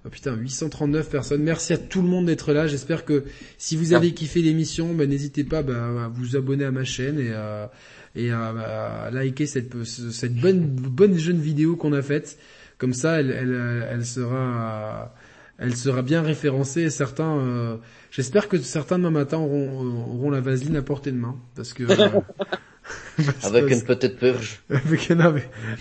oh 0.04 0.10
putain 0.10 0.36
839 0.36 1.08
personnes. 1.08 1.42
Merci 1.42 1.72
à 1.72 1.78
tout 1.78 2.02
le 2.02 2.08
monde 2.08 2.26
d'être 2.26 2.52
là. 2.52 2.66
J'espère 2.66 3.06
que 3.06 3.24
si 3.56 3.74
vous 3.74 3.94
avez 3.94 4.08
ah. 4.08 4.14
kiffé 4.14 4.42
l'émission, 4.42 4.92
ben, 4.92 5.08
n'hésitez 5.08 5.42
pas 5.42 5.62
bah, 5.62 6.04
à 6.04 6.08
vous 6.08 6.36
abonner 6.36 6.66
à 6.66 6.70
ma 6.70 6.84
chaîne 6.84 7.18
et 7.18 7.32
à, 7.32 7.72
et 8.14 8.30
à, 8.30 9.08
liker 9.10 9.46
cette, 9.46 9.84
cette 9.84 10.34
bonne 10.34 10.66
bonne 10.66 11.16
jeune 11.16 11.40
vidéo 11.40 11.76
qu'on 11.76 11.94
a 11.94 12.02
faite. 12.02 12.38
Comme 12.76 12.92
ça, 12.92 13.18
elle, 13.18 13.30
elle, 13.30 13.86
elle 13.90 14.04
sera 14.04 15.14
elle 15.58 15.76
sera 15.76 16.02
bien 16.02 16.22
référencée. 16.22 16.90
certains, 16.90 17.39
euh, 17.39 17.76
j'espère 18.10 18.48
que 18.48 18.58
certains 18.58 18.98
demain 18.98 19.10
matin 19.10 19.39
auront, 19.39 20.05
auront 20.14 20.31
la 20.31 20.40
vaseline 20.40 20.76
à 20.76 20.82
portée 20.82 21.12
de 21.12 21.16
main, 21.16 21.36
parce 21.55 21.72
que 21.72 21.84
Avec 23.42 23.70
une 23.70 23.82
petite 23.82 24.16
purge. 24.16 24.62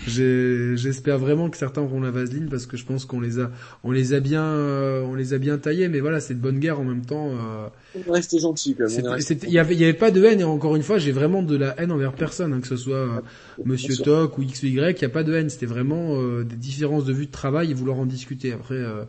j'espère 0.06 1.18
vraiment 1.18 1.50
que 1.50 1.56
certains 1.56 1.82
auront 1.82 2.00
la 2.00 2.10
vaseline 2.10 2.48
parce 2.48 2.66
que 2.66 2.76
je 2.76 2.84
pense 2.84 3.04
qu'on 3.04 3.20
les 3.20 3.40
a, 3.40 3.50
on 3.84 3.90
les 3.90 4.14
a 4.14 4.20
bien, 4.20 4.44
euh, 4.44 5.02
on 5.02 5.14
les 5.14 5.34
a 5.34 5.38
bien 5.38 5.58
taillés. 5.58 5.88
Mais 5.88 6.00
voilà, 6.00 6.20
c'est 6.20 6.34
de 6.34 6.40
bonne 6.40 6.58
guerre 6.58 6.80
en 6.80 6.84
même 6.84 7.04
temps. 7.04 7.30
Euh, 7.30 7.68
restez 8.08 8.38
gentil 8.38 8.74
quand 8.74 8.88
même. 8.88 9.18
Il 9.42 9.50
y 9.50 9.58
avait, 9.58 9.74
y 9.74 9.84
avait 9.84 9.92
pas 9.92 10.10
de 10.10 10.22
haine 10.24 10.40
et 10.40 10.44
encore 10.44 10.76
une 10.76 10.82
fois, 10.82 10.98
j'ai 10.98 11.12
vraiment 11.12 11.42
de 11.42 11.56
la 11.56 11.74
haine 11.80 11.92
envers 11.92 12.12
personne, 12.12 12.52
hein, 12.52 12.60
que 12.60 12.66
ce 12.66 12.76
soit 12.76 12.96
euh, 12.96 13.20
Monsieur 13.64 13.96
Toc 13.96 14.38
ou 14.38 14.42
X 14.42 14.62
ou 14.62 14.66
Y. 14.66 14.98
Il 14.98 15.02
y 15.02 15.04
a 15.04 15.08
pas 15.08 15.24
de 15.24 15.34
haine. 15.34 15.50
C'était 15.50 15.66
vraiment 15.66 16.20
euh, 16.20 16.44
des 16.44 16.56
différences 16.56 17.04
de 17.04 17.12
vue 17.12 17.26
de 17.26 17.32
travail 17.32 17.70
et 17.70 17.74
vouloir 17.74 17.98
en 17.98 18.06
discuter. 18.06 18.52
Après, 18.52 18.74
euh, 18.74 19.04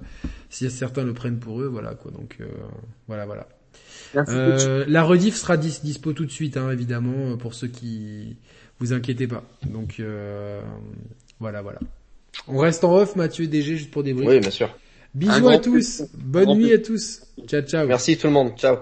si 0.50 0.70
certains 0.70 1.04
le 1.04 1.14
prennent 1.14 1.40
pour 1.40 1.62
eux, 1.62 1.68
voilà 1.68 1.96
quoi. 1.96 2.12
Donc 2.12 2.38
voilà, 3.08 3.26
voilà. 3.26 3.48
Euh, 4.16 4.86
la 4.88 5.04
rediff 5.04 5.36
sera 5.36 5.58
dispo 5.58 6.14
tout 6.14 6.26
de 6.26 6.32
suite, 6.32 6.58
hein, 6.58 6.70
évidemment, 6.72 7.38
pour 7.38 7.54
ceux 7.54 7.68
qui 7.68 8.38
vous 8.80 8.94
inquiétez 8.94 9.28
pas. 9.28 9.44
Donc 9.66 9.96
euh, 10.00 10.62
voilà, 11.40 11.62
voilà. 11.62 11.80
On 12.48 12.58
reste 12.58 12.84
en 12.84 12.96
off, 12.96 13.16
Mathieu 13.16 13.46
et 13.46 13.48
DG, 13.48 13.78
juste 13.78 13.92
pour 13.92 14.04
débriefer. 14.04 14.34
Oui, 14.34 14.40
bien 14.40 14.52
sûr. 14.52 14.76
Bisous 15.14 15.48
à 15.48 15.60
tous. 15.60 16.04
Bonne 16.16 16.58
nuit 16.58 16.74
à 16.74 16.80
tous. 16.80 17.22
Ciao, 17.48 17.62
ciao. 17.62 17.88
Merci 17.88 18.18
tout 18.18 18.28
le 18.28 18.34
monde. 18.34 18.54
Ciao. 18.58 18.78